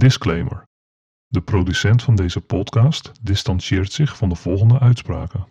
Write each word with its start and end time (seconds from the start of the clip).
Disclaimer. 0.00 0.62
De 1.26 1.40
producent 1.40 2.02
van 2.02 2.14
deze 2.14 2.40
podcast 2.40 3.12
distancieert 3.22 3.92
zich 3.92 4.16
van 4.16 4.28
de 4.28 4.34
volgende 4.34 4.78
uitspraken. 4.78 5.46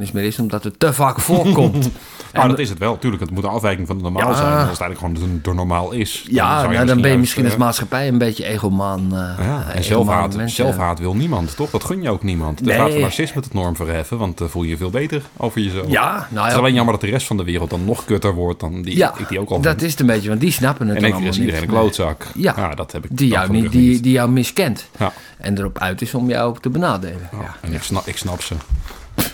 Is 0.00 0.12
meer 0.12 0.24
is 0.24 0.38
omdat 0.38 0.64
het 0.64 0.78
te 0.80 0.92
vaak 0.92 1.20
voorkomt. 1.20 1.72
Nou, 1.82 1.90
En- 2.32 2.48
dat 2.48 2.58
is 2.58 2.68
het 2.68 2.78
wel. 2.78 2.98
Tuurlijk, 2.98 3.22
het 3.22 3.30
moet 3.30 3.44
een 3.44 3.50
afwijking 3.50 3.86
van 3.86 3.96
het 3.96 4.04
normaal 4.04 4.28
Ja. 4.30 4.36
zijn. 4.36 4.52
Als 4.52 4.78
het 4.78 4.80
eigenlijk 4.80 4.98
gewoon 5.20 5.40
door 5.42 5.54
normaal 5.54 5.92
is. 5.92 6.22
dan 6.24 6.34
ja, 6.34 6.66
nou, 6.68 6.86
dan 6.86 7.00
ben 7.00 7.10
je 7.10 7.16
misschien 7.18 7.44
als 7.44 7.52
eh, 7.52 7.58
maatschappij 7.58 8.08
een 8.08 8.18
beetje 8.18 8.44
egoman. 8.44 9.00
eh, 9.12 9.44
ja, 9.46 9.64
en 9.74 9.84
zelfhaat, 9.84 10.36
zelfhaat 10.46 10.98
wil 10.98 11.14
niemand, 11.14 11.56
toch? 11.56 11.70
Dat 11.70 11.84
gun 11.84 12.02
je 12.02 12.10
ook 12.10 12.22
niemand. 12.22 12.58
Dan 12.58 12.66
Nee. 12.66 12.76
gaat 12.76 12.92
de 12.92 12.98
narcisme 12.98 13.40
het 13.40 13.52
norm 13.54 13.76
verheffen, 13.76 14.18
want 14.18 14.38
dan 14.38 14.48
voel 14.48 14.62
je 14.62 14.68
je 14.68 14.76
veel 14.76 14.90
beter 14.90 15.22
over 15.36 15.60
jezelf. 15.60 15.90
Ja, 15.90 16.02
nou 16.12 16.18
Het 16.36 16.46
is 16.46 16.52
ja, 16.52 16.58
alleen 16.58 16.74
jammer 16.74 16.92
dat 16.92 17.00
de 17.02 17.10
rest 17.10 17.26
van 17.26 17.36
de 17.36 17.44
wereld 17.44 17.70
dan 17.70 17.84
nog 17.84 18.04
kutter 18.04 18.34
wordt 18.34 18.60
dan 18.60 18.82
die 18.82 18.96
ja 18.96 19.14
ik 19.18 19.28
die 19.28 19.40
ook 19.40 19.50
al 19.50 19.60
dat 19.60 19.70
vind. 19.70 19.82
is 19.82 19.90
het 19.90 20.00
een 20.00 20.06
beetje, 20.06 20.28
want 20.28 20.40
die 20.40 20.50
snappen 20.52 20.86
het 20.86 20.96
En 20.96 21.02
dan 21.02 21.12
allemaal 21.12 21.32
iedereen 21.32 21.54
een 21.54 21.60
niet. 21.60 21.70
klootzak. 21.70 22.26
Ja. 22.34 22.74
dat 22.74 22.92
heb 22.92 23.04
ik 23.04 23.10
Die 23.16 23.30
dan 23.30 23.38
jou, 23.40 23.52
niet, 23.52 23.72
die, 23.72 24.00
die 24.00 24.12
jou 24.12 24.30
miskent. 24.30 24.88
Ja. 24.98 25.12
En 25.38 25.58
erop 25.58 25.78
uit 25.78 26.02
is 26.02 26.14
om 26.14 26.28
jou 26.28 26.56
te 26.60 26.68
benadelen. 26.70 27.28
Ja, 27.32 27.38
Ja. 27.40 27.54
En 27.60 27.72
ik 27.74 27.82
snap, 27.82 28.06
ik 28.06 28.16
snap 28.16 28.42
ze. 28.42 28.54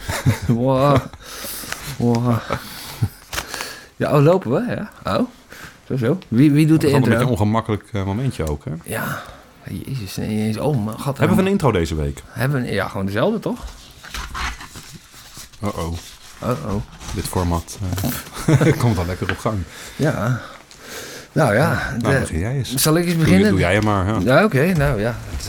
Wow. 0.46 0.96
Wow. 1.96 2.34
Ja, 3.96 4.16
oh, 4.16 4.22
lopen 4.22 4.50
we? 4.50 4.74
Ja. 4.74 4.90
Oh, 5.18 5.28
zo 5.88 5.96
zo. 5.96 6.18
Wie, 6.28 6.52
wie 6.52 6.66
doet 6.66 6.72
Het 6.72 6.80
de 6.82 6.86
is 6.86 6.92
allemaal 6.92 6.94
een 6.94 7.00
beetje 7.00 7.10
intro? 7.12 7.26
een 7.26 7.30
ongemakkelijk 7.30 7.88
eh, 7.92 8.04
momentje 8.04 8.48
ook. 8.50 8.64
Hè? 8.64 8.70
Ja. 8.84 9.22
Jezus, 9.68 10.16
nee, 10.16 10.28
eens- 10.46 10.58
oh 10.58 10.84
mijn 10.84 10.98
god. 10.98 11.18
Hebben 11.18 11.36
we 11.36 11.42
een 11.42 11.48
intro 11.48 11.72
deze 11.72 11.94
week? 11.94 12.22
Hebben 12.28 12.62
we, 12.62 12.72
ja, 12.72 12.88
gewoon 12.88 13.06
dezelfde 13.06 13.38
toch? 13.40 13.58
Oh 15.60 15.78
oh, 15.78 15.92
Oh, 16.42 16.50
oh. 16.74 16.82
dit 17.14 17.24
format 17.24 17.78
eh, 18.46 18.78
komt 18.82 18.98
al 18.98 19.06
lekker 19.06 19.30
op 19.30 19.38
gang. 19.38 19.58
Ja. 19.96 20.40
Nou 21.32 21.54
ja. 21.54 21.94
Nou, 22.00 22.14
de- 22.14 22.20
begin 22.20 22.38
jij 22.38 22.54
eens. 22.56 22.74
zal 22.74 22.96
ik 22.96 23.04
eens 23.04 23.14
Doe, 23.14 23.22
beginnen? 23.24 23.50
doe 23.50 23.58
jij 23.58 23.74
hem 23.74 23.84
maar. 23.84 24.06
Ja. 24.06 24.18
Ja, 24.38 24.44
oké. 24.44 24.72
nou 24.76 25.00
ja. 25.00 25.14
Het, 25.36 25.46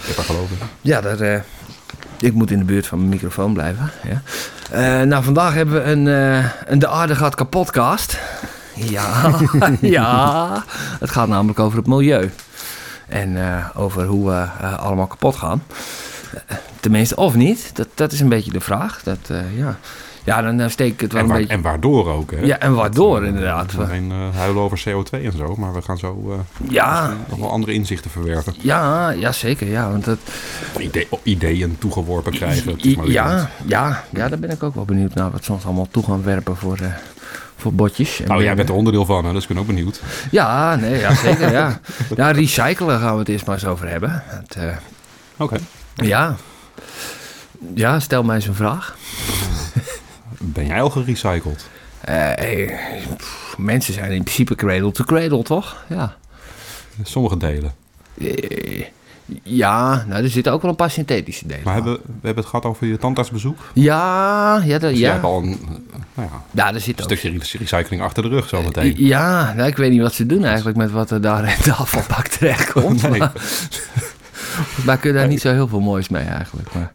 Ik 0.00 0.06
heb 0.06 0.16
er 0.16 0.24
geloof 0.24 0.50
in. 0.50 0.56
ja, 0.80 1.00
daar, 1.00 1.20
eh, 1.20 1.40
ik 2.20 2.34
moet 2.34 2.50
in 2.50 2.58
de 2.58 2.64
buurt 2.64 2.86
van 2.86 2.98
mijn 2.98 3.10
microfoon 3.10 3.52
blijven. 3.52 3.90
Ja. 4.02 4.22
Eh, 4.70 5.06
nou, 5.06 5.24
vandaag 5.24 5.54
hebben 5.54 5.74
we 5.74 5.90
een, 5.90 6.08
eh, 6.08 6.50
een 6.66 6.78
De 6.78 6.88
Aarde 6.88 7.14
gaat 7.14 7.34
kapotcast. 7.34 8.18
Ja, 8.74 9.32
ja. 9.80 10.64
Het 11.00 11.10
gaat 11.10 11.28
namelijk 11.28 11.58
over 11.58 11.78
het 11.78 11.86
milieu. 11.86 12.30
En 13.08 13.36
eh, 13.36 13.66
over 13.74 14.04
hoe 14.04 14.28
we 14.28 14.66
allemaal 14.76 15.06
kapot 15.06 15.36
gaan. 15.36 15.62
Tenminste, 16.80 17.16
of 17.16 17.34
niet. 17.34 17.70
Dat, 17.76 17.88
dat 17.94 18.12
is 18.12 18.20
een 18.20 18.28
beetje 18.28 18.52
de 18.52 18.60
vraag. 18.60 19.02
Dat, 19.02 19.30
ja. 19.56 19.76
Ja, 20.28 20.42
dan 20.42 20.60
eh, 20.60 20.68
steek 20.68 20.92
ik 20.92 21.00
het 21.00 21.12
wel 21.12 21.20
En, 21.20 21.26
een 21.26 21.32
waar- 21.32 21.40
beetje... 21.40 21.54
en 21.56 21.62
waardoor 21.62 22.08
ook. 22.08 22.30
Hè? 22.30 22.40
Ja, 22.40 22.58
en 22.58 22.74
waardoor 22.74 23.20
Eh, 23.22 23.26
inderdaad. 23.28 23.72
We 23.72 23.78
gaan 23.78 23.88
geen 23.88 24.10
eh, 24.10 24.36
huilen 24.38 24.62
over 24.62 24.82
CO2 24.88 25.24
en 25.24 25.32
zo, 25.36 25.54
maar 25.56 25.74
we 25.74 25.82
gaan 25.82 25.98
zo 25.98 26.42
Ja, 26.68 27.14
nog 27.28 27.38
wel 27.38 27.50
andere 27.50 27.72
inzichten 27.72 28.10
verwerven. 28.10 28.54
ja, 28.60 29.10
ja, 29.10 29.32
zeker. 29.32 29.68
Ja, 29.68 29.90
want 29.90 30.04
dat, 30.04 30.18
idee- 30.78 31.06
of 31.10 31.20
ideeën 31.22 31.76
toegeworpen 31.78 32.32
krijgen. 32.32 32.76
Ja, 33.04 33.50
ja, 33.66 34.04
ja, 34.10 34.28
daar 34.28 34.38
ben 34.38 34.50
ik 34.50 34.62
ook 34.62 34.74
wel 34.74 34.84
benieuwd 34.84 35.14
naar 35.14 35.30
wat 35.30 35.44
ze 35.44 35.52
ons 35.52 35.64
allemaal 35.64 35.88
toe 35.90 36.04
gaan 36.04 36.22
werpen 36.22 36.56
voor, 36.56 36.76
eh, 36.82 36.86
voor 37.56 37.72
botjes. 37.72 38.20
En 38.20 38.28
Nou, 38.28 38.42
jij 38.42 38.54
bent 38.54 38.68
er 38.68 38.74
onderdeel 38.74 39.04
van, 39.04 39.24
hè, 39.24 39.32
dus 39.32 39.42
ik 39.42 39.48
ben 39.48 39.58
ook 39.58 39.66
benieuwd. 39.66 40.00
Ja, 40.30 40.74
nee, 40.76 40.98
ja, 40.98 41.14
zeker, 41.14 41.50
ja. 41.52 41.80
Ja, 42.16 42.30
recyclen 42.40 43.00
gaan 43.00 43.12
we 43.12 43.18
het 43.18 43.28
eerst 43.28 43.46
maar 43.46 43.54
eens 43.54 43.66
over 43.66 43.88
hebben. 43.88 44.22
Oké. 45.36 45.56
ja. 45.94 46.36
Ja, 47.74 48.00
stel 48.00 48.22
mij 48.22 48.34
eens 48.34 48.46
een 48.46 48.54
vraag. 48.54 48.96
Ben 50.38 50.66
jij 50.66 50.82
al 50.82 50.90
gerecycled? 50.90 51.66
Eh, 52.00 52.14
hey, 52.14 52.78
pff, 53.16 53.54
mensen 53.58 53.94
zijn 53.94 54.10
in 54.12 54.22
principe 54.22 54.54
cradle 54.54 54.92
to 54.92 55.04
cradle, 55.04 55.42
toch? 55.42 55.84
Ja. 55.88 56.16
Sommige 57.02 57.36
delen. 57.36 57.72
Eh, 58.20 58.84
ja, 59.42 60.04
nou, 60.08 60.22
er 60.22 60.30
zitten 60.30 60.52
ook 60.52 60.62
wel 60.62 60.70
een 60.70 60.76
paar 60.76 60.90
synthetische 60.90 61.46
delen. 61.46 61.62
Maar 61.64 61.74
hebben, 61.74 61.92
we 61.92 62.00
hebben 62.12 62.36
het 62.42 62.46
gehad 62.46 62.64
over 62.64 62.86
je 62.86 62.96
tandartsbezoek. 62.96 63.58
Ja, 63.72 64.62
ja, 64.64 64.78
dat, 64.78 64.90
Dus 64.90 64.98
ja. 64.98 65.12
hebt 65.12 65.24
al 65.24 65.42
een, 65.42 65.52
eh, 65.52 65.68
nou 66.14 66.28
ja, 66.32 66.42
ja, 66.50 66.74
er 66.74 66.80
zit 66.80 66.98
een 66.98 67.04
ook 67.04 67.10
stukje 67.18 67.38
re- 67.38 67.58
recycling 67.58 68.02
achter 68.02 68.22
de 68.22 68.28
rug 68.28 68.48
zometeen. 68.48 68.94
Ja, 68.96 69.52
nou, 69.56 69.68
ik 69.68 69.76
weet 69.76 69.90
niet 69.90 70.00
wat 70.00 70.14
ze 70.14 70.26
doen 70.26 70.44
eigenlijk 70.44 70.76
met 70.76 70.90
wat 70.90 71.10
er 71.10 71.20
daar 71.20 71.44
in 71.44 71.62
de 71.62 71.72
afvalbak 71.72 72.26
terechtkomt. 72.38 73.02
Nee. 73.10 73.22
Maar, 74.84 74.98
kun 75.00 75.10
je 75.12 75.16
daar 75.18 75.28
niet 75.28 75.40
zo 75.40 75.52
heel 75.52 75.68
veel 75.68 75.80
moois 75.80 76.08
mee 76.08 76.24
eigenlijk. 76.24 76.72
Maar, 76.74 76.92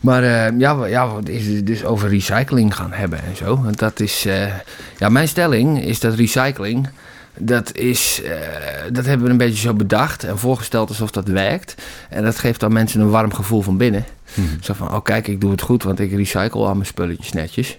maar 0.00 0.22
eh, 0.22 0.58
ja, 0.58 0.78
we- 0.78 0.88
ja, 0.88 1.14
we 1.14 1.32
is 1.32 1.64
dus 1.64 1.84
over 1.84 2.08
recycling 2.08 2.74
gaan 2.76 2.92
hebben 2.92 3.18
en 3.24 3.36
zo. 3.36 3.62
Want 3.62 3.78
dat 3.78 4.00
is, 4.00 4.24
eh, 4.26 4.46
ja, 4.98 5.08
mijn 5.08 5.28
stelling 5.28 5.82
is 5.84 6.00
dat 6.00 6.14
recycling, 6.14 6.88
dat 7.38 7.76
is, 7.76 8.22
eh, 8.24 8.32
dat 8.92 9.04
hebben 9.04 9.26
we 9.26 9.32
een 9.32 9.38
beetje 9.38 9.60
zo 9.68 9.74
bedacht 9.74 10.24
en 10.24 10.38
voorgesteld 10.38 10.88
alsof 10.88 11.10
dat 11.10 11.28
werkt. 11.28 11.74
En 12.08 12.24
dat 12.24 12.38
geeft 12.38 12.60
dan 12.60 12.72
mensen 12.72 13.00
een 13.00 13.10
warm 13.10 13.32
gevoel 13.34 13.62
van 13.62 13.76
binnen. 13.76 14.04
Mhm. 14.34 14.46
Zo 14.60 14.72
van, 14.74 14.94
oh 14.94 15.02
kijk, 15.02 15.28
ik 15.28 15.40
doe 15.40 15.50
het 15.50 15.62
goed, 15.62 15.82
want 15.82 16.00
ik 16.00 16.12
recycle 16.12 16.60
al 16.66 16.74
mijn 16.74 16.86
spulletjes 16.86 17.32
netjes. 17.32 17.78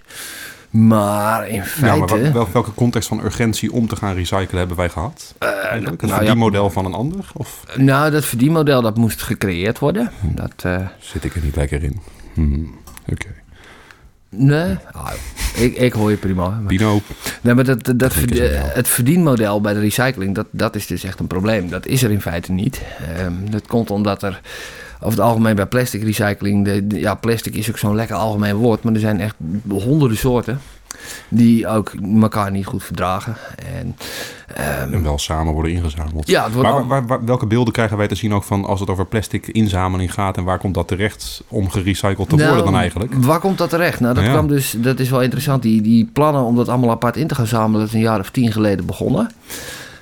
Maar 0.72 1.48
in 1.48 1.56
Ja, 1.56 1.64
feite... 1.64 1.98
maar 2.00 2.22
wel- 2.22 2.32
wel- 2.32 2.48
welke 2.52 2.74
context 2.74 3.08
van 3.08 3.24
urgentie 3.24 3.72
om 3.72 3.88
te 3.88 3.96
gaan 3.96 4.14
recyclen 4.16 4.58
hebben 4.60 4.78
wij 4.78 4.90
gehad? 4.90 5.36
Het 5.40 5.82
nou 5.84 5.96
ja. 6.08 6.16
verdienmodel 6.16 6.70
van 6.70 6.86
een 6.86 6.94
ander? 6.94 7.30
Of 7.34 7.64
Nou, 7.76 8.12
dat 8.12 8.26
verdienmodel 8.26 8.82
dat 8.82 8.98
moest 8.98 9.22
gecreëerd 9.22 9.80
worden. 9.80 10.12
Dat, 10.22 10.54
eh, 10.64 10.88
zit 11.00 11.24
ik 11.24 11.36
er 11.36 11.42
niet 11.44 11.56
lekker 11.56 11.84
in? 11.84 12.00
Hmm, 12.34 12.76
Oké. 13.12 13.28
nee, 14.30 14.78
ah, 14.92 15.12
ik, 15.56 15.76
ik 15.78 15.94
hoor 15.94 16.10
je 16.10 16.18
prima. 16.18 16.50
Maar, 16.50 16.74
nee, 17.42 17.54
maar 17.54 17.64
dat, 17.64 17.94
dat, 17.96 18.16
een 18.16 18.30
het 18.74 18.88
verdienmodel 18.88 19.62
bij 19.62 19.74
de 19.74 19.80
recycling, 19.80 20.36
dat, 20.36 20.48
dat 20.52 20.76
is 20.76 20.88
dus 20.88 21.04
echt 21.04 21.20
een 21.20 21.28
probleem. 21.28 21.70
Dat 21.70 21.86
is 21.86 22.04
er 22.04 22.12
in 22.12 22.22
feite 22.22 22.52
niet. 22.52 22.82
Ehm, 23.18 23.34
dat 23.50 23.68
komt 23.68 23.92
omdat 23.92 24.24
er 24.24 24.42
over 25.04 25.18
het 25.18 25.28
algemeen 25.28 25.56
bij 25.56 25.66
plastic 25.66 26.04
recycling... 26.04 26.66
De, 26.66 26.88
de- 26.88 27.00
ja, 27.00 27.16
plastic 27.16 27.56
is 27.56 27.70
ook 27.70 27.78
zo'n 27.78 27.96
lekker 27.96 28.16
algemeen 28.16 28.56
woord, 28.56 28.84
maar 28.84 28.94
er 28.94 29.00
zijn 29.00 29.20
echt 29.20 29.36
honderden 29.70 30.18
soorten... 30.18 30.60
die 31.30 31.68
ook 31.68 31.94
elkaar 32.22 32.52
niet 32.52 32.66
goed 32.66 32.84
verdragen. 32.84 33.36
En, 33.80 33.96
ehm, 34.56 34.94
En 34.94 35.04
wel 35.04 35.18
samen 35.18 35.54
worden 35.54 35.72
ingezameld. 35.72 36.28
ja, 36.28 36.48
Maar 36.48 36.88
waar- 36.88 37.08
waar- 37.08 37.26
welke 37.26 37.46
beelden 37.46 37.74
krijgen 37.74 37.98
wij 37.98 38.08
te 38.08 38.16
zien 38.16 38.34
ook 38.34 38.44
van 38.44 38.66
als 38.66 38.80
het 38.80 38.90
over 38.90 39.06
plastic 39.06 39.48
inzameling 39.48 40.14
gaat 40.14 40.38
en 40.38 40.44
waar 40.44 40.58
komt 40.60 40.74
dat 40.74 40.88
terecht 40.88 41.44
om 41.48 41.70
gerecycled 41.70 42.30
te 42.30 42.36
Nou, 42.36 42.48
worden 42.48 42.66
dan 42.72 42.76
eigenlijk? 42.82 43.14
Waar 43.14 43.40
komt 43.40 43.58
dat 43.58 43.70
terecht? 43.70 44.00
Nou, 44.00 44.14
dat 44.16 44.24
Ja. 44.24 44.30
kwam 44.32 44.48
dus, 44.48 44.76
dat 44.78 45.00
is 45.00 45.10
wel 45.10 45.22
interessant. 45.22 45.62
Die, 45.62 45.82
die 45.82 46.10
plannen 46.14 46.44
om 46.44 46.56
dat 46.56 46.68
allemaal 46.70 46.90
apart 46.90 47.18
in 47.18 47.28
te 47.28 47.36
gaan 47.36 47.48
zamelen, 47.48 47.80
dat 47.80 47.88
is 47.88 47.94
een 47.94 48.00
jaar 48.00 48.20
of 48.20 48.30
tien 48.30 48.52
geleden 48.52 48.86
begonnen. 48.86 49.32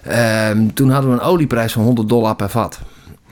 Ehm, 0.03 0.67
toen 0.73 0.89
hadden 0.89 1.11
we 1.11 1.17
een 1.17 1.23
olieprijs 1.27 1.71
van 1.73 1.83
100 1.83 2.09
dollar 2.09 2.35
per 2.35 2.49
vat. 2.49 2.79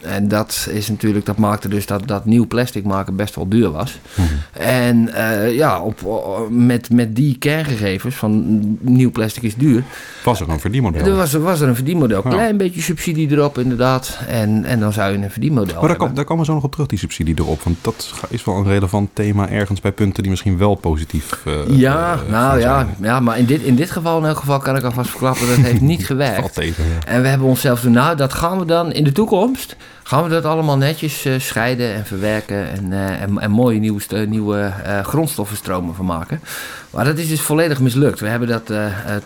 En 0.02 0.28
dat 0.28 0.68
is 0.72 0.90
natuurlijk, 0.90 1.26
dat 1.26 1.38
maakte 1.38 1.70
dus 1.70 1.86
dat, 1.86 2.08
dat 2.08 2.26
nieuw 2.26 2.48
plastic 2.48 2.84
maken 2.84 3.16
best 3.16 3.36
wel 3.36 3.48
duur 3.48 3.72
was. 3.72 4.00
Mhm. 4.16 4.28
En 4.52 5.14
eh, 5.14 5.56
ja, 5.56 5.82
op, 5.82 6.02
met, 6.50 6.90
met 6.92 7.16
die 7.16 7.38
kerngegevens 7.38 8.16
van 8.16 8.60
nieuw 8.82 9.12
plastic 9.12 9.44
is 9.44 9.56
duur, 9.56 9.84
Was 10.24 10.40
er 10.42 10.50
een 10.50 10.60
verdienmodel? 10.60 11.06
er 11.06 11.16
was, 11.16 11.34
was 11.34 11.60
er 11.62 11.68
een 11.68 11.76
verdienmodel. 11.76 12.22
Ja. 12.24 12.30
Klein 12.30 12.58
beetje 12.58 12.82
subsidie 12.82 13.32
erop 13.32 13.58
inderdaad. 13.58 14.20
En, 14.28 14.64
en 14.66 14.80
dan 14.80 14.94
zou 14.94 15.12
je 15.12 15.18
een 15.18 15.32
verdienmodel 15.32 15.80
Maar 15.80 15.88
daar, 15.88 15.98
kom- 15.98 16.14
daar 16.14 16.24
komen 16.26 16.40
we 16.46 16.50
zo 16.50 16.56
nog 16.56 16.64
op 16.64 16.72
terug, 16.72 16.88
die 16.88 17.00
subsidie 17.00 17.36
erop. 17.38 17.62
Want 17.62 17.78
dat 17.82 18.14
is 18.30 18.44
wel 18.44 18.56
een 18.56 18.64
relevant 18.68 19.10
thema 19.14 19.50
ergens 19.50 19.82
bij 19.82 19.92
punten 19.92 20.22
die 20.22 20.32
misschien 20.32 20.58
wel 20.58 20.76
positief 20.76 21.42
eh, 21.46 21.54
Ja, 21.68 22.14
eh, 22.14 22.32
nou 22.32 22.60
ja, 22.60 22.88
ja, 23.02 23.20
maar 23.20 23.38
in 23.40 23.46
dit, 23.46 23.62
in 23.62 23.76
dit 23.76 23.92
geval 23.92 24.20
in 24.20 24.26
elk 24.26 24.38
geval 24.38 24.60
kan 24.60 24.76
ik 24.76 24.84
alvast 24.84 25.10
verklappen, 25.10 25.48
dat 25.48 25.56
heeft 25.56 25.82
niet 25.94 26.06
gewerkt. 26.06 26.40
Valt 26.40 26.54
tegen. 26.54 26.84
ja. 26.84 27.06
En 27.12 27.22
we 27.22 27.28
hebben 27.28 27.48
onszelf 27.48 27.80
toen, 27.80 27.92
nou, 27.92 28.16
dat 28.18 28.34
gaan 28.34 28.60
we 28.60 28.66
dan 28.66 28.92
in 28.92 29.04
de 29.04 29.12
toekomst, 29.12 29.76
gaan 30.08 30.24
we 30.24 30.30
dat 30.30 30.46
allemaal 30.46 30.78
netjes 30.78 31.26
eh, 31.26 31.34
scheiden 31.38 31.94
en 31.94 32.06
verwerken 32.06 32.72
en, 32.72 32.94
eh, 32.94 33.44
en, 33.44 33.52
mooie 33.52 33.80
nieuwe, 33.80 34.26
nieuwe 34.28 34.74
eh, 34.84 35.04
grondstoffenstromen 35.04 35.96
van 35.96 36.06
maken. 36.06 36.42
Maar 36.90 37.06
dat 37.06 37.18
is 37.18 37.28
dus 37.28 37.42
volledig 37.42 37.80
mislukt. 37.80 38.20
We 38.20 38.28
hebben 38.28 38.48
dat 38.48 38.72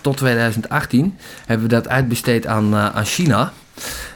tot 0.02 0.18
2018 0.18 1.18
hebben 1.46 1.68
we 1.68 1.74
dat 1.74 1.88
uitbesteed 1.88 2.48
aan, 2.48 2.76
aan 2.76 3.06
China. 3.06 3.54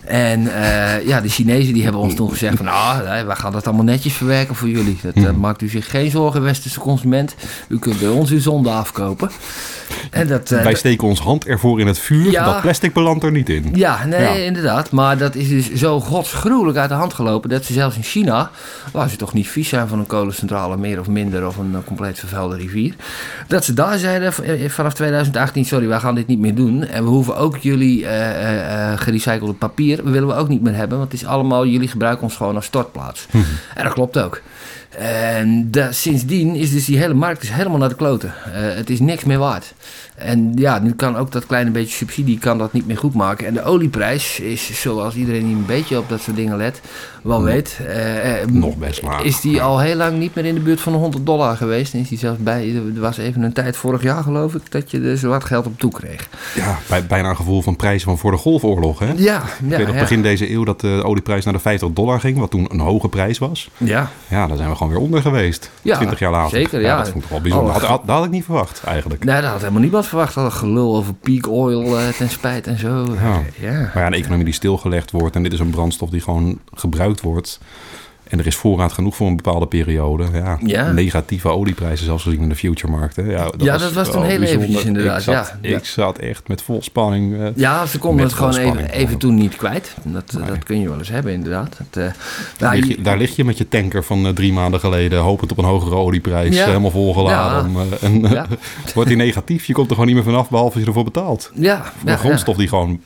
En 0.07 0.47
eh, 0.55 1.07
ja, 1.07 1.21
de 1.21 1.29
Chinezen 1.29 1.73
die 1.73 1.83
hebben 1.83 2.01
ons 2.01 2.15
toen 2.15 2.29
gezegd 2.29 2.57
van... 2.57 2.65
nou, 2.65 3.25
wij 3.25 3.35
gaan 3.35 3.51
dat 3.51 3.65
allemaal 3.67 3.85
netjes 3.85 4.13
verwerken 4.13 4.55
voor 4.55 4.69
jullie. 4.69 4.97
Dat 5.01 5.13
eh, 5.13 5.31
maakt 5.31 5.61
u 5.61 5.67
zich 5.67 5.89
geen 5.89 6.11
zorgen, 6.11 6.41
westerse 6.41 6.79
consument. 6.79 7.35
U 7.67 7.79
kunt 7.79 7.99
bij 7.99 8.09
ons 8.09 8.31
uw 8.31 8.39
zonde 8.39 8.69
afkopen. 8.69 9.29
En 10.09 10.27
dat, 10.27 10.51
eh, 10.51 10.63
Wij 10.63 10.73
steken 10.75 11.07
ons 11.07 11.19
hand 11.19 11.45
ervoor 11.45 11.79
in 11.79 11.87
het 11.87 11.99
vuur. 11.99 12.31
Ja. 12.31 12.45
Dat 12.45 12.61
plastic 12.61 12.93
belandt 12.93 13.23
er 13.23 13.31
niet 13.31 13.49
in. 13.49 13.71
ja, 13.73 14.05
nee, 14.05 14.21
Ja. 14.21 14.33
inderdaad. 14.33 14.91
Maar 14.91 15.17
dat 15.17 15.35
is 15.35 15.49
dus 15.49 15.73
zo 15.73 15.99
godsgruwelijk 15.99 16.77
uit 16.77 16.89
de 16.89 16.95
hand 16.95 17.13
gelopen... 17.13 17.49
dat 17.49 17.65
ze 17.65 17.73
zelfs 17.73 17.95
in 17.95 18.03
China, 18.03 18.51
waar 18.91 19.09
ze 19.09 19.15
toch 19.15 19.33
niet 19.33 19.47
vies 19.47 19.69
zijn 19.69 19.87
van 19.87 19.99
een 19.99 20.07
kolencentrale... 20.07 20.77
meer 20.77 20.99
of 20.99 21.07
minder, 21.07 21.47
of 21.47 21.57
een 21.57 21.75
compleet 21.85 22.19
vervuilde 22.19 22.55
rivier... 22.55 22.95
dat 23.47 23.65
ze 23.65 23.73
daar 23.73 23.97
zeiden 23.97 24.33
vanaf 24.69 24.93
2018... 24.93 25.65
sorry, 25.65 25.87
wij 25.87 25.99
gaan 25.99 26.15
dit 26.15 26.27
niet 26.27 26.39
meer 26.39 26.55
doen... 26.55 26.83
en 26.83 27.03
we 27.03 27.09
hoeven 27.09 27.37
ook 27.37 27.57
jullie 27.57 28.05
gerecyclede 28.95 29.53
papier... 29.53 29.94
willen 30.03 30.27
we 30.27 30.33
ook 30.33 30.47
niet 30.47 30.61
meer 30.61 30.75
hebben... 30.75 30.97
want 30.97 31.11
het 31.11 31.21
is 31.21 31.27
allemaal, 31.27 31.65
jullie 31.65 31.87
gebruiken 31.87 32.23
ons 32.23 32.35
gewoon 32.35 32.55
als 32.55 32.65
stortplaats. 32.65 33.25
En 33.75 33.83
dat 33.83 33.93
klopt 33.93 34.17
ook. 34.17 34.41
En 34.97 35.71
sindsdien 35.89 36.55
is 36.55 36.71
dus 36.71 36.85
die 36.85 36.97
hele 36.97 37.13
markt 37.13 37.43
is 37.43 37.49
helemaal 37.49 37.77
naar 37.77 37.89
de 37.89 37.95
kloten. 37.95 38.33
Eh, 38.45 38.51
het 38.53 38.89
is 38.89 38.99
niks 38.99 39.23
meer 39.23 39.39
waard. 39.39 39.73
En 40.15 40.51
ja, 40.55 40.79
nu 40.79 40.93
kan 40.93 41.15
ook 41.17 41.31
dat 41.31 41.45
kleine 41.45 41.69
beetje 41.69 41.95
subsidie 41.95 42.39
kan 42.39 42.57
dat 42.57 42.73
niet 42.73 42.87
meer 42.87 42.97
goed 42.97 43.13
maken. 43.13 43.47
En 43.47 43.53
de 43.53 43.63
olieprijs 43.63 44.39
is, 44.39 44.81
zoals 44.81 45.15
iedereen 45.15 45.45
die 45.47 45.55
een 45.55 45.65
beetje 45.65 45.97
op 45.97 46.09
dat 46.09 46.21
soort 46.21 46.35
dingen 46.35 46.57
let, 46.57 46.81
wel 47.23 47.43
weet... 47.43 47.79
eh, 47.87 48.41
eh, 48.41 48.47
Nog 48.47 48.75
best 48.77 49.01
laag. 49.01 49.23
Is 49.23 49.41
die 49.41 49.61
al 49.61 49.79
heel 49.79 49.95
lang 49.95 50.17
niet 50.17 50.35
meer 50.35 50.45
in 50.45 50.53
de 50.53 50.59
buurt 50.59 50.81
van 50.81 50.91
de 50.93 50.97
100 50.99 51.25
dollar 51.25 51.57
geweest. 51.57 51.93
En 51.93 51.99
is 51.99 52.07
die 52.09 52.17
zelfs 52.17 52.39
bij, 52.39 52.75
er 52.95 53.01
was 53.01 53.17
even 53.17 53.41
een 53.41 53.53
tijd 53.53 53.77
vorig 53.77 54.03
jaar 54.03 54.23
geloof 54.23 54.53
ik, 54.55 54.71
dat 54.71 54.91
je 54.91 55.01
er 55.01 55.17
zo 55.17 55.29
wat 55.29 55.43
geld 55.43 55.65
op 55.65 55.79
toe 55.79 55.91
kreeg. 55.91 56.27
Ja, 56.55 56.77
bij, 56.89 57.05
bijna 57.05 57.29
een 57.29 57.35
gevoel 57.35 57.61
van 57.61 57.75
prijzen 57.75 58.07
van 58.07 58.17
voor 58.17 58.31
de 58.31 58.37
golfoorlog. 58.37 58.99
Hè? 58.99 59.05
Ja, 59.15 59.41
Ik 59.41 59.69
ja, 59.69 59.77
weet 59.77 59.85
nog 59.85 59.95
ja. 59.95 60.01
begin 60.01 60.21
deze 60.21 60.51
eeuw 60.51 60.63
dat 60.63 60.81
de 60.81 61.01
olieprijs 61.05 61.43
naar 61.45 61.53
de 61.53 61.59
50 61.59 61.89
dollar 61.93 62.19
ging, 62.19 62.37
wat 62.37 62.51
toen 62.51 62.67
een 62.71 62.79
hoge 62.79 63.09
prijs 63.09 63.37
was. 63.37 63.69
ja. 63.77 64.09
Ja, 64.27 64.47
daar 64.47 64.57
zijn 64.57 64.69
we 64.69 64.75
gewoon 64.75 64.91
weer 64.93 65.01
onder 65.01 65.21
geweest. 65.21 65.71
Ja, 65.81 65.95
20 65.97 66.19
jaar 66.19 66.31
later. 66.31 66.57
zeker, 66.57 66.81
ja. 66.81 66.97
Dat 66.97 67.09
vond 67.09 67.23
ik 67.23 67.29
wel 67.29 67.41
bijzonder. 67.41 67.75
Oh, 67.75 67.81
had- 67.83 68.01
dat 68.05 68.15
had 68.15 68.25
ik 68.25 68.31
niet 68.31 68.43
verwacht 68.45 68.81
eigenlijk. 68.85 69.23
Nee, 69.23 69.41
dat 69.41 69.49
had 69.49 69.59
helemaal 69.59 69.81
verwacht. 70.07 70.35
Dat 70.35 70.53
gelul 70.53 70.95
over 70.95 71.13
peak 71.13 71.47
oil 71.47 71.99
eh, 71.99 72.07
ten 72.07 72.29
spijt 72.29 72.67
en 72.67 72.79
zo. 72.79 73.13
Ja. 73.13 73.41
ja. 73.59 73.71
Maar 73.71 73.97
ja, 73.97 74.05
een 74.05 74.13
economie 74.13 74.45
die 74.45 74.53
stilgelegd 74.53 75.11
wordt 75.11 75.35
en 75.35 75.43
dit 75.43 75.53
is 75.53 75.59
een 75.59 75.69
brandstof 75.69 76.09
die 76.09 76.21
gewoon 76.21 76.59
gebruikt 76.73 77.21
wordt. 77.21 77.59
En 78.29 78.39
er 78.39 78.47
is 78.47 78.55
voorraad 78.55 78.93
genoeg 78.93 79.15
voor 79.15 79.27
een 79.27 79.35
bepaalde 79.35 79.67
periode. 79.67 80.25
Ja, 80.33 80.57
Ja. 80.65 80.91
Negatieve 80.91 81.49
olieprijzen 81.49 82.05
zelfs 82.05 82.23
gezien 82.23 82.41
in 82.41 82.49
de 82.49 82.55
futuremarkten. 82.55 83.29
Ja, 83.29 83.43
dat 83.43 83.61
Ja, 83.63 83.77
dat 83.77 83.93
was 83.93 84.11
toen 84.11 84.23
heel 84.23 84.41
eventjes 84.41 84.83
inderdaad, 84.83 85.17
Ik 85.17 85.23
zat, 85.23 85.53
ja. 85.61 85.75
Ik 85.77 85.85
zat 85.85 86.17
echt 86.17 86.47
met 86.47 86.61
vol 86.61 86.81
spanning. 86.83 87.39
eh, 87.41 87.47
Ja, 87.55 87.85
ze 87.85 87.97
konden 87.99 88.25
het 88.25 88.33
gewoon 88.33 88.77
even, 88.77 89.17
toen 89.17 89.35
niet 89.35 89.55
kwijt. 89.55 89.93
Dat, 90.03 90.33
Nee. 90.37 90.47
dat 90.47 90.63
kun 90.63 90.79
je 90.79 90.89
wel 90.89 90.97
eens 90.97 91.09
hebben, 91.09 91.33
inderdaad. 91.33 91.77
Dat, 91.77 92.03
eh, 92.03 92.11
daar, 92.57 92.69
nou, 92.73 92.75
lig 92.75 92.87
je, 92.97 93.01
daar 93.01 93.17
lig 93.17 93.35
je 93.35 93.45
met 93.45 93.57
je 93.57 93.67
tanker 93.67 94.03
van 94.03 94.25
eh, 94.25 94.31
drie 94.33 94.53
maanden 94.53 94.79
geleden, 94.79 95.19
hopend 95.19 95.51
op 95.51 95.57
een 95.57 95.65
hogere 95.65 95.95
olieprijs. 95.95 96.63
Helemaal 96.63 96.91
volgeladen. 96.91 97.75
En 98.01 98.21
wordt 98.93 99.09
die 99.09 99.17
negatief, 99.17 99.65
je 99.65 99.73
komt 99.73 99.87
er 99.87 99.91
gewoon 99.93 100.07
niet 100.07 100.15
meer 100.15 100.25
vanaf, 100.33 100.49
behalve 100.49 100.73
als 100.73 100.81
je 100.81 100.87
ervoor 100.87 101.03
betaalt. 101.03 101.51
ja, 101.55 101.83
Voor 102.01 102.09
een 102.09 102.17
grondstof 102.17 102.55
die 102.57 102.67
gewoon 102.67 102.99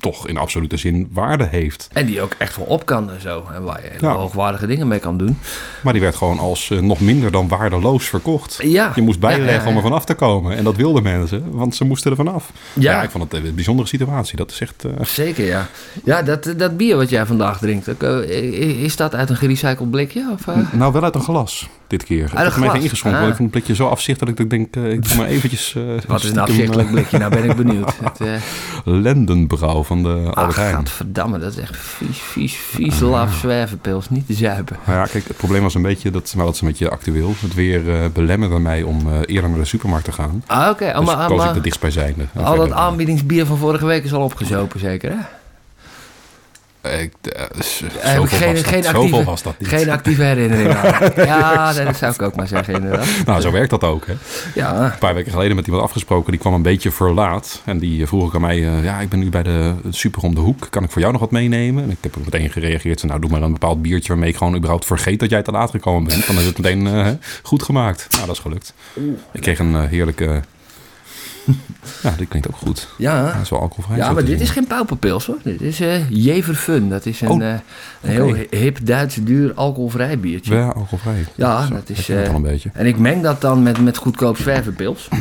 toch 0.00 0.28
in 0.28 0.36
absolute 0.36 0.76
zin 0.76 1.08
waarde 1.12 1.48
heeft. 1.50 1.88
En 1.92 2.06
die 2.06 2.20
ook 2.20 2.32
echt 2.38 2.56
wel 2.56 2.66
op 2.66 2.86
kan 2.86 3.10
en 3.10 3.20
zo. 3.20 3.44
En 3.54 3.62
waar 3.62 3.82
je 3.82 3.88
hele 3.90 4.06
Ja. 4.06 4.12
hoogwaardige 4.14 4.66
dingen 4.66 4.88
mee 4.88 4.98
kan 4.98 5.18
doen. 5.18 5.38
Maar 5.82 5.92
die 5.92 6.02
werd 6.02 6.14
gewoon 6.14 6.38
als 6.38 6.70
eh, 6.70 6.78
nog 6.78 7.00
minder 7.00 7.30
dan 7.30 7.48
waardeloos 7.48 8.04
verkocht. 8.08 8.58
Ja. 8.62 8.92
Je 8.94 9.02
moest 9.02 9.20
bijleggen 9.20 9.62
Ja, 9.62 9.68
om 9.70 9.76
er 9.76 9.82
vanaf 9.82 10.04
te 10.04 10.14
komen. 10.14 10.56
En 10.56 10.64
dat 10.64 10.76
wilden 10.76 11.02
mensen, 11.02 11.44
want 11.50 11.74
ze 11.74 11.84
moesten 11.84 12.10
er 12.10 12.16
vanaf. 12.16 12.50
Ja, 12.72 12.92
Ja. 12.92 13.02
ik 13.02 13.10
vond 13.10 13.32
het 13.32 13.44
een 13.44 13.54
bijzondere 13.54 13.88
situatie. 13.88 14.36
Dat 14.36 14.50
is 14.50 14.60
echt... 14.60 14.84
eh, 14.84 15.04
Zeker, 15.04 15.44
ja. 15.46 15.66
Ja, 16.04 16.22
dat, 16.22 16.54
dat 16.56 16.76
bier 16.76 16.96
wat 16.96 17.10
jij 17.10 17.26
vandaag 17.26 17.58
drinkt, 17.58 17.88
eh, 18.02 18.82
is 18.82 18.96
dat 18.96 19.14
uit 19.14 19.30
een 19.30 19.36
gerecycled 19.36 19.90
blikje? 19.90 20.30
Of, 20.32 20.46
nou, 20.72 20.92
wel 20.92 21.02
uit 21.02 21.14
een 21.14 21.20
glas 21.20 21.68
dit 21.86 22.04
keer. 22.04 22.24
Ik 22.24 22.32
een 22.54 22.60
mij 22.60 22.68
geen 22.68 22.82
ingeschonken, 22.82 23.20
Ah. 23.20 23.28
ik 23.28 23.34
vond 23.34 23.38
het 23.38 23.50
blikje 23.50 23.74
zo 23.74 23.88
afzichtelijk 23.88 24.36
dat 24.36 24.44
ik 24.46 24.50
denk, 24.72 24.86
ik 24.92 25.08
doe 25.08 25.16
maar 25.16 25.26
eventjes... 25.26 25.76
Wat 26.06 26.22
is 26.24 26.30
een 26.30 26.38
afzichtelijk 26.38 26.90
blikje? 26.90 27.18
Nou 27.18 27.30
ben 27.30 27.44
ik 27.50 27.56
benieuwd. 27.56 27.92
Het, 28.04 28.20
Lendenbrouw 28.84 29.82
van 29.88 30.02
de 30.02 30.08
Albert 30.08 30.34
ach, 30.34 30.56
Heijn. 30.56 30.74
gadverdamme, 30.74 31.38
dat 31.38 31.52
is 31.52 31.58
echt 31.58 31.76
vies, 31.76 32.18
vies, 32.18 32.56
vies 32.56 33.00
laf 33.00 33.34
zwervenpils. 33.34 34.10
Niet 34.10 34.26
te 34.26 34.32
zuipen. 34.32 34.76
Nou 34.86 34.98
ja, 34.98 35.04
kijk, 35.04 35.28
het 35.28 35.36
probleem 35.36 35.62
was 35.62 35.74
een 35.74 35.82
beetje, 35.82 36.10
dat, 36.10 36.32
maar 36.36 36.44
dat 36.44 36.54
is 36.54 36.60
een 36.60 36.68
beetje 36.68 36.90
actueel. 36.90 37.34
Het 37.38 37.54
weer 37.54 37.90
eh, 37.90 38.08
belemmerde 38.12 38.58
mij 38.58 38.82
om 38.82 39.12
eh, 39.12 39.20
eerder 39.26 39.50
naar 39.50 39.58
de 39.58 39.64
supermarkt 39.64 40.04
te 40.04 40.12
gaan. 40.12 40.42
Ah, 40.46 40.68
oké. 40.70 40.84
Dus 40.84 40.94
allemaal, 40.94 41.28
koos 41.28 41.44
ik 41.44 41.54
de 41.54 41.60
dichtstbijzijnde. 41.60 42.26
Al 42.34 42.56
dat 42.56 42.72
aanbiedingsbier 42.72 43.46
van 43.46 43.56
vorige 43.56 43.86
week 43.86 44.04
is 44.04 44.12
al 44.12 44.22
opgezopen, 44.22 44.80
zeker, 44.80 45.10
hè? 45.10 45.18
Eh, 46.90 47.02
ik, 47.02 47.12
eh, 47.22 47.42
zoveel, 47.60 48.22
ik 48.24 48.28
geen- 48.30 48.52
was 48.52 48.62
dat, 48.62 48.66
geen 48.72 48.82
zoveel 48.82 49.00
actieve- 49.02 49.24
was 49.24 49.42
dat 49.42 49.54
niet. 49.58 49.68
Geen 49.68 49.90
actieve 49.90 50.22
herinnering 50.22 50.74
aan. 50.74 50.86
Ja, 51.26 51.72
dat 51.72 51.96
zou 51.96 52.12
ik 52.12 52.22
ook 52.22 52.36
maar 52.36 52.48
zeggen, 52.48 52.74
inderdaad. 52.74 53.06
Nou, 53.26 53.40
zo 53.40 53.50
werkt 53.50 53.70
dat 53.70 53.84
ook. 53.84 54.06
Hè. 54.06 54.12
Ja, 54.54 54.84
Een 54.92 54.98
paar 54.98 55.14
weken 55.14 55.32
geleden 55.32 55.56
met 55.56 55.66
iemand 55.66 55.84
afgesproken, 55.84 56.30
die 56.30 56.40
kwam 56.40 56.52
een 56.54 56.62
beetje 56.62 56.90
verlaat. 56.90 57.62
En 57.64 57.78
die 57.78 58.06
vroeg 58.06 58.22
ook 58.24 58.34
aan 58.34 58.40
mij, 58.40 58.56
eh, 58.68 58.84
ja, 58.84 59.00
ik 59.00 59.08
ben 59.08 59.18
nu 59.18 59.28
bij 59.30 59.42
de 59.42 59.74
super 59.90 60.22
om 60.22 60.34
de 60.34 60.40
hoek. 60.40 60.66
Kan 60.70 60.84
ik 60.84 60.90
voor 60.90 61.00
jou 61.00 61.12
nog 61.12 61.20
wat 61.20 61.30
meenemen? 61.30 61.82
En 61.82 61.90
ik 61.90 61.96
heb 62.00 62.16
meteen 62.24 62.50
gereageerd. 62.50 63.02
Nou, 63.02 63.20
doe 63.20 63.30
maar 63.30 63.42
een 63.42 63.52
bepaald 63.52 63.82
biertje 63.82 64.08
waarmee 64.08 64.28
ik 64.30 64.36
gewoon 64.36 64.54
überhaupt 64.56 64.84
vergeet 64.84 65.20
dat 65.20 65.30
jij 65.30 65.42
te 65.42 65.50
laat 65.50 65.70
gekomen 65.70 66.08
bent. 66.08 66.26
Dan 66.26 66.36
is 66.38 66.44
het 66.44 66.58
meteen 66.58 66.86
eh, 66.86 67.06
goed 67.42 67.62
gemaakt. 67.62 68.06
Nou, 68.10 68.26
dat 68.26 68.34
is 68.34 68.40
gelukt. 68.42 68.74
Ik 69.32 69.40
kreeg 69.40 69.58
een 69.58 69.74
eh, 69.74 69.82
heerlijke... 69.88 70.40
ja, 72.02 72.14
dit 72.16 72.28
klinkt 72.28 72.48
ook 72.48 72.56
goed. 72.56 72.88
ja. 72.98 73.36
Wel 73.50 73.60
alcoholvrij. 73.60 73.96
Ja, 73.96 74.06
zo 74.06 74.12
maar 74.12 74.24
dit 74.24 74.32
zien. 74.32 74.40
is 74.40 74.50
geen 74.50 74.66
pauperpils 74.66 75.26
hoor. 75.26 75.38
Dit 75.42 75.60
is 75.60 75.80
eh 75.80 76.10
Jever 76.10 76.54
Fun. 76.54 76.88
Dat 76.88 77.06
is 77.06 77.20
een, 77.20 77.28
Oh, 77.28 77.42
eh, 77.42 77.54
een 78.00 78.10
heel 78.10 78.34
hip, 78.50 78.78
Duits, 78.82 79.14
duur, 79.14 79.52
alcoholvrij 79.54 80.18
biertje. 80.18 80.54
Ja, 80.54 80.66
alcoholvrij. 80.66 81.24
Ja, 81.34 81.66
Zo, 81.66 81.74
dat 81.74 81.88
is, 81.88 82.08
eh, 82.08 82.28
al 82.28 82.34
een 82.34 82.42
beetje. 82.42 82.70
En 82.72 82.86
ik 82.86 82.98
meng 82.98 83.22
dat 83.22 83.40
dan 83.40 83.62
met, 83.62 83.80
met 83.80 83.96
goedkoop 83.96 84.36
zwervenpils. 84.36 85.08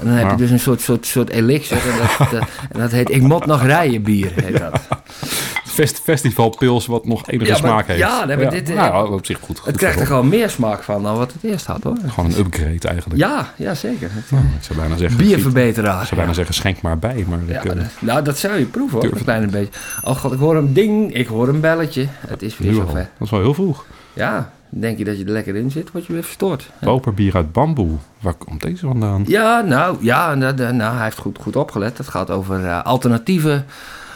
En 0.00 0.06
dan 0.06 0.14
heb 0.18 0.30
je 0.30 0.36
dus 0.36 0.50
een 0.50 0.60
soort, 0.60 0.80
soort, 0.80 1.06
soort 1.06 1.28
elixir. 1.30 1.76
En 1.76 1.98
dat, 1.98 2.30
dat, 2.30 2.48
en 2.72 2.80
dat 2.80 2.90
heet 2.90 3.10
Ik 3.10 3.22
moet 3.22 3.46
nog 3.46 3.62
rijden 3.62 4.02
bier. 4.02 4.32
Heet 4.34 4.58
dat. 4.58 4.80
Fest, 5.74 6.00
festivalpils 6.00 6.86
wat 6.86 7.06
nog 7.06 7.28
enige 7.28 7.44
Ja, 7.44 7.50
maar- 7.50 7.60
smaak 7.70 7.86
heeft. 7.86 7.98
ja, 7.98 8.24
nee, 8.24 8.36
maar 8.36 8.50
dit, 8.50 8.68
eh, 8.70 8.76
nou, 8.76 9.12
op 9.12 9.26
zich 9.26 9.38
goed. 9.38 9.58
goed 9.58 9.66
Het 9.66 9.76
krijgt 9.76 10.00
er 10.00 10.06
gewoon 10.06 10.28
meer 10.28 10.50
smaak 10.50 10.82
van 10.82 11.02
dan 11.02 11.16
wat 11.16 11.32
het 11.32 11.44
eerst 11.44 11.66
had 11.66 11.82
hoor. 11.82 11.96
Gewoon 12.06 12.30
een 12.30 12.38
upgrade 12.38 12.88
eigenlijk. 12.88 13.20
Ja, 13.20 13.52
ja 13.56 13.74
zeker. 13.74 14.10
Nou, 14.30 14.44
ik 14.44 14.62
zou 14.64 14.78
bijna 14.78 14.96
zeggen... 14.96 15.18
Bierverbeteraar. 15.18 16.00
Ik 16.00 16.06
zou 16.06 16.16
bijna 16.16 16.32
zeggen, 16.32 16.54
schenk 16.54 16.80
maar 16.80 16.98
bij. 16.98 17.24
Maar 17.28 17.38
Ja, 17.46 17.62
ik, 17.62 17.64
eh, 17.64 17.82
nou, 18.00 18.22
dat 18.22 18.38
zou 18.38 18.58
je 18.58 18.64
proeven 18.64 18.98
hoor, 19.00 19.12
een 19.16 19.24
klein 19.24 19.50
beetje. 19.50 19.80
Oh 20.02 20.16
god, 20.16 20.32
ik 20.32 20.38
hoor 20.38 20.56
een 20.56 20.72
ding, 20.72 21.14
ik 21.14 21.26
hoor 21.26 21.48
een 21.48 21.60
belletje. 21.60 22.06
Het 22.26 22.42
is 22.42 22.58
weer 22.58 22.68
al. 22.70 22.74
zover. 22.76 22.94
Dat 23.18 23.26
is 23.26 23.30
wel 23.30 23.40
heel 23.40 23.54
vroeg. 23.54 23.84
Ja, 24.12 24.50
denk 24.68 24.98
je 24.98 25.04
dat 25.04 25.18
je 25.18 25.24
er 25.24 25.30
lekker 25.30 25.56
in 25.56 25.70
zit, 25.70 25.90
word 25.90 26.06
je 26.06 26.12
weer 26.12 26.24
verstoord. 26.24 26.70
Boperbier 26.80 27.34
uit 27.34 27.52
bamboe. 27.52 27.90
Waar 28.20 28.34
komt 28.34 28.60
deze 28.62 28.86
vandaan? 28.86 29.24
Ja, 29.26 29.60
nou, 29.60 29.96
ja, 30.00 30.34
nou, 30.34 30.54
nou, 30.72 30.94
hij 30.94 31.04
heeft 31.04 31.18
goed, 31.18 31.38
goed 31.40 31.56
opgelet. 31.56 31.98
Het 31.98 32.08
gaat 32.08 32.30
over 32.30 32.64
eh, 32.66 32.82
alternatieve, 32.84 33.62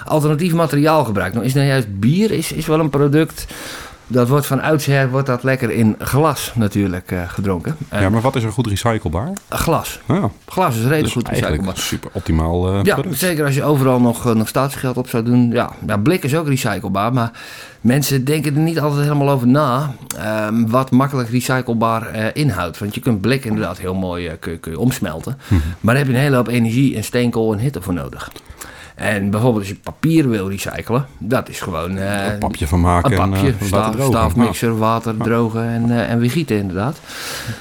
alternatief 0.05 0.53
materiaalgebruik. 0.53 1.33
Nou 1.33 1.45
is 1.45 1.55
nou 1.55 1.67
juist 1.67 1.99
bier 2.01 2.31
is, 2.31 2.53
is 2.53 2.67
wel 2.67 2.81
een 2.81 2.91
product... 2.91 3.47
Dat 4.11 4.29
wordt 4.29 4.47
van 4.47 4.61
oudsher 4.61 5.11
wordt 5.11 5.27
dat 5.27 5.43
lekker 5.43 5.71
in 5.71 5.97
glas 5.99 6.53
natuurlijk 6.55 7.11
eh, 7.11 7.23
gedronken. 7.27 7.77
En 7.89 8.03
Ja, 8.03 8.09
maar 8.09 8.21
wat 8.21 8.37
is 8.37 8.43
er 8.43 8.53
goed 8.53 8.67
recyclebaar? 8.67 9.33
Glas. 9.49 10.01
Ja, 10.09 10.31
Glas 10.47 10.75
is 10.75 10.81
redelijk 10.81 11.03
dus 11.05 11.13
goed 11.13 11.29
recyclebaar. 11.29 11.77
super 11.79 12.11
optimaal 12.13 12.69
eh, 12.73 12.81
Ja, 12.83 12.95
product. 12.95 13.19
zeker 13.19 13.45
als 13.45 13.55
je 13.55 13.63
overal 13.65 14.01
nog, 14.01 14.27
eh, 14.27 14.35
nog 14.35 14.49
statiegeld 14.49 14.97
op 14.97 15.09
zou 15.09 15.23
doen. 15.25 15.51
Ja, 15.51 15.71
ja, 15.87 15.97
blik 15.97 16.25
is 16.25 16.35
ook 16.37 16.49
recyclebaar, 16.49 17.13
maar 17.13 17.31
mensen 17.81 18.25
denken 18.25 18.55
er 18.55 18.61
niet 18.61 18.81
altijd 18.81 19.03
helemaal 19.03 19.31
over 19.31 19.47
na 19.47 19.95
ehm, 20.19 20.67
wat 20.67 20.91
makkelijk 20.91 21.29
recyclebaar 21.31 22.07
eh, 22.07 22.25
inhoudt. 22.33 22.79
Want 22.79 22.95
je 22.95 23.01
kunt 23.01 23.21
blik 23.21 23.45
inderdaad 23.45 23.79
heel 23.79 23.95
mooi 23.95 24.37
kun, 24.41 24.61
kun 24.61 24.73
je 24.73 24.79
omsmelten. 24.79 25.39
Mhm. 25.49 25.61
Maar 25.81 25.95
daar 25.95 26.05
heb 26.05 26.13
je 26.13 26.19
een 26.19 26.25
hele 26.25 26.37
hoop 26.37 26.49
energie 26.49 26.97
en 26.97 27.05
steenkool 27.05 27.53
en 27.53 27.59
hitte 27.59 27.83
voor 27.83 27.95
nodig. 27.95 28.31
En 28.99 29.31
bijvoorbeeld 29.31 29.63
als 29.63 29.73
je 29.73 29.79
papier 29.83 30.29
wil 30.29 30.49
recyclen, 30.51 31.07
dat 31.19 31.49
is 31.49 31.61
gewoon... 31.61 31.97
eh, 31.99 32.33
Een 32.33 32.39
papje 32.39 32.67
van 32.67 32.81
maken 32.81 33.13
een 33.13 33.19
en 33.19 33.31
papje, 33.31 33.47
eh, 33.47 33.53
laten 33.53 33.67
staaf, 33.67 33.91
drogen. 33.95 34.13
staafmixer, 34.13 34.79
water, 34.79 35.17
drogen 35.17 35.63
en, 35.69 35.91
eh, 35.91 36.11
en 36.11 36.19
weer 36.19 36.31
gieten 36.31 36.57
inderdaad. 36.59 36.99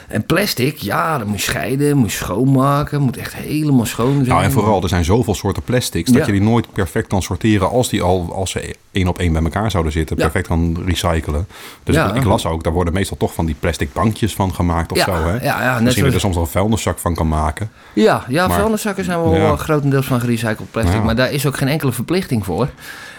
En 0.07 0.25
plastic, 0.25 0.77
ja, 0.77 1.17
dat 1.17 1.27
moet 1.27 1.38
je 1.38 1.41
scheiden, 1.43 1.97
moet 1.97 2.12
je 2.12 2.17
schoonmaken, 2.17 3.01
moet 3.01 3.17
echt 3.17 3.35
helemaal 3.35 3.85
schoon 3.85 4.13
zijn. 4.15 4.27
Nou, 4.27 4.43
en 4.43 4.51
vooral, 4.51 4.83
er 4.83 4.89
zijn 4.89 5.05
zoveel 5.05 5.35
soorten 5.35 5.63
plastics 5.63 6.12
dat 6.12 6.19
Ja. 6.19 6.25
je 6.33 6.39
die 6.39 6.50
nooit 6.50 6.71
perfect 6.73 7.07
kan 7.07 7.21
sorteren 7.21 7.69
als 7.69 7.89
die 7.89 8.01
al, 8.01 8.33
als 8.35 8.51
ze 8.51 8.75
één 8.97 9.07
op 9.07 9.19
één 9.19 9.33
bij 9.33 9.41
elkaar 9.43 9.71
zouden 9.71 9.91
zitten, 9.91 10.15
perfect 10.15 10.47
kan 10.47 10.77
recyclen. 10.85 11.47
Dus 11.83 11.95
ik, 11.95 12.15
ik 12.15 12.23
las 12.23 12.45
ook, 12.45 12.63
daar 12.63 12.73
worden 12.73 12.93
meestal 12.93 13.17
toch 13.17 13.33
van 13.33 13.45
die 13.45 13.55
plastic 13.59 13.93
bankjes 13.93 14.33
van 14.35 14.53
gemaakt 14.53 14.91
of 14.91 14.97
zo. 14.97 15.11
Hè? 15.13 15.31
ja, 15.33 15.39
ja, 15.41 15.73
net 15.73 15.81
Misschien 15.81 15.93
zoals- 15.95 16.13
er 16.13 16.19
soms 16.19 16.35
wel 16.35 16.43
een 16.43 16.49
vuilniszak 16.49 16.99
van 16.99 17.15
kan 17.15 17.27
maken. 17.27 17.71
Ja, 17.93 18.23
ja 18.27 18.47
Maar- 18.47 18.57
vuilniszakken 18.57 19.03
zijn 19.03 19.21
wel 19.21 19.57
grotendeels 19.57 20.05
van 20.05 20.19
gerecycled 20.19 20.71
plastic. 20.71 21.03
Maar 21.03 21.15
daar 21.15 21.31
is 21.31 21.45
ook 21.45 21.57
geen 21.57 21.67
enkele 21.67 21.91
verplichting 21.91 22.45
voor. 22.45 22.69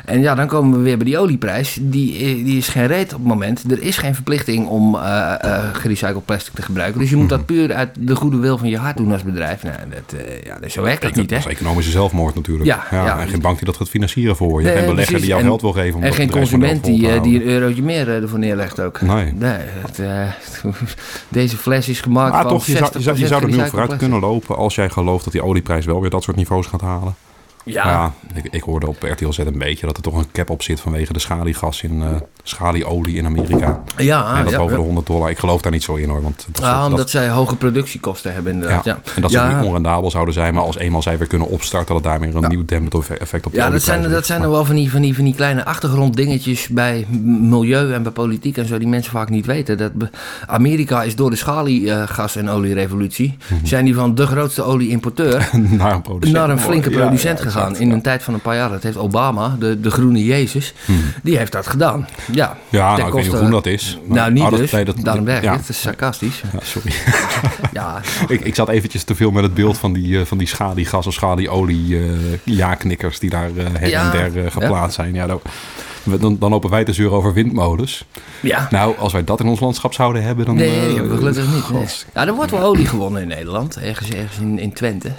En 0.09 0.21
ja, 0.21 0.35
dan 0.35 0.47
komen 0.47 0.79
we 0.79 0.85
weer 0.85 0.97
bij 0.97 1.07
die 1.07 1.19
olieprijs. 1.19 1.79
Die, 1.81 2.15
eh, 2.15 2.45
die 2.45 2.57
is 2.57 2.69
geen 2.69 2.87
reet 2.87 3.13
op 3.13 3.19
het 3.19 3.29
moment. 3.29 3.65
Er 3.71 3.83
is 3.83 3.97
geen 3.97 4.15
verplichting 4.15 4.67
om 4.67 4.95
eh, 4.95 5.35
eh, 5.41 5.65
gerecycled 5.73 6.25
plastic 6.25 6.55
te 6.55 6.63
gebruiken. 6.63 7.01
Dus 7.01 7.11
je 7.11 7.17
moet 7.17 7.29
dat 7.29 7.47
puur 7.47 7.75
uit 7.75 7.91
de 7.99 8.17
goede 8.17 8.37
wil 8.37 8.59
van 8.59 8.69
je 8.69 8.79
hart 8.79 8.97
doen 8.97 9.13
als 9.13 9.23
bedrijf. 9.23 9.63
Nou, 9.63 9.77
dat, 9.91 10.21
eh, 10.21 10.43
ja, 10.45 10.59
dus 10.59 10.73
zo 10.73 10.83
werkt 10.83 11.03
dat 11.03 11.15
niet, 11.15 11.31
hè? 11.31 11.37
Dat 11.37 11.47
is 11.47 11.53
economische 11.53 11.91
zelfmoord 11.91 12.35
natuurlijk. 12.35 12.67
Ja, 12.67 12.87
ja. 12.91 13.21
en 13.21 13.29
geen 13.29 13.41
bank 13.41 13.57
die 13.57 13.67
dat 13.67 13.77
gaat 13.77 13.89
financieren 13.89 14.37
voor 14.37 14.61
je. 14.61 14.67
Nee, 14.67 14.77
geen 14.77 14.87
belegger 14.87 15.07
precies. 15.07 15.27
die 15.27 15.35
jou 15.35 15.43
geld 15.43 15.61
wil 15.61 15.73
geven 15.73 15.95
om 15.95 16.03
En 16.03 16.09
dat 16.09 16.17
geen 16.17 16.31
consument 16.31 16.85
die, 16.85 17.21
die 17.21 17.43
een 17.43 17.49
eurotje 17.49 17.83
meer 17.83 18.09
ervoor 18.09 18.39
neerlegt 18.39 18.81
ook. 18.81 19.01
Nee. 19.01 19.33
het, 19.39 20.01
deze 21.29 21.57
fles 21.57 21.89
is 21.89 22.01
gemaakt 22.01 22.33
Maar 22.33 22.43
van 22.43 22.51
toch, 22.51 22.67
je 22.67 22.77
zou, 22.77 22.91
je 22.93 23.03
zou, 23.03 23.19
je 23.19 23.27
zou 23.27 23.43
er 23.43 23.49
nu 23.49 23.69
vooruit 23.69 23.97
kunnen 23.97 24.21
lopen 24.21 24.57
als 24.57 24.75
jij 24.75 24.91
gelooft 24.91 25.25
dat 25.25 25.33
die 25.33 25.43
olieprijs 25.43 25.85
wel 25.85 26.01
weer 26.01 26.11
dat 26.11 26.23
soort 26.23 26.37
niveaus 26.37 26.67
gaat 26.67 26.81
halen. 26.81 27.15
Ja. 27.69 27.85
Ja, 27.91 28.13
ik, 28.35 28.49
ik 28.51 28.63
hoorde 28.63 28.87
op 28.89 29.03
RTL 29.03 29.31
Z 29.31 29.39
een 29.39 29.59
beetje 29.59 29.87
dat 29.87 29.97
er 29.97 30.03
toch 30.03 30.17
een 30.17 30.31
cap 30.33 30.51
op 30.51 30.63
zit 30.63 30.81
vanwege 30.81 31.13
de 31.13 31.19
schaliegas 31.19 31.83
in 31.83 32.03
eh 32.03 32.09
schalieolie 32.43 33.17
in 33.17 33.27
Amerika. 33.27 33.83
Ja, 33.97 34.37
en 34.37 34.43
dat 34.45 34.53
ja, 34.53 34.61
ja. 34.63 34.67
de 34.67 34.75
100 34.75 35.07
dollar. 35.07 35.31
Ik 35.31 35.39
geloof 35.39 35.63
daar 35.63 35.73
niet 35.73 35.83
zo 35.83 35.95
in 35.95 36.09
hoor. 36.09 36.23
Want 36.23 36.47
dat, 36.53 36.63
Ja, 36.65 36.81
dat- 36.81 36.91
omdat 36.91 37.11
zij 37.11 37.29
hoge 37.29 37.57
productiekosten 37.57 38.33
hebben 38.35 38.53
inderdaad. 38.53 38.85
ja. 38.85 38.99
Ja, 39.05 39.13
En 39.15 39.23
dat 39.23 39.31
ze 39.31 39.41
niet 39.57 39.67
onrendabel 39.67 40.11
zouden 40.11 40.35
zijn, 40.35 40.55
maar 40.55 40.63
als 40.63 40.79
eenmaal 40.79 41.03
zij 41.03 41.19
weer 41.19 41.27
kunnen 41.27 41.49
opstarten, 41.49 41.95
dat 41.95 42.03
daar 42.03 42.21
weer 42.21 42.37
een 42.37 42.49
nieuw 42.49 42.65
dempend 42.65 43.09
effect 43.19 43.47
op 43.47 43.53
de 43.53 43.59
Ja, 43.59 43.71
dat 43.71 43.83
zijn, 43.83 44.11
dat 44.11 44.27
zijn 44.27 44.43
er 44.43 44.51
wel 44.51 44.65
van 44.65 44.75
die, 44.75 44.91
van, 44.91 45.01
die, 45.03 45.15
van 45.15 45.25
die 45.25 45.35
kleine 45.35 45.65
achtergronddingetjes 45.65 46.69
bij 46.69 47.07
milieu 47.25 47.93
en 47.93 48.03
bij 48.03 48.13
politiek 48.13 48.57
en 48.57 48.67
zo, 48.67 48.79
die 48.79 48.89
mensen 48.89 49.13
vaak 49.13 49.29
niet 49.31 49.47
weten. 49.47 49.79
Dat 49.79 49.93
Amerika 50.47 51.03
is 51.03 51.17
door 51.17 51.31
de 51.31 51.37
schaliegas- 51.37 52.37
en 52.37 52.49
olierevolutie, 52.49 53.37
Mhm. 53.51 53.67
zijn 53.67 53.85
die 53.85 53.95
van 53.95 54.15
de 54.15 54.27
grootste 54.27 54.63
olieimporteur 54.63 55.51
naar 55.79 56.01
een 56.21 56.33
naar 56.33 56.51
een 56.51 56.61
flinke 56.61 56.91
producent 56.91 57.41
gegaan. 57.41 57.58
In 57.79 57.91
een 57.91 58.03
tijd 58.03 58.23
van 58.23 58.35
een 58.35 58.41
paar 58.41 58.55
jaar. 58.57 58.71
Dat 58.71 58.83
heeft 58.83 58.97
Obama, 58.97 59.57
de, 59.59 59.81
de 59.81 59.91
groene 59.91 60.25
Jezus, 60.25 60.75
die 61.23 61.37
heeft 61.39 61.53
dat 61.53 61.67
gedaan. 61.67 62.09
Ja, 62.33 62.57
Ja, 62.69 62.97
nou, 62.97 63.07
ik 63.09 63.13
weet 63.15 63.23
niet 63.23 63.27
hoe 63.31 63.37
groen 63.41 63.51
dat 63.51 63.67
is. 63.67 63.99
Nou, 64.05 64.33
niet 64.33 64.51
dat- 64.51 64.59
dus. 64.59 64.71
dat- 64.71 64.97
Daarom 65.03 65.29
ja. 65.29 65.57
Het 65.57 65.69
is 65.69 65.81
sarcastisch. 65.81 66.43
Ja, 66.53 66.59
sorry. 66.63 66.93
Ja, 67.73 68.01
ik, 68.29 68.41
ik 68.41 68.55
zat 68.55 68.69
eventjes 68.69 69.05
te 69.05 69.15
veel 69.15 69.31
met 69.31 69.43
het 69.43 69.55
beeld 69.55 69.79
van 69.79 69.93
die, 69.93 70.19
eh, 70.21 70.25
van 70.25 70.39
die 70.39 70.47
schaliegas 70.47 71.07
of 71.07 71.13
schalieolie 71.15 71.99
eh 71.99 72.05
ja-knikkers 72.45 73.19
die 73.19 73.31
daar 73.31 73.49
her 73.55 73.89
Ja, 73.89 74.13
en 74.13 74.33
der 74.33 74.51
geplaatst 74.51 74.95
zijn. 74.95 75.15
Ja, 75.15 75.27
dan, 75.27 75.41
dan, 76.05 76.37
dan 76.39 76.51
lopen 76.51 76.71
wij 76.71 76.85
te 76.85 76.93
zeuren 76.93 77.17
over 77.17 77.33
windmolens. 77.33 78.05
ja. 78.41 78.67
Nou, 78.71 78.99
als 78.99 79.13
wij 79.13 79.25
dat 79.25 79.41
in 79.41 79.47
ons 79.47 79.61
landschap 79.61 79.93
zouden 79.95 80.23
hebben, 80.23 80.45
dan... 80.47 80.55
Nee, 80.55 80.95
gelukkig 80.97 81.55
niet. 81.55 81.71
nee. 81.71 81.87
Ja, 82.15 82.27
er 82.27 82.35
wordt 82.35 82.51
wel 82.51 82.63
olie 82.63 82.87
gewonnen 82.87 83.23
in 83.23 83.29
Nederland. 83.29 83.77
Ergens, 83.79 84.09
ergens 84.11 84.39
in, 84.39 84.59
in 84.59 84.73
Twente. 84.73 85.13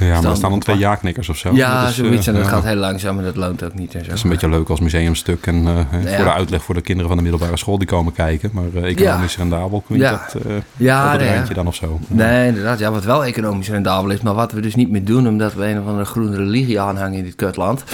Ja, 0.00 0.20
maar 0.20 0.30
er 0.30 0.36
Staan 0.36 0.40
dan 0.40 0.52
een 0.52 0.58
twee 0.60 0.78
ja-knikkers 0.78 1.28
of 1.28 1.36
zo. 1.36 1.50
Ja, 1.54 1.80
Dat 1.80 1.90
is, 1.90 1.98
eh, 1.98 2.04
zoiets. 2.04 2.26
En 2.26 2.34
dat 2.34 2.42
ja, 2.44 2.48
gaat 2.48 2.64
heel 2.64 2.74
langzaam 2.76 3.18
en 3.18 3.24
dat 3.24 3.36
loont 3.36 3.62
ook 3.64 3.74
niet. 3.74 3.94
En 3.94 4.00
zo. 4.00 4.06
Dat 4.06 4.16
is 4.16 4.22
een 4.22 4.30
beetje 4.30 4.48
leuk 4.48 4.68
als 4.68 4.80
museumstuk 4.80 5.46
en 5.46 5.54
eh, 5.66 5.74
Ja. 6.04 6.16
voor 6.16 6.24
de 6.24 6.32
uitleg 6.32 6.62
voor 6.62 6.74
de 6.74 6.80
kinderen 6.80 7.08
van 7.08 7.16
de 7.16 7.22
middelbare 7.30 7.56
school 7.56 7.78
die 7.78 7.86
komen 7.86 8.12
kijken. 8.12 8.50
Maar 8.52 8.64
eh, 8.74 8.82
economisch 8.90 9.36
rendabel 9.36 9.82
klinkt 9.86 10.04
Ja. 10.06 10.10
dat 10.32 10.42
eh 10.42 10.52
Ja, 10.76 11.14
op 11.14 11.20
ja. 11.20 11.44
dan 11.54 11.66
of 11.66 11.74
zo. 11.74 11.98
Nee, 12.06 12.46
inderdaad. 12.48 12.78
Ja, 12.78 12.90
wat 12.90 13.04
wel 13.04 13.24
economisch 13.24 13.68
rendabel 13.68 14.10
is, 14.10 14.20
maar 14.20 14.34
wat 14.34 14.52
we 14.52 14.60
dus 14.60 14.74
niet 14.74 14.90
meer 14.90 15.04
doen, 15.04 15.28
omdat 15.28 15.54
we 15.54 15.66
een 15.66 15.80
of 15.80 15.86
andere 15.86 16.04
groene 16.04 16.36
religie 16.36 16.80
aanhangen 16.80 17.18
in 17.18 17.24
dit 17.24 17.34
kutland, 17.34 17.84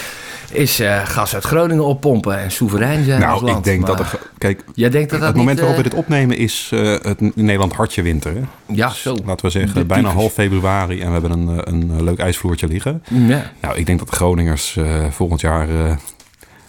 is 0.53 0.81
eh, 0.81 1.05
gas 1.05 1.35
uit 1.35 1.45
Groningen 1.45 1.85
oppompen 1.85 2.39
en 2.39 2.51
soeverein 2.51 3.05
zijn 3.05 3.23
als 3.23 3.41
Nou, 3.41 3.45
land. 3.45 3.59
ik 3.59 3.65
denk 3.65 3.87
dat 3.87 4.01
er... 4.01 4.19
Kijk, 4.39 4.65
Jij 4.75 4.91
denkt 4.91 5.11
dat 5.11 5.19
dat 5.21 5.29
het 5.29 5.37
moment 5.37 5.59
waarop 5.59 5.77
we 5.77 5.83
eh, 5.83 5.91
dit 5.91 5.99
opnemen 5.99 6.37
is 6.37 6.71
eh, 6.73 6.95
het 7.01 7.37
Nederland 7.37 7.73
hartje 7.73 8.03
winter. 8.03 8.35
Hè? 8.35 8.41
Ja, 8.75 8.89
Dus 8.89 9.03
zo. 9.03 9.17
Laten 9.25 9.47
we 9.47 9.53
zeggen, 9.53 9.87
bijna 9.87 10.09
half 10.09 10.33
februari 10.33 11.01
en 11.01 11.07
we 11.07 11.13
hebben 11.13 11.31
een, 11.31 11.61
een, 11.69 12.05
leuk 12.05 12.19
ijsvloertje 12.19 12.69
liggen. 12.69 13.03
Ja. 13.09 13.53
Nou, 13.61 13.77
ik 13.77 13.87
denk 13.87 13.99
dat 13.99 14.09
de 14.09 14.17
Groningers 14.17 14.79
volgend 15.11 15.41
jaar 15.41 15.69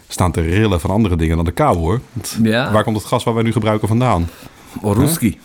staan 0.07 0.31
te 0.31 0.41
rillen 0.41 0.79
van 0.79 0.89
andere 0.89 1.15
dingen 1.15 1.35
dan 1.35 1.45
de 1.45 1.51
kou 1.51 1.77
hoor. 1.77 2.01
Want 2.13 2.37
Ja. 2.43 2.71
Waar 2.71 2.83
komt 2.83 2.97
het 2.97 3.05
gas 3.05 3.23
wat 3.23 3.33
wij 3.33 3.43
nu 3.43 3.51
gebruiken 3.51 3.87
vandaan? 3.87 4.29
Oruski. 4.81 5.39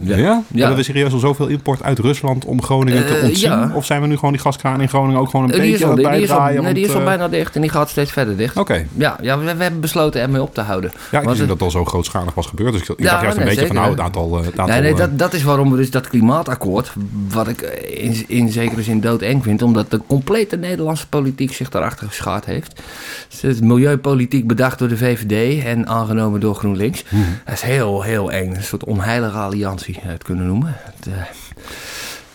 Ja? 0.00 0.16
Ja. 0.16 0.42
Hebben 0.58 0.76
we 0.76 0.82
serieus 0.82 1.12
al 1.12 1.18
zoveel 1.18 1.46
import 1.46 1.82
uit 1.82 1.98
Rusland 1.98 2.44
om 2.44 2.62
Groningen 2.62 3.06
te 3.06 3.14
Eh, 3.16 3.24
ontzien? 3.24 3.50
ja. 3.50 3.70
Of 3.74 3.84
zijn 3.84 4.00
we 4.00 4.06
nu 4.06 4.14
gewoon 4.16 4.32
die 4.32 4.40
gaskraan 4.40 4.80
in 4.80 4.88
Groningen 4.88 5.20
ook 5.20 5.30
gewoon 5.30 5.44
een 5.46 5.52
Eh, 5.54 5.60
Die 5.60 5.70
beetje 5.70 5.84
al, 5.84 5.90
aan 5.90 5.96
het 5.98 6.12
die, 6.14 6.22
is 6.22 6.30
al, 6.30 6.40
nee, 6.44 6.52
die 6.52 6.62
want, 6.62 6.76
is 6.76 6.92
al 6.92 6.98
eh, 6.98 7.04
bijna 7.04 7.28
dicht 7.28 7.54
en 7.54 7.60
die 7.60 7.70
gaat 7.70 7.88
steeds 7.90 8.12
verder 8.12 8.36
dicht. 8.36 8.56
Oké. 8.56 8.86
Ja, 8.94 9.16
ja 9.22 9.38
we, 9.38 9.54
we 9.56 9.62
hebben 9.62 9.80
besloten 9.80 10.20
ermee 10.20 10.42
op 10.42 10.54
te 10.54 10.60
houden. 10.60 10.92
Ja, 11.10 11.20
ik 11.20 11.26
wist 11.26 11.38
het- 11.38 11.48
dat 11.48 11.56
het 11.56 11.64
al 11.66 11.70
zo 11.70 11.84
grootschalig 11.84 12.34
was 12.34 12.46
gebeurd. 12.46 12.72
Dus 12.72 12.82
ik, 12.82 12.88
ik 12.88 12.98
Ja, 12.98 13.10
dacht 13.10 13.22
juist 13.22 13.38
een 13.38 13.44
beetje 13.44 13.66
van 13.66 13.76
nou, 13.76 13.90
het 13.90 14.00
aantal... 14.00 14.38
eh, 14.38 14.44
Het 14.44 14.58
aantal 14.58 14.66
Nee, 14.66 14.80
nee 14.82 14.92
eh, 14.92 14.98
dat, 14.98 15.18
dat 15.18 15.32
is 15.34 15.42
waarom 15.42 15.70
we 15.70 15.76
dus 15.76 15.90
dat 15.90 16.08
klimaatakkoord, 16.08 16.92
wat 17.28 17.48
ik 17.48 17.60
eh, 17.60 18.04
in, 18.04 18.24
in 18.26 18.52
zekere 18.52 18.82
zin 18.82 19.00
doodeng 19.00 19.42
vind, 19.42 19.62
omdat 19.62 19.90
de 19.90 20.00
complete 20.06 20.56
Nederlandse 20.56 21.08
politiek 21.08 21.52
zich 21.54 21.68
daarachter 21.68 22.06
geschaard 22.06 22.44
heeft. 22.44 22.82
Dus 23.28 23.40
het 23.42 23.54
is 23.54 23.60
milieupolitiek 23.60 24.46
bedacht 24.46 24.78
door 24.78 24.88
de 24.88 24.96
VVD 24.96 25.64
en 25.64 25.86
aangenomen 25.88 26.40
door 26.40 26.54
GroenLinks. 26.54 27.04
Mhm. 27.08 27.22
Dat 27.44 27.54
is 27.54 27.62
heel, 27.62 28.02
heel 28.02 28.32
eng. 28.32 28.54
Een 28.54 28.62
soort 28.62 28.84
onheilige 28.84 29.36
alliantie, 29.38 29.85
het 29.94 30.22
kunnen 30.22 30.46
noemen. 30.46 30.76
Het, 30.78 31.06
eh, 31.06 31.22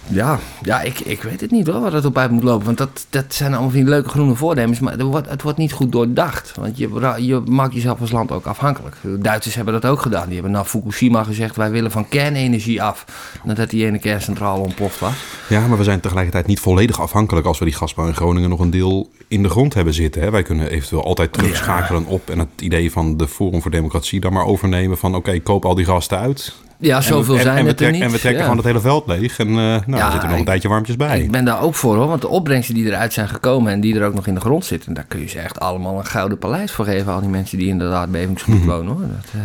ja, 0.07 0.39
ja 0.61 0.81
ik, 0.81 0.99
ik 0.99 1.21
weet 1.21 1.41
het 1.41 1.51
niet 1.51 1.67
hoor, 1.67 1.81
waar 1.81 1.93
het 1.93 2.05
op 2.05 2.17
uit 2.17 2.31
moet 2.31 2.43
lopen. 2.43 2.65
Want 2.65 2.77
dat, 2.77 3.05
dat 3.09 3.33
zijn 3.33 3.51
allemaal 3.51 3.69
van 3.69 3.79
die 3.79 3.89
leuke 3.89 4.09
groene 4.09 4.35
voornemens. 4.35 4.79
Maar 4.79 4.91
het 4.91 5.01
wordt, 5.01 5.29
het 5.29 5.41
wordt 5.41 5.57
niet 5.57 5.71
goed 5.71 5.91
doordacht. 5.91 6.55
Want 6.55 6.77
je, 6.77 7.15
je 7.17 7.41
maakt 7.45 7.73
jezelf 7.73 8.01
als 8.01 8.11
land 8.11 8.31
ook 8.31 8.45
afhankelijk. 8.45 8.95
De 9.01 9.17
Duitsers 9.17 9.55
hebben 9.55 9.73
dat 9.73 9.85
ook 9.85 10.01
gedaan. 10.01 10.25
Die 10.25 10.33
hebben 10.33 10.51
na 10.51 10.65
Fukushima 10.65 11.23
gezegd... 11.23 11.55
wij 11.55 11.71
willen 11.71 11.91
van 11.91 12.07
kernenergie 12.07 12.83
af. 12.83 13.05
Nadat 13.43 13.69
die 13.69 13.85
ene 13.85 13.99
kerncentrale 13.99 14.59
ontploft 14.59 14.99
was. 14.99 15.13
Ja, 15.49 15.67
maar 15.67 15.77
we 15.77 15.83
zijn 15.83 15.99
tegelijkertijd 15.99 16.47
niet 16.47 16.59
volledig 16.59 17.01
afhankelijk 17.01 17.47
als 17.47 17.59
we 17.59 17.65
die 17.65 17.73
gasbouw 17.73 18.07
in 18.07 18.15
Groningen 18.15 18.49
nog 18.49 18.59
een 18.59 18.69
deel 18.69 19.09
in 19.27 19.43
de 19.43 19.49
grond 19.49 19.73
hebben 19.73 19.93
zitten. 19.93 20.21
Hè. 20.21 20.31
Wij 20.31 20.43
kunnen 20.43 20.69
eventueel 20.69 21.03
altijd 21.03 21.33
terugschakelen 21.33 22.05
op 22.05 22.29
en 22.29 22.39
het 22.39 22.49
idee 22.59 22.91
van 22.91 23.17
de 23.17 23.27
Forum 23.27 23.61
voor 23.61 23.71
Democratie 23.71 24.19
dan 24.19 24.33
maar 24.33 24.45
overnemen 24.45 24.97
van 24.97 25.15
oké, 25.15 25.39
koop 25.39 25.65
al 25.65 25.75
die 25.75 25.85
gasten 25.85 26.17
uit. 26.17 26.53
Ja, 26.81 27.01
zoveel 27.01 27.35
en, 27.35 27.41
zijn 27.41 27.57
en, 27.57 27.65
het 27.65 27.81
er 27.81 27.91
niet. 27.91 28.01
En 28.01 28.11
we 28.11 28.19
trekken 28.19 28.33
Ja. 28.33 28.41
gewoon 28.41 28.57
het 28.57 28.65
hele 28.65 28.79
veld 28.79 29.07
leeg 29.07 29.39
en 29.39 29.47
eh 29.47 29.53
nou, 29.55 29.81
Ja, 29.87 30.05
er 30.05 30.11
zitten 30.11 30.29
nog 30.29 30.39
een 30.39 30.45
tijdje 30.45 30.67
warmpjes 30.69 30.95
bij. 30.95 31.21
Ik 31.21 31.31
ben 31.31 31.45
daar 31.45 31.61
ook 31.61 31.75
voor 31.75 31.95
hoor, 31.95 32.07
want 32.07 32.21
de 32.21 32.27
opbrengsten 32.27 32.75
die 32.75 32.85
eruit 32.85 33.13
zijn 33.13 33.27
gekomen 33.29 33.71
en 33.71 33.79
die 33.81 33.95
er 33.99 34.05
ook 34.05 34.13
nog 34.13 34.27
in 34.27 34.33
de 34.33 34.39
grond 34.39 34.65
zitten, 34.65 34.93
daar 34.93 35.05
kun 35.07 35.19
je 35.19 35.27
ze 35.27 35.39
echt 35.39 35.59
allemaal 35.59 35.97
een 35.97 36.05
gouden 36.05 36.37
paleis 36.37 36.71
voor 36.71 36.85
geven. 36.85 37.13
Al 37.13 37.19
die 37.19 37.29
mensen 37.29 37.57
die 37.57 37.67
in 37.67 37.77
dat 37.77 37.93
aardbevingsgebied 37.93 38.59
Mhm. 38.65 38.69
wonen 38.69 38.93
hoor. 38.93 39.01
Dat, 39.01 39.31
eh, 39.33 39.39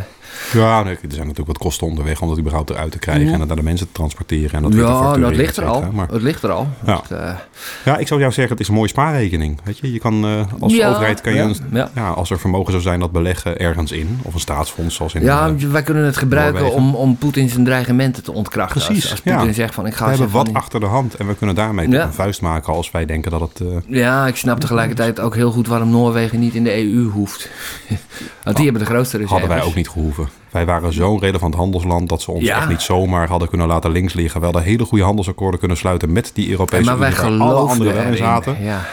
Ja, 0.52 0.82
nee, 0.82 0.92
er 0.94 0.98
zijn 1.00 1.18
natuurlijk 1.20 1.46
wat 1.46 1.58
kosten 1.58 1.86
onderweg 1.86 2.20
om 2.22 2.28
dat 2.28 2.38
überhaupt 2.38 2.70
eruit 2.70 2.92
te 2.92 2.98
krijgen 2.98 3.32
en 3.32 3.38
het 3.38 3.48
naar 3.48 3.56
de 3.56 3.62
mensen 3.62 3.86
te 3.86 3.92
transporteren 3.92 4.52
en 4.52 4.62
dat 4.62 4.74
weer 4.74 4.84
te 4.84 4.90
ja, 4.90 5.16
dat 5.16 5.36
ligt 5.36 5.56
er 5.56 5.64
al. 5.64 5.84
Maar 5.92 6.08
Het 6.08 6.22
ligt 6.22 6.42
er 6.42 6.50
al. 6.50 6.68
Ja. 6.86 7.02
Dat, 7.08 7.18
eh, 7.20 7.30
ja, 7.84 7.96
ik 7.98 8.06
zou 8.06 8.20
jou 8.20 8.32
zeggen, 8.32 8.52
het 8.52 8.62
is 8.62 8.68
een 8.68 8.74
mooie 8.74 8.88
spaarrekening. 8.88 9.60
Weet 9.64 9.78
je, 9.78 9.92
je 9.92 9.98
kan 9.98 10.24
eh, 10.24 10.40
als 10.60 10.74
Ja, 10.74 10.88
overheid 10.88 11.20
kan 11.20 11.32
je, 11.32 11.38
ja, 11.38 11.44
een- 11.44 11.56
ja. 11.72 11.90
ja, 11.94 12.08
als 12.10 12.30
er 12.30 12.38
vermogen 12.38 12.70
zou 12.70 12.82
zijn, 12.82 13.00
dat 13.00 13.12
beleggen 13.12 13.58
ergens 13.58 13.92
in 13.92 14.18
of 14.22 14.34
een 14.34 14.40
staatsfonds 14.40 14.94
zoals 14.94 15.14
in. 15.14 15.22
ja, 15.22 15.54
wij 15.70 15.82
kunnen 15.82 16.04
het 16.04 16.16
gebruiken 16.16 16.62
Noorwegen. 16.62 16.84
om, 16.88 16.94
om 16.94 17.16
Poetin 17.16 17.48
zijn 17.48 17.64
dreigementen 17.64 18.22
te 18.22 18.32
ontkrachten. 18.32 18.80
Precies, 18.84 19.02
Als, 19.02 19.24
als 19.24 19.34
Poetin 19.36 19.54
zegt 19.54 19.74
van 19.74 19.86
ik 19.86 19.94
ga 19.94 20.04
we 20.04 20.10
hebben 20.10 20.30
wat 20.30 20.46
van- 20.46 20.54
achter 20.56 20.80
de 20.80 20.86
hand 20.86 21.14
en 21.14 21.26
we 21.26 21.34
kunnen 21.34 21.54
daarmee 21.54 21.94
een 21.94 22.12
vuist 22.12 22.40
maken 22.40 22.72
als 22.72 22.90
wij 22.90 23.06
denken 23.06 23.30
dat 23.30 23.40
het. 23.40 23.60
eh, 23.60 23.66
Ja, 23.86 24.26
ik 24.26 24.36
snap 24.36 24.60
tegelijkertijd 24.60 25.20
ook 25.20 25.34
heel 25.34 25.50
goed 25.50 25.66
waarom 25.66 25.90
Noorwegen 25.90 26.38
niet 26.40 26.54
in 26.54 26.64
de 26.64 26.76
EU 26.76 27.08
hoeft. 27.10 27.48
Want 28.44 28.56
die 28.56 28.64
hebben 28.66 28.84
de 28.84 28.88
grootste 28.90 29.16
reserves. 29.16 29.40
hadden 29.40 29.58
wij 29.58 29.66
ook 29.68 29.74
niet 29.74 29.88
gehoeven. 29.88 30.15
Wij 30.50 30.66
waren 30.66 30.92
zo'n 30.92 31.20
relevant 31.20 31.54
handelsland 31.54 32.08
dat 32.08 32.22
ze 32.22 32.30
ons 32.30 32.44
Ja. 32.44 32.56
echt 32.56 32.68
niet 32.68 32.80
zomaar 32.80 33.28
hadden 33.28 33.48
kunnen 33.48 33.66
laten 33.66 33.90
links 33.90 34.12
liggen. 34.12 34.38
We 34.40 34.44
hadden 34.46 34.62
hele 34.62 34.84
goede 34.84 35.04
handelsakkoorden 35.04 35.58
kunnen 35.58 35.76
sluiten 35.76 36.12
met 36.12 36.30
die 36.34 36.50
Europese 36.50 36.84
Maar 36.84 36.98
wij 36.98 37.10
Unie, 37.24 37.38
waar 37.38 37.48
alle 37.48 37.68
anderen 37.68 37.94
wel 37.94 38.04
in 38.04 38.16
zaten. 38.16 38.62
Ja. 38.62 38.84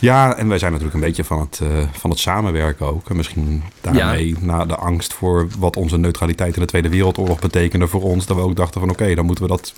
Ja, 0.00 0.36
en 0.36 0.48
wij 0.48 0.58
zijn 0.58 0.72
natuurlijk 0.72 0.98
een 0.98 1.06
beetje 1.06 1.24
van 1.24 1.40
het, 1.40 1.60
eh, 1.62 1.68
van 1.92 2.10
het 2.10 2.18
samenwerken 2.18 2.86
ook. 2.86 3.10
En 3.10 3.16
misschien 3.16 3.62
daarmee 3.80 4.34
na 4.40 4.64
de 4.64 4.76
angst 4.76 5.12
voor 5.14 5.48
wat 5.58 5.76
onze 5.76 5.98
neutraliteit 5.98 6.54
in 6.54 6.60
de 6.60 6.66
Tweede 6.66 6.88
Wereldoorlog 6.88 7.38
betekende 7.38 7.86
voor 7.88 8.02
ons. 8.02 8.26
Dat 8.26 8.36
we 8.36 8.42
ook 8.42 8.56
dachten 8.56 8.80
van 8.80 8.90
oké, 8.90 9.14
dan 9.14 9.24
moeten 9.24 9.44
we 9.44 9.50
dat... 9.50 9.72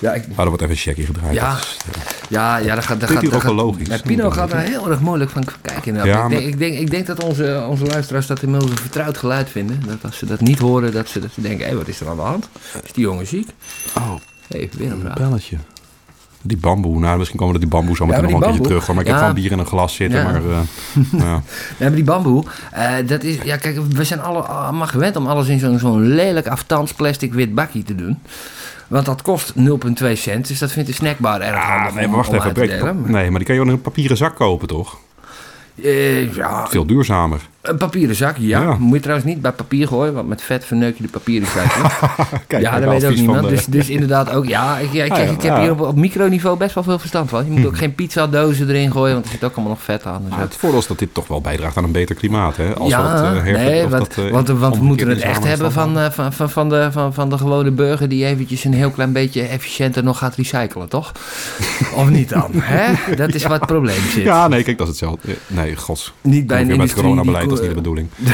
Ja, 0.00 0.12
ik, 0.12 0.26
Maar 0.28 0.38
er 0.38 0.46
wordt 0.46 0.62
even 0.62 0.74
een 0.74 0.80
checkje 0.80 1.04
gedraaid. 1.04 1.34
Ja. 1.34 1.56
Is, 1.56 1.76
eh, 1.94 2.00
ja, 2.28 2.56
ja, 2.56 2.74
dat 2.74 2.84
gaat... 2.84 3.00
Dat 3.00 3.10
gaat, 3.10 3.34
ook 3.34 3.42
wel 3.42 3.54
logisch? 3.54 3.88
Ja, 3.88 3.98
Pino 4.04 4.30
gaat 4.30 4.50
daar 4.50 4.62
heel 4.62 4.90
erg 4.90 5.00
moeilijk 5.00 5.30
van 5.30 5.44
kijken. 5.62 5.94
Ja, 6.04 6.24
ik, 6.24 6.30
denk, 6.30 6.46
ik, 6.46 6.58
denk, 6.58 6.78
ik 6.78 6.90
denk 6.90 7.06
dat 7.06 7.24
onze, 7.24 7.64
onze 7.68 7.84
luisteraars 7.86 8.26
dat 8.26 8.42
inmiddels 8.42 8.70
een 8.70 8.78
vertrouwd 8.78 9.16
geluid 9.18 9.50
vinden. 9.50 9.82
Dat 9.86 9.98
als 10.04 10.18
ze 10.18 10.26
dat 10.26 10.40
niet 10.40 10.58
horen, 10.58 10.92
dat 10.92 11.08
ze, 11.08 11.20
dat 11.20 11.30
ze 11.34 11.40
denken... 11.40 11.66
Hé, 11.66 11.76
wat 11.76 11.88
is 11.88 12.00
er 12.00 12.08
aan 12.08 12.16
de 12.16 12.22
hand? 12.22 12.48
Is 12.84 12.92
die 12.92 13.04
jongen 13.04 13.26
ziek? 13.26 13.48
oh, 13.96 14.14
Hé, 14.48 14.68
weer 14.76 14.92
een 14.92 15.10
belletje. 15.14 15.56
Die 16.42 16.56
bamboe, 16.56 16.98
nou 16.98 17.18
misschien 17.18 17.38
komen 17.38 17.54
we 17.54 17.60
die 17.60 17.68
bamboe 17.68 17.96
zo 17.96 18.06
meteen 18.06 18.22
nog 18.22 18.32
een 18.32 18.38
keertje 18.38 18.58
bamboe- 18.60 18.76
terug. 18.78 18.88
Maar 18.94 19.00
ik 19.00 19.06
heb 19.06 19.16
Ja. 19.16 19.20
gewoon 19.20 19.34
bier 19.42 19.52
in 19.52 19.58
een 19.58 19.66
glas 19.66 19.94
zitten. 19.94 20.18
Ja. 20.18 20.24
Maar 20.24 20.34
eh, 20.44 20.60
ja. 21.22 21.42
Maar 21.78 21.94
die 21.94 22.04
bamboe, 22.04 22.44
eh, 22.72 22.92
dat 23.06 23.22
is... 23.22 23.36
Ja, 23.44 23.56
kijk, 23.56 23.80
we 23.88 24.04
zijn 24.04 24.20
alle, 24.20 24.40
allemaal 24.40 24.86
gewend 24.86 25.16
om 25.16 25.26
alles 25.26 25.48
in 25.48 25.58
zo'n 25.58 25.78
zo'n 25.78 26.06
lelijk 26.06 26.46
aftans 26.46 26.92
plastic 26.92 27.32
wit 27.34 27.54
bakje 27.54 27.82
te 27.82 27.94
doen. 27.94 28.18
Want 28.90 29.06
dat 29.06 29.22
kost 29.22 29.52
0,2 29.54 30.12
cent, 30.12 30.48
dus 30.48 30.58
dat 30.58 30.72
vindt 30.72 30.88
de 30.88 30.94
snackbar 30.94 31.40
erg 31.40 31.56
handig 31.62 31.88
Ah, 31.88 31.94
nee, 31.94 32.04
om- 32.04 32.10
maar 32.10 32.18
wacht 32.20 32.28
om 32.28 32.62
even. 32.62 33.00
Nee, 33.10 33.30
maar 33.30 33.38
die 33.38 33.46
kan 33.46 33.54
je 33.54 33.60
wel 33.60 33.70
in 33.70 33.76
een 33.76 33.80
papieren 33.82 34.16
zak 34.16 34.34
kopen, 34.36 34.68
toch? 34.68 34.98
Eh, 35.82 36.34
ja, 36.34 36.66
Veel 36.68 36.86
duurzamer. 36.86 37.40
Een 37.60 37.76
papieren 37.76 38.14
zak, 38.16 38.36
ja. 38.38 38.62
Ja. 38.62 38.76
Moet 38.78 38.94
je 38.94 39.00
trouwens 39.00 39.28
niet 39.28 39.40
bij 39.42 39.52
papier 39.52 39.86
gooien, 39.86 40.14
want 40.14 40.28
met 40.28 40.42
vet 40.42 40.64
verneuk 40.64 40.96
je 40.96 41.02
de 41.02 41.08
papieren 41.08 41.48
zak. 41.48 41.64
Kijk, 42.46 42.62
ja, 42.62 42.80
dat 42.80 42.88
weet 42.90 43.04
ook 43.04 43.14
niemand. 43.14 43.42
de- 43.42 43.48
Dus, 43.48 43.64
dus 43.66 43.88
inderdaad 43.96 44.30
ook, 44.32 44.46
ja, 44.46 44.78
ik, 44.78 44.92
ik, 44.92 45.10
Ah, 45.12 45.18
ja, 45.18 45.24
ik 45.24 45.42
heb 45.42 45.56
ja. 45.56 45.60
hier 45.60 45.70
op, 45.70 45.80
op 45.80 45.96
microniveau 45.96 46.56
best 46.56 46.74
wel 46.74 46.84
veel 46.84 46.98
verstand 46.98 47.28
van. 47.30 47.44
Je 47.44 47.50
moet 47.50 47.66
ook 47.66 47.76
geen 47.78 47.94
pizzadozen 47.94 48.68
erin 48.68 48.92
gooien, 48.92 49.12
want 49.14 49.24
er 49.26 49.30
zit 49.32 49.44
ook 49.44 49.52
allemaal 49.54 49.72
nog 49.72 49.82
vet 49.82 50.04
aan. 50.06 50.20
Dus 50.22 50.30
dat- 50.30 50.38
het 50.40 50.54
voordeel 50.56 50.78
is 50.78 50.86
dat 50.86 50.98
dit 50.98 51.14
toch 51.14 51.26
wel 51.26 51.40
bijdraagt 51.40 51.76
aan 51.76 51.84
een 51.84 51.92
beter 51.92 52.14
klimaat. 52.14 52.56
Hè? 52.56 52.74
Als 52.74 52.90
ja, 52.90 53.02
we 53.02 53.18
het, 53.38 53.46
eh, 53.46 53.52
nee, 53.64 53.80
want, 53.88 54.14
dat, 54.14 54.24
eh, 54.24 54.30
want, 54.32 54.48
want 54.48 54.76
we 54.76 54.84
moeten 54.84 55.08
het 55.08 55.16
is 55.18 55.22
echt 55.22 55.44
hebben 55.44 55.72
van, 55.72 55.98
eh, 55.98 56.10
van, 56.10 56.32
van, 56.32 56.50
van, 56.50 56.68
de, 56.68 56.88
van, 56.92 57.14
van 57.14 57.30
de 57.30 57.38
gewone 57.38 57.70
burger 57.70 58.08
die 58.08 58.24
eventjes 58.26 58.64
een 58.64 58.74
heel 58.74 58.90
klein 58.90 59.12
beetje 59.12 59.42
efficiënter 59.42 60.02
nog 60.04 60.18
gaat 60.18 60.34
recyclen, 60.34 60.88
toch? 60.88 61.12
of 61.94 62.08
niet 62.10 62.28
dan? 62.28 62.50
Hè? 62.54 62.92
Dat 63.16 63.34
is 63.34 63.42
waar 63.42 63.58
het 63.58 63.66
probleem 63.66 64.00
zit. 64.10 64.22
Ja, 64.24 64.48
nee, 64.48 64.62
kijk, 64.62 64.78
dat 64.78 64.86
is 64.86 65.00
hetzelfde. 65.00 65.36
Nee, 65.46 65.76
gods. 65.76 66.12
Niet 66.20 66.46
bij 66.46 66.60
een 66.60 66.70
industrie 66.70 67.14
dat 67.50 67.58
is 67.58 67.66
niet 67.66 67.76
de 67.76 67.82
bedoeling. 67.82 68.08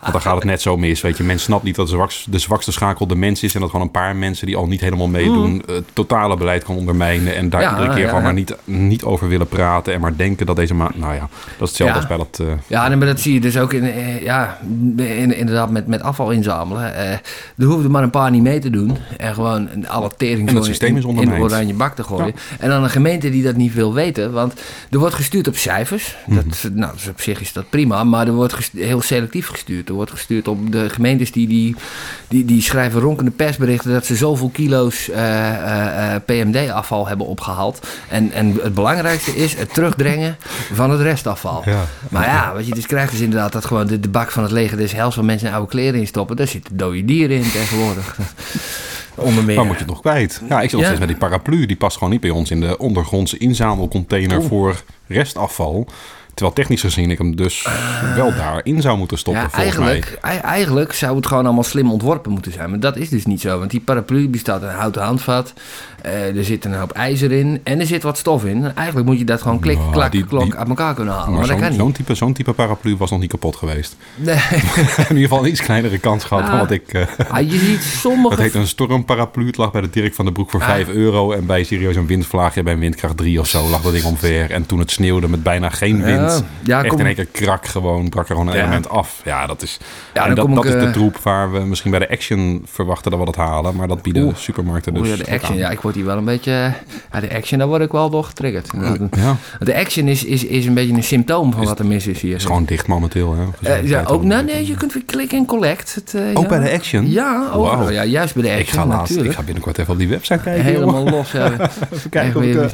Want 0.00 0.12
dan 0.12 0.20
gaat 0.20 0.34
het 0.34 0.44
net 0.44 0.62
zo 0.62 0.76
mis, 0.76 1.00
weet 1.00 1.16
je. 1.16 1.24
Men 1.24 1.38
snapt 1.38 1.62
niet 1.64 1.74
dat 1.74 1.86
de 1.86 1.92
zwakste, 1.92 2.30
de 2.30 2.38
zwakste 2.38 2.72
schakel 2.72 3.06
de 3.06 3.14
mens 3.16 3.42
is... 3.42 3.54
en 3.54 3.60
dat 3.60 3.70
gewoon 3.70 3.84
een 3.84 3.92
paar 3.92 4.16
mensen 4.16 4.46
die 4.46 4.56
al 4.56 4.66
niet 4.66 4.80
helemaal 4.80 5.08
meedoen... 5.08 5.62
het 5.66 5.84
totale 5.92 6.36
beleid 6.36 6.64
kan 6.64 6.76
ondermijnen... 6.76 7.34
en 7.34 7.50
daar 7.50 7.60
Ja, 7.60 7.70
iedere 7.70 7.88
keer 7.88 7.98
ja, 7.98 8.04
gewoon 8.06 8.20
ja. 8.20 8.26
maar 8.26 8.34
niet, 8.34 8.56
niet 8.64 9.02
over 9.04 9.28
willen 9.28 9.48
praten... 9.48 9.92
en 9.92 10.00
maar 10.00 10.16
denken 10.16 10.46
dat 10.46 10.56
deze 10.56 10.74
maand... 10.74 10.98
Nou 10.98 11.14
ja, 11.14 11.28
dat 11.58 11.68
is 11.68 11.68
hetzelfde 11.68 11.96
als 11.96 12.06
bij 12.06 12.16
dat... 12.16 12.38
eh, 12.40 12.46
Ja, 12.66 12.90
en 12.90 12.98
maar 12.98 13.06
dat 13.06 13.20
zie 13.20 13.34
je 13.34 13.40
dus 13.40 13.58
ook 13.58 13.72
in, 13.72 13.84
eh, 13.84 14.22
ja, 14.22 14.58
in, 14.96 15.36
inderdaad 15.36 15.70
met, 15.70 15.86
met 15.86 16.02
afval 16.02 16.30
inzamelen. 16.30 16.94
Eh, 16.94 17.10
er 17.56 17.64
hoefden 17.64 17.90
maar 17.90 18.02
een 18.02 18.10
paar 18.10 18.30
niet 18.30 18.42
mee 18.42 18.58
te 18.58 18.70
doen. 18.70 18.96
En 19.16 19.34
gewoon 19.34 19.86
alle 19.86 20.10
tering 20.16 20.48
En 20.48 20.64
systeem 20.64 20.96
in, 20.96 20.96
is 20.96 21.22
in 21.22 21.30
de 21.30 21.40
oranje 21.40 21.74
bak 21.74 21.94
te 21.94 22.02
gooien. 22.02 22.34
En 22.58 22.68
dan 22.68 22.82
een 22.82 22.90
gemeente 22.90 23.30
die 23.30 23.42
dat 23.42 23.56
niet 23.56 23.74
wil 23.74 23.94
weten. 23.94 24.32
Want 24.32 24.60
er 24.90 24.98
wordt 24.98 25.14
gestuurd 25.14 25.48
op 25.48 25.56
cijfers. 25.56 26.16
Mhm. 26.26 26.36
Dat, 26.36 26.70
nou, 26.72 26.92
dus 26.94 27.08
op 27.08 27.20
zich 27.20 27.40
is 27.40 27.52
dat 27.52 27.63
prima. 27.70 28.04
Maar 28.04 28.26
er 28.26 28.32
wordt 28.32 28.70
heel 28.76 29.00
selectief 29.00 29.48
gestuurd. 29.48 29.88
Er 29.88 29.94
wordt 29.94 30.10
gestuurd 30.10 30.48
op 30.48 30.72
de 30.72 30.90
gemeentes 30.90 31.32
die, 31.32 31.48
die, 31.48 31.76
die, 32.28 32.44
die 32.44 32.62
schrijven 32.62 33.00
ronkende 33.00 33.30
persberichten... 33.30 33.92
dat 33.92 34.06
ze 34.06 34.14
zoveel 34.14 34.48
kilo's 34.48 35.08
eh, 35.08 35.48
eh, 35.48 36.14
eh, 36.14 36.22
PMD-afval 36.24 37.08
hebben 37.08 37.26
opgehaald. 37.26 37.86
En, 38.08 38.32
en 38.32 38.58
het 38.62 38.74
belangrijkste 38.74 39.36
is 39.36 39.54
het 39.54 39.74
terugdringen 39.74 40.36
van 40.72 40.90
het 40.90 41.00
restafval. 41.00 41.62
Ja. 41.64 41.84
Maar 42.10 42.26
ja, 42.26 42.52
wat 42.54 42.66
je 42.66 42.74
dus 42.74 42.86
krijgt 42.86 43.12
is 43.12 43.20
inderdaad 43.20 43.52
dat 43.52 43.64
gewoon 43.64 43.86
de, 43.86 44.00
de 44.00 44.08
bak 44.08 44.30
van 44.30 44.42
het 44.42 44.52
leger 44.52 44.76
des 44.76 44.92
hels 44.92 45.14
van 45.14 45.24
mensen 45.24 45.48
in 45.48 45.54
oude 45.54 45.68
kleren 45.68 46.00
in 46.00 46.06
stoppen. 46.06 46.36
Daar 46.36 46.48
zitten 46.48 46.76
dode 46.76 47.04
dieren 47.04 47.36
in 47.36 47.50
tegenwoordig. 47.50 48.16
Onder 49.14 49.44
meer. 49.44 49.56
Waar 49.56 49.64
moet 49.64 49.74
je 49.74 49.80
het 49.80 49.90
nog 49.90 50.00
kwijt? 50.00 50.42
Ja, 50.48 50.60
ik 50.60 50.62
zit 50.62 50.72
nog 50.72 50.80
Ja. 50.80 50.86
steeds 50.86 51.00
met 51.00 51.08
die 51.08 51.18
paraplu. 51.18 51.66
Die 51.66 51.76
past 51.76 51.96
gewoon 51.96 52.12
niet 52.12 52.20
bij 52.20 52.30
ons 52.30 52.50
in 52.50 52.60
de 52.60 52.78
ondergrondse 52.78 53.38
inzamelcontainer 53.38 54.42
voor 54.42 54.82
restafval. 55.06 55.86
Terwijl 56.34 56.56
technisch 56.56 56.80
gezien 56.80 57.10
ik 57.10 57.18
hem 57.18 57.36
dus 57.36 57.66
wel 58.16 58.34
daarin 58.34 58.80
zou 58.80 58.98
moeten 58.98 59.18
stoppen, 59.18 59.42
ja, 59.42 59.50
volgens 59.50 59.76
mij. 59.76 59.86
eigenlijk, 59.88 60.18
ei- 60.24 60.38
eigenlijk 60.38 60.92
zou 60.92 61.16
het 61.16 61.26
gewoon 61.26 61.44
allemaal 61.44 61.62
slim 61.64 61.90
ontworpen 61.90 62.32
moeten 62.32 62.52
zijn. 62.52 62.70
Maar 62.70 62.80
dat 62.80 62.96
is 62.96 63.08
dus 63.08 63.26
niet 63.26 63.40
zo. 63.40 63.58
Want 63.58 63.70
die 63.70 63.80
paraplu 63.80 64.28
bestaat 64.28 64.62
uit 64.62 64.70
een 64.72 64.78
houten 64.78 65.02
handvat. 65.02 65.52
Eh, 66.02 66.36
er 66.36 66.44
zit 66.44 66.64
een 66.64 66.74
hoop 66.74 66.92
ijzer 66.92 67.32
in. 67.32 67.60
En 67.62 67.80
er 67.80 67.86
zit 67.86 68.02
wat 68.02 68.18
stof 68.18 68.44
in. 68.44 68.64
En 68.64 68.76
eigenlijk 68.76 69.06
moet 69.08 69.18
je 69.18 69.24
dat 69.24 69.42
gewoon 69.42 69.58
klik, 69.60 69.78
Nou, 69.78 69.92
klak, 69.92 70.12
die- 70.12 70.26
klok 70.26 70.42
die- 70.42 70.54
uit 70.54 70.68
elkaar 70.68 70.94
kunnen 70.94 71.14
halen. 71.14 71.28
Maar, 71.30 71.38
Maar, 71.38 71.48
dat 71.48 71.58
zo'n 71.58 71.66
kan 71.68 71.76
zo'n 71.76 71.86
niet. 71.86 71.94
type, 71.96 72.14
zo'n 72.14 72.32
type 72.32 72.52
paraplu 72.52 72.96
was 72.96 73.10
nog 73.10 73.20
niet 73.20 73.30
kapot 73.30 73.56
geweest. 73.56 73.96
Nee. 74.14 74.34
in 74.34 75.04
ieder 75.08 75.16
geval 75.22 75.38
een 75.44 75.50
iets 75.50 75.62
kleinere 75.62 75.98
kans 75.98 76.24
gehad 76.24 76.42
dan 76.44 76.52
Ah. 76.54 76.60
wat 76.60 76.70
ik... 76.70 76.92
eh, 76.92 77.02
Ah, 77.28 77.50
je 77.50 77.58
ziet 77.58 77.82
sommige... 78.02 78.28
dat 78.36 78.44
heet 78.44 78.54
een 78.54 78.66
stormparaplu. 78.66 79.46
Het 79.46 79.56
lag 79.56 79.72
bij 79.72 79.80
de 79.80 79.90
Dirk 79.90 80.14
van 80.14 80.24
de 80.24 80.32
Broek 80.32 80.50
voor 80.50 80.60
Ah. 80.60 80.66
5 80.66 80.88
euro. 80.88 81.32
En 81.32 81.46
bij 81.46 81.64
serieus 81.64 81.96
een 81.96 82.06
windvlaagje 82.06 82.62
bij 82.62 82.72
een 82.72 82.78
windkracht 82.78 83.16
3 83.16 83.40
of 83.40 83.46
zo 83.46 83.68
lag 83.68 83.82
dat 83.82 83.92
ding 83.92 84.04
omver. 84.04 84.50
En 84.50 84.66
toen 84.66 84.78
het 84.78 84.90
sneeuwde 84.90 85.28
met 85.28 85.42
bijna 85.42 85.68
geen 85.68 86.02
wind. 86.02 86.23
Ja, 86.30 86.40
ja, 86.62 86.78
echt 86.78 86.88
kom- 86.88 86.98
in 86.98 87.06
één 87.06 87.14
keer 87.14 87.26
krak 87.26 87.66
gewoon. 87.66 88.08
Brak 88.08 88.28
er 88.28 88.34
gewoon 88.34 88.48
een 88.50 88.56
Ja. 88.56 88.60
element 88.62 88.88
af. 88.88 89.20
Ja, 89.24 89.46
dat 89.46 89.62
is, 89.62 89.78
Ja, 90.14 90.26
en 90.26 90.34
dat, 90.34 90.44
kom 90.44 90.54
dat 90.54 90.64
ik, 90.64 90.70
is 90.74 90.80
de 90.80 90.86
eh, 90.86 90.92
troep 90.92 91.18
waar 91.22 91.52
we 91.52 91.58
misschien 91.60 91.90
bij 91.90 92.00
de 92.00 92.10
Action 92.10 92.62
verwachten 92.66 93.10
dat 93.10 93.20
we 93.20 93.26
dat 93.26 93.36
halen. 93.36 93.76
Maar 93.76 93.88
dat 93.88 94.02
bieden 94.02 94.22
Oeh. 94.24 94.36
supermarkten 94.36 94.94
dus. 94.94 95.02
Oeh, 95.08 95.16
ja, 95.18 95.24
de 95.24 95.30
action, 95.32 95.56
ja, 95.56 95.70
ik 95.70 95.80
word 95.80 95.94
hier 95.94 96.04
wel 96.04 96.16
een 96.16 96.24
beetje... 96.24 96.72
Ja, 97.12 97.20
de 97.20 97.34
action, 97.34 97.58
daar 97.58 97.68
word 97.68 97.82
ik 97.82 97.92
wel 97.92 98.10
door 98.10 98.24
getriggerd. 98.24 98.70
Ja, 99.10 99.36
De 99.58 99.74
action 99.76 100.08
is, 100.08 100.24
is, 100.24 100.44
is 100.44 100.66
een 100.66 100.74
beetje 100.74 100.92
een 100.94 101.02
symptoom 101.04 101.52
van 101.52 101.62
Is- 101.62 101.68
wat 101.68 101.78
er 101.78 101.86
mis 101.86 102.06
is 102.06 102.20
hier. 102.20 102.34
is 102.34 102.44
gewoon 102.44 102.64
dicht 102.64 102.86
momenteel. 102.86 103.36
Hè. 103.60 103.68
Eh, 103.74 103.88
ja, 103.88 104.02
ook, 104.06 104.22
nou, 104.24 104.44
nee, 104.44 104.66
je 104.66 104.74
kunt 104.74 104.92
weer 104.92 105.04
klikken 105.04 105.38
en 105.38 105.46
collect. 105.46 105.94
Het, 105.94 106.14
eh, 106.14 106.22
Ook 106.34 106.42
ja. 106.42 106.48
bij 106.48 106.58
de 106.58 106.72
Action? 106.72 107.10
Ja, 107.10 107.48
overal. 107.52 107.78
Wauw. 107.78 107.90
Ja, 107.90 108.04
juist 108.04 108.34
bij 108.34 108.42
de 108.42 108.48
action, 108.48 108.62
Ik 108.66 108.68
ga 108.74 108.86
laatst, 108.86 109.02
ik 109.02 109.08
natuurlijk. 109.08 109.34
ga 109.36 109.42
binnenkort 109.42 109.78
even 109.78 109.92
op 109.92 109.98
die 109.98 110.08
website 110.08 110.40
kijken. 110.42 110.64
Helemaal 110.64 111.04
los. 111.04 111.32
Ja. 111.32 111.52
Even 111.92 112.10
kijken 112.10 112.36
of 112.40 112.46
ik... 112.46 112.54
eh, 112.56 112.66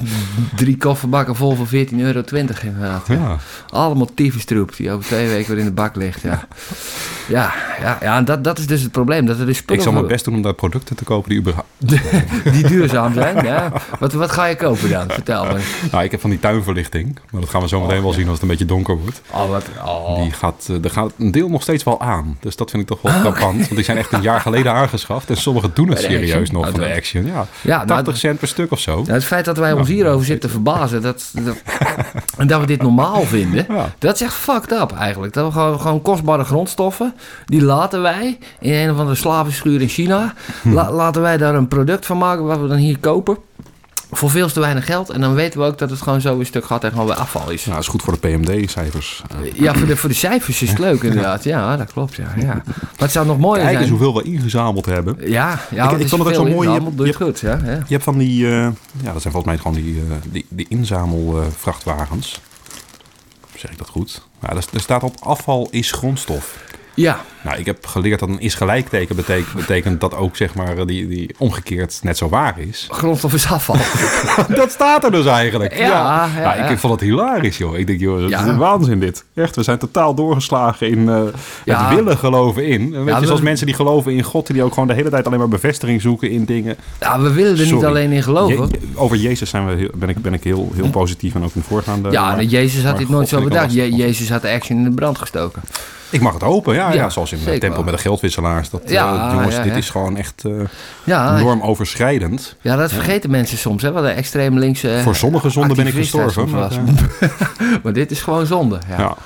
drie 0.56 0.76
kofferbakken 0.76 1.36
vol 1.36 1.54
voor 1.54 1.66
14,20 1.66 1.72
euro 1.98 2.22
inderdaad. 2.32 3.06
Ja. 3.06 3.36
Allemaal 3.70 4.08
tyfustroep 4.14 4.76
die 4.76 4.90
over 4.90 5.04
twee 5.04 5.28
weken 5.28 5.50
weer 5.50 5.58
in 5.58 5.64
de 5.64 5.72
bak 5.72 5.96
ligt. 5.96 6.20
Ja, 6.20 6.46
ja, 7.28 7.52
ja, 7.80 7.98
ja 8.00 8.16
en 8.16 8.24
dat, 8.24 8.44
dat 8.44 8.58
is 8.58 8.66
dus 8.66 8.82
het 8.82 8.92
probleem. 8.92 9.26
Dat 9.26 9.38
er 9.38 9.46
dus 9.46 9.62
Ik 9.66 9.80
zal 9.80 9.92
mijn 9.92 10.06
best 10.06 10.24
doen 10.24 10.34
om 10.34 10.42
daar 10.42 10.54
producten 10.54 10.96
te 10.96 11.04
kopen 11.04 11.28
die 11.28 11.38
überhaupt... 11.38 11.68
die 12.54 12.66
duurzaam 12.66 13.14
zijn. 13.14 13.44
Ja. 13.44 13.72
Wat, 13.98 14.12
wat 14.12 14.30
ga 14.30 14.44
je 14.44 14.56
kopen 14.56 14.90
dan? 14.90 15.10
Vertel 15.10 15.44
me. 15.44 15.60
Nou, 15.90 16.04
ik 16.04 16.10
heb 16.10 16.20
van 16.20 16.30
die 16.30 16.38
tuinverlichting. 16.38 17.18
Maar 17.30 17.40
dat 17.40 17.50
gaan 17.50 17.60
we 17.60 17.68
zo 17.68 17.80
meteen 17.80 18.02
wel 18.02 18.12
zien 18.12 18.24
als 18.24 18.32
het 18.32 18.42
een 18.42 18.48
beetje 18.48 18.64
donker 18.64 18.98
wordt. 18.98 19.20
Oh, 19.30 19.48
wat, 19.48 19.64
oh. 19.84 20.22
Die 20.22 20.32
gaat, 20.32 20.66
eh, 20.68 20.84
er 20.84 20.90
gaat 20.90 21.12
een 21.18 21.30
deel 21.30 21.48
nog 21.48 21.62
steeds 21.62 21.84
wel 21.84 22.00
aan. 22.00 22.38
Dus 22.40 22.56
dat 22.56 22.70
vind 22.70 22.82
ik 22.82 22.88
toch 22.88 23.02
wel 23.02 23.12
frappant. 23.12 23.56
Want 23.56 23.74
die 23.74 23.84
zijn 23.84 23.98
echt 23.98 24.12
een 24.12 24.22
jaar 24.22 24.40
geleden 24.40 24.72
aangeschaft. 24.72 25.30
En 25.30 25.36
sommigen 25.36 25.70
doen 25.74 25.88
het 25.88 25.98
serieus 25.98 26.34
Action? 26.34 26.54
nog 26.54 26.66
Oh, 26.66 26.70
van 26.70 26.80
de 26.80 26.94
Action. 26.94 27.26
Ja, 27.26 27.46
Ja, 27.60 27.76
nou, 27.76 27.86
80 27.86 28.16
cent 28.16 28.38
per 28.38 28.48
stuk 28.48 28.72
of 28.72 28.80
zo. 28.80 28.94
Nou, 28.94 29.12
het 29.12 29.24
feit 29.24 29.44
dat 29.44 29.56
wij 29.56 29.72
ons 29.72 29.88
hierover 29.88 30.26
zitten 30.26 30.48
te 30.48 30.54
verbazen 30.54 31.02
dat, 31.02 31.30
dat, 31.32 31.56
en 32.38 32.46
dat 32.46 32.60
we 32.60 32.66
dit 32.66 32.82
normaal 32.82 33.24
vinden, 33.30 33.66
Ja. 33.68 33.92
dat 33.98 34.14
is 34.14 34.20
echt 34.20 34.34
fucked 34.34 34.72
up 34.72 34.92
eigenlijk. 34.92 35.32
Dat 35.32 35.46
we 35.46 35.52
gewoon, 35.52 35.80
gewoon 35.80 36.02
kostbare 36.02 36.44
grondstoffen, 36.44 37.14
die 37.46 37.62
laten 37.62 38.02
wij 38.02 38.38
in 38.60 38.72
een 38.72 38.90
of 38.90 38.98
andere 38.98 39.16
slavenschuur 39.16 39.80
in 39.80 39.88
China, 39.88 40.34
Hm. 40.62 40.72
la- 40.72 40.92
laten 40.92 41.22
wij 41.22 41.36
daar 41.36 41.54
een 41.54 41.68
product 41.68 42.06
van 42.06 42.18
maken 42.18 42.44
wat 42.44 42.60
we 42.60 42.66
dan 42.66 42.76
hier 42.76 42.98
kopen. 42.98 43.36
Voor 44.12 44.30
veel 44.30 44.48
te 44.48 44.60
weinig 44.60 44.84
geld. 44.84 45.10
En 45.10 45.20
dan 45.20 45.34
weten 45.34 45.60
we 45.60 45.66
ook 45.66 45.78
dat 45.78 45.90
het 45.90 46.02
gewoon 46.02 46.20
zo 46.20 46.38
een 46.38 46.46
stuk 46.46 46.64
gaat 46.64 46.84
en 46.84 46.90
gewoon 46.90 47.06
weer 47.06 47.14
afval 47.16 47.50
is. 47.50 47.60
Nou, 47.64 47.74
dat 47.76 47.84
is 47.84 47.88
goed 47.90 48.02
voor 48.02 48.16
de 48.20 48.28
PMD-cijfers. 48.28 49.22
Ja, 49.54 49.74
voor 49.74 49.86
de, 49.86 49.96
voor 49.96 50.08
de 50.08 50.14
cijfers 50.14 50.62
is 50.62 50.68
het 50.68 50.78
leuk 50.78 51.02
inderdaad. 51.02 51.44
Ja, 51.44 51.76
dat 51.76 51.92
klopt. 51.92 52.14
Ja, 52.16 52.24
ja. 52.36 52.46
Maar 52.46 52.64
het 52.96 53.10
zou 53.12 53.26
nog 53.26 53.38
mooier 53.38 53.60
Kijk 53.64 53.76
eens 53.78 53.86
zijn. 53.86 53.98
hoeveel 53.98 54.14
we 54.22 54.22
ingezameld 54.22 54.86
hebben. 54.86 55.16
Ja, 55.30 55.60
ja 55.70 55.90
Ik- 55.90 55.98
ik 55.98 56.08
vond 56.08 56.24
het 56.24 56.30
ook 56.38 56.46
zo 56.46 56.54
mooi, 56.54 56.68
je 56.70 57.02
het 57.06 57.16
goed, 57.16 57.40
ja. 57.40 57.58
ja. 57.64 57.70
Je 57.72 57.82
hebt 57.88 58.04
van 58.04 58.18
die, 58.18 58.46
eh, 58.46 58.52
ja, 59.02 59.12
dat 59.12 59.22
zijn 59.22 59.32
volgens 59.34 59.44
mij 59.44 59.56
gewoon 59.56 59.76
die, 59.76 60.02
eh, 60.10 60.16
die, 60.32 60.46
die 60.48 60.66
inzamelvrachtwagens. 60.68 62.40
Zeg 63.60 63.70
ik 63.70 63.78
dat 63.78 63.88
goed? 63.88 64.22
Er, 64.40 64.56
er 64.72 64.80
staat 64.80 65.02
op 65.02 65.16
afval 65.20 65.68
is 65.70 65.92
grondstof. 65.92 66.64
Ja, 66.94 67.20
Nou, 67.42 67.58
ik 67.58 67.66
heb 67.66 67.86
geleerd 67.86 68.20
dat 68.20 68.28
een 68.28 68.40
is 68.40 68.54
gelijkteken 68.54 69.16
betekent, 69.16 69.54
betekent 69.54 70.00
dat 70.00 70.14
ook 70.16 70.36
zeg 70.36 70.54
maar 70.54 70.86
die, 70.86 71.08
die 71.08 71.34
omgekeerd 71.38 71.98
net 72.02 72.16
zo 72.16 72.28
waar 72.28 72.54
is. 72.58 72.86
grondstof 72.90 73.34
is 73.34 73.46
afval. 73.50 73.76
dat 74.56 74.70
staat 74.70 75.04
er 75.04 75.10
dus 75.10 75.26
eigenlijk. 75.26 75.76
Ja, 75.78 75.86
ja, 75.86 76.28
Nou, 76.42 76.56
ja. 76.58 76.68
ik 76.68 76.78
vond 76.78 76.92
het 76.92 77.02
hilarisch, 77.02 77.56
joh. 77.58 77.78
Ik 77.78 77.86
denk, 77.86 78.00
joh, 78.00 78.20
dat 78.20 78.30
is 78.40 78.46
een 78.46 78.56
waanzin 78.56 79.00
dit. 79.00 79.24
Echt, 79.34 79.56
we 79.56 79.62
zijn 79.62 79.78
totaal 79.78 80.14
doorgeslagen 80.14 80.88
in 80.90 81.08
eh, 81.08 81.22
het 81.64 81.94
willen 81.94 82.18
geloven 82.18 82.66
in. 82.66 82.90
Weet 83.04 83.14
je, 83.14 83.20
we- 83.20 83.26
zoals 83.26 83.40
mensen 83.40 83.66
die 83.66 83.74
geloven 83.74 84.12
in 84.12 84.22
God, 84.22 84.46
die 84.46 84.62
ook 84.62 84.72
gewoon 84.72 84.88
de 84.88 84.94
hele 84.94 85.10
tijd 85.10 85.26
alleen 85.26 85.38
maar 85.38 85.48
bevestiging 85.48 86.00
zoeken 86.00 86.30
in 86.30 86.44
dingen. 86.44 86.76
Ja, 87.00 87.20
we 87.20 87.32
willen 87.32 87.58
er 87.58 87.72
niet 87.72 87.84
alleen 87.84 88.10
in 88.12 88.22
geloven. 88.22 88.68
Je- 88.70 88.78
over 88.94 89.16
Jezus 89.16 89.50
zijn 89.50 89.66
we 89.66 89.74
heel, 89.74 89.90
ben 89.94 90.08
ik, 90.08 90.22
ben 90.22 90.32
ik 90.34 90.44
heel, 90.44 90.70
heel 90.74 90.88
positief 90.90 91.34
en 91.34 91.44
ook 91.44 91.54
in 91.54 91.62
voorgaande. 91.62 92.10
Ja, 92.10 92.22
maar- 92.30 92.42
Jezus 92.42 92.84
had 92.84 92.98
dit 92.98 93.08
nooit 93.08 93.28
zo 93.28 93.42
bedacht. 93.42 93.72
Je-. 93.72 93.94
Jezus 93.96 94.30
had 94.30 94.42
de 94.42 94.50
action 94.50 94.78
in 94.78 94.84
de 94.84 94.90
brand 94.90 95.18
gestoken. 95.18 95.62
Ik 96.10 96.20
mag 96.20 96.32
het 96.32 96.42
hopen, 96.42 96.74
ja. 96.74 96.88
ja, 96.88 96.94
Ja, 96.94 97.10
zoals 97.10 97.32
in 97.32 97.38
de 97.38 97.44
zeker 97.44 97.60
tempel 97.60 97.76
wel. 97.76 97.90
met 97.90 97.94
de 97.94 98.00
geldwisselaars. 98.08 98.70
Dat, 98.70 98.82
Ja, 98.86 99.26
eh, 99.28 99.34
jongens, 99.34 99.54
ja, 99.54 99.62
dit 99.62 99.76
is 99.76 99.90
gewoon 99.90 100.16
echt 100.16 100.44
eh 100.44 100.52
Ja, 101.04 101.38
normoverschrijdend. 101.38 102.56
ja 102.60 102.76
dat 102.76 102.92
vergeten 102.92 103.30
mensen 103.30 103.58
soms, 103.58 103.82
hè, 103.82 103.92
wat 103.92 104.02
de 104.02 104.08
extreem 104.08 104.58
linkse. 104.58 105.00
Voor 105.02 105.16
sommige 105.16 105.50
zonden 105.50 105.76
ben 105.76 105.86
ik 105.86 105.94
gestorven. 105.94 106.50
Maar, 106.50 106.70
eh, 106.70 107.28
maar 107.82 107.92
dit 107.92 108.10
is 108.10 108.22
gewoon 108.22 108.46
zonde. 108.46 108.78
Ja, 108.88 108.96
ja. 108.98 109.16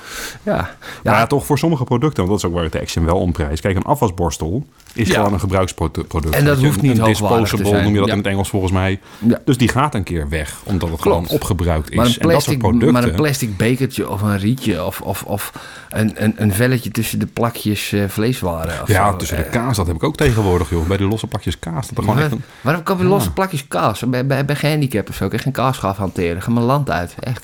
ja. 0.43 0.69
Maar 1.03 1.27
toch 1.27 1.45
voor 1.45 1.57
sommige 1.57 1.83
producten, 1.83 2.17
want 2.17 2.29
dat 2.29 2.37
is 2.37 2.45
ook 2.45 2.53
waar 2.53 2.63
het 2.63 2.71
de 2.71 2.81
Action 2.81 3.05
wel 3.05 3.19
om 3.19 3.31
prijst. 3.31 3.61
Kijk, 3.61 3.75
een 3.75 3.83
afwasborstel 3.83 4.65
is 4.95 5.07
Ja. 5.07 5.13
gewoon 5.15 5.33
een 5.33 5.39
gebruiksproduct. 5.39 6.29
En 6.29 6.45
dat 6.45 6.57
hoeft 6.61 6.81
niet 6.81 6.97
Een 6.97 7.03
disposable 7.05 7.81
noem 7.81 7.93
je 7.93 7.97
dat 7.99 8.05
Ja. 8.07 8.11
in 8.11 8.17
het 8.17 8.27
Engels 8.27 8.49
volgens 8.49 8.71
mij. 8.71 8.99
Ja. 9.19 9.41
Dus 9.45 9.57
die 9.57 9.67
gaat 9.69 9.95
een 9.95 10.03
keer 10.03 10.29
weg, 10.29 10.55
omdat 10.63 10.89
het 10.89 11.01
Klopt. 11.01 11.17
gewoon 11.27 11.39
opgebruikt 11.39 11.89
is. 11.89 11.95
Maar, 11.95 12.05
een 12.05 12.11
en 12.11 12.19
dat 12.19 12.21
soort 12.21 12.33
plastic, 12.33 12.57
producten... 12.59 12.93
maar 12.93 13.03
een 13.03 13.15
plastic 13.15 13.57
bekertje 13.57 14.09
of 14.09 14.21
een 14.21 14.37
rietje 14.37 14.85
of, 14.85 15.01
of, 15.01 15.23
of 15.23 15.51
een, 15.89 16.11
een, 16.23 16.33
een 16.37 16.53
velletje 16.53 16.89
tussen 16.91 17.19
de 17.19 17.25
plakjes 17.25 17.91
eh, 17.91 18.03
vleeswaren. 18.07 18.81
Of 18.81 18.87
ja, 18.87 19.11
zo. 19.11 19.17
tussen 19.17 19.37
de 19.37 19.43
Eh, 19.43 19.51
kaas, 19.51 19.77
dat 19.77 19.87
heb 19.87 19.95
ik 19.95 20.03
ook 20.03 20.15
tegenwoordig, 20.17 20.69
joh. 20.69 20.87
Bij 20.87 20.97
die 20.97 21.07
losse 21.07 21.27
pakjes 21.27 21.59
kaas. 21.59 21.87
Dat 21.87 21.97
er 21.97 22.03
gewoon 22.03 22.19
echt 22.19 22.29
Waar- 22.29 22.37
een... 22.37 22.43
Waarom 22.61 22.83
koop 22.83 22.97
je 22.99 23.05
losse 23.05 23.31
plakjes 23.31 23.67
kaas? 23.67 23.99
Bij, 24.07 24.25
bij, 24.25 24.45
bij 24.45 24.55
gehandicapten 24.55 25.13
zo. 25.13 25.25
Ik 25.25 25.41
geen 25.41 25.53
kaasschaf 25.53 25.97
hanteren. 25.97 26.41
Ga 26.41 26.51
mijn 26.51 26.65
land 26.65 26.89
uit. 26.89 27.15
Echt. 27.19 27.43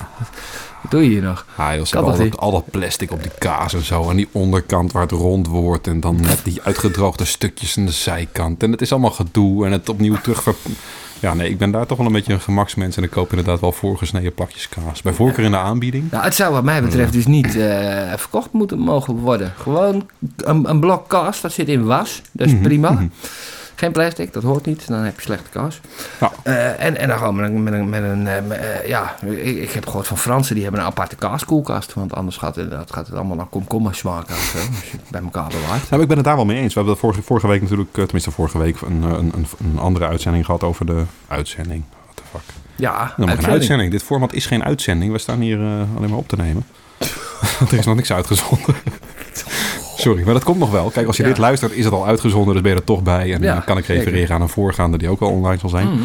Wat 0.81 0.91
doe 0.91 1.03
je 1.03 1.09
hier 1.09 1.21
nog? 1.21 1.45
Ah, 1.55 1.75
joh, 1.75 1.85
ze 1.85 1.97
al, 1.97 2.17
dat, 2.17 2.37
al 2.37 2.51
dat 2.51 2.69
plastic 2.71 3.11
op 3.11 3.21
die 3.23 3.31
kaas 3.37 3.73
en 3.73 3.83
zo. 3.83 4.09
En 4.09 4.15
die 4.15 4.27
onderkant 4.31 4.91
waar 4.91 5.01
het 5.01 5.11
rond 5.11 5.47
wordt. 5.47 5.87
En 5.87 5.99
dan 5.99 6.21
net 6.21 6.39
die 6.43 6.61
uitgedroogde 6.63 7.25
stukjes 7.25 7.77
aan 7.77 7.85
de 7.85 7.91
zijkant. 7.91 8.63
En 8.63 8.71
het 8.71 8.81
is 8.81 8.91
allemaal 8.91 9.11
gedoe. 9.11 9.65
En 9.65 9.71
het 9.71 9.89
opnieuw 9.89 10.15
terug... 10.23 10.47
Ja, 11.19 11.33
nee, 11.33 11.49
ik 11.49 11.57
ben 11.57 11.71
daar 11.71 11.85
toch 11.85 11.97
wel 11.97 12.07
een 12.07 12.13
beetje 12.13 12.33
een 12.33 12.39
gemaksmens. 12.41 12.97
En 12.97 13.03
ik 13.03 13.09
koop 13.09 13.29
inderdaad 13.29 13.59
wel 13.59 13.71
voorgesneden 13.71 14.33
plakjes 14.33 14.69
kaas. 14.69 15.01
Bij 15.01 15.13
voorkeur 15.13 15.45
in 15.45 15.51
de 15.51 15.57
aanbieding. 15.57 16.11
Nou, 16.11 16.23
het 16.23 16.35
zou 16.35 16.53
wat 16.53 16.63
mij 16.63 16.81
betreft 16.81 17.13
dus 17.13 17.25
niet 17.27 17.55
eh, 17.57 18.13
verkocht 18.15 18.51
moeten 18.51 18.79
mogen 18.79 19.13
worden. 19.15 19.53
Gewoon 19.57 20.09
een, 20.37 20.69
een 20.69 20.79
blok 20.79 21.07
kaas, 21.09 21.41
dat 21.41 21.51
zit 21.51 21.67
in 21.67 21.85
was. 21.85 22.21
Dat 22.31 22.47
is 22.47 22.53
Mhm, 22.53 22.61
prima. 22.63 22.91
mhm. 22.91 23.05
Geen 23.81 23.91
plastic, 23.91 24.33
dat 24.33 24.43
hoort 24.43 24.65
niet. 24.65 24.87
Dan 24.87 24.99
heb 24.99 25.15
je 25.15 25.21
slechte 25.21 25.49
kaas. 25.49 25.81
Ja. 26.19 26.31
Eh, 26.43 26.85
en, 26.85 26.97
en 26.97 27.07
dan 27.07 27.17
gewoon 27.17 27.35
met 27.35 27.49
een... 27.49 27.63
Met 27.63 27.73
een, 27.73 27.89
met 27.89 28.03
een 28.03 28.27
eh, 28.27 28.37
eh, 28.37 28.87
ja, 28.87 29.15
ik, 29.25 29.57
ik 29.57 29.71
heb 29.71 29.85
gehoord 29.85 30.07
van 30.07 30.17
Fransen, 30.17 30.53
die 30.53 30.63
hebben 30.63 30.81
een 30.81 30.87
aparte 30.87 31.15
kaaskoelkast. 31.15 31.93
Want 31.93 32.13
anders 32.13 32.37
gaat 32.37 32.55
het, 32.55 32.71
dat 32.71 32.93
gaat 32.93 33.07
het 33.07 33.15
allemaal 33.15 33.35
naar 33.35 33.45
komkommer 33.45 33.95
zo, 33.95 34.07
als 34.07 34.25
je 34.51 34.57
het 34.91 35.09
bij 35.09 35.21
elkaar 35.21 35.47
bewaart. 35.47 35.89
Nou, 35.89 36.01
ik 36.01 36.07
ben 36.07 36.17
het 36.17 36.25
daar 36.25 36.35
wel 36.35 36.45
mee 36.45 36.57
eens. 36.57 36.73
We 36.73 36.79
hebben 36.79 36.97
vorige, 36.97 37.21
vorige 37.21 37.47
week 37.47 37.61
natuurlijk, 37.61 37.93
tenminste 37.93 38.31
vorige 38.31 38.57
week, 38.57 38.81
een, 38.81 39.03
een, 39.03 39.31
een, 39.35 39.45
een 39.63 39.79
andere 39.79 40.07
uitzending 40.07 40.45
gehad 40.45 40.63
over 40.63 40.85
de 40.85 41.03
uitzending. 41.27 41.83
What 42.03 42.15
the 42.15 42.23
fuck? 42.31 42.53
Ja, 42.75 42.91
Nou, 42.91 43.03
maar 43.17 43.27
uitzending. 43.27 43.53
uitzending. 43.53 43.91
Dit 43.91 44.03
format 44.03 44.33
is 44.33 44.45
geen 44.45 44.63
uitzending. 44.63 45.11
We 45.11 45.17
staan 45.17 45.39
hier 45.39 45.57
alleen 45.97 46.09
maar 46.09 46.19
op 46.19 46.27
te 46.27 46.35
nemen. 46.35 46.65
er 47.71 47.77
is 47.77 47.85
nog 47.85 47.95
niks 47.95 48.13
uitgezonden. 48.13 48.75
Sorry, 50.01 50.23
maar 50.23 50.33
dat 50.33 50.43
komt 50.43 50.59
nog 50.59 50.71
wel. 50.71 50.89
Kijk, 50.89 51.07
als 51.07 51.17
je 51.17 51.23
Ja. 51.23 51.29
dit 51.29 51.37
luistert, 51.37 51.71
is 51.71 51.85
het 51.85 51.93
al 51.93 52.07
uitgezonden, 52.07 52.53
dus 52.53 52.61
ben 52.61 52.71
je 52.71 52.77
er 52.77 52.83
toch 52.83 53.03
bij. 53.03 53.33
En 53.33 53.41
Ja, 53.41 53.53
dan 53.53 53.63
kan 53.63 53.77
ik 53.77 53.85
refereren 53.85 54.17
zeker. 54.19 54.33
aan 54.35 54.41
een 54.41 54.49
voorgaande 54.49 54.97
die 54.97 55.09
ook 55.09 55.19
wel 55.19 55.29
online 55.29 55.59
zal 55.59 55.69
zijn. 55.69 55.87
Mm. 55.87 55.99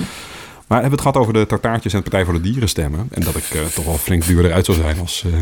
Maar 0.66 0.80
hebben 0.80 0.98
we 0.98 1.04
het 1.04 1.14
gehad 1.14 1.28
over 1.28 1.40
de 1.40 1.46
tartaartjes 1.46 1.92
en 1.92 1.98
de 1.98 2.04
Partij 2.10 2.24
voor 2.24 2.34
de 2.34 2.40
Dieren 2.40 2.68
stemmen. 2.68 3.08
En 3.10 3.22
dat 3.22 3.36
ik 3.36 3.44
eh, 3.52 3.60
toch 3.74 3.84
wel 3.84 3.94
flink 3.94 4.26
duurder 4.26 4.52
uit 4.52 4.64
zou 4.64 4.78
zijn 4.78 4.96
als... 5.00 5.24
eh? 5.26 5.32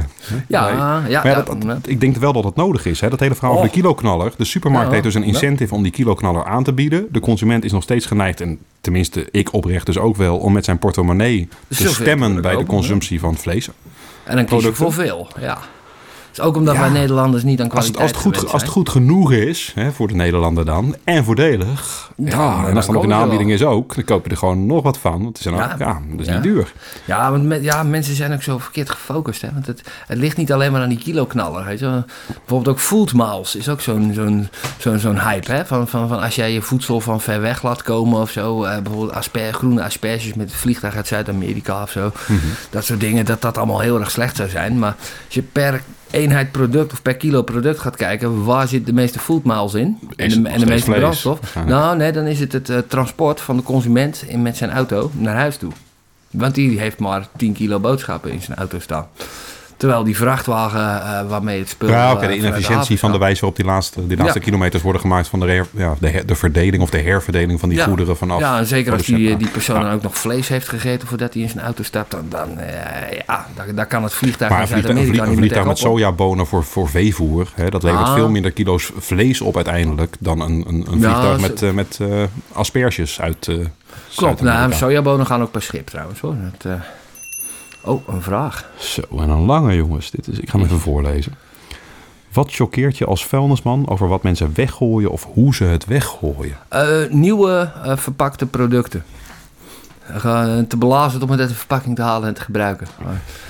Ja, 0.48 0.64
Nee. 0.66 0.72
ja, 0.76 0.76
Maar 1.00 1.10
ja, 1.10 1.20
ja, 1.26 1.34
dat, 1.42 1.62
dat- 1.62 1.78
ik 1.88 2.00
denk 2.00 2.16
wel 2.16 2.32
dat 2.32 2.44
het 2.44 2.56
nodig 2.56 2.86
is. 2.86 3.00
Hè? 3.00 3.08
Dat 3.08 3.20
hele 3.20 3.34
verhaal 3.34 3.52
over 3.52 3.64
de 3.64 3.70
Oh. 3.70 3.76
kiloknaller. 3.76 4.32
De 4.36 4.44
supermarkt 4.44 4.90
heeft 4.90 5.02
dus 5.02 5.14
een 5.14 5.22
incentive 5.22 5.74
om 5.74 5.82
die 5.82 5.92
kiloknaller 5.92 6.44
aan 6.44 6.64
te 6.64 6.72
bieden. 6.72 7.06
De 7.10 7.20
consument 7.20 7.64
is 7.64 7.72
nog 7.72 7.82
steeds 7.82 8.06
geneigd, 8.06 8.40
en 8.40 8.58
tenminste 8.80 9.28
ik 9.30 9.52
oprecht 9.52 9.86
dus 9.86 9.98
ook 9.98 10.16
wel... 10.16 10.36
om 10.38 10.52
met 10.52 10.64
zijn 10.64 10.78
portemonnee 10.78 11.48
te 11.68 11.88
stemmen 11.88 12.34
te 12.34 12.40
bij 12.40 12.56
de 12.56 12.64
consumptie 12.66 13.20
van 13.20 13.36
vlees. 13.36 13.68
En 14.24 14.36
dan 14.36 14.44
kies 14.44 14.62
je 14.62 14.74
voor 14.74 14.92
veel, 14.92 15.28
ja. 15.40 15.58
Ook 16.40 16.56
omdat 16.56 16.74
Ja. 16.74 16.80
wij 16.80 16.90
Nederlanders 16.90 17.42
niet 17.42 17.60
aan 17.60 17.70
Als 17.70 17.86
het, 17.86 17.94
kwaliteit 17.96 18.24
als, 18.24 18.34
het 18.34 18.42
goed, 18.42 18.52
als 18.52 18.62
het 18.62 18.70
goed 18.70 18.88
genoeg 18.88 19.32
is, 19.32 19.72
hè, 19.74 19.92
voor 19.92 20.08
de 20.08 20.14
Nederlander 20.14 20.64
dan, 20.64 20.96
en 21.04 21.24
voordelig. 21.24 22.12
Ja, 22.16 22.66
en 22.66 22.76
als 22.76 22.86
dan 22.86 22.96
ook 22.96 23.04
ze 23.04 23.12
aanbieding 23.14 23.50
is 23.50 23.62
ook, 23.62 23.94
dan 23.94 24.04
koop 24.04 24.24
je 24.24 24.30
er 24.30 24.36
gewoon 24.36 24.66
nog 24.66 24.82
wat 24.82 24.98
van. 24.98 25.12
Want 25.12 25.26
het 25.26 25.38
is, 25.38 25.44
dan 25.44 25.54
Ja. 25.54 25.74
ja, 25.78 26.00
dat 26.10 26.20
is 26.26 26.32
niet 26.32 26.42
duur. 26.42 26.72
Ja, 27.04 27.30
want 27.30 27.44
met, 27.44 27.62
ja, 27.62 27.82
mensen 27.82 28.14
zijn 28.14 28.32
ook 28.32 28.42
zo 28.42 28.58
verkeerd 28.58 28.90
gefocust. 28.90 29.40
Hè? 29.42 29.48
Want 29.52 29.66
het, 29.66 29.82
het 30.06 30.18
ligt 30.18 30.36
niet 30.36 30.52
alleen 30.52 30.72
maar 30.72 30.82
aan 30.82 30.88
die 30.88 30.98
kiloknaller. 30.98 31.64
Weet 31.64 31.78
je? 31.78 32.02
Bijvoorbeeld 32.26 32.68
ook 32.76 32.80
food 32.80 33.12
miles 33.12 33.56
is 33.56 33.68
ook 33.68 33.80
zo'n 33.80 34.10
zo'n 34.14 34.48
zo'n 34.78 34.98
zo'n 34.98 35.20
hype. 35.20 35.52
Hè? 35.52 35.66
Van, 35.66 35.88
van, 35.88 36.08
van 36.08 36.20
als 36.22 36.34
jij 36.34 36.52
je 36.52 36.62
voedsel 36.62 37.00
van 37.00 37.20
ver 37.20 37.40
weg 37.40 37.62
laat 37.62 37.82
komen 37.82 38.20
of 38.20 38.30
zo. 38.30 38.64
eh, 38.64 38.78
bijvoorbeeld 38.82 39.12
asper, 39.12 39.52
groene 39.52 39.82
asperges 39.82 40.34
met 40.34 40.50
het 40.50 40.58
vliegtuig 40.60 40.96
uit 40.96 41.06
Zuid-Amerika 41.06 41.82
of 41.82 41.90
zo. 41.90 42.12
Mhm. 42.26 42.38
Dat 42.70 42.84
soort 42.84 43.00
dingen, 43.00 43.24
dat 43.24 43.42
dat 43.42 43.58
allemaal 43.58 43.80
heel 43.80 44.00
erg 44.00 44.10
slecht 44.10 44.36
zou 44.36 44.48
zijn. 44.48 44.78
Maar 44.78 44.94
als 45.26 45.34
je 45.34 45.42
per 45.42 45.82
eenheid 46.10 46.52
product 46.52 46.92
of 46.92 47.02
per 47.02 47.16
kilo 47.16 47.42
product 47.42 47.78
gaat 47.78 47.96
kijken... 47.96 48.44
waar 48.44 48.68
zit 48.68 48.86
de 48.86 48.92
meeste 48.92 49.18
food 49.18 49.44
miles 49.44 49.74
in? 49.74 49.98
En 50.16 50.28
de, 50.28 50.34
en 50.34 50.68
meeste 50.68 50.84
vlees, 50.84 50.98
brandstof. 50.98 51.54
Nou, 51.66 51.96
nee, 51.96 52.12
dan 52.12 52.24
is 52.26 52.40
het 52.40 52.52
het 52.52 52.70
eh, 52.70 52.78
transport 52.78 53.40
van 53.40 53.56
de 53.56 53.62
consument 53.62 54.24
in, 54.26 54.42
met 54.42 54.56
zijn 54.56 54.70
auto 54.70 55.10
naar 55.14 55.34
huis 55.34 55.56
toe. 55.56 55.72
Want 56.30 56.54
die 56.54 56.78
heeft 56.78 56.98
maar 56.98 57.28
10 57.36 57.52
kilo 57.52 57.78
boodschappen 57.78 58.30
in 58.30 58.42
zijn 58.42 58.58
auto 58.58 58.78
staan. 58.78 59.06
Terwijl 59.76 60.04
die 60.04 60.16
vrachtwagen 60.16 60.80
eh, 61.02 61.28
waarmee 61.28 61.58
het 61.58 61.68
spul... 61.68 61.88
Ja, 61.88 62.12
oké, 62.12 62.22
eh, 62.22 62.28
de 62.28 62.36
inefficiëntie 62.36 62.98
van 62.98 63.12
de 63.12 63.18
wijze 63.18 63.40
waarop 63.40 63.56
die 63.56 63.66
laatste, 63.66 64.06
die 64.06 64.16
laatste 64.16 64.38
Ja. 64.38 64.44
kilometers 64.44 64.82
worden 64.82 65.00
gemaakt 65.00 65.28
van 65.28 65.40
de, 65.40 65.46
her- 65.46 65.66
ja, 65.70 65.94
de, 66.00 66.08
her- 66.08 66.26
de 66.26 66.34
verdeling 66.34 66.82
of 66.82 66.90
de 66.90 66.98
herverdeling 67.00 67.60
van 67.60 67.68
die 67.68 67.78
Ja. 67.78 67.84
goederen 67.84 68.16
vanaf. 68.16 68.40
Ja, 68.40 68.58
en 68.58 68.66
zeker 68.66 68.92
als 68.92 69.02
die, 69.02 69.36
die 69.36 69.48
persoon 69.48 69.80
dan 69.80 69.92
ook 69.92 70.02
nog 70.02 70.18
vlees 70.18 70.48
heeft 70.48 70.68
gegeten 70.68 71.08
voordat 71.08 71.32
hij 71.34 71.42
in 71.42 71.48
zijn 71.48 71.64
auto 71.64 71.82
stapt, 71.82 72.10
dan, 72.10 72.26
dan 72.28 72.58
eh, 72.58 73.18
ja, 73.26 73.46
daar, 73.54 73.74
daar 73.74 73.86
kan 73.86 74.02
het 74.02 74.12
vliegtuig 74.14 74.50
Maar 74.50 74.60
een 74.60 74.68
vliegtuig, 74.68 74.98
een 75.28 75.36
vliegtuig 75.36 75.66
met 75.66 75.78
sojabonen 75.78 76.46
voor, 76.46 76.64
voor 76.64 76.88
veevoer, 76.88 77.48
hè, 77.54 77.68
dat 77.70 77.82
levert 77.82 78.02
Ah. 78.06 78.14
veel 78.14 78.28
minder 78.30 78.50
kilo's 78.50 78.90
vlees 78.98 79.40
op 79.40 79.56
uiteindelijk 79.56 80.16
dan 80.18 80.40
een, 80.40 80.64
een, 80.68 80.84
een 80.90 81.00
vliegtuig 81.00 81.40
met, 81.40 81.62
eh, 81.62 81.70
met 81.70 81.98
eh, 82.00 82.08
asperges 82.52 83.20
uit 83.20 83.48
Klopt, 84.14 84.40
nou, 84.40 84.72
sojabonen 84.72 85.26
gaan 85.26 85.42
ook 85.42 85.50
per 85.50 85.62
schip 85.62 85.86
trouwens 85.86 86.20
hoor. 86.20 86.34
Dat, 86.58 86.72
Oh, 87.84 88.08
een 88.08 88.22
vraag. 88.22 88.70
Zo, 88.78 89.02
en 89.10 89.28
een 89.28 89.44
lange 89.44 89.74
jongens. 89.74 90.10
Dit 90.10 90.28
is, 90.28 90.38
ik 90.38 90.50
ga 90.50 90.56
hem 90.56 90.66
even 90.66 90.80
voorlezen. 90.80 91.32
Wat 92.32 92.52
choqueert 92.52 92.98
je 92.98 93.04
als 93.04 93.26
vuilnisman 93.26 93.88
over 93.88 94.08
wat 94.08 94.22
mensen 94.22 94.50
weggooien 94.54 95.10
of 95.10 95.26
hoe 95.32 95.54
ze 95.54 95.64
het 95.64 95.84
weggooien? 95.84 96.56
Eh, 96.68 97.10
nieuwe 97.10 97.72
eh, 97.84 97.96
verpakte 97.96 98.46
producten. 98.46 99.04
Uh, 100.24 100.58
te 100.58 100.76
belazen 100.76 101.22
om 101.22 101.30
het 101.30 101.40
uit 101.40 101.48
de 101.48 101.54
verpakking 101.54 101.96
te 101.96 102.02
halen 102.02 102.28
en 102.28 102.34
te 102.34 102.40
gebruiken. 102.40 102.86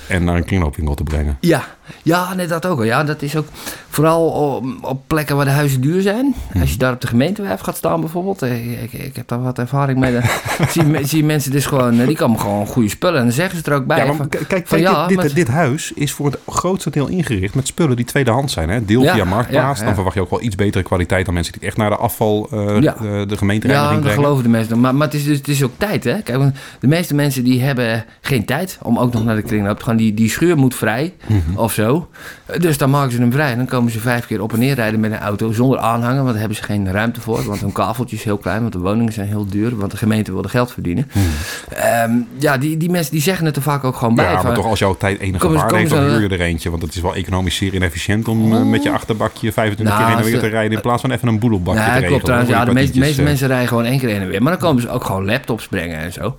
En 0.07 0.23
naar 0.23 0.35
een 0.35 0.45
kringloopwinkel 0.45 0.95
te 0.95 1.03
brengen. 1.03 1.37
Ja, 1.39 1.63
ja 2.03 2.33
nee, 2.33 2.47
dat 2.47 2.65
ook. 2.65 2.83
Ja, 2.83 3.03
dat 3.03 3.21
is 3.21 3.35
ook 3.35 3.47
vooral 3.89 4.27
op, 4.27 4.65
op 4.81 5.01
plekken 5.07 5.35
waar 5.35 5.45
de 5.45 5.51
huizen 5.51 5.81
duur 5.81 6.01
zijn. 6.01 6.35
Als 6.59 6.71
je 6.71 6.77
daar 6.77 6.93
op 6.93 7.01
de 7.01 7.07
gemeentewerf 7.07 7.59
gaat 7.61 7.77
staan 7.77 7.99
bijvoorbeeld. 7.99 8.41
eh, 8.41 8.83
Ik, 8.83 8.93
ik 8.93 9.15
heb 9.15 9.27
daar 9.27 9.41
wat 9.43 9.59
ervaring 9.59 9.99
mee. 9.99 10.11
Dan 10.11 10.21
zie, 10.69 11.05
zie 11.07 11.23
mensen 11.23 11.51
dus 11.51 11.65
gewoon, 11.65 11.99
eh, 11.99 12.07
die 12.07 12.15
komen 12.17 12.39
gewoon 12.39 12.67
goede 12.67 12.89
spullen. 12.89 13.17
En 13.19 13.23
dan 13.23 13.31
zeggen 13.33 13.63
ze 13.63 13.71
er 13.71 13.77
ook 13.77 13.85
bij. 13.85 13.97
Ja, 13.97 14.05
maar 14.05 14.15
van- 14.15 14.29
kijk, 14.29 14.47
van 14.47 14.63
kijk, 14.63 14.81
ja, 14.81 15.07
dit, 15.07 15.15
maar- 15.15 15.25
dit, 15.25 15.35
dit 15.35 15.47
huis 15.47 15.91
is 15.95 16.11
voor 16.11 16.25
het 16.25 16.37
grootste 16.47 16.89
deel 16.89 17.07
ingericht 17.07 17.55
met 17.55 17.67
spullen 17.67 17.95
die 17.95 18.05
tweedehands 18.05 18.53
zijn. 18.53 18.69
Hè? 18.69 18.85
Deel 18.85 19.01
Ja, 19.01 19.13
via 19.13 19.23
Marktplaats. 19.25 19.73
ja, 19.79 19.79
ja. 19.79 19.85
Dan 19.85 19.93
verwacht 19.93 20.15
je 20.15 20.21
ook 20.21 20.29
wel 20.29 20.41
iets 20.41 20.55
betere 20.55 20.83
kwaliteit 20.83 21.25
dan 21.25 21.33
mensen 21.33 21.53
die 21.53 21.61
echt 21.67 21.77
naar 21.77 21.89
de 21.89 21.95
afval, 21.95 22.47
Ja. 22.51 22.57
de, 22.69 22.81
de 22.81 23.25
Ja, 23.29 23.35
gemeentereiniging 23.37 23.93
dat 23.93 24.01
brengen. 24.01 24.23
geloven 24.23 24.43
de 24.43 24.49
mensen. 24.49 24.79
Maar, 24.79 24.95
maar 24.95 25.07
het, 25.07 25.15
is 25.15 25.23
dus, 25.23 25.37
het 25.37 25.47
is 25.47 25.63
ook 25.63 25.71
tijd, 25.77 26.03
hè? 26.03 26.21
Kijk, 26.21 26.37
want 26.37 26.55
de 26.79 26.87
meeste 26.87 27.15
mensen 27.15 27.43
die 27.43 27.61
hebben 27.61 28.05
geen 28.21 28.45
tijd 28.45 28.77
om 28.81 28.99
ook 28.99 29.13
nog 29.13 29.23
naar 29.25 29.35
de 29.35 29.41
kringloop 29.41 29.77
te 29.79 29.83
gaan. 29.85 29.95
Die, 29.97 30.13
die 30.13 30.29
schuur 30.29 30.57
moet 30.57 30.75
vrij 30.75 31.13
Mhm. 31.27 31.57
of 31.57 31.73
zo. 31.75 32.09
Dus 32.57 32.77
dan 32.77 32.89
maken 32.89 33.11
ze 33.11 33.17
hem 33.19 33.31
vrij. 33.31 33.51
En 33.51 33.57
dan 33.57 33.65
komen 33.65 33.91
ze 33.91 33.99
vijf 33.99 34.25
keer 34.25 34.41
op 34.41 34.53
en 34.53 34.59
neer 34.59 34.75
rijden 34.75 34.99
met 34.99 35.11
een 35.11 35.19
auto 35.19 35.51
zonder 35.51 35.79
aanhanger. 35.79 36.15
Want 36.17 36.29
daar 36.29 36.39
hebben 36.39 36.57
ze 36.57 36.63
geen 36.63 36.91
ruimte 36.91 37.21
voor. 37.21 37.43
Want 37.43 37.61
hun 37.61 37.71
kaveltje 37.71 38.15
is 38.15 38.23
heel 38.23 38.37
klein. 38.37 38.61
Want 38.61 38.73
de 38.73 38.79
woningen 38.79 39.13
zijn 39.13 39.27
heel 39.27 39.45
duur. 39.49 39.75
Want 39.75 39.91
de 39.91 39.97
gemeente 39.97 40.31
wil 40.31 40.43
er 40.43 40.49
geld 40.49 40.71
verdienen. 40.71 41.11
Ehm, 41.69 42.11
ja, 42.37 42.57
die, 42.57 42.77
die 42.77 42.89
mensen 42.89 43.11
die 43.11 43.21
zeggen 43.21 43.45
het 43.45 43.55
er 43.55 43.61
vaak 43.61 43.83
ook 43.83 43.95
gewoon 43.95 44.15
bij. 44.15 44.25
Ja, 44.25 44.31
maar 44.33 44.41
van- 44.41 44.53
toch 44.53 44.65
als 44.65 44.79
jouw 44.79 44.97
tijd 44.97 45.19
enige 45.19 45.49
waarde 45.49 45.75
heeft, 45.77 45.89
dan 45.89 46.03
huur 46.03 46.15
eh, 46.15 46.21
je 46.21 46.27
er 46.29 46.41
eentje. 46.41 46.69
Want 46.69 46.81
het 46.81 46.95
is 46.95 47.01
wel 47.01 47.15
economisch 47.15 47.55
zeer 47.55 47.73
inefficiënt 47.73 48.27
om 48.27 48.53
eh, 48.53 48.59
Oh. 48.59 48.65
met 48.69 48.83
je 48.83 48.91
achterbakje 48.91 49.51
25 49.51 49.95
Nou, 49.95 49.97
keer 49.97 50.07
heen 50.15 50.25
en 50.25 50.31
weer 50.31 50.49
te 50.49 50.55
rijden... 50.55 50.71
in 50.71 50.81
plaats 50.81 51.01
van 51.01 51.11
even 51.11 51.27
een 51.27 51.39
boedelbakje 51.39 51.79
te 51.79 51.85
Nee, 51.85 51.89
regelen. 51.93 52.09
klopt 52.11 52.25
trouwens. 52.25 52.51
Ja, 52.51 52.65
de 52.65 52.73
meeste, 52.73 52.79
meeste 52.79 52.99
patatjes, 52.99 53.25
mensen 53.25 53.47
rijden 53.47 53.67
gewoon 53.67 53.85
één 53.85 53.99
keer 53.99 54.09
heen 54.09 54.21
en 54.21 54.27
weer. 54.27 54.41
Maar 54.41 54.51
dan 54.51 54.61
komen 54.61 54.81
ze 54.81 54.89
ook 54.89 55.03
gewoon 55.03 55.25
laptops 55.25 55.67
brengen 55.67 55.97
en 55.99 56.13
zo. 56.13 56.35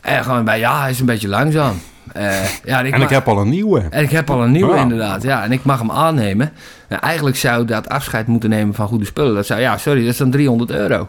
En 0.00 0.24
gewoon 0.24 0.44
bij, 0.44 0.58
ja, 0.58 0.80
hij 0.80 0.90
is 0.90 1.00
een 1.00 1.06
beetje 1.06 1.28
langzaam. 1.28 1.80
Eh, 2.16 2.44
ja, 2.64 2.84
en. 2.84 2.92
En 2.92 3.02
ik 3.02 3.08
heb 3.08 3.28
al 3.28 3.38
een 3.38 3.48
nieuwe. 3.48 3.82
En 3.90 4.02
ik 4.02 4.10
heb 4.10 4.30
al 4.30 4.42
een 4.42 4.50
nieuwe 4.50 4.74
Ja. 4.74 4.80
inderdaad, 4.82 5.22
ja. 5.22 5.44
En 5.44 5.52
ik 5.52 5.64
mag 5.64 5.78
hem 5.78 5.90
aannemen. 5.90 6.52
Nou, 6.88 7.02
eigenlijk 7.02 7.36
zou 7.36 7.64
dat 7.64 7.88
afscheid 7.88 8.26
moeten 8.26 8.50
nemen 8.50 8.74
van 8.74 8.86
goede 8.88 9.04
spullen. 9.04 9.34
Dat 9.34 9.46
zou, 9.46 9.60
ja, 9.60 9.78
sorry, 9.78 10.00
dat 10.00 10.12
is 10.12 10.16
dan 10.18 10.30
300 10.30 10.70
euro. 10.70 11.08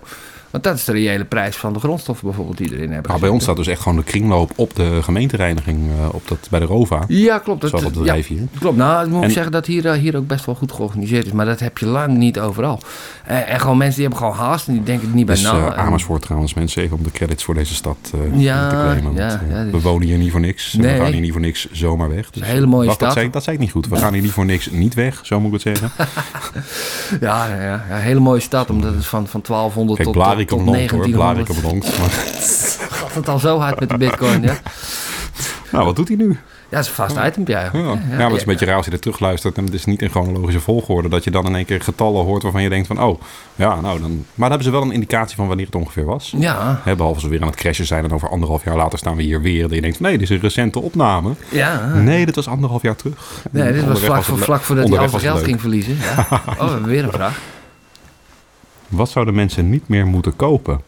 Want 0.51 0.63
dat 0.63 0.75
is 0.75 0.83
de 0.85 0.91
reële 0.91 1.25
prijs 1.25 1.55
van 1.55 1.73
de 1.73 1.79
grondstoffen 1.79 2.25
bijvoorbeeld 2.27 2.57
die 2.57 2.71
erin 2.73 2.91
hebben 2.91 3.09
Nou, 3.09 3.21
bij 3.21 3.29
ons 3.29 3.43
staat 3.43 3.55
dus 3.55 3.67
echt 3.67 3.81
gewoon 3.81 3.97
de 3.97 4.03
kringloop 4.03 4.51
op 4.55 4.75
de 4.75 4.99
gemeentereiniging 5.03 5.89
eh, 5.99 6.13
op 6.15 6.27
dat, 6.27 6.47
bij 6.49 6.59
de 6.59 6.65
ROVA. 6.65 7.03
Ja, 7.07 7.37
klopt. 7.39 7.61
Dat, 7.61 7.71
dat 7.71 7.81
ja, 7.81 7.89
bedrijf 7.89 8.27
hier. 8.27 8.41
klopt. 8.59 8.77
Nou, 8.77 9.05
ik 9.05 9.11
moet 9.11 9.23
En- 9.23 9.31
zeggen 9.31 9.51
dat 9.51 9.65
hier, 9.65 9.85
eh, 9.87 9.93
hier 9.99 10.17
ook 10.17 10.27
best 10.27 10.45
wel 10.45 10.55
goed 10.55 10.71
georganiseerd 10.71 11.25
is. 11.25 11.31
Maar 11.31 11.45
dat 11.45 11.59
heb 11.59 11.77
je 11.77 11.85
lang 11.85 12.17
niet 12.17 12.39
overal. 12.39 12.79
En, 13.25 13.47
en 13.47 13.59
gewoon 13.59 13.77
mensen 13.77 13.95
die 14.01 14.07
hebben 14.09 14.27
gewoon 14.29 14.45
haast 14.47 14.67
en 14.67 14.73
die 14.73 14.83
denken 14.83 15.07
er 15.09 15.15
niet 15.15 15.25
bij 15.25 15.35
Dus 15.35 15.43
na. 15.43 15.51
eh, 15.51 15.65
En- 15.65 15.75
Amersfoort 15.75 16.21
trouwens, 16.21 16.53
mensen, 16.53 16.81
even 16.83 16.97
om 16.97 17.03
de 17.03 17.11
credits 17.11 17.43
voor 17.43 17.53
deze 17.53 17.73
stad 17.75 17.97
eh, 18.13 18.39
Ja, 18.41 18.69
te 18.69 18.75
claimen. 18.75 19.13
ja, 19.15 19.41
eh, 19.41 19.49
ja, 19.49 19.63
dus- 19.63 19.71
we 19.71 19.81
wonen 19.81 20.07
hier 20.07 20.17
niet 20.17 20.31
voor 20.31 20.39
niks. 20.39 20.73
Nee. 20.73 20.93
We 20.97 21.03
gaan 21.03 21.11
hier 21.11 21.21
niet 21.21 21.31
voor 21.31 21.41
niks 21.41 21.67
zomaar 21.71 22.09
weg. 22.09 22.29
Dus, 22.29 22.41
een 22.41 22.47
hele 22.47 22.65
mooie 22.65 22.87
wacht, 22.87 22.99
dat, 22.99 23.09
stad. 23.11 23.19
zei, 23.21 23.31
dat 23.33 23.43
zei 23.43 23.55
ik 23.55 23.61
niet 23.61 23.71
goed. 23.71 23.87
We 23.87 23.95
gaan 23.95 24.13
hier 24.13 24.21
niet 24.21 24.31
voor 24.31 24.45
niks 24.45 24.69
niet 24.71 24.93
weg, 24.93 25.19
zo 25.23 25.39
moet 25.39 25.53
ik 25.53 25.63
het 25.63 25.77
zeggen. 25.77 25.91
Ja, 27.21 27.47
ja, 27.61 27.83
hele 27.87 28.19
mooie 28.19 28.39
stad. 28.39 28.69
Omdat 28.69 28.93
het 28.93 29.05
van, 29.05 29.27
van 29.27 29.41
1200 29.41 29.97
Kijk, 29.99 30.13
tot, 30.13 30.23
tot, 30.23 30.23
Blarikum 30.45 30.65
hoor, 30.65 30.75
1900... 30.75 31.45
Blarikum 31.45 31.61
blonk. 31.61 31.83
Maar, 31.99 32.09
Gaat 32.89 33.13
het 33.13 33.29
al 33.29 33.39
zo 33.39 33.59
hard 33.59 33.79
met 33.79 33.89
de 33.89 33.97
bitcoin, 33.97 34.41
ja? 34.41 34.57
nou, 35.71 35.85
wat 35.85 35.95
doet 35.95 36.07
hij 36.07 36.17
nu? 36.17 36.39
Ja, 36.69 36.75
dat 36.75 36.83
is 36.83 36.87
een 36.87 36.95
vast 36.95 37.17
item, 37.27 37.43
ja. 37.47 37.59
Ja, 37.59 37.69
ja, 37.73 37.95
maar 38.17 38.25
het 38.25 38.33
is 38.33 38.39
een 38.41 38.45
beetje 38.45 38.65
raar 38.65 38.75
als 38.75 38.85
je 38.85 38.91
er 38.91 38.99
terugluistert 38.99 39.57
en 39.57 39.63
het 39.65 39.73
is 39.73 39.85
niet 39.85 40.01
in 40.01 40.09
chronologische 40.09 40.59
volgorde. 40.59 41.09
Dat 41.09 41.23
je 41.23 41.31
dan 41.31 41.45
in 41.45 41.55
één 41.55 41.65
keer 41.65 41.81
getallen 41.81 42.25
hoort 42.25 42.43
waarvan 42.43 42.61
je 42.63 42.69
denkt 42.69 42.87
van, 42.87 43.01
oh, 43.03 43.21
ja, 43.55 43.81
nou 43.81 43.99
dan... 43.99 44.11
Maar 44.11 44.25
dan 44.35 44.49
hebben 44.49 44.63
ze 44.63 44.71
wel 44.71 44.81
een 44.81 44.91
indicatie 44.91 45.35
van 45.35 45.47
wanneer 45.47 45.65
het 45.65 45.75
ongeveer 45.75 46.05
was. 46.05 46.33
Ja, 46.37 46.81
behalve 46.83 47.21
we 47.21 47.27
weer 47.27 47.41
aan 47.41 47.47
het 47.47 47.55
crashen 47.55 47.85
zijn 47.85 48.03
en 48.03 48.11
over 48.11 48.29
anderhalf 48.29 48.63
jaar 48.63 48.75
later 48.75 48.99
staan 48.99 49.15
we 49.15 49.23
hier 49.23 49.41
weer. 49.41 49.61
Dat 49.61 49.71
je 49.73 49.81
denkt, 49.81 49.99
nee, 49.99 50.11
dit 50.11 50.21
is 50.21 50.29
een 50.29 50.39
recente 50.39 50.79
opname. 50.81 51.33
ja. 51.49 51.93
Nee, 51.93 52.25
dit 52.25 52.35
was 52.35 52.47
anderhalf 52.47 52.81
jaar 52.81 52.95
terug. 52.95 53.43
Nee, 53.51 53.73
dit 53.73 53.85
was 53.85 53.99
vlak, 53.99 54.23
voor, 54.23 54.37
vlak 54.37 54.61
voordat 54.61 54.89
hij 54.89 54.97
al 54.97 55.09
zijn 55.09 55.21
geld 55.21 55.35
leuk. 55.35 55.45
ging 55.45 55.61
verliezen. 55.61 55.97
Ja. 56.01 56.25
Oh, 56.59 56.65
we 56.65 56.71
hebben 56.71 56.89
weer 56.89 57.03
een 57.03 57.11
vraag. 57.11 57.39
Wat 58.87 59.09
zouden 59.09 59.35
mensen 59.35 59.69
niet 59.69 59.87
meer 59.87 60.05
moeten 60.07 60.35
kopen? 60.35 60.81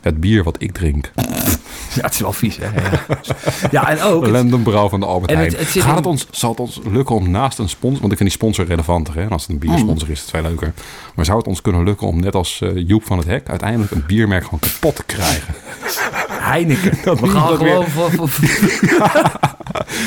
Het 0.00 0.20
bier 0.20 0.42
wat 0.44 0.56
ik 0.58 0.72
drink. 0.72 1.10
Ja, 1.94 2.02
het 2.04 2.12
is 2.14 2.20
wel 2.20 2.32
vies, 2.32 2.56
hè? 2.60 2.64
Ja, 2.64 3.00
ja 3.70 3.88
en 3.88 4.02
ook... 4.02 4.26
Lendenbrouw 4.26 4.88
van 4.88 5.00
de 5.00 5.06
Albert 5.06 5.30
het- 5.30 5.38
Heijn. 5.38 5.52
het 5.56 5.68
Gaat 5.68 5.88
in- 5.90 5.94
het 5.96 6.06
ons, 6.06 6.26
zal 6.30 6.50
het 6.50 6.60
ons 6.60 6.80
lukken 6.90 7.14
om 7.14 7.30
naast 7.30 7.58
een 7.58 7.68
sponsor... 7.68 8.00
Want 8.00 8.12
ik 8.12 8.18
vind 8.18 8.30
die 8.30 8.38
sponsor 8.38 8.64
relevanter. 8.66 9.14
Hè? 9.14 9.22
En 9.22 9.28
als 9.30 9.42
het 9.42 9.50
een 9.50 9.58
biersponsor 9.58 10.08
is, 10.10 10.14
is 10.14 10.20
het 10.20 10.30
veel 10.30 10.42
leuker. 10.42 10.72
Maar 11.14 11.24
zou 11.24 11.38
het 11.38 11.46
ons 11.46 11.60
kunnen 11.62 11.84
lukken 11.84 12.06
om 12.06 12.20
net 12.20 12.34
als 12.34 12.60
eh, 12.60 12.70
Joep 12.88 13.04
van 13.06 13.18
het 13.18 13.26
Hek... 13.26 13.48
uiteindelijk 13.48 13.90
een 13.90 14.04
biermerk 14.06 14.44
gewoon 14.44 14.60
kapot 14.60 14.96
te 14.96 15.04
krijgen? 15.04 15.54
Heineken. 16.38 16.98
Dat 17.04 17.20
we 17.20 17.28
gaan 17.28 17.56
gewoon 17.56 17.86
voor... 17.86 18.10
voor- 18.10 18.28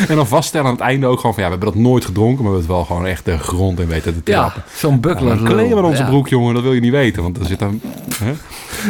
En 0.08 0.16
dan 0.16 0.28
vaststellen 0.28 0.68
aan 0.68 0.74
het 0.74 0.82
einde 0.82 1.06
ook 1.08 1.20
gewoon 1.20 1.34
van... 1.34 1.44
ja, 1.44 1.50
we 1.50 1.56
hebben 1.58 1.74
dat 1.74 1.84
nooit 1.84 2.06
gedronken... 2.06 2.44
maar 2.44 2.52
we 2.54 2.58
hebben 2.58 2.76
het 2.78 2.88
wel 2.88 2.98
gewoon 2.98 3.12
echt 3.12 3.26
de 3.26 3.38
grond 3.38 3.80
in 3.80 3.88
weten 3.88 4.24
te 4.24 4.32
ja, 4.32 4.40
trappen. 4.40 4.64
zo'n 4.76 5.00
buckler. 5.00 5.32
Een 5.32 5.44
kleden 5.44 5.76
met 5.76 5.84
onze 5.86 6.02
ja. 6.04 6.08
broek, 6.10 6.28
jongen, 6.28 6.54
dat 6.54 6.64
wil 6.64 6.74
je 6.74 6.80
niet 6.82 6.92
weten. 6.92 7.24
Want 7.24 7.38
er 7.40 7.46
zit 7.46 7.60
dan... 7.60 7.82
Hè? 8.24 8.34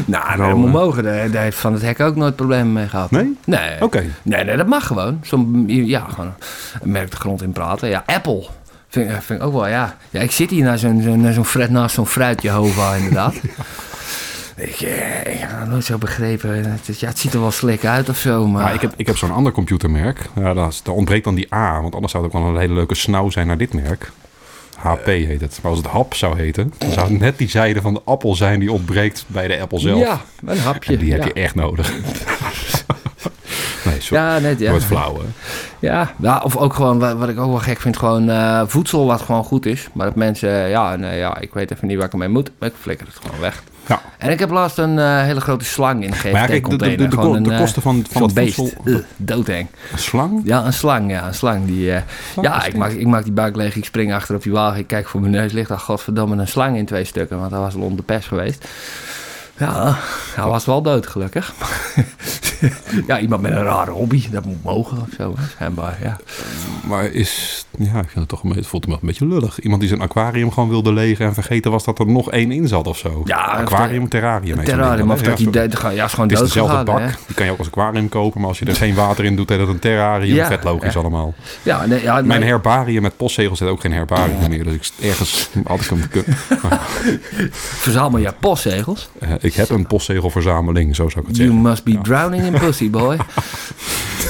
Nou, 0.06 0.38
dat 0.38 0.56
moet 0.56 0.65
eh, 0.67 0.73
mogen. 0.73 1.04
Daar, 1.04 1.32
daar 1.32 1.43
heeft 1.43 1.58
Van 1.58 1.73
het 1.73 1.82
Hek 1.82 1.99
ook 1.99 2.15
nooit 2.15 2.36
problemen 2.36 2.73
mee 2.73 2.88
gehad. 2.88 3.12
Nee? 3.12 3.38
Nee. 3.45 3.82
Oké. 3.82 4.04
Nee, 4.21 4.43
nee, 4.43 4.58
dat 4.58 4.67
mag 4.67 4.88
gewoon. 4.88 5.19
Zo'n, 5.23 5.63
ja, 5.67 6.06
gewoon 6.10 6.34
een 6.82 6.91
merk 6.91 7.12
de 7.12 7.17
grond 7.17 7.41
in 7.41 7.51
praten. 7.51 7.89
Ja, 7.89 8.04
Apple. 8.06 8.45
Vind, 8.88 9.10
ik- 9.10 9.21
vind 9.21 9.39
ik 9.39 9.45
ook 9.45 9.54
wel, 9.54 9.67
ja. 9.67 9.95
ja 10.10 10.19
ik 10.19 10.32
zit 10.32 10.49
hier 10.49 10.63
naar 10.63 10.77
zo'n, 10.77 11.01
zo'n, 11.01 11.21
naar 11.21 11.34
zo'n 11.34 11.45
fret, 11.45 11.69
naast 11.69 11.95
zo'n 11.95 12.08
fruit 12.08 12.41
Jehovah, 12.41 12.97
inderdaad. 12.97 13.34
Ik, 14.62 14.82
eh, 14.82 15.34
ik 15.34 15.39
heb 15.39 15.50
het 15.60 15.69
nooit 15.69 15.86
zo 15.86 15.97
begrepen. 15.97 16.71
Het, 16.71 17.00
ja, 17.00 17.12
ziet 17.15 17.34
er 17.34 17.39
wel 17.39 17.52
slik 17.52 17.86
uit 17.86 18.10
of 18.10 18.17
zo, 18.17 18.47
maar... 18.47 18.74
Ik 18.74 18.82
heb, 18.82 18.93
ik 18.95 19.08
heb 19.08 19.17
zo'n 19.17 19.32
ander 19.32 19.52
computermerk. 19.52 20.30
Ja, 20.36 20.54
daar, 20.54 20.74
ontbreekt 20.86 21.24
dan 21.24 21.36
die 21.36 21.54
A. 21.54 21.82
Want 21.82 21.93
anders 21.93 22.12
zou 22.12 22.24
het 22.24 22.34
ook 22.34 22.41
wel 22.41 22.52
een 22.52 22.60
hele 22.60 22.74
leuke 22.74 22.95
snauw 22.95 23.30
zijn 23.30 23.47
naar 23.47 23.58
dit 23.58 23.74
merk. 23.74 24.12
HP 24.78 25.06
heet 25.06 25.41
het. 25.41 25.60
Maar 25.62 25.71
als 25.71 25.80
het 25.80 25.89
hap 25.89 26.13
zou 26.13 26.38
heten, 26.38 26.74
dan 26.78 26.91
zou 26.91 27.10
het 27.12 27.19
net 27.19 27.38
die 27.38 27.50
zijde 27.50 27.82
van 27.82 27.93
de 27.93 28.02
appel 28.06 28.36
zijn 28.36 28.60
die 28.60 28.71
ontbreekt 28.71 29.26
bij 29.28 29.47
de 29.47 29.60
Apple 29.60 29.80
zelf. 29.80 30.00
Ja, 30.00 30.21
een 30.45 30.58
hapje. 30.58 30.93
En 30.93 31.00
die 31.00 31.12
heb 31.12 31.21
ja. 31.21 31.28
je 31.28 31.34
echt 31.34 31.56
nodig. 31.56 31.91
nee, 33.86 34.02
sorry. 34.02 34.24
Ja, 34.24 34.39
net, 34.39 34.60
ja. 34.60 34.69
Wordt 34.69 34.86
flauw, 34.86 35.15
hè? 35.15 35.26
Ja, 35.80 36.13
ja, 36.19 36.41
of 36.43 36.58
ook 36.58 36.74
gewoon, 36.74 37.00
wat, 37.00 37.17
wat 37.17 37.30
ik 37.30 37.39
ook 37.39 37.50
wel 37.50 37.60
gek 37.60 37.82
vind, 37.82 37.97
gewoon 37.97 38.30
eh, 38.30 38.62
voedsel 38.65 39.06
wat 39.06 39.21
gewoon 39.21 39.43
goed 39.43 39.65
is. 39.65 39.88
Maar 39.93 40.06
dat 40.06 40.15
mensen, 40.15 40.69
ja, 40.69 40.95
nee, 40.95 41.17
ja, 41.17 41.39
ik 41.39 41.54
weet 41.54 41.71
even 41.71 41.88
niet 41.88 41.97
waar 41.97 42.06
ik 42.06 42.12
ermee 42.12 42.28
moet, 42.28 42.52
maar 42.60 42.69
ik 42.69 42.76
flikker 42.80 43.08
het 43.08 43.15
gewoon 43.15 43.39
weg. 43.39 43.63
Ja. 43.91 44.01
En 44.17 44.32
ik 44.32 44.39
heb 44.39 44.49
laatst 44.49 44.77
een 44.77 44.99
eh, 44.99 45.21
hele 45.21 45.41
grote 45.41 45.65
slang 45.65 46.04
in 46.04 46.12
de, 46.12 46.17
de, 46.17 46.21
GFT-container. 46.21 46.97
de, 46.97 47.08
de, 47.08 47.41
de 47.41 47.51
een, 47.51 47.58
kosten 47.58 47.82
van, 47.82 48.06
van 48.10 48.21
het 48.21 48.34
beest. 48.34 48.56
voedsel... 48.56 48.82
Ugh, 48.86 49.04
doodeng. 49.17 49.67
Een 49.91 49.99
slang? 49.99 50.41
Ja, 50.43 50.65
een 50.65 50.73
slang, 50.73 51.12
ja, 51.12 51.27
een 51.27 51.34
slang. 51.34 51.65
Die, 51.65 51.93
eh, 51.93 52.01
ja, 52.41 52.65
ik 52.65 52.75
maak, 52.75 52.91
ik 52.91 53.08
maak 53.08 53.23
die 53.23 53.34
buik 53.34 53.56
leeg, 53.56 53.75
ik 53.75 53.86
spring 53.86 54.13
achter 54.13 54.36
op 54.36 54.43
die 54.43 54.51
wagen, 54.51 54.80
ik 54.80 54.88
kijk 54.88 55.08
voor 55.08 55.19
mijn 55.19 55.32
neus, 55.32 55.51
ligt 55.51 55.69
daar 55.69 55.80
godverdomme 55.80 56.36
een 56.36 56.47
slang 56.47 56.77
in 56.77 56.86
twee 56.86 57.04
stukken, 57.04 57.39
want 57.39 57.51
hij 57.51 57.60
was 57.60 57.75
al 57.75 57.82
onder 57.82 57.97
de 57.97 58.04
pers 58.04 58.25
geweest. 58.25 58.67
Ja, 59.62 59.97
hij 60.36 60.45
was 60.45 60.65
wel 60.65 60.82
dood, 60.82 61.08
gelukkig. 61.08 61.54
ja, 63.08 63.19
iemand 63.19 63.41
met 63.41 63.52
een 63.52 63.63
rare 63.63 63.91
hobby, 63.91 64.30
dat 64.32 64.45
moet 64.45 64.63
mogen 64.63 64.97
of 64.97 65.08
zo, 65.17 65.36
schijnbaar, 65.50 65.97
ja. 66.02 66.17
Maar 66.88 67.06
is... 67.06 67.65
Ja, 67.78 68.00
ik 68.00 68.10
vind 68.10 68.15
het 68.15 68.28
toch 68.28 68.41
een 68.43 68.47
beetje, 68.47 68.62
het 68.62 68.69
voelt 68.69 68.88
me 68.88 68.93
een 68.93 69.00
beetje 69.02 69.28
lullig. 69.28 69.60
Iemand 69.60 69.82
die 69.82 69.89
zijn 69.89 70.02
aquarium 70.02 70.52
gewoon 70.52 70.69
wilde 70.69 70.93
legen 70.93 71.26
en 71.26 71.34
vergeten 71.34 71.71
was 71.71 71.84
dat 71.84 72.00
er 72.00 72.08
nog 72.08 72.32
één 72.32 72.52
in 72.52 72.67
zat 72.67 72.88
of 72.88 72.97
zo. 72.97 73.21
Ja, 73.26 73.38
aquarium, 73.38 74.10
terrarium. 74.10 74.63
Terrarium, 74.63 75.12
of 75.12 75.21
dat 75.21 75.38
die 75.38 75.52
ja, 75.52 75.63
is 75.63 76.13
gewoon 76.13 76.30
Het 76.30 76.32
is 76.32 76.39
dezelfde 76.39 76.78
gegaan, 76.78 76.86
bak. 76.86 77.00
hè? 77.00 77.08
Die 77.26 77.36
kan 77.36 77.45
je 77.45 77.52
ook 77.52 77.58
als 77.58 77.67
aquarium 77.67 78.10
kopen. 78.10 78.39
Maar 78.39 78.50
als 78.50 78.60
je 78.60 78.65
er 78.65 78.76
geen 78.76 78.95
water 78.95 79.26
in 79.26 79.36
doet, 79.36 79.50
heet 79.50 79.60
dat 79.60 79.67
een 79.67 79.80
terrarium. 79.80 80.36
Ja, 80.36 80.47
Vet 80.47 80.63
logisch 80.63 80.93
ja. 80.93 81.00
allemaal. 81.00 81.34
Ja, 81.63 81.86
nee, 81.86 82.02
ja, 82.02 82.21
Mijn 82.21 82.39
nee, 82.39 82.50
herbarium 82.50 83.02
met 83.02 83.17
postzegels 83.17 83.58
zit 83.58 83.67
ook 83.67 83.82
geen 83.82 83.93
herbarium 83.93 84.50
meer. 84.50 84.63
Dus 84.63 84.74
ik, 84.74 84.89
ergens 85.02 85.50
had 85.65 85.82
ik 85.82 85.89
hem 85.89 86.10
verzamel 87.86 88.19
je 88.19 88.34
postzegels. 88.39 89.10
Eh, 89.19 89.30
ik 89.39 89.51
heb 89.56 89.70
een 89.70 89.88
postzegelverzameling, 89.88 90.96
zo 90.96 91.10
zou 91.10 91.22
ik 91.22 91.28
het 91.28 91.38
You 91.38 91.50
zeggen. 91.50 91.70
must 91.70 91.84
be 91.84 92.00
drowning 92.02 92.44
in 92.44 92.54
pussy, 92.60 92.90
boy. 92.90 93.18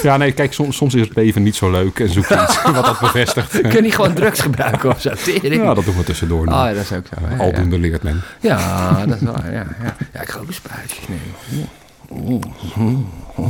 Ja, 0.02 0.18
nee, 0.18 0.32
kijk, 0.32 0.54
soms, 0.54 0.76
soms 0.78 0.94
is 0.94 1.02
het 1.02 1.16
leven 1.16 1.44
niet 1.44 1.56
zo 1.56 1.72
leuk 1.72 2.00
en 2.00 2.10
zoek 2.10 2.26
je 2.28 2.42
iets 2.42 2.62
wat 2.74 2.86
dat 2.86 3.00
bevestigt. 3.00 3.62
Kun 3.62 3.84
je 3.84 3.92
gewoon 3.92 4.14
drugs 4.14 4.40
gebruiken 4.40 4.90
of 4.90 5.02
zo? 5.02 5.12
Tering. 5.24 5.64
Ja, 5.64 5.74
dat 5.74 5.86
doen 5.86 5.98
we 5.98 6.04
tussendoor 6.04 6.46
nu. 6.46 6.52
Ah, 6.52 6.68
ja, 6.68 6.74
dat 6.74 6.84
is 6.84 6.92
ook 6.92 7.06
zo. 7.08 7.26
hè, 7.26 7.36
ja. 7.36 7.42
Aldoende 7.42 7.80
leert 7.80 8.04
men. 8.04 8.22
Ja, 8.40 9.06
dat 9.06 9.16
is 9.16 9.28
waar. 9.28 9.52
Ja, 9.52 9.66
ja. 9.84 9.96
ja 10.14 10.22
ik 10.22 10.30
ga 10.30 10.40
ook 10.40 10.48
een 10.48 10.54
spuitjes 10.54 11.06
nemen. 11.08 11.70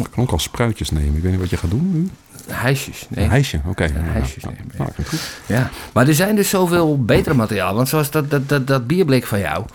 Ik 0.04 0.12
kan 0.12 0.24
ook 0.24 0.32
al 0.32 0.40
spruitjes 0.40 0.90
nemen. 0.90 1.16
Ik 1.16 1.22
weet 1.22 1.32
niet 1.32 1.42
wat 1.42 1.50
je 1.50 1.58
gaat 1.58 1.70
doen 1.70 1.92
nu. 1.94 2.10
Hijsjes, 2.52 3.06
nee. 3.10 3.28
Hijsje, 3.28 3.62
oké. 3.68 3.84
Ja, 3.84 3.92
hijsjes 3.96 4.44
ja. 4.44 4.50
Nou. 4.78 4.90
Ja. 5.46 5.70
Maar 5.94 6.08
er 6.08 6.14
zijn 6.16 6.36
dus 6.36 6.50
zoveel 6.50 7.04
betere 7.04 7.36
materiaal. 7.36 7.76
Want 7.76 7.88
zoals 7.90 8.12
dat, 8.12 8.30
dat, 8.30 8.50
dat, 8.50 8.68
dat 8.68 8.88
bierblik 8.88 9.26
van 9.26 9.40
jou. 9.40 9.66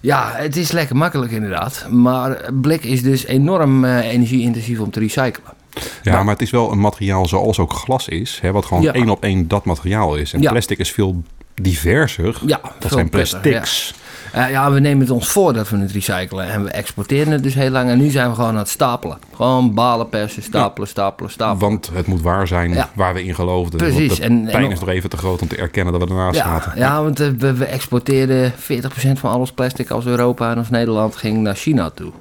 Ja, 0.00 0.32
het 0.34 0.56
is 0.56 0.72
lekker 0.72 0.96
makkelijk 0.96 1.32
inderdaad. 1.32 1.86
Maar 1.90 2.40
blik 2.52 2.84
is 2.84 3.02
dus 3.02 3.26
enorm 3.26 3.84
eh, 3.84 4.12
energie-intensief 4.12 4.78
om 4.80 4.90
te 4.90 5.00
recyclen. 5.00 5.54
Ja, 6.02 6.12
Nou. 6.12 6.24
maar 6.24 6.32
het 6.32 6.42
is 6.42 6.50
wel 6.50 6.72
een 6.72 6.80
materiaal 6.80 7.26
zoals 7.26 7.58
ook 7.58 7.72
glas 7.72 8.08
is. 8.08 8.38
Hè, 8.42 8.52
wat 8.52 8.64
gewoon 8.64 8.82
Ja. 8.82 8.92
één 8.92 9.08
op 9.08 9.22
één 9.22 9.48
dat 9.48 9.64
materiaal 9.64 10.16
is. 10.16 10.32
En 10.32 10.40
Ja. 10.42 10.50
plastic 10.50 10.78
is 10.78 10.90
veel 10.92 11.22
diverser. 11.54 12.38
Ja, 12.46 12.60
dat 12.78 12.92
zijn 12.92 13.08
plastics. 13.08 13.94
Eh, 14.32 14.50
ja, 14.50 14.70
we 14.72 14.80
nemen 14.80 15.00
het 15.00 15.10
ons 15.10 15.28
voor 15.28 15.52
dat 15.52 15.68
we 15.68 15.76
het 15.78 15.90
recyclen. 15.92 16.48
En 16.50 16.62
we 16.64 16.70
exporteren 16.70 17.32
het 17.32 17.42
dus 17.42 17.54
heel 17.54 17.70
lang. 17.70 17.90
En 17.90 17.98
nu 17.98 18.08
zijn 18.10 18.28
we 18.28 18.34
gewoon 18.34 18.50
aan 18.50 18.56
het 18.56 18.68
stapelen. 18.68 19.18
Gewoon 19.34 19.74
balen 19.74 20.08
persen, 20.08 20.42
stapelen, 20.42 20.88
stapelen, 20.88 21.30
stapelen. 21.30 21.60
Want 21.70 21.90
het 21.92 22.06
moet 22.06 22.22
waar 22.22 22.46
zijn 22.46 22.72
Ja. 22.72 22.90
waar 22.94 23.14
we 23.14 23.24
in 23.24 23.34
geloofden. 23.34 23.78
Precies. 23.78 24.08
Want 24.08 24.18
de 24.20 24.24
En- 24.24 24.44
pijn 24.50 24.70
is 24.70 24.80
nog 24.80 24.88
even 24.88 25.10
te 25.10 25.16
groot 25.16 25.42
om 25.42 25.48
te 25.48 25.56
erkennen 25.56 25.92
dat 25.98 26.02
we 26.02 26.08
ernaast 26.14 26.36
Ja, 26.36 26.44
zaten. 26.44 26.72
ja, 26.78 27.02
want 27.02 27.20
eh, 27.20 27.28
we, 27.38 27.52
we 27.54 27.64
exporteerden 27.64 28.52
40% 28.56 29.18
van 29.18 29.30
alles 29.30 29.52
plastic 29.52 29.90
als 29.90 30.06
Europa 30.06 30.50
en 30.50 30.58
als 30.58 30.70
Nederland 30.70 31.16
ging 31.16 31.38
naar 31.38 31.54
China 31.56 31.90
toe. 31.90 32.12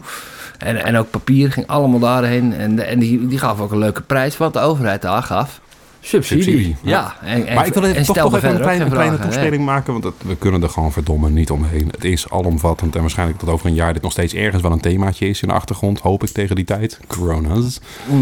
En, 0.58 0.84
en 0.84 0.98
ook 0.98 1.10
papier 1.10 1.52
ging 1.52 1.68
allemaal 1.68 2.00
daarheen. 2.00 2.54
En, 2.54 2.88
en 2.88 3.00
die, 3.00 3.28
die 3.28 3.38
gaf 3.40 3.60
ook 3.60 3.72
een 3.72 3.78
leuke 3.78 4.02
prijs, 4.02 4.38
wat 4.38 4.54
de 4.54 4.60
overheid 4.60 5.02
daar 5.02 5.24
gaf. 5.24 5.60
Subsidie. 6.08 6.44
Subsidie, 6.44 6.76
ja. 6.82 7.16
ja. 7.22 7.28
En, 7.28 7.48
en, 7.48 7.56
Maar 7.56 7.68
ik 7.68 7.74
wil 7.74 7.84
en 7.84 7.90
even, 7.90 8.06
toch, 8.06 8.16
toch 8.18 8.36
even 8.36 8.50
een 8.56 8.62
kleine, 8.62 8.90
kleine 8.90 9.20
toespeling 9.20 9.66
maken. 9.66 9.92
Want 9.94 10.04
het- 10.04 10.14
we 10.26 10.36
kunnen 10.36 10.64
er 10.64 10.70
gewoon 10.70 10.92
verdomme 10.92 11.30
niet 11.30 11.50
omheen. 11.52 11.88
Het 11.92 12.04
is 12.04 12.30
alomvattend. 12.30 12.96
En 12.96 13.02
waarschijnlijk 13.02 13.40
dat 13.40 13.50
over 13.50 13.66
een 13.66 13.74
jaar 13.74 13.94
dit 13.94 14.02
nog 14.02 14.12
steeds 14.12 14.34
ergens 14.34 14.62
wel 14.62 14.72
een 14.72 14.80
themaatje 14.80 15.30
is 15.30 15.42
in 15.42 15.48
de 15.48 15.54
achtergrond. 15.54 16.00
Hoop 16.00 16.24
ik 16.24 16.30
tegen 16.30 16.56
die 16.56 16.66
tijd. 16.66 17.00
Corona's. 17.08 17.80
Mhm. 18.06 18.20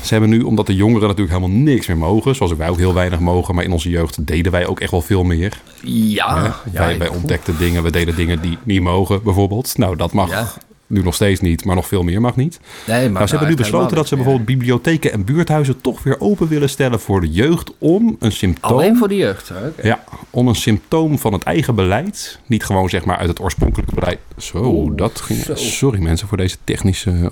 Ze 0.00 0.08
hebben 0.12 0.30
nu, 0.30 0.40
omdat 0.42 0.66
de 0.66 0.74
jongeren 0.74 1.08
natuurlijk 1.08 1.36
helemaal 1.36 1.58
niks 1.58 1.86
meer 1.86 1.96
mogen. 1.96 2.34
Zoals 2.34 2.52
wij 2.52 2.68
ook 2.68 2.78
heel 2.78 2.94
weinig 2.94 3.18
mogen. 3.20 3.54
Maar 3.54 3.64
in 3.64 3.72
onze 3.72 3.90
jeugd 3.90 4.26
deden 4.26 4.52
wij 4.52 4.66
ook 4.66 4.80
echt 4.80 4.90
wel 4.90 5.02
veel 5.02 5.24
meer. 5.24 5.60
Ja, 5.82 6.54
ja, 6.72 6.80
wij, 6.80 6.98
wij 6.98 7.08
ontdekten 7.08 7.58
dingen. 7.58 7.82
We 7.82 7.90
deden 7.90 8.16
dingen 8.16 8.40
die 8.40 8.58
niet 8.62 8.80
mogen 8.80 9.22
bijvoorbeeld. 9.22 9.78
Nou, 9.78 9.96
dat 9.96 10.12
mag 10.12 10.30
Ja. 10.30 10.46
Nu 10.90 11.02
nog 11.02 11.14
steeds 11.14 11.40
niet. 11.40 11.64
Maar 11.64 11.74
nog 11.74 11.86
veel 11.86 12.02
meer 12.02 12.20
mag 12.20 12.36
niet. 12.36 12.60
Nee, 12.86 13.02
maar 13.02 13.12
Nou, 13.12 13.24
ze 13.26 13.30
hebben 13.30 13.48
nu 13.48 13.56
besloten 13.56 13.96
dat 13.96 14.08
ze 14.08 14.14
bijvoorbeeld 14.14 14.46
bibliotheken 14.46 15.12
en 15.12 15.24
buurthuizen 15.24 15.80
toch 15.80 16.02
weer 16.02 16.20
open 16.20 16.48
willen 16.48 16.68
stellen 16.70 17.00
voor 17.00 17.20
de 17.20 17.30
jeugd 17.30 17.72
om 17.78 18.16
een 18.18 18.32
symptoom. 18.32 18.72
Alleen 18.72 18.96
voor 18.96 19.08
de 19.08 19.16
jeugd. 19.16 19.50
oké. 19.50 19.86
Ja, 19.86 20.04
om 20.30 20.48
een 20.48 20.54
symptoom 20.54 21.18
van 21.18 21.32
het 21.32 21.42
eigen 21.42 21.74
beleid. 21.74 22.38
Niet 22.46 22.64
gewoon 22.64 22.88
zeg 22.88 23.04
maar 23.04 23.16
uit 23.16 23.28
het 23.28 23.40
oorspronkelijke 23.40 23.94
beleid. 23.94 24.18
Zo, 24.36 24.58
Oeh, 24.64 24.96
dat 24.96 25.20
ging. 25.20 25.38
zo. 25.44 25.54
Sorry 25.54 26.00
mensen 26.00 26.28
voor 26.28 26.36
deze 26.36 26.56
technische. 26.64 27.30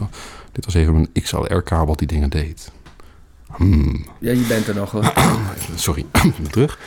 Dit 0.52 0.64
was 0.64 0.74
even 0.74 0.94
een 0.94 1.22
XLR-kabel 1.22 1.96
die 1.96 2.06
dingen 2.06 2.30
deed. 2.30 2.70
Hmm, 3.58 4.04
Ja, 4.18 4.30
je 4.32 4.44
bent 4.48 4.66
er 4.68 4.74
nog 4.74 4.90
hoor. 4.90 5.12
sorry, 5.74 6.04
terug. 6.50 6.78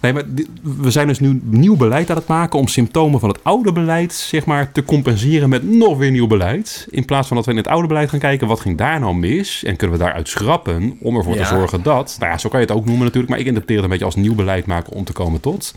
Nee, 0.00 0.12
maar 0.12 0.24
we 0.62 0.90
zijn 0.90 1.06
dus 1.06 1.20
nu 1.20 1.40
nieuw 1.44 1.76
beleid 1.76 2.10
aan 2.10 2.16
het 2.16 2.26
maken 2.26 2.58
om 2.58 2.68
symptomen 2.68 3.20
van 3.20 3.28
het 3.28 3.44
oude 3.44 3.72
beleid, 3.72 4.12
zeg 4.12 4.44
maar, 4.44 4.72
te 4.72 4.84
compenseren 4.84 5.48
met 5.48 5.70
nog 5.70 5.98
weer 5.98 6.10
nieuw 6.10 6.26
beleid. 6.26 6.86
In 6.90 7.04
plaats 7.04 7.28
van 7.28 7.36
dat 7.36 7.46
we 7.46 7.52
in 7.52 7.56
het 7.56 7.66
oude 7.68 7.88
beleid 7.88 8.08
gaan 8.10 8.18
kijken, 8.18 8.46
wat 8.46 8.60
ging 8.60 8.78
daar 8.78 9.00
nou 9.00 9.14
mis? 9.14 9.64
En 9.64 9.76
kunnen 9.76 9.98
we 9.98 10.04
daaruit 10.04 10.28
schrappen 10.28 10.96
om 11.00 11.16
ervoor 11.16 11.34
Ja. 11.34 11.42
te 11.42 11.48
zorgen 11.54 11.82
dat, 11.82 12.16
nou 12.18 12.32
ja, 12.32 12.38
zo 12.38 12.48
kan 12.48 12.60
je 12.60 12.66
het 12.66 12.74
ook 12.74 12.84
noemen 12.84 13.02
natuurlijk, 13.04 13.30
maar 13.30 13.38
ik 13.40 13.46
interpreteer 13.46 13.76
het 13.82 13.84
een 13.84 13.90
beetje 13.98 14.14
als 14.14 14.16
nieuw 14.16 14.34
beleid 14.34 14.66
maken 14.66 14.92
om 14.92 15.04
te 15.04 15.12
komen 15.12 15.40
tot. 15.40 15.74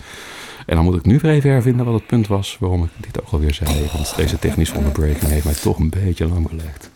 En 0.66 0.76
dan 0.76 0.86
moet 0.86 0.96
ik 0.96 1.06
nu 1.06 1.20
weer 1.22 1.32
even 1.32 1.50
hervinden 1.50 1.86
wat 1.86 1.94
het 1.94 2.06
punt 2.08 2.28
was 2.28 2.58
waarom 2.60 2.84
ik 2.84 2.90
dit 3.06 3.22
ook 3.22 3.32
alweer 3.32 3.54
zei. 3.54 3.70
Want 3.94 4.14
deze 4.16 4.40
technische 4.40 4.76
onderbreking 4.76 5.32
heeft 5.32 5.46
mij 5.46 5.54
toch 5.54 5.78
een 5.80 5.90
beetje 5.90 6.28
lam 6.28 6.48
gelegd. 6.48 6.90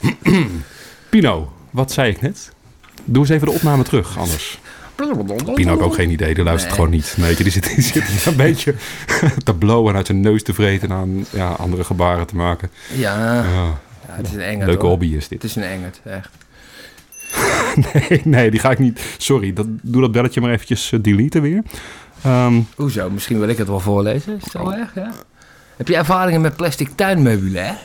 Pino, 1.10 1.52
wat 1.76 1.92
zei 1.92 2.10
ik 2.10 2.20
net? 2.20 2.52
Doe 3.04 3.22
eens 3.22 3.28
even 3.30 3.46
de 3.46 3.52
opname 3.52 3.82
terug, 3.82 4.18
anders. 4.18 4.58
Pino 5.54 5.80
ook 5.80 5.94
geen 5.94 6.10
idee, 6.10 6.34
die 6.34 6.44
luistert 6.44 6.70
Nee. 6.70 6.80
gewoon 6.80 6.94
niet. 6.96 7.14
Weet 7.16 7.36
je, 7.38 7.42
die 7.42 7.52
zit, 7.52 7.74
die 7.74 7.84
zit 7.84 8.26
een 8.26 8.36
beetje 8.36 8.74
te 9.44 9.54
blowen 9.54 9.90
en 9.90 9.96
uit 9.96 10.06
zijn 10.06 10.20
neus 10.20 10.42
te 10.42 10.54
vreten 10.54 10.90
en 10.90 10.96
aan 10.96 11.26
ja, 11.30 11.48
andere 11.48 11.84
gebaren 11.84 12.26
te 12.26 12.36
maken. 12.36 12.70
Ja, 12.94 13.34
Ja, 13.34 13.42
ja, 13.42 13.78
het 14.06 14.26
is 14.26 14.32
een 14.34 14.40
engert 14.40 14.66
leuke 14.66 14.80
hoor. 14.82 14.90
hobby 14.90 15.06
is 15.14 15.28
dit. 15.28 15.42
Het 15.42 15.50
is 15.50 15.56
een 15.56 15.62
engert, 15.62 16.00
echt. 16.04 16.30
Nee, 17.92 18.20
nee, 18.24 18.50
die 18.50 18.60
ga 18.60 18.70
ik 18.70 18.78
niet. 18.78 19.00
Sorry, 19.18 19.52
dat, 19.52 19.66
doe 19.82 20.00
dat 20.00 20.12
belletje 20.12 20.40
maar 20.40 20.50
eventjes 20.50 20.92
eh, 20.92 20.98
deleten 21.02 21.42
weer. 21.42 21.62
Ehm, 22.22 22.60
Hoezo? 22.76 23.10
Misschien 23.10 23.38
wil 23.38 23.48
ik 23.48 23.58
het 23.58 23.68
wel 23.68 23.80
voorlezen. 23.80 24.36
Is 24.36 24.42
het 24.42 24.52
zo 24.52 24.70
erg, 24.70 24.94
ja? 24.94 25.10
Heb 25.76 25.88
je 25.88 25.96
ervaringen 25.96 26.40
met 26.40 26.56
plastic 26.56 26.88
tuinmeubilair? 26.94 27.76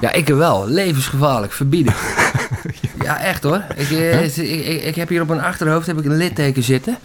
Ja, 0.00 0.12
ik 0.12 0.26
wel. 0.28 0.68
Levensgevaarlijk. 0.68 1.52
Verbieden. 1.52 1.94
ja, 3.08 3.20
echt 3.20 3.42
hoor. 3.42 3.62
Ik, 3.76 3.90
eh, 3.90 4.24
ik, 4.24 4.36
ik, 4.36 4.82
ik 4.82 4.94
heb 4.94 5.08
hier 5.08 5.22
op 5.22 5.28
mijn 5.28 5.40
achterhoofd 5.40 5.86
heb 5.86 5.98
ik 5.98 6.04
een 6.04 6.16
litteken 6.16 6.62
zitten. 6.62 6.98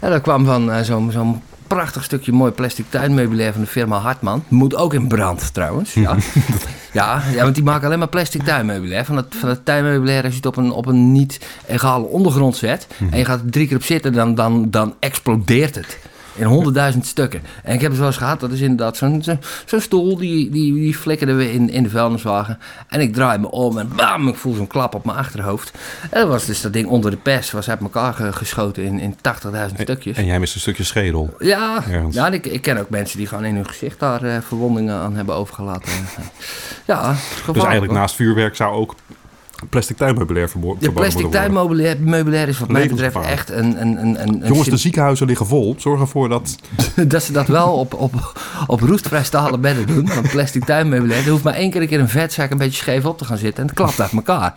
En 0.00 0.10
dat 0.10 0.20
kwam 0.22 0.44
van 0.44 0.72
eh, 0.72 0.82
zo'n 0.82 1.10
zo'n 1.10 1.42
prachtig 1.66 2.04
stukje 2.04 2.32
mooi 2.32 2.52
plastic 2.52 2.84
tuinmeubilair 2.88 3.52
van 3.52 3.60
de 3.60 3.66
firma 3.66 3.98
Hartman. 3.98 4.44
Moet 4.48 4.74
ook 4.74 4.94
in 4.94 5.08
brand 5.08 5.54
trouwens. 5.54 5.94
Ja, 5.94 6.16
ja, 6.92 7.22
ja 7.32 7.42
want 7.42 7.54
die 7.54 7.64
maken 7.64 7.86
alleen 7.86 7.98
maar 7.98 8.08
plastic 8.08 8.42
tuinmeubilair. 8.42 9.04
Van 9.04 9.16
het, 9.16 9.26
van 9.38 9.48
het 9.48 9.64
tuinmeubilair 9.64 10.22
als 10.22 10.30
je 10.30 10.36
het 10.36 10.46
op 10.46 10.56
een, 10.56 10.70
op 10.70 10.86
een 10.86 11.12
niet 11.12 11.40
egale 11.66 12.04
ondergrond 12.04 12.56
zet... 12.56 12.86
en 13.10 13.18
je 13.18 13.24
gaat 13.24 13.40
er 13.40 13.50
drie 13.50 13.66
keer 13.66 13.76
op 13.76 13.82
zitten, 13.82 14.12
dan, 14.12 14.34
dan, 14.34 14.70
dan 14.70 14.94
explodeert 14.98 15.74
het. 15.74 15.98
In 16.40 16.46
honderdduizend 16.46 17.06
stukken. 17.06 17.42
En 17.62 17.74
ik 17.74 17.80
heb 17.80 17.90
het 17.90 17.98
wel 17.98 18.08
eens 18.08 18.16
gehad, 18.16 18.40
dat 18.40 18.50
is 18.52 18.60
inderdaad 18.60 18.96
zo'n 18.96 19.22
zo, 19.22 19.38
zo'n 19.66 19.80
stoel, 19.80 20.16
die, 20.16 20.50
die, 20.50 20.74
die 20.74 20.94
flikkerde 20.96 21.32
we 21.32 21.52
in, 21.52 21.70
in 21.70 21.82
de 21.82 21.90
vuilniswagen. 21.90 22.58
En 22.88 23.00
ik 23.00 23.14
draai 23.14 23.38
me 23.38 23.50
om 23.50 23.78
en 23.78 23.88
bam, 23.96 24.28
ik 24.28 24.34
voel 24.36 24.54
zo'n 24.54 24.66
klap 24.66 24.94
op 24.94 25.04
mijn 25.04 25.18
achterhoofd. 25.18 25.72
En 26.10 26.20
dat 26.20 26.28
was 26.28 26.44
dus 26.44 26.60
dat 26.60 26.72
ding 26.72 26.88
onder 26.88 27.10
de 27.10 27.16
pers, 27.16 27.50
was 27.50 27.68
uit 27.70 27.80
elkaar 27.80 28.14
ge- 28.14 28.32
geschoten 28.32 28.82
in, 28.82 28.98
in 29.00 29.14
80.000 29.14 29.80
stukjes. 29.80 30.16
en 30.16 30.24
jij 30.24 30.40
mist 30.40 30.54
een 30.54 30.60
stukje 30.60 30.84
schedel. 30.84 31.34
Ja, 31.38 31.82
Ergens. 31.90 32.14
ja 32.14 32.28
ik, 32.30 32.46
ik 32.46 32.62
ken 32.62 32.78
ook 32.78 32.90
mensen 32.90 33.18
die 33.18 33.26
gewoon 33.26 33.44
in 33.44 33.54
hun 33.54 33.68
gezicht 33.68 33.98
daar 33.98 34.22
eh, 34.22 34.36
verwondingen 34.46 34.94
aan 34.96 35.14
hebben 35.16 35.34
overgelaten. 35.34 35.92
ja, 36.86 37.14
Dus 37.52 37.62
eigenlijk 37.62 37.92
naast 37.92 38.14
vuurwerk 38.14 38.56
zou 38.56 38.74
ook 38.74 38.94
Plastic 39.68 39.96
tuinmeubilair 39.96 40.48
verbo- 40.48 40.74
De 40.74 40.84
verboden 40.84 41.10
plastic 41.10 41.30
tuinmeubilair 41.32 41.96
meubilair 42.00 42.48
is 42.48 42.58
wat 42.58 42.68
mij 42.68 42.88
betreft 42.88 43.16
echt 43.16 43.50
een... 43.50 43.80
een, 43.80 44.02
een, 44.04 44.22
een, 44.22 44.42
Jongens, 44.46 44.68
de 44.68 44.76
ziekenhuizen 44.76 45.26
liggen 45.26 45.46
vol. 45.46 45.74
Zorg 45.78 46.00
ervoor 46.00 46.28
dat... 46.28 46.56
dat 47.08 47.22
ze 47.22 47.32
dat 47.32 47.46
wel 47.46 47.72
op, 47.72 47.94
op, 47.94 48.42
op 48.66 48.80
roestvrij 48.80 49.24
stalen 49.24 49.60
bedden 49.60 49.86
doen. 49.86 50.06
Want 50.14 50.30
plastic 50.30 50.64
tuinmeubilair, 50.64 51.24
er 51.24 51.30
hoeft 51.30 51.44
maar 51.44 51.54
één 51.54 51.70
keer 51.70 51.80
een 51.80 51.88
keer 51.88 52.00
een 52.00 52.08
vetzak 52.08 52.50
een 52.50 52.58
beetje 52.58 52.76
scheef 52.82 53.04
op 53.04 53.18
te 53.18 53.24
gaan 53.24 53.38
zitten. 53.38 53.62
En 53.62 53.68
het 53.68 53.76
klapt 53.76 54.00
uit 54.00 54.12
elkaar. 54.12 54.54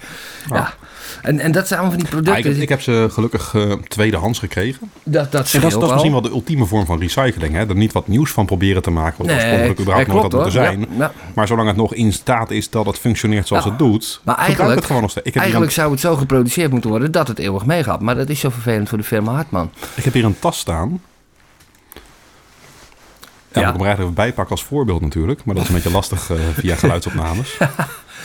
Ja. 0.50 0.74
En, 1.21 1.39
en 1.39 1.52
dat 1.52 1.67
zijn 1.67 1.80
allemaal 1.80 1.99
van 1.99 2.08
die 2.10 2.21
producten. 2.21 2.52
ik, 2.52 2.62
ik 2.62 2.69
heb 2.69 2.82
ze 2.82 3.08
gelukkig 3.12 3.54
eh, 3.56 3.71
tweedehands 3.88 4.39
gekregen. 4.39 4.91
dat, 5.04 5.32
dat 5.32 5.54
En 5.54 5.62
dat 5.62 5.71
is, 5.71 5.78
dat 5.78 5.91
misschien 5.91 6.12
wel 6.12 6.21
de 6.21 6.30
ultieme 6.30 6.65
vorm 6.65 6.86
van 6.86 6.99
recycling. 6.99 7.54
Hè? 7.54 7.67
Er 7.67 7.76
niet 7.76 7.91
wat 7.91 8.08
nieuws 8.08 8.32
van 8.32 8.45
proberen 8.45 8.82
te 8.82 8.91
maken. 8.91 9.26
Wat 9.26 9.36
oorspronkelijk 9.36 9.80
überhaupt 9.80 10.08
nee, 10.08 10.15
nooit 10.17 10.34
had 10.34 10.41
klopt, 10.41 10.56
moeten 10.56 10.63
zijn. 10.65 10.80
Ja, 10.80 10.95
ja. 10.97 11.32
Maar 11.36 11.47
zolang 11.47 11.67
het 11.67 11.78
nog 11.78 11.93
in 11.93 12.13
staat 12.13 12.52
is 12.52 12.69
dat 12.69 12.86
het 12.86 12.99
functioneert 12.99 13.47
zoals 13.47 13.65
het 13.65 13.78
doet. 13.78 14.21
Maar 14.23 14.38
eigenlijk, 14.38 14.76
het 14.76 14.86
gewoon 14.86 15.02
nog 15.02 15.12
steeds. 15.12 15.28
Ik 15.28 15.34
heb, 15.34 15.43
eigenlijk 15.43 15.71
een, 15.71 15.78
zou 15.78 15.91
het 15.91 15.99
zo 15.99 16.15
geproduceerd 16.15 16.71
moeten 16.71 16.89
worden 16.89 17.12
dat 17.12 17.28
het 17.28 17.39
eeuwig 17.39 17.65
meegaat. 17.65 18.02
Maar 18.02 18.15
dat 18.15 18.30
is 18.30 18.39
zo 18.39 18.49
vervelend 18.49 18.89
voor 18.89 18.97
de 18.97 19.04
firma 19.04 19.34
Hartman. 19.34 19.71
ik 19.95 20.04
heb 20.04 20.13
hier 20.13 20.26
een 20.26 20.39
tas 20.39 20.60
staan. 20.60 21.02
Ja, 23.54 23.62
Ja. 23.62 23.67
moet 23.67 23.76
ik 23.76 23.82
hem 23.82 23.82
er 23.82 23.88
eigenlijk 23.88 23.99
even 23.99 24.13
bijpakken 24.13 24.56
als 24.56 24.63
voorbeeld 24.63 25.02
natuurlijk. 25.02 25.45
Maar 25.45 25.56
dat 25.56 25.63
is 25.63 25.69
een 25.69 25.76
beetje 25.76 25.91
lastig 25.91 26.30
eh, 26.30 26.38
via 26.54 26.76
geluidsopnames. 26.76 27.58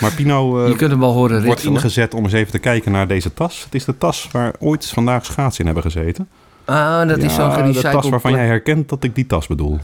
Maar 0.00 0.12
Pino 0.12 0.62
eh, 0.62 0.68
Je 0.68 0.76
kunt 0.76 0.90
hem 0.90 1.00
wel 1.00 1.12
horen 1.12 1.44
wordt 1.44 1.62
ingezet 1.64 2.14
om 2.14 2.24
eens 2.24 2.32
even 2.32 2.52
te 2.52 2.58
kijken 2.58 2.92
naar 2.92 3.06
deze 3.08 3.34
tas. 3.34 3.64
Het 3.64 3.74
is 3.74 3.84
de 3.84 3.98
tas 3.98 4.28
waar 4.32 4.54
ooit 4.58 4.86
vandaag 4.86 5.24
schaatsen 5.24 5.60
in 5.60 5.66
hebben 5.74 5.90
gezeten. 5.92 6.28
Ah, 6.64 7.08
dat 7.08 7.18
is 7.18 7.34
zo'n 7.34 7.44
Ja, 7.44 7.56
de 7.56 7.60
gerecycled... 7.62 7.92
tas 7.92 8.08
waarvan 8.08 8.32
jij 8.32 8.46
herkent 8.46 8.88
dat 8.88 9.04
ik 9.04 9.14
die 9.14 9.26
tas 9.26 9.46
bedoel. 9.46 9.78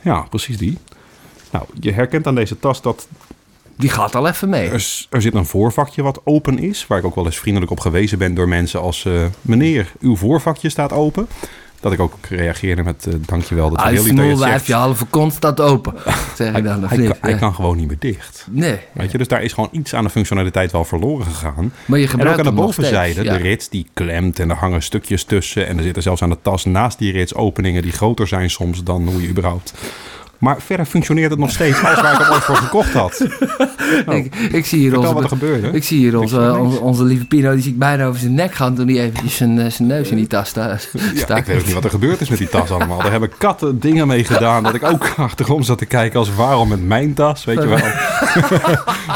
Ja, 0.00 0.20
precies 0.20 0.58
die. 0.58 0.78
Nou, 1.50 1.64
je 1.80 1.92
herkent 1.92 2.26
aan 2.26 2.34
deze 2.34 2.58
tas 2.58 2.82
dat 2.82 3.06
Die 3.76 3.90
gaat 3.90 4.14
al 4.14 4.28
even 4.28 4.48
mee. 4.48 4.68
er, 4.68 5.06
er 5.10 5.22
zit 5.22 5.34
een 5.34 5.46
voorvakje 5.46 6.02
wat 6.02 6.20
open 6.24 6.58
is. 6.58 6.86
Waar 6.86 6.98
ik 6.98 7.04
ook 7.04 7.14
wel 7.14 7.24
eens 7.24 7.38
vriendelijk 7.38 7.70
op 7.72 7.80
gewezen 7.80 8.18
ben 8.18 8.34
door 8.34 8.48
mensen 8.48 8.80
als... 8.80 9.04
eh, 9.04 9.12
meneer, 9.42 9.92
uw 10.00 10.16
voorvakje 10.16 10.68
staat 10.68 10.92
open. 10.92 11.26
Dat 11.86 11.94
ik 11.94 12.00
ook 12.00 12.14
reageerde 12.28 12.82
met 12.82 13.06
eh, 13.06 13.14
dankjewel 13.26 13.70
dat 13.70 13.78
Ah, 13.78 13.92
je 14.66 14.74
halve 14.74 15.04
kont 15.04 15.32
staat 15.32 15.60
open. 15.60 15.94
Zeg 16.34 16.54
ik 16.54 16.64
dan. 16.64 16.84
Hij, 16.84 17.10
hij 17.20 17.34
kan 17.34 17.54
gewoon 17.54 17.76
niet 17.76 17.86
meer 17.86 17.96
dicht. 17.98 18.46
Nee, 18.50 18.78
Weet 18.92 19.10
je, 19.10 19.18
dus 19.18 19.28
daar 19.28 19.42
is 19.42 19.52
gewoon 19.52 19.68
iets 19.72 19.94
aan 19.94 20.04
de 20.04 20.10
functionaliteit 20.10 20.72
wel 20.72 20.84
verloren 20.84 21.26
gegaan. 21.26 21.72
maar 21.84 21.98
je 21.98 22.04
En 22.04 22.10
ook 22.12 22.16
gebruikt 22.16 22.38
aan 22.38 22.44
de 22.54 22.60
bovenzijde, 22.60 23.12
steeds, 23.12 23.28
de 23.28 23.36
rits 23.36 23.68
die 23.68 23.86
klemt 23.94 24.38
en 24.38 24.50
er 24.50 24.56
hangen 24.56 24.82
stukjes 24.82 25.24
tussen. 25.24 25.66
En 25.66 25.76
er 25.76 25.82
zitten 25.82 26.02
zelfs 26.02 26.22
aan 26.22 26.30
de 26.30 26.38
tas 26.42 26.64
naast 26.64 26.98
die 26.98 27.12
rits 27.12 27.34
openingen 27.34 27.82
die 27.82 27.92
groter 27.92 28.28
zijn 28.28 28.50
soms 28.50 28.84
dan 28.84 29.08
hoe 29.08 29.22
je 29.22 29.28
überhaupt. 29.28 29.72
Maar 30.38 30.60
verder 30.62 30.86
functioneert 30.86 31.30
het 31.30 31.38
nog 31.38 31.50
steeds 31.50 31.84
als 31.84 32.00
waar 32.00 32.12
ik 32.12 32.18
hem 32.18 32.32
ooit 32.32 32.42
voor 32.42 32.56
gekocht 32.56 32.92
had. 32.92 33.20
Ik, 34.08 34.34
ik 34.52 34.66
zie 34.66 34.78
hier 34.78 34.98
onze, 34.98 35.14
wat 35.14 35.22
er 35.22 35.28
gebeurde. 35.28 35.68
ik 35.70 35.84
zie 35.84 35.98
hier 35.98 36.18
onze, 36.18 36.56
onze, 36.58 36.80
onze 36.80 37.04
lieve 37.04 37.24
Pino, 37.26 37.52
die 37.52 37.62
zie 37.62 37.72
ik 37.72 37.78
bijna 37.78 38.06
over 38.06 38.20
zijn 38.20 38.34
nek 38.34 38.54
gaan 38.54 38.74
toen 38.74 38.88
hij 38.88 39.00
eventjes 39.00 39.36
zijn, 39.36 39.58
eh, 39.60 39.70
zijn 39.70 39.88
neus 39.88 40.08
in 40.10 40.16
die 40.16 40.26
tas 40.26 40.48
sta, 40.48 40.68
Ja, 40.68 40.76
stak. 41.16 41.38
ik 41.38 41.44
weet 41.44 41.58
ook 41.58 41.64
niet 41.64 41.74
wat 41.74 41.84
er 41.84 41.90
gebeurd 41.90 42.20
is 42.20 42.28
met 42.28 42.38
die 42.38 42.48
tas 42.48 42.70
allemaal. 42.70 42.98
Daar 43.02 43.10
hebben 43.10 43.30
katten 43.38 43.80
dingen 43.80 44.06
mee 44.06 44.24
gedaan. 44.24 44.62
Dat 44.62 44.74
ik 44.74 44.82
ook 44.84 45.14
achterom 45.16 45.62
zat 45.62 45.78
te 45.78 45.86
kijken 45.86 46.18
als 46.18 46.34
waarom 46.34 46.68
met 46.68 46.86
mijn 46.86 47.14
tas, 47.14 47.44
weet 47.44 47.62
je 47.62 47.66
wel. 47.68 47.78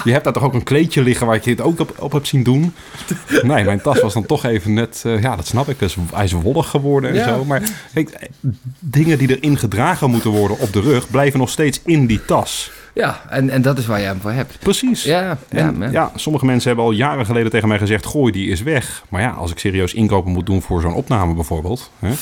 je 0.05 0.13
hebt 0.13 0.25
daar 0.25 0.33
toch 0.33 0.43
ook 0.43 0.55
een 0.55 0.63
kleedje 0.63 1.03
liggen 1.03 1.27
waar 1.27 1.37
ik 1.37 1.45
je 1.45 1.51
het 1.51 1.61
ook 1.61 1.81
op, 1.81 1.95
op 1.99 2.13
heb 2.13 2.27
zien 2.27 2.43
doen. 2.43 2.75
Nee, 3.43 3.65
mijn 3.65 3.81
tas 3.81 4.01
was 4.01 4.15
dan 4.15 4.27
toch 4.27 4.45
even 4.45 4.75
net, 4.75 5.03
eh, 5.07 5.23
ja 5.23 5.37
dat 5.37 5.47
snap 5.47 5.69
ik, 5.69 5.79
dus 5.79 5.97
hij 6.15 6.25
is 6.25 6.33
wollig 6.33 6.69
geworden 6.69 7.11
en 7.11 7.17
Ja. 7.17 7.25
zo. 7.29 7.45
Maar 7.45 7.63
kijk, 7.95 8.09
eh, 8.11 8.29
dingen 8.79 9.19
die 9.19 9.39
erin 9.41 9.59
gedragen 9.59 10.11
moeten 10.11 10.31
worden 10.31 10.59
op 10.59 10.73
de 10.73 10.81
rug 10.81 11.09
blijven 11.11 11.39
nog 11.39 11.51
steeds 11.51 11.81
in 11.85 12.07
die 12.07 12.25
tas. 12.25 12.71
Ja, 12.95 13.21
en, 13.29 13.51
en 13.51 13.63
dat 13.63 13.79
is 13.79 13.87
waar 13.87 13.99
jij 13.99 14.09
hem 14.09 14.21
voor 14.21 14.31
hebt. 14.31 14.59
Precies. 14.59 15.03
Ja, 15.03 15.21
ja, 15.21 15.39
En 15.49 15.77
ja. 15.79 15.91
ja, 15.91 16.13
sommige 16.15 16.45
mensen 16.45 16.69
hebben 16.69 16.85
al 16.87 16.93
jaren 16.93 17.27
geleden 17.27 17.51
tegen 17.51 17.69
mij 17.69 17.79
gezegd: 17.79 18.07
gooi 18.07 18.33
die 18.33 18.49
is 18.49 18.63
weg. 18.63 19.03
Maar 19.09 19.21
ja, 19.21 19.31
als 19.31 19.51
ik 19.51 19.59
serieus 19.59 19.95
inkopen 19.95 20.33
moet 20.33 20.47
doen 20.47 20.63
voor 20.63 20.81
zo'n 20.81 20.95
opname 20.95 21.35
bijvoorbeeld, 21.35 21.91
hè, 21.99 22.13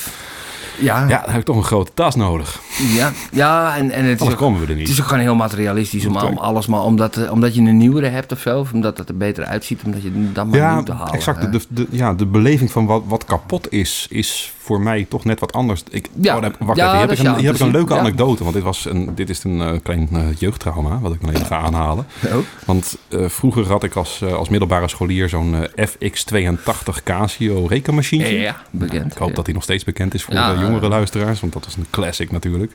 ja, 0.79 1.07
ja, 1.07 1.21
dan 1.21 1.29
heb 1.29 1.39
ik 1.39 1.45
toch 1.45 1.55
een 1.55 1.63
grote 1.63 1.91
tas 1.93 2.15
nodig. 2.15 2.59
ja, 2.95 3.11
ja, 3.31 3.77
en, 3.77 3.91
en 3.91 4.05
het 4.05 4.21
is 4.21 4.27
ook, 4.27 4.37
komen 4.37 4.59
we 4.61 4.67
er 4.67 4.73
niet. 4.73 4.87
het 4.87 4.91
is 4.91 5.01
ook 5.01 5.07
gewoon 5.07 5.23
heel 5.23 5.35
materialistisch 5.35 6.05
om, 6.05 6.17
om 6.17 6.37
alles 6.37 6.67
maar 6.67 6.83
omdat, 6.83 7.17
eh, 7.17 7.31
omdat 7.31 7.55
je 7.55 7.61
een 7.61 7.77
nieuwere 7.77 8.07
hebt 8.07 8.31
of 8.31 8.39
zo, 8.39 8.59
of 8.59 8.73
omdat 8.73 8.97
het 8.97 9.09
er 9.09 9.17
beter 9.17 9.45
uitziet, 9.45 9.81
omdat 9.85 10.03
je 10.03 10.31
dan 10.31 10.49
maar 10.49 10.59
ja, 10.59 10.73
nieuw 10.73 10.83
te 10.83 10.91
halen. 10.91 11.13
exact. 11.13 11.51
De, 11.51 11.61
de, 11.69 11.87
ja, 11.89 12.13
de 12.13 12.25
beleving 12.25 12.71
van 12.71 12.85
wat, 12.85 13.03
wat 13.05 13.25
kapot 13.25 13.71
is, 13.71 14.07
is 14.09 14.53
voor 14.69 14.81
mij 14.81 15.05
toch 15.09 15.25
net 15.25 15.39
wat 15.39 15.53
anders. 15.53 15.83
Ik, 15.89 16.09
Ja, 16.21 16.35
oh, 16.35 16.41
dan- 16.41 16.53
wacht 16.59 16.77
ja, 16.77 16.85
even, 16.85 16.97
hier 16.99 17.07
heb 17.09 17.19
ik 17.19 17.25
een, 17.25 17.35
hier 17.35 17.45
heb 17.45 17.55
ik 17.55 17.61
een 17.61 17.71
leuke 17.71 17.93
Ja. 17.93 17.99
anekdote. 17.99 18.43
Want 18.43 18.55
dit, 18.55 18.63
was 18.63 18.85
een, 18.85 19.15
dit 19.15 19.29
is 19.29 19.43
een 19.43 19.61
eh, 19.61 19.71
klein 19.83 20.07
eh, 20.11 20.21
jeugdtrauma, 20.37 20.99
wat 20.99 21.13
ik 21.13 21.21
dan 21.21 21.29
even 21.29 21.45
ga 21.45 21.57
aanhalen. 21.57 22.05
Oh. 22.25 22.33
Want 22.65 22.97
eh, 23.07 23.29
vroeger 23.29 23.67
had 23.67 23.83
ik 23.83 23.95
als, 23.95 24.23
als 24.23 24.49
middelbare 24.49 24.87
scholier 24.87 25.29
zo'n 25.29 25.55
eh, 25.75 25.87
FX82 25.87 27.03
Casio 27.03 27.65
rekenmachientje. 27.65 28.39
Ja, 28.39 28.61
bekend. 28.71 29.11
Ik 29.11 29.17
hoop 29.17 29.35
dat 29.35 29.45
die 29.45 29.53
nog 29.53 29.63
steeds 29.63 29.83
bekend 29.83 30.13
is 30.13 30.23
voor 30.23 30.33
de 30.33 30.57
jongere 30.61 30.87
luisteraars, 30.87 31.39
want 31.39 31.53
dat 31.53 31.65
is 31.65 31.75
een 31.75 31.85
classic 31.89 32.31
natuurlijk. 32.31 32.71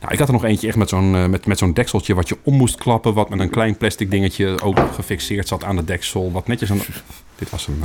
Nou, 0.00 0.12
ik 0.12 0.18
had 0.18 0.28
er 0.28 0.34
nog 0.34 0.44
eentje 0.44 0.68
echt 0.68 0.76
met 0.76 0.88
zo'n 0.88 1.30
met, 1.30 1.46
met 1.46 1.58
zo'n 1.58 1.72
dekseltje 1.72 2.14
wat 2.14 2.28
je 2.28 2.36
om 2.42 2.54
moest 2.54 2.76
klappen, 2.76 3.14
wat 3.14 3.28
met 3.28 3.40
een 3.40 3.50
klein 3.50 3.76
plastic 3.76 4.10
dingetje 4.10 4.60
ook 4.62 4.78
gefixeerd 4.94 5.48
zat 5.48 5.64
aan 5.64 5.76
de 5.76 5.84
deksel, 5.84 6.32
wat 6.32 6.46
netjes 6.46 6.68
een... 6.70 6.82
Dit 7.36 7.50
was 7.50 7.66
een... 7.66 7.82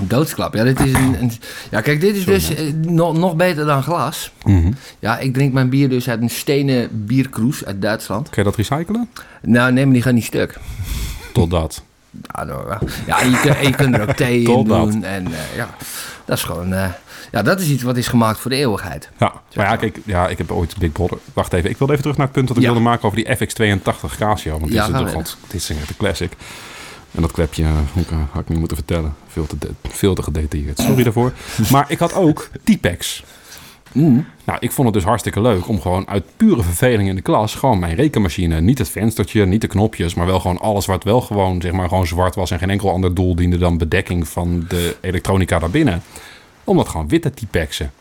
doodsklap. 0.00 0.54
Ja, 0.54 0.64
dit 0.64 0.80
is 0.80 0.92
een, 0.92 1.16
een- 1.20 1.32
ja 1.70 1.80
kijk, 1.80 2.00
dit 2.00 2.16
is 2.16 2.22
Sorry, 2.22 2.38
dus 2.38 2.54
eh, 2.54 2.72
nog, 2.74 3.16
nog 3.16 3.36
beter 3.36 3.64
dan 3.66 3.82
glas. 3.82 4.32
mhm. 4.44 4.72
Ja, 4.98 5.18
ik 5.18 5.34
drink 5.34 5.52
mijn 5.52 5.68
bier 5.68 5.88
dus 5.88 6.08
uit 6.08 6.20
een 6.22 6.30
stenen 6.30 7.06
bierkroes 7.06 7.64
uit 7.64 7.82
Duitsland. 7.82 8.30
Kun 8.30 8.42
je 8.44 8.48
dat 8.50 8.56
recyclen? 8.68 9.08
Nou, 9.42 9.72
nee, 9.72 9.84
maar 9.84 9.94
die 9.94 10.02
gaat 10.02 10.12
niet 10.12 10.24
stuk. 10.24 10.58
Totdat. 11.32 11.82
Ja, 12.34 12.44
nou, 12.44 12.68
ja. 12.68 12.78
ja 13.06 13.20
en, 13.20 13.30
je, 13.30 13.40
kun- 13.40 13.56
en 13.56 13.66
je 13.66 13.74
kunt 13.74 13.94
er 13.94 14.02
ook 14.08 14.16
thee 14.16 14.38
in 14.38 14.44
Tot 14.44 14.68
dat. 14.68 14.90
doen. 14.92 15.04
En 15.04 15.26
eh, 15.26 15.56
ja, 15.56 15.68
dat 16.24 16.36
is 16.36 16.44
gewoon... 16.44 16.72
eh, 16.74 16.88
ja, 17.32 17.42
dat 17.42 17.60
is 17.60 17.68
iets 17.68 17.82
wat 17.82 17.96
is 17.96 18.08
gemaakt 18.08 18.38
voor 18.38 18.50
de 18.50 18.56
eeuwigheid. 18.56 19.08
Ja, 19.18 19.32
maar 19.54 19.66
ja, 19.66 19.76
kijk, 19.76 19.98
ja, 20.04 20.28
ik 20.28 20.38
heb 20.38 20.50
ooit 20.50 20.76
Big 20.78 20.92
Brother... 20.92 21.18
Wacht 21.32 21.52
even, 21.52 21.70
ik 21.70 21.78
wilde 21.78 21.92
even 21.92 22.02
terug 22.04 22.18
naar 22.18 22.26
het 22.26 22.36
punt 22.36 22.48
dat 22.48 22.56
ik 22.56 22.62
Ja. 22.62 22.68
wilde 22.68 22.84
maken 22.84 23.04
over 23.04 23.16
die 23.24 23.36
FX82 23.36 24.16
Casio. 24.18 24.50
Want 24.50 24.64
dit, 24.64 24.72
Ja, 24.72 24.78
is, 24.78 24.90
gaan 24.90 24.92
we. 24.92 24.98
natuurlijk 24.98 25.14
wat- 25.14 25.36
dit 25.50 25.60
is 25.60 25.70
echt 25.70 25.88
een 25.88 25.96
classic. 25.96 26.32
En 27.14 27.22
dat 27.22 27.32
klepje 27.32 27.64
hoe, 27.92 28.04
eh, 28.10 28.18
had 28.30 28.42
ik 28.42 28.48
niet 28.48 28.58
moeten 28.58 28.76
vertellen. 28.76 29.14
Veel 29.26 29.46
te, 29.46 29.56
veel 29.88 30.14
te 30.14 30.22
gedetailleerd. 30.22 30.78
Sorry 30.78 31.02
daarvoor. 31.02 31.32
Maar 31.70 31.84
ik 31.88 31.98
had 31.98 32.14
ook 32.14 32.50
T-Pex. 32.64 33.24
Mm. 33.92 34.26
Nou, 34.44 34.58
ik 34.60 34.72
vond 34.72 34.86
het 34.86 34.96
dus 34.96 35.06
hartstikke 35.06 35.40
leuk 35.40 35.68
om 35.68 35.80
gewoon 35.80 36.08
uit 36.08 36.24
pure 36.36 36.62
verveling 36.62 37.08
in 37.08 37.14
de 37.14 37.22
klas... 37.22 37.54
gewoon 37.54 37.78
mijn 37.78 37.94
rekenmachine, 37.94 38.60
niet 38.60 38.78
het 38.78 38.88
venstertje, 38.88 39.46
niet 39.46 39.60
de 39.60 39.66
knopjes... 39.66 40.14
maar 40.14 40.26
wel 40.26 40.40
gewoon 40.40 40.58
alles 40.58 40.86
wat 40.86 41.04
wel 41.04 41.20
gewoon, 41.20 41.60
zeg 41.60 41.72
maar, 41.72 41.88
gewoon 41.88 42.06
zwart 42.06 42.34
was... 42.34 42.50
en 42.50 42.58
geen 42.58 42.70
enkel 42.70 42.90
ander 42.90 43.14
doel 43.14 43.34
diende 43.34 43.58
dan 43.58 43.78
bedekking 43.78 44.28
van 44.28 44.64
de 44.68 44.96
elektronica 45.00 45.58
daarbinnen. 45.58 46.02
Om 46.64 46.76
dat 46.76 46.88
gewoon 46.88 47.08
wit 47.08 47.22
te 47.22 47.30
T-Pexen. 47.30 47.92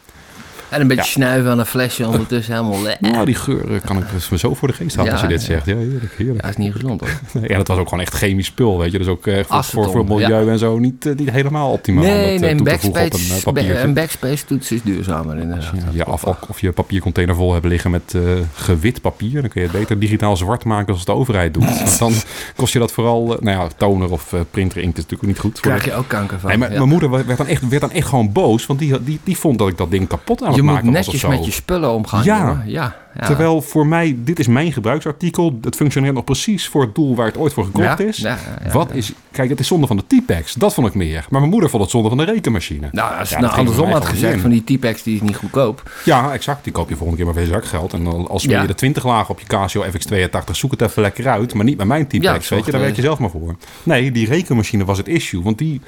En 0.72 0.82
een 0.82 0.88
beetje 0.88 1.12
snuiven 1.12 1.52
aan 1.52 1.60
een 1.60 1.66
flesje 1.66 2.08
ondertussen. 2.08 2.54
Helemaal... 2.56 2.82
le- 2.82 2.96
Nou, 3.00 3.26
die 3.26 3.36
geur 3.36 3.74
eh, 3.74 3.82
kan 3.86 3.98
ik 3.98 4.04
dus 4.14 4.30
me 4.30 4.38
zo 4.38 4.54
voor 4.54 4.68
de 4.68 4.74
geest 4.74 4.96
halen 4.96 5.12
als 5.12 5.22
je 5.22 5.28
dit 5.28 5.42
zegt. 5.42 5.66
Ja, 5.66 5.76
heerlijk, 5.76 6.14
heerlijk. 6.18 6.42
Ja, 6.42 6.50
is 6.50 6.58
niet 6.58 6.72
gezond 6.72 7.00
hoor. 7.02 7.10
Ja, 7.48 7.58
dat 7.58 7.68
was 7.68 7.78
ook 7.78 7.88
gewoon 7.88 8.04
echt 8.04 8.14
chemisch 8.14 8.46
spul, 8.46 8.78
weet 8.80 8.92
je. 8.92 8.98
Dus 8.98 9.08
ook 9.08 9.28
eh, 9.28 9.44
voor, 9.44 9.92
voor, 9.92 10.06
milieu 10.06 10.50
en 10.50 10.60
zo 10.60 10.80
niet, 10.80 11.06
eh, 11.06 11.16
niet 11.16 11.32
helemaal 11.32 11.72
optimaal. 11.72 12.04
Nee, 12.04 12.32
dat, 12.32 12.40
nee, 12.42 12.50
eh, 12.50 12.58
een 12.58 12.58
eh, 12.58 12.64
backspace, 12.64 13.84
een 13.84 13.94
backspace 13.94 14.46
toets 14.46 14.72
is 14.72 14.82
duurzamer 14.84 15.38
inderdaad. 15.38 15.72
Ja, 15.76 15.84
je 15.94 16.04
afval 16.06 16.38
of 16.48 16.62
je 16.62 16.72
papiercontainer 16.72 17.36
vol 17.36 17.52
hebben 17.54 17.70
liggen 17.72 17.92
met 17.92 18.14
eh, 18.16 18.22
gewit 18.54 19.02
papier. 19.02 19.42
Dan 19.42 19.50
kun 19.50 19.62
je 19.62 19.68
het 19.68 19.78
beter 19.78 20.00
digitaal 20.00 20.38
zwart 20.38 20.66
maken 20.66 20.94
als 20.94 21.06
de 21.06 21.12
overheid 21.14 21.54
doet. 21.54 21.78
Want 21.78 22.00
dan 22.00 22.14
kost 22.56 22.74
je 22.74 22.80
dat 22.80 22.92
vooral, 22.92 23.36
eh, 23.38 23.42
nou 23.42 23.60
ja, 23.62 23.68
toner 23.78 24.12
of 24.12 24.34
eh, 24.34 24.40
printer 24.52 24.82
inkt 24.82 24.98
is 24.98 25.04
natuurlijk 25.04 25.30
niet 25.32 25.40
goed. 25.40 25.52
Voor 25.60 25.62
krijg 25.62 25.86
je 25.86 25.94
ook 25.94 26.08
kanker 26.08 26.40
van. 26.40 26.50
Nee, 26.50 26.58
maar 26.58 26.72
ja. 26.72 26.78
mijn 26.78 26.90
moeder 26.90 27.10
werd 27.10 27.38
dan, 27.38 27.48
echt, 27.48 27.68
werd 27.70 27.82
dan 27.82 27.92
echt 27.92 28.08
gewoon 28.08 28.32
boos, 28.32 28.66
want 28.66 28.80
die, 28.80 29.04
die, 29.04 29.20
die 29.24 29.38
vond 29.38 29.58
dat 29.58 29.68
ik 29.68 29.78
dat 29.78 29.92
ding 29.92 30.08
kapot 30.08 30.42
aan 30.42 30.48
het 30.48 30.61
Je 30.62 30.68
moet 30.68 30.76
maken 30.76 30.92
netjes 30.92 31.26
met 31.26 31.46
je 31.46 31.52
spullen 31.52 31.92
omgaan. 31.92 32.24
Ja. 32.24 32.38
jongen. 32.38 32.64
ja, 32.66 32.96
ja. 33.20 33.26
Terwijl 33.26 33.62
voor 33.62 33.88
mij, 33.88 34.16
dit 34.18 34.40
is 34.40 34.48
mijn 34.48 34.72
gebruiksartikel. 34.74 35.58
Het 35.62 35.76
functioneert 35.76 36.14
nog 36.14 36.24
precies 36.24 36.68
voor 36.68 36.82
het 36.82 36.96
doel 36.96 37.16
waar 37.16 37.26
het 37.26 37.38
ooit 37.38 37.54
voor 37.54 37.66
gekocht 37.66 37.86
Ja, 37.86 37.98
is. 38.00 38.18
ja, 38.18 38.38
Wat 38.74 38.94
is, 38.94 39.12
kijk, 39.32 39.50
het 39.50 39.60
is 39.60 39.68
zonde 39.68 39.88
van 39.88 39.98
de 39.98 40.04
T-Pex. 40.22 40.54
Dat 40.54 40.74
vond 40.74 40.88
ik 40.88 40.94
meer. 40.94 41.26
Maar 41.30 41.40
mijn 41.40 41.52
moeder 41.52 41.70
vond 41.70 41.82
het 41.82 41.92
zonde 41.92 42.10
van 42.10 42.18
de 42.18 42.24
rekenmachine. 42.24 42.90
Nou, 42.92 43.20
als 43.20 43.30
je 43.30 43.38
nou 43.38 43.54
andersom 43.56 43.92
had 43.92 44.06
gezegd 44.06 44.42
van 44.42 44.50
die 44.50 44.64
T-Pex 44.64 45.04
die 45.04 45.16
is 45.16 45.22
niet 45.22 45.36
goedkoop. 45.36 45.92
Ja, 46.06 46.34
exact. 46.34 46.64
Die 46.64 46.74
koop 46.74 46.90
je 46.90 46.96
volgende 46.96 47.24
keer 47.24 47.34
maar 47.34 47.44
je 47.44 47.50
zakgeld. 47.50 47.94
En 47.94 48.04
dan 48.04 48.28
als 48.28 48.44
je 48.44 48.68
de 48.68 48.76
20 48.76 49.06
lagen 49.06 49.30
op 49.30 49.40
je 49.40 49.46
Casio 49.46 49.84
FX82, 49.86 50.52
zoek 50.52 50.72
het 50.72 50.82
even 50.82 51.02
lekker 51.02 51.28
uit. 51.28 51.54
Maar 51.54 51.66
niet 51.66 51.78
met 51.78 51.88
mijn 51.88 52.08
T-Pex, 52.08 52.24
Ja, 52.50 52.56
weet 52.56 52.66
je. 52.66 52.72
Daar 52.72 52.80
er- 52.80 52.86
werk 52.86 52.96
je 52.96 53.02
zelf 53.02 53.20
maar 53.20 53.30
voor. 53.30 53.56
Nee, 53.84 54.12
die 54.12 54.28
rekenmachine 54.28 54.86
was 54.86 54.98
het 54.98 55.08
issue. 55.08 55.42
Want 55.44 55.58
die 55.58 55.82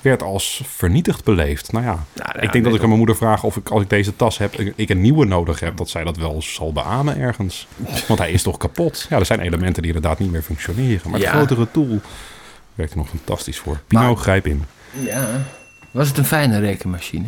werd 0.00 0.22
als 0.22 0.62
vernietigd 0.66 1.24
beleefd. 1.24 1.72
Nou 1.72 1.84
ja, 1.84 2.04
Ja, 2.14 2.40
ik 2.40 2.52
denk 2.52 2.64
dat 2.64 2.74
ik 2.74 2.80
aan 2.80 2.86
mijn 2.86 2.98
moeder 2.98 3.16
vraag 3.16 3.44
of 3.44 3.56
ik 3.56 3.68
als 3.68 3.82
ik 3.82 3.90
deze 3.90 4.16
tas 4.16 4.38
heb, 4.38 4.54
ik 4.74 4.88
een 4.90 5.00
nieuwe 5.00 5.24
nodig 5.26 5.60
heb. 5.60 5.76
Dat 5.76 5.88
zij 5.88 6.04
dat 6.04 6.16
wel 6.16 6.42
zal 6.42 6.69
beamen 6.72 7.18
ergens. 7.18 7.66
Want 8.08 8.18
hij 8.20 8.30
is 8.32 8.42
toch 8.42 8.56
kapot. 8.56 9.06
Ja, 9.08 9.18
er 9.18 9.26
zijn 9.26 9.40
elementen 9.40 9.82
die 9.82 9.92
inderdaad 9.94 10.18
niet 10.18 10.30
meer 10.30 10.42
functioneren. 10.42 11.10
Maar 11.10 11.20
het 11.20 11.28
Ja. 11.28 11.34
grotere 11.34 11.66
doel 11.72 12.00
werkt 12.74 12.92
er 12.92 12.98
nog 12.98 13.08
fantastisch 13.08 13.58
voor. 13.58 13.80
Pino, 13.86 14.02
Maar- 14.02 14.16
grijp 14.16 14.46
in. 14.46 14.64
Ja. 15.04 15.28
Was 15.90 16.08
het 16.08 16.18
een 16.18 16.24
fijne 16.24 16.58
rekenmachine? 16.58 17.26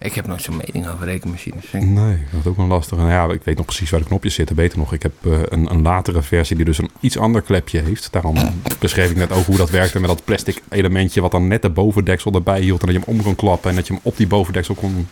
Ik 0.00 0.14
heb 0.14 0.26
nooit 0.26 0.42
zo'n 0.42 0.60
mening 0.66 0.88
over 0.92 1.06
rekenmachines. 1.06 1.64
Nee, 1.72 2.18
dat 2.30 2.40
is 2.40 2.46
ook 2.46 2.56
wel 2.56 2.66
lastig. 2.66 2.98
Nou 2.98 3.10
ja, 3.10 3.34
ik 3.34 3.42
weet 3.44 3.56
nog 3.56 3.66
precies 3.66 3.90
waar 3.90 4.00
de 4.00 4.06
knopjes 4.06 4.34
zitten. 4.34 4.56
Beter 4.56 4.78
nog, 4.78 4.92
ik 4.92 5.02
heb 5.02 5.12
eh, 5.24 5.32
een, 5.48 5.70
een 5.70 5.82
latere 5.82 6.22
versie 6.22 6.56
die 6.56 6.64
dus 6.64 6.78
een 6.78 6.90
iets 7.00 7.18
ander 7.18 7.42
klepje 7.42 7.80
heeft. 7.80 8.08
Daarom 8.12 8.36
beschreef 8.80 9.10
ik 9.10 9.16
net 9.16 9.32
ook 9.32 9.44
hoe 9.44 9.56
dat 9.56 9.70
werkte 9.70 10.00
met 10.00 10.08
dat 10.08 10.24
plastic 10.24 10.62
elementje... 10.68 11.20
wat 11.20 11.30
dan 11.30 11.48
net 11.48 11.62
de 11.62 11.70
bovendeksel 11.70 12.32
erbij 12.32 12.60
hield... 12.60 12.80
en 12.80 12.86
dat 12.86 12.96
je 12.96 13.02
hem 13.04 13.16
om 13.16 13.22
kon 13.22 13.34
klappen 13.34 13.70
en 13.70 13.76
dat 13.76 13.86
je 13.86 13.92
hem 13.92 14.02
op 14.04 14.16
die 14.16 14.26
bovendeksel 14.26 14.74
kon... 14.74 15.08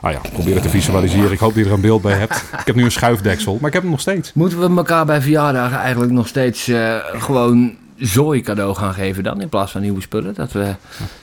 Ah 0.00 0.12
ja, 0.12 0.20
probeer 0.32 0.54
het 0.54 0.62
te 0.62 0.68
visualiseren. 0.68 1.32
Ik 1.32 1.38
hoop 1.38 1.54
dat 1.54 1.62
je 1.62 1.68
er 1.68 1.74
een 1.74 1.80
beeld 1.80 2.02
bij 2.02 2.18
hebt. 2.18 2.36
Ik 2.36 2.66
heb 2.66 2.74
nu 2.74 2.84
een 2.84 2.92
schuifdeksel, 2.92 3.58
maar 3.60 3.68
ik 3.68 3.72
heb 3.72 3.82
hem 3.82 3.90
nog 3.90 4.00
steeds. 4.00 4.32
Moeten 4.32 4.60
we 4.60 4.76
elkaar 4.76 5.06
bij 5.06 5.20
verjaardagen 5.20 5.78
eigenlijk 5.78 6.12
nog 6.12 6.28
steeds 6.28 6.68
eh, 6.68 6.96
gewoon 7.12 7.76
zooi 8.00 8.40
cadeau 8.40 8.74
gaan 8.74 8.94
geven 8.94 9.22
dan 9.22 9.40
in 9.40 9.48
plaats 9.48 9.72
van 9.72 9.80
nieuwe 9.80 10.00
spullen? 10.00 10.34
Dat 10.34 10.52
we, 10.52 10.74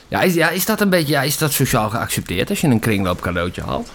ja, 0.08 0.22
is, 0.22 0.34
ja, 0.34 0.50
is 0.50 0.66
dat 0.66 0.80
een 0.80 0.90
beetje 0.90 1.12
ja, 1.12 1.22
is 1.22 1.38
dat 1.38 1.52
sociaal 1.52 1.90
geaccepteerd 1.90 2.50
als 2.50 2.60
je 2.60 2.66
een 2.66 2.80
kringloop 2.80 3.20
cadeautje 3.20 3.62
haalt? 3.62 3.90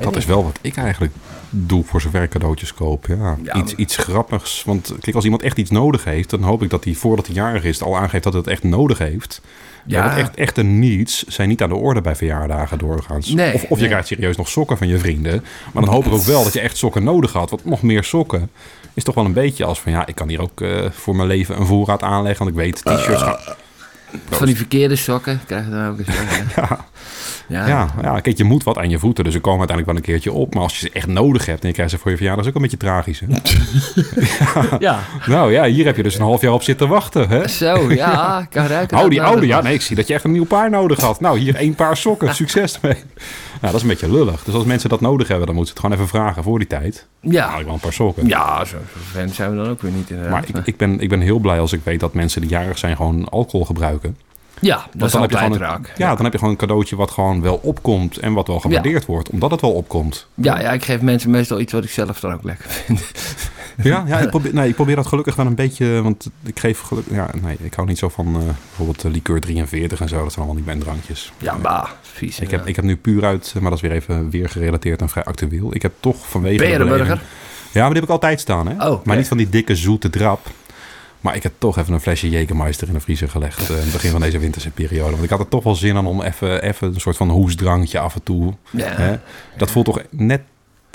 Dat 0.00 0.16
is 0.16 0.24
wel 0.24 0.44
wat 0.44 0.58
ik 0.60 0.76
eigenlijk 0.76 1.12
doe 1.50 1.84
voor 1.84 2.00
zover 2.00 2.22
ik 2.22 2.30
cadeautjes 2.30 2.74
koop. 2.74 3.06
Ja. 3.06 3.36
Ja, 3.42 3.54
iets, 3.54 3.74
iets 3.74 3.96
grappigs. 3.96 4.64
Want 4.64 4.94
kijk, 5.00 5.16
als 5.16 5.24
iemand 5.24 5.42
echt 5.42 5.58
iets 5.58 5.70
nodig 5.70 6.04
heeft, 6.04 6.30
dan 6.30 6.42
hoop 6.42 6.62
ik 6.62 6.70
dat 6.70 6.84
hij 6.84 6.94
voordat 6.94 7.26
hij 7.26 7.34
jarig 7.34 7.64
is 7.64 7.82
al 7.82 7.96
aangeeft 7.96 8.24
dat 8.24 8.32
hij 8.32 8.42
het 8.42 8.50
echt 8.50 8.62
nodig 8.62 8.98
heeft. 8.98 9.40
Ja. 9.86 10.04
Want 10.04 10.18
echt, 10.18 10.34
echte 10.34 10.62
needs 10.62 11.24
zijn 11.26 11.48
niet 11.48 11.62
aan 11.62 11.68
de 11.68 11.74
orde 11.74 12.00
bij 12.00 12.16
verjaardagen 12.16 12.78
doorgaans. 12.78 13.28
Nee, 13.28 13.54
of 13.54 13.64
of 13.68 13.80
je 13.80 13.86
krijgt 13.86 14.06
serieus 14.06 14.36
nog 14.36 14.48
sokken 14.48 14.78
van 14.78 14.88
je 14.88 14.98
vrienden. 14.98 15.44
Maar 15.72 15.82
dan 15.84 15.92
hoop 15.92 16.06
ik 16.06 16.12
ook 16.12 16.22
wel 16.24 16.44
dat 16.44 16.52
je 16.52 16.60
echt 16.60 16.76
sokken 16.76 17.04
nodig 17.04 17.32
had. 17.32 17.50
Want 17.50 17.64
nog 17.64 17.82
meer 17.82 18.04
sokken 18.04 18.50
is 18.94 19.04
toch 19.04 19.14
wel 19.14 19.24
een 19.24 19.32
beetje 19.32 19.64
als 19.64 19.80
van 19.80 19.92
ja, 19.92 20.06
ik 20.06 20.14
kan 20.14 20.28
hier 20.28 20.40
ook 20.40 20.60
eh, 20.60 20.90
voor 20.90 21.16
mijn 21.16 21.28
leven 21.28 21.60
een 21.60 21.66
voorraad 21.66 22.02
aanleggen. 22.02 22.44
Want 22.44 22.56
ik 22.56 22.62
weet, 22.64 22.84
t-shirts 22.84 23.22
gaan. 23.22 23.38
Van 24.30 24.46
die 24.46 24.56
verkeerde 24.56 24.96
sokken 24.96 25.40
krijg 25.46 25.64
je 25.64 25.70
dan 25.70 25.88
ook 25.88 25.98
eens. 25.98 26.08
Ja. 26.56 26.84
Ja, 27.52 27.88
Ja. 28.02 28.20
kijk, 28.20 28.36
je 28.36 28.44
moet 28.44 28.64
wat 28.64 28.78
aan 28.78 28.90
je 28.90 28.98
voeten. 28.98 29.24
Dus 29.24 29.32
ze 29.32 29.40
komen 29.40 29.58
uiteindelijk 29.58 29.98
wel 29.98 30.06
een 30.08 30.12
keertje 30.20 30.40
op. 30.40 30.54
Maar 30.54 30.62
als 30.62 30.72
je 30.78 30.86
ze 30.86 30.90
echt 30.92 31.06
nodig 31.06 31.46
hebt 31.46 31.60
en 31.62 31.68
je 31.68 31.74
krijgt 31.74 31.92
ze 31.92 31.98
voor 31.98 32.10
je 32.10 32.16
verjaardag, 32.16 32.44
is 32.44 32.50
ook 32.50 32.56
een 32.56 32.62
beetje 32.62 32.76
tragisch. 32.76 33.20
Hè? 33.20 33.26
Ja. 34.78 34.98
Nou 35.26 35.52
ja, 35.52 35.64
hier 35.64 35.84
heb 35.84 35.96
je 35.96 36.02
dus 36.02 36.14
een 36.14 36.20
half 36.22 36.40
jaar 36.40 36.52
op 36.52 36.62
zitten 36.62 36.88
wachten. 36.88 37.28
Hè? 37.28 37.48
Zo, 37.48 37.92
ja, 37.92 38.46
kan 38.50 38.66
ruiken. 38.66 38.98
Oh, 38.98 39.08
die 39.08 39.22
oude. 39.22 39.46
Ja, 39.46 39.60
nee, 39.62 39.74
ik 39.74 39.80
zie 39.82 39.96
dat 39.96 40.06
je 40.06 40.14
echt 40.14 40.24
een 40.24 40.32
nieuw 40.32 40.44
paar 40.44 40.70
nodig 40.70 41.00
had. 41.00 41.20
Nou, 41.20 41.38
hier 41.38 41.54
één 41.54 41.74
paar 41.74 41.96
sokken. 41.96 42.34
Succes 42.42 42.80
mee. 42.80 42.92
Nou, 42.92 43.04
dat 43.60 43.74
is 43.74 43.82
een 43.82 43.88
beetje 43.88 44.12
lullig. 44.12 44.44
Dus 44.44 44.54
als 44.54 44.64
mensen 44.64 44.88
dat 44.88 45.00
nodig 45.00 45.28
hebben, 45.28 45.46
dan 45.46 45.54
moeten 45.56 45.74
ze 45.74 45.80
het 45.82 45.90
gewoon 45.92 46.06
even 46.08 46.18
vragen 46.18 46.42
voor 46.42 46.58
die 46.58 46.68
tijd. 46.68 47.06
Nou, 47.20 47.34
Ja, 47.34 47.58
ik 47.58 47.64
wel 47.64 47.74
een 47.74 47.80
paar 47.80 47.92
sokken. 47.92 48.26
ja 48.28 48.64
zo, 48.64 48.76
zo 48.92 48.98
fan 49.18 49.28
zijn 49.28 49.50
we 49.50 49.56
dan 49.56 49.68
ook 49.68 49.82
weer 49.82 49.90
niet 49.92 50.10
inderdaad. 50.10 50.32
Maar 50.32 50.44
ik, 50.48 50.66
ik, 50.66 50.76
ben, 50.76 51.00
ik 51.00 51.08
ben 51.08 51.20
heel 51.20 51.38
blij 51.38 51.60
als 51.60 51.72
ik 51.72 51.80
weet 51.84 52.00
dat 52.00 52.14
mensen 52.14 52.40
die 52.40 52.50
jarig 52.50 52.78
zijn 52.78 52.96
gewoon 52.96 53.28
alcohol 53.28 53.66
gebruiken. 53.66 54.16
Ja, 54.62 54.76
dat 54.76 54.84
Want 54.92 55.04
is 55.04 55.12
dan 55.12 55.20
heb 55.20 55.30
je 55.30 55.36
gewoon 55.36 55.52
een, 55.52 55.58
raak. 55.58 55.92
ja, 55.96 56.14
dan 56.14 56.24
heb 56.24 56.32
je 56.32 56.38
gewoon 56.38 56.54
een 56.54 56.60
cadeautje 56.60 56.96
wat 56.96 57.10
gewoon 57.10 57.42
wel 57.42 57.60
opkomt 57.62 58.18
en 58.18 58.32
wat 58.32 58.46
wel 58.46 58.60
gewaardeerd 58.60 59.06
wordt, 59.06 59.30
omdat 59.30 59.50
het 59.50 59.60
wel 59.60 59.72
opkomt. 59.72 60.26
Ja, 60.34 60.60
ja, 60.60 60.72
ik 60.72 60.84
geef 60.84 61.00
mensen 61.00 61.30
meestal 61.30 61.60
iets 61.60 61.72
wat 61.72 61.84
ik 61.84 61.90
zelf 61.90 62.20
dan 62.20 62.32
ook 62.32 62.42
lekker 62.42 62.70
vind. 62.70 63.00
Ja, 63.82 64.04
ja 64.06 64.18
ik, 64.18 64.28
probeer, 64.28 64.54
nee, 64.54 64.68
ik 64.68 64.74
probeer 64.74 64.96
dat 64.96 65.06
gelukkig 65.06 65.34
wel 65.34 65.46
een 65.46 65.54
beetje, 65.54 66.02
want 66.02 66.30
ik 66.44 66.58
geef 66.58 66.80
gelukkig, 66.80 67.14
ja, 67.14 67.30
nee, 67.42 67.56
ik 67.60 67.74
hou 67.74 67.88
niet 67.88 67.98
zo 67.98 68.08
van 68.08 68.26
eh, 68.26 68.42
bijvoorbeeld 68.42 69.04
uh, 69.04 69.12
liqueur 69.12 69.40
43 69.40 70.00
en 70.00 70.08
zo, 70.08 70.22
dat 70.22 70.32
zijn 70.32 70.36
allemaal 70.36 70.54
niet 70.54 70.66
mijn 70.66 70.78
drankjes. 70.78 71.32
Ja, 71.38 71.56
bah, 71.56 71.88
vies. 72.02 72.40
Ik 72.40 72.50
heb, 72.50 72.66
ik 72.66 72.76
heb 72.76 72.84
nu 72.84 72.96
puur 72.96 73.24
uit, 73.24 73.52
maar 73.60 73.70
dat 73.70 73.82
is 73.82 73.88
weer 73.88 73.92
even 73.92 74.30
weer 74.30 74.48
gerelateerd 74.48 75.00
en 75.00 75.08
vrij 75.08 75.24
actueel. 75.24 75.74
Ik 75.74 75.82
heb 75.82 75.92
toch 76.00 76.28
vanwege 76.28 76.56
Berenburger. 76.56 77.22
Ja, 77.72 77.80
maar 77.80 77.90
die 77.90 78.00
heb 78.00 78.08
ik 78.08 78.10
altijd 78.10 78.40
staan, 78.40 78.68
hè? 78.68 78.88
Oh. 78.88 79.04
Maar 79.04 79.16
niet 79.16 79.28
van 79.28 79.36
die 79.36 79.48
dikke 79.48 79.76
zoete 79.76 80.10
drap. 80.10 80.46
Maar 81.22 81.36
ik 81.36 81.42
heb 81.42 81.52
toch 81.58 81.78
even 81.78 81.94
een 81.94 82.00
flesje 82.00 82.28
Jägermeister 82.28 82.88
in 82.88 82.92
de 82.94 83.00
vriezer 83.00 83.28
gelegd 83.28 83.70
eh, 83.70 83.76
in 83.76 83.82
het 83.82 83.92
begin 83.92 84.10
van 84.10 84.20
deze 84.20 84.38
winterse 84.38 84.70
periode. 84.70 85.10
Want 85.10 85.22
ik 85.22 85.30
had 85.30 85.40
er 85.40 85.48
toch 85.48 85.64
wel 85.64 85.74
zin 85.74 85.96
aan 85.96 86.06
om 86.06 86.22
even, 86.22 86.62
even 86.62 86.94
een 86.94 87.00
soort 87.00 87.16
van 87.16 87.30
hoesdrankje 87.30 87.98
af 87.98 88.14
en 88.14 88.22
toe. 88.22 88.54
Ja. 88.70 88.92
Hè? 88.92 89.16
Dat 89.56 89.70
voelt 89.70 89.84
toch 89.84 90.02
net 90.10 90.40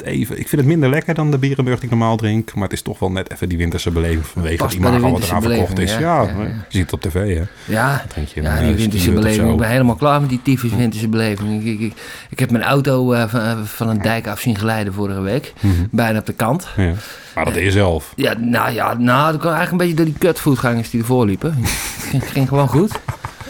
even... 0.04 0.40
Ik 0.40 0.48
vind 0.48 0.62
het 0.62 0.70
minder 0.70 0.90
lekker 0.90 1.14
dan 1.14 1.32
de 1.32 1.38
Berenburg 1.38 1.80
die 1.80 1.90
ik 1.90 1.98
normaal 1.98 2.18
drink. 2.18 2.54
Maar 2.54 2.64
het 2.64 2.74
is 2.74 2.82
toch 2.82 3.00
wel 3.00 3.12
net 3.12 3.32
even 3.32 3.50
die 3.50 3.58
winterse 3.58 3.92
beleving 3.92 4.26
vanwege 4.26 4.58
Past 4.58 4.76
het 4.76 4.86
imago 4.86 5.12
wat 5.12 5.24
eraan 5.24 5.42
verkocht 5.42 5.80
is. 5.80 5.92
Ja, 5.92 5.98
ja. 6.00 6.22
Je 6.44 6.54
ziet 6.70 6.82
het 6.82 6.94
op 6.94 7.02
tv, 7.02 7.14
hè? 7.14 7.44
Ja, 7.74 8.06
je 8.34 8.42
ja 8.42 8.60
die 8.60 8.72
eh, 8.72 8.76
winterse 8.76 9.12
beleving. 9.12 9.52
Ik 9.52 9.58
ben 9.58 9.70
helemaal 9.70 9.96
klaar 9.96 10.22
met 10.22 10.30
die 10.30 10.42
tyfus 10.42 10.72
winterse 10.72 11.08
beleving. 11.08 11.66
Ik, 11.66 11.80
ik, 11.80 11.94
ik, 12.30 12.40
heb 12.40 12.52
mijn 12.52 12.64
auto 12.64 13.14
eh, 13.14 13.28
van, 13.28 13.68
van 13.68 13.90
een 13.90 14.02
dijk 14.02 14.28
af 14.28 14.40
zien 14.40 14.58
glijden 14.58 14.94
vorige 14.94 15.22
week. 15.22 15.54
Mhm. 15.60 15.74
Bijna 15.92 16.20
op 16.20 16.26
de 16.26 16.34
kant. 16.34 16.68
Ja. 16.78 16.94
Maar 17.36 17.46
dat 17.46 17.54
deed 17.54 17.64
je 17.64 17.72
zelf. 17.72 18.14
Ja, 18.16 18.34
nou 18.38 18.72
ja, 18.72 18.94
nou, 18.98 19.32
dat 19.32 19.40
kwam 19.40 19.54
eigenlijk 19.54 19.72
een 19.72 19.78
beetje 19.78 19.96
door 19.96 20.06
die 20.06 20.30
kutvoetgangers 20.30 20.90
die 20.90 21.00
ervoor 21.00 21.26
liepen. 21.26 21.58
Het 21.58 22.08
ging, 22.10 22.32
ging 22.32 22.48
gewoon 22.48 22.68
goed. 22.68 23.00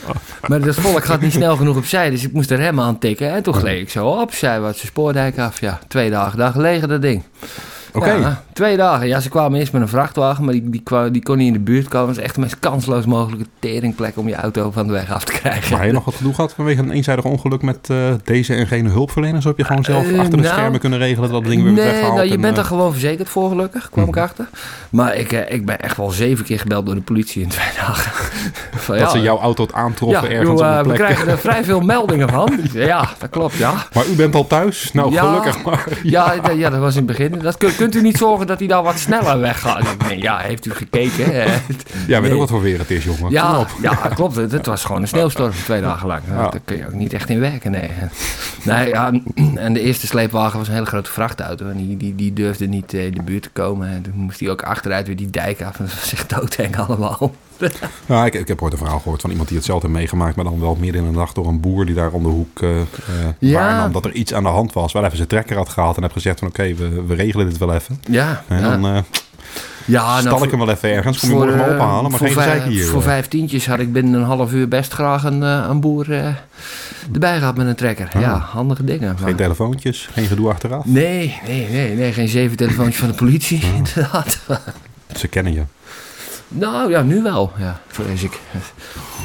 Maar 0.47 0.61
dat 0.61 0.75
volk 0.75 1.05
gaat 1.05 1.21
niet 1.21 1.33
snel 1.33 1.55
genoeg 1.55 1.77
opzij, 1.77 2.09
dus 2.09 2.23
ik 2.23 2.33
moest 2.33 2.49
de 2.49 2.55
remmen 2.55 2.83
aantikken. 2.83 3.31
En 3.31 3.43
toen 3.43 3.53
gleed 3.53 3.81
ik 3.81 3.89
zo 3.89 4.07
opzij, 4.07 4.59
wat 4.59 4.75
zijn 4.75 4.87
spoordijk 4.87 5.39
af. 5.39 5.61
Ja, 5.61 5.79
twee 5.87 6.09
dagen 6.09 6.37
daar 6.37 6.51
gelegen, 6.51 6.87
dat 6.87 7.01
ding. 7.01 7.23
Oké. 7.97 8.11
Ja, 8.11 8.43
twee 8.53 8.77
dagen. 8.77 9.07
Ja, 9.07 9.19
ze 9.19 9.29
kwamen 9.29 9.59
eerst 9.59 9.73
met 9.73 9.81
een 9.81 9.87
vrachtwagen, 9.87 10.43
maar 10.43 10.53
die, 10.53 10.69
die, 10.69 10.81
kwam, 10.83 11.11
die 11.11 11.23
kon 11.23 11.37
niet 11.37 11.47
in 11.47 11.53
de 11.53 11.59
buurt 11.59 11.87
komen. 11.87 12.07
Het 12.07 12.17
is 12.17 12.23
echt 12.23 12.35
de 12.35 12.41
meest 12.41 12.59
kansloos 12.59 13.05
mogelijke 13.05 13.45
teringplek 13.59 14.17
om 14.17 14.27
je 14.27 14.35
auto 14.35 14.71
van 14.71 14.87
de 14.87 14.93
weg 14.93 15.11
af 15.11 15.23
te 15.23 15.31
krijgen. 15.31 15.69
Maar 15.71 15.79
heb 15.79 15.87
je 15.87 15.93
nog 15.95 16.05
wat 16.05 16.15
gedoe 16.15 16.33
gehad 16.33 16.53
vanwege 16.53 16.81
een 16.81 16.91
eenzijdig 16.91 17.25
ongeluk 17.25 17.61
met 17.61 17.77
eh, 17.89 17.97
deze 18.23 18.53
en 18.55 18.67
gene 18.67 18.89
hulpverleners? 18.89 19.45
Of 19.45 19.51
heb 19.51 19.57
je 19.57 19.63
gewoon 19.65 19.83
zelf 19.83 20.07
Eh, 20.11 20.19
achter 20.19 20.37
de 20.37 20.43
nou, 20.43 20.55
schermen 20.55 20.79
kunnen 20.79 20.99
regelen 20.99 21.29
dat 21.31 21.41
dat 21.41 21.51
ding 21.51 21.63
weer 21.63 21.71
Nee, 21.71 21.85
weggehaald? 21.85 22.13
nou, 22.15 22.27
je 22.27 22.33
en, 22.33 22.41
bent 22.41 22.53
eh, 22.53 22.59
er 22.59 22.65
gewoon 22.65 22.91
verzekerd 22.91 23.29
voor, 23.29 23.49
gelukkig, 23.49 23.89
kwam 23.89 24.07
ik 24.07 24.15
Mhm. 24.15 24.23
achter. 24.23 24.47
Maar 24.89 25.15
ik, 25.15 25.31
ik 25.31 25.65
ben 25.65 25.79
echt 25.81 25.97
wel 25.97 26.09
zeven 26.11 26.45
keer 26.45 26.59
gebeld 26.59 26.85
door 26.85 26.95
de 26.95 27.01
politie 27.01 27.41
in 27.41 27.47
twee 27.49 27.67
dagen. 27.87 28.11
Van, 28.75 28.95
dat 28.97 29.03
ja, 29.05 29.09
ze 29.11 29.21
jouw 29.21 29.39
auto 29.39 29.67
aantroffen 29.73 30.29
ja, 30.29 30.35
ergens 30.35 30.61
op 30.61 30.85
we 30.87 30.93
krijgen 30.93 31.27
er 31.27 31.37
vrij 31.37 31.63
veel 31.63 31.79
meldingen 31.95 32.29
van. 32.29 32.59
Ik 32.63 32.73
Ja, 32.73 33.09
dat 33.19 33.29
klopt, 33.29 33.55
ja. 33.55 33.73
Maar 33.93 34.05
u 34.07 34.15
bent 34.15 34.35
al 34.35 34.47
thuis? 34.47 34.93
Nou, 34.93 35.15
gelukkig 35.15 35.63
maar. 35.63 35.85
Ja, 36.03 36.33
ja, 36.55 36.69
dat 36.69 36.79
was 36.79 36.95
in 36.95 37.07
het 37.07 37.17
begin. 37.17 37.39
Dat, 37.39 37.57
kunt, 37.57 37.86
kunt 37.89 38.03
u 38.03 38.07
niet 38.07 38.17
zorgen 38.17 38.47
dat 38.47 38.59
hij 38.59 38.67
daar 38.67 38.83
wat 38.83 38.99
sneller 38.99 39.39
weggaat? 39.39 39.95
Ja, 40.15 40.37
heeft 40.37 40.65
u 40.65 40.71
gekeken? 40.71 41.31
Ja, 42.07 42.21
weet 42.21 42.31
ook 42.31 42.39
wat 42.39 42.49
voor 42.49 42.61
weer 42.61 42.79
het 42.79 42.91
is, 42.91 43.03
jongen. 43.03 43.31
Ja, 43.31 43.67
ja, 43.81 43.93
klopt. 43.93 44.35
Het, 44.35 44.51
het 44.51 44.65
was 44.65 44.85
gewoon 44.85 45.01
een 45.01 45.07
sneeuwstorm 45.07 45.51
twee 45.51 45.81
dagen 45.81 46.07
lang. 46.07 46.21
Ja. 46.29 46.35
Daar 46.35 46.59
kun 46.65 46.77
je 46.77 46.85
ook 46.85 46.93
niet 46.93 47.13
echt 47.13 47.29
in 47.29 47.39
werken, 47.39 47.71
nee. 47.71 47.89
nee 48.63 48.87
ja, 48.87 49.11
en 49.55 49.73
de 49.73 49.79
eerste 49.79 50.07
sleepwagen 50.07 50.57
was 50.57 50.67
een 50.67 50.73
hele 50.73 50.85
grote 50.85 51.11
vrachtauto. 51.11 51.67
En 51.67 51.77
die, 51.77 51.97
die, 51.97 52.15
die 52.15 52.33
durfde 52.33 52.67
niet 52.67 52.93
eh, 52.93 53.05
in 53.05 53.11
de 53.11 53.21
buurt 53.21 53.43
te 53.43 53.49
komen. 53.49 53.87
En 53.87 54.01
toen 54.01 54.13
moest 54.15 54.39
hij 54.39 54.49
ook 54.49 54.61
achteruit 54.61 55.07
weer 55.07 55.15
die 55.15 55.29
dijk 55.29 55.61
af. 55.61 55.79
En 55.79 55.85
dat 55.85 55.93
was 55.93 56.13
echt 56.13 56.29
doodeng 56.29 56.77
allemaal. 56.77 57.31
Ja, 58.05 58.25
ik, 58.29 58.33
ik 58.33 58.47
heb 58.47 58.61
ooit 58.61 58.71
een 58.73 58.77
verhaal 58.79 58.99
gehoord 58.99 59.21
van 59.21 59.29
iemand 59.29 59.47
die 59.47 59.57
hetzelfde 59.57 59.87
heeft 59.87 59.99
meegemaakt, 59.99 60.35
maar 60.35 60.45
dan 60.45 60.59
wel 60.59 60.75
midden 60.79 61.03
in 61.03 61.11
de 61.11 61.17
nacht 61.17 61.35
door 61.35 61.47
een 61.47 61.59
boer 61.59 61.85
die 61.85 61.95
daar 61.95 62.11
om 62.11 62.23
de 62.23 62.29
hoek 62.29 62.61
eh 62.61 62.79
eh, 62.79 62.85
Ja. 63.39 63.53
waarnam 63.59 63.91
dat 63.91 64.05
er 64.05 64.11
iets 64.13 64.33
aan 64.33 64.43
de 64.43 64.49
hand 64.49 64.73
was. 64.73 64.91
Waar 64.93 65.01
hij 65.01 65.11
even 65.11 65.17
zijn 65.17 65.27
trekker 65.27 65.57
had 65.57 65.69
gehaald 65.69 65.95
en 65.97 66.01
heb 66.03 66.11
gezegd 66.11 66.39
van 66.39 66.47
oké, 66.47 66.73
we, 66.73 67.03
we 67.07 67.15
regelen 67.15 67.49
dit 67.49 67.57
wel 67.57 67.73
even. 67.73 67.99
Ja, 68.09 68.43
En 68.47 68.59
ja. 68.59 68.69
dan 68.69 68.87
eh 68.95 69.01
ja 69.85 70.19
stal 70.19 70.43
ik 70.43 70.49
hem 70.49 70.59
wel 70.59 70.69
even 70.69 70.89
ergens, 70.93 71.19
kom 71.19 71.29
je 71.29 71.35
morgen 71.35 71.65
eh, 71.67 71.73
ophalen, 71.73 72.11
maar 72.11 72.19
geen 72.19 72.31
gezeik 72.33 72.63
hier. 72.63 72.85
Voor 72.85 73.01
vijf 73.01 73.27
tientjes 73.27 73.67
had 73.67 73.79
ik 73.79 73.93
binnen 73.93 74.13
een 74.13 74.25
half 74.25 74.51
uur 74.53 74.67
best 74.67 74.93
graag 74.93 75.23
een, 75.23 75.43
eh, 75.43 75.65
een 75.69 75.79
boer 75.79 76.11
eh, 76.13 76.27
erbij 77.13 77.37
gehad 77.39 77.57
met 77.57 77.67
een 77.67 77.75
trekker. 77.75 78.09
Ah. 78.13 78.21
Ja, 78.21 78.37
handige 78.37 78.83
dingen. 78.83 79.15
maar- 79.19 79.27
Geen 79.27 79.35
telefoontjes, 79.35 80.09
geen 80.11 80.25
gedoe 80.27 80.49
achteraf. 80.49 80.85
Nee, 80.85 81.39
nee, 81.47 81.67
nee, 81.69 81.95
nee, 81.95 82.13
geen 82.13 82.27
zeven 82.27 82.57
telefoontjes 82.57 82.97
van 82.97 83.07
de 83.07 83.13
politie, 83.15 83.61
Ah. 83.63 83.75
inderdaad. 83.77 84.39
Ze 85.17 85.27
kennen 85.27 85.53
je. 85.53 85.61
Nou 86.47 86.89
ja, 86.89 87.01
nu 87.01 87.21
wel, 87.21 87.51
ja, 87.57 87.81
vrees 87.87 88.23
ik. 88.23 88.39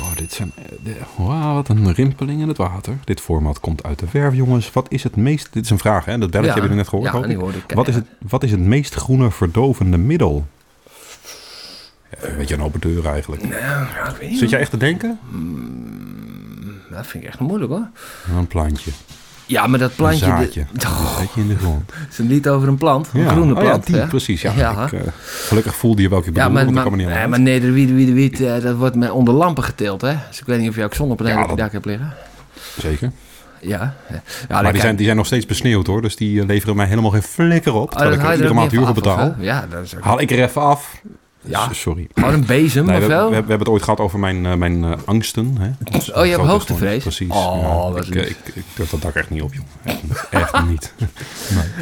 Oh, 0.00 0.16
dit 0.16 0.32
zijn, 0.32 0.52
Wauw, 1.16 1.54
wat 1.54 1.68
een 1.68 1.92
rimpeling 1.92 2.40
in 2.40 2.48
het 2.48 2.56
water. 2.56 2.94
Dit 3.04 3.20
format 3.20 3.60
komt 3.60 3.82
uit 3.82 3.98
de 3.98 4.06
verf, 4.06 4.34
jongens. 4.34 4.72
Wat 4.72 4.86
is 4.90 5.02
het 5.02 5.16
meest... 5.16 5.48
Dit 5.52 5.64
is 5.64 5.70
een 5.70 5.78
vraag, 5.78 6.04
hè? 6.04 6.18
Dat 6.18 6.30
belletje 6.30 6.38
Ja. 6.40 6.60
hebben 6.60 6.62
jullie 6.62 6.76
net 6.76 6.88
gehoord. 6.88 7.06
Ja, 7.08 7.12
hoop 7.14 7.24
die 7.24 7.32
ik. 7.34 7.40
hoorde 7.40 7.58
ik. 7.58 7.72
Wat 7.74 7.88
is, 7.88 7.94
het, 7.94 8.06
wat 8.28 8.42
is 8.42 8.50
het 8.50 8.60
meest 8.60 8.94
groene 8.94 9.30
verdovende 9.30 9.96
middel? 9.98 10.46
Ja, 12.10 12.28
een 12.28 12.36
beetje 12.36 12.54
een 12.54 12.62
open 12.62 12.80
deur 12.80 13.06
eigenlijk. 13.06 13.48
Nou, 13.48 14.10
ik 14.10 14.16
weet 14.20 14.30
niet. 14.30 14.38
Zit 14.38 14.50
jij 14.50 14.60
echt 14.60 14.70
te 14.70 14.76
denken? 14.76 15.18
Dat 16.90 17.06
vind 17.06 17.22
ik 17.24 17.28
echt 17.28 17.38
moeilijk 17.40 17.72
hoor. 17.72 17.88
Een 18.36 18.46
plantje. 18.46 18.90
Ja, 19.52 19.66
maar 19.66 19.78
dat 19.78 19.90
Een 19.90 19.96
plantje... 19.96 20.18
de- 20.24 20.26
zaadje. 20.26 20.60
Oh, 20.86 21.16
Een 21.18 21.26
beetje 21.26 21.40
in 21.40 21.48
de 21.48 21.56
grond. 21.56 21.92
het 21.94 22.12
is 22.12 22.18
een 22.18 22.26
lied 22.26 22.48
over 22.48 22.68
een 22.68 22.76
plant, 22.76 23.08
een 23.14 23.28
groene 23.28 23.54
Oh 23.54 23.62
ja, 23.62 23.68
plant. 23.68 23.86
die, 23.86 23.96
hè? 23.96 24.06
precies. 24.06 24.42
Ja, 24.42 24.52
Ja. 24.56 24.84
Ik, 24.84 24.92
eh, 24.92 25.00
gelukkig 25.22 25.74
voelde 25.76 26.02
je 26.02 26.08
welke 26.08 26.28
ik 26.28 26.36
Ja, 26.36 26.48
maar, 26.48 26.64
want 26.64 26.74
maar, 26.74 26.90
niet 26.90 27.00
ja, 27.00 27.06
de 27.06 27.12
maar 27.14 27.28
hand. 27.28 27.42
nederwiede, 27.42 27.92
wiede, 27.94 28.12
wiet, 28.12 28.40
eh, 28.40 28.60
dat 28.62 28.76
wordt 28.76 28.96
met 28.96 29.10
onder 29.10 29.34
lampen 29.34 29.64
geteeld, 29.64 30.00
hè? 30.00 30.14
Dus 30.28 30.38
ik 30.40 30.46
weet 30.46 30.58
niet 30.60 30.68
of 30.68 30.76
je 30.76 30.84
ook 30.84 30.94
zonnepanelen 30.94 31.38
Ja, 31.38 31.44
op 31.44 31.50
je 31.50 31.56
dak 31.56 31.72
hebt 31.72 31.84
liggen. 31.84 32.12
Zeker. 32.78 33.10
Ja. 33.60 33.94
ja. 34.48 34.62
maar 34.62 34.72
die 34.72 34.80
zijn, 34.80 34.96
die 34.96 35.04
zijn 35.04 35.16
nog 35.16 35.26
steeds 35.26 35.46
besneeuwd 35.46 35.86
hoor. 35.86 36.02
Dus 36.02 36.16
die 36.16 36.40
eh, 36.40 36.46
leveren 36.46 36.76
mij 36.76 36.86
helemaal 36.86 37.10
geen 37.10 37.22
flikker 37.22 37.72
op. 37.74 37.90
Oh, 37.92 37.96
terwijl 37.98 38.12
ik 38.20 38.24
er 38.26 38.30
iedere 38.30 38.48
er 38.48 38.54
maand 38.54 38.70
huur 38.70 38.84
niet 38.84 38.94
betaal. 38.94 39.28
of? 39.28 39.34
Ja, 39.38 39.66
dat 39.70 39.82
is 39.84 39.96
ook... 39.96 40.02
Haal 40.04 40.20
ik 40.20 40.30
er 40.30 40.42
even 40.42 40.62
af. 40.62 41.00
Ja. 41.44 41.68
Sorry. 41.72 42.06
Gewoon 42.14 42.32
een 42.34 42.44
bezem 42.46 42.86
Nee, 42.86 42.96
of 42.96 43.02
we, 43.02 43.08
we, 43.08 43.14
zo? 43.14 43.28
we 43.28 43.34
hebben 43.34 43.58
het 43.58 43.68
ooit 43.68 43.82
gehad 43.82 43.98
over 44.00 44.18
mijn, 44.18 44.46
eh, 44.46 44.54
mijn 44.54 44.84
eh, 44.84 44.90
angsten. 45.04 45.56
Hè? 45.60 45.70
Dus 45.90 46.12
Oh, 46.12 46.24
je 46.24 46.30
hebt 46.30 46.42
hoogtevrees? 46.44 47.02
Precies. 47.02 47.28
Oh, 47.30 47.58
ja. 47.60 47.90
wat 47.92 48.06
ik, 48.06 48.14
eh, 48.14 48.22
ik, 48.30 48.36
ik 48.54 48.62
durf 48.74 48.90
dat 48.90 49.02
dak 49.02 49.14
echt 49.14 49.30
niet 49.30 49.42
op, 49.42 49.54
joh. 49.54 49.64
Echt, 49.82 50.02
niet. 50.12 50.30
echt 50.30 50.66
niet. 50.68 50.92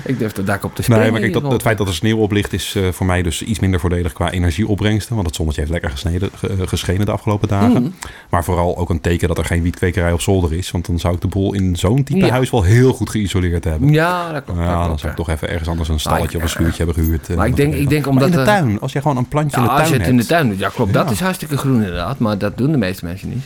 Ik 0.05 0.19
durf 0.19 0.33
de 0.33 0.45
dak 0.45 0.65
op 0.65 0.75
te 0.75 0.83
springen. 0.83 1.03
Nee, 1.03 1.13
maar 1.13 1.21
kijk, 1.21 1.33
dat, 1.43 1.53
het 1.53 1.63
feit 1.63 1.79
dat 1.79 1.89
er 1.89 1.95
sneeuw 1.95 2.17
op 2.19 2.33
ligt 2.33 2.53
is 2.53 2.75
eh, 2.77 2.89
voor 2.93 3.07
mij 3.07 3.23
dus 3.23 3.43
iets 3.43 3.59
minder 3.59 3.81
voordelig 3.81 4.13
qua 4.13 4.31
energieopbrengsten. 4.31 5.15
Want 5.15 5.27
het 5.27 5.37
zonnetje 5.37 5.61
heeft 5.61 5.73
lekker 5.73 5.91
gesneden, 5.91 6.31
eh, 6.43 6.51
geschenen 6.65 7.07
de 7.07 7.13
afgelopen 7.13 7.49
dagen. 7.49 7.83
Mm. 7.83 7.95
Maar 8.31 8.45
vooral 8.45 8.77
ook 8.79 8.91
een 8.91 9.01
teken 9.01 9.29
dat 9.29 9.39
er 9.39 9.45
geen 9.45 9.63
wietkwekerij 9.63 10.13
op 10.13 10.21
zolder 10.21 10.53
is. 10.53 10.71
Want 10.71 10.87
dan 10.87 10.99
zou 10.99 11.15
ik 11.15 11.21
de 11.21 11.29
boel 11.29 11.55
in 11.55 11.77
zo'n 11.77 12.05
type 12.05 12.25
Ja. 12.27 12.31
huis 12.31 12.51
wel 12.51 12.63
heel 12.63 12.93
goed 12.93 13.11
geïsoleerd 13.11 13.65
hebben. 13.65 13.93
Ja, 13.93 14.33
dat 14.33 14.45
klopt. 14.45 14.59
dat 14.61 14.69
Ja, 14.69 14.87
dan 14.87 14.99
zou 14.99 15.11
ik 15.11 15.17
toch 15.19 15.29
even 15.31 15.49
ergens 15.49 15.69
anders 15.69 15.89
een 15.89 16.01
stalletje 16.01 16.37
of 16.37 16.43
een 16.43 16.49
schuurtje 16.49 16.85
hebben 16.85 17.05
gehuurd. 17.05 17.29
eh, 17.29 17.37
Maar 17.37 17.47
ik 17.47 17.57
denk- 17.57 17.75
ik 17.75 17.89
denk 17.89 18.07
omdat 18.07 18.25
in 18.25 18.31
de 18.31 18.37
de- 18.39 18.45
tuin, 18.45 18.81
als 18.81 18.93
je 18.93 19.01
gewoon 19.01 19.17
een 19.17 19.29
plantje 19.29 19.50
Ja, 19.55 19.61
de 19.63 19.67
tuin 19.69 19.81
als 19.81 19.89
je 19.89 19.95
het 19.99 20.07
in 20.09 20.17
de 20.17 20.27
tuin 20.27 20.49
doet. 20.49 20.59
Ja, 20.59 20.69
klopt. 20.69 20.93
Dat 20.93 21.05
Ja. 21.07 21.11
is 21.13 21.21
hartstikke 21.21 21.57
groen 21.57 21.75
inderdaad. 21.81 22.19
Maar 22.19 22.39
dat 22.39 22.57
doen 22.57 22.73
de 22.73 22.79
meeste 22.79 23.05
mensen 23.05 23.29
niet. 23.29 23.45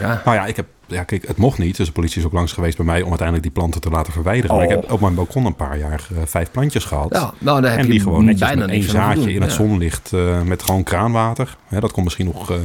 Ja. 0.00 0.22
Nou 0.24 0.36
ja, 0.36 0.46
ik 0.46 0.56
heb, 0.56 0.66
ja, 0.86 1.02
kijk, 1.02 1.26
het 1.26 1.36
mocht 1.36 1.58
niet. 1.58 1.76
Dus 1.76 1.86
de 1.86 1.92
politie 1.92 2.20
is 2.20 2.26
ook 2.26 2.32
langs 2.32 2.52
geweest 2.52 2.76
bij 2.76 2.86
mij 2.86 3.00
om 3.02 3.08
uiteindelijk 3.08 3.42
die 3.46 3.56
planten 3.56 3.80
te 3.80 3.90
laten 3.90 4.12
verwijderen. 4.12 4.56
Maar 4.56 4.64
ik 4.64 4.70
Oh. 4.70 4.80
heb 4.80 4.92
op 4.92 5.00
mijn 5.00 5.14
balkon 5.14 5.46
een 5.46 5.54
paar 5.56 5.78
jaar 5.78 6.06
eh, 6.12 6.18
vijf 6.24 6.50
plantjes 6.50 6.84
gehad. 6.84 7.08
Ja, 7.12 7.32
nou, 7.38 7.60
daar 7.60 7.70
heb 7.70 7.80
en 7.80 7.86
je 7.86 7.92
die 7.92 8.00
gewoon 8.00 8.24
netjes 8.24 8.54
met 8.54 8.68
één 8.68 8.82
zaadje 8.82 9.32
in 9.32 9.40
het 9.42 9.50
Ja. 9.50 9.56
zonlicht 9.56 10.12
eh, 10.12 10.42
met 10.42 10.62
gewoon 10.62 10.82
kraanwater. 10.82 11.56
Hè, 11.68 11.80
dat 11.80 11.92
komt 11.92 12.04
misschien 12.04 12.26
nog 12.26 12.50
eh, 12.50 12.56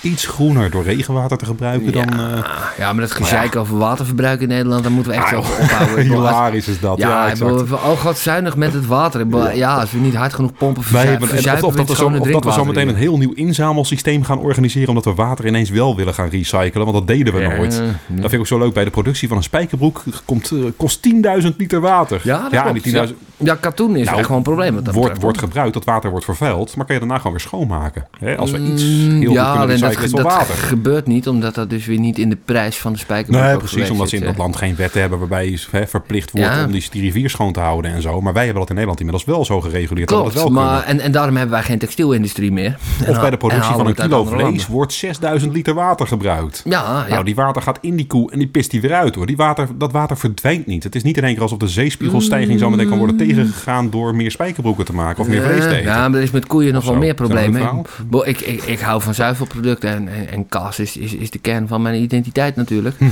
iets 0.00 0.26
groener 0.26 0.70
door 0.70 0.82
regenwater 0.82 1.36
te 1.38 1.44
gebruiken 1.44 1.92
dan... 1.92 2.08
eh, 2.08 2.44
Ja, 2.78 2.92
maar 2.92 3.00
dat 3.00 3.10
gezeik 3.10 3.56
over 3.56 3.78
waterverbruik 3.78 4.40
in 4.40 4.48
Nederland, 4.48 4.82
daar 4.82 4.92
moeten 4.92 5.12
we 5.12 5.18
echt 5.18 5.26
Ah, 5.26 5.30
wel 5.32 5.40
ophouden. 5.40 6.04
Hilarisch 6.10 6.68
is 6.68 6.80
dat. 6.80 6.98
Ja, 6.98 7.26
Ja, 7.26 7.32
bedoel, 7.32 7.60
oh 7.72 7.90
god, 8.00 8.18
zuinig 8.18 8.56
met 8.56 8.72
het 8.72 8.86
water. 8.86 9.26
Ja, 9.56 9.74
als 9.74 9.90
we 9.90 9.98
niet 9.98 10.14
hard 10.14 10.34
genoeg 10.34 10.52
pompen, 10.52 10.82
verzuipen, 10.82 11.28
we 11.28 11.34
het 11.34 11.44
we 11.60 11.66
of 11.66 11.74
dat 11.74 11.88
we 11.88 11.94
zo 11.94 12.10
drinkwater 12.10 12.66
meteen 12.66 12.88
een 12.88 12.94
heel 12.94 13.18
nieuw 13.18 13.32
inzamelsysteem 13.34 14.24
gaan 14.24 14.38
organiseren... 14.38 14.88
omdat 14.88 15.04
we 15.04 15.14
water 15.14 15.46
ineens 15.46 15.70
wel 15.70 15.96
willen 15.96 16.14
gaan 16.14 16.28
recyclen. 16.28 16.69
Want 16.72 16.92
dat 16.92 17.06
deden 17.06 17.34
we 17.34 17.40
Ja, 17.40 17.56
nooit. 17.56 17.74
ja. 17.74 17.80
Dat 18.08 18.20
vind 18.20 18.32
ik 18.32 18.38
ook 18.38 18.46
zo 18.46 18.58
leuk. 18.58 18.72
Bij 18.72 18.84
de 18.84 18.90
productie 18.90 19.28
van 19.28 19.36
een 19.36 19.42
spijkerbroek 19.42 20.02
komt, 20.24 20.50
eh, 20.50 20.58
kost 20.76 21.02
10.000 21.02 21.54
liter 21.58 21.80
water. 21.80 22.20
Ja, 22.24 22.42
dat 22.42 22.50
ja 22.52 22.58
en 22.58 22.70
klopt. 22.70 22.84
die 22.84 22.92
10.000 22.92 23.16
Ja, 23.36 23.54
katoen 23.54 23.96
is 23.96 24.04
Nou, 24.04 24.16
echt 24.16 24.22
gewoon 24.26 24.36
een 24.36 24.42
probleem. 24.46 24.74
Dat 24.74 24.84
wordt, 24.84 24.98
betreft. 25.00 25.22
wordt 25.22 25.38
gebruikt, 25.38 25.74
dat 25.74 25.84
water 25.84 26.10
wordt 26.10 26.24
vervuild, 26.24 26.76
maar 26.76 26.84
kan 26.86 26.94
je 26.94 27.00
daarna 27.00 27.16
gewoon 27.16 27.32
weer 27.32 27.40
schoonmaken. 27.40 28.06
Hè? 28.18 28.36
Als 28.36 28.50
we 28.50 28.58
iets 28.58 28.82
heel 28.82 29.08
Mm, 29.10 29.24
goed 29.24 29.34
ja, 29.34 29.50
kunnen 29.56 29.68
dat, 29.80 29.88
recyclen, 29.88 30.10
wel 30.14 30.22
dat 30.24 30.32
water. 30.32 30.54
gebeurt 30.54 31.06
niet, 31.06 31.28
omdat 31.28 31.54
dat 31.54 31.70
dus 31.70 31.86
weer 31.86 31.98
niet 31.98 32.18
in 32.18 32.28
de 32.30 32.38
prijs 32.44 32.78
van 32.78 32.92
de 32.92 32.98
spijkerbroek 32.98 33.44
Nee, 33.44 33.56
precies, 33.56 33.90
omdat 33.90 34.08
ze 34.08 34.16
in 34.16 34.24
dat 34.24 34.36
land 34.36 34.56
geen 34.56 34.76
wetten 34.76 35.00
hebben 35.00 35.18
waarbij 35.18 35.50
je 35.50 35.58
hè, 35.70 35.86
verplicht 35.86 36.30
wordt 36.30 36.46
Ja. 36.54 36.64
om 36.64 36.72
die, 36.72 36.86
die 36.90 37.02
rivier 37.02 37.30
schoon 37.30 37.52
te 37.52 37.60
houden 37.60 37.92
en 37.92 38.02
zo. 38.02 38.20
Maar 38.20 38.32
wij 38.32 38.44
hebben 38.44 38.60
dat 38.60 38.68
in 38.70 38.74
Nederland 38.76 39.00
inmiddels 39.00 39.28
wel 39.36 39.44
zo 39.44 39.60
gereguleerd 39.60 40.08
dat 40.08 40.18
we 40.18 40.22
Klopt, 40.30 40.36
dat 40.36 40.52
wel 40.52 40.62
maar, 40.64 40.82
en, 40.84 41.00
en 41.00 41.12
daarom 41.12 41.34
hebben 41.36 41.54
wij 41.54 41.64
geen 41.64 41.78
textielindustrie 41.78 42.52
meer. 42.52 42.78
Of 43.08 43.20
bij 43.20 43.30
de 43.30 43.36
productie 43.36 43.74
van 43.74 43.86
een 43.86 43.94
kilo 43.94 44.24
vlees 44.24 44.66
wordt 44.66 44.92
6000 44.92 45.52
liter 45.52 45.74
water 45.74 46.06
gebruikt. 46.06 46.59
Ja, 46.64 47.04
ja. 47.08 47.12
Nou, 47.12 47.24
die 47.24 47.34
water 47.34 47.62
gaat 47.62 47.78
in 47.80 47.96
die 47.96 48.06
koe 48.06 48.30
en 48.30 48.38
die 48.38 48.48
pist 48.48 48.70
die 48.70 48.80
weer 48.80 48.94
uit 48.94 49.14
hoor. 49.14 49.26
Die 49.26 49.36
water, 49.36 49.68
dat 49.78 49.92
water 49.92 50.16
verdwijnt 50.16 50.66
niet. 50.66 50.84
Het 50.84 50.94
is 50.94 51.02
niet 51.02 51.16
in 51.16 51.24
één 51.24 51.32
keer 51.32 51.42
alsof 51.42 51.58
de 51.58 51.68
zeespiegelstijging 51.68 52.58
zo 52.58 52.70
meteen 52.70 52.88
kan 52.88 52.98
worden 52.98 53.16
tegengegaan 53.16 53.90
door 53.90 54.14
meer 54.14 54.30
spijkerbroeken 54.30 54.84
te 54.84 54.92
maken 54.92 55.22
of 55.22 55.28
meer 55.28 55.42
vlees 55.42 55.64
te 55.64 55.68
Ja, 55.68 55.74
eten. 55.74 55.90
Ja, 55.90 56.08
maar 56.08 56.18
er 56.18 56.24
is 56.24 56.30
met 56.30 56.46
koeien 56.46 56.72
nog 56.72 56.84
wel 56.84 56.96
meer 56.96 57.14
problemen. 57.14 57.84
Ik, 58.24 58.40
ik, 58.40 58.62
ik 58.62 58.80
hou 58.80 59.02
van 59.02 59.14
zuivelproducten 59.14 59.90
en, 59.90 60.08
en, 60.08 60.30
en 60.30 60.48
kaas 60.48 60.78
is, 60.78 60.96
is, 60.96 61.14
is 61.14 61.30
de 61.30 61.38
kern 61.38 61.68
van 61.68 61.82
mijn 61.82 62.02
identiteit 62.02 62.56
natuurlijk. 62.56 62.96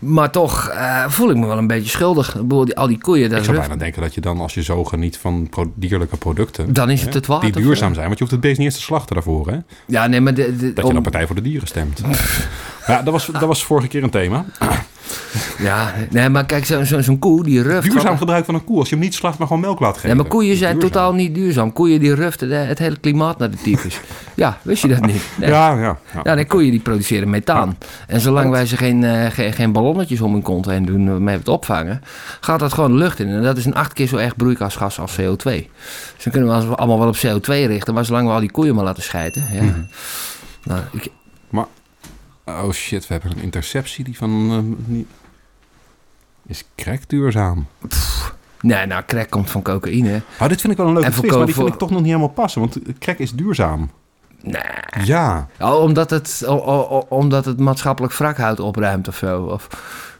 maar 0.00 0.30
toch 0.30 0.68
eh, 0.68 1.04
voel 1.08 1.30
ik 1.30 1.36
me 1.36 1.46
wel 1.46 1.58
een 1.58 1.66
beetje 1.66 1.90
schuldig. 1.90 2.36
Die, 2.44 2.76
al 2.76 2.86
die 2.86 2.98
koeien, 2.98 3.30
daar 3.30 3.38
Ik 3.38 3.44
zou 3.44 3.58
bijna 3.58 3.76
denken 3.76 4.02
dat 4.02 4.14
je 4.14 4.20
dan, 4.20 4.40
als 4.40 4.54
je 4.54 4.62
zo 4.62 4.84
geniet 4.84 5.16
van 5.18 5.46
pro- 5.50 5.72
dierlijke 5.74 6.16
producten... 6.16 6.72
dan 6.72 6.90
is 6.90 7.00
het 7.00 7.08
hè, 7.12 7.18
het 7.18 7.26
water. 7.26 7.52
Die 7.52 7.62
duurzaam 7.62 7.94
zijn, 7.94 8.06
want 8.06 8.18
je 8.18 8.24
hoeft 8.24 8.30
het 8.36 8.40
beest 8.40 8.58
niet 8.58 8.66
eens 8.66 8.76
te 8.76 8.82
slachten 8.82 9.14
daarvoor, 9.14 9.48
hè? 9.50 9.58
Ja, 9.86 10.06
nee, 10.06 10.20
maar... 10.20 10.34
De, 10.34 10.56
de, 10.56 10.72
Dat 10.72 10.86
je 10.86 10.92
dan 10.92 11.02
Partij 11.02 11.26
voor 11.26 11.36
de 11.36 11.42
Dieren 11.42 11.68
stemt. 11.68 12.00
ja, 12.86 13.02
dat 13.02 13.12
was, 13.12 13.26
dat 13.26 13.40
was 13.40 13.64
vorige 13.64 13.88
keer 13.88 14.02
een 14.02 14.10
thema. 14.10 14.44
ja, 15.68 15.94
nee, 16.10 16.28
maar 16.28 16.46
kijk, 16.46 16.66
zo'n 16.66 16.84
zo, 16.84 17.00
zo'n 17.00 17.18
koe 17.18 17.44
die 17.44 17.62
ruft... 17.62 17.90
Duurzaam 17.90 18.18
gebruik 18.18 18.44
van 18.44 18.54
een 18.54 18.64
koe. 18.64 18.78
Als 18.78 18.88
je 18.88 18.94
hem 18.94 19.04
niet 19.04 19.14
slacht, 19.14 19.38
maar 19.38 19.46
gewoon 19.46 19.62
melk 19.62 19.80
laat 19.80 19.94
geven. 19.94 20.08
Ja, 20.08 20.14
maar 20.14 20.24
koeien 20.24 20.56
zijn 20.56 20.72
Duurzaam. 20.72 20.90
totaal 20.92 21.12
niet 21.12 21.34
duurzaam. 21.34 21.72
Koeien 21.72 22.00
die 22.00 22.14
ruften 22.14 22.68
het 22.68 22.78
hele 22.78 22.96
klimaat 22.96 23.38
naar 23.38 23.50
de 23.50 23.56
tyfus. 23.56 24.00
ja, 24.34 24.58
wist 24.62 24.82
je 24.82 24.88
dat 24.88 25.06
niet? 25.06 25.22
Nee. 25.36 25.50
Ja, 25.50 25.72
ja. 25.72 25.98
ja. 26.14 26.20
Ja, 26.22 26.34
nee, 26.34 26.46
koeien 26.46 26.70
die 26.70 26.80
produceren 26.80 27.30
methaan. 27.30 27.78
En 28.06 28.20
zolang 28.20 28.50
wij 28.50 28.66
ze 28.66 28.76
geen, 28.76 29.04
eh, 29.04 29.30
geen, 29.30 29.52
geen 29.52 29.72
ballonnetjes 29.72 30.20
om 30.20 30.32
hun 30.32 30.42
kont 30.42 30.66
heen 30.66 30.84
doen 30.84 31.08
waarmee 31.08 31.34
we 31.34 31.40
het 31.40 31.48
opvangen, 31.48 32.02
gaat 32.40 32.60
dat 32.60 32.72
gewoon 32.72 32.92
de 32.92 32.98
lucht 32.98 33.18
in. 33.18 33.28
En 33.28 33.42
dat 33.42 33.56
is 33.56 33.64
een 33.64 33.74
acht 33.74 33.92
keer 33.92 34.06
zo 34.06 34.16
erg 34.16 34.36
broeikasgas 34.36 35.00
als 35.00 35.16
CO2. 35.20 35.42
Dus 35.42 36.24
dan 36.24 36.32
kunnen 36.32 36.68
we 36.68 36.74
allemaal 36.74 36.98
wel 36.98 37.08
op 37.08 37.16
CO2 37.16 37.46
richten, 37.46 37.94
maar 37.94 38.04
zolang 38.04 38.26
we 38.26 38.32
al 38.32 38.40
die 38.40 38.50
koeien 38.50 38.74
maar 38.74 38.84
laten 38.84 39.02
scheiden. 39.02 39.44
Ja. 39.52 39.62
Mhm. 39.62 39.80
Nou, 40.64 40.80
ik, 40.92 41.08
Oh 42.64 42.72
shit, 42.72 43.06
we 43.06 43.12
hebben 43.14 43.30
een 43.36 43.42
interceptie 43.42 44.04
die 44.04 44.16
van... 44.16 44.50
eh. 44.90 44.98
Is 46.46 46.64
crack 46.76 47.00
duurzaam? 47.08 47.66
nee, 48.60 48.86
nou, 48.86 49.02
crack 49.06 49.30
komt 49.30 49.50
van 49.50 49.62
cocaïne. 49.62 50.22
Oh, 50.40 50.48
dit 50.48 50.60
vind 50.60 50.72
ik 50.72 50.78
wel 50.78 50.86
een 50.86 50.92
leuke 50.92 51.08
twist, 51.10 51.36
maar 51.36 51.46
die 51.46 51.54
ko- 51.54 51.60
vind 51.60 51.72
ik 51.74 51.78
toch 51.80 51.90
nog 51.90 51.98
niet 51.98 52.08
helemaal 52.08 52.28
passen. 52.34 52.60
Want 52.60 52.78
crack 52.98 53.18
is 53.18 53.32
duurzaam. 53.32 53.90
Nee. 54.42 54.62
Ja. 55.04 55.48
Oh, 55.60 55.82
omdat, 55.82 56.10
het, 56.10 56.44
omdat 57.08 57.44
het 57.44 57.58
maatschappelijk 57.58 58.14
wrakhout 58.14 58.60
opruimt 58.60 59.08
of 59.08 59.16
zo. 59.16 59.42
Of, 59.42 59.68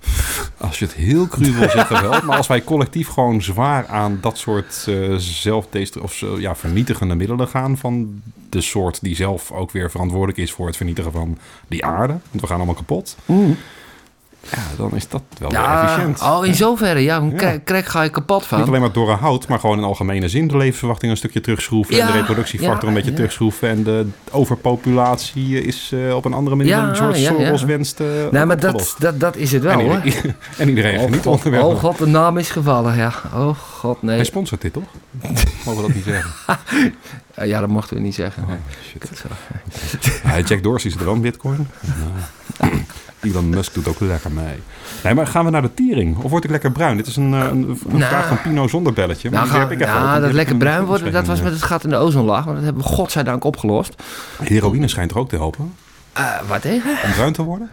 Als 0.56 0.78
je 0.78 0.84
het 0.84 0.94
heel 0.94 1.26
cru 1.26 1.52
wil 1.52 1.68
zeggen 1.68 2.02
wel. 2.02 2.20
Maar 2.24 2.36
als 2.36 2.46
wij 2.46 2.62
collectief 2.62 3.08
gewoon 3.08 3.42
zwaar 3.42 3.86
aan 3.86 4.18
dat 4.20 4.38
soort 4.38 4.88
zelfdestru- 5.16 6.00
of 6.00 6.12
zo, 6.12 6.40
ja, 6.40 6.56
vernietigende 6.56 7.14
middelen 7.14 7.48
gaan... 7.48 7.76
van 7.76 8.22
de 8.48 8.60
soort 8.60 9.02
die 9.02 9.16
zelf 9.16 9.52
ook 9.52 9.70
weer 9.70 9.90
verantwoordelijk 9.90 10.38
is 10.38 10.52
voor 10.52 10.66
het 10.66 10.76
vernietigen 10.76 11.12
van 11.12 11.38
die 11.68 11.84
aarde. 11.84 12.12
Want 12.30 12.40
we 12.40 12.46
gaan 12.46 12.56
allemaal 12.56 12.74
kapot. 12.74 13.16
Ja, 14.50 14.58
dan 14.76 14.94
is 14.94 15.08
dat 15.08 15.22
wel 15.38 15.52
ja, 15.52 15.82
efficiënt. 15.84 16.20
oh, 16.22 16.46
in 16.46 16.54
zoverre. 16.54 17.00
Ja, 17.02 17.16
een 17.16 17.32
Ja. 17.38 17.58
crack 17.64 17.86
ga 17.86 18.02
je 18.02 18.08
kapot 18.10 18.38
Niet 18.38 18.48
van. 18.48 18.62
alleen 18.62 18.80
maar 18.80 18.92
door 18.92 19.10
hout, 19.10 19.48
maar 19.48 19.58
gewoon 19.58 19.78
in 19.78 19.84
algemene 19.84 20.28
zin 20.28 20.48
de 20.48 20.56
levensverwachting 20.56 21.10
een 21.10 21.16
stukje 21.16 21.40
terugschroeven. 21.40 22.00
en 22.00 22.06
de 22.06 22.12
reproductiefactor 22.12 22.88
een 22.88 22.94
beetje 22.94 23.12
terugschroeven. 23.12 23.68
En 23.68 23.82
de 23.82 24.06
overpopulatie 24.30 25.62
is 25.64 25.90
eh, 25.92 26.14
op 26.16 26.24
een 26.24 26.32
andere 26.32 26.56
manier 26.56 26.76
dan 26.76 26.96
George. 26.96 27.20
Soros 27.24 27.62
wenst. 27.62 28.00
eh, 28.00 28.06
Nee, 28.30 28.40
ook 28.40 28.46
maar 28.46 28.60
dat, 28.60 28.94
dat, 28.98 29.20
dat 29.20 29.36
is 29.36 29.52
het 29.52 29.62
wel 29.62 29.72
en, 29.72 29.84
hoor. 29.84 30.00
en 30.58 30.68
iedereen 30.68 30.98
Oh 30.98 31.04
geniet 31.04 31.22
god, 31.22 31.36
onderweg. 31.36 31.62
oh 31.62 31.78
god, 31.78 31.98
de 31.98 32.06
naam 32.06 32.38
is 32.38 32.50
gevallen, 32.50 32.96
ja. 32.96 33.12
Oh 33.34 33.56
god, 33.58 34.02
nee. 34.02 34.14
Hij 34.16 34.24
sponsort 34.24 34.60
dit 34.60 34.72
toch? 34.72 34.82
Mogen 35.64 35.82
we 35.82 35.86
dat 35.86 35.94
niet 35.94 36.04
zeggen? 36.04 36.30
Ja, 37.44 37.60
dat 37.60 37.68
mochten 37.68 37.96
we 37.96 38.02
niet 38.02 38.14
zeggen. 38.14 38.42
Oh, 38.42 38.50
shit. 38.88 40.20
Ja, 40.24 40.38
Jack 40.40 40.62
Dorsey 40.62 40.90
zit 40.90 41.00
er 41.00 41.08
in 41.08 41.20
bitcoin. 41.20 41.68
Nou, 43.20 43.34
Elon 43.34 43.48
Musk 43.48 43.74
doet 43.74 43.88
ook 43.88 44.00
lekker 44.00 44.32
mee. 44.32 44.54
Nee, 45.04 45.14
maar 45.14 45.26
gaan 45.26 45.44
we 45.44 45.50
naar 45.50 45.62
de 45.62 45.74
tiering? 45.74 46.16
Of 46.22 46.30
word 46.30 46.44
ik 46.44 46.50
lekker 46.50 46.72
bruin? 46.72 46.96
Dit 46.96 47.06
is 47.06 47.16
een, 47.16 47.34
eh, 47.34 47.40
een, 47.40 47.50
een 47.68 47.78
Nou. 47.86 48.02
vraag 48.02 48.26
van 48.28 48.40
Pino 48.42 48.68
zonder 48.68 48.92
belletje. 48.92 49.30
Maar 49.30 49.46
Nou, 49.46 49.52
ik 49.70 49.80
even. 49.80 50.12
Die 50.12 50.20
dat 50.20 50.32
lekker 50.32 50.56
bruin 50.56 50.80
de 50.80 50.86
worden, 50.86 51.12
dat 51.12 51.26
was 51.26 51.40
met 51.42 51.52
het 51.52 51.62
gat 51.62 51.84
in 51.84 51.90
de 51.90 51.96
ozonlaag. 51.96 52.44
Maar 52.44 52.54
dat 52.54 52.64
hebben 52.64 52.82
we 52.82 52.88
godzijdank 52.88 53.44
opgelost. 53.44 53.94
eh. 54.38 54.46
Heroïne 54.46 54.88
schijnt 54.88 55.10
er 55.10 55.18
ook 55.18 55.28
te 55.28 55.36
helpen 55.36 55.72
Eh 56.12 56.24
wat 56.48 56.62
tegen? 56.62 56.90
om 57.04 57.12
bruin 57.12 57.32
te 57.32 57.42
worden. 57.42 57.70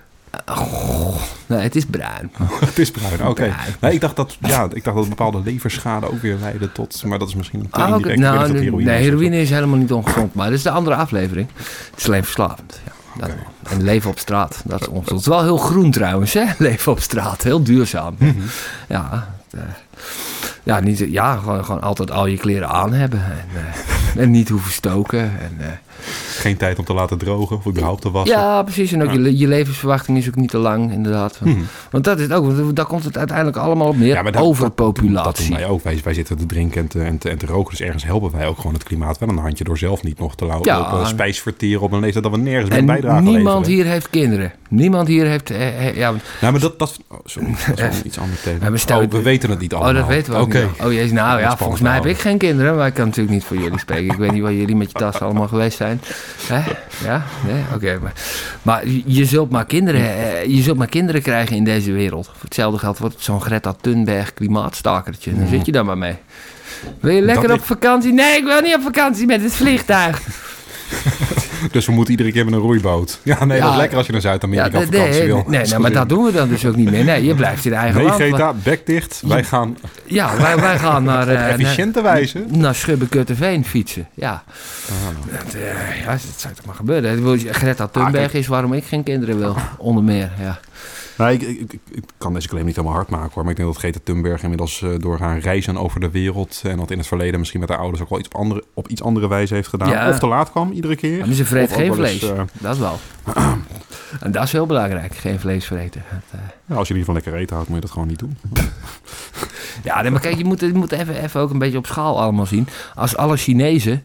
Nee, 1.46 1.60
het 1.60 1.76
is 1.76 1.86
bruin. 1.86 2.32
Het 2.66 2.80
is 2.80 2.92
bruin, 2.92 3.28
oké. 3.28 3.56
Nee, 3.80 3.94
ik 3.94 4.02
dacht 4.02 4.16
dat, 4.16 4.38
ja, 4.42 4.68
ik 4.74 4.84
dacht 4.84 4.98
dat 4.98 5.10
bepaalde 5.10 5.42
leverschade 5.44 6.12
ook 6.12 6.22
weer 6.22 6.38
leiden 6.42 6.72
tot... 6.72 7.04
Maar 7.06 7.20
dat 7.20 7.28
is 7.28 7.36
misschien 7.36 7.60
een 7.60 7.70
te 7.70 7.82
Ah, 7.82 7.96
niet 7.96 8.16
nou, 8.18 8.38
heroïne 8.60 8.92
nee, 8.92 9.02
heroïne 9.02 9.42
is 9.42 9.50
helemaal 9.50 9.78
niet 9.78 9.92
ongezond. 9.92 10.34
Maar 10.34 10.46
dat 10.46 10.56
is 10.56 10.64
de 10.64 10.70
andere 10.70 10.96
aflevering. 10.96 11.48
Het 11.56 12.00
is 12.00 12.06
alleen 12.08 12.24
verslavend. 12.24 12.80
Ja, 12.86 12.92
dat 13.20 13.28
wel. 13.28 13.72
En 13.78 13.84
leven 13.84 14.10
op 14.10 14.20
straat, 14.20 14.62
dat 14.66 14.82
is 14.82 14.88
ongezond. 14.88 15.10
Het 15.10 15.20
is 15.20 15.28
wel 15.28 15.44
heel 15.44 15.58
groen 15.58 15.92
trouwens, 15.92 16.34
hè? 16.34 16.46
Leven 16.68 16.92
op 16.92 17.00
straat, 17.00 17.44
heel 17.44 17.64
duurzaam. 17.64 18.16
Mhm. 18.18 18.32
Ja, 18.88 19.28
eh, 19.52 19.60
ja, 20.64 20.80
niet, 20.80 20.98
ja 21.00 21.38
gewoon, 21.38 21.66
gewoon 21.66 21.82
altijd 21.82 22.12
al 22.12 22.26
je 22.26 22.38
kleren 22.38 22.70
aan 22.70 22.94
hebben. 22.94 23.24
En, 23.24 23.48
eh, 23.56 24.22
en 24.24 24.32
niet 24.32 24.50
hoeven 24.50 24.72
stoken. 24.72 25.20
En, 25.20 25.56
eh, 25.60 25.68
Geen 26.38 26.58
tijd 26.58 26.80
om 26.80 26.86
te 26.86 26.94
laten 26.94 27.18
drogen 27.18 27.58
of 27.58 27.68
überhaupt 27.68 28.02
te 28.02 28.12
wassen. 28.12 28.38
ja, 28.38 28.64
precies. 28.64 28.92
En 28.92 29.04
ook 29.04 29.12
je, 29.12 29.38
je 29.38 29.48
levensverwachting 29.48 30.18
is 30.18 30.28
ook 30.28 30.36
niet 30.36 30.50
te 30.50 30.58
lang, 30.58 30.92
inderdaad. 30.92 31.40
Want, 31.40 31.56
Mhm. 31.56 31.64
want 31.92 32.04
dat 32.04 32.20
is 32.20 32.30
ook, 32.32 32.76
daar 32.76 32.86
komt 32.86 33.04
het 33.04 33.18
uiteindelijk 33.18 33.58
allemaal 33.58 33.88
op 33.88 33.98
neer. 33.98 34.08
Ja, 34.08 34.14
maar 34.22 34.32
dat- 34.32 34.42
Dat 34.42 34.44
Overpopulatie. 34.52 35.48
doen 35.50 35.58
wij 35.58 35.68
ook. 35.68 35.84
Wij, 35.84 36.00
wij 36.04 36.14
zitten 36.14 36.38
te 36.38 36.46
drinken 36.46 36.82
en 36.82 36.88
te, 36.88 37.02
en, 37.02 37.18
te, 37.18 37.30
en 37.30 37.38
te 37.38 37.46
roken. 37.46 37.70
Dus 37.72 37.82
ergens 37.82 38.04
helpen 38.04 38.32
wij 38.32 38.48
ook 38.48 38.58
gewoon 38.58 38.74
het 38.74 38.84
klimaat 38.84 39.18
wel 39.18 39.30
een 39.30 39.38
handje... 39.38 39.64
door 39.64 39.78
zelf 39.78 40.04
niet 40.04 40.20
nog 40.20 40.36
te 40.36 40.46
lau- 40.46 40.60
Ja. 40.64 40.80
lopen 40.92 41.08
spijs 41.08 41.40
verteren 41.40 41.82
op 41.82 41.92
een 41.92 42.00
leeftijd... 42.00 42.24
dat 42.24 42.34
we 42.34 42.40
nergens 42.40 42.70
meer 42.70 42.74
een 42.80 42.90
en 42.90 42.94
bijdrage 42.94 43.22
niemand 43.24 43.58
leveren. 43.66 43.84
hier 43.84 43.86
heeft 43.94 44.10
kinderen. 44.10 44.52
Niemand 44.70 45.08
hier 45.08 45.26
heeft... 45.26 45.50
eh, 45.52 45.88
eh, 45.88 45.96
ja, 45.96 46.10
Nou, 46.42 46.52
maar 46.52 46.60
dat... 46.62 46.80
dat 46.80 47.00
oh, 47.08 47.18
sorry, 47.26 47.56
dat 47.76 47.80
is 47.94 48.02
iets 48.10 48.20
anders 48.20 48.42
tegen. 48.42 49.02
Oh, 49.04 49.10
we 49.12 49.22
weten 49.22 49.50
het 49.50 49.60
niet 49.60 49.74
allemaal. 49.74 49.92
Oh, 49.94 49.98
dat 50.00 50.08
weten 50.08 50.34
we 50.34 50.40
ook 50.40 50.54
niet. 50.54 50.64
Oh 50.84 50.92
jezus, 50.94 51.12
nou 51.12 51.40
ja, 51.40 51.58
volgens 51.58 51.82
mij 51.82 51.94
heb 51.94 52.06
ik 52.06 52.18
geen 52.18 52.38
kinderen, 52.38 52.76
maar 52.76 52.88
ik 52.88 52.94
kan 52.94 53.06
natuurlijk 53.06 53.34
niet 53.36 53.44
voor 53.44 53.58
jullie 53.58 53.80
spreken. 53.80 54.12
Ik 54.14 54.20
weet 54.20 54.32
niet 54.32 54.42
waar 54.42 54.54
jullie 54.54 54.76
met 54.76 54.92
je 54.92 54.98
tas 54.98 55.20
allemaal 55.20 55.48
geweest 55.48 55.78
zijn. 55.78 55.87
Hè? 56.48 56.62
Ja? 57.06 57.24
Nee? 57.48 57.64
Oké. 57.74 58.00
maar 58.02 58.14
maar 58.62 58.88
je- 59.06 59.26
zult 59.26 59.50
maar, 59.50 59.66
kinderen, 59.66 60.02
eh, 60.02 60.46
je 60.46 60.62
zult 60.62 60.78
maar 60.78 60.88
kinderen 60.88 61.22
krijgen 61.22 61.56
in 61.56 61.64
deze 61.64 61.92
wereld. 61.92 62.26
Voor 62.26 62.36
hetzelfde 62.42 62.80
geld 62.80 62.98
wordt 62.98 63.16
het 63.16 63.24
zo'n 63.24 63.42
Greta 63.42 63.76
Thunberg 63.82 64.34
klimaatstakertje. 64.34 65.36
Dan 65.38 65.48
zit 65.48 65.66
je 65.66 65.72
daar 65.72 65.86
maar 65.86 65.98
mee. 65.98 66.16
Wil 67.00 67.16
je 67.16 67.22
lekker 67.22 67.48
Dat 67.48 67.58
op 67.60 67.66
vakantie? 67.66 68.14
Nee, 68.14 68.38
ik 68.38 68.44
wil 68.44 68.62
niet 68.62 68.76
op 68.76 68.82
vakantie 68.82 69.26
met 69.26 69.42
het 69.44 69.54
vliegtuig. 69.54 70.22
dus 71.72 71.86
we 71.86 71.92
moeten 71.92 72.12
iedere 72.12 72.32
keer 72.32 72.46
met 72.46 72.54
een 72.54 72.60
roeiboot. 72.60 73.20
Ja, 73.24 73.46
nee, 73.46 73.58
Ja. 73.58 73.64
dat 73.64 73.72
is 73.74 73.78
lekker 73.80 73.98
als 73.98 74.06
je 74.06 74.12
naar 74.12 74.22
Zuid-Amerika 74.22 74.66
Ja, 74.66 74.72
nee, 74.78 74.86
vakantie 74.86 75.12
nee, 75.20 75.26
wil. 75.28 75.44
nee, 75.48 75.62
nee, 75.66 75.80
maar 75.84 75.92
dat 75.92 76.10
doen 76.10 76.24
we 76.26 76.32
dan 76.32 76.50
dus 76.50 76.66
ook 76.66 76.76
niet 76.76 76.92
meer. 76.92 77.04
Nee, 77.04 77.24
je 77.26 77.36
blijft 77.36 77.66
in 77.66 77.74
eigen 77.74 77.96
Nee, 77.98 78.06
land. 78.06 78.16
Greta, 78.22 78.54
bek 78.64 78.86
dicht. 78.86 79.22
Wij 79.26 79.44
gaan 79.44 79.78
Ja, 80.06 80.38
wij, 80.38 80.56
wij 80.60 80.80
gaan 80.80 81.04
naar... 81.14 81.24
op 81.24 81.30
eh, 81.30 81.36
naar- 81.36 81.50
efficiënte 81.50 82.02
wijze. 82.02 82.46
naar 82.48 82.76
Schubbekutteveen 82.76 83.66
fietsen, 83.66 84.08
ja. 84.14 84.44
Ah. 84.90 85.42
Dat, 85.44 85.54
eh, 85.54 86.00
ja, 86.04 86.12
dat 86.12 86.22
zou 86.38 86.54
toch 86.54 86.66
maar 86.66 86.76
gebeuren. 86.76 87.40
Greta 87.54 87.88
Thunberg 87.88 88.34
is 88.34 88.48
waarom 88.48 88.74
ik 88.74 88.84
geen 88.86 89.04
kinderen 89.04 89.38
wil, 89.40 89.56
onder 89.78 90.04
meer, 90.04 90.32
ja. 90.40 90.60
Nee, 91.18 91.34
ik, 91.34 91.42
ik, 91.42 91.74
ik, 91.74 91.80
ik 91.92 92.04
kan 92.18 92.34
deze 92.34 92.48
claim 92.48 92.66
niet 92.66 92.76
helemaal 92.76 92.96
hard 92.96 93.10
maken 93.10 93.32
hoor. 93.34 93.44
Maar 93.44 93.52
ik 93.52 93.58
denk 93.58 93.70
dat 93.70 93.78
Greta 93.78 94.00
Thunberg 94.04 94.44
inmiddels 94.44 94.82
eh, 94.82 94.90
door 94.98 95.20
haar 95.20 95.40
reizen 95.40 95.78
over 95.78 96.00
de 96.00 96.12
wereld... 96.12 96.62
en 96.64 96.78
dat 96.78 96.92
in 96.92 96.98
het 96.98 97.08
verleden 97.08 97.40
misschien 97.40 97.60
met 97.60 97.70
haar 97.70 97.78
ouders 97.78 98.02
ook 98.02 98.10
wel 98.10 98.20
iets 98.20 98.28
op 98.28 98.36
andere, 98.36 98.64
op 98.74 98.88
iets 98.88 99.04
andere 99.04 99.28
wijze 99.28 99.54
heeft 99.54 99.68
gedaan. 99.68 99.90
Ja. 99.90 100.10
Of 100.10 100.20
te 100.20 100.28
laat 100.28 100.52
kwam, 100.52 100.72
iedere 100.72 100.96
keer. 100.96 101.26
Maar 101.26 101.36
ze 101.36 101.46
vreet 101.46 101.72
geen 101.72 101.86
eens, 101.86 101.96
vlees, 101.96 102.24
eh, 102.24 102.42
dat 102.54 102.78
wel. 102.78 103.00
en 104.20 104.32
dat 104.32 104.44
is 104.44 104.52
heel 104.52 104.66
belangrijk, 104.66 105.16
geen 105.16 105.40
vlees 105.40 105.66
vreten. 105.66 106.04
Dat, 106.12 106.40
eh, 106.40 106.48
ja, 106.66 106.76
als 106.76 106.88
je 106.88 106.94
in 106.94 107.00
ieder 107.00 107.14
geval 107.14 107.14
lekker 107.14 107.34
eten 107.34 107.56
houdt, 107.56 107.70
moet 107.70 107.78
je 107.78 107.86
dat 107.86 107.94
gewoon 107.94 108.08
niet 108.08 108.20
doen. 108.20 108.38
Ja, 109.84 110.02
nee, 110.02 110.12
maar 110.12 110.22
kijk, 110.22 110.38
je 110.38 110.46
moet, 110.46 110.60
je 110.60 110.74
moet 110.74 110.92
even, 110.92 111.24
even 111.24 111.42
ook 111.42 111.50
een 111.50 111.60
beetje 111.60 111.78
op 111.78 111.86
schaal 111.86 112.22
allemaal 112.22 112.46
zien. 112.46 112.68
Als 112.96 113.18
alle 113.18 113.38
Chinezen 113.38 114.04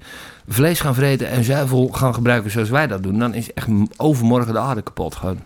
vlees 0.49 0.81
gaan 0.81 0.95
vreten 0.95 1.29
en 1.29 1.45
zuivel 1.45 1.89
gaan 1.89 2.15
gebruiken 2.15 2.51
zoals 2.51 2.69
wij 2.69 2.87
dat 2.87 3.03
doen, 3.03 3.19
dan 3.19 3.35
is 3.35 3.53
echt 3.53 3.69
overmorgen 3.97 4.53
de 4.53 4.59
aarde 4.59 4.83
kapot 4.83 5.15
gewoon. 5.15 5.41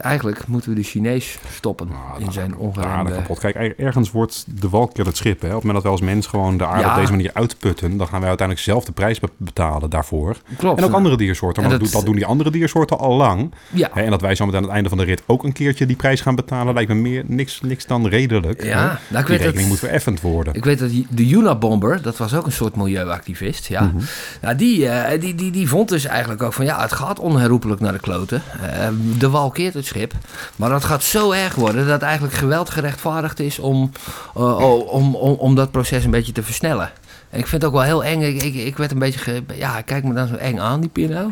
Eigenlijk 0.00 0.46
moeten 0.46 0.70
we 0.70 0.76
de 0.76 0.82
Chinees 0.82 1.38
stoppen 1.52 1.88
Nou, 1.88 2.24
in 2.24 2.32
zijn 2.32 2.48
De 2.48 2.54
aarde 2.54 2.64
ongeremde... 2.66 3.12
kapot. 3.12 3.38
Kijk, 3.38 3.54
er- 3.54 3.78
ergens 3.78 4.10
wordt 4.10 4.44
de 4.60 4.68
walk 4.68 4.96
het 4.96 5.16
schip. 5.16 5.40
Hè? 5.40 5.46
Op 5.48 5.54
het 5.54 5.64
moment 5.64 5.72
dat 5.74 5.82
wij 5.82 5.92
als 5.92 6.00
mens 6.00 6.26
gewoon 6.26 6.56
de 6.56 6.66
aarde 6.66 6.80
Ja. 6.82 6.90
op 6.90 6.96
deze 7.00 7.10
manier 7.10 7.30
uitputten... 7.34 7.96
dan 7.96 8.06
gaan 8.08 8.18
wij 8.20 8.28
uiteindelijk 8.28 8.66
zelf 8.68 8.84
de 8.84 8.92
prijs 8.92 9.20
be- 9.20 9.28
betalen 9.36 9.90
daarvoor. 9.90 10.36
Klopt. 10.56 10.78
En 10.78 10.84
ook 10.84 10.92
andere 10.92 11.16
diersoorten. 11.16 11.62
En 11.62 11.68
Maar 11.68 11.78
dat, 11.78 11.90
dat- 11.92 12.04
doen- 12.04 12.14
die 12.14 12.26
andere 12.26 12.50
diersoorten 12.50 12.98
al 12.98 13.16
lang. 13.16 13.54
Ja, 13.70 13.88
Hè? 13.92 14.02
En 14.02 14.10
dat 14.10 14.20
wij 14.20 14.34
zo 14.34 14.44
meteen 14.44 14.58
aan 14.60 14.66
het 14.66 14.74
einde 14.74 14.88
van 14.88 14.98
de 14.98 15.04
rit 15.04 15.22
ook 15.26 15.44
een 15.44 15.52
keertje 15.52 15.86
die 15.86 15.96
prijs 15.96 16.20
gaan 16.20 16.34
betalen... 16.34 16.74
lijkt 16.74 16.88
me 16.88 16.94
meer, 16.96 17.24
niks, 17.26 17.60
niks 17.60 17.86
dan 17.86 18.06
redelijk. 18.06 18.62
Ja, 18.64 18.78
hè? 18.78 18.84
nou, 18.84 18.94
ik 18.94 18.98
die 19.12 19.22
weet 19.24 19.28
rekening 19.30 19.56
dat- 19.58 19.66
moet 19.68 19.78
vereffend 19.78 20.20
worden. 20.20 20.54
Ik 20.54 20.64
weet 20.64 20.78
dat 20.78 20.90
de 21.10 21.28
Unabomber, 21.30 22.02
dat 22.02 22.16
was 22.16 22.34
ook 22.34 22.46
een 22.46 22.52
soort 22.52 22.76
milieuactivist, 22.76 23.66
ja. 23.66 23.82
Mhm. 23.82 23.96
nou, 24.42 24.56
die, 24.56 24.88
eh, 24.88 25.20
die, 25.20 25.34
die, 25.34 25.50
die 25.50 25.68
vond 25.68 25.88
dus 25.88 26.04
eigenlijk 26.04 26.42
ook 26.42 26.52
van, 26.52 26.64
ja, 26.64 26.80
het 26.80 26.92
gaat 26.92 27.18
onherroepelijk 27.18 27.80
naar 27.80 27.92
de 27.92 27.98
kloten. 27.98 28.42
Eh, 28.62 28.88
de 29.18 29.28
wal 29.30 29.50
keert 29.50 29.74
het 29.82 29.90
schip. 29.94 30.12
Maar 30.56 30.68
dat 30.70 30.84
gaat 30.84 31.02
zo 31.02 31.30
erg 31.32 31.54
worden 31.54 31.86
dat 31.86 32.02
eigenlijk 32.02 32.34
geweld 32.34 32.70
gerechtvaardigd 32.70 33.40
is 33.40 33.58
om, 33.58 33.90
eh, 34.34 34.42
oh, 34.42 34.92
om, 34.92 35.14
om, 35.14 35.32
om 35.34 35.54
dat 35.54 35.70
proces 35.70 36.04
een 36.04 36.10
beetje 36.10 36.32
te 36.32 36.42
versnellen. 36.42 36.90
En 37.30 37.38
ik 37.38 37.46
vind 37.46 37.62
het 37.62 37.70
ook 37.70 37.76
wel 37.76 37.86
heel 37.86 38.04
eng. 38.04 38.20
Ik, 38.22 38.42
ik, 38.42 38.54
ik 38.54 38.76
werd 38.76 38.90
een 38.90 38.98
beetje, 38.98 39.18
ge- 39.20 39.42
ja, 39.54 39.72
hij 39.72 39.82
kijkt 39.82 40.06
me 40.06 40.14
dan 40.14 40.28
zo 40.28 40.34
eng 40.34 40.58
aan, 40.58 40.80
die 40.80 40.90
Pino. 40.90 41.30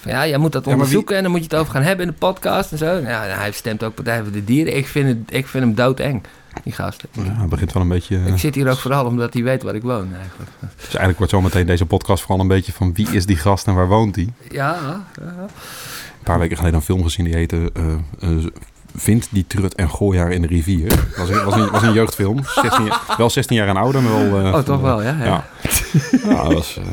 Van, 0.00 0.10
ja, 0.12 0.26
jij 0.26 0.38
moet 0.38 0.52
dat 0.52 0.64
Ja, 0.64 0.68
maar 0.70 0.78
wie- 0.78 0.84
onderzoeken 0.84 1.16
en 1.16 1.22
dan 1.22 1.30
moet 1.30 1.40
je 1.40 1.46
het 1.50 1.56
over 1.58 1.72
gaan 1.72 1.82
hebben 1.82 2.06
in 2.06 2.12
de 2.12 2.18
podcast 2.18 2.72
en 2.72 2.78
zo. 2.78 2.86
Nou, 2.86 3.06
Ja, 3.06 3.22
hij 3.22 3.52
stemt 3.52 3.82
ook 3.84 3.94
Partij 3.94 4.22
voor 4.22 4.32
de 4.32 4.44
Dieren. 4.44 4.76
Ik 4.76 4.86
vind, 4.86 5.08
het, 5.08 5.18
ik 5.36 5.46
vind 5.46 5.64
hem 5.64 5.74
doodeng, 5.74 6.22
die 6.64 6.72
gast. 6.72 7.04
Ja, 7.12 7.46
begint 7.48 7.72
wel 7.72 7.82
een 7.82 7.88
beetje... 7.88 8.16
eh, 8.16 8.26
Ik 8.26 8.38
zit 8.38 8.54
hier 8.54 8.70
ook 8.70 8.78
vooral 8.78 9.04
omdat 9.04 9.32
hij 9.34 9.42
weet 9.42 9.62
waar 9.62 9.74
ik 9.74 9.82
woon 9.82 10.14
eigenlijk. 10.20 10.50
Dus 10.60 10.84
eigenlijk 10.86 11.18
wordt 11.18 11.32
zometeen 11.32 11.66
deze 11.66 11.86
podcast 11.86 12.22
vooral 12.22 12.40
een 12.40 12.48
beetje 12.48 12.72
van... 12.72 12.92
wie 12.94 13.10
is 13.10 13.26
die 13.26 13.36
gast 13.36 13.66
en 13.66 13.74
waar 13.74 13.88
woont 13.88 14.16
hij? 14.16 14.28
Ja, 14.50 14.76
ja. 15.20 15.46
Paar 16.28 16.38
weken 16.38 16.56
geleden 16.56 16.78
een 16.78 16.84
film 16.84 17.02
gezien 17.02 17.24
die 17.24 17.34
heette... 17.34 17.72
Vind 18.96 19.28
die 19.30 19.44
trut 19.46 19.74
en 19.74 19.90
gooi 19.90 20.18
haar 20.18 20.30
in 20.32 20.42
de 20.42 20.48
rivier. 20.48 20.92
Was 21.16 21.28
een, 21.28 21.44
was 21.44 21.54
een, 21.54 21.70
was 21.70 21.82
een 21.82 21.92
jeugdfilm. 21.92 22.40
16 22.62 22.84
jaar- 22.84 23.00
wel 23.18 23.30
16 23.30 23.56
jaar 23.56 23.68
en 23.68 23.76
ouder, 23.76 24.02
maar 24.02 24.12
wel... 24.30 24.40
eh, 24.46 24.54
Oh, 24.54 24.58
toch 24.58 24.80
wel, 24.80 25.02
ja. 25.02 25.16
ja. 25.18 25.24
Ja. 25.24 25.44
Ja, 26.24 26.42
dat 26.42 26.52
was... 26.52 26.78
eh, 26.78 26.84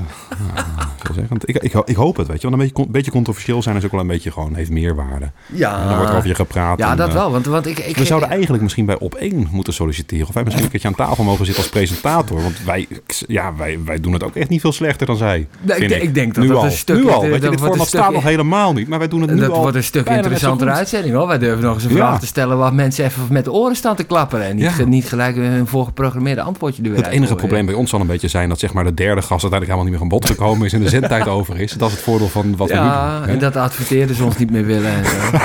ja, 0.55 0.63
veelzeggend. 1.03 1.49
ik, 1.49 1.55
ik, 1.57 1.73
ik 1.85 1.95
hoop 1.95 2.17
het, 2.17 2.27
weet 2.27 2.41
je. 2.41 2.49
Want 2.49 2.53
een 2.53 2.59
beetje, 2.67 2.73
con- 2.83 2.91
beetje 2.91 3.11
controversieel 3.11 3.61
zijn 3.61 3.75
is 3.75 3.85
ook 3.85 3.91
wel 3.91 3.99
een 3.99 4.07
beetje 4.07 4.31
gewoon... 4.31 4.55
heeft 4.55 4.69
meerwaarde. 4.69 5.31
Ja, 5.45 5.81
En 5.81 5.87
dan 5.87 5.95
wordt 5.95 6.09
er 6.11 6.15
over 6.17 6.29
je 6.29 6.35
gepraat. 6.35 6.79
ja 6.79 6.91
en, 6.91 6.97
dat 6.97 7.07
eh, 7.07 7.13
wel. 7.13 7.31
Want, 7.31 7.45
want 7.45 7.65
ik, 7.67 7.79
ik, 7.79 7.97
we 7.97 8.05
zouden 8.05 8.29
eigenlijk 8.29 8.63
misschien 8.63 8.85
bij 8.85 8.97
op 8.99 9.13
1 9.13 9.47
moeten 9.51 9.73
solliciteren. 9.73 10.27
Of 10.27 10.33
wij 10.33 10.43
misschien 10.43 10.63
een 10.65 10.71
keertje 10.71 10.87
aan 10.87 10.95
tafel 10.95 11.23
mogen 11.23 11.45
zitten 11.45 11.63
als 11.63 11.71
presentator. 11.71 12.41
Want 12.41 12.63
wij, 12.65 12.87
ja, 13.27 13.55
wij, 13.55 13.79
wij 13.85 13.99
doen 13.99 14.13
het 14.13 14.23
ook 14.23 14.35
echt 14.35 14.49
niet 14.49 14.61
veel 14.61 14.71
slechter 14.71 15.07
dan 15.07 15.17
zij. 15.17 15.47
Nee, 15.61 15.77
ik 15.77 16.01
ik 16.03 16.13
denk 16.13 16.33
dat 16.33 16.43
nu 16.43 16.49
dat 16.49 16.57
al. 16.59 16.65
een 16.65 16.71
stuk- 16.71 16.95
nu 16.95 17.01
al. 17.09 17.09
dat 17.11 17.21
Weet 17.21 17.23
je, 17.23 17.29
wordt 17.29 17.43
dit 17.43 17.51
een 17.53 17.67
format 17.67 17.87
staat 17.87 18.11
nog 18.13 18.23
helemaal 18.23 18.73
niet. 18.73 18.87
Maar 18.87 18.99
wij 18.99 19.07
doen 19.07 19.21
het 19.21 19.31
nu 19.33 19.39
dat 19.39 19.49
al. 19.49 19.61
wordt 19.61 19.75
een 19.75 19.83
stuk 19.83 20.07
goed. 20.07 20.67
uitzending 20.67 21.15
hoor. 21.15 21.27
Wij 21.27 21.37
durven 21.37 21.63
nog 21.63 21.73
eens 21.73 21.83
een 21.83 21.94
Ja. 21.97 22.05
vraag 22.07 22.19
te 22.19 22.25
stellen 22.25 22.57
waar 22.57 22.73
mensen 22.73 23.05
even 23.05 23.21
met 23.29 23.43
de 23.43 23.51
oren 23.51 23.75
staan 23.75 23.95
te 23.95 24.03
klapperen. 24.03 24.45
En 24.45 24.55
niet, 24.55 24.73
Ja. 24.77 24.85
niet 24.85 25.05
gelijk 25.05 25.35
een 25.35 25.67
voorgeprogrammeerde 25.67 26.41
antwoordje 26.41 26.83
er 26.83 26.89
weer 26.89 26.97
Het 27.03 27.07
enige 27.07 27.35
probleem 27.35 27.65
bij 27.65 27.75
ons 27.75 27.89
zal 27.89 27.99
een 27.99 28.07
beetje 28.07 28.27
zijn 28.27 28.49
dat 28.49 28.59
zeg 28.59 28.73
maar, 28.73 28.83
de 28.83 28.93
derde 28.93 29.21
gast 29.21 29.43
uiteindelijk 29.43 29.63
helemaal 29.71 29.83
niet 29.83 29.93
meer 29.93 30.01
aan 30.01 30.19
bod 30.19 30.25
gekomen 30.25 30.65
is 30.65 30.73
en 30.73 30.81
de 30.81 30.89
zendtijd 30.89 31.27
over 31.37 31.59
is. 31.59 31.71
Dat 31.71 31.89
is 31.89 31.95
het 31.95 32.03
voordeel 32.03 32.27
van 32.27 32.55
wat 32.55 32.67
we 32.67 32.73
nu 32.73 32.79
Ja, 32.79 33.17
doen. 33.17 33.27
hè? 33.27 33.33
en 33.33 33.39
dat 33.39 33.53
de 33.53 33.59
adverteerders 33.59 34.19
ons 34.19 34.37
niet 34.37 34.51
meer 34.51 34.65
willen 34.65 34.91
en 34.91 35.05
zo. 35.05 35.11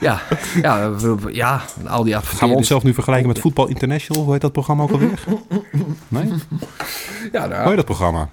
ja, 0.00 0.20
ja, 0.62 0.90
ja, 1.32 1.60
al 1.86 2.04
die 2.04 2.16
adverteerders. 2.16 2.38
Gaan 2.38 2.48
we 2.48 2.54
onszelf 2.54 2.82
nu 2.82 2.94
vergelijken 2.94 3.28
met 3.28 3.38
Voetbal 3.38 3.66
International? 3.68 4.22
Hoe 4.22 4.32
heet 4.32 4.40
dat 4.42 4.52
programma 4.52 4.82
ook 4.82 4.90
alweer? 4.90 5.24
Nee? 6.08 6.24
Hoe 6.24 6.38
Ja, 7.32 7.46
nou, 7.46 7.66
heet 7.66 7.76
dat 7.76 7.84
programma? 7.84 8.28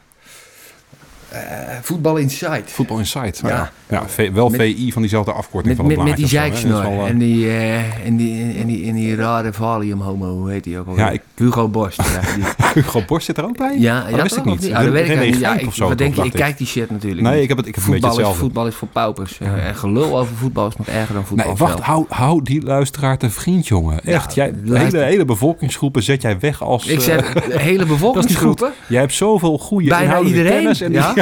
Eh, 1.31 1.39
Voetbal 1.81 2.15
Insight. 2.17 2.71
Voetbal 2.71 2.97
Insight. 2.97 3.41
Nou 3.41 3.53
Ja. 3.55 3.71
ja, 3.89 3.97
ja 3.99 4.07
V- 4.07 4.31
wel 4.33 4.49
Met- 4.49 4.61
VI 4.61 4.91
van 4.91 5.01
diezelfde 5.01 5.31
afkorting 5.31 5.77
Met, 5.77 5.85
van 5.85 5.85
het 5.85 5.97
met, 5.97 6.07
met 6.07 6.17
die 6.17 6.27
zeiksnor 6.27 6.81
wel, 6.81 6.91
eh, 6.91 7.09
en 7.09 7.17
die, 7.17 7.47
eh, 7.47 8.05
en, 8.05 8.15
die, 8.15 8.53
en, 8.59 8.67
die, 8.67 8.87
en 8.87 8.93
die 8.95 9.15
rare 9.15 9.53
valium-homo, 9.53 10.37
hoe 10.37 10.51
heet 10.51 10.63
die 10.63 10.79
ook 10.79 10.87
alweer? 10.87 11.05
Ja, 11.05 11.11
ik- 11.11 11.21
Hugo 11.35 11.67
Borst. 11.67 11.97
Die, 12.35 12.43
Hugo 12.73 13.01
Borst 13.07 13.25
zit 13.25 13.37
er 13.37 13.43
ook 13.43 13.57
bij? 13.57 13.75
ja, 13.79 13.99
Oh, 14.01 14.11
dat 14.11 14.21
wist 14.21 14.35
ik 14.37 14.45
niet. 14.45 14.65
Ja, 14.65 14.83
dat 14.83 14.91
weet 14.91 15.09
ik 15.09 15.19
niet. 15.19 15.37
Ja, 15.39 15.57
ik, 15.57 15.69
wat 15.73 15.97
denk 15.97 16.15
je? 16.15 16.23
Ik 16.23 16.31
kijk 16.31 16.57
die 16.57 16.67
shit 16.67 16.89
natuurlijk 16.91 17.21
Nee, 17.27 17.41
ik 17.41 17.47
heb 17.47 17.57
het, 17.57 17.67
ik 17.67 17.75
heb 17.75 17.83
een 17.83 17.91
beetje 17.91 18.07
Voetbal 18.09 18.31
is, 18.31 18.37
voetbal 18.37 18.67
is 18.67 18.75
voor 18.75 18.87
paupers. 18.87 19.39
En 19.39 19.75
gelul 19.75 20.17
over 20.19 20.35
voetbal 20.35 20.67
is 20.67 20.75
nog 20.75 20.87
erger 20.87 21.13
dan 21.13 21.25
voetbal 21.25 21.47
Nee, 21.47 21.55
wacht, 21.55 21.79
hou, 21.79 22.05
hou 22.09 22.43
die 22.43 22.61
luisteraar 22.63 23.17
te 23.17 23.29
vriend, 23.29 23.67
jongen. 23.67 24.03
Echt, 24.03 24.33
jij, 24.35 24.53
hele, 24.65 24.97
hele 24.97 25.25
bevolkingsgroepen 25.25 26.03
zet 26.03 26.21
jij 26.21 26.39
weg 26.39 26.63
als... 26.63 26.85
Ik 26.85 26.99
zeg, 27.01 27.33
hele 27.49 27.85
bevolkingsgroepen. 27.95 28.71
Jij 28.87 28.99
hebt 28.99 29.13
zoveel 29.13 29.57
goede 29.57 29.89
Bijna 29.89 30.19
iedereen, 30.19 30.75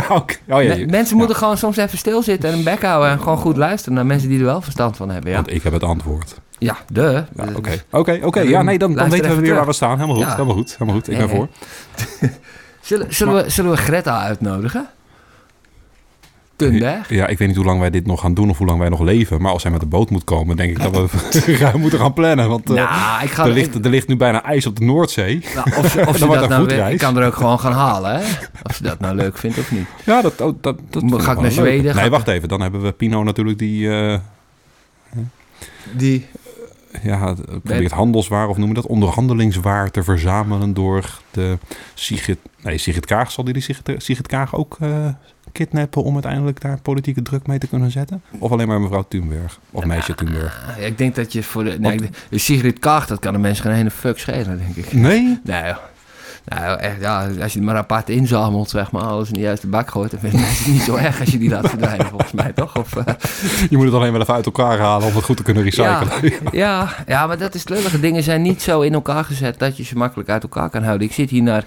ja. 0.08 0.56
oh, 0.56 0.64
ja, 0.64 0.86
mensen 0.90 1.18
moeten 1.18 1.36
gewoon 1.36 1.58
soms 1.58 1.78
even 1.78 1.98
stilzitten 1.98 2.50
en 2.52 2.58
een 2.58 2.64
bek 2.64 2.82
houden 2.82 3.10
en 3.10 3.20
gewoon 3.20 3.38
goed 3.38 3.58
luisteren 3.58 3.94
naar 3.94 4.06
mensen 4.06 4.30
die 4.30 4.40
er 4.40 4.46
wel 4.46 4.62
verstand 4.62 4.98
van 4.98 5.10
hebben. 5.10 5.30
Ja, 5.30 5.36
Want 5.36 5.52
ik 5.52 5.64
heb 5.64 5.74
het 5.74 5.84
antwoord. 5.84 6.36
ja 6.58 6.78
de. 6.88 7.24
Oké, 7.56 7.84
oké, 7.92 8.20
oké. 8.24 8.40
Ja, 8.40 8.62
nee, 8.62 8.78
dan, 8.78 8.94
dan 8.94 9.10
weten 9.10 9.30
we 9.30 9.36
weer 9.36 9.42
terug. 9.42 9.58
waar 9.58 9.66
we 9.66 9.74
staan. 9.74 10.00
Helemaal 10.00 10.16
goed, 10.16 10.32
helemaal 10.32 10.56
goed, 10.56 10.72
helemaal 10.72 10.96
goed. 10.96 11.08
Ik 11.10 11.18
ben 11.18 11.28
Nee, 11.28 11.36
voor. 11.36 11.48
Zullen, 12.82 13.16
zullen, 13.16 13.34
we, 13.44 13.50
zullen 13.50 13.72
we 13.72 13.78
Greta 13.78 14.22
uitnodigen? 14.22 14.88
Ja, 17.10 17.28
ik 17.28 17.38
weet 17.38 17.48
niet 17.48 17.56
hoe 17.58 17.66
lang 17.66 17.80
wij 17.80 17.90
dit 17.90 18.06
nog 18.06 18.20
gaan 18.22 18.34
doen 18.34 18.50
of 18.50 18.58
hoe 18.58 18.68
lang 18.68 18.80
wij 18.80 18.90
nog 18.90 19.00
leven. 19.02 19.42
Maar 19.42 19.52
als 19.52 19.64
hij 19.64 19.72
met 19.72 19.82
de 19.82 19.86
boot 19.88 20.10
moet 20.10 20.24
komen, 20.24 20.58
denk 20.58 20.70
ik 20.78 20.82
dat 20.94 21.12
we 21.12 21.56
ruim 21.64 21.80
moeten 21.80 22.00
gaan 22.00 22.14
plannen. 22.14 22.50
Want 22.50 22.70
eh, 22.70 22.76
nou, 22.76 23.24
ik 23.24 23.30
ga 23.32 23.46
er, 23.46 23.52
ligt, 23.52 23.86
er 23.86 23.90
ligt 23.90 24.08
nu 24.08 24.16
bijna 24.18 24.44
ijs 24.44 24.66
op 24.66 24.80
de 24.80 24.86
Noordzee. 24.86 25.46
Nou, 25.56 25.68
of 25.78 25.92
ze, 25.92 26.00
of 26.08 26.14
ze 26.14 26.20
Dan 26.20 26.28
wordt 26.28 26.42
dat 26.42 26.50
nou 26.50 26.66
weer, 26.66 26.90
ik 26.90 26.98
kan 26.98 27.18
er 27.18 27.26
ook 27.26 27.36
gewoon 27.36 27.60
gaan 27.60 27.72
halen, 27.74 28.16
hè? 28.16 28.22
Of 28.64 28.76
ze 28.76 28.84
dat 28.84 29.00
nou 29.00 29.16
leuk 29.16 29.38
vindt 29.38 29.58
of 29.58 29.72
niet. 29.72 29.88
Ja, 30.06 30.22
dat, 30.22 30.42
oh, 30.42 30.56
dat, 30.62 30.80
dat 30.90 31.04
Ga 31.04 31.18
ik 31.32 31.38
naar 31.38 31.42
leuk. 31.44 31.52
Zweden? 31.52 31.96
Nee, 31.96 32.06
ik- 32.06 32.12
wacht 32.12 32.28
even. 32.28 32.48
Dan 32.50 32.62
hebben 32.62 32.82
we 32.82 32.92
Pino 32.92 33.24
natuurlijk 33.24 33.58
die... 33.60 33.90
eh, 33.90 34.18
Die. 35.92 36.26
ja, 37.04 37.28
het- 37.30 37.46
probeert 37.64 37.92
handelswaar 37.92 38.48
of 38.48 38.58
noem 38.58 38.68
je 38.68 38.74
dat, 38.74 38.86
onderhandelingswaar 38.86 39.92
te 39.92 40.04
verzamelen 40.04 40.74
door 40.74 41.20
de 41.32 41.58
Sigrid, 41.94 42.38
nee, 42.62 42.78
Sigrid 42.78 43.06
Kaag. 43.06 43.32
Zal 43.32 43.44
die, 43.44 43.54
die 43.54 43.62
Sigrid, 43.62 44.04
Sigrid 44.04 44.28
Kaag 44.28 44.56
ook 44.56 44.78
eh, 44.80 45.08
kidnappen 45.52 46.04
om 46.04 46.14
uiteindelijk 46.14 46.62
daar 46.62 46.82
politieke 46.82 47.22
druk 47.22 47.48
mee 47.48 47.58
te 47.58 47.68
kunnen 47.68 47.92
zetten? 47.92 48.22
Of 48.40 48.52
alleen 48.52 48.68
maar 48.68 48.82
mevrouw 48.82 49.06
Thunberg? 49.08 49.60
Of 49.72 49.86
meisje 49.86 50.16
Thunberg? 50.16 50.66
Ah, 50.78 50.86
Ik 50.86 50.98
denk 50.98 51.16
dat 51.16 51.34
je 51.34 51.44
voor 51.44 51.64
de. 51.64 51.80
Nee, 51.80 52.00
Sigrid 52.32 52.80
Kaag, 52.80 53.08
dat 53.08 53.20
kan 53.20 53.34
de 53.34 53.40
mensen 53.40 53.64
geen 53.64 53.74
ene 53.74 53.92
fuck 53.92 54.20
schelen, 54.20 54.58
denk 54.58 54.76
ik. 54.76 54.94
Nee? 54.94 55.40
Nee, 55.44 55.64
joh. 55.66 55.78
Nou, 56.50 56.80
echt, 56.80 56.96
ja, 57.00 57.20
als 57.42 57.54
je 57.54 57.60
het 57.60 57.68
maar 57.68 57.76
apart 57.78 58.10
inzamelt, 58.10 58.70
zeg 58.70 58.92
maar, 58.92 59.02
alles 59.02 59.28
in 59.28 59.34
de 59.34 59.40
juiste 59.40 59.68
bak 59.68 59.90
gooit, 59.92 60.12
dan 60.12 60.20
vinden 60.20 60.40
mensen 60.40 60.64
het 60.64 60.74
niet 60.78 60.82
zo 60.82 60.96
erg 60.96 61.20
als 61.20 61.30
je 61.30 61.38
die 61.38 61.50
laat 61.50 61.70
verdwijnen, 61.70 62.06
volgens 62.16 62.32
mij, 62.32 62.52
toch? 62.56 62.78
Of, 62.78 62.96
eh, 62.96 63.14
Je 63.70 63.78
moet 63.78 63.86
het 63.86 63.96
alleen 63.96 64.12
wel 64.12 64.22
even 64.22 64.34
uit 64.34 64.46
elkaar 64.46 64.80
halen 64.80 65.08
om 65.08 65.16
het 65.16 65.24
goed 65.24 65.38
te 65.38 65.44
kunnen 65.44 65.64
recyclen. 65.64 66.08
ja, 66.52 66.90
ja, 67.08 67.28
maar 67.28 67.38
dat 67.38 67.54
is 67.54 67.60
het 67.60 67.70
lullige. 67.70 68.00
Dingen 68.00 68.24
zijn 68.24 68.42
niet 68.42 68.62
zo 68.62 68.82
in 68.82 68.94
elkaar 68.94 69.24
gezet 69.26 69.60
dat 69.60 69.78
je 69.78 69.84
ze 69.84 69.98
makkelijk 69.98 70.30
uit 70.30 70.44
elkaar 70.44 70.70
kan 70.70 70.84
houden. 70.84 71.08
Ik 71.08 71.14
zit 71.14 71.30
hier 71.30 71.44
naar 71.44 71.64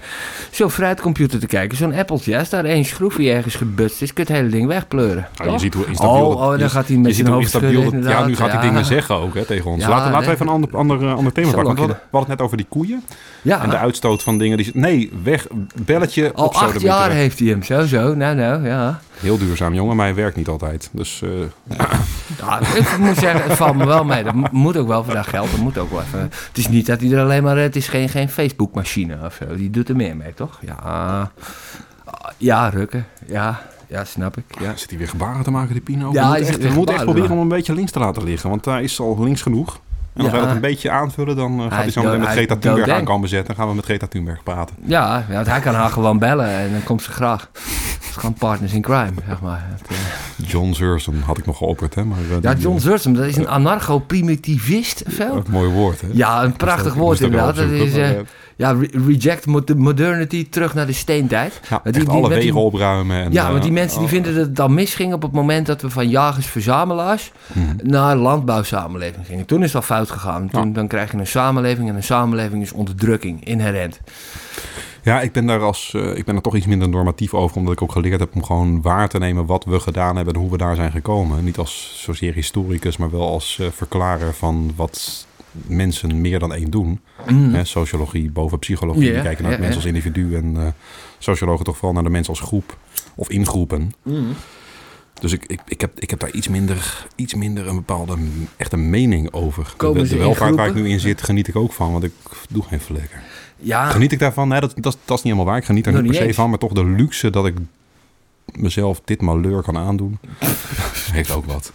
zo'n 0.51 0.69
fruitcomputer 0.69 1.39
te 1.39 1.47
kijken, 1.47 1.77
zo'n 1.77 1.93
appeltje. 1.93 2.37
Als 2.37 2.49
daar 2.49 2.65
één 2.65 2.85
schroefje 2.85 3.31
ergens 3.31 3.55
gebutst 3.55 4.01
is, 4.01 4.13
kun 4.13 4.23
je 4.27 4.31
het 4.31 4.41
hele 4.41 4.51
ding 4.53 4.67
wegpleuren. 4.67 5.27
Nou, 5.35 5.43
je 5.43 5.49
toch? 5.49 5.59
ziet 5.59 5.73
hoe 5.73 5.85
instabiel 5.85 6.25
Oh, 6.25 6.41
oh, 6.41 6.49
dan 6.49 6.59
je- 6.59 6.69
gaat 6.69 6.87
hij 6.87 6.97
met 6.97 7.15
je 7.15 7.23
zijn 7.23 7.33
hoofd 7.33 7.49
schudden, 7.49 8.03
Ja, 8.03 8.25
nu 8.25 8.35
gaat 8.35 8.51
hij 8.51 8.61
Ja. 8.61 8.67
dingen 8.69 8.85
zeggen 8.85 9.15
ook 9.15 9.33
hè, 9.35 9.45
tegen 9.45 9.71
ons. 9.71 9.83
Ja, 9.83 9.89
laten, 9.89 10.11
laten 10.11 10.27
we 10.27 10.33
even 10.33 10.47
een 10.47 10.53
ander, 10.53 10.77
ander, 10.77 11.13
ander 11.13 11.33
thema 11.33 11.51
pakken. 11.51 11.73
We 11.75 11.79
hadden, 11.79 11.97
het 12.19 12.27
net 12.27 12.41
over 12.41 12.57
die 12.57 12.65
koeien. 12.69 13.03
Ja, 13.41 13.61
En 13.63 13.69
de 13.69 13.77
uitstoot 13.77 14.23
van 14.23 14.37
dingen 14.37 14.57
die... 14.57 14.71
Nee, 14.73 15.11
weg, 15.23 15.47
belletje, 15.85 16.33
al 16.33 16.53
acht 16.53 16.81
jaar 16.81 17.11
heeft 17.11 17.39
hij 17.39 17.47
hem. 17.47 17.63
Zo, 17.63 17.85
zo. 17.85 18.15
Nou, 18.15 18.35
nou, 18.35 18.67
ja. 18.67 18.99
Heel 19.19 19.37
duurzaam, 19.37 19.73
jongen, 19.73 19.95
maar 19.95 20.05
hij 20.05 20.15
werkt 20.15 20.35
niet 20.35 20.47
altijd. 20.47 20.89
Dus 20.91 21.21
eh, 21.21 21.29
Ja, 22.39 22.59
ik 22.59 22.97
moet 22.99 23.17
zeggen, 23.17 23.43
het 23.49 23.57
valt 23.57 23.75
me 23.75 23.85
wel 23.85 24.03
mee. 24.03 24.23
Dat 24.23 24.33
mo- 24.33 24.47
moet 24.51 24.77
ook 24.77 24.87
wel 24.87 25.05
dat 25.05 25.27
geld. 25.27 25.51
Dat 25.51 25.59
moet 25.59 25.77
ook 25.77 25.91
wel 25.91 26.01
even. 26.01 26.19
Het 26.19 26.57
is 26.57 26.67
niet 26.67 26.85
dat 26.85 26.99
hij 27.01 27.11
er 27.11 27.21
alleen 27.21 27.43
maar... 27.43 27.57
Het 27.57 27.75
is 27.75 27.87
geen, 27.87 28.09
geen 28.09 28.29
Facebook-machine 28.29 29.17
of 29.25 29.39
zo. 29.47 29.55
Die 29.55 29.69
doet 29.69 29.89
er 29.89 29.95
meer 29.95 30.15
mee, 30.15 30.33
toch? 30.33 30.59
Ja. 30.61 31.31
ja, 32.37 32.69
rukken. 32.69 33.05
Ja, 33.27 33.61
ja, 33.87 34.03
snap 34.05 34.37
ik. 34.37 34.43
Ja. 34.59 34.75
Zit 34.75 34.89
hij 34.89 34.97
weer 34.99 35.07
gebaren 35.09 35.43
te 35.43 35.51
maken, 35.51 35.73
die 35.73 35.81
Pino? 35.81 36.11
Ja, 36.11 36.27
moeten 36.27 36.45
zit 36.45 36.63
echt, 36.63 36.75
moeten 36.75 36.95
echt 36.95 37.03
proberen 37.03 37.31
om 37.31 37.39
een 37.39 37.47
beetje 37.47 37.73
links 37.73 37.91
te 37.91 37.99
laten 37.99 38.23
liggen. 38.23 38.49
Want 38.49 38.65
hij 38.65 38.83
is 38.83 38.99
al 38.99 39.23
links 39.23 39.41
genoeg. 39.41 39.79
En 40.13 40.21
als 40.23 40.25
Ja. 40.25 40.31
wij 40.37 40.41
dat 40.45 40.55
een 40.55 40.61
beetje 40.61 40.89
aanvullen, 40.89 41.35
dan 41.35 41.57
eh, 41.57 41.61
gaat 41.63 41.71
hij 41.73 41.85
is 41.85 41.93
zo 41.93 42.03
meteen 42.03 42.19
met 42.19 42.29
Greta 42.29 42.53
is 42.55 42.61
Thunberg 42.61 42.89
aan 42.89 43.03
komen 43.03 43.29
zetten. 43.29 43.47
Dan 43.47 43.55
gaan 43.55 43.67
we 43.67 43.75
met 43.75 43.85
Greta 43.85 44.07
Thunberg 44.07 44.43
praten. 44.43 44.75
Ja, 44.85 45.25
ja, 45.29 45.33
want 45.35 45.47
hij 45.47 45.59
kan 45.59 45.73
haar 45.73 45.89
gewoon 45.89 46.17
bellen 46.19 46.47
en 46.49 46.71
dan 46.71 46.83
komt 46.83 47.01
ze 47.01 47.11
graag. 47.11 47.49
Het 47.53 48.01
is 48.09 48.15
gewoon 48.15 48.33
partners 48.33 48.73
in 48.73 48.81
crime, 48.81 49.11
zeg 49.27 49.41
maar. 49.41 49.65
Het, 49.69 49.87
eh, 49.89 50.49
John 50.49 50.71
Zersum 50.73 51.21
had 51.25 51.37
ik 51.37 51.45
nog 51.45 51.57
geopperd, 51.57 51.95
hè? 51.95 52.03
Maar, 52.05 52.17
eh, 52.31 52.37
ja, 52.41 52.53
John 52.53 52.79
Zursum, 52.79 53.13
dat 53.13 53.25
is 53.25 53.35
een 53.37 53.47
anarcho-primitivist 53.47 55.03
of 55.07 55.13
zo. 55.13 55.29
Ook 55.29 55.45
een 55.45 55.51
mooi 55.51 55.69
woord, 55.71 56.01
hè? 56.01 56.07
Ja, 56.11 56.43
een 56.43 56.53
prachtig 56.55 56.93
woord 56.93 57.19
inderdaad. 57.21 57.55
Dat 57.55 57.69
is, 57.69 57.93
ja, 58.63 58.71
re- 58.71 58.89
reject 59.05 59.45
mo- 59.45 59.63
modernity, 59.75 60.49
terug 60.49 60.73
naar 60.73 60.85
de 60.85 60.93
steentijd. 60.93 61.59
Ja, 61.69 61.81
die- 61.91 62.09
alle 62.09 62.27
die- 62.29 62.37
wegen 62.37 62.59
opruimen. 62.61 63.23
En, 63.23 63.31
Ja, 63.31 63.45
eh, 63.45 63.51
want 63.51 63.63
die 63.63 63.71
mensen 63.71 63.97
die 63.97 64.07
oh, 64.07 64.13
vinden 64.13 64.35
dat 64.35 64.45
het 64.45 64.55
dan 64.55 64.73
misging 64.73 65.13
op 65.13 65.21
het 65.21 65.31
moment 65.31 65.65
dat 65.65 65.81
we 65.81 65.89
van 65.89 66.09
jagers-verzamelaars 66.09 67.31
mhm. 67.53 67.75
naar 67.83 68.15
landbouwsamenleving 68.15 69.25
gingen. 69.25 69.45
Toen 69.45 69.63
is 69.63 69.75
al 69.75 69.81
fout 69.81 70.11
gegaan. 70.11 70.49
Toen, 70.49 70.67
Ja. 70.67 70.73
Dan 70.73 70.87
krijg 70.87 71.11
je 71.11 71.17
een 71.17 71.27
samenleving 71.27 71.89
en 71.89 71.95
een 71.95 72.03
samenleving 72.03 72.61
is 72.61 72.71
onderdrukking, 72.71 73.45
inherent. 73.45 73.99
Ja, 75.01 75.21
ik 75.21 75.31
ben 75.31 75.45
daar 75.45 75.61
als 75.61 75.91
eh, 75.95 76.17
ik 76.17 76.25
ben 76.25 76.35
er 76.35 76.41
toch 76.41 76.55
iets 76.55 76.65
minder 76.65 76.89
normatief 76.89 77.33
over, 77.33 77.57
omdat 77.57 77.73
ik 77.73 77.81
ook 77.81 77.91
geleerd 77.91 78.19
heb 78.19 78.35
om 78.35 78.43
gewoon 78.43 78.81
waar 78.81 79.09
te 79.09 79.17
nemen 79.17 79.45
wat 79.45 79.65
we 79.65 79.79
gedaan 79.79 80.15
hebben 80.15 80.33
en 80.33 80.39
hoe 80.39 80.51
we 80.51 80.57
daar 80.57 80.75
zijn 80.75 80.91
gekomen. 80.91 81.43
Niet 81.43 81.57
als 81.57 82.01
zozeer 82.05 82.33
historicus, 82.33 82.97
maar 82.97 83.11
wel 83.11 83.27
als 83.29 83.57
eh, 83.61 83.67
verklarer 83.71 84.33
van 84.33 84.71
wat 84.75 85.25
mensen 85.67 86.21
meer 86.21 86.39
dan 86.39 86.53
één 86.53 86.69
doen. 86.69 86.99
Mm. 87.29 87.53
Hè, 87.53 87.63
sociologie 87.63 88.31
boven 88.31 88.59
psychologie. 88.59 89.11
Die 89.13 89.21
kijken 89.21 89.43
naar 89.43 89.51
het 89.51 89.61
mens 89.61 89.71
ja. 89.71 89.79
als 89.79 89.87
individu 89.87 90.35
en 90.35 90.53
eh, 90.57 90.67
sociologen 91.17 91.65
toch 91.65 91.75
vooral 91.75 91.93
naar 91.93 92.03
de 92.03 92.09
mens 92.09 92.29
als 92.29 92.39
groep 92.39 92.77
of 93.15 93.29
in 93.29 93.45
groepen. 93.45 93.91
Mm. 94.03 94.33
Dus 95.19 95.31
ik, 95.31 95.45
ik, 95.45 95.61
ik, 95.67 95.81
heb, 95.81 95.99
ik 95.99 96.09
heb 96.09 96.19
daar 96.19 96.31
iets 96.31 96.47
minder, 96.47 97.07
iets 97.15 97.33
minder 97.33 97.67
een 97.67 97.75
bepaalde 97.75 98.17
echte 98.57 98.77
mening 98.77 99.33
over. 99.33 99.73
Komen 99.77 100.09
de 100.09 100.17
welvaart 100.17 100.55
waar 100.55 100.67
ik 100.67 100.75
nu 100.75 100.89
in 100.89 100.99
zit, 100.99 101.23
geniet 101.23 101.47
ik 101.47 101.55
ook 101.55 101.73
van, 101.73 101.91
want 101.91 102.03
ik 102.03 102.13
doe 102.49 102.63
geen 102.63 102.79
flikker. 102.79 103.21
Ja, 103.57 103.89
Geniet 103.89 104.11
ik 104.11 104.19
daarvan? 104.19 104.47
Nee, 104.47 104.59
dat, 104.59 104.73
dat, 104.75 104.97
dat 105.05 105.17
is 105.17 105.23
niet 105.23 105.23
helemaal 105.23 105.45
waar. 105.45 105.57
Ik 105.57 105.65
geniet 105.65 105.85
er 105.85 106.01
niet 106.01 106.11
per 106.11 106.15
se 106.15 106.33
van, 106.33 106.49
maar 106.49 106.59
toch 106.59 106.71
de 106.71 106.85
luxe 106.85 107.29
dat 107.29 107.45
ik 107.45 107.55
mezelf 108.51 109.01
dit 109.05 109.21
malheur 109.21 109.61
kan 109.63 109.77
aandoen. 109.77 110.19
Heeft 111.11 111.31
ook 111.31 111.45
wat. 111.45 111.71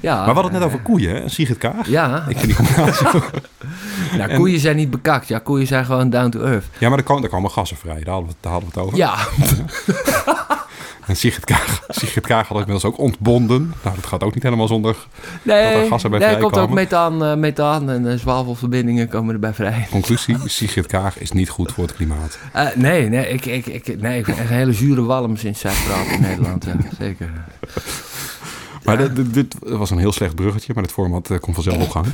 ja. 0.00 0.14
maar 0.16 0.26
we 0.26 0.32
hadden 0.32 0.44
het 0.44 0.52
net 0.52 0.62
over 0.62 0.80
koeien, 0.80 1.14
hè? 1.14 1.28
Sigrid 1.28 1.58
Kaag. 1.58 1.88
Ja, 1.88 2.24
Ik 2.28 2.38
vind 2.38 2.46
die 2.46 2.54
combinatie... 2.56 3.06
nou, 4.16 4.30
en- 4.30 4.36
koeien 4.36 4.60
zijn 4.60 4.76
niet 4.76 4.90
bekakt. 4.90 5.28
Ja, 5.28 5.38
koeien 5.38 5.66
zijn 5.66 5.84
gewoon 5.84 6.10
down 6.10 6.30
to 6.30 6.40
earth. 6.40 6.64
ja, 6.78 6.88
maar 6.88 6.98
er 6.98 7.04
komen, 7.04 7.22
er 7.22 7.28
komen 7.28 7.50
gassen 7.50 7.76
vrij. 7.76 8.02
Daar 8.04 8.12
hadden 8.14 8.30
we, 8.30 8.36
daar 8.40 8.52
hadden 8.52 8.70
we 8.72 8.78
het 8.80 8.86
over. 8.86 8.98
Ja, 8.98 9.16
En 11.10 11.16
Sigrid 11.16 11.44
Kaag, 11.44 11.82
Sigrid 11.88 12.26
Kaag 12.26 12.48
had 12.48 12.58
ik 12.58 12.66
inmiddels 12.66 12.92
ook 12.92 12.98
ontbonden. 12.98 13.74
Nou, 13.82 13.94
dat 13.96 14.06
gaat 14.06 14.22
ook 14.22 14.34
niet 14.34 14.42
helemaal 14.42 14.66
zonder 14.66 14.96
nee, 15.42 15.72
Dat 15.72 15.82
er 15.82 15.88
gassen 15.88 16.10
bij 16.10 16.18
nee, 16.18 16.28
er 16.28 16.34
komt 16.34 16.44
ook 16.58 16.72
vrijkomen. 16.72 16.74
methaan, 16.74 17.24
eh, 17.24 17.36
methaan 17.36 17.90
en 17.90 18.10
eh, 18.10 18.18
zwavelverbindingen 18.18 19.08
komen 19.08 19.34
erbij 19.34 19.54
vrij. 19.54 19.86
conclusie. 19.90 20.36
Sigrid 20.44 20.86
Kaag 20.86 21.18
is 21.18 21.32
niet 21.32 21.48
goed 21.48 21.72
voor 21.72 21.84
het 21.84 21.94
klimaat. 21.94 22.38
Eh, 22.52 22.66
nee, 22.74 23.08
nee, 23.08 23.28
ik, 23.28 23.46
ik, 23.46 23.66
ik, 23.66 24.00
nee, 24.00 24.18
ik 24.18 24.26
ben 24.26 24.36
echt 24.36 24.50
een 24.50 24.56
hele 24.56 24.72
zure 24.72 25.02
walm 25.02 25.36
sinds 25.36 25.60
zij 25.60 25.72
praat 25.86 26.06
in 26.06 26.20
Nederland. 26.20 26.64
Ja, 26.64 26.76
zeker. 26.98 27.30
Maar 28.84 28.96
dit, 28.96 29.16
dit, 29.16 29.34
dit 29.34 29.56
was 29.60 29.90
een 29.90 29.98
heel 29.98 30.12
slecht 30.12 30.34
bruggetje, 30.34 30.72
maar 30.74 30.82
dit 30.82 30.92
format 30.92 31.38
komt 31.40 31.54
vanzelf 31.54 31.96
op 31.96 32.04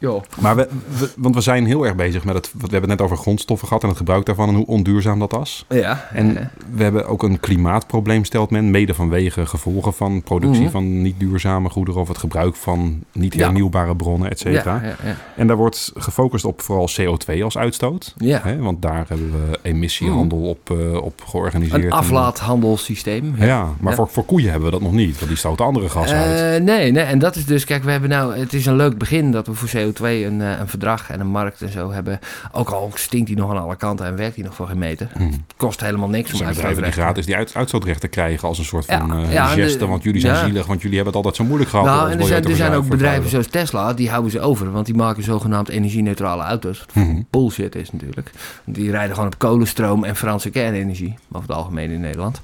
Jo. 0.00 0.22
Maar 0.40 0.56
we, 0.56 0.68
we- 0.98 1.10
want 1.16 1.34
we 1.34 1.40
zijn 1.40 1.66
heel 1.66 1.84
erg 1.86 1.94
bezig 1.94 2.24
met 2.24 2.34
het... 2.34 2.50
We 2.52 2.58
hebben 2.60 2.80
het 2.80 2.88
net 2.88 3.00
over 3.00 3.16
grondstoffen 3.16 3.66
gehad 3.68 3.82
en 3.82 3.88
het 3.88 3.98
gebruik 3.98 4.26
daarvan 4.26 4.48
en 4.48 4.54
hoe 4.54 4.66
onduurzaam 4.66 5.18
dat 5.18 5.32
was. 5.32 5.64
Ja. 5.68 6.08
En 6.12 6.50
we 6.74 6.82
hebben 6.82 7.06
ook 7.06 7.22
een 7.22 7.40
klimaatprobleem, 7.40 8.24
stelt 8.24 8.50
men, 8.50 8.70
mede 8.70 8.94
vanwege 8.94 9.46
gevolgen 9.46 9.92
van 9.94 10.22
productie 10.22 10.62
Mhm. 10.62 10.70
van 10.70 11.02
niet 11.02 11.14
duurzame 11.18 11.68
goederen 11.70 12.00
of 12.00 12.08
het 12.08 12.18
gebruik 12.18 12.56
van 12.56 12.98
niet 13.12 13.34
Ja. 13.34 13.44
hernieuwbare 13.44 13.96
bronnen, 13.96 14.30
et 14.30 14.38
cetera. 14.38 14.74
ja, 14.74 14.82
ja, 14.88 14.94
ja. 15.04 15.16
En 15.36 15.46
daar 15.46 15.56
wordt 15.56 15.92
gefocust 15.94 16.44
op 16.44 16.60
vooral 16.62 16.88
CO2 17.00 17.42
als 17.44 17.58
uitstoot. 17.58 18.14
Ja. 18.16 18.40
Hè, 18.42 18.56
want 18.58 18.82
daar 18.82 19.04
hebben 19.08 19.30
we 19.32 19.58
emissiehandel 19.62 20.38
op, 20.38 20.70
eh, 20.70 20.94
op 21.02 21.22
georganiseerd. 21.26 21.82
Een 21.82 21.90
En- 21.90 21.96
aflaathandelssysteem. 21.96 23.34
Ja, 23.38 23.68
maar 23.80 23.90
Ja. 23.90 23.96
Voor, 23.96 24.08
voor 24.08 24.24
koeien 24.24 24.50
hebben 24.50 24.64
we 24.70 24.70
dat 24.78 24.82
nog 24.84 24.92
niet, 24.92 25.14
want 25.16 25.28
die 25.28 25.36
stoten 25.36 25.64
andere 25.64 25.88
gassen 25.88 26.16
uit. 26.18 26.58
Eh, 26.58 26.64
nee, 26.66 26.92
nee, 26.92 27.02
en 27.04 27.18
dat 27.18 27.36
is 27.36 27.46
dus, 27.46 27.64
kijk, 27.64 27.84
we 27.84 27.90
hebben 27.90 28.10
nou, 28.10 28.36
het 28.38 28.52
is 28.52 28.66
een 28.66 28.76
leuk 28.76 28.98
begin 28.98 29.30
dat 29.32 29.46
we 29.46 29.54
voor 29.54 29.68
CO2 29.68 29.88
een, 29.98 30.40
eh, 30.40 30.58
een 30.58 30.68
verdrag 30.68 31.10
en 31.10 31.20
een 31.20 31.26
markt 31.26 31.62
en 31.62 31.68
zo 31.72 31.90
hebben. 31.92 32.18
Ook 32.52 32.68
al 32.70 32.90
stinkt 32.94 33.26
die 33.26 33.36
nog 33.36 33.50
aan 33.50 33.58
alle 33.62 33.76
kanten 33.76 34.06
en 34.06 34.16
werkt 34.16 34.34
die 34.34 34.44
nog 34.44 34.54
voor 34.54 34.66
geen 34.66 34.78
meter. 34.78 35.08
Hm. 35.16 35.22
Het 35.22 35.40
kost 35.56 35.80
helemaal 35.80 36.08
niks 36.08 36.32
om 36.32 36.36
zijn 36.38 36.54
bedrijven 36.54 36.82
die 36.82 36.92
gratis 36.92 37.26
die 37.26 37.36
uit, 37.36 37.54
uitstootrechten 37.54 38.10
krijgen 38.10 38.48
als 38.48 38.58
een 38.58 38.64
soort 38.64 38.84
van 38.84 39.12
eh, 39.12 39.32
ja, 39.32 39.50
en 39.50 39.56
de- 39.56 39.62
geste, 39.62 39.86
want 39.86 40.02
jullie 40.02 40.20
zijn 40.20 40.34
ja. 40.34 40.44
zielig, 40.44 40.66
want 40.66 40.80
jullie 40.82 40.96
hebben 40.96 41.14
het 41.16 41.24
altijd 41.24 41.36
zo 41.42 41.48
moeilijk 41.48 41.70
gehad. 41.70 41.86
Nou, 41.86 42.10
en 42.10 42.18
er 42.20 42.26
zijn, 42.26 42.44
er 42.44 42.56
zijn 42.56 42.72
ook 42.72 42.88
bedrijven 42.88 43.30
zoals 43.30 43.46
Tesla, 43.46 43.92
die 43.94 44.10
houden 44.10 44.30
ze 44.30 44.40
over. 44.40 44.70
Want 44.72 44.86
die 44.86 44.94
maken 44.94 45.22
zogenaamd 45.22 45.68
energie-neutrale 45.68 46.42
auto's. 46.42 46.78
Wat 46.94 47.04
Mhm. 47.04 47.20
bullshit 47.30 47.74
is 47.74 47.92
natuurlijk. 47.92 48.30
Die 48.64 48.90
rijden 48.90 49.14
gewoon 49.14 49.32
op 49.32 49.38
kolenstroom 49.38 50.04
en 50.04 50.16
Franse 50.16 50.50
kernenergie. 50.50 51.14
Over 51.32 51.48
het 51.48 51.56
algemeen 51.56 51.90
in 51.90 52.00
Nederland. 52.00 52.40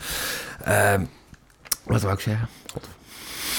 Ehm, 0.64 1.00
wat 1.84 2.02
wou 2.02 2.14
ik 2.14 2.20
zeggen? 2.20 2.48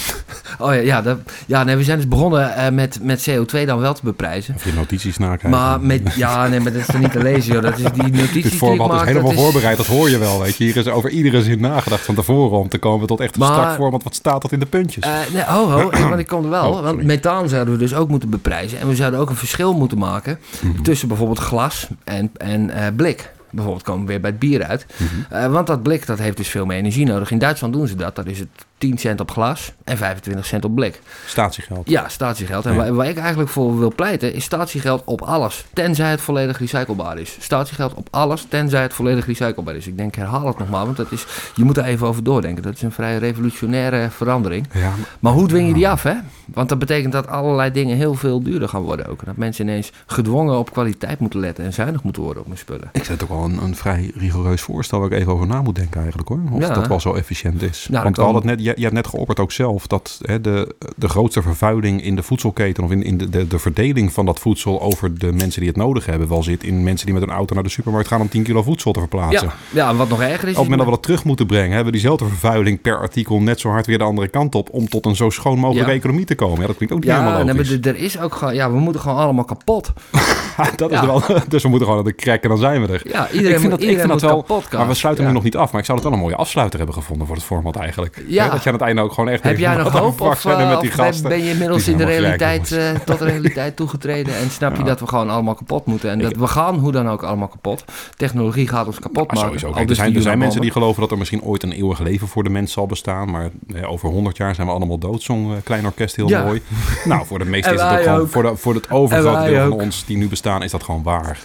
Oh 0.60 0.74
ja, 0.74 0.80
ja, 0.82 1.02
dat, 1.02 1.18
ja 1.46 1.64
nee, 1.64 1.76
we 1.76 1.84
zijn 1.84 1.98
dus 1.98 2.08
begonnen 2.08 2.56
eh, 2.56 2.72
met, 2.72 3.00
met 3.02 3.30
CO2 3.30 3.66
dan 3.66 3.80
wel 3.80 3.94
te 3.94 4.02
beprijzen. 4.04 4.56
Of 4.56 4.64
je 4.66 4.74
notities 4.74 5.18
nakijken. 5.18 5.50
Maar 5.50 5.82
met, 5.82 6.02
ja, 6.16 6.48
nee, 6.48 6.60
maar 6.60 6.72
dat 6.72 6.82
is 6.82 6.88
er 6.88 7.00
niet 7.00 7.12
te 7.12 7.20
lezen, 7.22 7.54
joh. 7.54 7.62
Dat 7.62 7.78
is 7.80 7.92
die 7.94 8.04
notities 8.12 8.44
Dit 8.44 8.54
format 8.54 8.88
maak, 8.88 9.02
is 9.02 9.08
helemaal 9.08 9.32
dat 9.32 9.40
voorbereid, 9.42 9.78
dat 9.78 9.86
hoor 9.86 10.10
je 10.10 10.18
wel. 10.18 10.40
Weet 10.42 10.56
je. 10.58 10.64
Hier 10.64 10.78
is 10.78 10.88
over 10.88 11.10
iedere 11.10 11.42
zin 11.44 11.60
nagedacht 11.60 12.06
van 12.06 12.16
tevoren 12.16 12.58
om 12.60 12.70
te 12.70 12.78
komen 12.78 13.08
tot 13.08 13.20
echt 13.20 13.34
een 13.36 13.40
Maar- 13.40 13.52
strak 13.54 13.76
format. 13.76 14.04
Wat 14.04 14.16
staat 14.16 14.42
dat 14.42 14.52
in 14.52 14.60
de 14.60 14.66
puntjes? 14.66 15.04
Eh, 15.04 15.12
nee, 15.34 15.44
ho, 15.44 15.70
ho, 15.70 15.90
want 16.10 16.20
ik 16.20 16.28
kom 16.28 16.44
er 16.44 16.50
wel. 16.50 16.70
Oh, 16.72 16.82
want 16.84 17.04
methaan 17.04 17.50
zouden 17.50 17.74
we 17.74 17.80
dus 17.80 17.94
ook 17.96 18.10
moeten 18.10 18.30
beprijzen. 18.30 18.80
En 18.80 18.88
we 18.88 18.96
zouden 18.96 19.20
ook 19.20 19.30
een 19.30 19.36
verschil 19.36 19.74
moeten 19.74 19.98
maken 19.98 20.40
Mhm. 20.62 20.82
tussen 20.82 21.08
bijvoorbeeld 21.08 21.40
glas 21.40 21.88
en, 22.04 22.32
en 22.38 22.70
eh, 22.70 22.88
blik. 22.96 23.36
Bijvoorbeeld 23.58 23.86
komen 23.86 24.06
we 24.06 24.12
weer 24.12 24.22
bij 24.22 24.30
het 24.30 24.40
bier 24.40 24.64
uit. 24.64 24.86
Mhm. 24.98 25.34
Eh, 25.34 25.52
want 25.52 25.68
dat 25.68 25.84
blik 25.84 26.06
dat 26.06 26.20
heeft 26.20 26.38
dus 26.38 26.48
veel 26.48 26.66
meer 26.66 26.78
energie 26.78 27.06
nodig. 27.06 27.32
In 27.32 27.38
Duitsland 27.40 27.74
doen 27.74 27.88
ze 27.88 27.96
dat. 27.96 28.16
Dat 28.16 28.26
is 28.26 28.40
het 28.40 28.48
10 28.78 28.98
cent 28.98 29.20
op 29.20 29.32
glas 29.32 29.72
en 29.84 29.98
25 29.98 30.46
cent 30.46 30.66
op 30.66 30.76
blik. 30.76 31.02
Statiegeld. 31.26 31.90
Ja, 31.90 32.08
statiegeld. 32.10 32.66
En 32.66 32.72
Ja. 32.72 32.78
waar, 32.78 32.94
waar 32.94 33.08
ik 33.08 33.18
eigenlijk 33.18 33.50
voor 33.50 33.80
wil 33.80 33.92
pleiten 33.96 34.34
is 34.34 34.44
statiegeld 34.44 35.02
op 35.06 35.22
alles. 35.22 35.66
Tenzij 35.74 36.10
het 36.10 36.22
volledig 36.22 36.60
recyclebaar 36.60 37.18
is. 37.18 37.38
Statiegeld 37.40 37.94
op 37.94 38.08
alles, 38.12 38.46
tenzij 38.50 38.82
het 38.82 38.94
volledig 38.94 39.26
recyclebaar 39.26 39.76
is. 39.76 39.88
Ik 39.88 39.98
denk, 39.98 40.16
herhaal 40.16 40.48
het 40.48 40.58
nog 40.58 40.70
maar, 40.70 40.86
want 40.86 40.98
dat 40.98 41.12
is, 41.12 41.26
je 41.56 41.64
moet 41.64 41.78
er 41.78 41.84
even 41.84 42.08
over 42.08 42.24
doordenken. 42.24 42.64
Dat 42.64 42.74
is 42.74 42.82
een 42.82 42.92
vrij 42.92 43.18
revolutionaire 43.18 44.10
verandering. 44.10 44.68
Ja, 44.74 44.92
Maar 45.20 45.34
hoe 45.34 45.48
dwing 45.48 45.68
je 45.68 45.74
die 45.74 45.90
af, 45.90 46.04
hè? 46.04 46.14
Want 46.46 46.70
dat 46.70 46.80
betekent 46.80 47.14
dat 47.14 47.28
allerlei 47.28 47.72
dingen 47.72 47.98
heel 47.98 48.14
veel 48.14 48.42
duurder 48.44 48.70
gaan 48.70 48.82
worden 48.82 49.06
ook. 49.08 49.26
Dat 49.26 49.36
mensen 49.38 49.68
ineens 49.68 49.92
gedwongen 50.06 50.58
op 50.58 50.72
kwaliteit 50.72 51.20
moeten 51.20 51.40
letten 51.40 51.66
en 51.66 51.74
zuinig 51.74 52.04
moeten 52.04 52.22
worden 52.22 52.42
op 52.44 52.48
hun 52.48 52.58
spullen. 52.58 52.90
ik 52.92 53.04
zet 53.04 53.24
ook 53.24 53.30
wel 53.30 53.47
een, 53.52 53.64
een 53.64 53.76
vrij 53.76 54.12
rigoureus 54.16 54.62
voorstel 54.62 55.00
waar 55.00 55.12
ik 55.12 55.18
even 55.20 55.34
over 55.34 55.48
na 55.48 55.62
moet 55.62 55.76
denken 55.76 56.00
eigenlijk 56.00 56.30
hoor. 56.30 56.40
Of 56.52 56.60
Ja. 56.62 56.74
dat 56.74 56.88
wel 56.88 57.00
zo 57.00 57.14
efficiënt 57.14 57.62
is. 57.62 57.88
dat 57.92 58.04
Want 58.04 58.16
we 58.16 58.22
hadden 58.24 58.42
het 58.42 58.50
net, 58.52 58.66
je, 58.66 58.74
je 58.76 58.82
hebt 58.82 58.94
net 58.94 59.08
geopperd 59.08 59.40
ook 59.40 59.52
zelf 59.52 59.88
dat 59.88 60.20
hè, 60.22 60.42
de, 60.42 60.76
de 60.96 61.10
grootste 61.10 61.42
vervuiling 61.42 62.04
in 62.04 62.16
de 62.16 62.24
voedselketen 62.24 62.84
of 62.84 62.92
in, 62.92 63.04
in 63.04 63.18
de, 63.18 63.30
de, 63.30 63.48
de 63.48 63.60
verdeling 63.60 64.14
van 64.14 64.26
dat 64.26 64.40
voedsel 64.40 64.82
over 64.82 65.18
de 65.18 65.32
mensen 65.34 65.60
die 65.60 65.70
het 65.70 65.78
nodig 65.78 66.06
hebben 66.06 66.28
wel 66.28 66.44
zit 66.44 66.64
in 66.64 66.84
mensen 66.84 67.06
die 67.06 67.16
met 67.16 67.24
een 67.24 67.30
auto 67.36 67.54
naar 67.54 67.64
de 67.64 67.70
supermarkt 67.70 68.08
gaan 68.08 68.22
om 68.22 68.30
10 68.30 68.44
kilo 68.44 68.64
voedsel 68.64 68.92
te 68.92 69.00
verplaatsen. 69.00 69.48
Ja, 69.72 69.90
ja, 69.90 69.96
wat 69.96 70.10
nog 70.10 70.22
erger 70.22 70.34
is... 70.48 70.56
Op 70.56 70.62
het 70.62 70.70
moment 70.70 70.78
dat 70.78 70.86
we 70.88 70.94
dat 70.96 71.04
terug 71.04 71.24
moeten 71.24 71.46
brengen, 71.46 71.68
hebben 71.68 71.86
we 71.86 71.92
diezelfde 71.92 72.26
vervuiling 72.26 72.82
per 72.82 73.00
artikel 73.00 73.42
net 73.42 73.60
zo 73.60 73.70
hard 73.70 73.86
weer 73.86 73.98
de 73.98 74.04
andere 74.04 74.28
kant 74.28 74.56
op 74.56 74.70
om 74.72 74.90
tot 74.90 75.06
een 75.06 75.16
zo 75.16 75.30
schoon 75.30 75.60
mogelijke 75.60 75.92
Ja. 75.92 75.98
economie 75.98 76.26
te 76.26 76.36
komen. 76.36 76.60
Ja, 76.62 76.68
dat 76.68 76.76
klinkt 76.76 76.94
ook 76.96 77.02
niet 77.02 77.10
ja, 77.10 77.18
helemaal 77.20 77.46
logisch. 77.56 77.72
er- 77.72 77.88
er 77.88 77.96
is 77.98 78.20
ook 78.20 78.34
gewoon... 78.36 78.56
Ja, 78.56 78.72
we 78.72 78.80
moeten 78.80 79.02
gewoon 79.02 79.18
allemaal 79.18 79.46
kapot. 79.46 79.92
dat 80.76 80.92
is 80.92 81.00
Ja. 81.00 81.06
wel, 81.06 81.22
dus 81.50 81.64
we 81.64 81.70
moeten 81.70 81.88
gewoon 81.88 82.04
naar 82.04 82.14
de 82.14 82.20
crack 82.22 82.42
en 82.44 82.50
dan 82.50 82.58
zijn 82.58 82.82
we 82.86 82.94
er. 82.94 83.02
Ja, 83.12 83.27
iedereen 83.32 83.54
ik 83.54 83.60
vind 83.60 83.72
dat, 83.72 83.82
ik 83.82 83.88
iedereen 83.90 84.10
vind 84.10 84.22
dat 84.22 84.32
moet 84.48 84.70
wel, 84.70 84.80
maar 84.80 84.88
we 84.88 84.94
sluiten 84.94 85.24
Ja. 85.24 85.30
nu 85.30 85.36
nog 85.36 85.44
niet 85.46 85.56
af. 85.56 85.72
Maar 85.72 85.80
ik 85.80 85.86
zou 85.86 85.98
het 85.98 86.08
wel 86.08 86.18
een 86.18 86.24
mooie 86.24 86.36
afsluiter 86.36 86.78
hebben 86.78 86.96
gevonden 86.96 87.28
voor 87.28 87.36
het 87.36 87.46
format 87.46 87.76
eigenlijk. 87.76 88.24
Ja. 88.28 88.50
Dat 88.50 88.64
je 88.64 88.70
aan 88.70 88.76
het 88.76 88.84
einde 88.84 89.02
ook 89.02 89.14
gewoon 89.14 89.30
echt 89.30 89.44
Heb 89.44 89.58
jij 89.58 89.76
nog 89.76 89.92
hoop 89.92 90.22
of, 90.22 90.46
eh, 90.46 90.58
met 90.70 90.80
die 90.82 90.90
of 90.90 90.96
ben- 90.96 91.06
gasten? 91.06 91.30
ben 91.30 91.44
je 91.44 91.50
inmiddels 91.50 91.88
in 91.88 91.98
de 91.98 92.04
realiteit, 92.06 92.72
eh, 92.72 92.90
tot 93.06 93.20
de 93.20 93.26
realiteit 93.26 93.76
toegetreden 93.76 94.36
en 94.38 94.50
snap 94.50 94.78
je 94.78 94.84
dat 94.84 95.00
we 95.00 95.08
gewoon 95.08 95.30
allemaal 95.30 95.56
kapot 95.56 95.86
moeten 95.86 96.10
en 96.10 96.20
dat 96.20 96.36
we 96.36 96.48
gaan 96.48 96.76
hoe 96.76 96.92
dan 96.92 97.10
ook 97.10 97.24
allemaal 97.24 97.48
kapot. 97.48 97.84
Technologie 98.16 98.68
gaat 98.68 98.88
ons 98.88 99.00
kapot 99.00 99.28
Maar 99.32 99.44
maken. 99.44 99.60
sowieso. 99.60 99.80
Er 99.80 99.88
dus 99.88 99.98
zijn, 99.98 100.16
er 100.16 100.22
zijn 100.22 100.38
mensen 100.38 100.62
die 100.62 100.72
geloven 100.72 101.02
dat 101.02 101.12
er 101.12 101.18
misschien 101.18 101.42
ooit 101.42 101.64
een 101.64 101.72
eeuwig 101.72 102.00
leven 102.00 102.28
voor 102.28 102.44
de 102.44 102.50
mens 102.50 102.72
zal 102.72 102.86
bestaan. 102.86 103.32
Maar 103.32 103.50
eh, 103.76 103.92
over 103.92 104.10
100 104.10 104.38
jaar 104.38 104.56
zijn 104.56 104.68
we 104.68 104.74
allemaal 104.74 104.98
dood. 104.98 105.22
Zo'n 105.22 105.52
eh, 105.52 105.58
klein 105.64 105.86
orkest, 105.86 106.16
heel 106.16 106.30
mooi. 106.30 106.62
Nou, 107.06 107.26
voor 107.26 107.40
de 107.40 107.46
meeste 107.46 107.74
is 107.74 107.82
het 107.82 107.92
ook 107.92 108.04
gewoon... 108.04 108.28
Voor, 108.30 108.44
de, 108.44 108.56
voor 108.56 108.74
het 108.74 108.90
overgrote 108.92 109.50
deel 109.50 109.70
van 109.70 109.80
ons 109.80 110.06
die 110.06 110.18
nu 110.18 110.28
bestaan, 110.28 110.64
is 110.64 110.72
dat 110.72 110.84
gewoon 110.84 111.04
waar. 111.04 111.40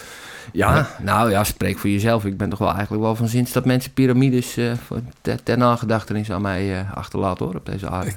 Ja, 0.53 0.89
nou 1.03 1.31
ja, 1.31 1.45
spreek 1.45 1.79
voor 1.79 1.91
jezelf. 1.91 2.25
Ik 2.25 2.37
ben 2.37 2.49
toch 2.51 2.59
wel 2.59 2.73
eigenlijk 2.73 3.03
wel 3.03 3.15
van 3.17 3.29
zins 3.29 3.53
dat 3.53 3.65
mensen 3.65 3.93
piramides 3.93 4.57
voor- 4.87 5.01
ter, 5.21 5.43
ter 5.43 5.59
nagedachtenis 5.59 6.31
aan 6.31 6.43
mij 6.43 6.79
eh, 6.79 6.93
achterlaten 6.97 7.45
hoor, 7.47 7.55
op 7.55 7.67
deze 7.67 7.89
aarde. 7.89 8.13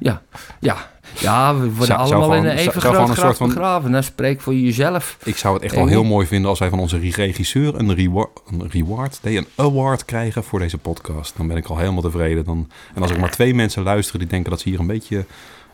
Ja, 0.00 0.22
ja. 0.60 0.92
Ja, 1.18 1.54
we 1.54 1.60
worden 1.68 1.86
Zou- 1.86 2.06
zou 2.08 2.20
allemaal 2.20 2.36
in 2.36 2.44
een 2.44 2.56
even 2.56 2.80
groot 2.80 3.08
een 3.08 3.14
graf 3.14 3.16
soort 3.26 3.36
van- 3.36 3.48
begraven. 3.48 3.90
Nou, 3.90 4.02
spreek 4.02 4.40
voor 4.40 4.54
jezelf. 4.54 5.16
Ik 5.24 5.36
zou 5.36 5.54
het 5.54 5.62
echt 5.62 5.72
Eh, 5.72 5.78
wel 5.78 5.88
heel 5.88 6.04
mooi 6.04 6.26
vinden 6.26 6.50
als 6.50 6.58
wij 6.58 6.68
van 6.68 6.78
onze 6.78 6.98
regisseur 6.98 7.74
een, 7.74 7.94
reward, 7.94 8.40
een 8.50 8.70
reward, 8.70 9.18
nee, 9.22 9.36
een 9.36 9.46
award 9.56 10.04
krijgen 10.04 10.44
voor 10.44 10.58
deze 10.58 10.78
podcast. 10.78 11.36
Dan 11.36 11.46
ben 11.46 11.56
ik 11.56 11.66
al 11.66 11.78
helemaal 11.78 12.02
tevreden. 12.02 12.44
Dan, 12.44 12.70
en 12.94 13.02
als 13.02 13.10
ik 13.10 13.18
maar 13.18 13.30
twee 13.30 13.54
mensen 13.54 13.82
luisteren 13.82 14.20
die 14.20 14.28
denken 14.28 14.50
dat 14.50 14.60
ze 14.60 14.68
hier 14.68 14.80
een 14.80 14.86
beetje... 14.86 15.24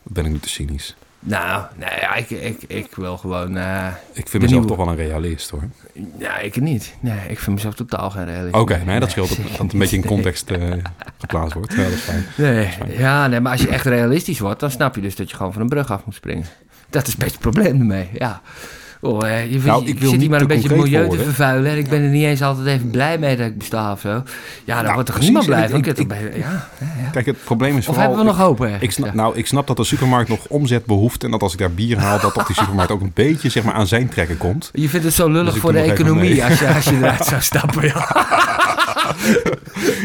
Ben 0.02 0.24
ik 0.24 0.32
niet 0.32 0.42
te 0.42 0.48
cynisch. 0.48 0.96
Nou, 1.22 1.64
nee, 1.76 2.18
ik, 2.22 2.30
ik, 2.30 2.62
ik 2.66 2.94
wil 2.94 3.16
gewoon... 3.18 3.56
eh, 3.56 3.86
Ik 4.12 4.28
vind 4.28 4.42
mezelf 4.42 4.50
nieuwe. 4.50 4.66
toch 4.66 4.76
wel 4.76 4.88
een 4.88 4.96
realist 5.08 5.50
hoor. 5.50 5.62
ja, 6.18 6.38
ik 6.38 6.60
niet. 6.60 6.94
Nee, 7.00 7.18
ik 7.28 7.38
vind 7.38 7.56
mezelf 7.56 7.74
totaal 7.74 8.10
geen 8.10 8.24
realist. 8.24 8.54
Oké, 8.54 8.82
nee, 8.86 9.00
dat 9.00 9.10
scheelt 9.10 9.28
dat, 9.36 9.36
dat 9.48 9.58
het 9.58 9.72
een 9.72 9.78
beetje 9.78 9.96
in 9.96 10.04
context 10.04 10.50
eh, 10.50 10.72
geplaatst 11.18 11.54
wordt. 11.54 11.72
Ja, 11.74 11.82
dat 11.82 11.92
is 11.92 12.00
fijn. 12.00 12.24
Nee, 12.36 12.68
ja, 12.98 13.26
nee, 13.26 13.40
maar 13.40 13.52
als 13.52 13.60
je 13.60 13.68
echt 13.68 13.84
realistisch 13.86 14.38
wordt, 14.38 14.60
dan 14.60 14.70
snap 14.70 14.94
je 14.94 15.00
dus 15.00 15.16
dat 15.16 15.30
je 15.30 15.36
gewoon 15.36 15.52
van 15.52 15.62
een 15.62 15.68
brug 15.68 15.90
af 15.90 16.04
moet 16.04 16.14
springen. 16.14 16.46
Dat 16.90 17.06
is 17.06 17.16
best 17.16 17.30
het 17.32 17.40
probleem 17.40 17.78
ermee, 17.80 18.08
ja. 18.12 18.40
Oh, 19.02 19.28
eh, 19.28 19.52
je, 19.52 19.58
Nou, 19.64 19.86
ik 19.86 19.98
wil 19.98 20.10
zit 20.10 20.10
niet 20.10 20.20
hier 20.20 20.30
maar 20.30 20.40
een 20.40 20.46
beetje 20.46 20.68
het 20.68 20.76
milieu 20.76 21.08
te 21.08 21.18
vervuilen 21.18 21.70
en 21.70 21.78
ik 21.78 21.88
ben 21.88 22.02
er 22.02 22.08
niet 22.08 22.24
eens 22.24 22.42
altijd 22.42 22.66
even 22.66 22.90
blij 22.90 23.18
mee 23.18 23.36
dat 23.36 23.46
ik 23.46 23.58
besta 23.58 23.92
of 23.92 24.00
zo. 24.00 24.08
Ja, 24.08 24.22
dan 24.64 24.82
Nou, 24.82 24.92
wordt 24.94 25.06
toch 25.06 25.16
precies, 25.18 25.24
niemand 25.24 25.46
blij 25.46 25.68
van. 25.68 26.18
ja, 26.38 26.68
ja. 26.78 27.10
Kijk, 27.12 27.26
het 27.26 27.44
probleem 27.44 27.70
is 27.76 27.78
Of 27.78 27.84
vooral... 27.84 28.02
hebben 28.02 28.18
we 28.18 28.24
nog 28.24 28.36
hoop? 28.38 28.66
Ik 28.80 28.90
snap, 28.90 29.08
Ja. 29.08 29.14
Nou, 29.14 29.36
ik 29.36 29.46
snap 29.46 29.66
dat 29.66 29.76
de 29.76 29.84
supermarkt 29.84 30.28
nog 30.28 30.46
omzet 30.48 30.84
behoeft. 30.84 31.24
En 31.24 31.30
dat 31.30 31.42
als 31.42 31.52
ik 31.52 31.58
daar 31.58 31.70
bier 31.72 31.98
haal, 31.98 32.20
dat 32.20 32.34
toch 32.34 32.46
die 32.46 32.56
supermarkt 32.56 32.92
ook 32.92 33.00
een 33.00 33.10
beetje 33.14 33.48
zeg 33.48 33.62
maar, 33.62 33.74
aan 33.74 33.86
zijn 33.86 34.08
trekken 34.08 34.38
komt. 34.38 34.70
Je 34.72 34.88
vindt 34.88 35.04
het 35.06 35.14
zo 35.14 35.28
lullig 35.28 35.44
Dus 35.46 35.54
ik 35.54 35.60
voor 35.60 35.72
de 35.72 35.78
economie 35.80 36.44
als 36.44 36.58
je, 36.58 36.74
als 36.74 36.84
je 36.84 36.96
eruit 36.96 37.24
zou 37.24 37.40
stappen. 37.50 37.86
Ja, 37.86 38.06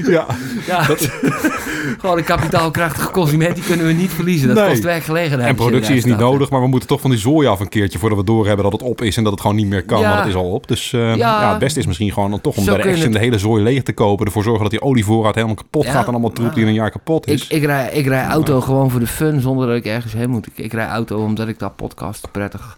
Ja, 0.07 0.25
ja. 0.67 0.83
gewoon 1.99 2.17
een 2.17 2.23
kapitaalkrachtige 2.23 3.11
consument, 3.11 3.55
die 3.55 3.63
kunnen 3.63 3.85
we 3.85 3.91
niet 3.93 4.11
verliezen. 4.11 4.47
Dat 4.47 4.57
Nee. 4.57 4.67
kost 4.69 4.83
werkgelegenheid. 4.83 5.49
en 5.49 5.55
productie 5.55 5.95
is 5.95 6.05
niet 6.05 6.17
nodig, 6.17 6.49
maar 6.49 6.61
we 6.61 6.67
moeten 6.67 6.87
toch 6.89 7.01
van 7.01 7.09
die 7.09 7.19
zooi 7.19 7.47
af 7.47 7.59
een 7.59 7.69
keertje 7.69 7.99
voordat 7.99 8.17
we 8.17 8.23
doorhebben 8.25 8.63
dat 8.63 8.73
het 8.73 8.81
op 8.85 9.01
is 9.01 9.17
en 9.17 9.23
dat 9.23 9.31
het 9.31 9.41
gewoon 9.41 9.55
niet 9.55 9.67
meer 9.67 9.83
kan. 9.83 9.99
Ja. 9.99 10.07
Maar 10.09 10.17
dat 10.17 10.27
is 10.27 10.35
al 10.35 10.51
op. 10.51 10.67
Dus 10.67 10.93
eh, 10.93 11.15
ja. 11.15 11.49
het 11.49 11.59
beste 11.59 11.79
is 11.79 11.85
misschien 11.85 12.11
gewoon 12.11 12.29
dan 12.29 12.41
toch 12.41 12.57
om 12.57 12.63
Zo 12.63 12.73
bij 12.75 12.81
de 12.81 12.89
Action 12.89 13.11
de 13.11 13.19
hele 13.19 13.37
zooi 13.39 13.63
leeg 13.63 13.83
te 13.83 13.93
kopen. 13.93 14.25
Ervoor 14.25 14.43
zorgen 14.43 14.61
dat 14.61 14.71
die 14.71 14.81
olievoorraad 14.81 15.35
helemaal 15.35 15.55
kapot 15.55 15.83
Ja. 15.83 15.91
gaat 15.91 16.05
en 16.07 16.11
allemaal 16.11 16.31
troep 16.31 16.53
die 16.53 16.61
in 16.61 16.67
een 16.67 16.73
jaar 16.73 16.91
kapot 16.91 17.27
Ik, 17.27 17.33
is. 17.33 17.47
ik, 17.47 17.63
rij, 17.63 17.89
ik 17.91 18.05
rij 18.05 18.25
auto 18.25 18.61
gewoon 18.61 18.91
voor 18.91 18.99
de 18.99 19.07
fun 19.07 19.41
zonder 19.41 19.67
dat 19.67 19.75
ik 19.75 19.85
ergens 19.85 20.13
heen 20.13 20.29
moet. 20.29 20.47
Ik, 20.47 20.57
ik 20.65 20.73
rij 20.73 20.87
auto 20.87 21.23
omdat 21.23 21.47
ik 21.47 21.59
dat 21.59 21.75
podcast 21.75 22.27
prettig, 22.31 22.75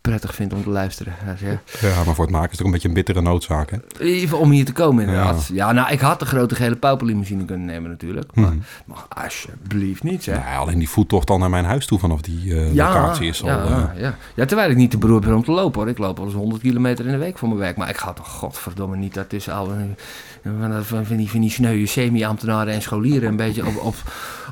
prettig 0.00 0.34
vind 0.34 0.52
om 0.52 0.62
te 0.62 0.70
luisteren. 0.70 1.14
Ja. 1.40 1.60
Ja, 1.88 2.04
maar 2.04 2.14
voor 2.14 2.24
het 2.24 2.34
maken 2.34 2.50
is 2.50 2.58
het 2.58 2.60
ook 2.60 2.66
een 2.66 2.72
beetje 2.72 2.88
een 2.88 2.94
bittere 2.94 3.20
noodzaak. 3.20 3.70
Hè? 3.70 3.76
Even 3.98 4.38
om 4.38 4.50
hier 4.50 4.64
te 4.64 4.72
komen 4.72 5.04
inderdaad. 5.04 5.50
Ja, 5.52 5.72
nou, 5.72 5.92
ik 5.92 6.00
had 6.00 6.18
de 6.18 6.26
grote 6.26 6.54
gele 6.54 6.76
pauperlimousine 6.76 7.44
kunnen 7.44 7.66
nemen 7.66 7.90
natuurlijk. 7.90 8.34
Maar, 8.34 8.44
Mhm. 8.44 8.58
maar 8.84 9.04
alsjeblieft 9.08 10.02
niet. 10.02 10.26
Nou, 10.26 10.56
alleen 10.58 10.78
die 10.78 10.88
voettocht 10.88 11.30
al 11.30 11.38
naar 11.38 11.50
mijn 11.50 11.64
huis 11.64 11.86
toe 11.86 11.98
vanaf 11.98 12.20
die 12.20 12.54
eh, 12.60 12.74
locatie 12.74 13.28
is 13.28 13.42
al... 13.42 13.48
ja, 13.48 13.92
eh, 13.94 14.00
ja. 14.00 14.16
ja, 14.34 14.44
terwijl 14.44 14.70
ik 14.70 14.76
niet 14.76 14.90
te 14.90 14.98
beroerd 14.98 15.24
ben 15.24 15.34
om 15.34 15.44
te 15.44 15.50
lopen 15.52 15.80
hoor. 15.80 15.90
Ik 15.90 15.98
loop 15.98 16.18
al 16.18 16.24
eens 16.24 16.34
100 16.34 16.62
kilometer 16.62 17.04
in 17.06 17.12
de 17.12 17.18
week 17.18 17.38
voor 17.38 17.48
mijn 17.48 17.60
werk. 17.60 17.76
Maar 17.76 17.88
ik 17.88 17.96
ga 17.96 18.12
toch 18.12 18.28
godverdomme 18.28 18.96
niet 18.96 19.14
daartussen 19.14 19.52
al 19.54 19.66
van, 19.66 20.84
van, 20.84 21.06
van, 21.06 21.16
die, 21.16 21.30
van 21.30 21.40
die 21.40 21.50
sneuwe 21.50 21.86
semi-ambtenaren 21.86 22.74
en 22.74 22.82
scholieren 22.82 23.28
een 23.28 23.36
beetje 23.36 23.66
op, 23.66 23.76
op, 23.76 23.94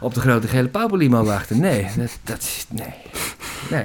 op 0.01 0.15
de 0.15 0.21
grote 0.21 0.49
gele 0.49 0.69
pauperlimo 0.69 1.25
wachten. 1.25 1.61
Nee, 1.61 1.87
dat, 1.97 2.19
dat 2.25 2.39
is... 2.39 2.67
Nee. 2.71 2.95
Nee. 3.71 3.85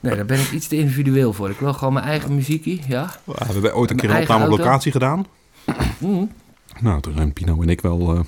Nee, 0.00 0.16
daar 0.16 0.24
ben 0.24 0.40
ik 0.40 0.50
iets 0.50 0.66
te 0.66 0.76
individueel 0.76 1.32
voor. 1.32 1.50
Ik 1.50 1.58
wil 1.58 1.72
gewoon 1.72 1.92
mijn 1.92 2.06
eigen 2.06 2.34
muziekie, 2.34 2.82
ja. 2.88 3.10
we 3.24 3.32
hebben 3.52 3.74
ooit 3.74 3.90
een 3.90 3.96
keer 3.96 4.10
een 4.10 4.20
opname 4.20 4.44
op 4.44 4.58
locatie 4.58 4.92
gedaan. 4.92 5.26
Mm. 5.98 6.30
Nou, 6.80 7.00
toen 7.00 7.12
zijn 7.16 7.32
Pino 7.32 7.62
en 7.62 7.68
ik 7.68 7.80
wel... 7.80 8.24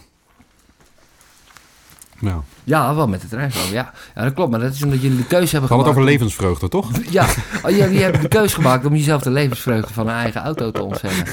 eh, 2.23 2.29
ja. 2.29 2.41
Ja, 2.65 2.95
wel 2.95 3.09
met 3.09 3.21
de 3.21 3.29
trein 3.29 3.53
zo, 3.53 3.59
ja. 3.73 3.93
Ja, 4.15 4.23
dat 4.25 4.35
klopt. 4.35 4.51
Maar 4.51 4.61
dat 4.61 4.73
is 4.75 4.83
omdat 4.83 5.03
jullie 5.03 5.17
de 5.17 5.27
keuze 5.27 5.51
hebben 5.51 5.69
We 5.69 5.75
hadden 5.75 5.95
het 5.95 5.99
over 5.99 6.19
gemaakt. 6.19 6.39
levensvreugde, 6.39 6.69
toch? 6.69 6.91
Ja, 7.19 7.27
oh, 7.65 7.71
jullie 7.71 8.03
hebben 8.03 8.21
de 8.21 8.29
keuze 8.29 8.55
gemaakt 8.55 8.87
om 8.87 8.95
jezelf 8.95 9.23
de 9.23 9.31
levensvreugde 9.31 9.93
van 9.95 10.09
een 10.09 10.15
eigen 10.15 10.43
auto 10.43 10.71
te 10.71 10.83
ontzeggen. 10.83 11.27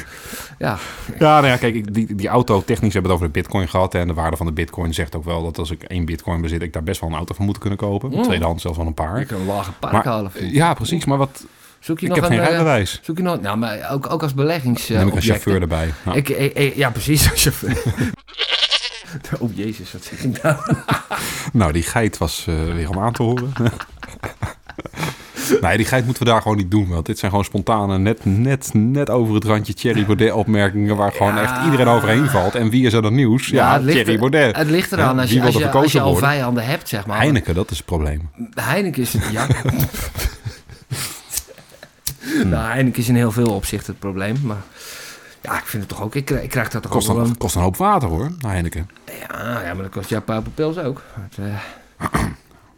Ja, 0.60 0.78
Ja, 1.20 1.40
nou 1.42 1.48
ja, 1.48 1.58
kijk, 1.58 1.76
ik- 1.76 1.94
die, 1.94 2.16
die 2.16 2.28
auto, 2.28 2.64
technisch 2.66 2.94
hebben 2.94 3.12
het 3.12 3.20
over 3.22 3.34
de 3.34 3.40
bitcoin 3.40 3.68
gehad. 3.68 3.94
hè, 3.94 4.00
En 4.00 4.08
de 4.08 4.14
waarde 4.14 4.38
van 4.38 4.46
de 4.46 4.52
bitcoin 4.52 4.94
zegt 4.94 5.16
ook 5.16 5.24
wel 5.26 5.44
dat 5.44 5.58
als 5.58 5.72
ik 5.72 5.84
één 5.84 6.06
bitcoin 6.06 6.42
bezit, 6.42 6.62
ik 6.62 6.74
daar 6.74 6.84
best 6.84 7.02
wel 7.02 7.10
een 7.10 7.16
auto 7.16 7.34
van 7.34 7.46
moet 7.46 7.58
kunnen 7.58 7.78
kopen. 7.80 8.10
Mm. 8.12 8.24
Tweedehands 8.24 8.62
zelfs 8.62 8.78
wel 8.78 8.86
een 8.88 8.94
je 8.96 9.02
paar. 9.04 9.26
kan 9.26 9.40
een 9.40 9.46
lage 9.46 9.72
park 9.80 9.94
Maar, 9.94 10.06
halen. 10.06 10.32
ik. 10.34 10.52
ja, 10.52 10.74
precies. 10.74 11.06
Maar 11.06 11.18
wat, 11.18 11.46
Zoek 11.80 12.00
je 12.00 12.06
ik 12.06 12.12
nog 12.12 12.22
heb 12.22 12.30
een, 12.30 12.36
geen 12.38 12.46
eh, 12.46 12.52
rijbewijs. 12.52 13.00
Zoek 13.04 13.18
je 13.18 13.24
nog, 13.24 13.42
nou, 13.42 13.58
maar 13.58 13.90
ook, 13.92 14.12
ook 14.12 14.22
als 14.24 14.34
beleggings. 14.34 14.88
Neem 14.88 15.08
ik 15.08 15.16
een 15.16 15.22
chauffeur 15.22 15.62
erbij. 15.62 15.94
Nou, 16.04 16.18
Ik, 16.18 16.30
ik- 16.30 16.54
ik- 16.54 16.76
ja, 16.76 16.90
precies. 16.90 17.32
Als 17.32 17.42
chauffeur. 17.42 17.82
oh 19.40 19.56
jezus, 19.56 19.94
wat 19.94 20.04
zeg 20.04 20.24
ik 20.24 20.42
nou? 20.44 20.56
nou, 21.54 21.72
die 21.72 21.84
geit 21.84 22.18
was 22.18 22.46
eh, 22.48 22.74
weer 22.74 22.90
om 22.90 23.00
aan 23.00 23.14
te 23.14 23.24
horen. 23.24 23.54
nee, 25.62 25.78
die 25.78 25.86
geit 25.86 26.06
moeten 26.06 26.24
we 26.24 26.30
daar 26.30 26.42
gewoon 26.42 26.58
niet 26.58 26.72
doen. 26.72 26.88
Want 26.88 27.06
dit 27.06 27.20
zijn 27.20 27.32
gewoon 27.32 27.46
spontane, 27.46 27.98
net, 27.98 28.26
net, 28.26 28.70
net 28.74 29.10
over 29.10 29.36
het 29.36 29.44
randje 29.44 29.74
Thierry 29.74 30.06
Baudet 30.06 30.32
opmerkingen... 30.32 30.96
waar 30.96 31.12
gewoon 31.12 31.36
Ja. 31.36 31.42
echt 31.44 31.66
iedereen 31.66 31.88
overheen 31.88 32.28
valt. 32.28 32.56
En 32.56 32.70
wie 32.70 32.86
is 32.86 32.94
er 32.94 33.02
dan 33.02 33.16
nieuws? 33.16 33.48
Ja, 33.48 33.78
ligt, 33.78 33.98
Thierry 33.98 34.20
Baudet. 34.20 34.56
Het 34.56 34.70
ligt 34.70 34.92
eraan 34.92 35.16
Ja, 35.16 35.22
als 35.22 35.32
je, 35.32 35.42
als, 35.42 35.56
je, 35.56 35.70
als 35.70 35.92
je 35.92 36.00
al 36.00 36.12
worden? 36.12 36.30
vijanden 36.30 36.66
hebt, 36.66 36.90
zeg 36.90 37.06
maar. 37.06 37.18
Heineken, 37.18 37.56
dat 37.56 37.72
is 37.72 37.78
het 37.78 37.86
probleem. 37.86 38.30
Heineken 38.54 39.02
is 39.02 39.14
het, 39.14 39.24
ja. 39.32 39.48
nou, 42.44 42.72
Heineken 42.72 43.00
is 43.02 43.08
in 43.08 43.16
heel 43.16 43.32
veel 43.32 43.54
opzichten 43.54 43.92
het 43.92 44.00
probleem. 44.00 44.36
Maar 44.44 44.62
ja, 45.46 45.58
ik 45.58 45.66
vind 45.66 45.84
het 45.84 45.92
toch 45.92 46.02
ook. 46.02 46.16
Ik, 46.16 46.26
krijg- 46.26 46.44
ik 46.44 46.50
krijg 46.50 46.70
dat 46.70 46.82
toch 46.82 46.92
Kost 46.92 47.10
ook 47.10 47.16
wel 47.18 47.26
een, 47.26 47.38
kost 47.38 47.56
een 47.56 47.62
hoop 47.62 47.78
water 47.78 48.10
hoor, 48.10 48.32
Heineken. 48.40 48.90
Ja, 49.30 49.62
ja, 49.62 49.74
maar 49.74 49.84
dat 49.84 49.92
kost 49.92 50.10
jouw 50.10 50.22
pauperpils 50.22 50.78
ook. 50.78 51.02
Het, 51.14 51.38
eh, 51.38 51.60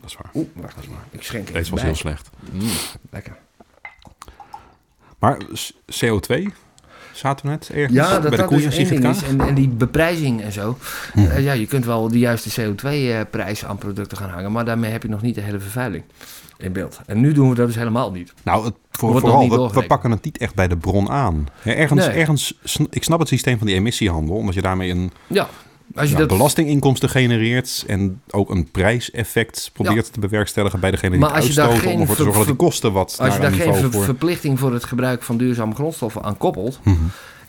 Dat 0.01 0.09
is 0.09 0.15
waar. 0.15 0.31
Oeh, 0.33 0.47
wacht 0.53 0.77
eens 0.77 0.87
maar. 0.87 0.99
Ik 1.11 1.23
schenk 1.23 1.53
Deze 1.53 1.69
was 1.71 1.79
bij. 1.79 1.89
heel 1.89 1.97
slecht. 1.97 2.29
Mm, 2.51 2.61
lekker. 3.09 3.35
Maar 5.19 5.37
s- 5.53 5.73
CO2, 5.91 6.43
zaten 7.11 7.45
we 7.45 7.51
net 7.51 7.69
ergens 7.69 7.93
Ja, 7.93 8.09
dat 8.09 8.21
bij 8.21 8.29
de 8.29 8.35
dat 8.37 8.45
koeien, 8.45 8.69
dus 8.69 8.77
is. 8.77 9.23
En 9.37 9.55
die 9.55 9.67
beprijzing 9.67 10.41
en 10.41 10.51
zo. 10.51 10.77
Hm. 11.13 11.19
Eh, 11.19 11.43
ja, 11.43 11.51
je 11.53 11.65
kunt 11.67 11.85
wel 11.85 12.07
de 12.09 12.19
juiste 12.19 12.61
CO2-prijs 12.61 13.65
aan 13.65 13.77
producten 13.77 14.17
gaan 14.17 14.29
hangen. 14.29 14.51
Maar 14.51 14.65
daarmee 14.65 14.91
heb 14.91 15.03
je 15.03 15.09
nog 15.09 15.21
niet 15.21 15.35
de 15.35 15.41
hele 15.41 15.59
vervuiling 15.59 16.03
in 16.57 16.71
beeld. 16.71 16.99
En 17.05 17.19
nu 17.19 17.31
doen 17.31 17.49
we 17.49 17.55
dat 17.55 17.67
dus 17.67 17.75
helemaal 17.75 18.11
niet. 18.11 18.33
Nou, 18.43 18.65
het, 18.65 18.73
voor, 18.91 19.19
vooral, 19.19 19.71
we, 19.73 19.83
pakken 19.85 20.11
het 20.11 20.23
niet 20.23 20.37
echt 20.37 20.55
bij 20.55 20.67
de 20.67 20.77
bron 20.77 21.09
aan. 21.09 21.47
Ergens, 21.63 22.05
Nee. 22.05 22.15
ergens, 22.15 22.59
ik 22.89 23.03
snap 23.03 23.19
het 23.19 23.27
systeem 23.27 23.57
van 23.57 23.67
die 23.67 23.75
emissiehandel, 23.75 24.35
omdat 24.35 24.53
je 24.53 24.61
daarmee 24.61 24.89
een 24.91 25.11
Ja, 25.27 25.47
als 25.95 26.09
je 26.09 26.15
dat... 26.15 26.27
belastinginkomsten 26.27 27.09
genereert 27.09 27.83
en 27.87 28.21
ook 28.29 28.49
een 28.49 28.71
prijseffect 28.71 29.69
probeert 29.73 30.13
te 30.13 30.19
bewerkstelligen 30.19 30.79
bij 30.79 30.91
degene 30.91 31.11
die 31.11 31.19
Maar 31.19 31.29
het 31.29 31.37
als 31.37 31.47
je 31.47 31.53
daar 31.53 31.65
uitstoten, 31.69 31.93
om 31.93 32.01
ervoor 32.01 32.15
te 32.15 32.21
zorgen 32.23 32.39
dat 32.39 32.57
die 32.57 32.65
kosten 32.67 32.91
wat 32.93 33.15
Als 33.19 33.33
je 33.33 33.39
daar 33.39 33.51
een 33.51 33.57
geen 33.57 33.65
niveau 33.65 33.83
ver- 33.83 33.91
voor... 33.93 34.03
verplichting 34.03 34.59
voor 34.59 34.73
het 34.73 34.83
gebruik 34.83 35.23
van 35.23 35.37
duurzame 35.37 35.75
grondstoffen 35.75 36.23
aan 36.23 36.37
koppelt. 36.37 36.79
Mhm. 36.83 36.95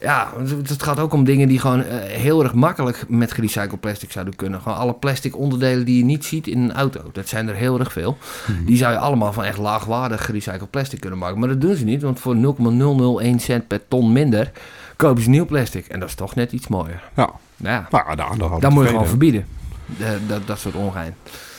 Ja, 0.01 0.33
het 0.69 0.83
gaat 0.83 0.99
ook 0.99 1.13
om 1.13 1.25
dingen 1.25 1.49
die 1.49 1.59
gewoon 1.59 1.85
eh, 1.85 1.97
heel 2.01 2.43
erg 2.43 2.55
makkelijk 2.55 3.05
met 3.09 3.33
gerecycled 3.33 3.81
plastic 3.81 4.11
zouden 4.13 4.37
kunnen. 4.37 4.61
Gewoon 4.61 4.79
alle 4.79 4.95
plastic 4.95 5.37
onderdelen 5.37 5.85
die 5.85 5.99
je 5.99 6.05
niet 6.05 6.25
ziet 6.25 6.47
in 6.47 6.59
een 6.63 6.73
auto. 6.73 7.01
Dat 7.13 7.29
zijn 7.29 7.49
er 7.49 7.55
heel 7.55 7.79
erg 7.79 7.93
veel. 7.93 8.19
Mhm. 8.47 8.65
Die 8.65 8.77
zou 8.77 8.93
je 8.93 8.99
allemaal 8.99 9.33
van 9.33 9.45
echt 9.45 9.59
laagwaardig 9.59 10.25
gerecycled 10.25 10.71
plastic 10.71 11.01
kunnen 11.01 11.19
maken. 11.19 11.39
Maar 11.39 11.49
dat 11.49 11.61
doen 11.61 11.77
ze 11.77 11.85
niet, 11.85 12.03
want 12.03 12.21
voor 12.21 12.37
0,001 12.37 13.41
cent 13.41 13.67
per 13.67 13.81
ton 13.89 14.13
minder 14.13 14.51
kopen 14.97 15.23
ze 15.23 15.29
nieuw 15.31 15.47
plastic. 15.47 15.87
En 15.87 16.01
dat 16.01 16.09
is 16.09 16.15
toch 16.15 16.35
net 16.35 16.53
iets 16.53 16.69
mooier. 16.69 17.03
Ja, 17.17 17.31
Nou 17.57 17.75
ja, 17.75 17.87
nou, 17.91 18.17
daar, 18.17 18.61
dat 18.61 18.71
moet 18.71 18.83
je 18.83 18.89
gewoon 18.89 19.07
verbieden. 19.07 19.47
De- 19.99 20.19
dat, 20.27 20.47
dat 20.47 20.59
soort 20.59 20.75
ongein. 20.75 21.15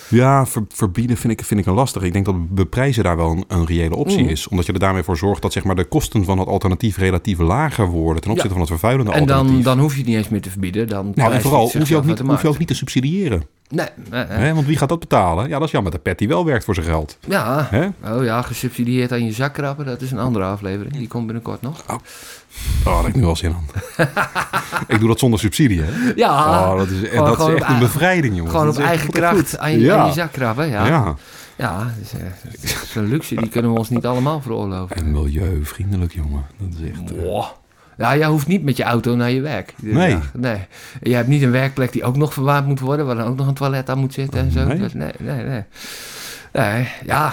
Ja, 0.10 0.46
ver- 0.46 0.66
verbieden 0.70 1.18
vind 1.18 1.34
ik, 1.34 1.46
vind 1.46 1.60
ik 1.60 1.66
een 1.66 1.74
lastig. 1.74 2.02
Ik 2.02 2.14
denk 2.14 2.26
dat 2.26 2.50
beprijzen 2.56 3.04
daar 3.04 3.18
wel 3.18 3.32
een, 3.32 3.44
een 3.48 3.66
reële 3.66 3.96
optie 3.96 4.24
Mm. 4.24 4.30
is. 4.30 4.48
Omdat 4.48 4.66
je 4.66 4.74
er 4.74 4.80
daarmee 4.80 5.04
voor 5.04 5.18
zorgt 5.18 5.42
dat 5.42 5.54
zeg 5.54 5.64
maar, 5.64 5.76
de 5.76 5.84
kosten 5.84 6.24
van 6.26 6.40
het 6.40 6.48
alternatief 6.48 6.98
relatief 6.98 7.38
lager 7.40 7.88
worden 7.88 8.22
ten 8.22 8.32
opzichte 8.32 8.52
van 8.54 8.62
het 8.62 8.70
vervuilende 8.70 9.12
En 9.12 9.26
dan, 9.26 9.36
alternatief. 9.38 9.66
dan 9.66 9.80
hoef 9.80 9.92
je 9.92 9.98
het 9.98 10.08
niet 10.08 10.18
eens 10.18 10.30
meer 10.30 10.42
te 10.42 10.50
verbieden. 10.50 10.88
Dan 10.88 11.12
nou, 11.16 11.34
en 11.34 11.42
vooral 11.42 11.62
hoef 11.62 11.88
je, 11.90 11.96
ook 11.98 12.06
niet, 12.06 12.20
hoef 12.20 12.42
je 12.42 12.48
ook 12.48 12.58
niet 12.58 12.68
te 12.68 12.74
subsidiëren. 12.76 13.44
Nee, 13.70 13.88
nee? 14.30 14.54
Want 14.54 14.66
wie 14.66 14.78
gaat 14.78 14.90
dat 14.90 15.00
betalen? 15.00 15.48
Ja, 15.50 15.58
dat 15.58 15.68
is 15.68 15.72
jammer. 15.72 15.92
De 15.92 16.00
pet 16.00 16.18
die 16.18 16.28
wel 16.28 16.46
werkt 16.46 16.64
voor 16.66 16.74
zijn 16.74 16.86
geld. 16.86 17.18
Ja, 17.28 17.68
Hè? 17.70 17.88
oh 18.16 18.24
ja, 18.24 18.42
gesubsidieerd 18.42 19.12
aan 19.12 19.26
je 19.26 19.32
zak 19.32 19.54
krabben, 19.54 19.86
dat 19.86 20.02
is 20.02 20.12
een 20.12 20.20
andere 20.20 20.46
aflevering. 20.46 20.94
Die 20.98 21.08
komt 21.08 21.26
binnenkort 21.26 21.62
nog. 21.62 21.84
Oh, 21.90 21.96
daar 22.84 22.98
heb 22.98 23.06
ik 23.08 23.16
nu 23.16 23.24
al 23.26 23.36
zin 23.36 23.54
aan. 23.54 23.66
ik 24.88 25.00
doe 25.00 25.08
dat 25.08 25.20
zonder 25.20 25.40
subsidie, 25.40 25.82
hè? 25.82 26.12
Ja, 26.16 26.30
oh, 26.72 26.78
dat 26.78 26.90
is, 26.90 27.10
gewoon- 27.10 27.26
dat 27.26 27.36
gewoon 27.36 27.56
is 27.56 27.62
echt 27.62 27.70
een 27.70 27.80
bevrijding, 27.80 28.36
jongen. 28.36 28.52
gewoon 28.52 28.66
Dat 28.66 28.78
op 28.78 28.84
eigen 28.84 29.10
kracht 29.12 29.58
aan 29.58 29.72
je, 29.72 29.80
ja. 29.80 29.98
aan 29.98 30.08
je 30.08 30.14
zak 30.14 30.32
krabben. 30.32 30.68
Ja, 30.70 30.86
ja. 30.88 31.16
ja. 31.56 31.78
dat 31.78 31.88
is, 32.02 32.14
eh, 32.14 32.20
dat 32.62 32.84
is 32.84 32.96
een 32.96 33.08
luxe, 33.08 33.36
die 33.36 33.50
kunnen 33.50 33.72
we 33.74 33.78
ons 33.78 33.90
niet 33.90 34.06
allemaal 34.06 34.42
veroorloven. 34.42 34.96
En 34.96 35.12
milieuvriendelijk, 35.12 36.14
jongen. 36.14 36.46
Dat 36.58 36.70
is 36.82 36.90
echt... 36.90 37.16
eh, 37.16 37.24
Wow. 37.24 37.44
Ja, 37.98 38.18
jij 38.18 38.28
hoeft 38.28 38.48
niet 38.48 38.64
met 38.64 38.78
je 38.78 38.84
auto 38.84 39.16
naar 39.16 39.32
je 39.32 39.42
werk. 39.42 39.74
iedere 39.82 39.98
Nee. 40.00 40.18
nee. 40.34 40.58
Je 41.02 41.16
hebt 41.16 41.28
niet 41.28 41.42
een 41.42 41.52
werkplek 41.52 41.92
die 41.92 42.04
ook 42.04 42.16
nog 42.18 42.34
verwarmd 42.34 42.68
moet 42.68 42.80
worden, 42.80 43.06
waar 43.06 43.16
dan 43.16 43.28
ook 43.28 43.36
nog 43.38 43.48
een 43.48 43.54
toilet 43.54 43.90
aan 43.90 43.98
moet 44.00 44.14
zitten 44.14 44.40
en 44.40 44.52
zo. 44.52 44.66
Nee. 44.66 44.78
Dus 44.78 44.94
nee, 44.94 45.12
nee, 45.20 45.44
nee. 45.44 45.64
Nee, 46.54 46.88
ja, 47.06 47.32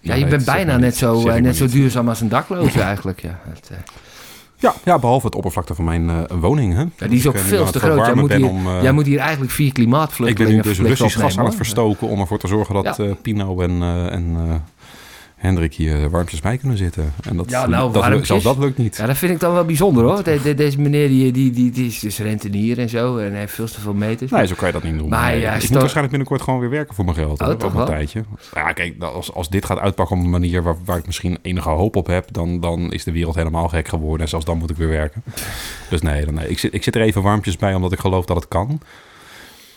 Ja, 0.00 0.14
je 0.14 0.26
bent 0.26 0.44
dat 0.44 0.54
bijna 0.54 0.76
net 0.76 0.96
zo, 0.96 1.28
eh, 1.28 1.40
net 1.42 1.56
zo 1.56 1.66
duurzaam 1.66 2.08
als 2.08 2.20
een 2.20 2.28
dakloze 2.28 2.82
eigenlijk. 2.82 3.20
Ja, 3.20 3.40
het, 3.48 3.70
Ja, 4.64 4.74
ja, 4.84 4.98
behalve 4.98 5.26
het 5.26 5.34
oppervlakte 5.34 5.74
van 5.74 5.84
mijn 5.84 6.10
eh, 6.10 6.36
woning. 6.40 6.74
Hè. 6.74 6.80
ja, 6.80 7.06
die 7.06 7.18
is 7.18 7.26
ook 7.26 7.34
eh, 7.34 7.40
veel 7.40 7.70
te 7.70 7.78
groot. 7.78 8.06
Jij 8.06 8.14
moet, 8.14 8.32
hier, 8.32 8.48
om, 8.48 8.66
eh, 8.66 8.82
jij 8.82 8.92
moet 8.92 9.06
hier 9.06 9.18
eigenlijk 9.18 9.52
vier 9.52 9.66
Ik 9.66 9.72
ben 9.74 9.84
klimaatvluchtelingen 9.84 10.56
nu 10.56 10.62
dus 10.62 10.78
Russisch 10.78 11.18
gas 11.18 11.38
aan 11.38 11.44
het 11.44 11.54
verstoken 11.54 12.08
om 12.08 12.20
ervoor 12.20 12.38
te 12.38 12.46
zorgen 12.46 12.74
dat 12.74 12.96
Ja. 12.96 13.14
Pino 13.22 13.60
en, 13.60 13.82
en 14.10 14.36
Hendrik 15.44 15.74
hier 15.74 16.10
warmpjes 16.10 16.40
bij 16.40 16.56
kunnen 16.58 16.76
zitten. 16.76 17.12
En 17.28 17.36
dat, 17.36 17.50
Ja, 17.50 17.66
nou, 17.66 17.92
dat, 17.92 18.02
warmpjes? 18.02 18.26
zelfs 18.26 18.44
dat 18.44 18.58
lukt 18.58 18.78
niet. 18.78 18.96
Ja, 18.96 19.06
dat 19.06 19.16
vind 19.16 19.32
ik 19.32 19.40
dan 19.40 19.52
wel 19.52 19.64
bijzonder 19.64 20.04
hoor. 20.04 20.22
De- 20.22 20.40
de- 20.42 20.54
deze 20.54 20.80
meneer 20.80 21.08
die, 21.08 21.32
die, 21.32 21.50
die, 21.50 21.70
die 21.70 21.86
is 21.86 21.98
dus 21.98 22.18
rentenier 22.18 22.78
en 22.78 22.88
zo 22.88 23.16
en 23.16 23.30
hij 23.30 23.38
heeft 23.40 23.52
veel 23.54 23.66
te 23.66 23.80
veel 23.80 23.94
meters. 23.94 24.30
Nee, 24.30 24.46
zo 24.46 24.54
kan 24.54 24.66
je 24.66 24.72
dat 24.72 24.82
niet 24.82 24.92
noemen. 24.94 25.18
Maar 25.18 25.30
Nee, 25.30 25.40
ja, 25.40 25.54
ik 25.54 25.60
moet 25.60 25.70
waarschijnlijk 25.70 26.08
binnenkort 26.08 26.42
gewoon 26.42 26.60
weer 26.60 26.70
werken 26.70 26.94
voor 26.94 27.04
mijn 27.04 27.16
geld. 27.16 27.40
Oh, 27.40 27.48
toch 27.48 27.74
een 27.74 27.84
tijdje. 27.84 28.24
Ja, 28.54 28.72
kijk, 28.72 29.02
als, 29.02 29.32
als 29.32 29.48
dit 29.48 29.64
gaat 29.64 29.78
uitpakken 29.78 30.16
op 30.16 30.22
een 30.24 30.30
manier 30.30 30.62
waar, 30.62 30.76
waar 30.84 30.98
ik 30.98 31.06
misschien 31.06 31.38
enige 31.42 31.68
hoop 31.68 31.96
op 31.96 32.06
heb, 32.06 32.32
dan, 32.32 32.60
dan 32.60 32.92
is 32.92 33.04
de 33.04 33.12
wereld 33.12 33.34
helemaal 33.34 33.68
gek 33.68 33.88
geworden. 33.88 34.20
En 34.20 34.28
zelfs 34.28 34.44
dan 34.44 34.58
moet 34.58 34.70
ik 34.70 34.76
weer 34.76 34.88
werken. 34.88 35.22
Dus 35.90 36.00
nee, 36.02 36.24
dan, 36.24 36.34
nee. 36.34 36.48
Ik, 36.48 36.58
zit, 36.58 36.74
ik 36.74 36.82
zit 36.82 36.94
er 36.94 37.02
even 37.02 37.22
warmpjes 37.22 37.56
bij 37.56 37.74
omdat 37.74 37.92
ik 37.92 37.98
geloof 37.98 38.24
dat 38.24 38.36
het 38.36 38.48
kan. 38.48 38.80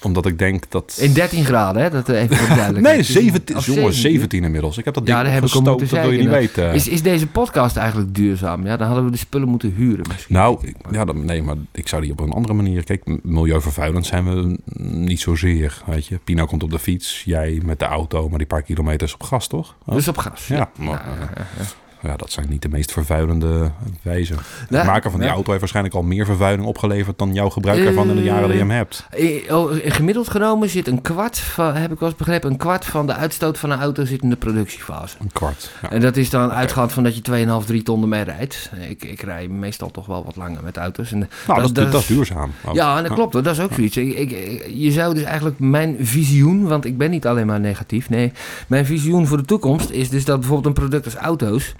Omdat 0.01 0.25
ik 0.25 0.39
denk 0.39 0.63
dat... 0.69 0.97
In 1.01 1.13
13 1.13 1.45
graden, 1.45 1.81
hè? 1.81 1.89
Dat 1.89 2.09
eh, 2.09 2.21
even 2.21 2.55
duidelijkheid. 2.55 2.83
Nee, 2.95 3.03
17, 3.03 3.57
Of 3.57 3.65
jongen, 3.65 3.93
17 3.93 4.43
inmiddels. 4.43 4.77
Ik 4.77 4.85
heb 4.85 4.93
dat 4.93 5.05
ding 5.05 5.17
Ja, 5.17 5.23
daar 5.23 5.33
heb 5.33 5.43
ik 5.43 5.63
dat 5.63 5.89
wil 5.89 6.11
je 6.11 6.19
niet 6.19 6.29
weten. 6.29 6.73
Is, 6.73 6.87
is 6.87 7.01
deze 7.01 7.27
podcast 7.27 7.77
eigenlijk 7.77 8.15
duurzaam? 8.15 8.65
Ja, 8.65 8.77
dan 8.77 8.87
hadden 8.87 9.05
we 9.05 9.11
de 9.11 9.17
spullen 9.17 9.47
moeten 9.47 9.73
huren 9.75 10.05
misschien. 10.07 10.35
Nou, 10.35 10.73
ja, 10.91 11.05
dan, 11.05 11.25
nee, 11.25 11.43
maar 11.43 11.55
ik 11.71 11.87
zou 11.87 12.01
die 12.01 12.11
op 12.11 12.19
een 12.19 12.31
andere 12.31 12.53
manier... 12.53 12.83
Kijk, 12.83 13.03
milieuvervuilend 13.23 14.05
zijn 14.05 14.25
we 14.25 14.57
niet 14.83 15.19
zozeer, 15.19 15.81
weet 15.85 16.05
je. 16.05 16.19
Pino 16.23 16.45
komt 16.45 16.63
op 16.63 16.71
de 16.71 16.79
fiets, 16.79 17.23
jij 17.25 17.61
met 17.65 17.79
de 17.79 17.85
auto, 17.85 18.29
maar 18.29 18.37
die 18.37 18.47
paar 18.47 18.61
kilometers 18.61 19.13
op 19.13 19.23
gas, 19.23 19.47
toch? 19.47 19.75
Dus 19.85 20.07
op 20.07 20.17
gas. 20.17 20.47
ja, 20.47 20.71
maar, 20.77 21.05
eh, 21.05 21.65
ja, 22.07 22.15
dat 22.15 22.31
zijn 22.31 22.45
niet 22.49 22.61
de 22.61 22.69
meest 22.69 22.91
vervuilende 22.91 23.71
wijzen. 24.01 24.37
Het 24.69 24.85
maken 24.85 25.11
van 25.11 25.19
die 25.19 25.29
auto 25.29 25.47
heeft 25.47 25.59
waarschijnlijk 25.59 25.95
al 25.95 26.01
meer 26.03 26.25
vervuiling 26.25 26.67
opgeleverd... 26.67 27.17
dan 27.19 27.33
jouw 27.33 27.49
gebruik 27.49 27.85
ervan 27.85 28.09
in 28.09 28.15
de 28.15 28.23
jaren 28.23 28.43
die 28.43 28.53
je 28.53 28.59
hem 28.59 28.69
hebt. 28.71 29.05
Eh, 29.09 29.55
oh, 29.55 29.71
Gemiddeld 29.85 30.29
genomen 30.29 30.69
zit 30.69 30.87
een 30.87 31.01
kwart 31.01 31.37
van, 31.39 31.75
heb 31.75 31.91
ik 31.91 31.99
wel 31.99 32.09
eens 32.09 32.17
begrepen, 32.17 32.51
een 32.51 32.57
kwart 32.57 32.85
van 32.85 33.07
de 33.07 33.13
uitstoot 33.13 33.57
van 33.57 33.71
een 33.71 33.79
auto 33.79 34.05
zit 34.05 34.21
in 34.21 34.29
de 34.29 34.35
productiefase. 34.35 35.15
Een 35.19 35.31
kwart. 35.33 35.71
Ja. 35.81 35.89
En 35.91 36.01
dat 36.01 36.17
is 36.17 36.29
dan 36.29 36.51
uitgaand 36.51 36.91
van 36.91 37.03
dat 37.03 37.15
je 37.15 37.21
2,5, 37.61 37.65
3 37.65 37.83
ton 37.83 38.01
ermee 38.01 38.23
rijdt. 38.23 38.69
Ik, 38.89 39.03
ik 39.03 39.21
rij 39.21 39.47
meestal 39.47 39.91
toch 39.91 40.05
wel 40.05 40.23
wat 40.25 40.35
langer 40.35 40.63
met 40.63 40.77
auto's. 40.77 41.11
En 41.11 41.29
Nou, 41.47 41.61
dat, 41.61 41.75
dat, 41.91 41.93
is 42.01 42.07
duurzaam. 42.07 42.51
ook. 42.65 42.75
Ja, 42.75 43.01
dat 43.01 43.13
klopt. 43.13 43.33
hoor. 43.33 43.43
Dat 43.43 43.53
is 43.57 43.63
ook 43.63 43.73
zoiets. 43.73 43.97
Ik, 43.97 44.15
ik- 44.17 44.65
je 44.73 44.91
zou 44.91 45.13
dus 45.13 45.23
eigenlijk 45.23 45.59
mijn 45.59 45.95
visioen, 45.99 46.67
want 46.67 46.85
ik 46.85 46.97
ben 46.97 47.09
niet 47.09 47.25
alleen 47.27 47.45
maar 47.47 47.59
negatief. 47.59 48.09
Nee, 48.09 48.31
mijn 48.67 48.85
visioen 48.85 49.27
voor 49.27 49.37
de 49.37 49.45
toekomst 49.45 49.89
is 49.89 50.09
dus 50.09 50.25
dat 50.25 50.39
bijvoorbeeld 50.39 50.65
een 50.77 50.81
product 50.81 51.05
als 51.05 51.15
auto's, 51.15 51.75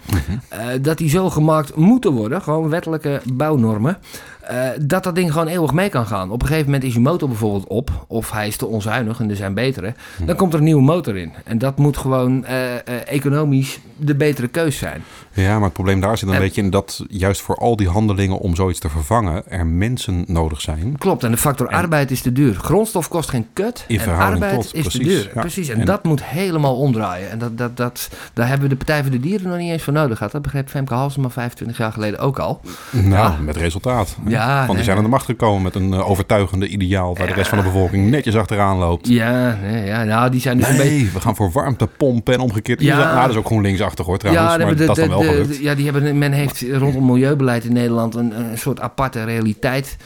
Eh, 0.49 0.65
dat 0.81 0.97
die 0.97 1.09
zo 1.09 1.29
gemaakt 1.29 1.75
moeten 1.75 2.11
worden, 2.11 2.41
gewoon 2.41 2.69
wettelijke 2.69 3.21
bouwnormen, 3.33 3.97
eh, 4.41 4.69
dat 4.81 5.03
dat 5.03 5.15
ding 5.15 5.31
gewoon 5.31 5.47
eeuwig 5.47 5.73
mee 5.73 5.89
kan 5.89 6.05
gaan. 6.05 6.31
Op 6.31 6.41
een 6.41 6.47
gegeven 6.47 6.65
moment 6.65 6.83
is 6.83 6.93
je 6.93 6.99
motor 6.99 7.27
bijvoorbeeld 7.27 7.67
op, 7.67 8.05
of 8.07 8.31
hij 8.31 8.47
is 8.47 8.57
te 8.57 8.65
onzuinig 8.65 9.19
en 9.19 9.29
er 9.29 9.35
zijn 9.35 9.53
betere, 9.53 9.93
dan 10.25 10.35
komt 10.35 10.53
er 10.53 10.59
een 10.59 10.65
nieuwe 10.65 10.81
motor 10.81 11.17
in. 11.17 11.33
En 11.43 11.57
dat 11.57 11.77
moet 11.77 11.97
gewoon 11.97 12.45
eh, 12.45 13.07
economisch 13.07 13.79
de 13.97 14.15
betere 14.15 14.47
keus 14.47 14.77
zijn. 14.77 15.03
Ja, 15.41 15.53
maar 15.55 15.63
het 15.63 15.73
probleem 15.73 15.99
daar 15.99 16.17
zit 16.17 16.27
een 16.27 16.33
En- 16.35 16.39
beetje 16.41 16.61
in 16.61 16.69
dat 16.69 17.03
juist 17.09 17.41
voor 17.41 17.55
al 17.55 17.75
die 17.75 17.89
handelingen 17.89 18.37
om 18.39 18.55
zoiets 18.55 18.79
te 18.79 18.89
vervangen, 18.89 19.43
er 19.51 19.65
mensen 19.65 20.23
nodig 20.27 20.61
zijn. 20.61 20.95
Klopt, 20.97 21.23
en 21.23 21.31
de 21.31 21.37
factor 21.37 21.67
arbeid 21.67 22.11
is 22.11 22.21
te 22.21 22.31
duur. 22.31 22.55
Grondstof 22.55 23.07
kost 23.07 23.29
geen 23.29 23.47
kut 23.53 23.85
In 23.87 23.99
en 23.99 24.15
arbeid 24.15 24.53
tot, 24.53 24.63
is 24.63 24.69
te 24.71 24.79
precies, 24.89 25.07
duur. 25.07 25.31
ja. 25.33 25.41
Precies, 25.41 25.69
en, 25.69 25.79
En- 25.79 25.85
dat 25.85 26.03
moet 26.03 26.23
helemaal 26.23 26.75
omdraaien. 26.77 27.29
En 27.31 27.37
dat, 27.39 27.57
dat, 27.57 27.77
dat, 27.77 28.09
daar 28.33 28.47
hebben 28.47 28.63
we 28.69 28.75
de 28.75 28.85
Partij 28.85 29.01
voor 29.01 29.11
de 29.11 29.19
Dieren 29.19 29.49
nog 29.49 29.57
niet 29.57 29.71
eens 29.71 29.83
voor 29.83 29.93
nodig 29.93 30.17
gehad. 30.17 30.31
Dat 30.31 30.41
begreep 30.41 30.69
Femke 30.69 30.93
Halsema 30.93 31.29
25 31.29 31.77
jaar 31.77 31.91
geleden 31.91 32.19
ook 32.19 32.39
al. 32.39 32.61
Nou, 32.91 33.09
Ja. 33.09 33.35
met 33.41 33.55
resultaat. 33.57 34.15
Ja, 34.27 34.55
Want 34.55 34.65
die 34.67 34.75
nee, 34.75 34.83
zijn 34.83 34.97
aan 34.97 35.03
de 35.03 35.09
macht 35.09 35.25
gekomen 35.25 35.61
met 35.61 35.75
een 35.75 35.93
eh, 35.93 36.09
overtuigende 36.09 36.67
ideaal 36.67 37.15
waar 37.17 37.27
de 37.27 37.33
rest 37.33 37.49
van 37.49 37.57
de 37.57 37.63
bevolking 37.63 38.09
netjes 38.09 38.35
achteraan 38.35 38.77
loopt. 38.77 39.07
Ja, 39.07 39.57
nee, 39.61 39.85
ja 39.85 40.03
nou, 40.03 40.29
die 40.31 40.41
zijn 40.41 40.57
dus 40.57 40.67
een 40.69 40.77
beetje... 40.77 41.11
We 41.11 41.21
gaan 41.21 41.35
voor 41.35 41.51
warmtepompen 41.51 42.33
en 42.33 42.39
omgekeerd. 42.39 42.81
Ja. 42.81 42.97
Nou, 42.97 43.21
dat 43.21 43.29
is 43.29 43.35
ook 43.35 43.47
gewoon 43.47 43.61
linksachtig 43.63 44.05
hoor 44.05 44.17
trouwens, 44.17 44.55
nee, 44.57 44.65
maar 44.65 44.75
de- 44.75 44.85
dat 44.85 44.97
is 44.97 45.03
de- 45.03 45.09
dan 45.09 45.19
wel 45.19 45.26
de- 45.31 45.57
ja, 45.61 45.75
die 45.75 45.85
hebben, 45.91 46.17
men 46.17 46.31
heeft 46.31 46.61
rondom 46.71 47.05
milieubeleid 47.05 47.63
in 47.63 47.73
Nederland 47.73 48.15
een, 48.15 48.39
een 48.39 48.57
soort 48.57 48.79
aparte 48.79 49.23
realiteit 49.23 49.97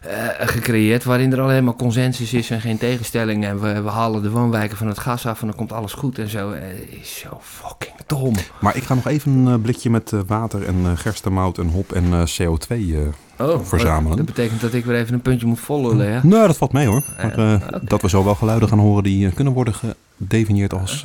eh, 0.00 0.12
gecreëerd. 0.40 1.04
Waarin 1.04 1.32
er 1.32 1.40
alleen 1.40 1.64
maar 1.64 1.74
consensus 1.74 2.32
is 2.32 2.50
en 2.50 2.60
geen 2.60 2.78
tegenstelling. 2.78 3.44
En 3.44 3.60
we, 3.60 3.82
we 3.82 3.88
halen 3.90 4.22
de 4.22 4.30
woonwijken 4.30 4.76
van 4.76 4.86
het 4.86 4.98
gas 4.98 5.26
af 5.26 5.40
en 5.40 5.46
dan 5.46 5.56
komt 5.56 5.72
alles 5.72 5.92
goed 5.92 6.18
en 6.18 6.28
zo. 6.28 6.50
Eh, 6.50 6.62
is 7.00 7.18
zo 7.18 7.40
fucking 7.42 7.94
dom. 8.06 8.34
Maar 8.60 8.76
ik 8.76 8.82
ga 8.82 8.94
nog 8.94 9.06
even 9.06 9.32
een 9.32 9.52
eh, 9.54 9.60
blikje 9.62 9.90
met 9.90 10.12
water 10.26 10.66
en 10.66 10.98
gerstemout 10.98 11.58
en 11.58 11.68
hop 11.68 11.92
en 11.92 12.04
eh, 12.12 12.22
CO2 12.26 12.66
eh, 12.68 12.98
Oh, 13.38 13.64
verzamelen. 13.64 14.16
Dat 14.16 14.26
betekent 14.26 14.60
dat 14.60 14.72
ik 14.74 14.84
weer 14.84 14.96
even 14.96 15.14
een 15.14 15.20
puntje 15.20 15.46
moet 15.46 15.60
vollullen, 15.60 16.10
ja? 16.10 16.20
Nee, 16.22 16.46
dat 16.46 16.56
valt 16.56 16.72
mee 16.72 16.86
hoor. 16.86 17.02
Maar. 17.36 17.60
Dat 17.82 18.02
we 18.02 18.08
zo 18.08 18.24
wel 18.24 18.34
geluiden 18.34 18.68
gaan 18.68 18.78
horen 18.78 19.02
die 19.02 19.30
kunnen 19.30 19.52
worden 19.52 19.74
gedefinieerd 20.18 20.72
als... 20.74 21.04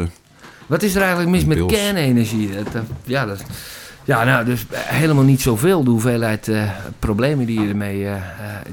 eh, 0.71 0.79
Wat 0.79 0.83
is 0.83 0.95
er 0.95 1.01
eigenlijk 1.01 1.29
mis 1.31 1.45
met 1.45 1.65
kernenergie? 1.65 2.49
Dat, 2.63 2.83
ja, 3.03 3.25
dat, 3.25 3.43
ja, 4.03 4.23
nou, 4.23 4.45
dus 4.45 4.65
helemaal 4.73 5.23
niet 5.23 5.41
zoveel 5.41 5.83
de 5.83 5.89
hoeveelheid 5.89 6.47
eh, 6.47 6.69
problemen 6.99 7.45
die 7.45 7.61
je, 7.61 7.67
ermee, 7.67 8.05
eh, 8.05 8.15
eh, 8.15 8.21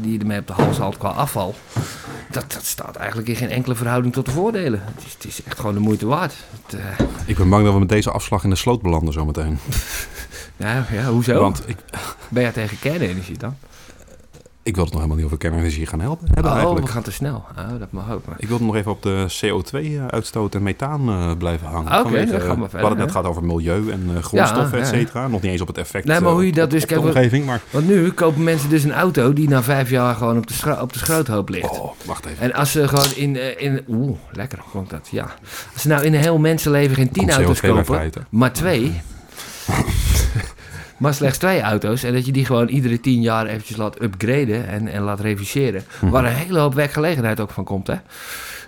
die 0.00 0.12
je 0.12 0.18
ermee 0.18 0.38
op 0.38 0.46
de 0.46 0.52
hals 0.52 0.78
haalt 0.78 0.96
qua 0.96 1.08
afval. 1.08 1.54
Dat, 2.30 2.52
dat 2.52 2.64
staat 2.64 2.96
eigenlijk 2.96 3.28
in 3.28 3.36
geen 3.36 3.50
enkele 3.50 3.74
verhouding 3.74 4.14
tot 4.14 4.24
de 4.24 4.30
voordelen. 4.30 4.82
Het 4.94 5.04
is, 5.06 5.12
het 5.12 5.24
is 5.24 5.42
echt 5.42 5.58
gewoon 5.58 5.74
de 5.74 5.80
moeite 5.80 6.06
waard. 6.06 6.34
Het, 6.66 6.80
eh, 6.80 7.06
ik 7.26 7.36
ben 7.36 7.48
bang 7.48 7.64
dat 7.64 7.72
we 7.72 7.78
met 7.78 7.88
deze 7.88 8.10
afslag 8.10 8.44
in 8.44 8.50
de 8.50 8.56
sloot 8.56 8.82
belanden 8.82 9.12
zometeen. 9.12 9.58
ja, 10.56 10.86
ja, 10.92 11.04
hoezo? 11.04 11.40
Want 11.40 11.62
ik, 11.66 11.76
Ben 12.28 12.42
jij 12.42 12.52
tegen 12.52 12.78
kernenergie 12.78 13.38
dan? 13.38 13.56
Ik 14.68 14.74
wilde 14.74 14.90
het 14.90 14.98
nog 14.98 15.08
helemaal 15.08 15.16
niet 15.16 15.24
over 15.24 15.38
kernenergie 15.38 15.86
gaan 15.86 16.00
helpen, 16.00 16.26
hebben 16.26 16.44
Oh, 16.44 16.52
eigenlijk. 16.56 16.86
we 16.86 16.92
gaan 16.92 17.02
te 17.02 17.12
snel. 17.12 17.44
Oh, 17.58 17.78
dat 17.78 17.90
mag 17.90 18.12
ook. 18.12 18.26
Maar. 18.26 18.34
Ik 18.38 18.48
wilde 18.48 18.64
nog 18.64 18.76
even 18.76 18.90
op 18.90 19.02
de 19.02 19.26
CO2-uitstoot 19.40 20.54
en 20.54 20.62
methaan 20.62 21.08
eh, 21.08 21.30
blijven 21.38 21.66
hangen. 21.66 21.98
Oké, 22.00 22.26
dan 22.26 22.40
gaan 22.40 22.40
we 22.40 22.40
eh, 22.40 22.40
verder, 22.40 22.68
We 22.70 22.78
hadden 22.78 22.88
het 22.88 22.98
net 22.98 23.10
gehad 23.10 23.26
over 23.26 23.44
milieu 23.44 23.90
en 23.90 24.10
eh, 24.16 24.22
grondstoffen, 24.22 24.78
Ja, 24.78 24.84
et 24.84 24.90
ja. 24.90 24.98
cetera. 24.98 25.28
Nog 25.28 25.40
niet 25.42 25.50
eens 25.52 25.60
op 25.60 25.66
het 25.66 25.78
effect 25.78 26.04
Nee, 26.06 26.20
maar 26.20 26.28
eh, 26.28 26.34
hoe 26.34 26.46
je 26.46 26.52
dat 26.52 26.64
op- 26.64 26.70
dus- 26.70 26.82
op 26.82 26.88
de 26.88 27.00
omgeving. 27.00 27.46
Maar, 27.46 27.60
Want 27.70 27.86
nu 27.88 28.10
kopen 28.12 28.42
mensen 28.44 28.68
dus 28.70 28.84
een 28.84 28.92
auto 28.92 29.32
die 29.32 29.48
na 29.48 29.62
vijf 29.62 29.90
jaar 29.90 30.14
gewoon 30.14 30.36
op 30.36 30.46
de, 30.46 30.54
schro- 30.54 30.80
op 30.80 30.92
de 30.92 30.98
schroothoop 30.98 31.48
ligt. 31.48 31.70
oh, 31.80 31.90
wacht 32.04 32.24
even. 32.26 32.38
En 32.42 32.52
als 32.52 32.72
ze 32.72 32.88
gewoon 32.88 33.12
in, 33.14 33.36
eh, 33.36 33.62
in 33.62 33.84
oeh, 33.88 34.16
lekker 34.32 34.58
klonk 34.70 34.90
dat, 34.90 35.08
ja. 35.10 35.28
Als 35.72 35.82
ze 35.82 35.88
nou 35.88 36.02
in 36.04 36.14
een 36.14 36.20
heel 36.20 36.38
mensenleven 36.38 36.94
geen 36.94 37.10
tien 37.10 37.22
Komt 37.26 37.36
auto's 37.36 37.58
CO2 37.58 37.60
bij 37.60 37.82
kopen, 37.84 38.26
maar 38.30 38.52
twee, 38.52 39.00
maar 40.98 41.14
slechts 41.14 41.38
twee 41.38 41.60
auto's 41.60 42.02
en 42.02 42.12
dat 42.12 42.26
je 42.26 42.32
die 42.32 42.44
gewoon 42.44 42.68
iedere 42.68 43.00
tien 43.00 43.20
jaar 43.20 43.46
eventjes 43.46 43.76
laat 43.76 44.02
upgraden 44.02 44.68
en, 44.68 44.88
en 44.88 45.02
laat 45.02 45.20
reviseren, 45.20 45.84
Mhm. 46.00 46.10
waar 46.12 46.24
een 46.24 46.32
hele 46.32 46.58
hoop 46.58 46.74
werkgelegenheid 46.74 47.40
ook 47.40 47.50
van 47.50 47.64
komt, 47.64 47.86
hè. 47.86 47.94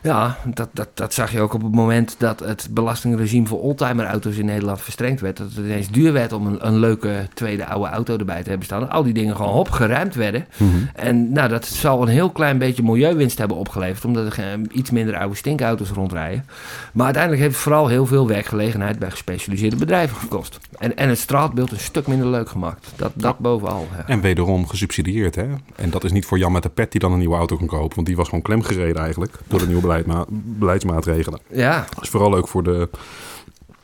Ja, 0.03 0.36
dat, 0.44 0.68
dat, 0.72 0.88
dat 0.94 1.14
zag 1.14 1.32
je 1.32 1.40
ook 1.40 1.55
op 1.55 1.62
het 1.62 1.74
moment 1.74 2.14
dat 2.18 2.40
het 2.40 2.68
belastingregime 2.70 3.46
voor 3.46 3.61
oldtimerauto's 3.61 4.36
in 4.36 4.44
Nederland 4.44 4.80
verstrengd 4.80 5.20
werd. 5.20 5.36
Dat 5.36 5.46
het 5.46 5.64
ineens 5.64 5.90
duur 5.90 6.12
werd 6.12 6.32
om 6.32 6.46
een, 6.46 6.66
een 6.66 6.78
leuke 6.78 7.28
tweede 7.34 7.66
oude 7.66 7.90
auto 7.90 8.16
erbij 8.16 8.42
te 8.42 8.48
hebben 8.48 8.66
staan. 8.66 8.90
Al 8.90 9.03
die 9.03 9.12
dingen 9.12 9.36
gewoon 9.36 9.53
opgeruimd 9.53 10.14
werden. 10.14 10.46
Mhm. 10.57 10.70
En 10.94 11.32
nou, 11.32 11.48
dat 11.48 11.66
zal 11.66 12.03
een 12.03 12.09
heel 12.09 12.30
klein 12.30 12.59
beetje 12.59 12.82
milieuwinst 12.82 13.38
hebben 13.38 13.57
opgeleverd, 13.57 14.05
omdat 14.05 14.36
er 14.36 14.59
iets 14.70 14.90
minder 14.90 15.16
oude 15.16 15.36
stinkauto's 15.36 15.90
rondrijden. 15.90 16.44
Maar 16.92 17.05
uiteindelijk 17.05 17.42
heeft 17.42 17.55
het 17.55 17.64
vooral 17.64 17.88
heel 17.88 18.07
veel 18.07 18.26
werkgelegenheid 18.26 18.98
bij 18.98 19.11
gespecialiseerde 19.11 19.76
bedrijven 19.76 20.16
gekost. 20.16 20.59
En, 20.78 20.96
en 20.96 21.09
het 21.09 21.18
straatbeeld 21.18 21.70
een 21.70 21.78
stuk 21.78 22.07
minder 22.07 22.26
leuk 22.26 22.48
gemaakt. 22.48 22.92
Dat, 22.96 23.12
dat 23.14 23.38
bovenal. 23.38 23.88
Ja. 23.96 24.07
En 24.07 24.20
wederom 24.20 24.66
gesubsidieerd, 24.66 25.34
hè. 25.34 25.46
En 25.76 25.90
dat 25.90 26.05
is 26.05 26.12
niet 26.12 26.24
voor 26.24 26.38
Jan 26.38 26.53
met 26.53 26.62
de 26.62 26.68
pet 26.68 26.92
die 26.92 27.01
dan 27.01 27.12
een 27.12 27.18
nieuwe 27.18 27.36
auto 27.36 27.57
kan 27.57 27.66
kopen. 27.66 27.94
Want 27.94 28.07
die 28.07 28.16
was 28.16 28.28
gewoon 28.28 28.42
klemgereden 28.42 29.03
eigenlijk 29.03 29.38
door 29.48 29.59
de 29.59 29.66
nieuwe 29.66 29.80
beleidsmaatregelen. 30.28 31.41
ja. 31.49 31.86
Dat 31.95 32.03
is 32.03 32.09
vooral 32.09 32.30
leuk 32.30 32.49
voor 32.49 32.62
de 32.62 32.88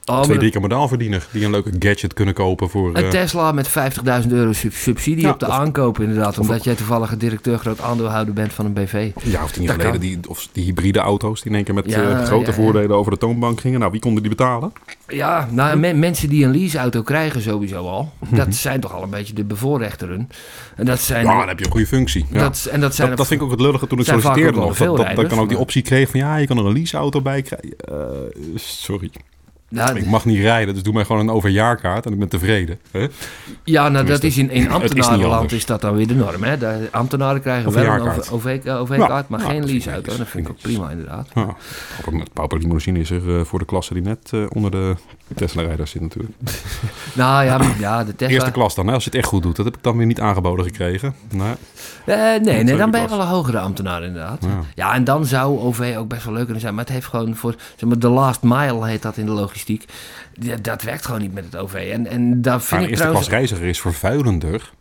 Oh, 0.07 0.21
twee, 0.23 0.39
drie 0.39 0.51
keer 0.51 0.61
modaalverdiener. 0.61 1.27
Die 1.31 1.45
een 1.45 1.51
leuke 1.51 1.71
gadget 1.79 2.13
kunnen 2.15 2.35
kopen 2.35 2.71
voor... 2.71 2.89
Een 2.89 3.05
eh, 3.05 3.09
Tesla 3.11 3.53
met 3.53 3.69
50.000 3.69 4.29
euro 4.31 4.53
sub- 4.53 4.73
subsidie 4.73 5.25
Ja, 5.25 5.31
op 5.31 5.41
de 5.41 5.47
of- 5.47 5.53
aankoop 5.53 6.01
inderdaad. 6.01 6.39
Omdat 6.39 6.65
jij 6.65 6.75
toevallig 6.75 7.17
directeur 7.17 7.59
groot 7.59 7.81
aandeelhouder 7.81 8.35
bent 8.35 8.53
van 8.53 8.65
een 8.65 8.73
BV. 8.73 9.11
Ja, 9.23 9.43
of 9.43 9.51
tien 9.53 9.63
jaar 9.63 9.75
geleden 9.75 9.91
kan. 9.93 10.01
die, 10.01 10.19
of 10.29 10.49
die 10.53 10.65
hybride 10.65 10.99
auto's 10.99 11.41
die 11.41 11.51
in 11.51 11.57
één 11.57 11.65
keer 11.65 11.75
met 11.75 11.85
Ja, 11.91 12.03
eh, 12.21 12.25
grote 12.25 12.51
ja, 12.51 12.57
voordelen 12.57 12.97
over 12.97 13.13
de 13.13 13.19
toonbank 13.19 13.61
gingen. 13.61 13.79
Nou, 13.79 13.93
wie 13.93 14.01
konden 14.01 14.21
die 14.23 14.31
betalen? 14.31 14.73
Ja, 15.09 15.49
nou, 15.51 15.77
men- 15.79 15.99
mensen 15.99 16.29
die 16.29 16.45
een 16.45 16.51
leaseauto 16.51 17.03
krijgen 17.03 17.41
sowieso 17.43 17.87
al. 17.89 18.13
Mhm. 18.19 18.35
Dat 18.37 18.55
zijn 18.55 18.81
toch 18.81 18.95
al 18.95 19.03
een 19.03 19.11
beetje 19.11 19.35
de 19.35 19.45
bevoorrechteren. 19.45 20.29
En 20.77 20.85
dat 20.87 21.01
zijn... 21.01 21.25
Ja, 21.25 21.39
dan 21.39 21.49
heb 21.49 21.59
je 21.59 21.65
een 21.65 21.71
goede 21.71 21.87
functie. 21.87 22.27
Ja. 22.31 22.39
dat, 22.41 22.69
en 22.71 22.81
dat 22.81 22.95
zijn 22.95 23.09
dat, 23.09 23.17
dat 23.17 23.27
vind 23.27 23.41
ik 23.41 23.47
ook 23.47 23.53
het 23.53 23.61
lullige 23.61 23.87
toen 23.87 23.99
ik 23.99 24.05
solliciteerde 24.05 24.59
nog. 24.59 24.77
Dat, 24.77 25.17
dat, 25.17 25.31
dan 25.31 25.39
ook 25.39 25.49
die 25.49 25.59
optie 25.59 25.83
kreeg 25.83 26.11
van 26.11 26.21
ja, 26.21 26.37
je 26.37 26.47
kan 26.47 26.59
er 26.59 26.67
een 26.67 26.73
leaseauto 26.73 27.21
bij 27.21 27.43
krijgen. 27.43 27.77
Eh, 27.79 28.55
sorry. 28.55 29.11
Ja, 29.69 29.95
Ik 29.95 30.07
mag 30.07 30.25
niet 30.25 30.39
rijden, 30.39 30.75
dus 30.75 30.83
doe 30.83 30.93
mij 30.95 31.05
gewoon 31.05 31.21
een 31.21 31.31
overjaarkaart 31.35 32.07
en 32.07 32.13
ik 32.13 32.19
ben 32.19 32.29
tevreden. 32.29 32.79
Hè? 32.91 33.07
ja 33.65 33.89
nou, 33.89 34.07
dat 34.07 34.23
is 34.23 34.39
in, 34.39 34.51
in 34.51 34.71
ambtenarenland 34.71 35.53
is 35.53 35.67
dat 35.67 35.81
dan 35.81 35.97
weer 35.97 36.07
de 36.07 36.15
norm. 36.15 36.43
Hè? 36.43 36.59
De 36.59 36.89
ambtenaren 36.91 37.41
krijgen 37.41 37.73
wel 37.73 37.85
een. 37.85 38.23
OV- 38.31 38.67
OV-kaart, 38.67 39.09
Ja, 39.09 39.25
maar 39.29 39.41
ja, 39.41 39.47
geen 39.49 39.65
leaseauto. 39.65 40.17
Dat 40.17 40.29
vind 40.29 40.45
ik 40.47 40.51
ook 40.53 40.61
prima, 40.61 40.91
inderdaad. 40.91 41.29
Ja. 41.35 41.57
Pauper- 42.03 42.27
Pauper 42.33 42.59
Limousine 42.59 42.99
is 42.99 43.11
er 43.11 43.39
eh, 43.39 43.45
voor 43.45 43.59
de 43.59 43.65
klasse 43.65 43.95
die 43.95 44.03
net 44.03 44.31
eh, 44.33 44.45
onder 44.49 44.71
de 44.71 44.95
Tesla-rijders 45.35 45.91
zit 45.91 46.01
natuurlijk. 46.03 46.35
Nou 47.15 47.45
ja, 47.45 47.59
maar- 47.59 47.79
ja 47.79 48.05
de 48.05 48.17
Tesla... 48.17 48.35
Eerste 48.35 48.51
klas 48.51 48.75
dan, 48.75 48.87
hè, 48.87 48.93
als 48.93 49.05
je 49.05 49.11
het 49.11 49.19
echt 49.19 49.29
goed 49.29 49.43
doet. 49.43 49.57
Dat 49.57 49.65
heb 49.65 49.77
ik 49.77 49.83
dan 49.83 49.97
weer 49.97 50.07
niet 50.07 50.21
aangeboden 50.21 50.65
gekregen. 50.65 51.15
Nou, 51.31 51.57
Eh, 52.05 52.17
nee, 52.17 52.63
nee, 52.65 52.77
dan 52.77 52.91
ben 52.91 53.01
je 53.03 53.09
wel 53.09 53.21
een 53.21 53.27
hogere 53.27 53.59
ambtenaar 53.59 54.03
inderdaad. 54.03 54.45
Ja. 54.45 54.61
Ja. 54.75 54.95
en 54.95 55.05
dan 55.05 55.27
zou 55.27 55.59
OV 55.59 55.95
ook 55.99 56.09
best 56.09 56.25
wel 56.25 56.33
leuk 56.35 56.45
kunnen 56.45 56.61
zijn. 56.61 56.75
Maar 56.75 56.85
het 56.85 56.93
heeft 56.93 57.07
gewoon 57.07 57.37
voor, 57.37 57.55
zeg 57.77 57.89
maar, 57.89 57.99
de 57.99 58.09
last 58.09 58.43
mile 58.43 58.87
heet 58.87 59.03
dat 59.03 59.17
in 59.17 59.27
de 59.27 59.33
logistiek. 59.33 59.85
Dat 60.61 60.83
werkt 60.83 61.05
gewoon 61.05 61.21
niet 61.21 61.35
met 61.35 61.45
het 61.45 61.57
OV. 61.57 61.75
En, 61.93 62.07
en 62.07 62.43
daar 62.43 62.53
maar 62.53 62.63
vind 62.63 62.71
een 62.71 62.83
ik 62.83 62.89
eerste 62.89 62.97
trouwens... 63.05 63.27
klas 63.29 63.39
reiziger 63.39 63.67
is 63.67 63.81
vervuilender. 63.81 64.73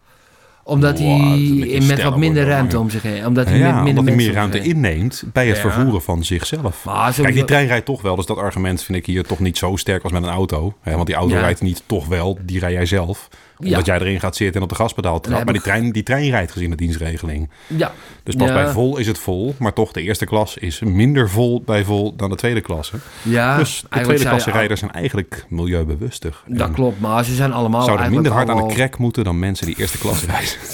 Omdat 0.67 0.99
hij 0.99 1.07
Wow, 1.07 1.87
met 1.87 2.03
wat 2.03 2.17
minder 2.17 2.19
worden, 2.19 2.45
ruimte 2.45 2.79
om 2.79 2.89
zich 2.89 3.01
heen... 3.01 3.25
Omdat 3.25 3.45
hij 3.47 3.57
Ja, 3.57 3.65
met 3.65 3.83
minder 3.83 3.99
omdat 3.99 4.05
hij 4.05 4.15
meer 4.15 4.33
ruimte 4.33 4.59
inneemt 4.59 5.23
bij 5.33 5.47
het 5.47 5.55
Ja. 5.55 5.61
vervoeren 5.61 6.01
van 6.01 6.23
zichzelf. 6.23 6.85
Maar 6.85 7.13
Kijk, 7.13 7.33
die 7.33 7.45
trein 7.45 7.67
rijdt 7.67 7.85
toch 7.85 8.01
wel. 8.01 8.15
Dus 8.15 8.25
dat 8.25 8.37
argument 8.37 8.83
vind 8.83 8.97
ik 8.97 9.05
hier 9.05 9.23
toch 9.23 9.39
niet 9.39 9.57
zo 9.57 9.75
sterk 9.75 10.03
als 10.03 10.11
met 10.11 10.23
een 10.23 10.29
auto. 10.29 10.73
Hè, 10.81 10.93
want 10.95 11.07
die 11.07 11.15
auto 11.15 11.35
rijdt 11.35 11.61
niet 11.61 11.83
toch 11.85 12.07
wel, 12.07 12.37
die 12.41 12.59
rij 12.59 12.71
jij 12.71 12.85
zelf. 12.85 13.27
Omdat 13.57 13.85
jij 13.85 13.99
erin 13.99 14.19
gaat 14.19 14.35
zitten 14.35 14.55
en 14.55 14.61
op 14.63 14.69
de 14.69 14.75
gaspedaal 14.75 15.19
trapt. 15.19 15.43
Maar 15.43 15.53
die 15.53 15.61
trein, 15.63 15.91
die 15.91 16.03
trein 16.03 16.29
rijdt 16.29 16.51
gezien 16.51 16.69
de 16.69 16.75
dienstregeling. 16.75 17.49
Ja, 17.67 17.91
Dus 18.23 18.35
pas 18.35 18.51
bij 18.51 18.67
vol 18.67 18.97
is 18.97 19.07
het 19.07 19.17
vol. 19.17 19.55
Maar 19.59 19.73
toch, 19.73 19.91
de 19.91 20.01
eerste 20.01 20.25
klas 20.25 20.57
is 20.57 20.79
minder 20.79 21.29
vol 21.29 21.61
bij 21.65 21.83
vol 21.83 22.15
dan 22.15 22.29
de 22.29 22.35
tweede 22.35 22.61
klasse. 22.61 22.95
ja 23.21 23.57
dus 23.57 23.83
de 23.89 24.01
tweede 24.01 24.23
klasse 24.23 24.51
rijders 24.51 24.79
zijn 24.79 24.91
eigenlijk 24.91 25.45
milieubewustig. 25.49 26.43
Dat 26.47 26.67
En 26.67 26.73
klopt, 26.73 26.99
maar 26.99 27.23
ze 27.23 27.35
zijn 27.35 27.53
allemaal 27.53 27.83
zouden 27.83 28.09
minder 28.11 28.31
hard 28.31 28.49
aan 28.49 28.67
de 28.67 28.73
crack 28.73 28.97
moeten 28.97 29.23
dan 29.23 29.39
mensen 29.39 29.65
die 29.65 29.75
eerste 29.77 29.97
klas 29.97 30.25
reizen. 30.25 30.59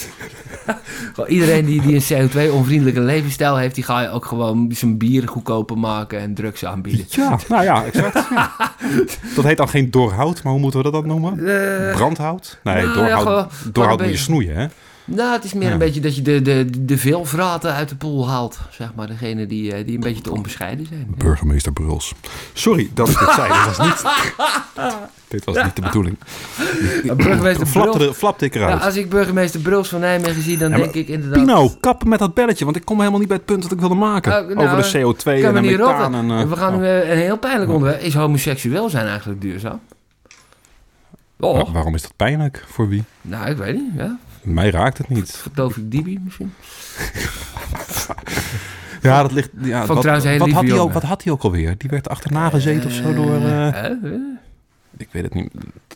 Iedereen 1.27 1.65
die, 1.65 1.81
die 1.81 1.95
een 1.95 2.29
CO2-onvriendelijke 2.29 2.99
levensstijl 2.99 3.57
heeft... 3.57 3.75
die 3.75 3.83
ga 3.83 4.01
je 4.01 4.09
ook 4.09 4.25
gewoon 4.25 4.71
zijn 4.73 4.97
bier 4.97 5.27
goedkoper 5.27 5.77
maken 5.77 6.19
en 6.19 6.33
drugs 6.33 6.65
aanbieden. 6.65 7.05
Ja, 7.09 7.39
nou 7.47 7.63
ja, 7.63 7.85
exact. 7.85 8.13
Ja. 8.29 8.51
Dat 9.35 9.45
heet 9.45 9.57
dan 9.57 9.69
geen 9.69 9.91
doorhout, 9.91 10.43
maar 10.43 10.51
hoe 10.51 10.61
moeten 10.61 10.83
we 10.83 10.91
dat 10.91 11.01
dan 11.01 11.07
noemen? 11.07 11.47
Eh, 11.47 11.95
Brandhout? 11.95 12.59
Nee, 12.63 12.83
nou 12.83 12.93
doorhout, 12.93 13.51
doorhout 13.71 14.01
moet 14.01 14.09
je 14.09 14.17
snoeien, 14.17 14.55
hè? 14.55 14.67
Nou, 15.15 15.31
het 15.33 15.43
is 15.43 15.53
meer 15.53 15.67
Ja. 15.67 15.71
een 15.73 15.77
beetje 15.79 15.99
dat 16.01 16.15
je 16.15 16.21
de, 16.21 16.41
de, 16.41 16.85
de 16.85 16.97
veelvraten 16.97 17.73
uit 17.73 17.89
de 17.89 17.95
pool 17.95 18.29
haalt. 18.29 18.59
Zeg 18.69 18.93
maar, 18.95 19.07
degene 19.07 19.45
die, 19.47 19.73
eh, 19.73 19.85
die 19.85 19.95
een 19.95 20.01
beetje 20.01 20.21
te 20.21 20.31
onbescheiden 20.31 20.85
zijn. 20.85 21.13
Burgemeester 21.17 21.71
Bruls. 21.73 22.13
Sorry 22.53 22.89
dat 22.93 23.09
ik 23.09 23.19
dit 23.19 23.29
zei. 23.31 23.47
Dit 23.53 23.65
was 23.65 23.77
niet, 23.87 24.03
dit 25.27 25.45
was 25.45 25.63
niet 25.63 25.75
de 25.75 25.81
bedoeling. 25.81 26.17
Ja, 27.03 27.15
burgemeester 27.15 27.65
Flapte, 27.67 27.97
Bruls. 27.97 28.17
flapte 28.17 28.45
ik 28.45 28.53
Ja, 28.53 28.59
eruit. 28.61 28.81
als 28.83 28.95
ik 28.95 29.09
burgemeester 29.09 29.59
Bruls 29.59 29.89
van 29.89 29.99
Nijmegen 29.99 30.41
zie, 30.41 30.57
dan 30.57 30.69
Ja, 30.71 30.77
denk 30.77 30.93
ik 30.93 31.07
inderdaad... 31.07 31.39
Pino, 31.39 31.69
kappen 31.79 32.09
met 32.09 32.19
dat 32.19 32.33
belletje, 32.33 32.65
want 32.65 32.77
ik 32.77 32.85
kom 32.85 32.97
helemaal 32.99 33.19
niet 33.19 33.27
bij 33.27 33.37
het 33.37 33.45
punt 33.45 33.61
dat 33.61 33.71
ik 33.71 33.79
wilde 33.79 33.95
maken. 33.95 34.31
Oh, 34.49 34.55
nou, 34.55 34.67
Over 34.79 34.91
de 34.91 34.99
CO2 34.99 35.23
kan 35.23 35.55
en 35.55 35.63
de 35.63 35.77
methaan. 35.77 36.15
En, 36.15 36.31
eh, 36.31 36.43
We 36.49 36.55
gaan 36.55 36.73
oh. 36.73 36.79
nu 36.79 36.85
eh, 36.85 37.09
een 37.09 37.17
heel 37.17 37.37
pijnlijk 37.37 37.71
onderwerp. 37.71 38.01
Is 38.01 38.13
homoseksueel 38.13 38.89
zijn 38.89 39.07
eigenlijk 39.07 39.41
duurzaam? 39.41 39.79
Oh, 41.39 41.57
Wa- 41.65 41.71
waarom 41.71 41.95
is 41.95 42.01
dat 42.01 42.13
pijnlijk? 42.15 42.63
Voor 42.67 42.87
wie? 42.87 43.03
nou, 43.21 43.49
ik 43.49 43.57
weet 43.57 43.73
niet. 43.75 43.91
Ja. 43.97 44.17
Mij 44.43 44.69
raakt 44.69 44.97
het 44.97 45.09
niet. 45.09 45.43
Tovik 45.55 45.91
Dibi 45.91 46.19
misschien? 46.23 46.53
Ja, 49.01 49.21
dat 49.21 49.31
ligt... 49.31 49.49
Ja, 49.61 49.85
Vond 49.85 50.03
wat, 50.03 50.23
wat, 50.23 50.49
had 50.51 50.63
hij 50.67 50.79
ook, 50.79 50.93
wat 50.93 51.03
had 51.03 51.23
hij 51.23 51.33
ook 51.33 51.43
alweer? 51.43 51.77
Die 51.77 51.89
werd 51.89 52.09
achterna 52.09 52.49
gezeten 52.49 52.89
of 52.89 52.95
zo 52.95 53.13
door... 53.13 53.35
eh, 53.35 53.67
Eh, 53.67 53.85
eh. 53.85 54.11
Ik 54.97 55.07
weet 55.11 55.23
het 55.23 55.33
niet. 55.33 55.51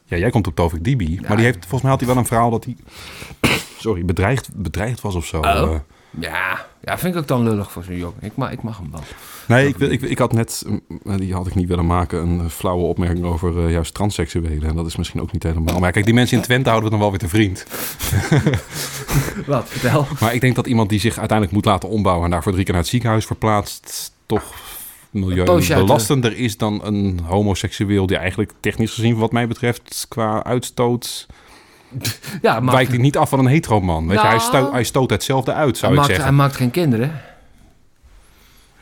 Ja, 0.06 0.18
jij 0.18 0.30
komt 0.30 0.48
op 0.48 0.56
Tovik 0.56 0.84
Dibi. 0.84 1.20
Maar 1.28 1.36
die 1.36 1.46
heeft, 1.46 1.58
volgens 1.60 1.82
mij 1.82 1.91
had 1.91 2.00
hij 2.00 2.10
wel 2.10 2.18
een 2.18 2.26
verhaal 2.26 2.50
dat 2.50 2.64
hij... 2.66 2.76
Sorry, 3.80 4.06
bedreigd, 4.06 4.50
bedreigd 4.56 5.02
was 5.02 5.16
of 5.16 5.26
zo. 5.26 5.39
Oh. 5.39 5.76
Ja, 6.20 6.66
ja, 6.84 6.97
vind 6.97 7.13
ik 7.16 7.22
ook 7.22 7.28
dan 7.28 7.43
lullig 7.43 7.72
voor 7.72 7.84
zo'n 7.84 7.97
jongen. 7.97 8.18
Ik 8.22 8.36
mag, 8.36 8.51
ik 8.51 8.63
mag 8.63 8.78
hem 8.78 8.91
wel. 8.91 9.03
Nee, 9.47 9.68
ik, 9.68 9.78
wil- 9.78 9.91
ik, 9.91 10.01
ik 10.01 10.18
had 10.18 10.34
net, 10.34 10.66
eh, 11.05 11.16
die 11.18 11.34
had 11.34 11.47
ik 11.47 11.55
niet 11.55 11.68
willen 11.68 11.86
maken, 11.86 12.20
een 12.22 12.39
eh, 12.39 12.45
flauwe 12.49 12.84
opmerking 12.84 13.26
over 13.26 13.66
eh, 13.66 13.72
juist 13.72 13.93
transseksuelen. 13.93 14.70
En 14.70 14.76
dat 14.76 14.86
is 14.86 14.95
misschien 14.95 15.22
ook 15.22 15.32
niet 15.32 15.43
helemaal. 15.43 15.80
Maar 15.80 15.91
kijk, 15.91 16.05
die 16.05 16.13
mensen 16.13 16.38
in 16.38 16.43
Twente 16.43 16.70
houden 16.70 16.91
we 16.91 16.97
dan 16.97 17.03
wel 17.09 17.18
weer 17.20 17.30
te 17.30 17.36
vriend. 17.36 17.66
Wat, 19.45 19.70
vertel. 19.70 20.07
Maar 20.20 20.34
ik 20.34 20.41
denk 20.41 20.55
dat 20.55 20.68
iemand 20.68 20.89
die 20.89 20.99
zich 20.99 21.18
uiteindelijk 21.18 21.57
moet 21.57 21.66
laten 21.66 21.89
ombouwen 21.89 22.26
en 22.26 22.32
daarvoor 22.32 22.51
drie 22.51 22.63
keer 22.63 22.74
naar 22.74 22.82
het 22.84 22.91
ziekenhuis 22.91 23.26
verplaatst, 23.26 24.11
toch 24.26 24.43
milieubelastender 25.09 26.38
is 26.38 26.57
dan 26.57 26.82
een 26.86 27.20
homoseksueel 27.24 28.05
die 28.07 28.18
eigenlijk 28.18 28.51
technisch 28.59 28.93
gezien, 28.93 29.16
wat 29.18 29.32
mij 29.32 29.47
betreft, 29.47 30.05
qua 30.09 30.43
uitstoot, 30.43 31.28
Ja, 32.41 32.60
maar 32.60 32.74
wijkt 32.74 32.89
hij 32.91 33.00
niet 33.00 33.18
af 33.18 33.30
van 33.30 33.39
een 33.39 33.46
heteroman. 33.48 34.08
Weet 34.08 34.22
je, 34.22 34.28
hij, 34.28 34.36
Nou. 34.36 34.48
stoot, 34.48 34.72
hij 34.72 34.84
stoot 34.84 35.10
hetzelfde 35.10 35.54
uit, 35.54 35.78
zou 35.78 35.82
hij, 35.82 35.91
ik 35.91 35.96
maakt, 35.98 36.08
hij 36.08 36.16
zeggen. 36.16 36.36
maakt 36.36 36.56
geen 36.56 36.72
kinderen. 36.72 37.12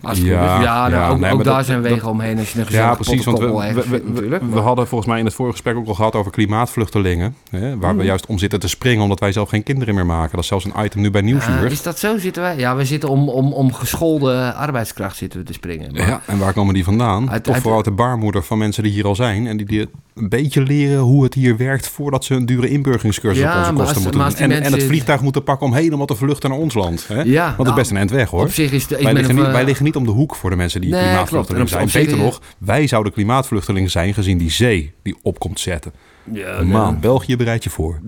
Als 0.01 0.17
het 0.17 0.27
Ja, 0.27 0.51
goed 0.53 0.59
is. 0.59 0.65
ja, 0.65 0.87
nou, 0.87 0.91
ja, 0.91 1.09
ook, 1.09 1.19
nee, 1.19 1.29
ook 1.31 1.35
maar 1.35 1.45
daar 1.45 1.55
dat- 1.57 1.65
zijn 1.65 1.81
dat- 1.81 1.91
wegen 1.91 2.09
omheen 2.09 2.37
als 2.39 2.53
je 2.53 2.59
een 2.59 2.65
Ja, 2.69 2.93
precies. 2.95 3.25
Want 3.25 3.39
we, 3.39 4.39
we, 4.51 4.59
hadden 4.59 4.87
volgens 4.87 5.09
mij 5.09 5.19
in 5.19 5.25
het 5.25 5.33
vorige 5.33 5.53
gesprek 5.55 5.75
ook 5.75 5.87
al 5.87 5.93
gehad 5.93 6.15
over 6.15 6.31
klimaatvluchtelingen. 6.31 7.35
Hè, 7.49 7.77
waar 7.77 7.89
Mhm. 7.89 7.97
we 7.97 8.03
juist 8.05 8.25
om 8.25 8.37
zitten 8.37 8.59
te 8.59 8.67
springen 8.67 9.03
omdat 9.03 9.19
wij 9.19 9.31
zelf 9.31 9.49
geen 9.49 9.63
kinderen 9.63 9.95
meer 9.95 10.05
maken. 10.05 10.31
Dat 10.31 10.39
is 10.41 10.47
zelfs 10.47 10.65
een 10.65 10.73
item 10.85 11.01
nu 11.01 11.11
bij 11.11 11.21
Nieuwsuur. 11.21 11.57
Ah, 11.65 11.71
is 11.71 11.83
dat 11.83 11.99
zo 11.99 12.17
zitten 12.17 12.41
wij? 12.41 12.57
Ja, 12.57 12.75
we 12.75 12.85
zitten 12.85 13.09
om, 13.09 13.29
om, 13.29 13.53
om 13.53 13.73
geschoolde 13.73 14.53
arbeidskracht 14.53 15.17
zitten 15.17 15.39
we 15.39 15.45
te 15.45 15.53
springen. 15.53 15.91
Maar- 15.93 16.07
Ja, 16.07 16.21
en 16.25 16.37
waar 16.37 16.53
komen 16.53 16.73
die 16.73 16.83
vandaan? 16.83 17.29
Uit- 17.31 17.43
Toch 17.43 17.53
uit- 17.53 17.61
vooral 17.63 17.79
uit 17.83 17.89
de 17.89 17.95
baarmoeder 18.01 18.43
van 18.43 18.57
mensen 18.57 18.83
die 18.83 18.91
hier 18.91 19.05
al 19.07 19.15
zijn. 19.15 19.47
En 19.47 19.57
die, 19.57 19.65
die 19.65 19.89
een 20.15 20.29
beetje 20.29 20.61
leren 20.61 20.97
hoe 20.99 21.23
het 21.23 21.33
hier 21.33 21.57
werkt 21.57 21.87
voordat 21.87 22.25
ze 22.25 22.33
een 22.35 22.45
dure 22.45 22.69
inburgeringscursus 22.69 23.43
Ja, 23.43 23.51
op 23.51 23.57
onze 23.59 23.73
kosten 23.73 23.95
als- 23.95 24.03
moeten 24.03 24.49
doen. 24.49 24.61
En, 24.61 24.73
het 24.73 24.83
vliegtuig 24.83 25.21
moeten 25.21 25.43
pakken 25.43 25.67
om 25.67 25.73
helemaal 25.73 26.05
te 26.05 26.15
vluchten 26.15 26.49
naar 26.49 26.59
ons 26.59 26.73
land. 26.73 27.07
Hè? 27.07 27.21
Ja, 27.21 27.43
Want 27.45 27.49
het 27.49 27.57
is 27.59 27.63
nou, 27.65 27.75
best 27.75 27.91
een 27.91 27.97
eind 27.97 28.11
weg 28.11 28.29
hoor. 28.29 28.41
Op 28.43 28.51
zich 28.51 28.71
is 28.71 28.87
de, 28.87 28.95
ik 28.97 29.03
Wij 29.03 29.13
ben 29.13 29.13
liggen, 29.13 29.29
een, 29.29 29.35
niet, 29.39 29.45
eh, 29.45 29.53
wij 29.53 29.65
liggen 29.65 29.85
niet 29.85 29.95
om 29.95 30.05
de 30.05 30.11
hoek 30.11 30.35
voor 30.35 30.49
de 30.49 30.55
mensen 30.55 30.81
die 30.81 30.89
Nee. 30.89 30.99
En 30.99 31.05
zijn. 31.27 31.41
op- 31.41 31.49
op 31.49 31.91
Beter 31.93 32.17
nog, 32.17 32.41
wij 32.57 32.87
zouden 32.87 33.13
klimaatvluchtelingen 33.13 33.89
zijn 33.91 34.13
gezien 34.13 34.37
die 34.37 34.51
zee 34.51 34.93
die 35.03 35.15
opkomt 35.21 35.59
zetten. 35.59 35.91
ja, 36.33 36.61
Man, 36.63 36.91
nee. 36.91 36.99
België 37.01 37.35
bereidt 37.37 37.63
je 37.63 37.69
voor. 37.69 37.99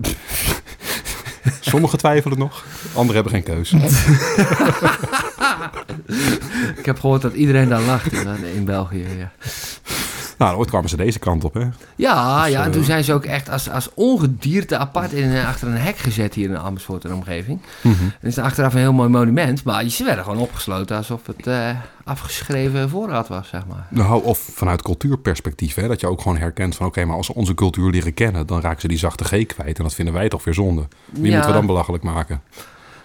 Sommigen 1.60 1.98
twijfelen 1.98 2.38
nog, 2.38 2.64
anderen 2.94 3.14
hebben 3.22 3.32
geen 3.32 3.54
keus. 3.54 3.72
Ik 6.78 6.86
heb 6.86 7.00
gehoord 7.00 7.22
dat 7.22 7.34
iedereen 7.34 7.68
daar 7.68 7.82
lacht 7.82 8.12
in, 8.12 8.26
in 8.56 8.64
België. 8.64 9.04
Ja, 9.18 9.32
Nou, 10.38 10.56
ooit 10.58 10.68
kwamen 10.68 10.88
ze 10.88 10.96
deze 10.96 11.18
kant 11.18 11.44
op, 11.44 11.54
hè? 11.54 11.60
ja, 11.96 12.42
Dus, 12.42 12.52
ja 12.52 12.60
en 12.60 12.66
eh, 12.66 12.72
toen 12.72 12.84
zijn 12.84 13.04
ze 13.04 13.12
ook 13.12 13.24
echt 13.24 13.50
als, 13.50 13.70
als 13.70 13.88
ongedierte 13.94 14.76
apart 14.78 15.12
in, 15.12 15.32
eh, 15.32 15.46
achter 15.48 15.68
een 15.68 15.76
hek 15.76 15.96
gezet 15.98 16.34
hier 16.34 16.48
in 16.48 16.58
Amersfoort 16.58 17.04
en 17.04 17.14
omgeving. 17.14 17.60
Mhm. 17.80 17.94
Het 18.04 18.30
is 18.30 18.38
achteraf 18.38 18.72
een 18.72 18.78
heel 18.80 18.92
mooi 18.92 19.08
monument, 19.08 19.64
maar 19.64 19.88
ze 19.88 20.04
werden 20.04 20.24
gewoon 20.24 20.38
opgesloten 20.40 20.96
alsof 20.96 21.26
het 21.26 21.46
eh, 21.46 21.70
afgeschreven 22.04 22.88
voorraad 22.88 23.28
was, 23.28 23.48
zeg 23.48 23.66
maar. 23.66 23.86
Nou, 23.90 24.24
of 24.24 24.38
vanuit 24.38 24.82
cultuurperspectief, 24.82 25.74
hè? 25.74 25.88
dat 25.88 26.00
je 26.00 26.06
ook 26.08 26.20
gewoon 26.20 26.38
herkent 26.38 26.76
van... 26.76 26.86
oké, 26.86 27.04
maar 27.04 27.16
als 27.16 27.26
ze 27.26 27.34
onze 27.34 27.54
cultuur 27.54 27.90
leren 27.90 28.14
kennen... 28.14 28.46
dan 28.46 28.60
raken 28.60 28.80
ze 28.80 28.88
die 28.88 28.98
zachte 28.98 29.24
G 29.24 29.46
kwijt 29.46 29.76
en 29.78 29.82
dat 29.84 29.94
vinden 29.94 30.14
wij 30.14 30.28
toch 30.28 30.44
weer 30.44 30.54
zonde. 30.54 30.88
Wie 31.04 31.24
Ja. 31.26 31.30
moeten 31.32 31.50
we 31.50 31.56
dan 31.56 31.66
belachelijk 31.66 32.02
maken? 32.02 32.42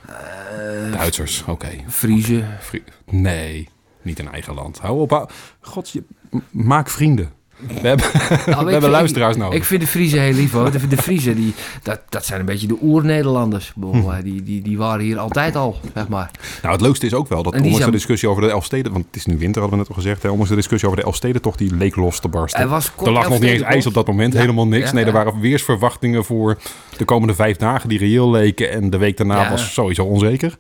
Eh, 0.08 0.92
Duitsers, 0.98 1.44
oké. 1.48 1.68
Friese. 1.88 2.44
Vri- 2.60 2.84
Nee, 3.10 3.70
niet 4.04 4.20
in 4.20 4.32
eigen 4.32 4.54
land. 4.54 4.80
Hou 4.80 5.00
op. 5.00 5.10
hou- 5.10 5.28
God, 5.62 5.90
je, 5.90 6.04
maak 6.52 6.90
vrienden. 6.90 7.32
We 7.68 7.88
hebben, 7.88 8.06
Nou, 8.14 8.30
we 8.46 8.52
hebben 8.54 8.72
vind- 8.72 8.84
luisteraars 8.92 9.36
nodig. 9.36 9.58
Ik 9.58 9.64
vind 9.64 9.82
de 9.82 9.88
Friese 9.88 10.18
heel 10.18 10.34
lief 10.34 10.52
hoor. 10.52 10.72
De, 10.72 10.88
de 10.88 11.34
die, 11.36 11.54
dat, 11.84 12.02
dat 12.10 12.26
zijn 12.26 12.40
een 12.40 12.46
beetje 12.46 12.68
de 12.68 12.78
oer-Nederlanders. 12.82 13.74
Hm. 13.80 14.22
Die, 14.24 14.44
die, 14.44 14.62
die 14.62 14.78
waren 14.78 15.06
hier 15.06 15.18
altijd 15.20 15.56
al, 15.56 15.80
zeg 15.94 16.08
maar. 16.08 16.32
Nou, 16.62 16.74
het 16.74 16.82
leukste 16.82 17.06
is 17.06 17.14
ook 17.14 17.28
wel 17.28 17.44
dat 17.44 17.54
ondanks 17.54 17.86
de 17.86 17.92
discussie 17.92 18.30
over 18.30 18.42
de 18.42 18.50
Elfsteden... 18.50 18.92
want 18.92 19.06
het 19.06 19.16
is 19.16 19.26
nu 19.26 19.38
winter, 19.38 19.62
hadden 19.62 19.80
we 19.80 19.86
net 19.86 19.96
al 19.96 20.02
gezegd... 20.04 20.24
Hè, 20.24 20.30
ondanks 20.30 20.50
de 20.50 20.56
discussie 20.56 20.88
over 20.90 21.00
de 21.02 21.06
Elfstedentocht, 21.08 21.58
die 21.58 21.76
leek 21.76 21.96
los 21.96 22.20
te 22.20 22.28
barsten. 22.28 22.62
Er 22.62 22.68
was 22.68 22.92
er 23.06 23.12
lag 23.12 23.30
nog 23.30 23.40
niet 23.40 23.50
eens 23.50 23.62
ijs 23.62 23.86
op 23.86 23.94
dat 23.94 24.08
moment, 24.08 24.34
Ja. 24.34 24.40
helemaal 24.40 24.68
niks. 24.68 24.88
Ja, 24.88 24.94
nee, 24.94 25.06
er 25.06 25.14
ja. 25.14 25.24
waren 25.24 25.40
weersverwachtingen 25.40 26.26
voor 26.26 26.58
de 26.98 27.06
komende 27.06 27.36
vijf 27.36 27.58
dagen... 27.58 27.90
die 27.90 27.98
reëel 28.00 28.32
leken 28.32 28.72
en 28.72 28.90
de 28.90 28.98
week 28.98 29.18
daarna 29.18 29.50
was 29.50 29.74
sowieso 29.74 30.04
onzeker. 30.04 30.58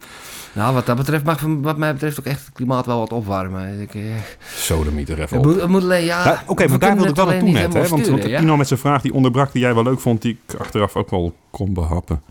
Nou, 0.53 0.73
wat 0.73 0.85
dat 0.85 0.95
betreft 0.95 1.23
mag 1.23 1.41
wat 1.61 1.77
mij 1.77 1.93
betreft 1.93 2.19
ook 2.19 2.25
echt 2.25 2.45
het 2.45 2.53
klimaat 2.53 2.85
wel 2.85 2.99
wat 2.99 3.11
opwarmen. 3.11 3.81
Ik, 3.81 3.95
eh, 3.95 4.01
Sodemieter 4.55 5.21
even 5.21 5.37
op. 5.37 5.45
moet, 5.45 5.67
moet 5.67 5.83
alleen, 5.83 6.03
ja... 6.05 6.43
Oké, 6.47 6.63
we 6.63 6.69
maar 6.69 6.79
daar 6.79 6.93
wilde 6.95 7.09
ik 7.09 7.15
wel 7.15 7.25
naartoe 7.25 7.49
net. 7.51 7.73
Hè? 7.73 7.87
Want, 7.87 8.07
want? 8.07 8.21
Tino 8.21 8.57
met 8.57 8.67
zijn 8.67 8.79
vraag 8.79 9.01
die 9.01 9.13
onderbrak, 9.13 9.51
die 9.51 9.61
jij 9.61 9.73
wel 9.73 9.83
leuk 9.83 9.99
vond... 9.99 10.21
die 10.21 10.39
ik 10.47 10.55
achteraf 10.59 10.95
ook 10.95 11.09
wel 11.09 11.35
kon 11.51 11.73
behappen. 11.73 12.21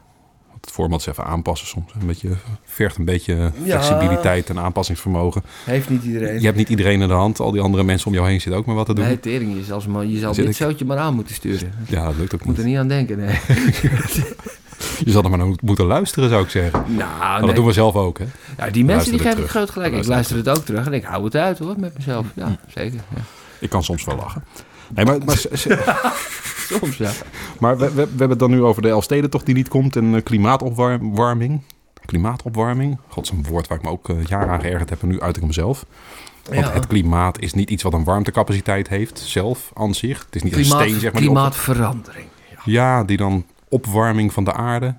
Het 0.61 0.71
format 0.71 1.01
is 1.01 1.07
even 1.07 1.25
aanpassen 1.25 1.66
soms. 1.68 1.93
Een 2.01 2.07
beetje, 2.07 2.29
vergt 2.64 2.97
een 2.97 3.05
beetje 3.05 3.35
Ja. 3.35 3.51
flexibiliteit 3.83 4.51
en 4.51 4.59
aanpassingsvermogen. 4.59 5.43
Heeft 5.64 5.91
niet 5.91 6.03
iedereen. 6.05 6.39
Je 6.41 6.45
hebt 6.45 6.57
niet 6.57 6.68
iedereen 6.68 7.01
in 7.01 7.09
de 7.09 7.14
hand. 7.14 7.41
Al 7.41 7.51
die 7.51 7.61
andere 7.61 7.83
mensen 7.85 8.07
om 8.07 8.14
jou 8.14 8.29
heen 8.29 8.41
zitten 8.41 8.61
ook 8.61 8.66
maar 8.66 8.75
wat 8.75 8.87
te 8.87 8.95
doen. 8.95 9.05
Nee, 9.05 9.21
tering, 9.21 9.57
je 9.57 9.64
zal, 9.64 9.81
ze 9.81 9.91
maar, 9.91 10.05
je 10.05 10.18
zal 10.18 10.35
dit 10.35 10.49
ik- 10.49 10.55
zoutje 10.57 10.85
maar 10.85 10.99
aan 10.99 11.14
moeten 11.14 11.35
sturen. 11.35 11.73
Ja, 11.89 12.05
dat 12.05 12.16
lukt 12.16 12.35
ook 12.35 12.45
moet 12.45 12.49
niet. 12.57 12.64
er 12.64 12.71
niet 12.71 12.79
aan 12.79 12.89
denken, 12.89 13.18
nee. 13.18 13.39
Je 15.05 15.11
zal 15.11 15.22
er 15.22 15.31
maar 15.31 15.39
naar 15.39 15.57
moeten 15.62 15.85
luisteren, 15.85 16.28
zou 16.28 16.43
ik 16.45 16.51
zeggen. 16.51 16.85
Nou, 16.87 17.18
Maar 17.18 17.39
nee. 17.39 17.47
dat 17.47 17.57
doen 17.57 17.66
we 17.66 17.72
zelf 17.72 17.95
ook, 17.95 18.18
hè? 18.18 18.24
Ja, 18.59 18.70
die 18.70 18.85
mensen 18.85 19.11
die 19.11 19.20
het 19.20 19.28
geven 19.28 19.45
ik 19.45 19.51
groot 19.51 19.70
gelijk. 19.70 19.95
Ik 19.95 20.07
Luister 20.07 20.37
het 20.37 20.49
ook 20.49 20.64
terug 20.64 20.87
en 20.87 20.93
ik 20.93 21.05
hou 21.05 21.24
het 21.24 21.37
uit 21.37 21.59
hoor, 21.59 21.74
met 21.78 21.95
mezelf. 21.97 22.26
Ja, 22.35 22.57
zeker. 22.74 23.01
Ja. 23.14 23.20
Ik 23.59 23.70
kan 23.70 23.85
soms 23.85 24.05
wel 24.05 24.16
lachen. 24.16 24.45
Nee, 24.95 25.05
maar, 25.05 25.18
maar, 25.24 25.37
Soms, 26.81 26.97
ja. 26.97 27.11
maar 27.59 27.78
we, 27.78 27.85
we, 27.87 27.95
we 27.95 28.01
hebben 28.09 28.28
het 28.31 28.39
dan 28.39 28.51
nu 28.51 28.62
over 28.62 28.83
de 28.83 28.89
Elfstedentocht 28.89 29.47
die 29.47 29.55
niet 29.55 29.68
komt 29.68 29.97
en 29.97 30.14
eh, 30.14 30.22
klimaatopwarming. 30.22 31.62
Klimaatopwarming. 32.05 32.99
God, 33.09 33.28
een 33.31 33.45
woord 33.49 33.68
waar 33.68 33.78
ik 33.78 33.85
me 33.85 33.91
ook 33.91 34.09
eh, 34.09 34.24
jaren 34.24 34.49
aan 34.49 34.61
geërgerd 34.61 34.91
heb 34.91 35.03
en 35.03 35.09
nu 35.09 35.20
uit 35.20 35.37
ik 35.37 35.43
hem 35.43 35.53
zelf. 35.53 35.85
Want 36.45 36.57
Ja. 36.64 36.72
het 36.72 36.87
klimaat 36.87 37.41
is 37.41 37.53
niet 37.53 37.70
iets 37.70 37.83
wat 37.83 37.93
een 37.93 38.05
warmtecapaciteit 38.05 38.89
heeft, 38.89 39.18
zelf, 39.18 39.70
aan 39.74 39.95
zich. 39.95 40.24
Het 40.24 40.37
is 40.37 40.43
niet 40.43 40.57
een 40.57 40.64
steen, 40.64 41.01
zeg 41.01 41.12
maar. 41.12 41.22
klimaatverandering. 41.22 42.26
Ja. 42.51 42.59
ja, 42.64 43.05
die 43.05 43.16
dan 43.16 43.45
opwarming 43.71 44.33
van 44.33 44.45
de 44.45 44.53
aarde. 44.53 44.95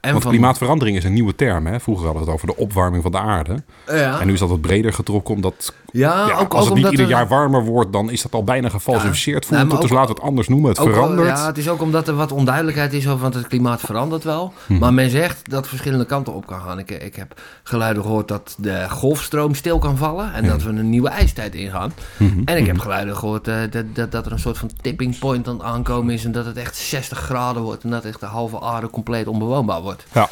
En 0.00 0.10
Want 0.10 0.22
van- 0.22 0.32
klimaatverandering 0.32 0.96
is 0.96 1.04
een 1.04 1.12
nieuwe 1.12 1.34
term. 1.34 1.66
Hè? 1.66 1.80
Vroeger 1.80 2.04
hadden 2.04 2.24
we 2.24 2.30
het 2.30 2.36
over 2.42 2.54
de 2.54 2.62
opwarming 2.62 3.02
van 3.02 3.12
de 3.12 3.18
aarde. 3.18 3.62
Ja, 3.86 4.20
En 4.20 4.26
nu 4.26 4.32
is 4.32 4.38
dat 4.38 4.48
wat 4.48 4.60
breder 4.60 4.92
getrokken, 4.92 5.34
omdat 5.34 5.74
ja, 5.92 6.26
ja, 6.28 6.38
ook, 6.38 6.54
als 6.54 6.62
ook 6.62 6.74
het 6.74 6.82
niet 6.82 6.90
ieder 6.90 7.04
er- 7.06 7.10
jaar 7.10 7.28
warmer 7.28 7.64
wordt, 7.64 7.92
dan 7.92 8.10
is 8.10 8.22
dat 8.22 8.32
al 8.34 8.44
bijna 8.44 8.68
gefalsificeerd. 8.68 9.46
Ja, 9.50 9.58
voelt 9.58 9.72
het, 9.72 9.80
dus 9.80 9.90
laten 9.90 10.08
we 10.08 10.14
het 10.14 10.28
anders 10.28 10.48
noemen. 10.48 10.68
Het 10.70 10.78
verandert. 10.80 11.28
ja, 11.38 11.46
het 11.46 11.58
is 11.58 11.68
ook 11.68 11.80
omdat 11.82 12.08
er 12.08 12.14
wat 12.14 12.32
onduidelijkheid 12.32 12.92
is 12.92 13.08
over, 13.08 13.20
want 13.20 13.34
het 13.34 13.46
klimaat 13.46 13.80
verandert 13.80 14.24
wel. 14.24 14.52
Mhm. 14.66 14.78
Maar 14.78 14.94
men 14.94 15.10
zegt 15.10 15.50
dat 15.50 15.68
verschillende 15.68 16.04
kanten 16.06 16.32
op 16.34 16.46
kan 16.46 16.60
gaan. 16.60 16.78
Ik, 16.78 16.90
ik 16.90 17.16
heb 17.16 17.40
geluiden 17.62 18.02
gehoord 18.02 18.28
dat 18.28 18.54
de 18.58 18.86
golfstroom 18.90 19.54
stil 19.54 19.78
kan 19.78 19.96
vallen 19.96 20.32
en 20.34 20.46
dat 20.46 20.62
we 20.62 20.68
een 20.68 20.90
nieuwe 20.90 21.08
ijstijd 21.08 21.54
ingaan. 21.54 21.92
Mhm. 22.16 22.40
En 22.44 22.56
ik 22.56 22.66
heb 22.66 22.78
geluiden 22.78 23.16
gehoord 23.16 23.48
eh, 23.48 23.54
dat, 23.70 23.84
dat, 23.94 24.12
dat 24.12 24.26
er 24.26 24.32
een 24.32 24.38
soort 24.38 24.58
van 24.58 24.70
tipping 24.80 25.18
point 25.18 25.48
aan 25.48 25.54
het 25.54 25.62
aankomen 25.62 26.14
is 26.14 26.24
en 26.24 26.32
dat 26.32 26.46
het 26.46 26.56
echt 26.56 26.76
60 26.76 27.18
graden 27.18 27.62
wordt 27.62 27.84
en 27.84 27.90
dat 27.90 28.04
echt 28.04 28.20
de 28.20 28.26
halve 28.26 28.60
aarde 28.60 28.90
compleet 28.90 29.26
onbewoonbaar 29.26 29.79
wordt. 29.82 30.06
Ja. 30.12 30.28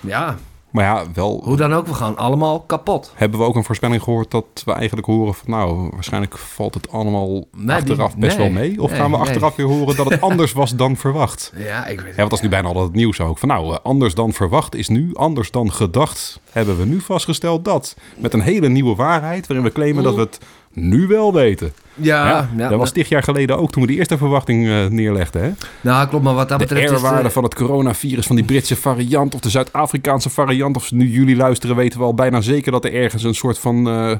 Ja, 0.00 0.36
Maar 0.70 0.84
ja, 0.84 1.04
wel 1.14 1.40
hoe 1.44 1.56
dan 1.56 1.72
ook, 1.74 1.86
we 1.86 1.94
gaan 1.94 2.16
allemaal 2.16 2.60
kapot. 2.60 3.12
hebben 3.14 3.38
we 3.40 3.46
ook 3.46 3.54
een 3.56 3.64
voorspelling 3.64 4.02
gehoord 4.02 4.30
dat 4.30 4.62
we 4.64 4.72
eigenlijk 4.72 5.06
horen 5.06 5.34
van 5.34 5.50
nou, 5.50 5.88
waarschijnlijk 5.92 6.38
valt 6.38 6.74
het 6.74 6.90
allemaal 6.92 7.44
Nee, 7.56 7.76
achteraf 7.76 8.16
best 8.16 8.36
nee. 8.38 8.46
wel 8.50 8.62
mee. 8.62 8.82
Of 8.82 8.90
Nee, 8.90 9.00
gaan 9.00 9.10
we 9.10 9.16
achteraf 9.16 9.56
weer 9.56 9.66
horen 9.66 9.96
dat 9.96 10.10
het 10.10 10.20
anders 10.30 10.52
was 10.52 10.76
dan 10.76 10.96
verwacht? 10.96 11.52
Ja, 11.56 11.86
ik 11.86 12.00
weet 12.00 12.10
Ja, 12.10 12.16
want 12.16 12.30
dat 12.30 12.38
is 12.38 12.44
nu 12.44 12.48
bijna 12.50 12.68
al 12.68 12.82
het 12.82 12.92
nieuws 12.92 13.20
ook. 13.20 13.38
Van 13.38 13.48
nou, 13.48 13.72
eh, 13.72 13.78
anders 13.82 14.14
dan 14.14 14.32
verwacht 14.32 14.74
is 14.74 14.88
nu, 14.88 15.10
anders 15.14 15.50
dan 15.50 15.72
gedacht, 15.72 16.40
hebben 16.50 16.78
we 16.78 16.84
nu 16.84 17.00
vastgesteld 17.00 17.64
dat. 17.64 17.96
Met 18.16 18.32
een 18.34 18.40
hele 18.40 18.68
nieuwe 18.68 18.94
waarheid, 18.94 19.46
waarin 19.46 19.66
we 19.66 19.72
claimen 19.72 20.02
dat 20.02 20.14
we 20.14 20.20
het 20.20 20.38
nu 20.74 21.06
wel 21.06 21.32
weten. 21.34 21.72
Ja, 21.94 22.26
Ja, 22.28 22.48
ja, 22.56 22.68
dat 22.68 22.78
was 22.78 22.92
tig 22.92 23.08
jaar 23.08 23.22
geleden 23.22 23.58
ook 23.58 23.70
toen 23.72 23.82
we 23.82 23.88
die 23.88 23.96
eerste 23.98 24.18
verwachting 24.18 24.66
eh, 24.68 24.86
neerlegden. 24.86 25.42
Hè? 25.42 25.50
nou 25.80 26.08
klopt, 26.08 26.24
maar 26.24 26.34
wat 26.34 26.48
dat 26.48 26.58
De 26.58 26.66
betreft 26.66 26.92
is 26.92 26.98
R-waarde 26.98 27.22
de- 27.22 27.30
van 27.30 27.42
het 27.42 27.54
coronavirus, 27.54 28.26
van 28.26 28.36
die 28.36 28.44
Britse 28.44 28.76
variant 28.76 29.34
of 29.34 29.40
de 29.40 29.50
Zuid-Afrikaanse 29.50 30.30
variant. 30.30 30.76
Of 30.76 30.92
nu 30.92 31.06
jullie 31.08 31.36
luisteren, 31.36 31.76
weten 31.76 31.98
we 31.98 32.04
al 32.04 32.14
bijna 32.14 32.40
zeker 32.40 32.72
dat 32.72 32.84
er 32.84 32.94
ergens 32.94 33.24
een 33.24 33.34
soort 33.34 33.58
van 33.58 33.88
eh 33.88 34.16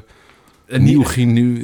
een 0.71 0.83
nieuw 0.83 1.03
nieuw 1.15 1.55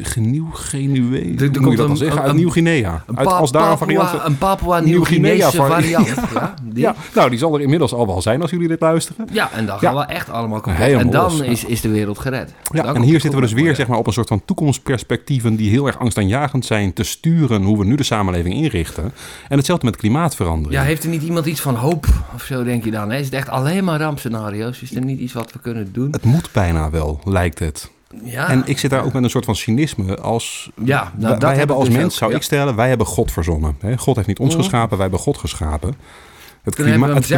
hoe 1.21 1.29
moet 1.29 1.39
je 1.39 1.49
komt 1.59 1.65
dat 1.65 1.77
dan 1.77 1.89
een- 1.89 1.97
zeggen? 1.97 2.21
een- 2.21 2.27
Uit 2.27 2.35
Nieuw-Guinea. 2.35 3.03
Een, 3.07 3.17
Uit, 3.17 3.27
als 3.27 3.51
daar 3.51 3.71
een 3.71 3.77
variant... 3.77 4.09
een 4.25 4.37
Papua 4.37 4.79
Nieuw-Guinea 4.79 5.33
Nieuw-Guinese 5.33 5.57
variant. 5.57 6.05
Ja, 6.33 6.53
die- 6.63 6.83
Ja, 6.83 6.95
nou, 7.15 7.29
die 7.29 7.39
zal 7.39 7.53
er 7.55 7.61
inmiddels 7.61 7.93
al 7.93 8.07
wel 8.07 8.21
zijn 8.21 8.41
als 8.41 8.51
jullie 8.51 8.67
dit 8.67 8.81
luisteren. 8.81 9.27
Ja, 9.31 9.51
en 9.51 9.65
dan 9.65 9.77
Ja. 9.81 9.89
gaan 9.91 10.07
we 10.07 10.13
echt 10.13 10.29
allemaal 10.29 10.59
kapot. 10.59 10.79
Helemaal 10.79 10.99
en 11.05 11.09
dan 11.11 11.23
los, 11.37 11.39
is, 11.39 11.63
is 11.65 11.81
de 11.81 11.89
wereld 11.89 12.19
gered. 12.19 12.53
Ja, 12.73 12.83
Dan 12.83 12.95
en 12.95 13.01
hier 13.01 13.19
zitten 13.21 13.39
we 13.39 13.45
dus 13.45 13.55
weer 13.55 13.75
zeg 13.75 13.87
maar, 13.87 13.97
op 13.97 14.07
een 14.07 14.13
soort 14.13 14.27
van 14.27 14.41
toekomstperspectieven 14.45 15.55
die 15.55 15.69
heel 15.69 15.87
erg 15.87 15.99
angstaanjagend 15.99 16.65
zijn 16.65 16.93
te 16.93 17.03
sturen 17.03 17.63
hoe 17.63 17.77
we 17.77 17.85
nu 17.85 17.95
de 17.95 18.03
samenleving 18.03 18.55
inrichten. 18.55 19.11
En 19.49 19.57
hetzelfde 19.57 19.85
met 19.85 19.95
klimaatverandering. 19.95 20.73
Ja, 20.81 20.87
heeft 20.87 21.03
er 21.03 21.09
niet 21.09 21.23
iemand 21.23 21.45
iets 21.45 21.61
van 21.61 21.75
hoop 21.75 22.05
of 22.35 22.41
zo, 22.43 22.63
denk 22.63 22.83
je 22.83 22.91
dan? 22.91 23.11
hè? 23.11 23.17
Is 23.19 23.25
het 23.25 23.33
echt 23.33 23.49
alleen 23.49 23.83
maar 23.83 23.99
rampscenario's? 23.99 24.81
Is 24.81 24.95
er 24.95 25.03
niet 25.05 25.19
iets 25.19 25.33
wat 25.33 25.53
we 25.53 25.59
kunnen 25.59 25.89
doen? 25.91 26.11
Het 26.11 26.23
moet 26.25 26.49
bijna 26.51 26.89
wel, 26.89 27.19
lijkt 27.25 27.59
het. 27.59 27.91
Ja, 28.23 28.49
En 28.49 28.63
ik 28.65 28.77
zit 28.77 28.89
daar 28.89 29.05
ook 29.05 29.13
met 29.13 29.23
een 29.23 29.29
soort 29.29 29.45
van 29.45 29.55
cynisme 29.55 30.17
als... 30.19 30.71
Ja, 30.83 31.13
nou, 31.17 31.37
wij, 31.39 31.49
heb 31.49 31.57
hebben 31.57 31.75
als 31.75 31.85
dus 31.85 31.95
mens, 31.95 32.13
ook, 32.13 32.17
zou 32.17 32.31
ja. 32.31 32.37
ik 32.37 32.43
stellen, 32.43 32.75
wij 32.75 32.89
hebben 32.89 33.07
God 33.07 33.31
verzonnen. 33.31 33.77
God 33.97 34.15
heeft 34.15 34.27
niet 34.27 34.39
ons 34.39 34.53
Mhm. 34.53 34.61
geschapen, 34.61 34.89
wij 34.89 35.01
hebben 35.01 35.19
God 35.19 35.37
geschapen. 35.37 35.95
Het, 36.63 36.77
hem 36.77 37.03
het, 37.03 37.29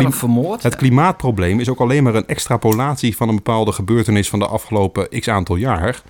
het 0.61 0.75
klimaatprobleem 0.75 1.59
is 1.59 1.69
ook 1.69 1.79
alleen 1.79 2.03
maar 2.03 2.15
een 2.15 2.27
extrapolatie 2.27 3.15
van 3.15 3.29
een 3.29 3.35
bepaalde 3.35 3.71
gebeurtenis 3.71 4.29
van 4.29 4.39
de 4.39 4.47
afgelopen 4.47 5.19
x 5.19 5.27
aantal 5.27 5.55
jaar. 5.55 6.01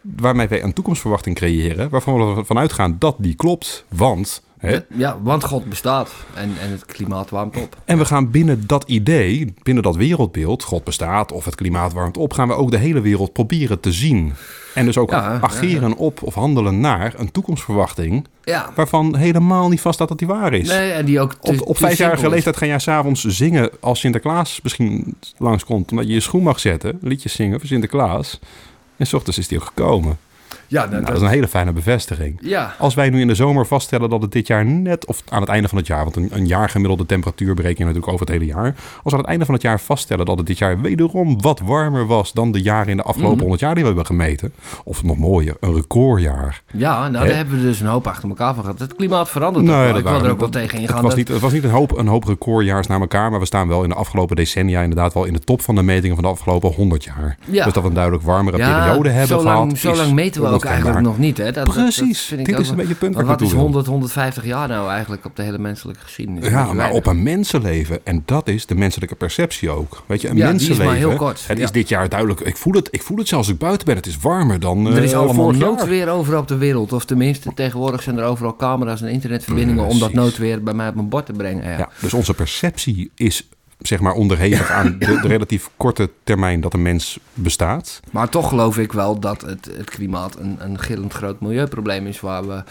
Waarmee 0.00 0.48
wij 0.48 0.62
een 0.62 0.72
toekomstverwachting 0.72 1.36
creëren, 1.36 1.88
waarvan 1.90 2.34
we 2.34 2.36
ervan 2.36 2.58
uitgaan 2.58 2.96
dat 2.98 3.16
die 3.18 3.34
klopt. 3.34 3.84
Want 3.88 4.42
hè, 4.70 4.78
Ja, 4.94 5.18
want 5.22 5.44
God 5.44 5.64
bestaat 5.68 6.12
en, 6.34 6.50
en 6.62 6.70
het 6.70 6.84
klimaat 6.86 7.30
warmt 7.30 7.56
op. 7.56 7.76
En 7.84 7.98
we 7.98 8.04
gaan 8.04 8.30
binnen 8.30 8.66
dat 8.66 8.84
idee, 8.86 9.54
binnen 9.62 9.82
dat 9.82 9.96
wereldbeeld, 9.96 10.62
God 10.62 10.84
bestaat 10.84 11.32
of 11.32 11.44
het 11.44 11.54
klimaat 11.54 11.92
warmt 11.92 12.16
op, 12.16 12.32
gaan 12.32 12.48
we 12.48 12.54
ook 12.54 12.70
de 12.70 12.76
hele 12.78 13.00
wereld 13.00 13.32
proberen 13.32 13.80
te 13.80 13.92
zien. 13.92 14.32
En 14.74 14.84
dus 14.84 14.98
ook 14.98 15.10
Ja, 15.10 15.38
ageren 15.40 15.96
op 15.96 16.22
of 16.22 16.34
handelen 16.34 16.80
naar 16.80 17.14
een 17.16 17.30
toekomstverwachting 17.30 18.26
Ja, 18.44 18.70
waarvan 18.74 19.16
helemaal 19.16 19.68
niet 19.68 19.80
vaststaat 19.80 20.08
dat 20.08 20.18
die 20.18 20.26
waar 20.28 20.52
is. 20.52 20.68
nee, 20.68 20.90
en 20.90 21.04
die 21.04 21.20
ook 21.20 21.34
te, 21.34 21.52
op 21.52 21.66
op 21.68 21.76
vijfjarige 21.76 22.28
leeftijd 22.28 22.56
ga 22.56 22.66
jij 22.66 22.78
s'avonds 22.78 23.24
zingen 23.24 23.70
als 23.80 24.00
Sinterklaas 24.00 24.60
misschien 24.62 25.14
langskomt. 25.38 25.90
Omdat 25.90 26.06
je 26.06 26.12
je 26.12 26.20
schoen 26.20 26.42
mag 26.42 26.60
zetten, 26.60 26.98
liedjes 27.00 27.32
zingen 27.34 27.58
voor 27.58 27.68
Sinterklaas. 27.68 28.38
En 28.96 29.06
s 29.06 29.12
ochtends 29.12 29.38
is 29.38 29.48
die 29.48 29.58
ook 29.58 29.64
gekomen. 29.64 30.18
Ja, 30.72 30.80
nou, 30.80 30.90
Nou, 30.92 31.04
dat 31.04 31.16
is 31.16 31.22
een 31.22 31.28
hele 31.28 31.48
fijne 31.48 31.72
bevestiging. 31.72 32.38
ja. 32.40 32.74
Als 32.78 32.94
wij 32.94 33.10
nu 33.10 33.20
in 33.20 33.26
de 33.26 33.34
zomer 33.34 33.66
vaststellen 33.66 34.10
dat 34.10 34.22
het 34.22 34.32
dit 34.32 34.46
jaar 34.46 34.64
net, 34.64 35.06
of 35.06 35.22
aan 35.28 35.40
het 35.40 35.48
einde 35.50 35.68
van 35.68 35.78
het 35.78 35.86
jaar, 35.86 36.02
want 36.04 36.16
een, 36.16 36.28
een 36.32 36.46
jaargemiddelde 36.46 37.06
temperatuur 37.06 37.54
bereken 37.54 37.78
je 37.78 37.84
natuurlijk 37.84 38.12
over 38.12 38.26
het 38.26 38.34
hele 38.34 38.44
jaar. 38.46 38.64
Als 38.74 38.74
we 39.04 39.12
aan 39.12 39.18
het 39.18 39.26
einde 39.26 39.44
van 39.44 39.54
het 39.54 39.62
jaar 39.62 39.80
vaststellen 39.80 40.26
dat 40.26 40.38
het 40.38 40.46
dit 40.46 40.58
jaar 40.58 40.80
wederom 40.80 41.40
wat 41.40 41.60
warmer 41.60 42.06
was 42.06 42.32
dan 42.32 42.52
de 42.52 42.62
jaren 42.62 42.88
in 42.88 42.96
de 42.96 43.02
afgelopen 43.02 43.30
Mhm. 43.36 43.40
100 43.40 43.60
jaar 43.60 43.72
die 43.74 43.82
we 43.82 43.88
hebben 43.88 44.06
gemeten. 44.06 44.52
Of 44.84 45.02
nog 45.02 45.16
mooier, 45.16 45.56
een 45.60 45.74
recordjaar. 45.74 46.62
ja, 46.72 47.08
nou 47.08 47.26
daar 47.26 47.36
hebben 47.36 47.56
we 47.56 47.62
dus 47.62 47.80
een 47.80 47.86
hoop 47.86 48.06
achter 48.06 48.28
elkaar 48.28 48.54
van 48.54 48.62
gehad. 48.64 48.78
Het 48.78 48.96
klimaat 48.96 49.28
verandert 49.30 49.64
Nee, 49.64 49.90
ook 49.90 49.96
Ik 49.98 50.04
wil 50.04 50.24
er 50.24 50.30
ook 50.30 50.38
wel 50.40 50.48
tegen 50.48 50.70
Het 50.80 50.80
ingaan. 50.80 50.94
was, 51.02 51.08
dat- 51.08 51.16
niet, 51.18 51.28
het 51.28 51.40
was 51.40 51.52
niet 51.52 51.64
een 51.64 51.70
hoop, 51.70 51.98
een 51.98 52.06
hoop 52.06 52.24
recordjaars 52.24 52.86
naar 52.86 53.00
elkaar, 53.00 53.30
maar 53.30 53.40
we 53.40 53.46
staan 53.46 53.68
wel 53.68 53.82
in 53.82 53.88
de 53.88 53.94
afgelopen 53.94 54.36
decennia 54.36 54.80
inderdaad 54.80 55.14
wel 55.14 55.24
in 55.24 55.32
de 55.32 55.38
top 55.40 55.60
van 55.62 55.74
de 55.74 55.82
metingen 55.82 56.14
van 56.14 56.24
de 56.24 56.30
afgelopen 56.30 56.70
100 56.72 57.04
jaar. 57.04 57.36
Ja. 57.50 57.64
Dus 57.64 57.72
dat 57.72 57.82
we 57.82 57.88
een 57.88 57.94
duidelijk 57.94 58.24
warmere 58.24 58.56
Ja, 58.56 58.78
periode 58.84 59.08
hebben 59.08 59.38
zo 59.38 59.44
lang, 59.44 59.78
gehad. 59.78 59.96
Zo 59.96 60.02
lang 60.02 60.12
meten 60.14 60.42
we 60.42 60.48
ook 60.48 60.61
onmiskenbaar. 60.70 60.94
eigenlijk 60.94 61.06
nog 61.06 61.18
niet. 61.18 61.36
Hè? 61.38 61.44
Dat, 61.44 61.54
dat- 61.54 61.74
dat 61.74 61.84
Precies, 61.84 62.20
vind 62.20 62.40
ik 62.40 62.46
dit 62.46 62.54
ook 62.54 62.60
is 62.60 62.68
een 62.68 62.74
beetje 62.76 62.90
het 62.90 62.98
punt 62.98 63.10
ik 63.10 63.16
wat 63.16 63.24
is 63.24 63.28
naartoe 63.30 63.48
wil. 63.50 63.58
100, 63.60 63.86
150 63.86 64.44
jaar 64.44 64.68
nou 64.68 64.90
eigenlijk 64.90 65.24
op 65.24 65.36
de 65.36 65.42
hele 65.42 65.58
menselijke 65.58 66.00
geschiedenis? 66.02 66.44
Ja, 66.48 66.64
maar 66.64 66.76
weinig. 66.76 66.96
op 66.96 67.06
een 67.06 67.22
mensenleven. 67.22 67.98
En 68.06 68.22
dat 68.26 68.48
is 68.48 68.66
de 68.66 68.74
menselijke 68.74 69.14
perceptie 69.14 69.70
ook. 69.70 70.02
Weet 70.06 70.20
je, 70.20 70.28
een 70.28 70.36
Ja, 70.36 70.46
die 70.46 70.54
is 70.54 70.66
mensenleven. 70.68 71.00
maar 71.00 71.08
heel 71.10 71.16
kort, 71.26 71.44
Het 71.46 71.58
ja. 71.58 71.64
is 71.64 71.70
dit 71.70 71.88
jaar 71.88 72.08
duidelijk. 72.08 72.40
Ik 72.40 72.56
voel 72.56 72.72
het, 72.72 72.88
ik 72.90 73.02
voel 73.02 73.16
het 73.18 73.28
zelfs 73.28 73.46
als 73.46 73.54
ik 73.54 73.60
buiten 73.60 73.86
ben. 73.86 73.96
Het 73.96 74.06
is 74.06 74.18
warmer 74.18 74.60
dan. 74.60 74.86
Er 74.86 75.02
is 75.02 75.12
eh, 75.12 75.18
allemaal 75.18 75.50
noodweer 75.50 76.08
overal 76.08 76.40
op 76.40 76.48
de 76.48 76.56
wereld. 76.56 76.92
Of 76.92 77.04
tenminste, 77.04 77.50
tegenwoordig 77.54 78.02
zijn 78.02 78.18
er 78.18 78.24
overal 78.24 78.56
camera's 78.56 79.02
en 79.02 79.08
internetverbindingen 79.08 79.84
om 79.86 79.98
dat 79.98 80.12
noodweer 80.12 80.62
bij 80.62 80.74
mij 80.74 80.88
op 80.88 80.94
mijn 80.94 81.08
bord 81.08 81.26
te 81.26 81.32
brengen. 81.32 81.64
Ja. 81.70 81.78
Ja, 81.78 81.88
dus 82.00 82.14
onze 82.14 82.34
perceptie 82.34 83.10
is 83.14 83.48
zeg 83.82 84.00
maar 84.00 84.12
onderhevig 84.12 84.70
aan 84.70 84.96
de, 84.98 85.20
de 85.20 85.28
relatief 85.28 85.70
korte 85.76 86.10
termijn 86.24 86.60
dat 86.60 86.74
een 86.74 86.82
mens 86.82 87.18
bestaat. 87.34 88.00
Maar 88.10 88.28
toch 88.28 88.48
geloof 88.48 88.78
ik 88.78 88.92
wel 88.92 89.20
dat 89.20 89.40
het, 89.40 89.70
het 89.76 89.90
klimaat 89.90 90.38
een, 90.38 90.56
een 90.58 90.78
gillend 90.78 91.12
groot 91.12 91.40
milieuprobleem 91.40 92.06
is 92.06 92.20
waar 92.20 92.46
we 92.46 92.62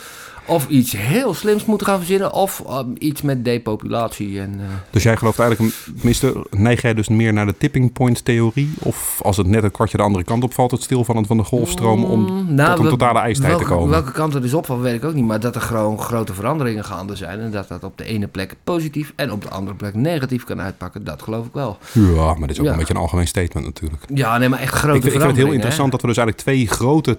of 0.52 0.68
iets 0.68 0.98
heel 0.98 1.34
slims 1.34 1.66
moeten 1.66 1.88
gaan 1.88 1.98
verzinnen 1.98 2.34
of 2.34 2.64
um, 2.70 2.94
iets 2.98 3.22
met 3.22 3.46
depopulatie. 3.46 4.40
En, 4.40 4.56
eh, 4.60 4.66
Dus 4.90 5.04
jij 5.04 5.18
gelooft 5.18 5.40
eigenlijk, 5.40 5.74
tenminste, 5.96 6.46
neig 6.50 6.82
jij 6.82 6.94
dus 6.94 7.08
meer 7.08 7.34
naar 7.34 7.46
de 7.46 7.58
tipping 7.58 7.94
point 7.94 8.26
theorie? 8.26 8.74
Of 8.80 9.20
als 9.24 9.38
het 9.38 9.48
net 9.48 9.64
een 9.64 9.72
kwartje 9.72 9.98
de 9.98 10.04
andere 10.04 10.24
kant 10.24 10.44
op 10.44 10.54
valt, 10.54 10.72
het 10.72 10.84
stilvallen 10.84 11.26
van 11.26 11.38
de 11.38 11.44
golfstroom 11.44 12.04
om 12.04 12.20
Mm, 12.22 12.54
nou, 12.56 12.76
tot 12.76 12.86
een 12.86 12.92
totale 12.92 13.20
ijstijd 13.20 13.50
welke, 13.50 13.66
te 13.66 13.70
komen? 13.72 13.90
Welke 13.90 14.12
kant 14.12 14.34
er 14.34 14.42
dus 14.42 14.54
op 14.54 14.66
van, 14.66 14.82
weet 14.82 14.94
ik 14.96 15.06
ook 15.06 15.14
niet. 15.14 15.26
Maar 15.26 15.40
dat 15.40 15.56
er 15.56 15.62
gewoon 15.62 16.00
grote 16.00 16.34
veranderingen 16.34 16.86
gaande 16.86 17.16
zijn. 17.16 17.40
En 17.40 17.52
dat 17.52 17.68
dat 17.68 17.84
op 17.84 17.98
de 17.98 18.04
ene 18.06 18.28
plek 18.28 18.56
positief 18.64 19.14
en 19.16 19.32
op 19.32 19.42
de 19.42 19.50
andere 19.50 19.76
plek 19.76 19.94
negatief 19.96 20.44
kan 20.44 20.62
uitpakken. 20.62 21.04
Dat 21.04 21.22
geloof 21.22 21.46
ik 21.46 21.54
wel. 21.54 21.78
Ja, 21.94 22.34
maar 22.34 22.40
dit 22.48 22.50
is 22.50 22.60
ook 22.60 22.66
Ja. 22.66 22.72
een 22.72 22.78
beetje 22.78 22.94
een 22.94 23.00
algemeen 23.00 23.28
statement 23.28 23.66
natuurlijk. 23.66 24.04
Ja, 24.14 24.38
nee, 24.38 24.50
maar 24.50 24.60
echt 24.60 24.74
grote 24.74 24.96
Ik, 24.98 25.02
vind- 25.02 25.14
ik 25.16 25.20
vind 25.22 25.24
het 25.32 25.38
heel 25.38 25.46
veranderingen, 25.48 25.54
interessant 25.54 25.86
hè? 25.86 25.92
dat 25.92 26.02
we 26.02 26.08
dus 26.08 26.18
eigenlijk 26.18 26.48
twee 26.48 26.68
grote 26.78 27.18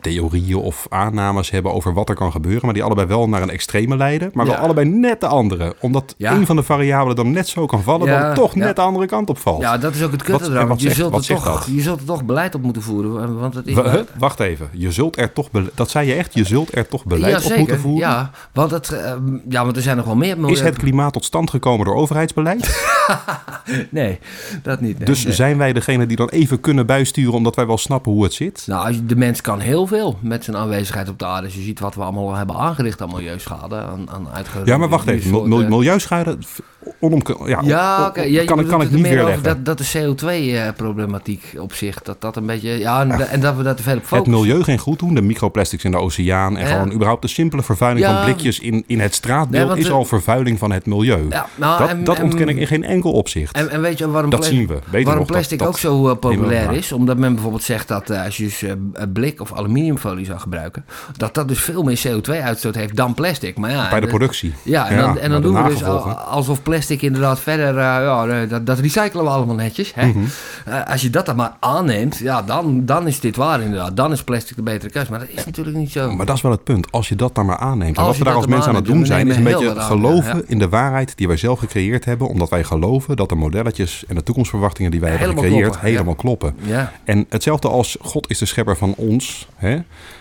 theorieën 0.00 0.56
of 0.56 0.86
aannames 0.88 1.50
hebben 1.50 1.72
over 1.72 1.92
wat 1.94 2.08
er 2.08 2.14
kan 2.14 2.32
gebeuren. 2.32 2.64
Maar 2.64 2.74
die 2.74 2.82
allebei 2.82 3.06
wel 3.06 3.28
naar 3.28 3.42
een 3.42 3.50
extreme 3.50 3.96
leiden. 3.96 4.30
Maar 4.32 4.46
wel 4.46 4.54
Ja. 4.54 4.60
allebei 4.60 4.88
net 4.88 5.20
de 5.20 5.26
andere. 5.26 5.74
Omdat 5.80 6.14
Ja. 6.16 6.32
een 6.32 6.46
van 6.46 6.56
de 6.56 6.62
variabelen 6.62 7.16
dan 7.16 7.30
net 7.30 7.48
zo 7.48 7.66
kan 7.66 7.82
vallen. 7.82 8.26
Het 8.26 8.34
toch 8.34 8.54
net 8.54 8.76
de 8.76 8.82
andere 8.82 9.06
kant 9.06 9.30
op 9.30 9.38
valt. 9.38 9.60
Ja, 9.60 9.78
dat 9.78 9.94
is 9.94 10.02
ook 10.02 10.12
het 10.12 10.22
kutte 10.22 10.50
eraan. 10.50 10.74
Je 10.76 10.90
zult, 10.90 11.14
er 11.14 11.34
toch, 11.34 11.44
dat? 11.44 11.66
je 11.70 11.80
zult 11.80 12.00
er 12.00 12.06
toch 12.06 12.24
beleid 12.24 12.54
op 12.54 12.62
moeten 12.62 12.82
voeren. 12.82 13.38
Want 13.38 13.54
het 13.54 13.66
is? 13.66 13.76
Wacht 14.18 14.40
even. 14.40 14.68
Je 14.72 14.92
zult 14.92 15.18
er 15.18 15.32
toch 15.32 15.48
dat 15.74 15.90
zei 15.90 16.06
je 16.06 16.14
echt. 16.14 16.34
Je 16.34 16.44
zult 16.44 16.76
er 16.76 16.88
toch 16.88 17.04
beleid 17.04 17.34
op 17.36 17.40
zeker. 17.42 17.58
moeten 17.58 17.80
voeren. 17.80 18.08
Ja, 18.08 18.30
want, 18.52 18.70
het, 18.70 18.92
eh, 18.92 19.12
ja, 19.48 19.64
want 19.64 19.76
er 19.76 19.82
zijn 19.82 19.96
nog 19.96 20.06
wel 20.06 20.16
meer. 20.16 20.50
Is 20.50 20.60
het 20.60 20.76
klimaat 20.76 21.12
tot 21.12 21.24
stand 21.24 21.50
gekomen 21.50 21.86
door 21.86 21.94
overheidsbeleid? 21.94 22.66
Nee, 23.90 24.18
dat 24.62 24.80
niet. 24.80 24.98
nee, 24.98 25.06
dus 25.06 25.24
nee. 25.24 25.32
zijn 25.34 25.58
wij 25.58 25.72
degene 25.72 26.06
die 26.06 26.16
dan 26.16 26.28
even 26.28 26.60
kunnen 26.60 26.86
bijsturen 26.86 27.32
omdat 27.32 27.54
wij 27.56 27.66
wel 27.66 27.78
snappen 27.78 28.12
hoe 28.12 28.22
het 28.22 28.32
zit? 28.32 28.64
Nou, 28.66 29.06
de 29.06 29.16
mens 29.16 29.40
kan 29.40 29.60
heel 29.68 29.86
veel 29.86 30.18
met 30.20 30.44
zijn 30.44 30.56
aanwezigheid 30.56 31.08
op 31.08 31.18
de 31.18 31.26
aarde. 31.26 31.48
Je 31.52 31.60
ziet 31.62 31.80
wat 31.80 31.94
we 31.94 32.02
allemaal 32.02 32.34
hebben 32.34 32.56
aangericht 32.56 33.02
aan 33.02 33.10
milieuschade, 33.10 33.76
aan, 33.76 34.10
aan 34.10 34.44
Ja, 34.64 34.76
maar 34.76 34.88
wacht 34.88 35.06
even. 35.06 35.48
Milieuschade, 35.48 36.38
ja, 37.46 37.60
Ja, 37.62 38.12
kan, 38.44 38.66
kan 38.66 38.80
ik 38.82 38.90
niet 38.90 39.02
weerleggen. 39.02 39.42
Dat, 39.42 39.64
dat 39.64 39.78
de 39.78 39.84
CO2-problematiek 39.84 41.54
op 41.58 41.72
zich, 41.72 42.02
dat 42.02 42.20
dat 42.20 42.36
een 42.36 42.46
beetje... 42.46 42.78
Ja, 42.78 43.00
en, 43.00 43.28
en 43.28 43.40
dat 43.40 43.56
we 43.56 43.62
daar 43.62 43.74
te 43.74 43.82
veel 43.82 43.96
op 43.96 44.10
Het 44.10 44.26
milieu 44.26 44.62
geen 44.62 44.78
goed 44.78 44.98
doen, 44.98 45.14
de 45.14 45.22
microplastics 45.22 45.84
in 45.84 45.90
de 45.90 45.96
oceaan... 45.96 46.56
en 46.56 46.66
gewoon 46.66 46.92
überhaupt 46.92 47.22
de 47.22 47.28
simpele 47.28 47.62
vervuiling 47.62 48.06
van 48.06 48.24
blikjes 48.24 48.58
in, 48.60 48.84
in 48.86 49.00
het 49.00 49.14
straatbeeld... 49.14 49.50
Nee, 49.50 49.66
want 49.66 49.78
is 49.78 49.90
al 49.90 50.04
vervuiling 50.04 50.58
van 50.58 50.72
het 50.72 50.86
milieu. 50.86 51.28
Nou, 51.54 51.78
dat 51.78 51.88
en- 51.88 52.04
dat 52.04 52.16
en- 52.16 52.22
ontken 52.24 52.48
ik 52.48 52.56
in 52.56 52.66
geen 52.66 52.84
enkel 52.84 53.12
opzicht. 53.12 53.56
En, 53.56 53.70
en 53.70 53.80
weet 53.80 53.98
je 53.98 54.10
waarom, 54.10 54.30
dat 54.30 54.40
pla- 54.40 54.48
zien 54.48 54.66
we. 54.66 54.78
Waarom 54.90 55.04
nog, 55.04 55.14
dat- 55.16 55.26
plastic 55.26 55.58
dat- 55.58 55.68
ook 55.68 55.78
zo 55.78 56.08
uh, 56.08 56.14
populair 56.16 56.72
is? 56.72 56.92
Omdat 56.92 57.16
men 57.18 57.32
bijvoorbeeld 57.32 57.62
zegt 57.62 57.88
dat 57.88 58.10
eh, 58.10 58.24
als 58.24 58.36
je 58.36 58.42
dus 58.44 58.62
eh, 58.62 58.72
blik 59.12 59.40
of 59.40 59.52
aluminiumfolie 59.52 60.24
zou 60.24 60.38
gebruiken... 60.38 60.84
dat 61.16 61.34
dat 61.34 61.48
dus 61.48 61.60
veel 61.60 61.82
meer 61.82 62.00
CO2-uitstoot 62.08 62.74
heeft 62.74 62.96
dan 62.96 63.14
plastic. 63.14 63.56
Maar 63.58 63.70
ja, 63.70 63.90
Bij 63.90 64.00
de 64.00 64.06
productie. 64.06 64.54
Ja, 64.62 64.88
en 64.88 64.98
dan, 64.98 65.18
en 65.18 65.30
dan 65.30 65.42
doen 65.42 65.62
we 65.62 65.68
dus 65.68 65.84
alsof 65.84 66.62
plastic 66.68 67.02
inderdaad 67.02 67.40
verder... 67.40 67.68
eh, 67.68 67.74
ja, 67.74 68.26
eh, 68.26 68.48
dat, 68.48 68.66
dat 68.66 68.78
recyclen 68.78 69.24
we 69.24 69.30
allemaal 69.30 69.54
netjes. 69.54 69.94
Hè? 69.94 70.06
Mhm. 70.06 70.18
Eh, 70.64 70.84
als 70.84 71.02
je 71.02 71.10
dat 71.10 71.26
dan 71.26 71.36
maar 71.36 71.56
aanneemt, 71.60 72.16
ja, 72.16 72.42
dan, 72.42 72.84
dan 72.84 73.06
is 73.06 73.20
dit 73.20 73.36
waar 73.36 73.60
inderdaad. 73.60 73.96
Dan 73.96 74.12
is 74.12 74.22
plastic 74.22 74.56
de 74.56 74.62
betere 74.62 74.90
keus. 74.90 75.08
Maar 75.08 75.18
dat 75.18 75.28
is 75.28 75.44
natuurlijk 75.44 75.76
niet 75.76 75.92
zo. 75.92 76.12
Maar 76.14 76.26
dat 76.26 76.36
is 76.36 76.42
wel 76.42 76.50
het 76.50 76.64
punt. 76.64 76.92
Als 76.92 77.08
je 77.08 77.16
dat 77.16 77.34
dan 77.34 77.46
maar 77.46 77.56
aanneemt. 77.56 77.96
En 77.96 78.04
wat 78.04 78.18
we 78.18 78.24
daar 78.24 78.34
als 78.34 78.46
mensen 78.46 78.68
aan 78.68 78.74
het 78.74 78.84
doen 78.84 79.06
zijn, 79.06 79.28
is 79.28 79.36
een 79.36 79.44
beetje 79.44 79.80
geloven 79.80 80.36
ja. 80.36 80.42
in 80.46 80.58
de 80.58 80.68
waarheid 80.68 81.16
die 81.16 81.26
wij 81.26 81.36
zelf 81.36 81.58
gecreëerd 81.58 82.04
hebben. 82.04 82.28
Omdat 82.28 82.48
wij 82.50 82.64
geloven 82.64 83.16
dat 83.16 83.28
de 83.28 83.34
modelletjes 83.34 84.04
en 84.08 84.14
de 84.14 84.22
toekomstverwachtingen 84.22 84.90
die 84.90 85.00
wij 85.00 85.10
hebben 85.10 85.28
Helemaal 85.28 85.44
gecreëerd 85.50 85.70
kloppen, 85.70 85.90
ja. 85.90 85.94
helemaal 85.94 86.14
kloppen. 86.14 86.54
Ja. 86.62 86.92
En 87.04 87.26
hetzelfde 87.28 87.68
als 87.68 87.96
God 88.00 88.30
is 88.30 88.38
de 88.38 88.46
schepper 88.46 88.76
van 88.76 88.94
ons, 88.96 89.48
hè, 89.56 89.78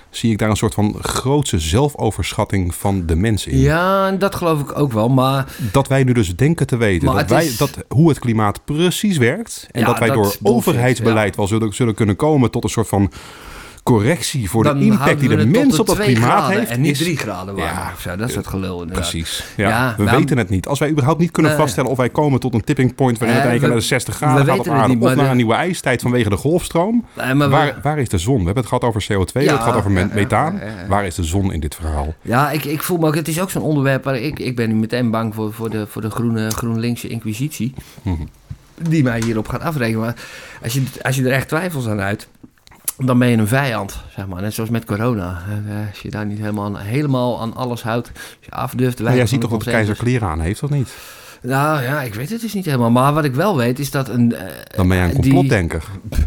zie 0.09 0.31
ik 0.31 0.38
daar 0.38 0.49
een 0.49 0.55
soort 0.55 0.73
van 0.73 0.95
grootse 1.01 1.59
zelfoverschatting 1.59 2.75
van 2.75 3.05
de 3.05 3.15
mens 3.15 3.45
in. 3.47 3.57
ja, 3.59 4.11
dat 4.11 4.35
geloof 4.35 4.59
ik 4.61 4.77
ook 4.79 4.91
wel. 4.93 5.09
Maar 5.09 5.55
Dat 5.71 5.88
wij 5.88 6.03
nu 6.03 6.13
dus 6.13 6.35
denken 6.35 6.67
te 6.67 6.77
weten 6.77 7.13
dat, 7.13 7.29
wij, 7.29 7.45
is- 7.45 7.57
dat 7.57 7.77
hoe 7.88 8.09
het 8.09 8.19
klimaat 8.19 8.65
precies 8.65 9.17
werkt. 9.17 9.67
En 9.71 9.79
Ja, 9.79 9.85
dat 9.85 9.99
wij 9.99 10.07
dat 10.07 10.17
door 10.17 10.35
overheidsbeleid 10.55 11.35
wel 11.35 11.47
zullen, 11.47 11.73
zullen 11.73 11.93
kunnen 11.95 12.15
komen 12.15 12.51
tot 12.51 12.63
een 12.63 12.69
soort 12.69 12.88
van 12.88 13.11
correctie 13.88 14.49
voor 14.49 14.64
dan 14.64 14.80
de 14.80 14.85
impact 14.85 15.19
die 15.19 15.30
de 15.30 15.35
het 15.35 15.49
mens 15.49 15.80
op 15.80 15.88
twee 15.88 16.14
klimaat 16.15 16.49
heeft. 16.51 16.72
En 16.72 16.81
niet 16.81 16.91
is- 16.91 16.97
drie 16.97 17.18
graden 17.18 17.55
warmer 17.55 17.73
Ja, 17.73 17.91
of 17.95 18.01
zo. 18.01 18.15
Dat 18.15 18.30
is 18.30 18.35
het 18.35 18.47
gelul 18.47 18.81
inderdaad. 18.81 19.09
Precies. 19.09 19.43
Ja, 19.57 19.69
Ja, 19.69 19.93
we 19.97 20.03
nou- 20.03 20.18
weten 20.18 20.38
het 20.38 20.49
niet. 20.49 20.68
Als 20.68 20.80
wij 20.80 20.89
überhaupt 20.89 21.19
niet 21.19 21.31
kunnen 21.31 21.55
vaststellen 21.55 21.89
of 21.91 21.97
wij 21.97 22.09
komen 22.09 22.39
tot 22.39 22.53
een 22.53 22.64
tipping 22.64 22.95
point 22.95 23.18
waarin 23.18 23.38
Eh, 23.38 23.43
het 23.43 23.49
eigenlijk 23.51 23.61
we- 23.61 23.68
naar 23.68 23.77
de 23.77 23.85
60 24.05 24.14
we 24.19 24.26
graden 24.26 24.38
gaat 24.45 24.49
op 24.51 24.57
weten 24.57 24.72
het 24.72 24.81
aarde 24.81 24.93
niet, 24.93 25.03
of 25.03 25.15
naar 25.15 25.23
de- 25.26 25.30
een 25.31 25.35
nieuwe 25.38 25.53
ijstijd 25.53 26.01
vanwege 26.01 26.30
de 26.30 26.35
golfstroom. 26.38 27.05
Maar 27.15 27.38
we- 27.38 27.73
Waar, 27.81 27.99
is 27.99 28.09
de 28.09 28.18
zon? 28.18 28.38
We 28.39 28.43
hebben 28.45 28.64
het 28.64 28.68
gehad 28.73 28.84
over 28.84 29.01
CO2, 29.01 29.31
we 29.34 29.39
hebben 29.39 29.53
het 29.53 29.64
gehad 29.64 29.80
over 29.80 29.91
methaan. 30.15 30.59
Waar 30.88 31.05
is 31.05 31.15
de 31.15 31.23
zon 31.23 31.53
in 31.53 31.59
dit 31.59 31.76
verhaal? 31.76 32.15
Ja, 32.22 32.51
ik, 32.51 32.65
ik 32.65 32.84
voel 32.84 32.97
me 32.97 33.07
ook... 33.07 33.15
Het 33.15 33.27
is 33.27 33.41
ook 33.41 33.49
zo'n 33.51 33.61
onderwerp 33.61 34.03
waar 34.03 34.18
ik... 34.18 34.39
Ik 34.39 34.55
ben 34.55 34.69
nu 34.69 34.76
meteen 34.76 35.11
bang 35.11 35.35
voor, 35.35 35.53
voor 35.53 35.69
de, 35.69 35.88
voor 35.88 36.01
de 36.01 36.09
groene, 36.09 36.49
GroenLinkse 36.49 37.07
inquisitie. 37.07 37.73
Mhm. 38.01 38.15
Die 38.89 39.03
mij 39.03 39.22
hierop 39.26 39.47
gaat 39.47 39.61
afrekenen. 39.61 39.99
Maar 40.01 40.15
als 40.64 40.73
je, 40.73 40.84
als 41.01 41.15
je 41.15 41.23
er 41.26 41.31
echt 41.31 41.47
twijfels 41.47 41.88
aan 41.88 41.99
uit... 41.99 42.27
Dan 42.98 43.19
ben 43.19 43.28
je 43.28 43.38
een 43.38 43.48
vijand, 43.48 43.99
zeg 44.15 44.28
maar. 44.28 44.41
Net 44.41 44.53
zoals 44.53 44.69
met 44.69 44.86
corona. 44.86 45.41
Eh, 45.68 45.88
Als 45.90 45.99
je 45.99 46.10
daar 46.10 46.26
niet 46.26 46.40
helemaal, 46.40 46.78
helemaal 46.78 47.41
aan 47.41 47.56
alles 47.56 47.84
houdt. 47.84 48.11
Als 48.15 48.26
je 48.45 48.52
af 48.52 48.72
durft 48.74 48.99
Maar 49.02 49.15
jij 49.15 49.26
ziet 49.28 49.41
toch 49.41 49.49
dat 49.49 49.64
de 49.64 49.69
keizer 49.69 49.95
kleren 49.95 50.28
aan 50.28 50.40
heeft, 50.40 50.64
of 50.64 50.69
niet? 50.69 50.90
Nou 51.41 51.82
ja, 51.84 52.02
ik 52.02 52.14
weet 52.14 52.30
het 52.30 52.41
dus 52.41 52.53
niet 52.53 52.65
helemaal. 52.65 52.91
Maar 52.91 53.14
wat 53.14 53.26
ik 53.26 53.34
wel 53.36 53.57
weet 53.57 53.80
is 53.80 53.91
dat 53.91 54.10
een... 54.10 54.36
eh, 54.36 54.44
Dan 54.76 54.88
ben 54.88 54.98
jij 54.98 55.06
een 55.06 55.22
die- 55.22 55.34
complotdenker. 55.34 55.84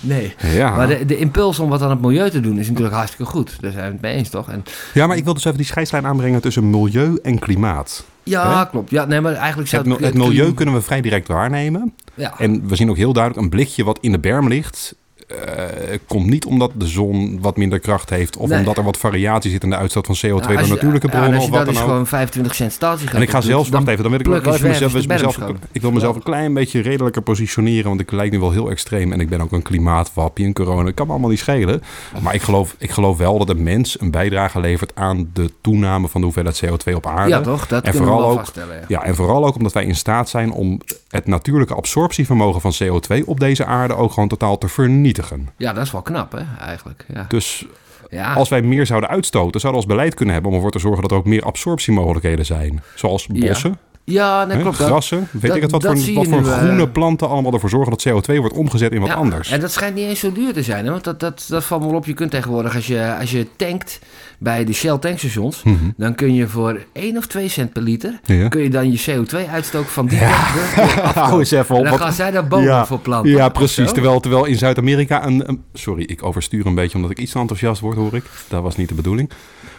Nee. 0.00 0.34
Ja. 0.52 0.76
Maar 0.76 0.86
de, 0.88 1.04
de 1.04 1.16
impuls 1.16 1.58
om 1.58 1.68
wat 1.68 1.82
aan 1.82 1.90
het 1.90 2.00
milieu 2.00 2.30
te 2.30 2.40
doen 2.40 2.58
is 2.58 2.68
natuurlijk 2.68 2.94
hartstikke 2.96 3.30
goed. 3.32 3.56
Daar 3.60 3.70
zijn 3.72 3.84
we 3.86 3.92
het 3.92 4.00
mee 4.00 4.14
eens, 4.14 4.28
toch? 4.28 4.50
En, 4.50 4.62
ja, 4.94 5.06
maar 5.06 5.16
ik 5.16 5.24
wil 5.24 5.34
dus 5.34 5.44
even 5.44 5.56
die 5.56 5.66
scheidslijn 5.66 6.06
aanbrengen 6.06 6.40
tussen 6.40 6.70
milieu 6.70 7.18
en 7.22 7.38
klimaat. 7.38 8.04
ja, 8.22 8.64
klopt. 8.64 8.90
Ja, 8.90 9.04
nee, 9.04 9.20
maar 9.20 9.32
eigenlijk 9.34 9.68
zou 9.68 9.82
Het, 9.88 9.98
mil- 9.98 10.06
het 10.08 10.16
milieu 10.16 10.54
kunnen 10.54 10.74
we 10.74 10.80
vrij 10.82 11.00
direct 11.00 11.28
waarnemen. 11.28 11.94
Ja. 12.14 12.34
En 12.38 12.68
we 12.68 12.76
zien 12.76 12.90
ook 12.90 12.96
heel 12.96 13.12
duidelijk 13.12 13.42
een 13.44 13.50
blikje 13.50 13.84
wat 13.84 13.98
in 14.00 14.12
de 14.12 14.18
berm 14.18 14.48
ligt. 14.48 14.94
Eh, 15.30 15.98
komt 16.06 16.26
niet 16.26 16.44
omdat 16.44 16.70
de 16.74 16.86
zon 16.86 17.38
wat 17.40 17.56
minder 17.56 17.78
kracht 17.78 18.10
heeft. 18.10 18.36
Of 18.36 18.48
Nee. 18.48 18.58
omdat 18.58 18.76
er 18.76 18.84
wat 18.84 18.96
variatie 18.96 19.50
zit 19.50 19.62
in 19.62 19.70
de 19.70 19.76
uitstoot 19.76 20.06
van 20.06 20.14
CO2 20.14 20.28
Nou, 20.28 20.46
door 20.48 20.56
als 20.58 20.66
je- 20.68 20.72
natuurlijke 20.74 21.08
bronnen 21.08 21.34
als 21.34 21.44
of 21.44 21.50
wat 21.50 21.64
dan 21.66 21.74
ook. 21.76 21.80
gewoon 21.82 22.06
25 22.06 22.54
cent 22.54 22.72
statie 22.72 23.10
En 23.10 23.22
ik 23.22 23.30
ga 23.30 23.40
zelfs, 23.40 23.68
wacht 23.68 23.86
even, 23.88 24.02
dan 24.02 24.10
wil 24.10 24.20
ik 24.20 24.26
even 24.46 24.68
mezelf, 24.68 24.92
de 24.92 25.06
mezelf, 25.08 25.38
berm 25.38 25.56
ik 25.72 25.80
wil 25.80 25.90
mezelf 25.90 26.16
een 26.16 26.22
klein 26.22 26.54
beetje 26.54 26.80
redelijker 26.80 27.22
positioneren, 27.22 27.88
want 27.88 28.00
ik 28.00 28.10
lijk 28.12 28.30
nu 28.30 28.38
wel 28.40 28.50
heel 28.50 28.70
extreem 28.70 29.12
en 29.12 29.20
ik 29.20 29.28
ben 29.28 29.40
ook 29.40 29.52
een 29.52 29.62
klimaatwappie 29.62 30.44
en 30.46 30.52
corona, 30.52 30.84
dat 30.84 30.94
kan 30.94 31.06
me 31.06 31.12
allemaal 31.12 31.30
niet 31.30 31.38
schelen. 31.38 31.82
Maar 32.22 32.34
ik 32.34 32.42
geloof, 32.42 32.74
ik 32.78 32.90
geloof 32.90 33.16
wel 33.18 33.38
dat 33.38 33.48
een 33.48 33.62
mens 33.62 34.00
een 34.00 34.10
bijdrage 34.10 34.60
levert 34.60 34.92
aan 34.94 35.30
de 35.32 35.50
toename 35.60 36.08
van 36.08 36.20
de 36.20 36.26
hoeveelheid 36.26 36.62
CO2 36.66 36.94
op 36.96 37.06
aarde. 37.06 37.28
Ja, 37.30 37.40
toch? 37.40 37.66
Dat 37.66 37.84
En 37.84 37.92
we 37.92 37.98
vooral 37.98 38.18
wel 38.18 38.28
ook- 38.30 38.36
vaststellen. 38.36 38.76
Ja. 38.76 38.84
Ja, 38.88 39.02
en 39.04 39.14
vooral 39.14 39.46
ook 39.46 39.56
omdat 39.56 39.72
wij 39.72 39.84
in 39.84 39.96
staat 39.96 40.28
zijn 40.28 40.52
om 40.52 40.80
het 41.08 41.26
natuurlijke 41.26 41.74
absorptievermogen 41.74 42.60
van 42.60 42.72
CO2 42.82 43.26
op 43.26 43.40
deze 43.40 43.64
aarde 43.64 43.94
ook 43.94 44.12
gewoon 44.12 44.28
totaal 44.28 44.58
te 44.58 44.68
vernietigen. 44.68 45.18
Ja, 45.56 45.72
dat 45.72 45.84
is 45.84 45.92
wel 45.92 46.02
knap, 46.02 46.32
hè, 46.32 46.42
eigenlijk. 46.66 47.04
Ja. 47.14 47.24
Dus 47.28 47.66
ja. 48.10 48.32
als 48.32 48.48
wij 48.48 48.62
meer 48.62 48.86
zouden 48.86 49.10
uitstoten, 49.10 49.60
zouden 49.60 49.82
we 49.82 49.86
als 49.88 49.96
beleid 49.96 50.14
kunnen 50.14 50.34
hebben 50.34 50.50
om 50.52 50.56
ervoor 50.56 50.72
te 50.72 50.78
zorgen 50.78 51.02
dat 51.02 51.10
er 51.10 51.16
ook 51.16 51.24
meer 51.26 51.42
absorptiemogelijkheden 51.44 52.46
zijn. 52.46 52.82
Zoals 52.94 53.26
Ja. 53.32 53.46
bossen, 53.48 53.78
ja, 54.04 54.44
nee, 54.44 54.60
klopt. 54.60 54.78
dat- 54.78 54.86
grassen, 54.86 55.28
weet 55.32 55.42
dat- 55.42 55.56
ik 55.56 55.62
het, 55.62 55.70
wat 55.70 55.82
voor, 55.82 56.14
wat 56.14 56.26
voor 56.28 56.40
nu, 56.42 56.48
eh, 56.48 56.58
groene 56.58 56.88
planten 56.88 57.28
allemaal 57.28 57.52
ervoor 57.52 57.70
zorgen 57.70 57.90
dat 57.90 58.00
CO2 58.08 58.38
wordt 58.40 58.54
omgezet 58.56 58.92
in 58.92 59.00
wat 59.00 59.08
Ja, 59.08 59.14
anders. 59.14 59.50
En 59.50 59.60
dat 59.60 59.72
schijnt 59.72 59.94
niet 59.94 60.08
eens 60.08 60.20
zo 60.20 60.32
duur 60.32 60.52
te 60.52 60.62
zijn. 60.62 60.84
Hè? 60.84 60.90
Want 60.90 61.04
dat, 61.04 61.20
dat, 61.20 61.44
dat 61.48 61.64
valt 61.64 61.84
wel 61.84 61.94
op. 61.94 62.06
Je 62.06 62.14
kunt 62.14 62.30
tegenwoordig, 62.30 62.74
als 62.74 62.86
je, 62.86 63.16
als 63.20 63.30
je 63.30 63.46
tankt 63.56 63.98
bij 64.42 64.64
de 64.64 64.72
Shell 64.72 64.98
tankstations... 64.98 65.62
Mhm. 65.62 65.74
dan 65.96 66.14
kun 66.14 66.34
je 66.34 66.48
voor 66.48 66.80
1 66.92 67.16
of 67.16 67.26
2 67.26 67.48
cent 67.48 67.72
per 67.72 67.82
liter... 67.82 68.20
Ja. 68.24 68.48
kun 68.48 68.62
je 68.62 68.70
dan 68.70 68.92
je 68.92 69.00
CO2-uitstoot 69.10 69.86
van 69.86 70.06
die 70.06 70.20
afkopen. 70.26 71.22
Hou 71.22 71.38
eens 71.38 71.50
even 71.50 71.74
op. 71.74 71.76
En 71.76 71.82
dan 71.82 71.92
wat- 71.92 72.00
gaan 72.00 72.12
zij 72.12 72.30
daar 72.30 72.46
bomen 72.48 72.66
Ja, 72.66 72.86
voor 72.86 72.98
planten. 72.98 73.30
Ja, 73.32 73.48
precies. 73.48 73.86
zo. 73.88 73.92
Terwijl, 73.94 74.20
terwijl 74.20 74.44
in 74.44 74.56
Zuid-Amerika 74.58 75.26
een, 75.26 75.48
een- 75.48 75.64
Sorry, 75.72 76.02
ik 76.02 76.22
overstuur 76.22 76.66
een 76.66 76.74
beetje 76.74 76.96
omdat 76.96 77.10
ik 77.10 77.18
iets 77.18 77.32
te 77.32 77.38
enthousiast 77.38 77.80
word, 77.80 77.96
hoor 77.96 78.14
ik. 78.14 78.24
Dat 78.48 78.62
was 78.62 78.76
niet 78.76 78.88
de 78.88 78.94
bedoeling. 78.94 79.30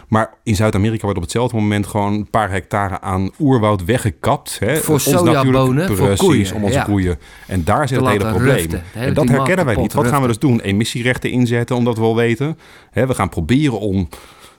Maar 0.08 0.30
in 0.42 0.56
Zuid-Amerika 0.56 1.02
wordt 1.02 1.16
op 1.16 1.22
hetzelfde 1.22 1.56
moment 1.56 1.86
gewoon 1.86 2.12
een 2.12 2.30
paar 2.30 2.50
hectare 2.50 3.00
aan 3.00 3.30
oerwoud 3.40 3.84
weggekapt. 3.84 4.56
Hè? 4.58 4.76
Voor 4.76 4.94
Ons 4.94 5.02
sojabonen, 5.02 5.96
voor 5.96 6.16
koeien, 6.16 6.54
om 6.54 6.62
onze 6.64 6.78
ja. 6.78 6.84
koeien. 6.84 7.18
En 7.46 7.64
daar 7.64 7.88
zit 7.88 7.98
het 8.00 8.08
hele 8.08 8.26
probleem. 8.28 8.54
ruften. 8.56 8.78
Het 8.78 8.84
hele 8.92 9.06
En 9.06 9.14
dat 9.14 9.28
herkennen 9.28 9.64
wij 9.64 9.76
niet. 9.76 9.92
Wat 9.92 10.06
gaan 10.06 10.20
we 10.22 10.26
dus 10.26 10.38
doen? 10.38 10.60
Emissierechten 10.60 11.30
inzetten, 11.30 11.76
omdat 11.76 11.94
we 11.94 12.00
wel 12.00 12.16
weten. 12.16 12.58
Hè, 12.90 13.06
we 13.06 13.14
gaan 13.14 13.28
proberen 13.28 13.80
om 13.80 14.08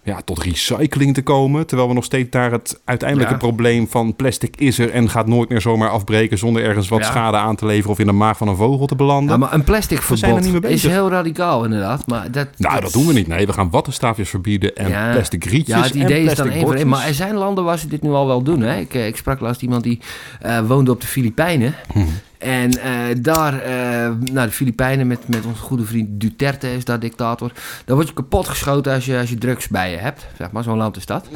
ja, 0.04 0.22
tot 0.26 0.44
recycling 0.44 1.14
te 1.14 1.22
komen. 1.22 1.68
Terwijl 1.68 1.88
we 1.90 1.94
nog 1.96 2.04
steeds 2.04 2.30
daar 2.30 2.52
het 2.52 2.82
uiteindelijke 2.86 3.34
Ja. 3.34 3.40
probleem 3.40 3.88
van 3.88 4.16
plastic 4.16 4.56
is 4.58 4.80
er 4.80 4.90
en 4.92 5.10
gaat 5.10 5.28
nooit 5.28 5.50
meer 5.50 5.62
zomaar 5.62 5.90
afbreken 5.90 6.38
zonder 6.38 6.64
ergens 6.64 6.88
wat 6.88 7.00
Ja. 7.00 7.06
schade 7.06 7.38
aan 7.38 7.56
te 7.56 7.66
leveren 7.66 7.92
of 7.92 8.00
in 8.00 8.06
de 8.06 8.12
maag 8.12 8.38
van 8.38 8.48
een 8.48 8.56
vogel 8.56 8.86
te 8.86 8.96
belanden. 8.96 9.30
Ja, 9.32 9.38
maar 9.38 9.54
een 9.54 9.64
plastic 9.64 9.98
er 9.98 10.04
verbod 10.04 10.64
is 10.66 10.84
heel 10.88 11.10
radicaal 11.10 11.64
inderdaad. 11.64 12.08
Maar 12.08 12.32
dat, 12.32 12.48
Nou, 12.58 12.82
dat 12.82 12.92
doen 12.94 13.06
we 13.08 13.14
niet. 13.14 13.28
Nee, 13.28 13.46
we 13.46 13.54
gaan 13.54 13.70
wattenstaafjes 13.70 14.30
verbieden 14.30 14.76
en 14.76 14.90
Ja. 14.90 15.12
plastic 15.12 15.44
rietjes 15.44 15.76
Ja, 15.76 15.84
het 15.84 15.94
idee 15.94 16.24
en 16.26 16.32
is 16.32 16.36
dan 16.36 16.50
één 16.50 16.62
voor 16.62 16.74
één. 16.76 16.88
bordjes. 16.88 16.90
Maar 16.90 17.08
er 17.08 17.14
zijn 17.14 17.36
landen 17.36 17.64
waar 17.64 17.78
ze 17.80 17.88
dit 17.88 18.02
nu 18.02 18.10
al 18.10 18.28
wel 18.28 18.42
doen. 18.42 18.62
Hè? 18.62 18.80
Ik, 18.80 18.94
eh, 18.94 19.08
ik 19.08 19.16
sprak 19.16 19.40
laatst 19.40 19.62
iemand 19.62 19.84
die 19.84 20.00
eh, 20.42 20.60
woonde 20.68 20.92
op 20.92 21.02
de 21.02 21.08
Filipijnen. 21.08 21.76
Mhm. 21.94 22.06
En 22.44 22.72
eh, 22.72 22.92
daar, 23.18 23.60
eh 23.60 24.12
nou, 24.34 24.48
de 24.48 24.52
Filipijnen 24.54 25.08
met, 25.08 25.28
met 25.28 25.46
onze 25.46 25.62
goede 25.62 25.86
vriend 25.86 26.22
Duterte 26.22 26.74
is 26.74 26.86
daar 26.86 27.00
dictator. 27.00 27.52
Daar 27.86 27.96
word 27.96 28.08
je 28.08 28.14
kapot 28.14 28.48
geschoten 28.48 28.94
als 28.94 29.06
je, 29.06 29.18
als 29.18 29.30
je 29.30 29.38
drugs 29.38 29.68
bij 29.68 29.92
je 29.92 29.98
hebt. 29.98 30.26
Zeg 30.38 30.52
maar, 30.52 30.64
zo'n 30.64 30.78
land 30.78 30.98
is 30.98 31.06
dat. 31.06 31.28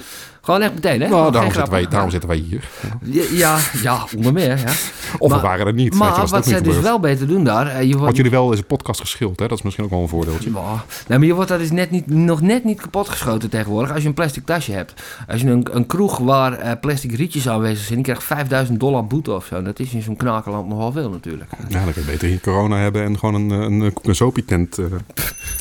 Gewoon 0.48 0.62
echt 0.62 0.74
meteen, 0.74 1.02
hè? 1.02 1.08
Nou, 1.10 1.32
daarom, 1.32 1.52
zitten 1.52 1.72
wij, 1.72 1.88
daarom 1.88 2.10
zitten 2.10 2.30
wij 2.30 2.38
hier. 2.38 2.70
Ja, 3.02 3.24
ja, 3.32 3.58
ja, 3.82 4.06
onder 4.18 4.34
meer. 4.34 4.58
Ja. 4.58 4.72
Of 5.18 5.30
Maar- 5.30 5.40
we 5.40 5.48
waren 5.48 5.68
er 5.68 5.74
niet. 5.74 5.94
Je, 5.94 6.00
Maar 6.00 6.28
wat 6.28 6.46
zij 6.46 6.62
dus 6.62 6.80
wel 6.80 7.00
beter 7.00 7.28
doen 7.28 7.44
daar... 7.44 7.68
eh, 7.68 7.82
je 7.82 7.92
wordt, 7.92 8.06
Had 8.06 8.16
jullie 8.16 8.32
wel 8.32 8.50
eens 8.50 8.60
een 8.60 8.66
podcast 8.66 9.00
geschild, 9.00 9.40
hè? 9.40 9.48
Dat 9.48 9.58
is 9.58 9.64
misschien 9.64 9.84
ook 9.86 9.90
wel 9.92 10.02
een 10.02 10.08
voordeeltje. 10.08 10.52
Ja, 10.54 10.84
nee, 11.08 11.18
maar 11.18 11.28
je 11.28 11.34
wordt 11.34 11.50
daar 11.50 11.58
dus 11.58 11.72
net 11.72 11.92
niet, 11.92 12.08
nog 12.08 12.42
net 12.42 12.64
niet 12.64 12.82
kapot 12.82 13.10
geschoten 13.10 13.50
tegenwoordig 13.50 13.92
als 13.94 14.02
je 14.02 14.08
een 14.08 14.14
plastic 14.14 14.46
tasje 14.46 14.72
hebt. 14.72 14.94
Als 15.28 15.42
je 15.42 15.48
een, 15.50 15.68
een 15.72 15.86
kroeg 15.86 16.18
waar 16.18 16.54
eh, 16.54 16.72
plastic 16.82 17.12
rietjes 17.16 17.50
aanwezig 17.50 17.84
zijn, 17.84 17.96
die 17.96 18.04
krijgt 18.04 18.24
5000 18.24 18.80
dollar 18.80 19.08
boete 19.08 19.32
of 19.32 19.46
zo. 19.46 19.62
Dat 19.62 19.80
is 19.80 19.94
in 19.94 20.02
zo'n 20.02 20.16
knakenland 20.18 20.68
nogal 20.68 20.92
veel 20.92 21.10
natuurlijk. 21.10 21.50
Ja, 21.70 21.84
dan 21.84 21.94
kun 21.94 22.02
je 22.02 22.12
beter 22.12 22.28
hier 22.28 22.40
corona 22.42 22.78
hebben 22.78 23.04
en 23.04 23.20
gewoon 23.20 23.36
een, 23.36 23.50
een, 23.50 23.80
een, 23.82 23.94
een 24.04 24.16
soapie-tent 24.16 24.78
eh, 24.78 24.86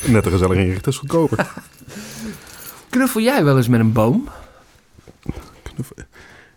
net 0.07 0.25
er 0.25 0.31
gezellig 0.31 0.57
inrichten. 0.57 0.83
Dat 0.83 0.93
is 0.93 0.99
goedkoper. 0.99 1.47
Knuffel 2.91 3.21
jij 3.21 3.45
wel 3.45 3.57
eens 3.57 3.69
met 3.69 3.81
een 3.81 3.93
boom? 3.93 4.29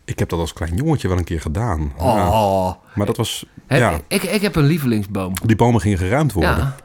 Ik 0.05 0.19
heb 0.19 0.29
dat 0.29 0.39
als 0.39 0.53
klein 0.53 0.75
jongetje 0.75 1.07
wel 1.07 1.17
een 1.17 1.23
keer 1.23 1.41
gedaan. 1.41 1.93
Ja. 1.97 2.29
Oh, 2.29 2.71
Maar 2.95 3.05
dat 3.05 3.17
was... 3.17 3.45
Ja, 3.67 3.99
ik, 4.07 4.23
ik 4.23 4.41
heb 4.41 4.55
een 4.55 4.63
lievelingsboom. 4.63 5.33
die 5.45 5.55
bomen 5.55 5.81
gingen 5.81 5.97
geruimd 5.97 6.33
worden. 6.33 6.57
Ja. 6.57 6.75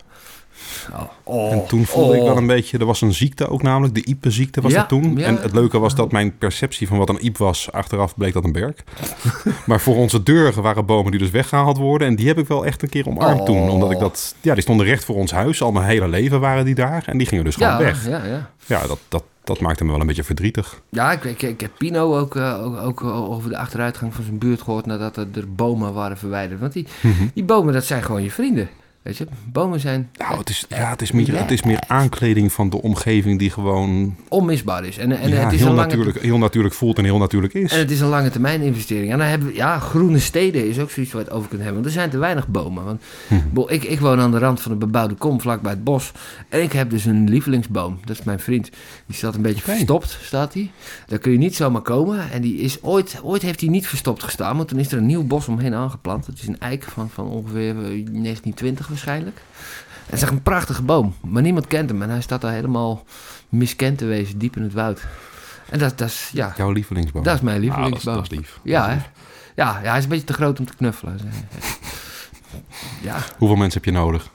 Oh, 0.93 1.03
Oh, 1.27 1.53
En 1.53 1.67
toen 1.67 1.85
voelde 1.85 2.15
ik 2.15 2.21
oh. 2.21 2.27
wel 2.29 2.37
een 2.37 2.47
beetje, 2.47 2.79
er 2.79 2.85
was 2.87 3.01
een 3.01 3.13
ziekte 3.15 3.49
ook 3.49 3.63
namelijk, 3.63 3.95
de 3.95 4.05
Ipe-ziekte 4.05 4.61
was 4.61 4.73
Ja, 4.73 4.79
dat 4.79 4.89
toen. 4.89 5.17
ja. 5.17 5.27
En 5.27 5.37
het 5.43 5.53
leuke 5.55 5.79
was 5.79 5.95
dat 5.95 6.13
mijn 6.13 6.39
perceptie 6.39 6.87
van 6.89 6.99
wat 6.99 7.09
een 7.09 7.25
Iep 7.25 7.37
was, 7.39 7.73
achteraf 7.73 8.17
bleek 8.17 8.33
dat 8.33 8.45
een 8.45 8.53
berk. 8.53 8.85
maar 9.67 9.81
voor 9.81 9.97
onze 9.97 10.23
deur 10.23 10.61
waren 10.63 10.87
bomen 10.87 11.11
die 11.11 11.21
dus 11.21 11.31
weggehaald 11.31 11.77
worden. 11.77 12.09
En 12.09 12.15
die 12.17 12.27
heb 12.27 12.39
ik 12.39 12.47
wel 12.49 12.67
echt 12.67 12.83
een 12.83 12.89
keer 12.89 13.07
omarmd 13.09 13.41
Oh. 13.41 13.47
toen. 13.47 13.69
Omdat 13.71 13.91
ik 13.91 13.99
dat, 13.99 14.35
ja, 14.41 14.53
die 14.55 14.63
stonden 14.63 14.87
recht 14.87 15.05
voor 15.05 15.17
ons 15.17 15.31
huis. 15.33 15.63
Al 15.63 15.73
mijn 15.73 15.87
hele 15.87 16.09
leven 16.09 16.41
waren 16.41 16.65
die 16.65 16.75
daar. 16.75 17.03
En 17.07 17.19
die 17.19 17.27
gingen 17.27 17.45
dus 17.45 17.55
gewoon 17.55 17.73
Ja, 17.73 17.79
weg. 17.79 18.09
ja, 18.09 18.25
ja. 18.25 18.51
Ja, 18.67 18.87
dat, 18.87 18.99
dat, 19.09 19.25
dat 19.45 19.61
maakte 19.61 19.85
me 19.85 19.91
wel 19.91 20.01
een 20.01 20.07
beetje 20.07 20.25
verdrietig. 20.25 20.81
Ja, 20.91 21.13
ik, 21.13 21.25
ik, 21.25 21.43
ik 21.43 21.61
heb 21.61 21.71
Pino 21.79 22.19
ook, 22.19 22.37
eh, 22.37 22.65
ook, 22.65 22.81
ook 22.81 23.03
over 23.05 23.51
de 23.51 23.57
achteruitgang 23.57 24.15
van 24.15 24.25
zijn 24.25 24.39
buurt 24.39 24.63
gehoord 24.63 24.87
nadat 24.87 25.17
er, 25.17 25.27
er 25.35 25.53
bomen 25.55 25.93
waren 25.93 26.17
verwijderd. 26.19 26.61
Want 26.61 26.73
die, 26.73 26.87
Mhm. 27.01 27.25
die 27.35 27.45
bomen, 27.45 27.73
dat 27.75 27.85
zijn 27.85 28.03
gewoon 28.03 28.23
je 28.23 28.31
vrienden. 28.31 28.69
Weet 29.05 29.17
je, 29.17 29.27
bomen 29.53 29.81
zijn 29.81 30.11
Nou, 30.19 30.39
het 30.39 30.49
is, 30.49 30.65
ja, 30.69 30.91
het, 30.91 31.03
is 31.03 31.13
meer, 31.13 31.39
het 31.39 31.51
is 31.51 31.63
meer 31.63 31.83
aankleding 31.87 32.53
van 32.53 32.71
de 32.71 32.83
omgeving 32.83 33.39
die 33.39 33.51
gewoon 33.51 34.17
onmisbaar 34.29 34.85
is. 34.85 34.99
En, 34.99 35.13
en 35.13 35.29
ja, 35.29 35.37
het 35.37 35.53
is 35.53 35.59
heel, 35.59 35.69
een 35.69 35.75
lange, 35.75 35.89
natuurlijk, 35.89 36.23
heel 36.23 36.39
natuurlijk 36.39 36.75
voelt 36.75 36.99
en 36.99 37.05
heel 37.05 37.19
natuurlijk 37.19 37.55
is. 37.55 37.73
En 37.73 37.79
het 37.79 37.91
is 37.91 38.01
een 38.01 38.09
lange 38.09 38.31
termijn 38.31 38.61
investering. 38.61 39.13
En 39.13 39.19
dan 39.19 39.27
hebben 39.27 39.49
we, 39.49 39.55
ja, 39.55 39.79
groene 39.79 40.19
steden 40.19 40.69
is 40.69 40.79
ook 40.79 40.91
zoiets 40.91 41.13
waar 41.13 41.23
je 41.23 41.29
het 41.29 41.37
over 41.37 41.49
kunt 41.49 41.63
hebben. 41.63 41.83
Want 41.83 41.95
er 41.95 42.01
zijn 42.01 42.11
te 42.11 42.19
weinig 42.19 42.49
bomen. 42.49 42.85
Want 42.85 43.03
bo- 43.53 43.69
ik, 43.69 43.85
ik 43.85 44.01
woon 44.01 44.21
aan 44.21 44.31
de 44.31 44.39
rand 44.39 44.61
van 44.61 44.73
een 44.73 44.79
bebouwde 44.79 45.15
kom, 45.15 45.41
vlakbij 45.41 45.73
het 45.73 45.85
bos. 45.85 46.13
En 46.49 46.63
ik 46.63 46.73
heb 46.73 46.91
dus 46.91 47.05
een 47.05 47.29
lievelingsboom. 47.29 47.99
Dat 48.05 48.19
is 48.19 48.25
mijn 48.25 48.41
vriend. 48.41 48.71
Die 49.07 49.17
staat 49.17 49.35
een 49.35 49.43
beetje 49.43 49.63
verstopt, 49.63 50.19
staat 50.23 50.55
hij. 50.55 50.71
Daar 51.07 51.19
kun 51.19 51.33
je 51.33 51.39
niet 51.39 51.57
zomaar 51.57 51.83
komen. 51.83 52.31
En 52.31 52.43
die 52.43 52.57
is 52.57 52.83
ooit, 52.83 53.21
ooit 53.23 53.43
heeft 53.43 53.61
hij 53.61 53.69
niet 53.69 53.87
verstopt 53.87 54.23
gestaan. 54.23 54.57
Want 54.57 54.69
toen 54.69 54.79
is 54.79 54.93
er 54.93 54.99
een 54.99 55.07
nieuw 55.07 55.25
bos 55.25 55.49
omheen 55.49 55.75
aangeplant. 55.75 56.27
Het 56.27 56.39
is 56.39 56.47
een 56.47 56.59
eik 56.59 56.83
van, 56.83 57.11
van 57.11 57.29
ongeveer 57.29 57.71
eh, 57.71 57.75
1920 57.75 58.93
waarschijnlijk. 58.95 59.37
En 59.37 60.05
het 60.11 60.15
is 60.15 60.23
echt 60.23 60.33
een 60.33 60.43
prachtige 60.43 60.83
boom. 60.83 61.15
Maar 61.21 61.43
niemand 61.43 61.67
kent 61.67 61.91
hem. 61.91 62.03
En 62.03 62.11
hij 62.11 62.21
staat 62.21 62.41
daar 62.41 62.53
helemaal 62.53 63.05
miskend 63.49 63.99
te 63.99 64.05
wezen, 64.05 64.39
diep 64.39 64.57
in 64.57 64.63
het 64.63 64.73
woud. 64.73 65.01
En 65.71 65.79
dat, 65.79 65.99
dat 65.99 66.09
is, 66.09 66.31
ja, 66.33 66.53
Jouw 66.57 66.71
lievelingsboom. 66.71 67.23
dat 67.23 67.35
is 67.35 67.41
mijn 67.41 67.57
Ah, 67.57 67.63
dat, 67.63 67.73
is, 67.75 67.79
lievelingsboom. 67.79 68.15
dat 68.15 68.33
is 68.33 68.39
lief. 68.39 68.61
Ja, 68.63 68.89
hè? 68.89 68.95
Ja, 68.95 69.81
ja, 69.83 69.89
hij 69.89 69.99
is 69.99 70.05
een 70.05 70.11
beetje 70.11 70.25
te 70.25 70.33
groot 70.33 70.59
om 70.59 70.67
te 70.67 70.77
knuffelen. 70.77 71.21
Ja, 73.03 73.17
Hoeveel 73.39 73.57
mensen 73.57 73.81
heb 73.83 73.93
je 73.93 73.99
nodig 74.01 74.29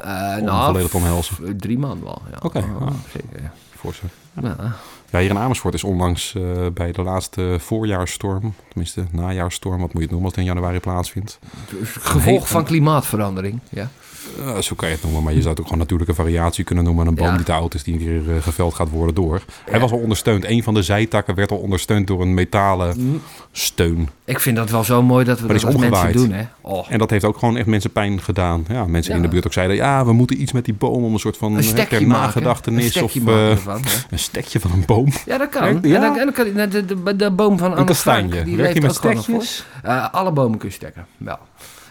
eh 0.00 0.34
om 0.38 0.44
nou, 0.44 0.64
volledig 0.64 0.94
omhelzen? 0.94 1.56
drie 1.56 1.78
man 1.78 2.02
wel. 2.02 2.22
Ja. 2.30 2.36
Oké, 2.42 2.58
Ja, 2.58 2.64
ah. 2.80 2.92
zeker. 3.12 3.42
Ja. 3.42 3.52
Voor 3.76 3.94
ze. 3.94 4.02
Ja. 4.42 4.54
Ja, 4.58 4.72
hier 5.20 5.30
in 5.30 5.38
Amersfoort 5.38 5.74
is 5.74 5.84
onlangs 5.84 6.34
eh, 6.34 6.42
bij 6.74 6.92
de 6.92 7.02
laatste 7.02 7.56
voorjaarsstorm, 7.58 8.54
tenminste 8.68 9.04
najaarstorm, 9.10 9.80
wat 9.80 9.92
moet 9.92 10.02
je 10.02 10.08
het 10.08 10.10
noemen 10.10 10.28
als 10.28 10.36
het 10.36 10.46
in 10.46 10.52
januari 10.54 10.80
plaatsvindt. 10.80 11.38
Gevolg 11.82 12.48
van 12.48 12.64
klimaatverandering. 12.64 13.58
Ja. 13.68 13.90
Eh, 14.38 14.58
zo 14.58 14.74
kan 14.74 14.88
je 14.88 14.94
het 14.94 15.02
noemen, 15.04 15.22
maar 15.22 15.32
je 15.32 15.38
zou 15.38 15.48
het 15.50 15.58
ook 15.58 15.64
gewoon 15.64 15.80
natuurlijke 15.80 16.14
variatie 16.14 16.64
kunnen 16.64 16.84
noemen. 16.84 17.06
Een 17.06 17.14
boom 17.14 17.26
Ja. 17.26 17.36
die 17.36 17.44
te 17.44 17.52
oud 17.52 17.74
is, 17.74 17.82
die 17.82 17.98
keer 17.98 18.36
eh, 18.36 18.42
geveld 18.42 18.74
gaat 18.74 18.90
worden 18.90 19.14
door. 19.14 19.42
Hij 19.70 19.80
was 19.80 19.90
al 19.92 19.98
ondersteund. 19.98 20.44
Een 20.44 20.62
van 20.62 20.74
de 20.74 20.82
zijtakken 20.82 21.34
werd 21.34 21.50
al 21.50 21.56
ondersteund 21.56 22.06
door 22.06 22.20
een 22.20 22.34
metalen 22.34 22.94
Mm, 22.98 23.22
steun. 23.52 24.08
Ik 24.24 24.40
vind 24.40 24.56
dat 24.56 24.70
wel 24.70 24.84
zo 24.84 25.02
mooi 25.02 25.24
dat 25.24 25.40
we 25.40 25.46
Maar 25.46 25.54
dat 25.54 25.64
als 25.64 25.74
is 25.74 25.80
mensen 25.80 26.12
doen. 26.12 26.32
Hè? 26.32 26.44
Oh, 26.60 26.86
En 26.88 26.98
dat 26.98 27.10
heeft 27.10 27.24
ook 27.24 27.38
gewoon 27.38 27.56
echt 27.56 27.66
mensen 27.66 27.90
pijn 27.90 28.20
gedaan. 28.22 28.64
Ja, 28.68 28.84
mensen 28.86 29.10
Ja. 29.10 29.16
in 29.16 29.22
de 29.24 29.28
buurt 29.28 29.46
ook 29.46 29.52
zeiden, 29.52 29.76
ja, 29.76 30.04
we 30.04 30.12
moeten 30.12 30.40
iets 30.42 30.52
met 30.52 30.64
die 30.64 30.74
boom 30.74 31.04
om 31.04 31.12
een 31.12 31.18
soort 31.18 31.36
van 31.36 31.56
een 31.56 31.74
ter 31.74 32.06
nagedachtenis 32.06 32.94
Een 32.94 33.02
of 33.02 33.14
eh, 33.16 33.50
ervan, 33.50 33.82
een 34.10 34.18
stekje 34.18 34.60
van 34.60 34.70
een 34.72 34.82
boom. 34.86 35.12
Ja, 35.26 35.38
dat 35.38 35.48
kan. 35.48 35.62
En 35.62 35.82
dan, 35.82 36.18
en 36.18 36.24
dan 36.24 36.32
kan 36.32 36.70
de, 36.70 36.84
de, 36.84 37.16
de 37.16 37.30
boom 37.30 37.58
van 37.58 37.72
Een 37.72 37.78
Anne 37.78 37.94
Frank, 37.94 38.44
die 38.44 38.56
Werkt 38.56 38.82
met 38.82 38.94
stekjes? 38.94 39.64
alle 40.12 40.32
bomen 40.32 40.58
kun 40.58 40.68
je 40.68 40.74
stekken, 40.74 41.06
wel. 41.16 41.38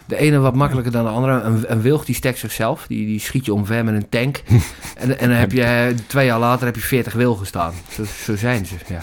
De 0.06 0.16
ene 0.16 0.38
wat 0.38 0.54
makkelijker 0.54 0.92
dan 0.92 1.04
de 1.04 1.10
andere. 1.10 1.40
Een, 1.40 1.64
een 1.66 1.80
wilg 1.80 2.04
die 2.04 2.14
stekt 2.14 2.38
zichzelf. 2.38 2.86
Die, 2.86 3.06
die 3.06 3.20
schiet 3.20 3.44
je 3.44 3.54
omver 3.54 3.84
met 3.84 3.94
een 3.94 4.08
tank. 4.08 4.42
en, 4.96 5.18
en 5.18 5.28
dan 5.28 5.38
heb 5.38 5.52
je 5.52 5.94
twee 6.06 6.26
jaar 6.26 6.38
later 6.38 6.66
heb 6.66 6.74
je 6.74 6.80
40 6.80 7.12
wilgen 7.12 7.46
staan. 7.46 7.72
Zo, 7.90 8.02
zo 8.24 8.36
zijn 8.36 8.66
ze. 8.66 8.74
Ja. 8.88 9.00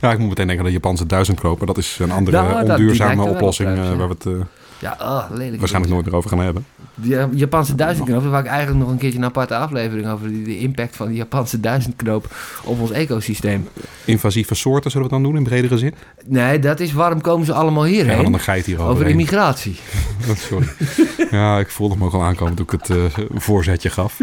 Ja, 0.00 0.12
ik 0.12 0.18
moet 0.18 0.28
meteen 0.28 0.46
denken 0.46 0.58
aan 0.58 0.70
de 0.70 0.78
Japanse 0.78 1.06
duizendkroper. 1.06 1.66
Dat 1.66 1.78
is 1.78 1.98
een 2.00 2.10
andere 2.10 2.42
Nou, 2.42 2.70
onduurzame 2.70 3.24
oplossing 3.24 3.70
op, 3.70 3.76
eh, 3.76 3.96
waar 3.96 4.08
we 4.08 4.14
het 4.14 4.26
eh, 4.26 4.32
Ja, 4.82 4.90
ah, 4.98 5.30
lelijk. 5.30 5.58
waarschijnlijk 5.58 5.92
nooit 5.94 6.06
meer 6.06 6.14
over 6.14 6.30
gaan 6.30 6.38
hebben. 6.38 6.66
Die 6.94 7.16
eh, 7.18 7.24
Japanse 7.34 7.74
duizendknoop, 7.74 8.22
daar 8.22 8.30
wou 8.30 8.42
ik 8.44 8.48
eigenlijk 8.50 8.80
nog 8.80 8.90
een 8.90 8.98
keertje 8.98 9.18
een 9.18 9.24
aparte 9.24 9.56
aflevering 9.56 10.08
over 10.08 10.28
de 10.28 10.58
impact 10.58 10.96
van 10.96 11.06
die 11.08 11.16
Japanse 11.16 11.60
duizendknoop 11.60 12.34
op 12.64 12.80
ons 12.80 12.90
ecosysteem. 12.90 13.68
Invasieve 14.04 14.54
soorten 14.54 14.90
zullen 14.90 15.06
we 15.06 15.12
dan 15.12 15.22
doen 15.22 15.36
in 15.36 15.42
bredere 15.42 15.78
zin? 15.78 15.94
Nee, 16.26 16.58
dat 16.58 16.80
is 16.80 16.92
waarom 16.92 17.20
komen 17.20 17.46
ze 17.46 17.52
allemaal 17.52 17.84
Ja, 17.84 17.90
hierheen? 17.92 18.22
dan 18.22 18.32
een 18.34 18.40
geit 18.40 18.66
hier 18.66 18.80
over 18.80 19.06
immigratie. 19.06 19.76
Sorry. 20.48 20.68
Ja, 21.30 21.58
ik 21.58 21.68
voelde 21.70 21.94
hem 21.94 22.04
ook 22.04 22.12
al 22.12 22.22
aankomen 22.22 22.54
toen 22.54 22.66
ik 22.72 22.80
het 22.80 22.90
eh, 22.90 23.24
voorzetje 23.34 23.90
gaf. 23.90 24.18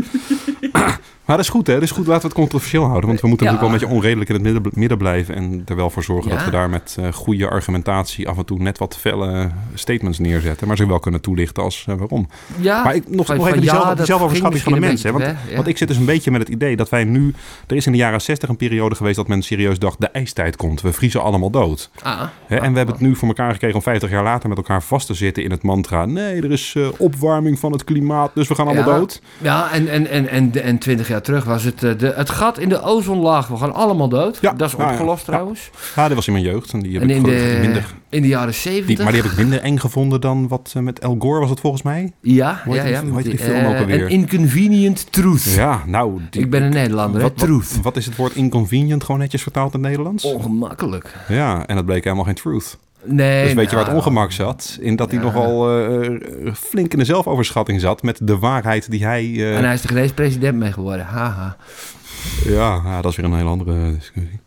Maar 1.29 1.37
dat 1.37 1.47
is 1.47 1.51
goed, 1.51 1.67
hè? 1.67 1.73
Dat 1.73 1.83
is 1.83 1.91
goed. 1.91 2.07
Laten 2.07 2.21
we 2.21 2.27
het 2.27 2.37
controversieel 2.37 2.83
houden. 2.85 3.07
Want 3.09 3.21
we 3.21 3.27
moeten 3.27 3.45
Ja. 3.45 3.51
natuurlijk 3.51 3.79
wel 3.81 3.89
een 3.89 3.95
beetje 3.95 4.09
onredelijk 4.09 4.29
in 4.29 4.35
het 4.35 4.43
midden, 4.63 4.71
midden 4.79 4.97
blijven. 4.97 5.35
En 5.35 5.61
er 5.65 5.75
wel 5.75 5.89
voor 5.89 6.03
zorgen 6.03 6.31
Ja. 6.31 6.35
dat 6.35 6.45
we 6.45 6.51
daar 6.51 6.69
met 6.69 6.95
eh, 6.99 7.11
goede 7.13 7.49
argumentatie 7.49 8.27
af 8.27 8.37
en 8.37 8.45
toe 8.45 8.59
net 8.59 8.77
wat 8.77 8.97
felle 8.97 9.49
statements 9.73 10.19
neerzetten. 10.19 10.67
Maar 10.67 10.77
ze 10.77 10.87
wel 10.87 10.99
kunnen 10.99 11.21
toelichten 11.21 11.63
als 11.63 11.85
eh, 11.89 11.95
waarom. 11.95 12.27
Ja, 12.59 12.83
maar 12.83 12.95
ik, 12.95 13.09
nog, 13.09 13.27
nog 13.27 13.47
even 13.47 13.61
die, 13.61 13.69
zelf, 13.69 13.93
die 13.95 14.05
zelfoverschatting 14.05 14.63
van 14.63 14.73
de 14.73 14.79
mensen. 14.79 15.13
Want, 15.13 15.25
want 15.55 15.67
ik 15.67 15.77
zit 15.77 15.87
dus 15.87 15.97
een 15.97 16.05
beetje 16.05 16.31
met 16.31 16.41
het 16.41 16.49
idee 16.49 16.75
dat 16.75 16.89
wij 16.89 17.03
nu... 17.03 17.33
Er 17.67 17.75
is 17.75 17.85
in 17.85 17.91
de 17.91 17.97
jaren 17.97 18.21
60 18.21 18.49
een 18.49 18.57
periode 18.57 18.95
geweest 18.95 19.15
dat 19.15 19.27
men 19.27 19.41
serieus 19.41 19.79
dacht... 19.79 19.99
de 20.01 20.07
ijstijd 20.09 20.55
komt, 20.55 20.81
we 20.81 20.93
vriezen 20.93 21.21
allemaal 21.21 21.49
dood. 21.49 21.89
Ah, 22.03 22.21
Hè, 22.45 22.55
en 22.57 22.71
we 22.71 22.77
hebben 22.77 22.95
het 22.95 23.03
nu 23.05 23.15
voor 23.15 23.27
elkaar 23.27 23.51
gekregen 23.51 23.75
om 23.75 23.81
50 23.81 24.09
jaar 24.09 24.23
later 24.23 24.49
met 24.49 24.57
elkaar 24.57 24.83
vast 24.83 25.07
te 25.07 25.13
zitten 25.13 25.43
in 25.43 25.51
het 25.51 25.63
mantra... 25.63 26.05
nee, 26.05 26.41
er 26.41 26.51
is 26.51 26.73
eh, 26.77 26.87
opwarming 26.97 27.59
van 27.59 27.71
het 27.71 27.83
klimaat, 27.83 28.31
dus 28.33 28.47
we 28.47 28.55
gaan 28.55 28.67
allemaal 28.67 28.89
Ja. 28.93 28.97
dood. 28.99 29.21
Ja, 29.37 29.71
en, 29.71 29.87
en, 29.87 30.07
en, 30.09 30.27
en, 30.29 30.51
en 30.63 30.77
20 30.77 31.07
jaar 31.07 31.18
terug 31.21 31.43
was 31.43 31.63
het 31.63 31.83
eh, 31.83 31.97
de, 31.97 32.13
het 32.15 32.29
gat 32.29 32.57
in 32.59 32.69
de 32.69 32.81
ozonlaag. 32.81 33.47
We 33.47 33.57
gaan 33.57 33.73
allemaal 33.73 34.09
dood. 34.09 34.37
Ja, 34.41 34.53
dat 34.53 34.69
is 34.71 34.75
ja. 34.77 34.89
opgelost 34.91 35.25
Ja. 35.25 35.31
trouwens. 35.31 35.69
Ja, 35.95 36.05
dit 36.07 36.15
was 36.15 36.27
in 36.27 36.33
mijn 36.33 36.45
jeugd 36.45 36.73
en 36.73 36.79
die 36.79 36.93
heb 36.93 37.01
En 37.01 37.09
ik 37.09 37.15
in 37.15 37.23
de, 37.23 37.57
minder... 37.61 37.85
in 38.09 38.21
de 38.21 38.27
jaren 38.27 38.53
70. 38.53 38.85
Die, 38.87 39.03
maar 39.03 39.13
die 39.13 39.21
heb 39.21 39.31
ik 39.31 39.37
minder 39.37 39.59
eng 39.61 39.77
gevonden 39.77 40.21
dan 40.21 40.47
wat 40.47 40.71
eh, 40.75 40.81
met 40.81 40.99
El 40.99 41.15
Gore 41.19 41.39
was 41.39 41.49
het 41.49 41.59
volgens 41.59 41.81
mij. 41.81 42.13
Ja, 42.21 42.61
ja, 42.65 42.83
ja. 42.85 43.03
hoe 43.03 43.15
heet 43.15 43.23
die 43.23 43.33
met 43.33 43.41
film 43.43 43.65
ook 43.65 43.73
eh, 43.73 43.79
alweer? 43.79 44.09
Inconvenient 44.09 45.11
Truth. 45.11 45.43
Ja, 45.43 45.83
nou... 45.85 46.19
die- 46.29 46.41
Ik 46.41 46.49
ben 46.49 46.63
een 46.63 46.69
Nederlander, 46.73 47.21
wat, 47.21 47.31
wat, 47.35 47.39
Truth. 47.47 47.81
wat 47.81 47.97
is 47.97 48.05
het 48.05 48.15
woord 48.15 48.35
inconvenient 48.35 49.03
gewoon 49.03 49.19
netjes 49.21 49.41
vertaald 49.43 49.73
in 49.73 49.79
het 49.79 49.89
Nederlands? 49.89 50.23
Ongemakkelijk. 50.23 51.15
Ja, 51.27 51.65
en 51.67 51.75
dat 51.75 51.85
bleek 51.85 52.03
helemaal 52.03 52.25
geen 52.25 52.35
truth. 52.35 52.77
Nee. 53.03 53.43
Dus 53.43 53.53
weet 53.53 53.69
je 53.69 53.75
waar 53.75 53.85
het 53.85 53.93
nou, 53.93 54.05
ongemak 54.05 54.31
zat? 54.31 54.77
In 54.81 54.95
dat 54.95 55.11
hij 55.11 55.19
nogal 55.19 55.79
eh, 55.89 56.53
flink 56.53 56.91
in 56.93 56.99
de 56.99 57.05
zelfoverschatting 57.05 57.79
zat 57.81 58.03
met 58.03 58.19
de 58.23 58.37
waarheid 58.37 58.91
die 58.91 59.05
hij... 59.05 59.23
eh, 59.23 59.57
En 59.57 59.63
hij 59.63 59.73
is 59.73 59.83
er 59.83 59.89
geen 59.89 60.13
president 60.13 60.57
mee 60.57 60.71
geworden. 60.71 61.05
Haha. 61.05 61.55
ja, 62.45 62.81
ja, 62.85 63.01
dat 63.01 63.11
is 63.11 63.17
weer 63.17 63.25
een 63.25 63.35
hele 63.35 63.49
andere 63.49 63.93
discussie. 63.93 64.39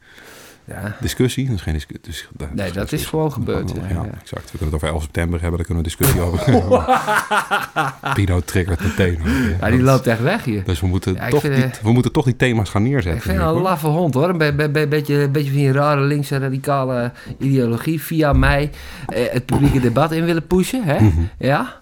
Ja. 0.65 0.97
Discussie? 1.01 1.47
Dat 1.47 1.55
is 1.55 1.61
geen 1.63 1.73
discussie. 1.73 2.07
Dus, 2.07 2.29
Nee, 2.53 2.73
dat 2.73 2.93
is 2.93 3.07
gewoon 3.07 3.33
gebeurd. 3.33 3.73
Ja, 3.91 4.05
exact. 4.21 4.51
We 4.53 4.59
kunnen 4.59 4.65
het 4.67 4.75
over 4.75 4.89
11 4.89 5.03
september 5.03 5.41
hebben, 5.41 5.59
daar 5.59 5.67
kunnen 5.67 5.85
we 5.85 5.91
een 5.91 5.97
discussie 5.97 6.21
over 6.21 6.41
hebben. 6.51 8.15
Pino 8.15 8.41
triggert 8.41 8.83
meteen. 8.83 9.19
Ja, 9.61 9.71
die 9.71 9.83
loopt 9.83 10.07
echt 10.07 10.21
weg 10.23 10.45
hier. 10.45 10.65
Dus 10.65 10.81
we 10.81 10.87
moeten, 10.87 11.17
toch 11.31 11.41
vind, 11.41 11.55
die, 11.55 11.65
eh, 11.65 11.71
we 11.83 11.93
moeten 11.93 12.13
toch 12.13 12.25
die 12.25 12.37
thema's 12.37 12.71
gaan 12.71 12.83
neerzetten. 12.83 13.15
Ik 13.15 13.23
vind 13.23 13.37
het 13.39 13.47
een 13.47 13.53
hoor. 13.53 13.63
laffe 13.63 13.87
hond 13.87 14.15
hoor. 14.15 14.29
Een 14.29 14.39
be- 14.39 14.53
be- 14.53 14.69
be- 14.71 14.87
beetje, 14.89 15.29
beetje 15.29 15.51
van 15.51 15.59
die 15.59 15.73
rare 15.73 16.01
linkse 16.01 16.39
radicale 16.39 17.13
ideologie 17.39 18.03
via 18.03 18.33
mij 18.33 18.71
eh, 19.09 19.23
het 19.33 19.47
publieke 19.47 19.81
debat 19.81 20.13
in 20.13 20.25
willen 20.25 20.47
pushen. 20.47 20.85
Hè? 20.85 21.01
Mhm. 21.01 21.21
Ja? 21.39 21.81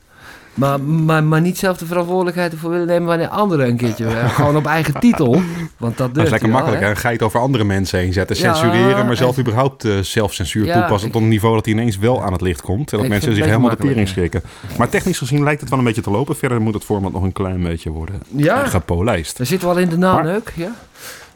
Maar, 0.61 0.81
maar, 0.81 1.25
maar 1.25 1.41
niet 1.41 1.59
zelf 1.59 1.79
de 1.79 1.87
verantwoordelijkheid 1.87 2.53
ervoor 2.53 2.71
willen 2.71 2.87
nemen 2.87 3.07
wanneer 3.09 3.29
anderen 3.29 3.69
een 3.69 3.77
keertje. 3.77 4.11
gewoon 4.37 4.57
op 4.57 4.67
eigen 4.67 5.01
titel. 5.01 5.41
Want 5.77 5.97
dat 5.97 6.15
Dat 6.15 6.25
is 6.25 6.31
lekker 6.31 6.49
makkelijk? 6.49 6.83
Een 6.83 6.97
geit 6.97 7.23
over 7.23 7.41
andere 7.41 7.65
mensen 7.65 7.99
heen 7.99 8.13
zetten, 8.13 8.37
Ja, 8.37 8.55
censureren, 8.55 9.07
maar 9.07 9.17
zelf 9.17 9.35
en- 9.37 9.41
überhaupt 9.43 9.85
eh, 9.85 9.99
zelfcensuur 9.99 10.65
Ja, 10.67 10.81
toepassen 10.81 11.07
ik- 11.09 11.13
tot 11.15 11.23
een 11.23 11.29
niveau 11.29 11.55
dat 11.55 11.65
hij 11.65 11.75
ineens 11.75 11.99
wel 11.99 12.23
aan 12.23 12.33
het 12.33 12.41
licht 12.41 12.61
komt. 12.63 12.91
En 12.91 12.97
dat 12.97 13.03
Ik 13.07 13.13
mensen 13.13 13.35
zich 13.35 13.45
helemaal 13.45 13.71
de 13.71 13.77
tering 13.77 14.09
schrikken. 14.09 14.43
Maar 14.79 14.89
technisch 14.89 15.19
gezien 15.19 15.43
lijkt 15.43 15.61
het 15.61 15.71
wel 15.71 15.79
een 15.79 15.85
beetje 15.85 16.03
te 16.03 16.11
lopen. 16.11 16.37
Verder 16.37 16.61
moet 16.61 16.75
het 16.75 16.85
format 16.85 17.13
nog 17.13 17.23
een 17.23 17.33
klein 17.33 17.63
beetje 17.63 17.91
worden 17.91 18.23
Ja. 18.37 18.63
eh, 18.63 18.69
gepolijst. 18.71 19.37
Daar 19.37 19.47
zitten 19.47 19.69
we 19.69 19.75
al 19.75 19.81
in 19.81 19.89
de 19.89 19.99
naneuk. 19.99 20.53
Ja? 20.57 20.75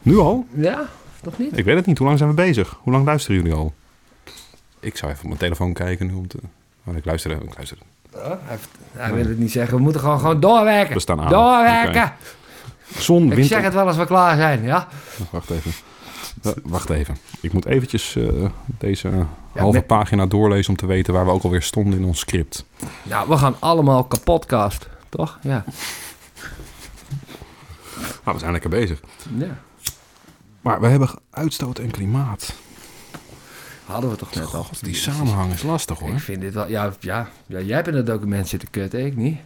Nu 0.01 0.17
al? 0.17 0.45
ja, 0.53 0.85
toch 1.21 1.37
niet? 1.37 1.57
Ik 1.57 1.65
weet 1.65 1.75
het 1.75 1.85
niet. 1.85 1.97
Hoe 1.97 2.07
lang 2.07 2.19
zijn 2.19 2.29
we 2.29 2.35
bezig? 2.35 2.77
Hoe 2.81 2.93
lang 2.93 3.05
luisteren 3.05 3.37
jullie 3.37 3.53
al? 3.53 3.73
Ik 4.79 4.97
zou 4.97 5.11
even 5.11 5.23
op 5.23 5.27
mijn 5.29 5.39
telefoon 5.41 5.73
kijken 5.73 6.07
nu 6.07 6.13
om 6.13 6.27
te... 6.27 6.37
Oh, 6.85 6.95
ik 6.95 7.05
luister, 7.05 7.31
ik 7.31 7.55
luister. 7.55 7.77
Oh, 8.15 8.31
hij, 8.93 9.13
wil 9.13 9.25
het 9.27 9.37
niet 9.39 9.51
zeggen. 9.51 9.75
We 9.77 9.81
moeten 9.83 10.01
gewoon, 10.01 10.19
gewoon 10.19 10.39
doorwerken. 10.39 10.93
We 10.93 10.99
staan 10.99 11.21
aan. 11.21 11.29
Doorwerken. 11.29 12.13
Zon, 12.97 13.25
Ik 13.29 13.33
wind... 13.35 13.47
zeg 13.47 13.61
het 13.63 13.73
wel 13.73 13.87
als 13.87 13.97
we 13.97 14.05
klaar 14.05 14.35
zijn. 14.37 14.63
Ja? 14.63 14.87
Wacht 15.29 15.49
even. 15.49 15.71
Wacht 16.63 16.89
even. 16.89 17.17
Ik 17.41 17.53
moet 17.53 17.65
eventjes 17.65 18.15
eh, 18.15 18.27
deze 18.65 19.25
halve 19.55 19.77
met- 19.77 19.87
pagina 19.87 20.25
doorlezen 20.25 20.69
om 20.69 20.77
te 20.77 20.85
weten 20.85 21.13
waar 21.13 21.25
we 21.25 21.31
ook 21.31 21.43
alweer 21.43 21.61
stonden 21.61 21.99
in 21.99 22.05
ons 22.05 22.19
script. 22.19 22.65
Nou, 23.03 23.29
we 23.29 23.37
gaan 23.37 23.55
allemaal 23.59 24.03
kapotcast. 24.03 24.87
Toch? 25.09 25.39
Ja. 25.41 25.63
Nou, 28.23 28.37
we 28.37 28.39
zijn 28.39 28.51
lekker 28.51 28.69
bezig. 28.69 28.99
ja. 29.37 29.57
Maar 30.61 30.81
we 30.81 30.87
hebben 30.87 31.09
uitstoot 31.29 31.79
en 31.79 31.91
klimaat. 31.91 32.53
Hadden 33.85 34.09
we 34.09 34.15
toch 34.15 34.33
net 34.35 34.53
al. 34.53 34.65
Die 34.81 34.95
samenhang 34.95 35.53
is 35.53 35.63
lastig 35.63 35.99
hoor. 35.99 36.09
Ik 36.09 36.19
vind 36.19 36.41
dit 36.41 36.53
wel... 36.53 36.67
Ja, 36.69 36.93
ja, 36.99 37.29
ja, 37.45 37.59
jij 37.59 37.75
hebt 37.75 37.87
in 37.87 37.93
het 37.95 38.05
document 38.05 38.47
zitten 38.47 38.69
kutten, 38.69 39.05
ik 39.05 39.15
niet. 39.15 39.37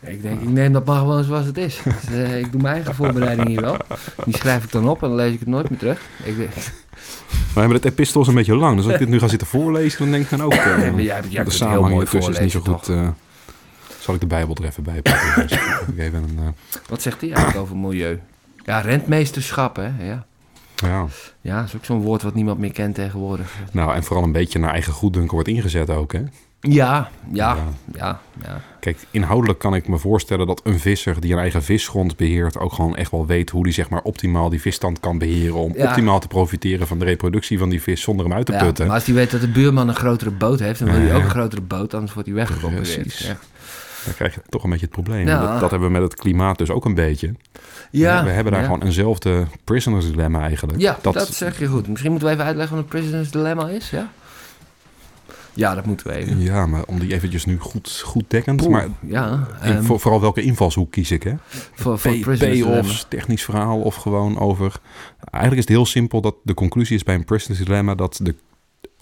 Ik 0.00 0.22
denk, 0.22 0.40
ik 0.40 0.48
neem 0.48 0.72
dat 0.72 0.84
maar 0.84 0.98
gewoon 0.98 1.24
zoals 1.24 1.46
het 1.46 1.56
is. 1.58 1.80
Dus, 1.84 2.14
eh, 2.14 2.38
ik 2.38 2.52
doe 2.52 2.60
mijn 2.62 2.74
eigen 2.74 2.94
voorbereiding 3.00 3.48
hier 3.48 3.60
wel. 3.60 3.76
Die 4.24 4.36
schrijf 4.36 4.64
ik 4.64 4.72
dan 4.72 4.88
op 4.88 5.02
en 5.02 5.08
dan 5.08 5.16
lees 5.16 5.32
ik 5.32 5.38
het 5.38 5.48
nooit 5.48 5.70
meer 5.70 5.78
terug. 5.78 6.00
Ik, 6.24 6.36
denk- 6.36 6.52
We 7.54 7.60
hebben 7.64 7.76
het 7.76 7.84
epistel 7.84 8.20
is 8.20 8.26
een 8.26 8.34
beetje 8.34 8.56
lang. 8.56 8.76
Dus 8.76 8.84
als 8.84 8.92
ik 8.92 8.98
dit 8.98 9.08
nu 9.08 9.18
ga 9.18 9.28
zitten 9.28 9.48
voorlezen, 9.48 9.98
dan 9.98 10.10
denk 10.10 10.24
ik 10.24 10.30
dan 10.30 10.42
ook... 10.42 10.52
eh, 10.52 10.88
Ja, 10.96 11.02
jij- 11.02 11.22
jij 11.28 11.44
de 11.44 11.50
samenhang 11.50 12.00
ertussen 12.00 12.32
is 12.32 12.38
niet 12.40 12.50
zo 12.50 12.60
goed. 12.60 12.88
eh, 12.88 13.08
zal 14.00 14.14
ik 14.14 14.20
de 14.20 14.26
Bijbel 14.26 14.54
er 14.54 14.64
even 14.64 14.82
bij 14.82 15.02
pakken? 15.02 15.42
Dus 15.48 15.52
ik 15.88 15.98
even 15.98 16.22
een, 16.22 16.38
eh, 16.38 16.78
wat 16.88 17.02
zegt 17.02 17.20
hij 17.20 17.30
eigenlijk 17.32 17.62
over 17.64 17.76
milieu? 17.76 18.18
Ja, 18.64 18.80
rentmeesterschap, 18.80 19.76
hè? 19.76 19.90
Ja, 19.98 20.26
ja. 20.80 21.06
ja 21.40 21.56
dat 21.56 21.64
is 21.68 21.76
ook 21.76 21.84
zo'n 21.84 22.00
woord 22.00 22.22
wat 22.22 22.34
niemand 22.34 22.58
meer 22.58 22.72
kent 22.72 22.94
tegenwoordig. 22.94 23.54
Nou, 23.72 23.94
en 23.94 24.04
vooral 24.04 24.24
een 24.24 24.32
beetje 24.32 24.58
naar 24.58 24.72
eigen 24.72 24.92
goeddunken 24.92 25.32
wordt 25.34 25.48
ingezet 25.48 25.90
ook, 25.90 26.12
hè? 26.12 26.22
Ja, 26.60 27.10
ja, 27.32 27.54
Ja. 27.56 27.56
ja, 27.94 28.20
ja. 28.42 28.60
Kijk, 28.80 28.98
inhoudelijk 29.10 29.58
kan 29.58 29.74
ik 29.74 29.88
me 29.88 29.98
voorstellen 29.98 30.46
dat 30.46 30.60
een 30.64 30.78
visser 30.80 31.20
die 31.20 31.32
een 31.32 31.38
eigen 31.38 31.62
visgrond 31.62 32.16
beheert... 32.16 32.58
ook 32.58 32.72
gewoon 32.72 32.96
echt 32.96 33.10
wel 33.10 33.26
weet 33.26 33.50
hoe 33.50 33.64
die 33.64 33.72
zeg 33.72 33.88
maar 33.88 34.02
optimaal 34.02 34.48
die 34.48 34.60
visstand 34.60 35.00
kan 35.00 35.18
beheren... 35.18 35.54
om 35.54 35.72
Ja. 35.76 35.88
optimaal 35.88 36.20
te 36.20 36.28
profiteren 36.28 36.86
van 36.86 36.98
de 36.98 37.04
reproductie 37.04 37.58
van 37.58 37.68
die 37.68 37.82
vis 37.82 38.00
zonder 38.02 38.26
hem 38.26 38.34
uit 38.34 38.46
te 38.46 38.52
Ja, 38.52 38.64
putten. 38.64 38.86
maar 38.86 38.94
als 38.94 39.04
hij 39.06 39.14
weet 39.14 39.30
dat 39.30 39.40
de 39.40 39.48
buurman 39.48 39.88
een 39.88 39.94
grotere 39.94 40.30
boot 40.30 40.58
heeft, 40.58 40.78
dan 40.78 40.90
wil 40.90 41.00
hij 41.00 41.14
ook 41.14 41.22
een 41.22 41.30
grotere 41.30 41.60
boot, 41.62 41.94
anders 41.94 42.12
wordt 42.12 42.28
hij 42.28 42.36
weggeconcurreerd. 42.36 43.00
Precies. 43.02 43.32
Dan 44.08 44.16
krijg 44.16 44.34
je 44.34 44.40
toch 44.48 44.64
een 44.64 44.70
beetje 44.70 44.84
het 44.84 44.94
probleem. 44.94 45.26
Ja. 45.26 45.40
Dat, 45.40 45.60
dat 45.60 45.70
hebben 45.70 45.88
we 45.88 45.98
met 45.98 46.02
het 46.02 46.14
klimaat 46.14 46.58
dus 46.58 46.70
ook 46.70 46.84
een 46.84 46.94
beetje. 46.94 47.34
Ja, 47.90 48.24
we 48.24 48.30
hebben 48.30 48.52
daar 48.52 48.62
ja. 48.62 48.68
gewoon 48.68 48.82
eenzelfde 48.82 49.46
prisoners 49.64 50.06
dilemma 50.10 50.40
eigenlijk. 50.40 50.80
Ja, 50.80 50.98
dat, 51.02 51.28
zeg 51.34 51.58
je 51.58 51.66
goed. 51.66 51.88
Misschien 51.88 52.10
moeten 52.10 52.28
we 52.28 52.34
even 52.34 52.46
uitleggen 52.46 52.76
wat 52.76 52.84
een 52.84 52.90
prisoner's 52.90 53.30
dilemma 53.30 53.68
is, 53.68 53.90
ja? 53.90 54.10
Ja, 55.52 55.74
dat 55.74 55.86
moeten 55.86 56.06
we 56.06 56.12
even. 56.12 56.40
Ja, 56.40 56.66
maar 56.66 56.82
om 56.86 56.98
die 56.98 57.12
eventjes 57.12 57.44
nu 57.44 57.58
goed, 57.58 58.02
goed 58.04 58.24
dekkend. 58.28 58.56
Poeh, 58.56 58.70
Maar 58.70 58.88
ja, 59.00 59.46
in- 59.62 59.72
ehm, 59.72 59.82
voor, 59.82 60.00
vooral 60.00 60.20
welke 60.20 60.42
invalshoek 60.42 60.90
kies 60.90 61.10
ik, 61.10 61.22
hè? 61.22 61.34
voor, 61.48 61.98
voor 61.98 62.10
Pay- 62.12 62.20
prisoners 62.20 62.56
dilemma. 62.56 62.80
Payoffs, 62.80 63.06
technisch 63.08 63.44
verhaal 63.44 63.80
of 63.80 63.94
gewoon 63.94 64.38
over... 64.38 64.80
Eigenlijk 65.20 65.54
is 65.62 65.68
het 65.68 65.76
heel 65.78 65.86
simpel 65.86 66.20
dat 66.20 66.34
de 66.42 66.54
conclusie 66.54 66.96
is 66.96 67.02
bij 67.02 67.14
een 67.14 67.24
prisoners 67.24 67.64
dilemma... 67.64 67.94
dat 67.94 68.20
de 68.22 68.34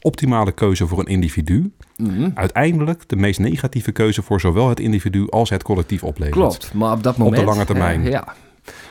optimale 0.01 0.53
keuze 0.53 0.87
voor 0.87 0.99
een 0.99 1.07
individu... 1.07 1.73
Mhm. 1.97 2.31
uiteindelijk 2.35 3.09
de 3.09 3.17
meest 3.17 3.39
negatieve 3.41 3.93
keuze 3.93 4.23
voor 4.23 4.41
zowel 4.41 4.69
het 4.69 4.81
individu 4.81 5.27
als 5.31 5.51
het 5.51 5.63
collectief 5.63 6.03
oplevert. 6.03 6.37
Klopt, 6.37 6.73
maar 6.75 6.93
op 6.93 7.03
dat 7.03 7.17
moment... 7.17 7.45
lange 7.45 7.65
termijn. 7.65 8.05
eh, 8.05 8.11
ja. 8.11 8.35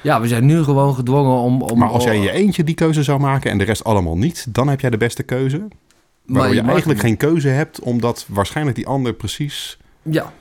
ja, 0.02 0.22
we 0.22 0.28
zijn 0.28 0.46
nu 0.46 0.64
gewoon 0.64 0.96
gedwongen 0.96 1.38
om... 1.38 1.62
om 1.62 1.80
Maar 1.80 1.90
als 1.90 2.04
jij 2.04 2.20
je 2.20 2.32
eentje 2.32 2.64
die 2.64 2.76
keuze 2.76 3.04
zou 3.04 3.20
maken 3.20 3.52
en 3.52 3.58
de 3.58 3.64
rest 3.64 3.84
allemaal 3.84 4.18
niet... 4.18 4.46
dan 4.50 4.68
heb 4.68 4.80
jij 4.82 4.90
de 4.90 4.98
beste 4.98 5.24
keuze. 5.24 5.58
maar 5.58 5.68
Waardoor 6.26 6.56
je, 6.56 6.62
mag 6.62 6.72
eigenlijk 6.72 7.00
geen 7.00 7.18
keuze 7.18 7.48
hebt... 7.48 7.80
omdat 7.80 8.26
waarschijnlijk 8.30 8.76
die 8.76 8.88
ander 8.88 9.14
precies... 9.14 9.78
Ja. 10.02 10.32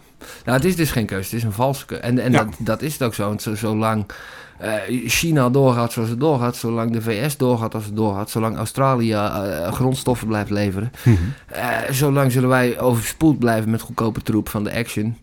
Nou, 0.44 0.56
het 0.56 0.66
is 0.66 0.76
dus 0.76 0.90
geen 0.90 1.06
keuze, 1.06 1.24
het 1.24 1.38
is 1.38 1.42
een 1.42 1.52
valse 1.52 1.86
keuze. 1.86 2.02
En, 2.02 2.18
en 2.18 2.32
Ja. 2.32 2.44
dat, 2.44 2.54
dat 2.58 2.82
is 2.82 2.92
het 2.92 3.02
ook 3.02 3.14
zo, 3.14 3.26
want 3.28 3.42
zo, 3.42 3.54
zolang 3.54 4.06
China 5.06 5.50
doorgaat 5.50 5.92
zoals 5.92 6.08
het 6.08 6.20
doorgaat... 6.20 6.56
zolang 6.56 6.92
de 6.92 7.02
VS 7.02 7.36
doorgaat 7.36 7.74
als 7.74 7.84
het 7.84 7.96
doorgaat... 7.96 8.30
zolang 8.30 8.56
Australië 8.56 9.12
eh, 9.12 9.72
grondstoffen 9.72 10.26
blijft 10.26 10.50
leveren... 10.50 10.92
eh, 11.46 11.66
zolang 11.90 12.32
zullen 12.32 12.48
wij 12.48 12.80
overspoeld 12.80 13.38
blijven 13.38 13.70
met 13.70 13.80
goedkope 13.80 14.22
troep 14.22 14.48
van 14.48 14.64
de 14.64 14.74
Action... 14.74 15.16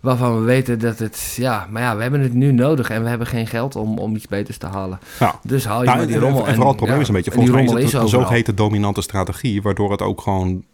Waarvan 0.00 0.38
we 0.38 0.44
weten 0.44 0.78
dat 0.78 0.98
het, 0.98 1.34
ja, 1.36 1.66
maar 1.70 1.82
ja, 1.82 1.96
we 1.96 2.02
hebben 2.02 2.20
het 2.20 2.32
nu 2.34 2.52
nodig 2.52 2.90
en 2.90 3.02
we 3.02 3.08
hebben 3.08 3.26
geen 3.26 3.46
geld 3.46 3.76
om, 3.76 3.98
om 3.98 4.14
iets 4.14 4.26
beters 4.26 4.58
te 4.58 4.66
halen. 4.66 4.98
Ja. 5.20 5.40
Dus 5.42 5.64
haal 5.64 5.80
je 5.80 5.84
Nou, 5.84 5.98
maar 5.98 6.06
die 6.06 6.18
rommel. 6.18 6.46
en 6.46 6.54
vooral 6.54 6.68
het 6.68 6.76
probleem 6.76 6.96
ja, 6.96 7.02
is 7.02 7.08
een 7.08 7.14
beetje... 7.14 7.30
volgens 7.30 7.54
mij 7.54 7.64
rommel 7.64 7.82
is 7.82 7.92
het 7.92 7.94
een 7.94 8.06
overal. 8.06 8.22
zogeheten 8.22 8.54
dominante 8.54 9.02
strategie... 9.02 9.62
waardoor 9.62 9.90
het 9.90 10.02
ook 10.02 10.20
gewoon 10.20 10.64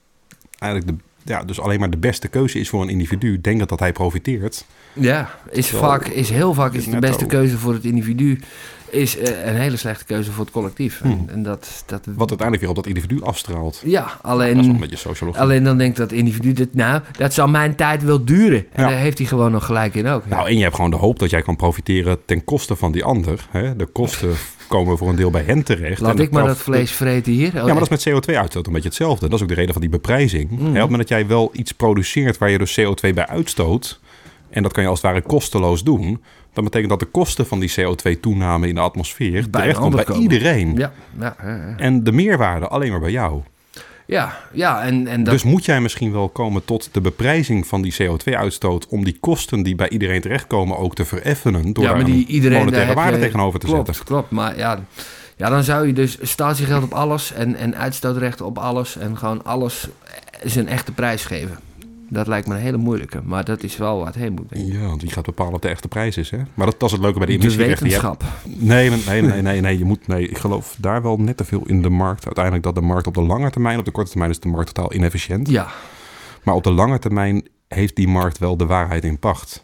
eigenlijk 0.59 0.99
de, 0.99 1.05
ja, 1.31 1.45
dus 1.45 1.61
alleen 1.61 1.81
maar 1.81 1.91
de 1.91 1.97
beste 1.97 2.29
keuze 2.29 2.59
is 2.59 2.69
voor 2.69 2.83
een 2.83 2.89
individu. 2.89 3.41
Denkt 3.41 3.69
dat 3.69 3.81
hij 3.81 3.93
profiteert. 3.93 4.65
Ja, 4.93 5.39
is, 5.51 5.67
Terwijl- 5.69 5.91
vaak, 5.91 6.07
is 6.07 6.31
heel 6.31 6.55
vaak 6.55 6.75
is 6.75 6.85
de 6.85 6.99
beste 6.99 7.27
keuze 7.27 7.59
voor 7.59 7.73
het 7.73 7.85
individu 7.85 8.41
is 8.91 9.19
eh, 9.19 9.47
een 9.47 9.57
hele 9.57 9.77
slechte 9.77 10.05
keuze 10.05 10.31
voor 10.33 10.45
het 10.45 10.53
collectief. 10.53 11.01
En, 11.01 11.11
Hmm. 11.11 11.29
en 11.29 11.43
dat, 11.43 11.83
dat, 11.87 12.01
Wat 12.05 12.19
uiteindelijk 12.29 12.61
weer 12.61 12.69
op 12.69 12.75
dat 12.77 12.87
individu 12.87 13.23
afstraalt. 13.23 13.83
ja, 13.85 14.01
dat 14.01 14.09
is 14.13 14.19
wel 14.23 14.33
alleen, 14.33 14.59
een 14.59 14.79
beetje 14.79 14.97
sociologie. 14.97 15.41
alleen 15.43 15.65
dan 15.65 15.79
denkt 15.79 15.97
dat 15.97 16.13
individu, 16.13 16.53
dat, 16.53 16.69
nou, 16.73 17.01
dat 17.17 17.35
zal 17.35 17.49
mijn 17.49 17.75
tijd 17.75 18.05
wel 18.05 18.25
duren. 18.25 18.67
En 18.73 18.83
Ja. 18.83 18.89
daar 18.91 18.99
heeft 18.99 19.19
hij 19.19 19.27
gewoon 19.27 19.53
nog 19.53 19.65
gelijk 19.65 19.95
in 19.95 20.07
ook. 20.07 20.23
Ja. 20.29 20.35
Nou, 20.37 20.49
en 20.49 20.57
je 20.57 20.63
hebt 20.63 20.75
gewoon 20.75 20.91
de 20.91 20.97
hoop 20.97 21.19
dat 21.19 21.31
jij 21.31 21.43
kan 21.43 21.57
profiteren 21.57 22.19
ten 22.25 22.45
koste 22.45 22.77
van 22.77 22.93
die 22.93 23.05
ander. 23.05 23.47
Hè? 23.51 23.77
De 23.77 23.87
kosten 23.87 24.31
komen 24.69 24.99
voor 24.99 25.09
een 25.09 25.17
deel 25.17 25.31
bij 25.31 25.43
hen 25.47 25.63
terecht. 25.63 26.01
Laat 26.01 26.17
En 26.19 26.23
ik 26.23 26.31
maar 26.31 26.47
dat 26.47 26.59
vlees 26.59 26.93
vreten 26.93 27.33
hier. 27.33 27.47
Oh, 27.49 27.53
Ja, 27.55 27.65
maar 27.65 27.75
dat 27.89 27.91
is 27.91 28.05
met 28.05 28.15
CO2-uitstoot 28.15 28.67
een 28.67 28.73
beetje 28.73 28.89
hetzelfde. 28.89 29.29
Dat 29.29 29.35
is 29.37 29.43
ook 29.43 29.49
de 29.49 29.55
reden 29.55 29.73
van 29.73 29.81
die 29.81 29.91
beprijzing. 29.91 30.51
Mm. 30.51 30.59
Hè, 30.59 30.65
Op 30.67 30.73
het 30.73 30.81
moment 30.83 30.99
dat 30.99 31.09
jij 31.09 31.27
wel 31.27 31.51
iets 31.53 31.73
produceert 31.73 32.39
waar 32.39 32.51
je 32.51 32.59
dus 32.59 32.81
CO2 32.81 33.15
bij 33.15 33.27
uitstoot... 33.27 34.01
en 34.51 34.63
dat 34.63 34.73
kan 34.73 34.83
je 34.83 34.89
als 34.89 35.03
het 35.03 35.11
ware 35.13 35.23
kosteloos 35.27 35.83
doen... 35.85 36.23
dan 36.61 36.71
betekent 36.71 36.91
dat 36.91 37.01
de 37.01 37.19
kosten 37.19 37.47
van 37.47 37.61
die 37.61 37.73
CO2-toename 37.81 38.69
in 38.69 38.75
de 38.75 38.81
atmosfeer... 38.81 39.51
Bij 39.51 39.75
bij 39.91 40.17
iedereen. 40.17 40.77
Ja, 40.77 40.93
ja. 41.19 41.37
En 41.77 42.05
de 42.05 42.13
meerwaarde 42.13 42.69
alleen 42.69 42.91
maar 42.91 43.01
bij 43.01 43.11
jou. 43.11 43.43
ja, 44.07 44.39
ja, 44.53 44.83
en, 44.83 45.07
en 45.07 45.25
dat, 45.25 45.33
Dus 45.33 45.43
moet 45.43 45.65
jij 45.65 45.81
misschien 45.81 46.13
wel 46.13 46.29
komen 46.29 46.65
tot 46.65 46.89
de 46.93 47.01
beprijzing 47.01 47.67
van 47.67 47.83
die 47.83 47.95
CO2-uitstoot... 48.03 48.87
om 48.87 49.05
die 49.05 49.17
kosten 49.21 49.63
die 49.63 49.75
bij 49.75 49.89
iedereen 49.89 50.21
terechtkomen 50.21 50.77
ook 50.79 50.95
te 50.95 51.05
vereffenen... 51.05 51.73
door 51.73 51.85
ja, 51.85 51.95
maar 51.95 52.05
die 52.05 52.15
een 52.15 52.31
iedereen 52.31 52.59
monetaire 52.59 52.89
heb 52.89 52.97
waarde 52.97 53.17
je- 53.17 53.23
tegenover 53.23 53.61
te 53.61 53.67
klopt, 53.67 53.87
zetten. 53.87 54.05
Klopt, 54.05 54.31
maar 54.31 54.59
ja, 54.59 54.81
ja, 55.37 55.49
dan 55.51 55.65
zou 55.65 55.87
je 55.87 55.93
dus 55.93 56.19
statiegeld 56.23 56.83
op 56.83 56.93
alles 56.93 57.33
en, 57.33 57.57
en 57.57 57.77
uitstootrechten 57.77 58.47
op 58.47 58.59
alles 58.59 58.97
en 58.97 59.17
gewoon 59.19 59.45
alles 59.45 59.89
zijn 60.45 60.69
echte 60.69 60.93
prijs 60.93 61.25
geven. 61.25 61.59
Dat 62.13 62.27
lijkt 62.27 62.47
me 62.49 62.55
een 62.55 62.61
hele 62.61 62.77
moeilijke, 62.77 63.21
maar 63.25 63.45
dat 63.45 63.63
is 63.63 63.77
wel 63.77 63.97
waar 63.97 64.07
het 64.07 64.15
heen 64.15 64.33
moet. 64.33 64.73
Ja, 64.73 64.87
want 64.87 65.03
wie 65.03 65.11
gaat 65.11 65.25
bepalen 65.25 65.53
wat 65.53 65.63
de 65.63 65.69
echte 65.69 65.89
prijs 65.89 66.17
is, 66.17 66.31
hè? 66.31 66.39
Maar 66.55 66.67
dat, 66.67 66.81
dat 66.81 66.89
is 66.89 66.93
het 66.95 67.01
leuke 67.05 67.19
bij 67.19 67.27
de 67.27 67.33
De 67.33 67.39
emissierechten. 67.39 67.91
Hebt- 67.91 68.03
wetenschap. 68.03 68.25
Nee, 68.63 68.91
nee, 68.91 69.23
nee, 69.23 69.43
nee, 69.43 69.61
nee, 69.61 69.79
je 69.79 69.85
moet, 69.85 70.07
nee, 70.07 70.29
ik 70.29 70.39
geloof 70.39 70.77
daar 70.79 71.03
wel 71.03 71.17
net 71.17 71.37
te 71.37 71.45
veel 71.45 71.63
in 71.67 71.83
de 71.83 71.91
markt. 71.91 72.25
Uiteindelijk 72.25 72.65
dat 72.65 72.75
de 72.75 72.81
markt 72.81 73.07
op 73.07 73.15
de 73.15 73.23
lange 73.23 73.51
termijn, 73.51 73.79
op 73.79 73.85
de 73.85 73.91
korte 73.91 74.11
termijn 74.11 74.31
is 74.31 74.41
de 74.41 74.49
markt 74.49 74.75
totaal 74.75 74.93
inefficiënt. 74.95 75.49
Ja, 75.49 75.69
Maar 76.43 76.55
op 76.55 76.65
de 76.65 76.71
lange 76.73 76.99
termijn 76.99 77.49
heeft 77.69 77.97
die 77.97 78.09
markt 78.09 78.39
wel 78.39 78.57
de 78.57 78.67
waarheid 78.67 79.05
in 79.05 79.19
pacht. 79.19 79.63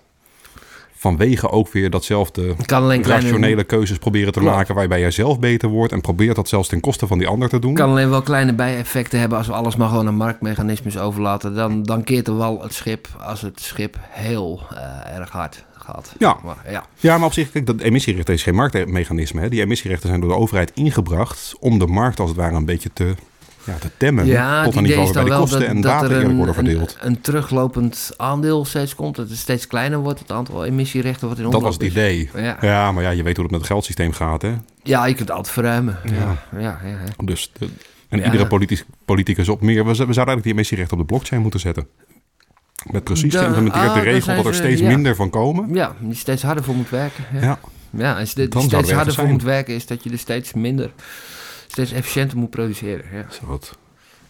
Vanwege 0.98 1.50
ook 1.50 1.72
weer 1.72 1.90
datzelfde 1.90 2.54
rationele 3.02 3.64
keuzes 3.64 3.98
proberen 3.98 4.32
te 4.32 4.40
maken 4.40 4.74
waarbij 4.74 5.00
jij 5.00 5.10
zelf 5.10 5.38
beter 5.38 5.68
wordt 5.68 5.92
en 5.92 6.00
probeert 6.00 6.36
dat 6.36 6.48
zelfs 6.48 6.68
ten 6.68 6.80
koste 6.80 7.06
van 7.06 7.18
die 7.18 7.26
ander 7.26 7.48
te 7.48 7.58
doen. 7.58 7.74
kan 7.74 7.90
alleen 7.90 8.10
wel 8.10 8.22
kleine 8.22 8.52
bijeffecten 8.52 9.20
hebben 9.20 9.38
als 9.38 9.46
we 9.46 9.52
alles 9.52 9.76
maar 9.76 9.88
gewoon 9.88 10.06
aan 10.06 10.14
marktmechanismes 10.14 10.98
overlaten. 10.98 11.54
Dan, 11.54 11.82
dan 11.82 12.04
keert 12.04 12.28
er 12.28 12.36
wel 12.36 12.62
het 12.62 12.74
schip 12.74 13.08
als 13.20 13.40
het 13.40 13.60
schip 13.60 13.98
heel 14.08 14.60
eh, 14.70 15.16
erg 15.18 15.30
hard 15.30 15.64
gaat. 15.72 16.14
Ja. 16.18 16.36
Maar, 16.44 16.56
ja. 16.70 16.84
Ja, 16.96 17.18
maar 17.18 17.26
op 17.26 17.32
zich, 17.32 17.50
kijk, 17.50 17.66
dat 17.66 17.80
emissierechten 17.80 18.34
is 18.34 18.42
geen 18.42 18.54
marktmechanisme. 18.54 19.40
Hè. 19.40 19.48
Die 19.48 19.60
emissierechten 19.60 20.08
zijn 20.08 20.20
door 20.20 20.30
de 20.30 20.36
overheid 20.36 20.70
ingebracht 20.74 21.54
om 21.60 21.78
de 21.78 21.86
markt 21.86 22.20
als 22.20 22.28
het 22.28 22.38
ware 22.38 22.54
een 22.56 22.64
beetje 22.64 22.90
te, 22.92 23.14
ja, 23.66 23.74
te 23.78 23.90
temmen. 23.96 24.26
Ja, 24.26 24.64
tot 24.64 24.74
het 24.74 24.82
een 24.84 24.90
idee 24.90 25.02
is 25.02 25.04
waarbij 25.04 25.14
dan 25.14 25.24
de 25.24 25.30
wel 25.30 25.40
kosten 25.40 25.60
dat, 25.60 25.68
en 25.68 25.80
dat 25.80 26.02
er 26.10 26.24
een, 26.24 26.36
worden 26.36 26.54
verdeeld. 26.54 26.96
een, 27.00 27.06
een 27.06 27.20
teruglopend 27.20 28.10
aandeel 28.16 28.64
steeds 28.64 28.94
komt. 28.94 29.16
Dat 29.16 29.28
het 29.28 29.38
steeds 29.38 29.66
kleiner 29.66 29.98
wordt, 29.98 30.18
het 30.18 30.32
aantal 30.32 30.64
emissierechten 30.64 31.28
wat 31.28 31.36
in 31.36 31.42
Dat 31.42 31.54
omloop 31.54 31.66
was 31.68 31.74
het 31.74 31.90
idee. 31.92 32.30
Ja. 32.36 32.56
Ja, 32.60 32.92
maar 32.92 33.02
ja, 33.02 33.10
je 33.10 33.22
weet 33.22 33.34
hoe 33.36 33.42
het 33.44 33.52
met 33.52 33.60
het 33.60 33.70
geldsysteem 33.70 34.12
gaat, 34.12 34.42
hè? 34.42 34.54
ja, 34.82 35.04
je 35.06 35.14
kunt 35.14 35.28
het 35.28 35.36
altijd 35.36 35.54
verruimen. 35.54 35.98
Ja. 36.04 36.42
Ja. 36.60 36.80
Ja. 36.84 37.24
Dus 37.24 37.50
de- 37.58 37.68
en 38.08 38.22
iedere 38.24 38.46
politicus, 38.46 38.84
politicus 39.04 39.48
op 39.48 39.60
meer. 39.60 39.74
We, 39.84 39.88
we 39.90 39.94
zouden 39.94 40.14
eigenlijk 40.14 40.42
die 40.42 40.52
emissierechten 40.52 40.96
op 40.98 41.02
de 41.06 41.08
blockchain 41.12 41.42
moeten 41.42 41.60
zetten. 41.60 41.86
Met 42.90 43.04
precies 43.04 43.32
Da- 43.32 43.38
geïmplementeerde 43.40 43.88
ah, 43.88 44.02
regel 44.02 44.36
dat 44.36 44.46
er 44.46 44.54
steeds 44.54 44.80
minder 44.82 45.14
van 45.16 45.30
komen. 45.30 45.74
Ja, 45.74 45.94
die 46.00 46.14
steeds 46.14 46.42
harder 46.42 46.64
voor 46.64 46.74
moet 46.74 46.90
werken. 46.90 47.24
Ja, 47.32 47.58
Ja. 47.90 48.18
en 48.18 48.26
Dan 48.34 48.50
zou 48.50 48.66
steeds 48.68 48.92
harder 48.92 49.14
voor 49.14 49.26
moet 49.26 49.42
werken 49.42 49.74
is 49.74 49.86
dat 49.86 50.04
je 50.04 50.10
er 50.10 50.18
steeds 50.18 50.52
minder, 50.52 50.90
steeds 51.76 51.92
efficiënter 51.92 52.38
moet 52.38 52.50
produceren. 52.50 53.04
Ja. 53.12 53.26
Zo 53.30 53.46
wat. 53.46 53.78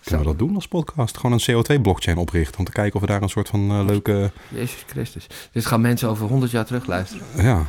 Kunnen 0.02 0.20
we 0.20 0.30
dat 0.30 0.38
doen 0.38 0.54
als 0.54 0.68
podcast? 0.68 1.16
Gewoon 1.16 1.40
een 1.40 1.64
CO2-blockchain 1.64 2.16
oprichten. 2.16 2.58
Om 2.58 2.64
te 2.64 2.72
kijken 2.72 2.94
of 2.94 3.00
we 3.00 3.06
daar 3.06 3.22
een 3.22 3.28
soort 3.28 3.48
van 3.48 3.70
eh, 3.70 3.84
leuke... 3.84 4.30
Jezus 4.48 4.84
Christus. 4.86 5.26
Dit 5.52 5.66
gaan 5.66 5.80
mensen 5.80 6.08
over 6.08 6.26
100 6.26 6.52
jaar 6.52 6.64
terug 6.64 6.86
luisteren. 6.86 7.26
Ja. 7.36 7.62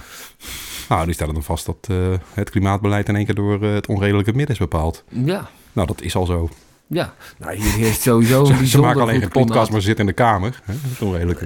Nou, 0.89 1.05
die 1.05 1.13
stellen 1.13 1.33
dan 1.33 1.43
vast 1.43 1.65
dat 1.65 1.87
eh, 1.89 1.97
het 2.33 2.49
klimaatbeleid 2.49 3.07
in 3.07 3.15
één 3.15 3.25
keer 3.25 3.35
door 3.35 3.63
eh, 3.63 3.73
het 3.73 3.87
onredelijke 3.87 4.31
midden 4.33 4.55
is 4.55 4.59
bepaald. 4.59 5.03
Ja, 5.09 5.49
Nou, 5.73 5.87
dat 5.87 6.01
is 6.01 6.15
al 6.15 6.25
zo. 6.25 6.49
ja. 6.87 7.13
Nou, 7.37 7.55
hier 7.55 7.71
heerst 7.71 8.01
sowieso 8.01 8.39
een 8.39 8.45
Ze, 8.45 8.53
ze 8.53 8.59
bijzonder 8.59 8.89
maken 8.89 9.01
alleen 9.07 9.19
geen 9.21 9.29
podcast, 9.29 9.71
maar 9.71 9.79
ze 9.79 9.85
zitten 9.87 10.05
in 10.05 10.11
de 10.15 10.21
kamer. 10.21 10.61
Hè? 10.63 10.73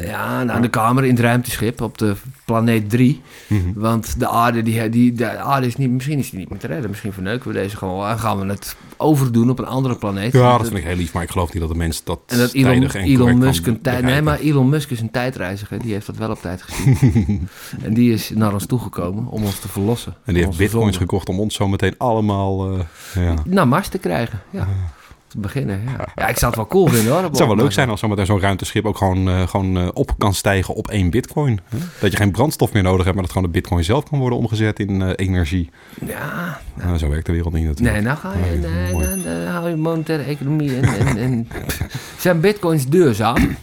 Ja, 0.05 0.43
nou, 0.43 0.61
de 0.61 0.69
kamer 0.69 1.03
in 1.03 1.09
het 1.09 1.19
ruimteschip 1.19 1.81
op 1.81 1.97
de 1.97 2.15
planeet 2.51 2.89
3. 2.89 3.21
Mhm. 3.47 3.61
Want 3.75 4.19
de 4.19 4.27
aarde, 4.27 4.61
die, 4.63 4.89
die, 4.89 5.13
de 5.13 5.37
aarde 5.37 5.67
is 5.67 5.75
niet, 5.75 5.89
misschien 5.89 6.19
is 6.19 6.29
die 6.29 6.39
niet 6.39 6.49
meer 6.49 6.59
te 6.59 6.67
redden. 6.67 6.89
Misschien 6.89 7.13
verneuken 7.13 7.47
we 7.47 7.53
deze 7.53 7.77
gewoon 7.77 8.07
en 8.07 8.19
gaan 8.19 8.39
we 8.39 8.45
het 8.45 8.75
overdoen 8.97 9.49
op 9.49 9.59
een 9.59 9.65
andere 9.65 9.95
planeet. 9.95 10.33
Ja, 10.33 10.57
dat 10.57 10.67
vind 10.67 10.77
ik 10.77 10.83
heel 10.83 10.95
lief, 10.95 11.13
maar 11.13 11.23
ik 11.23 11.29
geloof 11.29 11.53
niet 11.53 11.61
dat 11.61 11.71
de 11.71 11.77
mens 11.77 12.03
dat 12.03 12.19
En 12.25 12.37
dat 12.37 12.53
Elon, 12.53 12.71
tijdig 12.71 12.95
en 12.95 13.03
Elon 13.03 13.37
Musk 13.37 13.67
een 13.67 13.81
tijd. 13.81 14.03
Nee, 14.03 14.21
maar 14.21 14.39
Elon 14.39 14.69
Musk 14.69 14.89
is 14.89 14.99
een 14.99 15.11
tijdreiziger. 15.11 15.79
Die 15.79 15.93
heeft 15.93 16.05
dat 16.05 16.17
wel 16.17 16.29
op 16.29 16.41
tijd 16.41 16.61
gezien. 16.61 17.47
en 17.85 17.93
die 17.93 18.13
is 18.13 18.31
naar 18.35 18.53
ons 18.53 18.65
toegekomen 18.65 19.27
om 19.27 19.43
ons 19.43 19.59
te 19.59 19.67
verlossen. 19.67 20.15
En 20.25 20.33
die 20.33 20.45
heeft 20.45 20.57
bitcoins 20.57 20.97
gekocht 20.97 21.29
om 21.29 21.39
ons 21.39 21.55
zo 21.55 21.67
meteen 21.67 21.95
allemaal... 21.97 22.71
eh, 22.71 22.79
ja. 23.15 23.35
naar 23.45 23.67
Mars 23.67 23.87
te 23.87 23.97
krijgen. 23.97 24.41
Ja. 24.49 24.67
Te 25.31 25.39
beginnen. 25.39 25.81
Ja. 25.85 26.07
ja, 26.15 26.27
ik 26.27 26.37
zou 26.37 26.45
het 26.45 26.55
wel 26.55 26.67
cool 26.67 26.87
vinden 26.87 27.13
hoor. 27.13 27.23
Het 27.31 27.37
zou 27.37 27.49
wel 27.49 27.57
leuk 27.57 27.71
zijn 27.71 27.89
als 27.89 27.99
zometeen 27.99 28.25
zo'n 28.25 28.39
ruimteschip 28.39 28.85
ook 28.85 28.97
gewoon, 28.97 29.29
eh, 29.29 29.47
gewoon 29.47 29.77
eh, 29.77 29.87
op 29.93 30.13
kan 30.17 30.33
stijgen 30.33 30.73
op 30.73 30.87
één 30.87 31.09
bitcoin. 31.09 31.59
Hè? 31.69 31.77
Dat 31.99 32.11
je 32.11 32.17
geen 32.17 32.31
brandstof 32.31 32.73
meer 32.73 32.83
nodig 32.83 33.03
hebt, 33.03 33.13
maar 33.13 33.23
dat 33.23 33.33
gewoon 33.33 33.47
de 33.47 33.53
bitcoin 33.53 33.83
zelf 33.83 34.09
kan 34.09 34.19
worden 34.19 34.37
omgezet 34.37 34.79
in 34.79 35.01
eh, 35.01 35.09
energie. 35.15 35.69
Ja, 36.05 36.61
Nou, 36.73 36.97
zo 36.97 37.09
werkt 37.09 37.25
de 37.25 37.31
wereld 37.31 37.53
niet 37.53 37.65
natuurlijk. 37.65 37.95
nee, 37.95 38.05
nou 38.05 38.17
ga 38.17 38.33
je, 38.33 38.57
Nee, 38.57 38.93
nee, 38.93 39.07
dan, 39.07 39.21
dan 39.23 39.45
hou 39.45 39.69
je 39.69 39.75
monetaire 39.75 40.23
economie 40.23 40.75
en, 40.75 40.83
en, 40.83 41.17
en 41.17 41.47
zijn 42.17 42.39
bitcoins 42.39 42.87
duurzaam? 42.87 43.57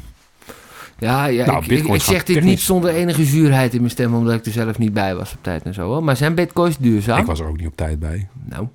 Ja, 0.99 1.27
ja 1.27 1.47
Nou, 1.47 1.65
ik, 1.65 2.03
zeg 2.03 2.25
dit 2.25 2.45
niet 2.45 2.61
zonder 2.61 2.91
enige 2.91 3.25
zuurheid 3.25 3.73
in 3.73 3.79
mijn 3.79 3.91
stem, 3.91 4.15
omdat 4.15 4.35
ik 4.35 4.47
er 4.47 4.53
zelf 4.53 4.79
niet 4.79 4.93
bij 4.93 5.15
was 5.15 5.33
op 5.33 5.39
tijd 5.43 5.63
en 5.63 5.75
zo. 5.75 5.87
Hoor. 5.87 6.05
Maar 6.05 6.17
zijn 6.17 6.35
bitcoins 6.35 6.79
duurzaam? 6.79 7.19
Ik 7.19 7.27
was 7.27 7.41
er 7.41 7.47
ook 7.47 7.57
niet 7.57 7.67
op 7.67 7.77
tijd 7.77 7.99
bij. 7.99 8.29
Nou, 8.45 8.67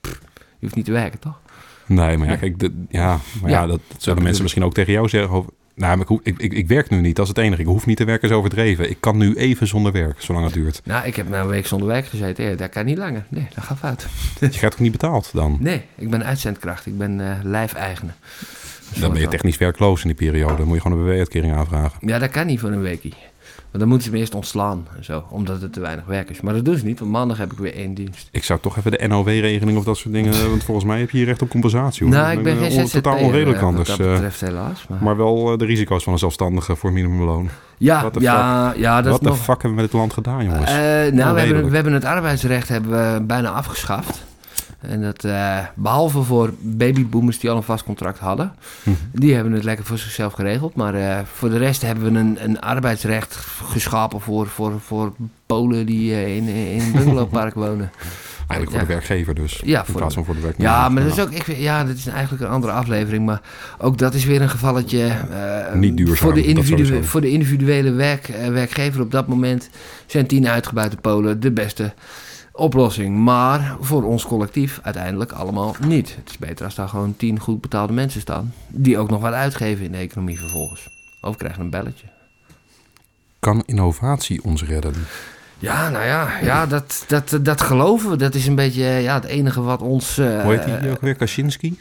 pff, 0.00 0.20
je 0.32 0.60
hoeft 0.60 0.74
niet 0.74 0.84
te 0.84 0.92
werken, 0.92 1.18
toch? 1.18 1.40
Nee, 1.86 2.16
maar 2.16 2.28
ja, 2.28 2.36
kijk, 2.36 2.58
de- 2.58 2.84
ja, 2.88 3.18
maar 3.40 3.50
ja, 3.50 3.60
Ja, 3.60 3.66
dat, 3.66 3.80
dat 3.88 4.02
zullen 4.02 4.22
mensen 4.22 4.42
misschien 4.42 4.64
ook 4.64 4.74
tegen 4.74 4.92
jou 4.92 5.08
zeggen. 5.08 5.30
Over, 5.30 5.50
nou, 5.74 6.00
ik, 6.00 6.08
ik, 6.22 6.38
ik, 6.38 6.52
ik 6.52 6.68
werk 6.68 6.90
nu 6.90 7.00
niet, 7.00 7.16
dat 7.16 7.24
is 7.24 7.28
het 7.36 7.38
enige. 7.44 7.60
Ik 7.60 7.66
hoef 7.66 7.86
niet 7.86 7.96
te 7.96 8.04
werken, 8.04 8.28
is 8.28 8.34
overdreven. 8.34 8.90
Ik 8.90 8.96
kan 9.00 9.16
nu 9.16 9.34
even 9.34 9.66
zonder 9.66 9.92
werk, 9.92 10.20
zolang 10.20 10.44
het 10.44 10.54
duurt. 10.54 10.80
Nou, 10.84 11.06
ik 11.06 11.16
heb 11.16 11.28
nou 11.28 11.42
een 11.42 11.50
week 11.50 11.66
zonder 11.66 11.88
werk 11.88 12.06
gezeten. 12.06 12.44
Ja, 12.44 12.54
dat 12.56 12.68
kan 12.70 12.84
niet 12.84 12.98
langer. 12.98 13.24
Nee, 13.28 13.46
dat 13.54 13.64
gaat 13.64 13.78
fout. 13.78 14.06
Je 14.40 14.48
krijgt 14.48 14.72
ook 14.72 14.78
niet 14.80 14.92
betaald 14.92 15.30
dan. 15.32 15.56
Nee, 15.60 15.82
ik 15.94 16.10
ben 16.10 16.24
uitzendkracht. 16.24 16.86
Ik 16.86 16.98
ben 16.98 17.20
eh 17.30 17.36
lijfeigenaar. 17.42 18.16
Dan 19.00 19.12
ben 19.12 19.20
je 19.20 19.28
technisch 19.28 19.58
werkloos 19.58 20.00
in 20.02 20.06
die 20.06 20.16
periode. 20.16 20.56
Dan 20.56 20.66
moet 20.66 20.74
je 20.76 20.82
gewoon 20.82 20.98
een 20.98 21.04
BW-uitkering 21.04 21.54
aanvragen. 21.54 21.98
Ja, 22.08 22.18
dat 22.18 22.30
kan 22.30 22.46
niet 22.46 22.60
voor 22.60 22.70
een 22.70 22.80
weekie. 22.80 23.14
Dan 23.78 23.88
moeten 23.88 24.06
ze 24.06 24.12
me 24.12 24.18
eerst 24.18 24.34
ontslaan 24.34 24.86
en 24.96 25.04
zo, 25.04 25.24
omdat 25.30 25.60
het 25.60 25.72
te 25.72 25.80
weinig 25.80 26.04
werk 26.04 26.30
is. 26.30 26.40
Maar 26.40 26.54
dat 26.54 26.64
doen 26.64 26.76
ze 26.76 26.84
niet, 26.84 26.98
want 26.98 27.10
maandag 27.10 27.38
heb 27.38 27.52
ik 27.52 27.58
weer 27.58 27.74
één 27.74 27.94
dienst. 27.94 28.28
Ik 28.30 28.44
zou 28.44 28.60
toch 28.60 28.76
even 28.76 28.90
de 28.90 29.06
NOW-regeling 29.08 29.78
of 29.78 29.84
dat 29.84 29.96
soort 29.96 30.14
dingen... 30.14 30.48
Want 30.50 30.64
volgens 30.64 30.86
mij 30.86 30.98
heb 30.98 31.10
je 31.10 31.16
hier 31.16 31.26
recht 31.26 31.42
op 31.42 31.48
compensatie. 31.48 32.06
Hoor. 32.06 32.14
nou, 32.16 32.32
ik 32.38 32.42
ben 32.42 32.52
eh, 32.52 32.62
geen 32.62 32.72
on- 32.80 32.86
ZZP'er. 32.86 33.02
Totaal 33.02 33.18
onredelijk 33.18 33.58
eh, 33.58 33.64
anders. 33.64 33.88
Dat 33.88 34.00
eh, 34.00 34.12
betreft 34.12 34.40
helaas. 34.40 34.86
Maar... 34.88 35.02
maar 35.02 35.16
wel 35.16 35.52
eh, 35.52 35.58
de 35.58 35.64
risico's 35.64 36.04
van 36.04 36.12
een 36.12 36.18
zelfstandige 36.18 36.76
voor 36.76 36.92
minimumloon. 36.92 37.48
ja, 37.78 38.10
ja, 38.18 38.72
ja, 38.76 39.02
dat 39.02 39.12
Wat 39.12 39.22
de 39.22 39.28
nog... 39.28 39.36
fuck 39.38 39.46
hebben 39.62 39.70
we 39.70 39.76
met 39.76 39.84
dit 39.84 39.92
land 40.00 40.12
gedaan, 40.12 40.44
jongens? 40.44 40.70
Eh, 40.70 40.76
nou, 41.12 41.34
we 41.34 41.40
hebben, 41.40 41.68
we 41.68 41.74
hebben 41.74 41.92
het 41.92 42.04
arbeidsrecht 42.04 42.68
hebben 42.68 42.90
we 43.14 43.20
bijna 43.22 43.50
afgeschaft. 43.50 44.24
En 44.88 45.02
dat, 45.02 45.24
eh, 45.24 45.58
behalve 45.74 46.22
voor 46.22 46.52
babyboomers 46.60 47.38
die 47.38 47.50
al 47.50 47.56
een 47.56 47.62
vast 47.62 47.84
contract 47.84 48.18
hadden. 48.18 48.54
Mhm. 48.82 48.96
Die 49.12 49.34
hebben 49.34 49.52
het 49.52 49.64
lekker 49.64 49.84
voor 49.84 49.98
zichzelf 49.98 50.32
geregeld. 50.32 50.74
Maar 50.74 50.94
eh, 50.94 51.18
voor 51.32 51.50
de 51.50 51.58
rest 51.58 51.82
hebben 51.82 52.12
we 52.12 52.18
een, 52.18 52.44
een 52.44 52.60
arbeidsrecht 52.60 53.34
geschapen 53.64 54.20
voor, 54.20 54.46
voor, 54.46 54.80
voor 54.80 55.12
Polen 55.46 55.86
die 55.86 56.12
eh, 56.12 56.36
in, 56.36 56.48
in 56.48 56.80
een 56.80 56.92
bungalowpark 56.92 57.54
wonen. 57.54 57.90
Eigenlijk 58.48 58.70
voor 58.70 58.80
ja. 58.80 58.86
de 58.86 58.92
werkgever 58.92 59.34
dus. 59.34 59.62
Ja, 59.64 59.78
in 59.78 59.84
voor 59.84 59.94
plaats 59.94 60.14
van 60.14 60.24
voor 60.24 60.34
de 60.34 60.40
werknemer. 60.40 60.72
Ja, 60.72 60.88
maar 60.88 61.02
dat 61.02 61.12
is 61.12 61.20
ook, 61.20 61.30
ik, 61.30 61.56
ja, 61.56 61.84
dat 61.84 61.96
is 61.96 62.06
eigenlijk 62.06 62.42
een 62.42 62.48
andere 62.48 62.72
aflevering. 62.72 63.26
Maar 63.26 63.40
ook 63.78 63.98
dat 63.98 64.14
is 64.14 64.24
weer 64.24 64.42
een 64.42 64.48
gevalletje. 64.48 65.12
Niet 65.74 65.96
duurzaam, 65.96 66.16
Voor 66.16 66.34
de, 66.34 66.44
individu- 66.44 67.04
voor 67.04 67.20
de 67.20 67.30
individuele 67.30 67.90
werk, 67.90 68.26
werkgever 68.50 69.00
op 69.00 69.10
dat 69.10 69.26
moment 69.26 69.70
zijn 70.06 70.26
tien 70.26 70.48
uitgebuiten 70.48 71.00
Polen 71.00 71.40
de 71.40 71.50
beste 71.50 71.92
oplossing. 72.56 73.16
Maar 73.16 73.76
voor 73.80 74.02
ons 74.04 74.24
collectief 74.26 74.80
uiteindelijk 74.82 75.32
allemaal 75.32 75.76
niet. 75.86 76.16
Het 76.16 76.30
is 76.30 76.38
beter 76.38 76.64
als 76.64 76.74
daar 76.74 76.88
gewoon 76.88 77.16
tien 77.16 77.38
goed 77.40 77.60
betaalde 77.60 77.92
mensen 77.92 78.20
staan. 78.20 78.54
Die 78.68 78.98
ook 78.98 79.10
nog 79.10 79.20
wat 79.20 79.32
uitgeven 79.32 79.84
in 79.84 79.92
de 79.92 79.98
economie 79.98 80.38
vervolgens. 80.38 80.88
Of 81.20 81.36
krijgen 81.36 81.60
een 81.60 81.70
belletje. 81.70 82.06
Kan 83.38 83.62
innovatie 83.66 84.42
ons 84.44 84.64
redden? 84.64 84.94
Ja, 85.58 85.88
nou 85.90 86.04
ja, 86.04 86.38
ja 86.42 86.66
dat, 86.66 87.04
dat, 87.08 87.38
dat 87.42 87.60
geloven 87.60 88.10
we. 88.10 88.16
Dat 88.16 88.34
is 88.34 88.46
een 88.46 88.54
beetje 88.54 88.82
eh, 88.84 89.02
ja, 89.02 89.14
het 89.14 89.24
enige 89.24 89.60
wat 89.62 89.80
ons... 89.82 90.18
eh, 90.18 90.42
Hoe 90.42 90.52
heet 90.52 90.80
die 90.80 90.90
ook 90.90 91.00
weer? 91.00 91.14
Kaczynski? 91.14 91.78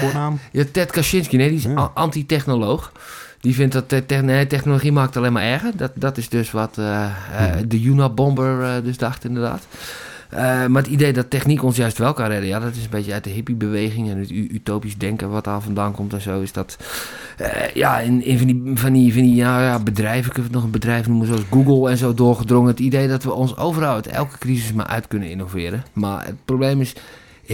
Voornaam? 0.00 0.38
Ja, 0.52 0.64
Ted 0.72 0.90
Kaczynski, 0.90 1.36
nee, 1.36 1.48
die 1.48 1.58
is 1.58 1.64
Ja. 1.64 1.90
anti-technoloog. 1.94 2.92
Die 3.40 3.54
vindt 3.54 3.72
dat 3.72 3.88
te- 3.88 4.14
nee, 4.14 4.46
technologie 4.46 4.92
maakt 4.92 5.08
het 5.08 5.16
alleen 5.16 5.32
maar 5.32 5.42
erger. 5.42 5.70
Dat, 5.76 5.92
dat 5.94 6.16
is 6.16 6.28
dus 6.28 6.50
wat 6.50 6.78
eh, 6.78 7.04
eh, 7.04 7.10
Hmm. 7.52 7.68
de 7.68 7.82
Unabomber 7.82 8.62
eh 8.62 8.84
dus 8.84 8.96
dacht, 8.98 9.24
inderdaad. 9.24 9.66
Maar 10.68 10.82
het 10.82 10.86
idee 10.86 11.12
dat 11.12 11.30
techniek 11.30 11.62
ons 11.62 11.76
juist 11.76 11.98
wel 11.98 12.12
kan 12.12 12.26
redden, 12.26 12.48
ja, 12.48 12.58
dat 12.60 12.74
is 12.74 12.84
een 12.84 12.90
beetje 12.90 13.12
uit 13.12 13.24
de 13.24 13.30
hippiebeweging 13.30 14.10
en 14.10 14.18
het 14.18 14.30
utopisch 14.30 14.96
denken 14.98 15.30
wat 15.30 15.44
daar 15.44 15.60
vandaan 15.60 15.92
komt 15.92 16.12
en 16.12 16.20
zo. 16.20 16.40
Is 16.40 16.52
dat, 16.52 16.76
ja, 17.74 17.98
in, 17.98 18.24
in 18.24 18.38
van 18.38 18.46
die, 18.46 18.62
van 18.74 18.92
die, 18.92 19.12
van 19.12 19.22
die 19.22 19.34
ja, 19.34 19.62
ja, 19.62 19.78
bedrijven, 19.78 20.32
kunnen 20.32 20.42
we 20.42 20.42
het 20.42 20.52
nog 20.52 20.64
een 20.64 20.70
bedrijf 20.80 21.06
noemen 21.08 21.26
zoals 21.26 21.42
Google 21.50 21.90
en 21.90 21.96
zo 21.96 22.14
doorgedrongen. 22.14 22.70
Het 22.70 22.80
idee 22.80 23.08
dat 23.08 23.22
we 23.24 23.32
ons 23.32 23.56
overal 23.56 23.94
uit 23.94 24.06
elke 24.06 24.38
crisis 24.38 24.72
maar 24.72 24.86
uit 24.86 25.08
kunnen 25.08 25.30
innoveren. 25.30 25.84
Maar 25.92 26.24
het 26.26 26.44
probleem 26.44 26.80
is, 26.80 26.94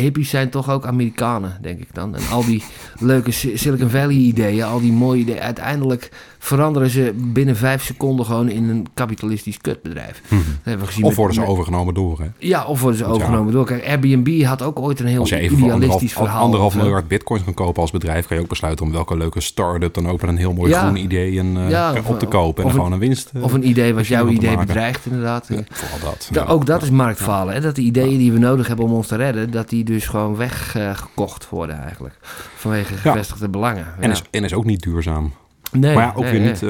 hippies 0.00 0.30
zijn 0.30 0.50
toch 0.50 0.70
ook 0.70 0.86
Amerikanen, 0.86 1.58
denk 1.60 1.80
ik 1.80 1.88
dan. 1.94 2.14
En 2.16 2.22
al 2.30 2.44
die 2.44 2.62
leuke 3.00 3.30
Si- 3.30 3.56
Silicon 3.56 3.90
Valley 3.90 4.14
ideeën, 4.16 4.62
al 4.64 4.80
die 4.80 4.92
mooie 4.92 5.20
ideeën, 5.20 5.40
uiteindelijk 5.40 6.10
veranderen 6.38 6.90
ze 6.90 7.12
binnen 7.16 7.56
vijf 7.56 7.84
seconden 7.84 8.26
gewoon 8.26 8.48
in 8.48 8.68
een 8.68 8.86
kapitalistisch 8.94 9.58
kutbedrijf. 9.60 10.22
Dat 10.28 10.38
hebben 10.62 10.80
we 10.80 10.86
gezien 10.86 11.02
Of 11.02 11.08
met- 11.08 11.18
worden 11.18 11.34
ze 11.36 11.46
overgenomen 11.46 11.94
door, 11.94 12.20
hè? 12.20 12.26
Ja, 12.38 12.64
of 12.64 12.80
worden 12.80 12.98
ze 12.98 13.04
Want 13.04 13.16
ja, 13.16 13.22
overgenomen 13.22 13.52
door. 13.52 13.66
Kijk, 13.66 13.86
Airbnb 13.86 14.42
had 14.44 14.62
ook 14.62 14.78
ooit 14.78 15.00
een 15.00 15.06
heel 15.06 15.20
Als 15.20 15.28
je 15.28 15.36
even 15.36 15.58
voor 15.58 15.66
idealistisch 15.66 15.92
anderhalf, 15.92 16.12
verhaal. 16.28 16.44
anderhalf 16.44 16.76
miljard 16.76 17.08
bitcoins 17.08 17.44
kan 17.44 17.54
kopen 17.54 17.82
als 17.82 17.90
bedrijf... 17.90 18.26
kan 18.26 18.36
je 18.36 18.42
ook 18.42 18.48
besluiten 18.48 18.86
om 18.86 18.92
welke 18.92 19.16
leuke 19.16 19.40
start-up 19.40 19.94
dan 19.94 20.08
ook 20.08 20.20
met 20.20 20.30
een 20.30 20.36
heel 20.36 20.52
mooi 20.52 20.70
Ja. 20.70 20.80
groen 20.80 20.96
idee 20.96 21.38
en, 21.38 21.56
eh, 21.56 21.70
Ja, 21.70 21.94
op 22.04 22.18
te 22.18 22.26
kopen. 22.26 22.62
En 22.62 22.68
een- 22.68 22.74
gewoon 22.74 22.92
een 22.92 22.98
winst. 22.98 23.30
eh, 23.34 23.42
Of 23.42 23.52
een 23.52 23.68
idee 23.68 23.94
wat 23.94 24.06
jouw 24.06 24.28
idee 24.28 24.56
bedreigt, 24.56 25.06
inderdaad. 25.06 25.46
Ja, 25.48 25.62
vooral 25.70 25.98
dat. 26.10 26.28
Da- 26.32 26.42
ja. 26.42 26.48
Ook 26.48 26.66
dat 26.66 26.82
is 26.82 26.90
marktfalen. 26.90 27.54
Hè? 27.54 27.60
Dat 27.60 27.74
de 27.76 27.82
ideeën 27.82 28.18
die 28.18 28.32
we 28.32 28.38
nodig 28.38 28.66
hebben 28.66 28.84
om 28.84 28.92
ons 28.92 29.06
te 29.06 29.16
redden, 29.16 29.50
dat 29.50 29.68
die 29.68 29.84
dus 29.84 30.06
gewoon 30.06 30.36
weggekocht 30.36 31.48
worden 31.48 31.82
eigenlijk. 31.82 32.14
Vanwege 32.56 32.94
gevestigde 32.94 33.48
belangen. 33.48 33.86
En, 34.00 34.10
is, 34.10 34.22
en 34.30 34.44
is 34.44 34.54
ook 34.54 34.64
niet 34.64 34.82
duurzaam. 34.82 35.32
Nee, 35.80 35.94
maar 35.94 36.04
ja, 36.04 36.12
ook 36.14 36.22
nee, 36.22 36.30
weer 36.32 36.40
nee. 36.40 36.50
niet... 36.50 36.62
eh, 36.62 36.68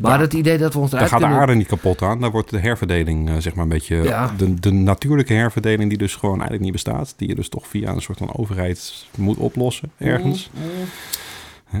Maar 0.00 0.10
daar- 0.10 0.20
het 0.20 0.32
idee 0.32 0.58
dat 0.58 0.72
we 0.72 0.78
ons 0.78 0.90
Daar 0.90 1.08
gaat 1.08 1.20
de 1.20 1.26
aarde 1.26 1.54
niet 1.54 1.66
kapot 1.66 2.02
aan. 2.02 2.20
Daar 2.20 2.30
wordt 2.30 2.50
de 2.50 2.58
herverdeling, 2.58 3.28
eh, 3.28 3.34
zeg 3.38 3.54
maar, 3.54 3.62
een 3.64 3.70
beetje... 3.70 3.96
Ja. 4.02 4.30
De, 4.36 4.54
de 4.54 4.72
natuurlijke 4.72 5.32
herverdeling 5.32 5.88
die 5.88 5.98
dus 5.98 6.14
gewoon 6.14 6.34
eigenlijk 6.34 6.62
niet 6.62 6.72
bestaat. 6.72 7.14
Die 7.16 7.28
je 7.28 7.34
dus 7.34 7.48
toch 7.48 7.66
via 7.66 7.90
een 7.90 8.00
soort 8.00 8.18
van 8.18 8.34
overheid 8.36 9.06
moet 9.16 9.36
oplossen, 9.36 9.90
ergens. 9.98 10.50
Dat 11.72 11.80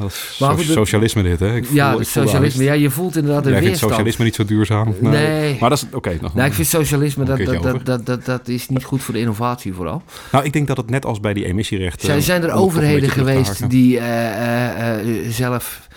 Maar 0.00 0.10
so- 0.10 0.62
socialisme 0.62 1.22
dit, 1.22 1.40
hè? 1.40 1.54
Ik 1.56 1.64
voel, 1.64 1.76
Ja, 1.76 1.92
ik 1.92 2.02
socialisme. 2.02 2.64
Ja, 2.64 2.72
je 2.72 2.90
voelt 2.90 3.16
inderdaad 3.16 3.44
een 3.46 3.50
Jij 3.50 3.62
vindt 3.62 3.66
weerstand. 3.68 3.90
socialisme 3.92 4.24
niet 4.24 4.34
zo 4.34 4.44
duurzaam? 4.44 4.94
Nee. 5.00 5.56
Maar 5.60 5.68
dat 5.70 5.78
is... 5.78 5.86
Oké, 5.96 6.18
nog 6.20 6.34
Nou, 6.34 6.48
ik 6.48 6.54
vind 6.54 6.68
socialisme, 6.68 7.24
dat, 7.24 7.38
dat, 7.38 7.62
dat, 7.62 7.86
dat, 7.86 8.06
dat, 8.06 8.24
dat 8.24 8.48
is 8.48 8.68
niet 8.68 8.84
goed 8.84 9.02
voor 9.02 9.14
de 9.14 9.20
innovatie 9.20 9.72
vooral. 9.72 10.02
Nou, 10.32 10.44
ik 10.44 10.52
denk 10.52 10.66
dat 10.66 10.76
het 10.76 10.90
net 10.90 11.04
als 11.04 11.20
bij 11.20 11.34
die 11.34 11.44
emissierechten... 11.44 12.06
Zijn, 12.06 12.22
zijn 12.22 12.42
er 12.42 12.52
overheden 12.52 13.10
geweest 13.10 13.70
die 13.70 13.98
eh, 13.98 14.68
eh, 14.68 15.00
eh, 15.00 15.30
zelf 15.30 15.88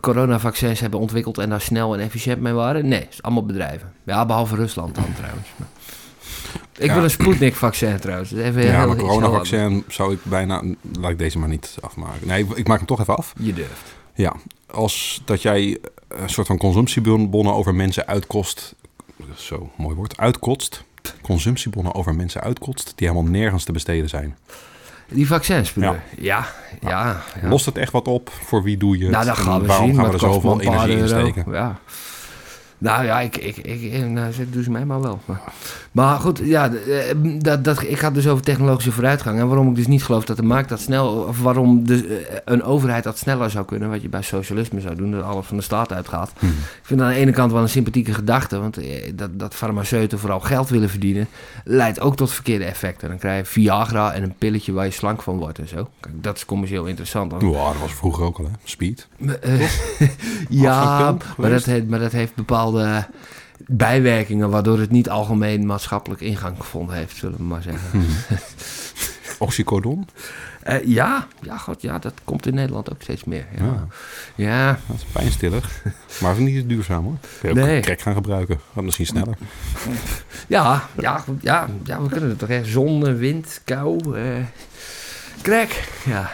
coronavaccins 0.00 0.80
hebben 0.80 1.00
ontwikkeld 1.00 1.38
en 1.38 1.48
daar 1.50 1.60
snel 1.60 1.94
en 1.94 2.00
efficiënt 2.00 2.40
mee 2.40 2.52
waren? 2.52 2.88
Nee, 2.88 3.00
het 3.00 3.12
is 3.12 3.22
allemaal 3.22 3.44
bedrijven. 3.46 3.92
Ja, 4.04 4.26
behalve 4.26 4.54
Rusland 4.54 4.94
dan 4.94 5.06
trouwens. 5.16 5.48
Maar- 5.56 5.68
Ik 6.80 6.86
Ja. 6.86 6.94
wil 6.94 7.02
een 7.04 7.10
Sputnik-vaccin 7.10 7.98
trouwens. 7.98 8.32
Even 8.32 8.62
Ja, 8.64 8.86
maar 8.86 8.96
coronavaccin 8.96 9.84
zou 9.88 10.12
ik 10.12 10.18
bijna... 10.22 10.62
Laat 11.00 11.10
ik 11.10 11.18
deze 11.18 11.38
maar 11.38 11.48
niet 11.48 11.76
afmaken. 11.80 12.26
Nee, 12.26 12.46
ik 12.54 12.68
maak 12.68 12.78
hem 12.78 12.86
toch 12.86 13.00
even 13.00 13.16
af. 13.16 13.32
Je 13.38 13.52
durft. 13.52 13.94
Ja, 14.14 14.32
als 14.66 15.22
dat 15.24 15.42
jij 15.42 15.78
een 16.08 16.28
soort 16.30 16.46
van 16.46 16.58
consumptiebonnen 16.58 17.54
over 17.54 17.74
mensen 17.74 18.06
uitkost. 18.06 18.74
Zo, 19.34 19.70
mooi 19.76 19.94
woord. 19.96 20.16
Uitkotst. 20.16 20.84
Consumptiebonnen 21.22 21.94
over 21.94 22.14
mensen 22.14 22.40
uitkotst. 22.40 22.92
Die 22.96 23.08
helemaal 23.08 23.30
nergens 23.30 23.64
te 23.64 23.72
besteden 23.72 24.08
zijn. 24.08 24.36
Die 25.08 25.26
vaccins 25.26 25.72
bedoel 25.72 25.90
Ja. 25.90 26.02
Ja, 26.18 26.46
ja. 26.80 27.22
ja. 27.42 27.48
Lost 27.48 27.66
het 27.66 27.78
echt 27.78 27.92
wat 27.92 28.08
op? 28.08 28.30
Voor 28.44 28.62
wie 28.62 28.76
doe 28.76 28.98
je 28.98 29.02
het? 29.02 29.12
Nou, 29.12 29.24
dat 29.24 29.38
gaan 29.38 29.60
we 29.60 29.66
waarom 29.66 29.86
zien. 29.86 29.96
gaan 29.96 30.06
we 30.06 30.12
er 30.12 30.18
zoveel 30.18 30.60
energie 30.60 30.96
in 30.96 31.08
steken? 31.08 31.44
Ja. 31.52 31.78
Nou 32.78 33.04
ja, 33.04 33.20
ik, 33.20 33.36
ik, 33.36 33.56
ik, 33.56 34.06
nou, 34.06 34.32
doe 34.50 34.62
ze 34.62 34.70
mij 34.70 34.84
maar 34.84 35.00
wel. 35.00 35.20
Maar, 35.24 35.40
maar 35.90 36.20
goed, 36.20 36.40
ja, 36.44 36.72
eh, 36.72 37.14
dat, 37.38 37.64
dat, 37.64 37.82
ik 37.82 37.98
ga 37.98 38.10
dus 38.10 38.28
over 38.28 38.44
technologische 38.44 38.92
vooruitgang. 38.92 39.38
En 39.38 39.46
waarom 39.46 39.68
ik 39.68 39.74
dus 39.74 39.86
niet 39.86 40.04
geloof 40.04 40.24
dat 40.24 40.36
de 40.36 40.42
markt 40.42 40.68
dat 40.68 40.80
snel... 40.80 41.08
of 41.08 41.42
waarom 41.42 41.86
de, 41.86 42.06
eh, 42.06 42.36
een 42.44 42.62
overheid 42.62 43.04
dat 43.04 43.18
sneller 43.18 43.50
zou 43.50 43.64
kunnen... 43.64 43.90
wat 43.90 44.02
je 44.02 44.08
bij 44.08 44.22
socialisme 44.22 44.80
zou 44.80 44.94
doen, 44.94 45.10
dat 45.10 45.22
alles 45.22 45.46
van 45.46 45.56
de 45.56 45.62
staat 45.62 45.92
uitgaat. 45.92 46.32
Hmm. 46.38 46.48
Ik 46.48 46.80
vind 46.82 46.98
dat 46.98 47.08
aan 47.08 47.14
de 47.14 47.20
ene 47.20 47.32
kant 47.32 47.52
wel 47.52 47.62
een 47.62 47.68
sympathieke 47.68 48.14
gedachte... 48.14 48.58
want 48.58 48.76
eh, 48.76 49.12
dat, 49.14 49.38
dat 49.38 49.54
farmaceuten 49.54 50.18
vooral 50.18 50.40
geld 50.40 50.68
willen 50.68 50.90
verdienen... 50.90 51.28
leidt 51.64 52.00
ook 52.00 52.16
tot 52.16 52.32
verkeerde 52.32 52.64
effecten. 52.64 53.08
Dan 53.08 53.18
krijg 53.18 53.38
je 53.38 53.52
Viagra 53.52 54.12
en 54.12 54.22
een 54.22 54.34
pilletje 54.38 54.72
waar 54.72 54.84
je 54.84 54.90
slank 54.90 55.22
van 55.22 55.38
wordt 55.38 55.58
en 55.58 55.68
zo. 55.68 55.88
Kijk, 56.00 56.22
dat 56.22 56.36
is 56.36 56.44
commercieel 56.44 56.84
interessant. 56.84 57.30
Dan 57.30 57.50
Ja, 57.50 57.64
dat 57.64 57.80
was 57.80 57.92
vroeger 57.92 58.24
ook 58.24 58.38
al, 58.38 58.44
hè? 58.44 58.50
Speed. 58.64 59.08
ja, 60.48 61.16
maar 61.36 61.50
dat, 61.50 61.64
heeft, 61.64 61.88
maar 61.88 61.98
dat 61.98 62.12
heeft 62.12 62.34
bepaalde 62.34 63.06
bijwerkingen... 63.76 64.50
waardoor 64.50 64.78
het 64.78 64.90
niet 64.90 65.08
algemeen 65.10 65.66
maatschappelijk 65.66 66.20
ingang 66.20 66.56
gevonden 66.58 66.94
heeft, 66.96 67.16
zullen 67.16 67.36
we 67.36 67.42
maar 67.42 67.62
zeggen. 67.62 68.00
Oxycodon? 69.38 70.08
Eh, 70.62 70.84
ja, 70.84 71.26
ja, 71.42 71.56
god, 71.56 71.82
ja, 71.82 71.98
dat 71.98 72.12
komt 72.24 72.46
in 72.46 72.54
Nederland 72.54 72.90
ook 72.92 73.02
steeds 73.02 73.24
meer. 73.24 73.46
Ja, 73.58 73.64
Ja. 73.64 73.86
ja. 74.34 74.78
Dat 74.86 74.96
is 74.96 75.04
pijnstiller. 75.12 75.82
maar 76.20 76.40
niet 76.40 76.68
duurzaam 76.68 77.04
hoor. 77.04 77.16
Kun 77.40 77.54
je 77.54 77.60
ook 77.60 77.66
Nee. 77.66 77.80
crack 77.80 78.00
gaan 78.00 78.14
gebruiken. 78.14 78.60
Gaat 78.74 78.84
misschien 78.84 79.06
sneller. 79.06 79.36
Ja, 80.46 80.88
ja, 80.98 81.18
goed, 81.18 81.42
ja, 81.42 81.68
ja, 81.84 82.02
we 82.02 82.08
kunnen 82.08 82.28
het 82.30 82.38
toch 82.38 82.48
echt. 82.48 82.66
Zon, 82.66 83.16
wind, 83.16 83.60
kou, 83.64 84.16
eh 84.18 84.36
crack. 85.42 85.70
Ja. 86.06 86.30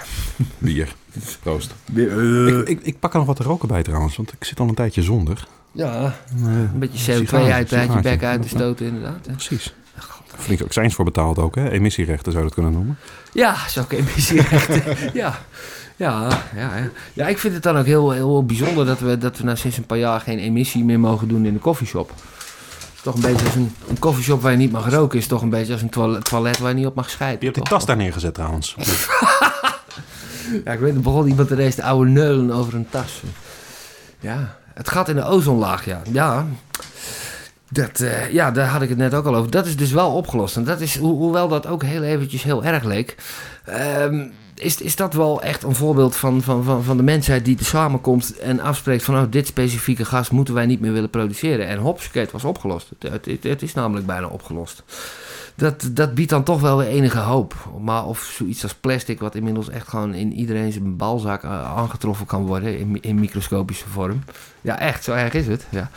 Bier. 0.58 0.94
Proost. 1.42 1.74
Eh, 1.96 2.46
Ik, 2.58 2.68
ik, 2.68 2.80
ik 2.82 2.98
pak 2.98 3.12
er 3.12 3.18
nog 3.18 3.26
wat 3.26 3.36
te 3.36 3.42
roken 3.42 3.68
bij 3.68 3.82
trouwens, 3.82 4.16
want 4.16 4.32
ik 4.32 4.44
zit 4.44 4.60
al 4.60 4.68
een 4.68 4.74
tijdje 4.74 5.02
zonder. 5.02 5.46
Ja, 5.76 6.14
een 6.44 6.70
beetje 6.78 7.12
CO2 7.12 7.18
sigaar- 7.18 7.52
uit, 7.52 7.72
uit 7.72 7.92
je 7.92 8.00
bek 8.00 8.22
uit 8.22 8.42
te 8.42 8.48
stoten 8.48 8.86
inderdaad. 8.86 9.26
hè. 9.26 9.32
Precies. 9.32 9.74
Flink 10.38 10.62
accijns 10.62 10.94
voor 10.94 11.04
betaald 11.04 11.38
ook, 11.38 11.54
hè? 11.54 11.70
Emissierechten 11.70 12.32
zou 12.32 12.44
je 12.44 12.50
dat 12.50 12.54
kunnen 12.54 12.72
noemen. 12.78 12.98
Ja, 13.32 13.56
zulke 13.68 13.96
emissierechten. 13.96 14.82
ja. 15.22 15.38
Ja, 15.96 16.28
ja, 16.56 16.76
ja. 16.76 16.88
ja, 17.12 17.26
ik 17.26 17.38
vind 17.38 17.54
het 17.54 17.62
dan 17.62 17.76
ook 17.76 17.84
heel, 17.86 18.10
heel 18.10 18.44
bijzonder 18.44 18.86
dat 18.86 18.98
we, 19.00 19.18
dat 19.18 19.38
we 19.38 19.44
nou 19.44 19.56
sinds 19.56 19.76
een 19.76 19.86
paar 19.86 19.98
jaar 19.98 20.20
geen 20.20 20.38
emissie 20.38 20.84
meer 20.84 21.00
mogen 21.00 21.28
doen 21.28 21.44
in 21.46 21.52
de 21.52 21.58
koffieshop. 21.58 22.08
Het 22.08 22.94
is 22.94 23.00
toch 23.02 23.14
een 23.14 23.20
beetje 23.20 23.46
als 23.46 23.54
een, 23.54 23.74
een 23.88 23.98
koffieshop 23.98 24.42
waar 24.42 24.52
je 24.52 24.58
niet 24.58 24.72
mag 24.72 24.90
roken, 24.90 25.18
is 25.18 25.26
toch 25.26 25.42
een 25.42 25.50
beetje 25.50 25.72
als 25.72 25.82
een 25.82 25.88
toilet, 25.90 26.24
toilet 26.24 26.58
waar 26.58 26.68
je 26.70 26.76
niet 26.76 26.86
op 26.86 26.94
mag 26.94 27.10
scheiden. 27.10 27.38
Je 27.40 27.44
hebt 27.46 27.58
die 27.58 27.68
tas 27.68 27.86
daar 27.86 27.96
neergezet 27.96 28.34
trouwens. 28.34 28.74
Ja, 30.64 30.72
ik 30.72 30.78
weet, 30.78 30.94
er 30.94 31.00
begon 31.00 31.26
iemand 31.28 31.50
ineens 31.50 31.74
de 31.74 31.82
oude 31.82 32.10
neulen 32.10 32.50
over 32.50 32.74
een 32.74 32.86
tas. 32.90 33.22
Ja, 34.20 34.56
het 34.76 34.88
gat 34.90 35.08
in 35.08 35.16
de 35.16 35.24
ozonlaag, 35.24 35.84
ja. 35.84 36.02
Ja, 36.12 36.46
dat, 37.70 38.00
eh, 38.00 38.32
ja, 38.32 38.50
daar 38.50 38.68
had 38.68 38.82
ik 38.82 38.88
het 38.88 38.98
net 38.98 39.14
ook 39.14 39.26
al 39.26 39.34
over. 39.36 39.50
Dat 39.50 39.66
is 39.66 39.76
dus 39.76 39.90
wel 39.92 40.12
opgelost. 40.12 40.56
En 40.56 40.64
dat 40.64 40.80
is, 40.80 40.98
ho- 40.98 41.16
hoewel 41.16 41.48
dat 41.48 41.66
ook 41.66 41.82
heel 41.82 42.02
eventjes 42.02 42.42
heel 42.42 42.64
erg 42.64 42.84
leek... 42.84 43.14
ehm, 43.64 44.24
is, 44.54 44.80
is 44.80 44.96
dat 44.96 45.14
wel 45.14 45.42
echt 45.42 45.62
een 45.62 45.74
voorbeeld 45.74 46.16
van, 46.16 46.42
van, 46.42 46.64
van, 46.64 46.82
van 46.84 46.96
de 46.96 47.02
mensheid 47.02 47.44
die 47.44 47.64
samenkomt 47.64 48.38
en 48.38 48.60
afspreekt 48.60 49.02
van... 49.04 49.14
Oh, 49.16 49.22
dit 49.30 49.46
specifieke 49.46 50.04
gas 50.04 50.30
moeten 50.30 50.54
wij 50.54 50.66
niet 50.66 50.80
meer 50.80 50.92
willen 50.92 51.10
produceren. 51.10 51.66
En 51.66 51.78
hopsakee, 51.78 52.22
het 52.22 52.32
was 52.32 52.44
opgelost. 52.44 52.88
Het- 52.98 53.42
het 53.42 53.62
is 53.62 53.74
namelijk 53.74 54.06
bijna 54.06 54.26
opgelost. 54.26 54.82
Dat, 55.56 55.88
dat 55.92 56.14
biedt 56.14 56.30
dan 56.30 56.42
toch 56.42 56.60
wel 56.60 56.76
weer 56.76 56.86
enige 56.86 57.18
hoop. 57.18 57.54
Maar 57.80 58.06
of 58.06 58.22
zoiets 58.22 58.62
als 58.62 58.74
plastic, 58.74 59.20
wat 59.20 59.34
inmiddels 59.34 59.68
echt 59.68 59.88
gewoon 59.88 60.14
in 60.14 60.32
iedereen 60.32 60.72
zijn 60.72 60.96
balzak 60.96 61.42
eh, 61.42 61.76
aangetroffen 61.76 62.26
kan 62.26 62.46
worden 62.46 63.00
in, 63.00 63.20
microscopische 63.20 63.88
vorm. 63.88 64.24
Ja, 64.60 64.78
echt, 64.78 65.04
zo 65.04 65.12
erg 65.12 65.34
is 65.34 65.46
het. 65.46 65.66
Ja. 65.70 65.90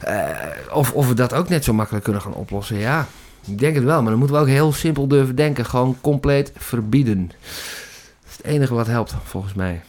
Eh, 0.00 0.74
of, 0.76 0.92
of 0.92 1.08
we 1.08 1.14
dat 1.14 1.32
ook 1.32 1.48
net 1.48 1.64
zo 1.64 1.72
makkelijk 1.72 2.04
kunnen 2.04 2.22
gaan 2.22 2.34
oplossen, 2.34 2.76
ja. 2.76 3.06
Ik 3.46 3.58
denk 3.58 3.74
het 3.74 3.84
wel, 3.84 4.00
maar 4.00 4.10
dan 4.10 4.18
moeten 4.18 4.36
we 4.36 4.42
ook 4.42 4.48
heel 4.48 4.72
simpel 4.72 5.06
durven 5.08 5.36
denken. 5.36 5.64
Gewoon 5.64 5.96
compleet 6.00 6.52
verbieden. 6.56 7.26
Dat 7.26 8.30
is 8.30 8.36
het 8.36 8.46
enige 8.46 8.74
wat 8.74 8.86
helpt, 8.86 9.14
volgens 9.24 9.54
mij. 9.54 9.82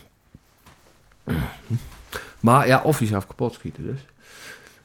Maar 2.39 2.67
ja, 2.67 2.81
of 2.83 2.99
jezelf 2.99 3.27
kapot 3.27 3.53
schieten 3.53 3.83
dus. 3.83 3.99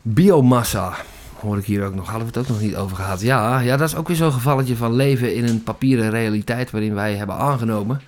Biomassa 0.03 0.97
hoor 1.45 1.59
ik 1.59 1.65
hier 1.65 1.85
ook 1.85 1.95
nog. 1.95 2.09
Hadden 2.09 2.29
we 2.33 2.39
het 2.39 2.49
ook 2.49 2.55
nog 2.55 2.61
niet 2.61 2.77
over 2.77 2.97
gehad. 2.97 3.21
Ja, 3.21 3.59
ja 3.61 3.77
dat 3.77 3.89
is 3.89 3.97
ook 3.97 4.07
weer 4.09 4.17
zo'n 4.17 4.33
gevalletje 4.33 4.77
van 4.77 4.95
leven 4.95 5.35
in 5.35 5.45
een 5.45 5.63
papieren 5.63 6.11
realiteit... 6.11 6.71
waarin 6.71 6.95
wij 6.95 7.15
hebben 7.15 7.37
aangenomen 7.37 8.01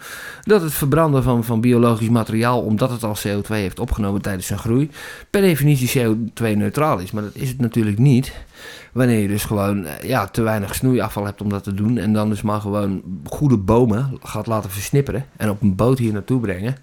dat 0.43 0.63
het 0.63 0.73
verbranden 0.73 1.23
van, 1.23 1.45
van 1.45 1.61
biologisch 1.61 2.09
materiaal... 2.09 2.61
omdat 2.61 2.91
het 2.91 3.05
al 3.05 3.17
CO2 3.27 3.47
heeft 3.47 3.81
opgenomen 3.81 4.23
tijdens 4.23 4.47
zijn 4.47 4.59
groei... 4.59 4.91
per 5.31 5.41
definitie 5.41 6.01
CO2-neutraal 6.01 6.99
is. 6.99 7.11
Maar 7.11 7.23
dat 7.23 7.35
is 7.35 7.49
het 7.49 7.61
natuurlijk 7.61 7.99
niet... 7.99 8.33
Wanneer 8.97 9.19
je 9.19 9.29
dus 9.29 9.45
gewoon 9.45 9.85
eh, 9.85 10.09
ja, 10.09 10.27
te 10.27 10.43
weinig 10.43 10.75
snoeiafval 10.75 11.25
hebt 11.25 11.41
om 11.41 11.49
dat 11.49 11.63
te 11.63 11.75
doen. 11.75 11.99
En 11.99 12.13
dan 12.13 12.29
dus 12.29 12.43
maar 12.43 12.61
gewoon 12.61 13.03
goede 13.25 13.57
bomen 13.57 14.19
gaat 14.23 14.47
laten 14.47 14.71
versnipperen. 14.71 15.27
En 15.37 15.51
op 15.51 15.63
een 15.63 15.75
boot 15.75 15.99
hier 15.99 16.13
naartoe 16.13 16.41
brengen. 16.41 16.77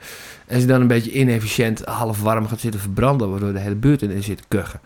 En 0.45 0.61
ze 0.61 0.68
dan 0.68 0.81
een 0.81 0.88
beetje 0.88 1.11
inefficiënt 1.11 1.85
half 1.85 2.22
warm 2.22 2.48
gaat 2.48 2.60
zitten 2.60 2.80
verbranden. 2.80 3.30
Waardoor 3.30 3.53
de 3.53 3.60
hele 3.60 3.76
buurt 3.76 4.02
in 4.02 4.23
zit 4.23 4.44
kuchen. 4.48 4.80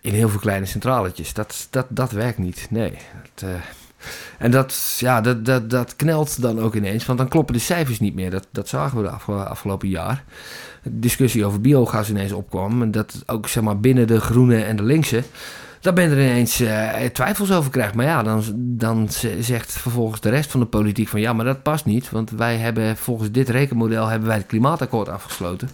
In 0.00 0.12
heel 0.12 0.28
veel 0.28 0.40
kleine 0.40 0.66
centraletjes. 0.66 1.32
Dat, 1.32 1.66
dat, 1.70 1.86
dat 1.88 2.10
werkt 2.12 2.38
niet. 2.38 2.66
Nee. 2.70 2.92
Dat, 3.34 3.48
eh, 3.48 3.54
en 4.38 4.50
dat, 4.50 4.96
ja, 4.98 5.20
dat, 5.20 5.44
dat, 5.44 5.70
dat 5.70 5.96
knelt 5.96 6.42
dan 6.42 6.60
ook 6.60 6.74
ineens. 6.74 7.06
Want 7.06 7.18
dan 7.18 7.28
kloppen 7.28 7.54
de 7.54 7.60
cijfers 7.60 8.00
niet 8.00 8.14
meer. 8.14 8.30
Dat, 8.30 8.46
dat 8.52 8.68
zagen 8.68 8.96
we 8.96 9.02
de 9.02 9.10
afge- 9.10 9.32
afgelopen 9.32 9.88
jaar. 9.88 10.24
De 10.82 10.98
discussie 10.98 11.44
over 11.44 11.60
biogas 11.60 12.10
ineens 12.10 12.32
opkwam. 12.32 12.82
En 12.82 12.90
dat 12.90 13.22
ook 13.26 13.48
zeg 13.48 13.62
maar 13.62 13.80
binnen 13.80 14.06
de 14.06 14.20
groene 14.20 14.62
en 14.64 14.76
de 14.76 14.82
linkse. 14.82 15.22
Daar 15.80 15.92
ben 15.92 16.10
er 16.10 16.20
ineens 16.20 16.60
eh, 16.60 17.04
twijfels 17.12 17.52
over 17.52 17.70
krijgt. 17.70 17.94
Maar 17.94 18.06
ja, 18.06 18.22
dan, 18.22 18.42
dan 18.56 19.08
zegt 19.40 19.72
vervolgens 19.72 20.20
de 20.20 20.30
rest 20.30 20.50
van 20.50 20.60
de 20.60 20.66
politiek 20.66 21.08
van 21.08 21.20
ja, 21.20 21.32
maar 21.32 21.44
dat 21.44 21.62
past 21.62 21.84
niet. 21.84 22.10
Want 22.10 22.30
wij 22.30 22.56
hebben 22.56 22.96
volgens 22.96 23.30
dit 23.30 23.48
rekenmodel 23.48 24.06
hebben 24.06 24.28
wij 24.28 24.36
het 24.36 24.46
klimaatakkoord 24.46 25.08
afgesloten. 25.08 25.68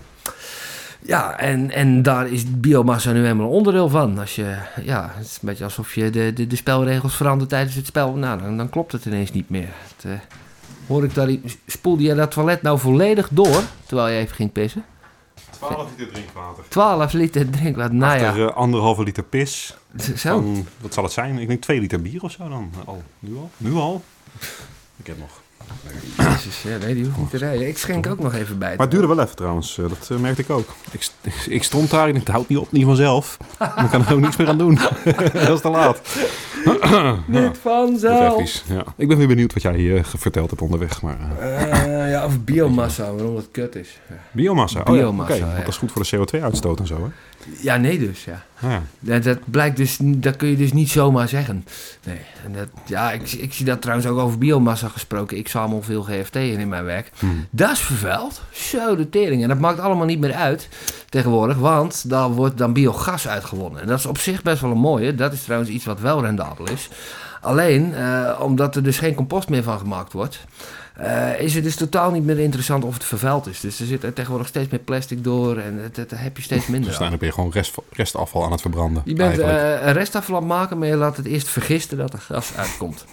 Ja, 1.06 1.38
en, 1.38 1.70
en 1.70 2.02
daar 2.02 2.28
is 2.28 2.44
biomassa 2.60 3.12
nu 3.12 3.22
helemaal 3.22 3.46
een 3.46 3.52
onderdeel 3.52 3.88
van. 3.88 4.18
Als 4.18 4.34
je, 4.34 4.56
ja, 4.82 5.10
het 5.14 5.26
is 5.26 5.38
een 5.40 5.48
beetje 5.48 5.64
alsof 5.64 5.94
je 5.94 6.10
de, 6.10 6.32
de, 6.32 6.46
de 6.46 6.56
spelregels 6.56 7.16
verandert 7.16 7.50
tijdens 7.50 7.74
het 7.74 7.86
spel. 7.86 8.14
Nou, 8.14 8.42
dan, 8.42 8.56
dan 8.56 8.68
klopt 8.68 8.92
het 8.92 9.04
ineens 9.04 9.32
niet 9.32 9.50
meer. 9.50 9.68
Eh, 10.02 10.10
hoor 10.86 11.04
ik 11.04 11.14
daar, 11.14 11.28
spoelde 11.66 12.02
je 12.02 12.14
dat 12.14 12.30
toilet 12.30 12.62
nou 12.62 12.78
volledig 12.78 13.28
door, 13.30 13.62
terwijl 13.86 14.08
je 14.08 14.18
even 14.18 14.34
ging 14.34 14.52
pissen? 14.52 14.84
12 15.66 15.90
liter 15.90 16.12
drinkwater. 16.12 16.64
12 16.68 17.12
liter 17.12 17.50
drinkwater, 17.50 17.94
nou 17.94 18.18
ja. 18.20 18.28
Achter 18.28 18.48
eh, 18.48 18.56
anderhalve 18.56 19.02
liter 19.02 19.22
pis. 19.22 19.76
Zo. 20.16 20.40
Van, 20.40 20.66
wat 20.80 20.94
zal 20.94 21.04
het 21.04 21.12
zijn? 21.12 21.38
Ik 21.38 21.48
denk 21.48 21.62
2 21.62 21.80
liter 21.80 22.02
bier 22.02 22.22
of 22.22 22.30
zo 22.30 22.48
dan. 22.48 22.72
Al. 22.84 23.02
Nu 23.18 23.36
al? 23.36 23.50
Nu 23.56 23.74
al? 23.74 24.02
Ik 24.96 25.06
heb 25.06 25.18
nog. 25.18 25.42
Jezus, 26.16 26.62
ja, 26.62 26.76
nee, 26.76 26.94
die 26.94 27.04
hoeft 27.04 27.16
niet 27.16 27.30
te 27.30 27.36
rijden. 27.36 27.68
Ik 27.68 27.78
schenk 27.78 28.06
ook 28.06 28.18
nog 28.18 28.34
even 28.34 28.58
bij. 28.58 28.68
Maar 28.68 28.86
het 28.86 28.90
duurde 28.90 29.06
wel 29.14 29.20
even 29.24 29.36
trouwens. 29.36 29.78
Eh, 29.78 29.84
Dat 29.88 30.08
eh, 30.10 30.16
merkte 30.16 30.42
ik 30.42 30.50
ook. 30.50 30.68
Ik, 30.90 31.10
ik 31.48 31.62
stond 31.62 31.90
daar 31.90 32.08
en 32.08 32.08
ik 32.08 32.14
dacht, 32.14 32.26
het 32.26 32.34
houdt 32.34 32.48
niet 32.48 32.58
op, 32.58 32.72
niet 32.72 32.84
vanzelf. 32.84 33.36
Dan 33.76 33.88
kan 33.90 34.06
er 34.06 34.12
ook 34.12 34.20
niks 34.20 34.36
meer 34.36 34.48
aan 34.48 34.58
doen. 34.58 34.78
dat 35.32 35.48
is 35.48 35.60
te 35.60 35.68
laat. 35.68 36.00
Niet 37.26 37.58
vanzelf. 37.62 38.62
Ja. 38.66 38.84
Ik 38.96 39.08
ben 39.08 39.16
weer 39.18 39.26
benieuwd 39.26 39.52
wat 39.52 39.62
jij 39.62 39.96
eh, 39.96 40.04
verteld 40.04 40.50
hebt 40.50 40.62
onderweg. 40.62 41.02
Maar, 41.02 41.18
ja, 42.08 42.24
of 42.24 42.40
biomassa, 42.40 43.12
waarom 43.14 43.34
dat 43.34 43.48
kut 43.52 43.74
is. 43.76 44.00
Biomassa. 44.32 44.78
Oh, 44.80 44.84
Biomassa, 44.86 45.34
ja, 45.34 45.40
oké. 45.40 45.44
ja. 45.44 45.52
Want 45.52 45.64
dat 45.64 45.74
is 45.74 45.76
goed 45.76 45.92
voor 45.92 46.02
de 46.02 46.38
CO2-uitstoot 46.38 46.80
en 46.80 46.86
zo, 46.86 46.94
hè? 46.94 47.08
Ja, 47.60 47.76
nee 47.76 47.98
dus, 47.98 48.24
ja. 48.24 48.44
Ja. 48.60 48.82
Dat, 49.18 49.38
blijkt 49.44 49.76
dus, 49.76 49.98
dat 50.00 50.36
kun 50.36 50.48
je 50.48 50.56
dus 50.56 50.72
niet 50.72 50.90
zomaar 50.90 51.28
zeggen. 51.28 51.66
Nee, 52.04 52.20
en 52.44 52.52
dat, 52.52 52.68
ja, 52.84 53.12
ik, 53.12 53.32
ik 53.32 53.52
zie 53.52 53.64
dat 53.64 53.80
trouwens 53.80 54.08
ook 54.08 54.18
over 54.18 54.38
biomassa 54.38 54.88
gesproken. 54.88 55.38
Ik 55.38 55.48
zamel 55.48 55.82
veel 55.82 56.02
GFT 56.02 56.36
in 56.36 56.58
in 56.58 56.68
mijn 56.68 56.84
werk. 56.84 57.10
Hmm. 57.18 57.46
Dat 57.50 57.70
is 57.70 57.80
vervuild. 57.80 58.42
Zo 58.50 58.96
de 58.96 59.08
tering. 59.08 59.42
En 59.42 59.48
dat 59.48 59.58
maakt 59.58 59.78
allemaal 59.78 60.06
niet 60.06 60.20
meer 60.20 60.34
uit 60.34 60.68
tegenwoordig, 61.08 61.56
want 61.56 62.10
daar 62.10 62.28
wordt 62.28 62.58
dan 62.58 62.72
biogas 62.72 63.28
uitgewonnen. 63.28 63.80
En 63.80 63.86
dat 63.86 63.98
is 63.98 64.06
op 64.06 64.18
zich 64.18 64.42
best 64.42 64.60
wel 64.60 64.70
een 64.70 64.78
mooie. 64.78 65.14
Dat 65.14 65.32
is 65.32 65.42
trouwens 65.42 65.70
iets 65.70 65.84
wat 65.84 66.00
wel 66.00 66.22
rendabel 66.24 66.68
is. 66.70 66.88
Alleen, 67.40 67.94
eh, 67.94 68.40
omdat 68.40 68.76
er 68.76 68.82
dus 68.82 68.98
geen 68.98 69.14
compost 69.14 69.48
meer 69.48 69.62
van 69.62 69.78
gemaakt 69.78 70.12
wordt, 70.12 70.40
eh, 70.94 71.40
is 71.40 71.54
het 71.54 71.64
dus 71.64 71.76
totaal 71.76 72.10
niet 72.10 72.24
meer 72.24 72.38
interessant 72.38 72.84
of 72.84 72.94
het 72.94 73.04
vervuild 73.04 73.46
is. 73.46 73.60
Dus 73.60 73.80
er 73.80 73.86
zit 73.86 74.02
er 74.02 74.12
tegenwoordig 74.12 74.48
steeds 74.48 74.70
meer 74.70 74.80
plastic 74.80 75.24
door 75.24 75.56
en 75.56 75.90
dat, 75.92 76.10
heb 76.10 76.36
je 76.36 76.42
steeds 76.42 76.66
minder. 76.66 76.90
Dus 76.90 77.00
aan. 77.00 77.10
dan 77.10 77.18
ben 77.18 77.28
je 77.28 77.34
gewoon 77.34 77.50
rest, 77.50 77.74
restafval 77.90 78.44
aan 78.44 78.52
het 78.52 78.60
verbranden. 78.60 79.02
Je 79.04 79.14
bent 79.14 79.38
eh, 79.38 79.86
een 79.86 79.92
restafval 79.92 80.36
aan 80.36 80.42
het 80.42 80.50
maken, 80.50 80.78
maar 80.78 80.88
je 80.88 80.96
laat 80.96 81.16
het 81.16 81.26
eerst 81.26 81.48
vergisten 81.48 81.98
dat 81.98 82.12
er 82.12 82.18
gas 82.18 82.56
uitkomt. 82.56 83.04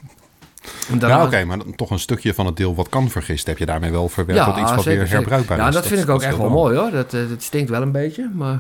Daarna- 0.90 1.18
ja, 1.18 1.26
oké, 1.26 1.46
maar 1.46 1.58
toch 1.76 1.90
een 1.90 2.00
stukje 2.00 2.34
van 2.34 2.46
het 2.46 2.58
deel 2.58 2.76
wat 2.76 2.90
kan 2.90 3.10
vergisten, 3.10 3.50
heb 3.50 3.58
je 3.60 3.66
daarmee 3.66 3.92
wel 3.92 4.10
verwerkt 4.10 4.46
tot 4.46 4.58
iets 4.58 4.76
wat 4.76 4.84
zeker, 4.84 5.00
weer 5.00 5.10
herbruikbaar 5.12 5.58
Ja, 5.58 5.68
is. 5.68 5.74
dat 5.74 5.88
vind 5.88 6.02
ik 6.02 6.10
ook 6.10 6.22
echt 6.22 6.38
wel 6.38 6.50
mooi 6.50 6.78
hoor. 6.78 6.92
Dat, 6.92 7.14
eh, 7.14 7.30
dat 7.30 7.42
stinkt 7.44 7.70
wel 7.70 7.82
een 7.82 7.92
beetje, 7.92 8.30
maar... 8.34 8.60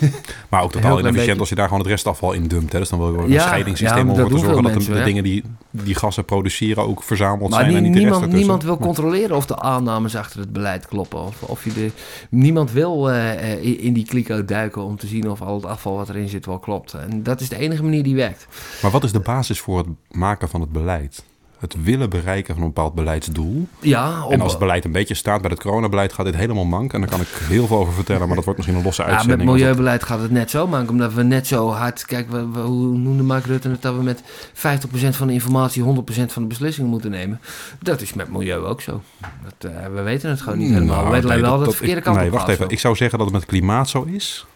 Maar 0.48 0.62
ook 0.62 0.72
totaal 0.72 0.98
inefficiënt 0.98 1.40
als 1.40 1.48
je 1.48 1.54
daar 1.54 1.66
gewoon 1.66 1.82
het 1.82 1.90
restafval 1.90 2.32
in 2.32 2.46
dumpt. 2.46 2.72
Hè. 2.72 2.78
Dus 2.78 2.88
dan 2.88 2.98
wil 2.98 3.12
je 3.12 3.18
ook 3.18 3.24
een 3.24 3.30
Ja, 3.30 3.42
scheidingssysteem 3.42 4.06
ja, 4.06 4.12
om 4.12 4.18
ervoor 4.18 4.38
te 4.38 4.44
zorgen 4.44 4.62
dat 4.62 4.82
de, 4.82 5.02
dingen 5.04 5.22
die 5.22 5.42
die 5.70 5.94
gassen 5.94 6.24
produceren 6.24 6.86
ook 6.86 7.02
verzameld 7.02 7.50
Maar 7.50 7.60
zijn 7.60 7.76
en 7.76 7.82
niet 7.82 7.92
niemand, 7.94 8.32
niemand 8.32 8.62
wil 8.62 8.78
controleren 8.78 9.36
of 9.36 9.46
de 9.46 9.58
aannames 9.60 10.16
achter 10.16 10.40
het 10.40 10.52
beleid 10.52 10.86
kloppen. 10.86 11.20
Of, 11.24 11.42
of 11.42 11.64
je 11.64 11.72
de, 11.72 11.90
niemand 12.30 12.72
wil 12.72 13.10
eh, 13.10 13.64
in 13.64 13.80
in 13.80 13.92
die 13.92 14.04
kliko 14.06 14.44
duiken 14.44 14.82
om 14.82 14.96
te 14.96 15.06
zien 15.06 15.30
of 15.30 15.42
al 15.42 15.54
het 15.54 15.64
afval 15.66 15.96
wat 15.96 16.08
erin 16.08 16.28
zit 16.28 16.46
wel 16.46 16.58
klopt. 16.58 16.92
En 16.94 17.22
dat 17.22 17.40
is 17.40 17.48
de 17.48 17.56
enige 17.58 17.82
manier 17.82 18.02
die 18.02 18.14
werkt. 18.14 18.46
Maar 18.82 18.90
wat 18.90 19.04
is 19.04 19.12
de 19.12 19.20
basis 19.20 19.60
voor 19.60 19.78
het 19.78 19.86
maken 20.10 20.48
van 20.48 20.60
het 20.60 20.72
beleid? 20.72 21.24
Het 21.58 21.76
willen 21.82 22.10
bereiken 22.10 22.54
van 22.54 22.62
een 22.62 22.68
bepaald 22.72 22.94
beleidsdoel. 22.94 23.68
Ja, 23.80 24.24
En 24.30 24.40
als 24.40 24.50
het 24.50 24.60
beleid 24.60 24.84
een 24.84 24.92
beetje 24.92 25.14
staat 25.14 25.40
bij 25.42 25.50
het 25.50 25.60
coronabeleid, 25.60 26.12
gaat 26.12 26.26
dit 26.26 26.34
helemaal 26.36 26.64
mank. 26.64 26.92
En 26.92 27.00
daar 27.00 27.10
kan 27.10 27.20
ik 27.20 27.26
heel 27.28 27.66
veel 27.66 27.76
over 27.78 27.92
vertellen, 27.92 28.26
maar 28.26 28.34
dat 28.36 28.44
wordt 28.44 28.58
misschien 28.58 28.78
een 28.78 28.84
losse 28.84 29.02
ja, 29.02 29.08
uitzending. 29.08 29.38
met 29.40 29.48
het- 29.48 29.56
milieubeleid 29.58 30.02
gaat 30.04 30.20
het 30.20 30.30
net 30.30 30.50
zo 30.50 30.66
maken, 30.66 30.88
omdat 30.88 31.12
we 31.14 31.22
net 31.22 31.46
zo 31.46 31.68
hard... 31.70 32.04
Kijk, 32.04 32.30
we, 32.30 32.48
we- 32.50 32.58
hoe 32.60 32.96
noemde 32.98 33.22
Mark 33.22 33.44
Rutte 33.46 33.68
het 33.68 33.82
dat 33.82 33.94
we 33.96 34.02
met 34.02 34.22
50% 34.22 35.16
van 35.16 35.26
de 35.26 35.32
informatie 35.32 35.82
100% 35.82 36.32
van 36.32 36.42
de 36.42 36.48
beslissingen 36.48 36.90
moeten 36.90 37.10
nemen? 37.10 37.40
Dat 37.82 38.00
is 38.00 38.14
met 38.14 38.30
milieu 38.30 38.58
ook 38.64 38.80
zo. 38.80 39.02
Dat, 39.44 39.70
eh, 39.72 39.86
we 39.94 40.02
weten 40.02 40.30
het 40.30 40.40
gewoon 40.40 40.58
niet 40.58 40.72
helemaal. 40.72 40.94
Nou, 40.94 41.06
we 41.06 41.12
weten 41.12 41.28
nee, 41.28 41.40
wel 41.40 41.50
dat, 41.50 41.60
dat- 41.60 41.68
de 41.70 41.74
verkeerde 41.76 41.98
ik- 41.98 42.04
kant 42.04 42.16
Nee, 42.16 42.26
op 42.26 42.32
wacht 42.32 42.48
even. 42.48 42.64
zo. 42.66 42.72
Ik 42.72 42.78
zou 42.80 42.96
zeggen 42.96 43.18
dat 43.18 43.26
het 43.28 43.36
met 43.36 43.46
klimaat 43.46 43.88
zo 43.88 44.02
is, 44.02 44.46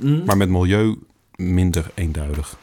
Hm? 0.00 0.24
maar 0.24 0.36
met 0.36 0.48
milieu 0.48 0.98
minder 1.36 1.90
eenduidig. 1.94 2.56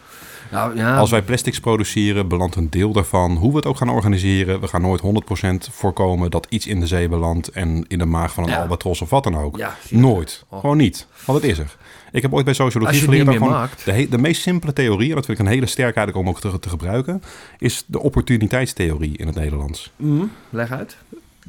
Nou, 0.52 0.76
ja, 0.76 0.98
Als 0.98 1.10
wij 1.10 1.22
plastics 1.22 1.60
produceren, 1.60 2.28
belandt 2.28 2.56
een 2.56 2.70
deel 2.70 2.92
daarvan, 2.92 3.36
hoe 3.36 3.50
we 3.52 3.56
het 3.56 3.66
ook 3.66 3.78
gaan 3.78 3.90
organiseren, 3.90 4.60
we 4.60 4.68
gaan 4.68 4.82
nooit 4.82 5.02
100% 5.02 5.70
voorkomen 5.72 6.32
dat 6.32 6.48
iets 6.50 6.68
in 6.68 6.80
de 6.80 6.88
zee 6.88 7.10
belandt 7.10 7.48
en 7.48 7.86
in 7.88 7.98
de 7.98 8.06
maag 8.06 8.34
van 8.34 8.44
een 8.44 8.50
Ja. 8.50 8.62
albatros 8.62 9.02
of 9.02 9.10
wat 9.10 9.24
dan 9.24 9.38
ook. 9.38 9.58
Ja, 9.58 9.76
nooit. 9.90 10.46
Oh. 10.50 10.60
Gewoon 10.60 10.78
niet. 10.78 11.08
Want 11.26 11.42
het 11.42 11.52
is 11.52 11.58
er. 11.58 11.78
Ik 12.12 12.22
heb 12.22 12.34
ooit 12.34 12.46
bij 12.46 12.54
sociologie 12.54 13.00
geleerd 13.00 13.26
dat 13.26 13.36
gewoon 13.36 13.68
de, 14.10 14.18
meest 14.18 14.42
simpele 14.42 14.74
theorie, 14.74 15.10
en 15.10 15.16
dat 15.16 15.26
vind 15.26 15.40
ik 15.40 15.46
een 15.46 15.52
hele 15.52 15.66
sterke 15.66 15.98
eigenlijk 15.98 16.28
om 16.28 16.34
ook 16.34 16.40
te, 16.42 16.60
te 16.60 16.70
gebruiken, 16.70 17.24
is 17.58 17.84
de 17.88 18.00
opportuniteitstheorie 18.00 19.18
in 19.18 19.28
het 19.28 19.36
Nederlands. 19.36 19.92
Mhm, 19.96 20.26
leg 20.50 20.72
uit. 20.72 20.98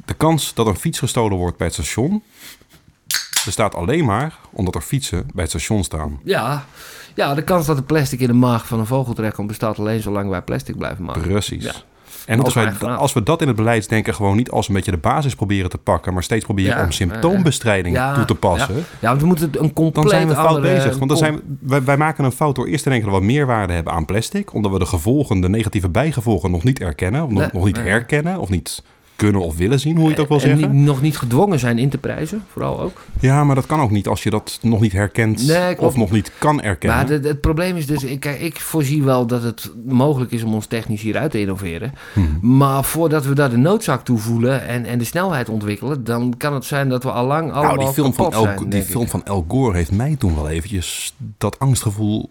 De 0.05 0.13
kans 0.13 0.53
dat 0.53 0.67
een 0.67 0.75
fiets 0.75 0.99
gestolen 0.99 1.37
wordt 1.37 1.57
bij 1.57 1.67
het 1.67 1.75
station 1.75 2.23
bestaat 3.45 3.75
alleen 3.75 4.05
maar 4.05 4.35
omdat 4.51 4.75
er 4.75 4.81
fietsen 4.81 5.25
bij 5.33 5.41
het 5.43 5.49
station 5.49 5.83
staan. 5.83 6.19
Ja, 6.23 6.65
ja, 7.15 7.33
de 7.33 7.43
kans 7.43 7.65
dat 7.65 7.77
de 7.77 7.83
plastic 7.83 8.19
in 8.19 8.27
de 8.27 8.33
maag 8.33 8.67
van 8.67 8.79
een 8.79 8.85
vogel 8.85 9.13
terechtkomt 9.13 9.47
bestaat 9.47 9.79
alleen 9.79 10.01
zolang 10.01 10.29
wij 10.29 10.41
plastic 10.41 10.77
blijven 10.77 11.03
maken. 11.03 11.21
Precies. 11.21 11.63
Ja. 11.63 11.71
En 12.25 12.43
als 12.43 12.53
wij, 12.53 12.73
als 12.79 13.13
we 13.13 13.23
dat 13.23 13.41
in 13.41 13.47
het 13.47 13.55
beleidsdenken 13.55 14.13
gewoon 14.15 14.35
niet 14.37 14.51
als 14.51 14.67
een 14.67 14.73
beetje 14.73 14.91
de 14.91 14.97
basis 14.97 15.35
proberen 15.35 15.69
te 15.69 15.77
pakken, 15.77 16.13
maar 16.13 16.23
steeds 16.23 16.45
proberen 16.45 16.77
Ja, 16.77 16.83
om 16.83 16.91
symptoombestrijding 16.91 17.95
ja, 17.95 18.13
toe 18.13 18.25
te 18.25 18.35
passen, 18.35 18.75
Ja, 18.99 19.07
want 19.09 19.21
we 19.21 19.27
moeten 19.27 19.49
een 19.59 19.73
compleet 19.73 19.93
dan 20.03 20.09
zijn 20.09 20.27
we 20.27 20.33
fout 20.33 20.47
andere- 20.47 20.75
bezig. 20.75 20.97
Want 20.97 21.09
dan 21.09 21.17
zijn 21.17 21.35
we, 21.35 21.41
wij, 21.59 21.83
wij 21.83 21.97
maken 21.97 22.23
een 22.23 22.31
fout 22.31 22.55
door 22.55 22.67
eerst 22.67 22.83
te 22.83 22.89
denken 22.89 23.09
dat 23.11 23.19
we 23.19 23.25
meer 23.25 23.45
waarde 23.45 23.73
hebben 23.73 23.93
aan 23.93 24.05
plastic, 24.05 24.53
omdat 24.53 24.71
we 24.71 24.79
de 24.79 24.85
gevolgen, 24.85 25.41
de 25.41 25.49
negatieve 25.49 25.89
bijgevolgen 25.89 26.51
nog 26.51 26.63
niet 26.63 26.79
erkennen, 26.79 27.23
of 27.23 27.29
nog, 27.29 27.39
Nee, 27.39 27.49
nog 27.53 27.65
niet 27.65 27.77
herkennen, 27.77 28.37
of 28.39 28.49
niet 28.49 28.83
kunnen 29.21 29.41
of 29.41 29.57
willen 29.57 29.79
zien, 29.79 29.95
hoe 29.95 30.03
je 30.03 30.11
het 30.11 30.19
ook 30.19 30.27
wil 30.27 30.37
en 30.37 30.43
zeggen. 30.43 30.71
niet- 30.75 30.85
nog 30.85 31.01
niet 31.01 31.17
gedwongen 31.17 31.59
zijn 31.59 31.77
in 31.79 31.89
te 31.89 31.97
prijzen, 31.97 32.43
vooral 32.51 32.81
ook. 32.81 33.01
Ja, 33.19 33.43
maar 33.43 33.55
dat 33.55 33.65
kan 33.65 33.79
ook 33.81 33.91
niet 33.91 34.07
als 34.07 34.23
je 34.23 34.29
dat 34.29 34.59
nog 34.61 34.79
niet 34.81 34.91
herkent 34.91 35.47
Nee, 35.47 35.79
of 35.79 35.95
nog 35.95 36.11
niet 36.11 36.31
kan 36.37 36.61
erkennen. 36.61 36.97
Maar 36.97 37.09
het, 37.09 37.23
het 37.23 37.41
probleem 37.41 37.75
is 37.75 37.85
dus, 37.87 38.03
ik, 38.03 38.25
ik 38.25 38.59
voorzie 38.59 39.03
wel 39.03 39.25
dat 39.25 39.43
het 39.43 39.71
mogelijk 39.85 40.31
is 40.31 40.43
om 40.43 40.53
ons 40.53 40.65
technisch 40.65 41.01
hieruit 41.01 41.31
te 41.31 41.39
innoveren. 41.39 41.93
Hmm. 42.13 42.37
Maar 42.41 42.83
voordat 42.83 43.25
we 43.25 43.35
daar 43.35 43.49
de 43.49 43.57
noodzaak 43.57 44.03
toe 44.03 44.17
voelen 44.17 44.67
en, 44.67 44.85
en 44.85 44.97
de 44.97 45.03
snelheid 45.05 45.49
ontwikkelen, 45.49 46.03
dan 46.03 46.33
kan 46.37 46.53
het 46.53 46.65
zijn 46.65 46.89
dat 46.89 47.03
we 47.03 47.11
al 47.11 47.25
lang 47.25 47.51
allemaal 47.51 47.75
nou, 47.75 47.85
die 47.85 47.93
film, 47.93 48.13
van 48.13 48.25
kapot 48.29 48.47
El, 48.47 48.53
zijn, 48.57 48.69
die 48.69 48.83
film 48.83 49.03
ik. 49.03 49.09
van 49.09 49.25
El 49.25 49.45
Gore 49.47 49.77
heeft 49.77 49.91
mij 49.91 50.15
toen 50.15 50.35
wel 50.35 50.49
eventjes 50.49 51.13
dat 51.37 51.59
angstgevoel 51.59 52.29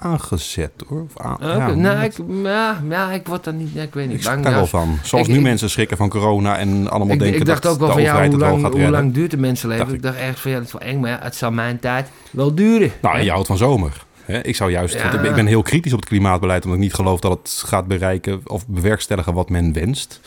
aangezet, 0.00 0.70
hoor. 0.88 1.00
Of 1.02 1.24
aan- 1.24 1.36
ja, 1.40 1.74
nou, 1.74 2.04
ik, 2.04 2.12
ja, 2.42 2.82
ja, 2.88 3.12
ik 3.12 3.26
word 3.26 3.44
daar 3.44 3.54
niet, 3.54 3.72
ja, 3.72 3.82
ik 3.82 3.94
weet 3.94 4.08
niet. 4.08 4.18
Ik 4.18 4.24
bang. 4.24 4.44
Ja, 4.44 4.50
wel 4.50 4.66
van. 4.66 4.98
Zoals 5.02 5.26
ik- 5.26 5.32
nu 5.32 5.38
ik- 5.38 5.44
mensen 5.44 5.70
schrikken 5.70 5.96
van 5.96 6.08
corona 6.08 6.58
en 6.58 6.88
allemaal 6.90 7.14
Ik, 7.14 7.18
denken 7.20 7.40
ik 7.40 7.46
dacht 7.46 7.62
dat 7.62 7.72
ook 7.72 7.78
wel 7.78 7.90
van 7.92 8.02
ja, 8.02 8.12
hoe 8.12 8.22
het 8.22 8.36
wel 8.36 8.58
lang, 8.58 8.72
hoe 8.74 8.90
lang 8.90 9.12
duurt 9.14 9.32
een 9.32 9.40
mensenleven? 9.40 9.84
Dacht 9.84 9.96
ik 9.96 10.02
dacht 10.02 10.16
echt 10.16 10.40
van 10.40 10.50
ja, 10.50 10.56
dat 10.56 10.66
is 10.66 10.72
wel 10.72 10.80
eng, 10.82 11.00
maar 11.00 11.10
ja, 11.10 11.18
het 11.22 11.36
zou 11.36 11.52
mijn 11.52 11.78
tijd 11.78 12.08
wel 12.30 12.54
duren. 12.54 12.90
Nou, 13.02 13.16
en 13.18 13.24
je 13.24 13.30
houdt 13.30 13.46
van 13.46 13.56
zomer. 13.56 14.04
Hè? 14.24 14.44
Ik 14.44 14.56
zou 14.56 14.70
juist, 14.70 14.94
Ja. 14.94 15.12
ik 15.12 15.20
ben- 15.22 15.36
ik 15.38 15.46
heel 15.46 15.62
kritisch 15.62 15.92
op 15.92 16.00
het 16.00 16.08
klimaatbeleid, 16.08 16.62
omdat 16.64 16.78
ik 16.78 16.84
niet 16.84 16.94
geloof 16.94 17.20
dat 17.20 17.38
het 17.42 17.62
gaat 17.66 17.86
bereiken 17.86 18.40
of 18.44 18.66
bewerkstelligen 18.66 19.34
wat 19.34 19.48
men 19.50 19.72
wenst. 19.72 20.20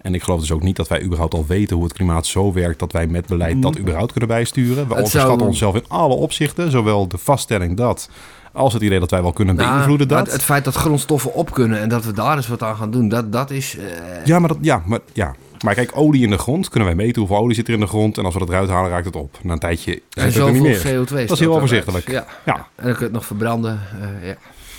En 0.00 0.14
ik 0.14 0.22
geloof 0.22 0.40
dus 0.40 0.52
ook 0.52 0.62
niet 0.62 0.76
dat 0.76 0.88
wij 0.88 1.02
überhaupt 1.02 1.34
al 1.34 1.44
weten 1.46 1.76
hoe 1.76 1.84
het 1.84 1.92
klimaat 1.92 2.26
zo 2.26 2.52
werkt 2.52 2.78
dat 2.78 2.92
wij 2.92 3.06
met 3.06 3.26
beleid 3.26 3.62
dat 3.62 3.78
überhaupt 3.78 4.10
kunnen 4.10 4.28
bijsturen. 4.30 4.74
We 4.74 4.80
Mm. 4.82 4.88
Het 4.88 4.96
onderschatten 4.96 5.36
zou- 5.38 5.48
onszelf 5.48 5.74
in 5.74 5.84
alle 5.88 6.14
opzichten, 6.14 6.70
zowel 6.70 7.08
de 7.08 7.18
vaststelling 7.18 7.76
dat 7.76 8.08
als 8.54 8.72
het 8.72 8.82
idee 8.82 9.00
dat 9.00 9.10
wij 9.10 9.22
wel 9.22 9.32
kunnen 9.32 9.54
Nou, 9.56 9.70
beïnvloeden 9.72 10.08
dat. 10.08 10.32
Het, 10.32 10.42
feit 10.42 10.64
dat 10.64 10.74
grondstoffen 10.74 11.34
op 11.34 11.52
kunnen 11.52 11.80
en 11.80 11.88
dat 11.88 12.04
we 12.04 12.12
daar 12.12 12.36
eens 12.36 12.48
wat 12.48 12.62
aan 12.62 12.76
gaan 12.76 12.90
doen, 12.90 13.08
dat, 13.08 13.32
dat 13.32 13.50
is... 13.50 13.76
eh, 13.76 13.84
Ja, 14.24 14.38
maar, 14.38 14.48
dat, 14.48 14.58
ja, 14.60 14.82
maar, 14.86 14.98
ja. 15.12 15.34
maar 15.64 15.74
kijk, 15.74 15.90
olie 15.94 16.22
in 16.22 16.30
de 16.30 16.38
grond, 16.38 16.68
kunnen 16.68 16.88
wij 16.88 16.96
meten 17.04 17.20
hoeveel 17.20 17.38
olie 17.38 17.54
zit 17.54 17.68
er 17.68 17.74
in 17.74 17.80
de 17.80 17.86
grond. 17.86 18.18
En 18.18 18.24
als 18.24 18.34
we 18.34 18.40
dat 18.40 18.48
eruit 18.48 18.68
halen, 18.68 18.90
raakt 18.90 19.04
het 19.04 19.16
op. 19.16 19.38
Na 19.42 19.52
een 19.52 19.58
tijdje 19.58 19.92
en 19.92 20.32
zit 20.32 20.34
het 20.34 20.46
er 20.46 20.52
niet 20.52 20.62
meer. 20.62 20.78
CO2 20.78 21.14
Dat 21.14 21.30
is 21.30 21.38
heel 21.38 21.54
overzichtelijk. 21.56 22.10
Ja. 22.10 22.26
Ja. 22.44 22.54
En 22.56 22.84
dan 22.84 22.84
kun 22.84 22.94
je 22.98 23.04
het 23.04 23.12
nog 23.12 23.26
verbranden. 23.26 23.80
eh, 24.22 24.28
ja. 24.28 24.34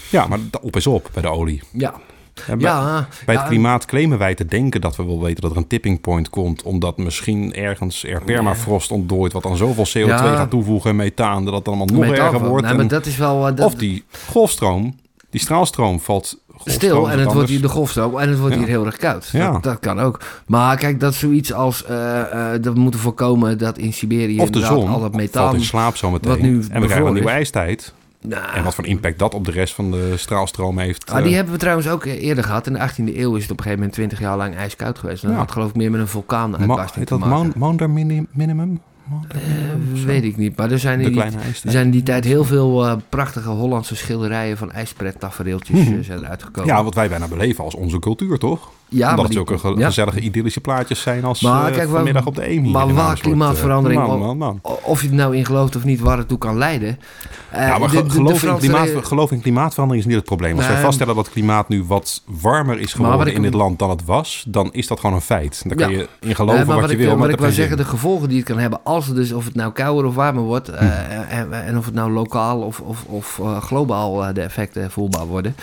Ja, 0.10 0.28
maar 0.28 0.40
op 0.62 0.76
is 0.76 0.88
op 0.88 1.10
bij 1.14 1.22
de 1.22 1.30
olie. 1.30 1.62
Ja. 1.72 1.94
Ja. 2.58 3.08
bij 3.26 3.36
ja, 3.36 3.40
het 3.42 3.50
klimaat 3.50 3.86
claimen 3.86 4.18
wij 4.18 4.36
te 4.36 4.46
denken 4.46 4.82
dat 4.82 4.96
we 4.96 5.06
wel 5.06 5.22
weten 5.22 5.42
dat 5.42 5.52
er 5.52 5.58
een 5.58 5.68
tipping 5.68 6.02
point 6.02 6.30
komt. 6.30 6.64
Omdat 6.64 6.98
misschien 6.98 7.54
ergens 7.54 8.04
er 8.04 8.22
permafrost 8.24 8.92
ontdooit. 8.92 9.34
Wat 9.34 9.44
dan 9.44 9.58
zoveel 9.58 9.86
CO2 9.88 10.08
Ja. 10.08 10.18
gaat 10.36 10.50
toevoegen 10.50 10.90
en 10.90 10.96
methaan. 10.96 11.46
Dat 11.46 11.54
het 11.54 11.68
allemaal 11.68 11.86
nog 11.86 12.04
erger 12.06 12.48
wordt. 12.48 12.66
Nee, 12.68 12.76
maar 12.76 12.88
dat 12.88 13.06
is 13.06 13.18
wel... 13.18 13.48
eh, 13.48 13.56
dat, 13.56 13.66
Of 13.66 13.76
die 13.76 14.04
golfstroom, 14.30 14.96
die 15.30 15.42
straalstroom 15.42 16.00
valt 16.00 16.44
stil 16.66 17.10
en 17.12 17.20
het 17.20 17.34
wordt 17.34 17.50
hier 17.50 17.62
de 17.62 17.68
golfstroom 17.70 18.20
en 18.20 18.30
het 18.30 18.40
wordt 18.40 18.54
Ja. 18.54 18.60
hier 18.60 18.70
heel 18.70 18.86
erg 18.86 18.98
koud. 18.98 19.30
Ja. 19.32 19.52
Dat, 19.52 19.64
dat 19.64 19.80
kan 19.80 20.00
ook. 20.00 20.20
Maar 20.48 20.78
kijk, 20.78 21.00
dat 21.00 21.14
zoiets 21.14 21.54
als 21.54 21.86
eh, 21.86 22.54
eh, 22.54 22.62
dat 22.62 22.74
we 22.74 22.80
moeten 22.80 23.00
voorkomen 23.00 23.58
dat 23.58 23.78
in 23.78 23.94
Siberië 23.94 24.40
Of 24.40 24.50
de 24.50 24.54
inderdaad 24.56 24.72
zon 24.72 24.88
al 24.88 24.92
dat 24.94 25.00
valt 25.00 25.16
methaan. 25.16 25.56
in 25.56 25.64
slaap 25.64 25.96
zometeen. 25.96 26.32
wat 26.32 26.40
nu 26.40 26.64
en 26.70 26.82
we 26.82 26.86
krijgen 26.88 27.08
een 27.08 27.14
nieuwe 27.14 27.30
ijstijd. 27.30 27.94
Nou, 28.28 28.56
En 28.56 28.64
wat 28.64 28.76
voor 28.76 28.86
impact 28.86 29.20
dat 29.20 29.34
op 29.34 29.46
de 29.46 29.52
rest 29.52 29.74
van 29.74 29.92
de 29.92 30.14
straalstroom 30.18 30.78
heeft. 30.80 31.12
ah, 31.12 31.18
eh, 31.18 31.24
die 31.24 31.36
hebben 31.36 31.54
we 31.54 31.60
trouwens 31.60 31.88
ook 31.88 32.06
eerder 32.06 32.44
gehad. 32.44 32.68
In 32.68 32.74
de 32.74 32.80
18e 32.80 33.18
eeuw 33.20 33.36
is 33.36 33.42
het 33.42 33.52
op 33.52 33.58
een 33.58 33.64
gegeven 33.64 33.74
moment 33.76 33.94
20 33.94 34.20
jaar 34.20 34.38
lang 34.38 34.56
ijskoud 34.56 35.00
geweest. 35.00 35.22
En 35.24 35.28
dat 35.28 35.38
Ja. 35.38 35.44
had 35.44 35.52
geloof 35.54 35.70
ik 35.70 35.76
meer 35.76 35.92
met 35.92 36.00
een 36.00 36.06
Ma- 36.06 36.12
vulkaanuitbarsting 36.12 36.96
heet 36.96 37.08
te 37.08 37.14
dat 37.14 37.20
maken. 37.20 37.36
Mount- 37.38 37.56
Maunder 37.56 37.90
Mini- 37.90 38.26
Minimum? 38.32 38.80
Eh, 39.28 39.40
weet 40.06 40.24
ik 40.24 40.38
niet. 40.38 40.58
Maar 40.58 40.72
er 40.72 40.80
zijn, 40.80 41.00
in 41.00 41.12
die, 41.12 41.22
er 41.22 41.32
zijn 41.72 41.90
die 41.92 42.04
tijd 42.04 42.24
heel 42.24 42.44
veel 42.44 42.86
eh, 42.86 42.96
prachtige 43.10 43.50
Hollandse 43.50 43.96
schilderijen 43.96 44.58
van 44.58 44.72
ijsprettafereeltjes 44.72 45.80
Mhm. 45.80 45.94
eh, 45.98 46.04
zijn 46.04 46.20
eruit 46.20 46.44
gekomen. 46.44 46.70
Ja, 46.76 46.84
wat 46.84 46.94
wij 46.96 47.10
bijna 47.10 47.28
beleven 47.28 47.64
als 47.64 47.76
onze 47.76 48.00
cultuur, 48.00 48.38
toch? 48.38 48.72
Ja, 48.90 49.10
Omdat 49.10 49.34
maar 49.34 49.44
het 49.46 49.62
ge- 49.62 49.74
ja. 49.78 49.86
gezellige 49.86 50.20
idyllische 50.20 50.62
plaatjes 50.62 51.02
zijn 51.02 51.24
als 51.24 51.42
Maar 51.42 51.60
eh, 51.68 51.74
kijk, 51.76 51.86
waar- 51.88 51.96
vanmiddag 51.96 52.26
op 52.26 52.36
de 52.36 52.42
EMI. 52.50 52.70
maar 52.72 52.84
in 52.84 52.90
een 52.90 52.96
waar 52.96 53.20
klimaatverandering 53.20 54.02
Man, 54.02 54.10
al- 54.10 54.18
man, 54.18 54.38
man. 54.38 54.60
O- 54.62 54.80
Of 54.84 55.02
je 55.02 55.08
er 55.08 55.14
nou 55.14 55.36
in 55.36 55.46
gelooft 55.46 55.76
of 55.76 55.84
niet, 55.84 56.00
waar 56.00 56.18
het 56.18 56.28
toe 56.28 56.38
kan 56.38 56.58
leiden. 56.58 57.00
Ja, 57.54 57.78
maar 57.78 57.90
de- 57.90 58.04
de 58.04 58.10
geloof, 58.10 58.44
in 58.44 58.58
klimaat, 58.58 58.88
re- 58.88 59.04
geloof 59.04 59.32
in 59.32 59.42
klimaatverandering 59.42 60.06
is 60.06 60.10
niet 60.10 60.20
het 60.20 60.30
probleem. 60.30 60.58
Als 60.58 60.68
wij 60.68 60.82
vaststellen 60.82 61.16
dat 61.16 61.24
het 61.26 61.34
klimaat 61.34 61.70
nu 61.70 61.84
wat 61.84 62.22
warmer 62.26 62.80
is 62.80 62.94
geworden 62.94 63.34
in 63.34 63.42
dit 63.42 63.54
land 63.54 63.80
dan 63.80 63.90
het 63.90 64.06
was, 64.06 64.46
dan 64.48 64.70
is 64.72 64.88
dat 64.88 65.00
gewoon 65.00 65.16
een 65.16 65.22
feit. 65.22 65.64
Dan 65.68 65.78
Ja. 65.78 65.88
je 65.98 66.08
in 66.20 66.36
geloven 66.36 66.68
maar 66.68 66.76
wat 66.82 66.90
je 66.90 66.96
ik, 66.96 67.02
wil, 67.02 67.16
maar 67.16 67.24
het 67.28 67.34
ik 67.34 67.40
wil 67.40 67.52
zeggen, 67.52 67.78
de 67.78 67.86
gevolgen 67.86 68.28
die 68.30 68.38
het 68.38 68.48
kan 68.48 68.58
hebben 68.58 68.80
als 68.84 69.06
het 69.08 69.16
dus 69.16 69.32
of 69.32 69.46
het 69.46 69.56
nou 69.56 69.72
kouder 69.72 70.06
of 70.06 70.16
warmer 70.16 70.44
wordt 70.44 70.68
Hm. 70.68 70.74
en, 71.30 71.66
en 71.66 71.78
of 71.78 71.86
het 71.86 71.94
nou 71.94 72.12
lokaal 72.12 72.60
of, 72.62 72.80
of, 72.80 73.04
of 73.06 73.42
globaal 73.60 74.34
de 74.34 74.42
effecten 74.42 74.92
voelbaar 74.92 75.26
worden. 75.26 75.56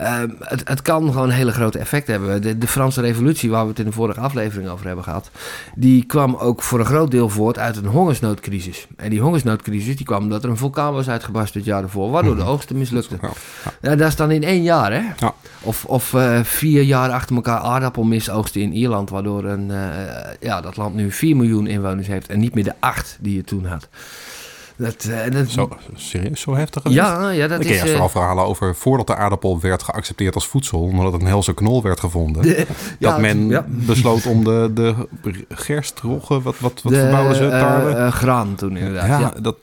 Ehm, 0.00 0.28
het, 0.38 0.68
het 0.68 0.82
kan 0.82 1.12
gewoon 1.12 1.30
hele 1.30 1.52
grote 1.52 1.78
effecten 1.78 2.12
hebben. 2.12 2.42
De, 2.42 2.58
de 2.58 2.66
Franse 2.66 3.00
revolutie, 3.00 3.50
waar 3.50 3.62
we 3.62 3.68
het 3.68 3.78
in 3.78 3.84
de 3.84 3.92
vorige 3.92 4.20
aflevering 4.20 4.68
over 4.68 4.86
hebben 4.86 5.04
gehad, 5.04 5.30
die 5.74 6.04
kwam 6.04 6.34
ook 6.34 6.62
voor 6.62 6.78
een 6.78 6.86
groot 6.86 7.10
deel 7.10 7.28
voort 7.28 7.58
uit 7.58 7.76
een 7.76 7.86
hongersnoodcrisis. 7.86 8.86
En 8.96 9.10
die 9.10 9.20
hongersnoodcrisis 9.20 9.96
die 9.96 10.06
kwam 10.06 10.22
omdat 10.22 10.44
er 10.44 10.50
een 10.50 10.56
vulkaan 10.56 10.92
was 10.92 11.08
uitgebarst 11.08 11.54
het 11.54 11.64
jaar 11.64 11.82
ervoor, 11.82 12.10
waardoor 12.10 12.36
de 12.36 12.42
oogsten 12.42 12.78
mislukten. 12.78 13.18
Ja. 13.22 13.30
Ja, 13.80 13.96
dat 13.96 14.08
is 14.08 14.16
dan 14.16 14.30
in 14.30 14.42
één 14.42 14.62
jaar, 14.62 14.92
hè? 14.92 15.02
Ja. 15.18 15.34
Of, 15.60 15.84
of 15.84 16.14
eh, 16.14 16.40
vier 16.42 16.82
jaar 16.82 17.10
achter 17.10 17.36
elkaar 17.36 17.58
aardappelmis 17.58 18.30
oogsten 18.30 18.60
in 18.60 18.72
Ierland, 18.72 19.10
waardoor 19.10 19.44
een, 19.44 19.70
eh, 19.70 20.32
ja, 20.40 20.60
dat 20.60 20.76
land 20.76 20.94
nu 20.94 21.12
4 21.12 21.36
miljoen 21.36 21.66
inwoners 21.66 22.06
heeft 22.06 22.28
en 22.28 22.38
niet 22.38 22.54
meer 22.54 22.64
de 22.64 22.74
8 22.78 23.18
die 23.20 23.36
je 23.36 23.44
toen 23.44 23.64
had. 23.64 23.88
Dat, 24.80 25.04
eh, 25.04 25.30
dat, 25.32 25.48
Zo, 25.50 25.68
serieus, 25.94 26.40
zo 26.40 26.54
heftig 26.54 26.82
geweest? 26.82 27.00
ja, 27.00 27.30
ja, 27.30 27.40
dat 27.48 27.50
Dan 27.50 27.66
ken 27.66 27.68
is... 27.70 27.76
je 27.76 27.82
eh, 27.82 27.90
vooral 27.90 28.08
verhalen 28.08 28.44
over 28.44 28.74
voordat 28.74 29.06
de 29.06 29.16
aardappel 29.16 29.60
werd 29.60 29.82
geaccepteerd 29.82 30.34
als 30.34 30.46
voedsel, 30.46 30.80
omdat 30.80 31.12
het 31.12 31.20
een 31.22 31.26
helse 31.28 31.54
knol 31.54 31.82
werd 31.82 32.00
gevonden. 32.00 32.42
de- 32.42 32.66
dat 32.98 33.18
men 33.20 33.48
ja. 33.48 33.64
besloot 33.68 34.26
om 34.26 34.44
de, 34.44 34.70
de 34.74 34.94
gerst, 35.48 35.98
rogge, 35.98 36.42
wat, 36.42 36.58
wat, 36.58 36.82
wat 36.82 36.92
de, 36.92 36.98
verbouwden 36.98 37.36
ze? 37.36 37.48
Tarwe? 37.48 37.90
eh, 37.90 38.12
graan 38.12 38.54
toen 38.54 38.76
inderdaad. 38.76 39.20
Ja, 39.20 39.32
dat, 39.42 39.56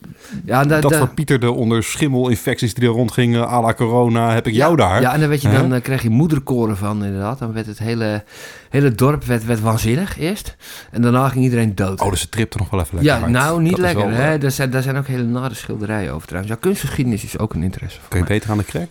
Ja, 0.46 0.64
da- 0.66 0.80
dat 0.82 0.92
da- 0.92 0.98
verpieterde 0.98 1.52
onder 1.52 1.84
schimmelinfecties 1.84 2.74
die 2.74 2.84
er 2.84 2.94
rondgingen, 2.96 3.48
à 3.50 3.62
la 3.62 3.74
corona, 3.74 4.34
heb 4.34 4.48
ik 4.48 4.54
jou 4.54 4.76
daar. 4.76 5.02
Ja, 5.02 5.14
en 5.14 5.20
dan, 5.20 5.30
werd 5.30 5.42
je, 5.42 5.68
dan 5.70 5.82
kreeg 5.82 6.02
je 6.02 6.10
moederkoren 6.10 6.78
van 6.78 7.04
inderdaad. 7.06 7.40
Dan 7.40 7.54
werd 7.54 7.66
het 7.66 7.80
hele, 7.80 8.24
hele 8.70 8.92
dorp 8.92 9.24
werd, 9.24 9.46
werd 9.46 9.60
waanzinnig 9.60 10.18
eerst. 10.18 10.56
En 10.92 11.02
daarna 11.02 11.30
ging 11.30 11.44
iedereen 11.44 11.76
dood. 11.76 12.02
Oh, 12.02 12.10
dus 12.10 12.22
het 12.22 12.32
tripte 12.32 12.58
nog 12.58 12.70
wel 12.70 12.80
even 12.80 12.96
lekker 13.04 13.20
ja, 13.20 13.28
nou, 13.28 13.62
niet 13.62 13.72
Dat 13.72 13.80
lekker. 13.80 14.06
wel, 14.08 14.16
hè? 14.16 14.34
eh, 14.34 14.42
Daar, 14.42 14.52
zijn, 14.52 14.70
daar 14.72 14.82
zijn 14.82 14.98
ook 14.98 15.08
hele 15.08 15.24
nare 15.24 15.54
schilderijen 15.54 16.14
over 16.14 16.28
trouwens. 16.28 16.54
Ja, 16.54 16.60
kunstgeschiedenis 16.62 17.24
is 17.24 17.38
ook 17.38 17.54
een 17.54 17.64
interesse 17.64 18.00
voor 18.00 18.10
Kun 18.10 18.20
je 18.20 18.26
mij. 18.28 18.38
beter 18.38 18.52
aan 18.52 18.58
de 18.58 18.64
crack? 18.66 18.90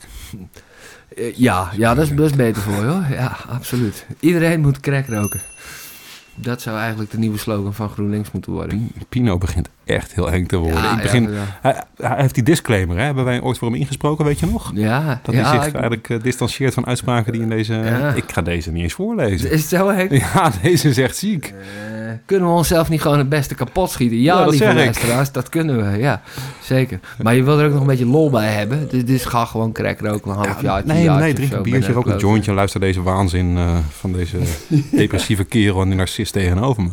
Eh, 1.16 1.34
ja, 1.34 1.70
ja 1.76 1.94
dat, 1.94 2.04
is, 2.04 2.10
is 2.10 2.32
beter 2.36 2.62
voor 2.62 2.74
je 2.74 2.90
hoor. 2.90 3.04
Ja, 3.10 3.36
absoluut. 3.48 4.06
Iedereen 4.20 4.60
moet 4.60 4.80
crack 4.80 5.06
roken. 5.06 5.40
Dat 6.34 6.60
zou 6.62 6.78
eigenlijk 6.78 7.10
de 7.10 7.18
nieuwe 7.18 7.38
slogan 7.38 7.74
van 7.74 7.88
GroenLinks 7.88 8.30
moeten 8.30 8.52
worden. 8.52 8.90
Pino 9.08 9.38
begint 9.38 9.68
echt 9.86 10.14
heel 10.14 10.30
eng 10.32 10.46
te 10.46 10.56
worden. 10.56 10.82
Ja, 10.82 10.96
ik 10.96 11.02
begin, 11.02 11.22
ja, 11.32 11.58
Hij, 11.60 11.82
hij 11.96 12.20
heeft 12.20 12.34
die 12.34 12.42
disclaimer, 12.42 12.96
hè? 12.96 13.02
hebben 13.02 13.24
wij 13.24 13.40
ooit 13.40 13.58
voor 13.58 13.68
hem 13.70 13.76
ingesproken, 13.80 14.24
weet 14.24 14.38
je 14.38 14.46
nog? 14.46 14.70
ja, 14.74 15.20
Dat 15.22 15.34
hij 15.34 15.44
zich 15.44 15.66
ik- 15.66 15.74
eigenlijk 15.74 16.22
distanceert 16.22 16.74
van 16.74 16.86
uitspraken 16.86 17.32
die 17.32 17.42
in 17.42 17.48
deze... 17.48 17.74
Ik 18.14 18.24
ga 18.32 18.42
deze 18.42 18.72
niet 18.72 18.82
eens 18.82 18.92
voorlezen. 18.92 19.50
Is 19.50 19.60
het 19.60 19.68
zo 19.70 19.88
Henk? 19.88 20.10
Ja, 20.34 20.52
deze 20.62 20.88
is 20.88 20.98
echt 20.98 21.16
ziek. 21.16 21.44
Eh, 21.46 22.12
kunnen 22.24 22.48
we 22.48 22.54
onszelf 22.54 22.88
niet 22.88 23.00
gewoon 23.00 23.18
het 23.18 23.28
beste 23.28 23.54
kapot 23.54 23.90
schieten? 23.90 24.20
Ja, 24.20 24.38
dat 24.38 24.50
lieve 24.50 24.74
luisteraars, 24.74 25.32
dat 25.32 25.48
kunnen 25.48 25.90
we, 25.92 25.98
ja. 25.98 26.22
Zeker. 26.62 27.00
Maar 27.22 27.34
je 27.34 27.42
wil 27.42 27.58
er 27.58 27.66
ook 27.66 27.72
nog 27.72 27.80
een 27.80 27.86
beetje 27.86 28.06
lol 28.06 28.30
bij 28.30 28.52
hebben. 28.52 28.88
Dus, 28.90 29.04
dus 29.04 29.24
ga 29.24 29.44
gewoon 29.44 29.72
crack 29.72 30.00
roken, 30.00 30.30
een 30.30 30.36
half 30.36 30.62
jaar. 30.62 30.82
nee, 30.86 31.08
nee, 31.10 31.32
drink 31.32 31.52
een 31.52 31.62
biertje, 31.62 31.92
rook 31.92 32.06
een 32.06 32.18
jointje 32.18 32.52
luister 32.52 32.80
deze 32.80 33.02
waanzin 33.02 33.56
eh, 33.56 33.76
van 33.90 34.12
deze 34.12 34.36
depressieve 34.90 35.44
kerel 35.44 35.80
en 35.82 35.88
die 35.88 35.96
narcist 35.96 36.32
tegenover 36.32 36.82
me. 36.82 36.90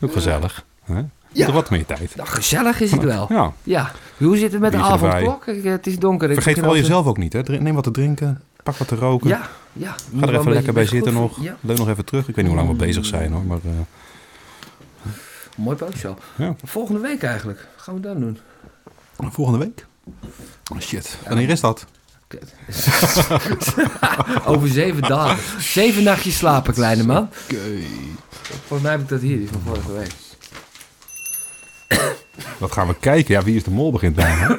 Ook 0.00 0.12
gezellig. 0.12 0.64
Hè? 0.84 1.00
Ja. 1.32 1.52
Wat 1.52 1.70
meer 1.70 1.84
tijd. 1.86 2.16
Nou, 2.16 2.28
gezellig 2.28 2.80
is 2.80 2.90
het 2.90 3.02
wel. 3.02 3.26
Ja. 3.28 3.52
Ja. 3.62 3.90
Hoe 4.16 4.36
zit 4.36 4.52
het 4.52 4.60
met 4.60 4.70
de 4.72 4.76
Biertje 4.76 4.92
avondklok? 4.94 5.46
Eh, 5.46 5.62
Het 5.64 5.86
is 5.86 5.98
donker. 5.98 6.32
Vergeet 6.34 6.62
al 6.62 6.70
te- 6.72 6.76
jezelf 6.78 7.06
ook 7.06 7.18
niet. 7.18 7.32
Hè. 7.32 7.42
Neem 7.42 7.74
wat 7.74 7.84
te 7.84 7.90
drinken. 7.90 8.42
Pak 8.62 8.76
wat 8.76 8.88
te 8.88 8.94
roken. 8.94 9.28
Ja, 9.28 9.48
ja. 9.72 9.94
Ga 10.20 10.26
er 10.26 10.38
even 10.38 10.52
lekker 10.52 10.72
bij 10.72 10.86
zitten 10.86 11.12
nog. 11.12 11.42
Ja. 11.42 11.56
Leun 11.60 11.76
nog 11.76 11.88
even 11.88 12.04
terug. 12.04 12.28
Ik 12.28 12.34
weet 12.34 12.44
niet 12.44 12.54
hoe 12.54 12.64
lang 12.64 12.78
we 12.78 12.84
bezig 12.84 13.06
zijn 13.06 13.32
hoor. 13.32 13.42
Maar 13.44 13.58
eh, 13.64 13.70
Mooi 15.56 15.76
al. 16.06 16.16
Ja. 16.36 16.54
Volgende 16.64 17.00
week 17.00 17.22
eigenlijk. 17.22 17.58
Wat 17.74 17.84
gaan 17.84 17.94
we 17.94 18.00
dan 18.00 18.20
doen? 18.20 18.38
volgende 19.30 19.58
week. 19.58 19.86
Oh 20.72 20.80
shit. 20.80 21.18
Wanneer 21.28 21.48
is 21.48 21.60
dat? 21.60 21.84
Over 24.44 24.68
zeven 24.68 25.02
dagen. 25.02 25.62
Zeven 25.62 26.02
nachtjes 26.02 26.36
slapen, 26.36 26.74
kleine 26.74 27.04
man. 27.04 27.28
Volgens 28.48 28.82
mij 28.82 28.90
heb 28.90 29.00
ik 29.00 29.08
dat 29.08 29.20
hier, 29.20 29.36
die 29.38 29.48
van 29.48 29.60
vorige 29.66 29.92
week. 29.92 30.14
Wat 32.58 32.72
gaan 32.72 32.86
we 32.86 32.94
kijken? 33.00 33.34
Ja, 33.34 33.42
wie 33.42 33.56
is 33.56 33.64
de 33.64 33.70
mol 33.70 33.92
begint 33.92 34.14
bijna. 34.14 34.56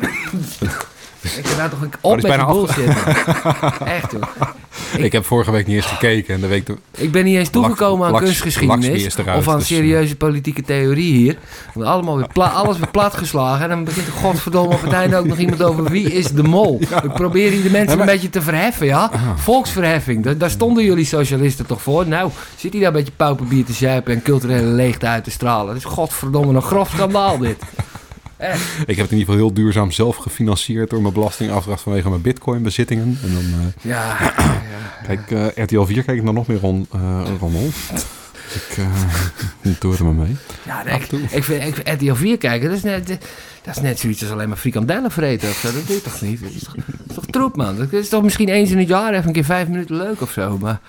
Ik 1.22 1.45
heb 1.45 1.57
daar 1.57 1.69
toch 1.69 1.81
een 1.81 1.91
op 2.01 2.22
met 2.22 2.35
die 2.35 2.45
bullshit. 2.45 2.85
man. 2.85 3.88
Echt 3.88 4.11
hoor. 4.11 4.30
Ik 4.97 5.11
heb 5.11 5.26
vorige 5.26 5.51
week 5.51 5.68
niet 5.68 5.76
eens 5.76 5.85
gekeken. 5.85 6.34
En 6.35 6.41
de 6.41 6.47
week... 6.47 6.68
Ik 6.97 7.11
ben 7.11 7.23
niet 7.23 7.38
eens 7.38 7.49
toegekomen 7.49 8.07
aan 8.07 8.19
kunstgeschiedenis. 8.22 9.18
Eruit, 9.18 9.38
of 9.38 9.47
aan 9.47 9.57
dus, 9.57 9.68
serieuze 9.68 10.15
politieke 10.15 10.61
theorie 10.61 11.14
hier. 11.14 11.38
We 11.73 11.85
allemaal 11.85 12.18
weer 12.18 12.27
pla- 12.34 12.47
alles 12.51 12.77
weer 12.77 12.89
platgeslagen. 12.91 13.64
En 13.64 13.69
dan 13.69 13.84
begint 13.84 14.07
er 14.07 14.14
godverdomme 14.14 14.73
op 14.73 14.81
het 14.81 14.91
einde 14.93 15.18
ook 15.18 15.26
nog 15.26 15.38
iemand 15.38 15.64
over 15.64 15.84
wie 15.84 16.14
is 16.14 16.27
de 16.31 16.43
mol. 16.43 16.80
Ik 17.03 17.14
probeer 17.14 17.51
hier 17.51 17.64
de 17.64 17.69
mensen 17.69 17.89
Ja, 17.89 17.95
maar- 17.95 18.07
een 18.07 18.14
beetje 18.14 18.30
te 18.30 18.41
verheffen, 18.41 18.85
ja. 18.85 19.11
Volksverheffing, 19.35 20.23
daar, 20.23 20.38
daar 20.38 20.49
stonden 20.49 20.84
jullie 20.84 21.06
socialisten 21.06 21.65
toch 21.65 21.81
voor? 21.81 22.07
Nou, 22.07 22.31
zit 22.56 22.72
hij 22.72 22.81
daar 22.81 22.89
een 22.91 22.97
beetje 22.97 23.14
pauperbier 23.15 23.65
te 23.65 23.73
zuipen 23.73 24.14
en 24.14 24.22
culturele 24.22 24.68
leegte 24.68 25.06
uit 25.07 25.23
te 25.23 25.31
stralen. 25.31 25.68
Dat 25.68 25.76
is 25.76 25.84
godverdomme 25.84 26.53
een 26.53 26.61
grof 26.61 26.89
schandaal 26.89 27.38
dit. 27.38 27.57
Echt. 28.40 28.61
Ik 28.86 28.95
heb 28.95 28.98
het 29.06 29.11
in 29.11 29.18
ieder 29.18 29.20
geval 29.20 29.36
heel 29.36 29.53
duurzaam 29.53 29.91
zelf 29.91 30.16
gefinancierd 30.16 30.90
door 30.90 31.02
mijn 31.02 31.14
belastingafdracht 31.14 31.82
vanwege 31.82 32.10
mijn 32.10 32.22
bitcoin 32.22 32.64
bezittingen. 32.64 33.20
En 33.24 33.34
dan, 33.34 33.44
eh, 33.44 33.90
Ja, 33.91 34.18
ja. 34.22 34.34
kijk, 35.03 35.32
eh, 35.32 35.64
RTL 35.64 35.82
4 35.84 36.03
kijk 36.03 36.18
ik 36.18 36.26
dan 36.26 36.34
nog 36.34 36.48
meer 36.48 36.60
ron, 36.60 36.88
eh 36.91 37.22
rommel. 37.40 37.70
Ik 38.54 38.78
uh, 38.78 38.86
doe 39.80 39.92
het 39.92 40.00
er 40.00 40.06
maar 40.06 40.14
mee. 40.14 40.36
Ja, 40.66 40.84
nee, 40.84 40.96
ik, 40.96 41.12
ik 41.32 41.44
vind, 41.44 41.78
ik 41.78 41.90
RTL 41.90 42.14
4 42.14 42.38
kijken, 42.38 42.68
dat 42.68 42.78
is, 42.78 42.84
net, 42.84 43.08
dat 43.62 43.76
is 43.76 43.82
net 43.82 44.00
zoiets 44.00 44.22
als 44.22 44.32
alleen 44.32 44.48
maar 44.48 44.58
frikandellen 44.58 45.12
vreten 45.12 45.50
of 45.50 45.56
zo. 45.56 45.72
Dat 45.72 45.88
doe 45.88 45.96
je 45.96 46.02
toch 46.02 46.22
niet? 46.22 46.42
Dat 46.42 46.52
is 46.52 46.64
toch, 46.64 46.76
dat 46.76 46.86
is 47.08 47.16
toch 47.16 47.26
troep, 47.26 47.56
man? 47.56 47.78
Dat 47.78 47.94
is 47.94 48.10
toch 48.10 48.24
misschien 48.24 48.50
eens 48.50 48.72
in 48.72 48.78
het 48.78 48.88
jaar 48.88 49.14
even 49.14 49.28
een 49.28 49.34
keer 49.34 49.44
vijf 49.44 49.68
minuten 49.68 49.96
leuk 49.96 50.22
of 50.22 50.32
zo. 50.32 50.58
Maar 50.58 50.80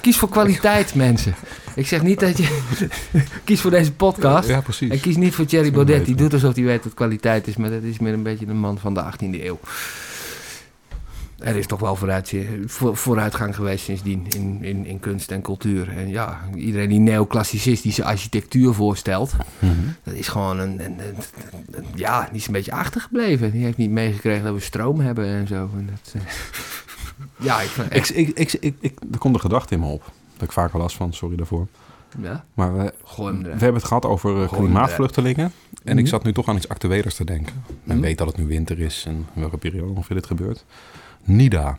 kies 0.00 0.16
voor 0.16 0.28
kwaliteit, 0.28 0.94
mensen. 0.94 1.34
Ik 1.74 1.86
zeg 1.86 2.02
niet 2.02 2.20
dat 2.20 2.36
je... 2.38 2.58
kies 3.44 3.60
voor 3.60 3.70
deze 3.70 3.92
podcast. 3.92 4.48
Ja, 4.48 4.60
precies. 4.60 4.90
En 4.90 5.00
kies 5.00 5.16
niet 5.16 5.34
voor 5.34 5.44
Thierry 5.44 5.70
Baudet. 5.70 6.04
Die 6.04 6.14
doet 6.14 6.32
alsof 6.32 6.54
hij 6.54 6.64
weet 6.64 6.84
wat 6.84 6.94
kwaliteit 6.94 7.46
is. 7.46 7.56
Maar 7.56 7.70
dat 7.70 7.82
is 7.82 7.98
meer 7.98 8.12
een 8.12 8.22
beetje 8.22 8.46
een 8.46 8.58
man 8.58 8.78
van 8.78 8.94
de 8.94 9.04
18e 9.04 9.42
eeuw. 9.44 9.58
Er 11.38 11.56
is 11.56 11.66
toch 11.66 11.80
wel 11.80 11.96
vooruit, 11.96 12.34
voor- 12.66 12.96
vooruitgang 12.96 13.54
geweest 13.54 13.84
sindsdien 13.84 14.26
in, 14.36 14.62
in, 14.64 14.86
in 14.86 15.00
kunst 15.00 15.30
en 15.30 15.42
cultuur. 15.42 15.88
En 15.96 16.08
ja, 16.08 16.40
iedereen 16.54 16.88
die 16.88 16.98
neoclassicistische 16.98 18.04
architectuur 18.04 18.74
voorstelt, 18.74 19.32
Mhm. 19.58 19.72
dat 20.02 20.14
is 20.14 20.28
gewoon 20.28 20.58
een, 20.58 20.84
een, 20.84 20.98
een- 20.98 21.16
een- 21.70 21.84
ja, 21.94 22.26
die 22.30 22.36
is 22.40 22.46
een 22.46 22.52
beetje 22.52 22.72
achtergebleven. 22.72 23.50
Die 23.50 23.64
heeft 23.64 23.76
niet 23.76 23.90
meegekregen 23.90 24.44
dat 24.44 24.54
we 24.54 24.60
stroom 24.60 25.00
hebben 25.00 25.26
en 25.26 25.46
zo. 25.46 25.70
En 25.76 25.86
dat, 25.90 26.14
eh, 26.14 26.20
ja, 27.46 27.60
ik, 27.60 27.70
Ik, 27.90 28.08
ik, 28.08 28.52
ik, 28.60 28.74
ik, 28.80 28.98
er 29.12 29.18
komt 29.18 29.34
een 29.34 29.40
gedachte 29.40 29.74
in 29.74 29.80
me 29.80 29.86
op. 29.86 30.00
Daar 30.02 30.12
heb 30.32 30.42
ik 30.42 30.52
vaker 30.52 30.78
last 30.78 30.96
van, 30.96 31.12
sorry 31.12 31.36
daarvoor. 31.36 31.66
ja, 32.22 32.44
Maar 32.54 32.76
we, 32.76 32.92
we 33.16 33.48
hebben 33.48 33.74
het 33.74 33.84
gehad 33.84 34.04
over 34.04 34.42
eh, 34.42 34.52
klimaatvluchtelingen. 34.52 35.52
En 35.84 35.92
ik 35.98 36.04
Mhm. 36.04 36.12
zat 36.12 36.24
nu 36.24 36.32
toch 36.32 36.48
aan 36.48 36.56
iets 36.56 36.68
actuelers 36.68 37.14
te 37.14 37.24
denken. 37.24 37.62
Men 37.84 37.96
Mhm. 37.96 38.04
weet 38.04 38.18
dat 38.18 38.26
het 38.26 38.36
nu 38.36 38.46
winter 38.46 38.78
is 38.80 39.04
en 39.06 39.26
welke 39.32 39.56
periode 39.56 39.90
ongeveer 39.90 40.16
dit 40.16 40.26
gebeurt. 40.26 40.64
NIDA. 41.28 41.78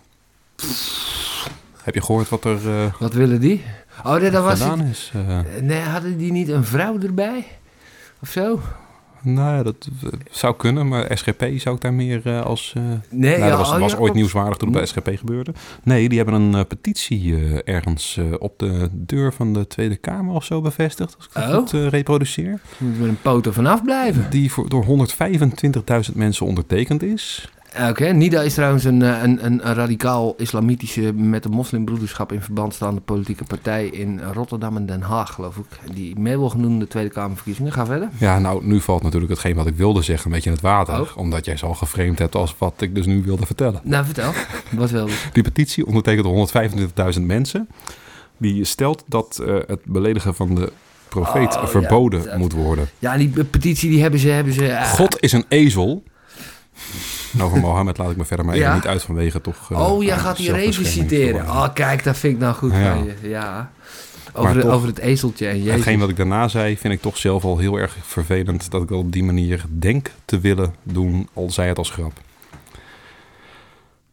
Heb 1.84 1.94
je 1.94 2.02
gehoord 2.02 2.30
wat 2.30 2.46
er 2.46 2.70
eh, 2.70 2.94
Wat 3.00 3.14
willen 3.14 3.40
die? 3.40 3.64
Oh, 4.06 4.16
nee, 4.16 4.30
dat 4.32 4.44
was 4.44 4.60
het. 4.60 4.80
is? 4.80 5.12
Eh, 5.14 5.40
Nee, 5.62 5.82
hadden 5.82 6.18
die 6.18 6.32
niet 6.32 6.48
een 6.50 6.64
vrouw 6.66 7.00
erbij? 7.00 7.46
Of 8.22 8.30
zo? 8.30 8.60
nou 9.22 9.56
ja, 9.56 9.64
dat 9.64 9.90
eh, 10.04 10.10
zou 10.32 10.56
kunnen, 10.56 10.88
maar 10.88 11.18
SGP 11.18 11.46
zou 11.56 11.76
ik 11.76 11.82
daar 11.82 11.94
meer 11.94 12.42
als... 12.42 12.74
Nee, 13.10 13.38
nou, 13.38 13.44
ja, 13.44 13.50
dat 13.50 13.58
was, 13.58 13.72
oh, 13.72 13.80
was 13.80 13.92
ja, 13.92 13.98
ooit 13.98 14.14
nieuwswaardig 14.14 14.58
toen 14.58 14.68
het 14.68 14.78
bij 14.78 14.86
SGP 14.86 15.18
gebeurde. 15.20 15.54
Nee, 15.84 16.10
die 16.10 16.18
hebben 16.18 16.42
een 16.42 16.68
petitie 16.68 17.36
ergens 17.64 18.20
op 18.40 18.60
de 18.60 18.90
deur 18.92 19.34
van 19.34 19.54
de 19.54 19.68
Tweede 19.68 19.96
Kamer 19.96 20.36
of 20.36 20.44
zo 20.44 20.62
bevestigd. 20.62 21.16
Als 21.16 21.26
ik 21.26 21.32
het 21.34 21.44
Oh. 21.50 21.56
goed 21.56 21.72
reproduceer. 21.72 22.60
Moet 22.78 23.00
met 23.00 23.08
een 23.10 23.22
poten 23.22 23.54
vanaf 23.54 23.84
blijven. 23.84 24.30
Die 24.30 24.52
voor, 24.52 24.70
door 24.70 24.86
125.000 26.10 26.16
mensen 26.16 26.46
ondertekend 26.46 27.04
is. 27.04 27.50
Oké, 27.90 28.06
NIDA 28.06 28.42
is 28.42 28.54
trouwens 28.54 28.84
een, 28.84 29.02
eh, 29.02 29.22
een, 29.24 29.46
een, 29.46 29.68
een 29.68 29.74
radicaal 29.74 30.34
islamitische 30.38 31.14
met 31.14 31.44
de 31.44 31.50
moslimbroederschap 31.50 32.32
in 32.32 32.42
verband 32.42 32.74
staande 32.74 33.02
politieke 33.02 33.44
partij 33.44 33.86
in 33.88 34.22
Rotterdam 34.34 34.76
en 34.76 34.86
Den 34.86 35.02
Haag, 35.02 35.34
geloof 35.34 35.58
ik. 35.58 35.66
Die 35.94 36.20
mee 36.20 36.38
wil 36.38 36.50
genoemde 36.50 36.88
Tweede 36.88 37.10
Kamerverkiezingen. 37.10 37.72
Ga 37.72 37.86
verder. 37.86 38.10
Ja, 38.18 38.40
nou, 38.40 38.66
nu 38.66 38.82
valt 38.82 39.04
natuurlijk 39.04 39.32
hetgeen 39.32 39.56
wat 39.56 39.68
ik 39.68 39.76
wilde 39.76 40.02
zeggen 40.02 40.26
een 40.26 40.32
beetje 40.32 40.50
in 40.50 40.56
het 40.56 40.66
water. 40.66 41.02
Oh. 41.02 41.08
Omdat 41.18 41.46
jij 41.46 41.58
ze 41.58 41.66
al 41.66 41.74
geframed 41.74 42.20
hebt 42.20 42.36
als 42.36 42.56
wat 42.58 42.74
ik 42.82 42.96
dus 42.96 43.06
nu 43.06 43.22
wilde 43.24 43.46
vertellen. 43.46 43.82
Nou, 43.84 44.06
vertel. 44.06 44.32
Wat 44.72 44.90
wilde 44.92 45.12
je? 45.12 45.18
Die 45.34 45.44
petitie 45.44 45.86
ondertekent 45.86 46.26
door 46.26 47.14
125.000 47.16 47.22
mensen. 47.22 47.68
Die 48.38 48.64
stelt 48.66 49.04
dat 49.08 49.42
eh, 49.46 49.56
het 49.68 49.80
beledigen 49.86 50.36
van 50.36 50.56
de 50.56 50.72
profeet 51.10 51.56
Oh, 51.56 51.62
ja, 51.62 51.68
verboden 51.68 52.24
dat- 52.26 52.38
moet 52.38 52.54
worden. 52.54 52.90
Ja, 53.00 53.18
die 53.18 53.44
petitie 53.44 53.90
die 53.90 54.02
hebben 54.02 54.20
ze... 54.20 54.28
Hebben 54.30 54.54
ze 54.54 54.68
eh, 54.68 54.84
God 54.92 55.18
is 55.22 55.32
een 55.32 55.46
ezel. 55.48 56.04
Over 57.42 57.60
Mohammed 57.68 57.98
laat 57.98 58.12
ik 58.12 58.18
me 58.18 58.26
verder 58.26 58.46
maar 58.46 58.56
even 58.56 58.68
Ja. 58.68 58.76
niet 58.76 58.88
uit 58.88 59.02
vanwege 59.04 59.42
toch... 59.42 59.72
eh, 59.72 59.92
oh, 59.92 60.04
jij 60.04 60.18
gaat 60.18 60.38
citeren. 60.38 61.46
voor- 61.46 61.56
Oh, 61.56 61.68
kijk, 61.74 62.04
dat 62.04 62.18
vind 62.18 62.34
ik 62.34 62.40
nou 62.40 62.56
goed 62.56 62.72
Ja. 62.72 62.94
van 62.96 63.04
je. 63.22 63.30
Ja. 63.30 63.72
Over, 64.34 64.54
de- 64.54 64.62
toch- 64.62 64.72
over 64.72 64.88
het 64.88 64.98
ezeltje 65.00 65.48
en 65.48 65.58
Jezus. 65.58 65.72
Hetgeen 65.74 66.00
wat 66.00 66.10
ik 66.10 66.18
daarna 66.18 66.48
zei, 66.48 66.78
vind 66.78 66.94
ik 66.94 67.02
toch 67.02 67.18
zelf 67.18 67.44
al 67.44 67.58
heel 67.58 67.76
erg 67.80 67.98
vervelend 68.02 68.72
dat 68.72 68.82
ik 68.82 68.88
dat 68.88 68.98
op 68.98 69.12
die 69.12 69.24
manier 69.24 69.66
denk 69.70 70.12
te 70.26 70.40
willen 70.40 70.74
doen, 70.84 71.28
al 71.34 71.52
zei 71.52 71.68
het 71.68 71.78
als 71.78 71.90
grap. 71.90 72.12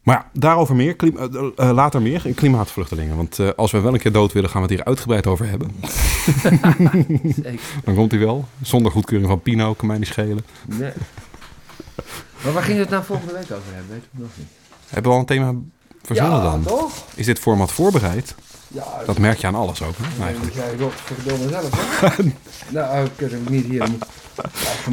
Maar 0.03 0.15
ja, 0.15 0.39
daarover 0.39 0.75
meer, 0.75 0.95
eh, 0.97 1.23
eh, 1.55 1.71
later 1.73 2.01
meer, 2.01 2.21
klimaatvluchtelingen. 2.35 3.15
Want 3.15 3.55
als 3.55 3.71
we 3.71 3.79
wel 3.79 3.93
een 3.93 3.99
keer 3.99 4.11
dood 4.11 4.33
willen, 4.33 4.49
gaan 4.49 4.61
we 4.61 4.67
het 4.67 4.77
hier 4.77 4.85
uitgebreid 4.87 5.27
over 5.27 5.49
hebben. 5.49 5.71
Zeker. 7.43 7.59
Dan 7.83 7.95
komt 7.95 8.11
hij 8.11 8.19
wel. 8.19 8.45
Zonder 8.61 8.91
goedkeuring 8.91 9.29
van 9.29 9.41
Pino, 9.41 9.73
kan 9.73 9.87
mij 9.87 9.97
niet 9.97 10.07
schelen. 10.07 10.45
Nee. 10.65 10.91
Maar 12.43 12.53
waar 12.53 12.63
ging 12.63 12.79
het 12.79 12.89
nou 12.89 13.03
volgende 13.03 13.33
week 13.33 13.51
over 13.51 13.73
hebben? 13.73 13.89
Weet 13.89 14.03
ik 14.03 14.19
nog 14.19 14.29
niet. 14.35 14.47
Hebben 14.87 15.11
we 15.11 15.17
al 15.17 15.19
een 15.19 15.27
thema 15.27 15.53
verzonnen 16.03 16.41
dan? 16.43 16.63
toch? 16.63 16.91
Is 17.15 17.25
dit 17.25 17.39
format 17.39 17.71
voorbereid? 17.71 18.35
Ja, 18.67 18.83
Dat 19.05 19.17
merk 19.17 19.37
je 19.37 19.47
aan 19.47 19.55
alles 19.55 19.81
ook, 19.81 19.95
hè, 19.97 20.23
eigenlijk. 20.23 20.55
Ja, 20.55 20.63
ik 20.63 20.91
verdomme 20.91 21.49
zelf, 21.49 21.99
hè? 21.99 22.23
nou, 22.79 23.05
ik 23.05 23.11
kan 23.15 23.29
hem 23.29 23.43
niet 23.49 23.65
hier. 23.65 23.89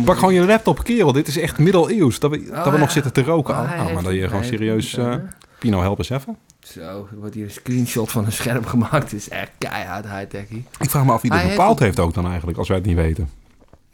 Pak 0.05 0.19
gewoon 0.19 0.35
je 0.35 0.47
laptop, 0.47 0.85
kerel. 0.85 1.13
Dit 1.13 1.29
is 1.29 1.39
echt 1.39 1.59
middeleeuws. 1.59 2.19
Dat 2.19 2.31
we, 2.31 2.45
dat 2.45 2.65
we 2.65 2.71
ja. 2.71 2.77
nog 2.77 2.91
zitten 2.91 3.13
te 3.13 3.23
roken. 3.23 3.55
Oh, 3.55 3.61
Oh, 3.61 3.77
nou, 3.77 3.93
maar 3.93 4.03
dat 4.03 4.13
je 4.13 4.21
het, 4.21 4.29
gewoon 4.29 4.45
serieus... 4.45 4.93
het, 4.93 5.07
hè? 5.07 5.19
Pino, 5.59 5.81
help 5.81 5.99
eens 5.99 6.11
even. 6.11 6.37
Zo, 6.61 7.09
er 7.13 7.19
wordt 7.19 7.35
hier 7.35 7.45
een 7.45 7.51
screenshot 7.51 8.11
van 8.11 8.25
een 8.25 8.33
scherm 8.33 8.67
gemaakt. 8.67 8.93
Het 8.93 9.13
is 9.13 9.29
echt 9.29 9.51
keihard 9.59 10.05
high-techie. 10.05 10.65
Ik 10.79 10.91
vraag 10.91 11.05
me 11.05 11.13
af 11.13 11.23
wie 11.23 11.31
dit 11.31 11.41
heeft 11.41 11.57
bepaald 11.57 11.79
heeft 11.79 12.01
ook 12.01 12.15
dan 12.15 12.27
eigenlijk, 12.27 12.59
als 12.59 12.69
wij 12.69 12.77
het 12.77 12.87
niet 12.87 12.97
weten. 12.97 13.31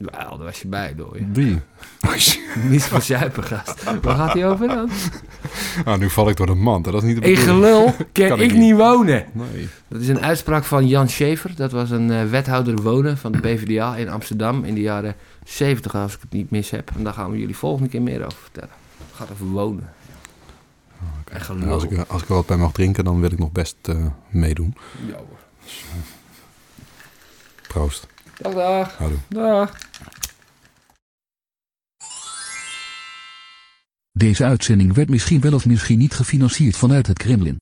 Wel, 0.00 0.36
daar 0.36 0.38
was 0.46 0.60
je 0.60 0.68
bij, 0.68 0.94
door 0.94 1.18
je. 1.18 1.26
Wie? 1.32 1.60
Niet 2.68 2.82
voor 2.82 3.00
zuipen, 3.02 3.44
gast. 3.44 3.84
Waar 4.02 4.16
gaat 4.16 4.32
hij 4.32 4.48
over 4.48 4.68
dan? 4.68 4.90
Ah, 5.84 5.98
nu 5.98 6.10
val 6.10 6.28
ik 6.28 6.36
door 6.36 6.46
de 6.46 6.54
mand. 6.54 6.84
Dat 6.84 6.94
is 6.94 7.02
niet 7.02 7.22
de 7.22 7.30
In 7.30 7.36
gelul 7.36 7.84
kan, 8.12 8.28
Kan 8.28 8.40
ik 8.40 8.50
niet. 8.52 8.60
niet. 8.60 8.74
wonen. 8.76 9.24
Nee. 9.32 9.68
Dat 9.88 10.00
is 10.00 10.08
een 10.08 10.20
uitspraak 10.20 10.64
van 10.64 10.86
Jan 10.86 11.08
Schever. 11.08 11.54
Dat 11.56 11.72
was 11.72 11.90
een 11.90 12.10
eh, 12.10 12.24
wethouder 12.30 12.76
wonen 12.82 13.18
van 13.18 13.32
de 13.32 13.38
BvdA 13.46 13.96
in 13.96 14.08
Amsterdam 14.08 14.64
in 14.64 14.74
de 14.74 14.80
jaren 14.80 15.14
70, 15.44 15.94
als 15.94 16.14
ik 16.14 16.20
het 16.20 16.32
niet 16.32 16.50
mis 16.50 16.70
heb. 16.70 16.90
En 16.96 17.04
daar 17.04 17.12
gaan 17.12 17.30
we 17.30 17.38
jullie 17.38 17.56
volgende 17.56 17.88
keer 17.88 18.02
meer 18.02 18.24
over 18.24 18.38
vertellen. 18.42 18.70
Het 19.08 19.16
gaat 19.16 19.30
over 19.32 19.46
wonen. 19.46 19.92
En 21.00 21.34
En 21.34 21.40
gelul. 21.40 21.72
als, 21.72 21.84
ik, 21.84 21.98
als 22.08 22.22
ik 22.22 22.28
er 22.28 22.34
wat 22.34 22.46
bij 22.46 22.56
mag 22.56 22.72
drinken, 22.72 23.04
dan 23.04 23.20
wil 23.20 23.32
ik 23.32 23.38
nog 23.38 23.52
best 23.52 23.76
eh, 23.82 23.96
meedoen. 24.28 24.74
Ja, 25.06 25.14
hoor. 25.14 25.38
Proost. 27.68 28.06
Dag, 28.42 28.54
dag. 28.54 28.96
Houdoe. 28.96 29.18
Dag. 29.28 29.76
Deze 34.12 34.44
uitzending 34.44 34.94
werd 34.94 35.08
misschien 35.08 35.40
wel 35.40 35.54
of 35.54 35.66
misschien 35.66 35.98
niet 35.98 36.14
gefinancierd 36.14 36.76
vanuit 36.76 37.06
het 37.06 37.18
Kremlin. 37.18 37.56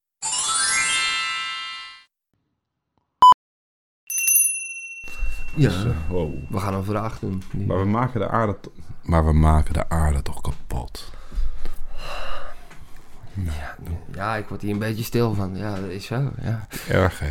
Ja, 5.54 5.68
Dus, 5.68 5.84
eh, 5.84 5.90
wow. 6.08 6.34
we 6.50 6.58
gaan 6.58 6.74
een 6.74 6.84
vraag 6.84 7.18
doen. 7.18 7.42
Maar 7.66 7.78
we 7.78 7.84
maken 7.84 8.20
de 8.20 8.28
aarde... 8.28 8.56
Maar 9.02 9.26
we 9.26 9.32
maken 9.32 9.72
de 9.72 9.88
aarde 9.88 10.22
toch 10.22 10.40
kapot. 10.40 11.10
Ja, 14.12 14.36
ik 14.36 14.48
word 14.48 14.62
hier 14.62 14.72
een 14.72 14.78
beetje 14.78 15.04
stil 15.04 15.34
van. 15.34 15.56
Ja, 15.56 15.80
dat 15.80 15.90
is 15.90 16.06
zo. 16.06 16.30
Ja. 16.42 16.66
Erg, 16.88 17.18
hè? 17.18 17.30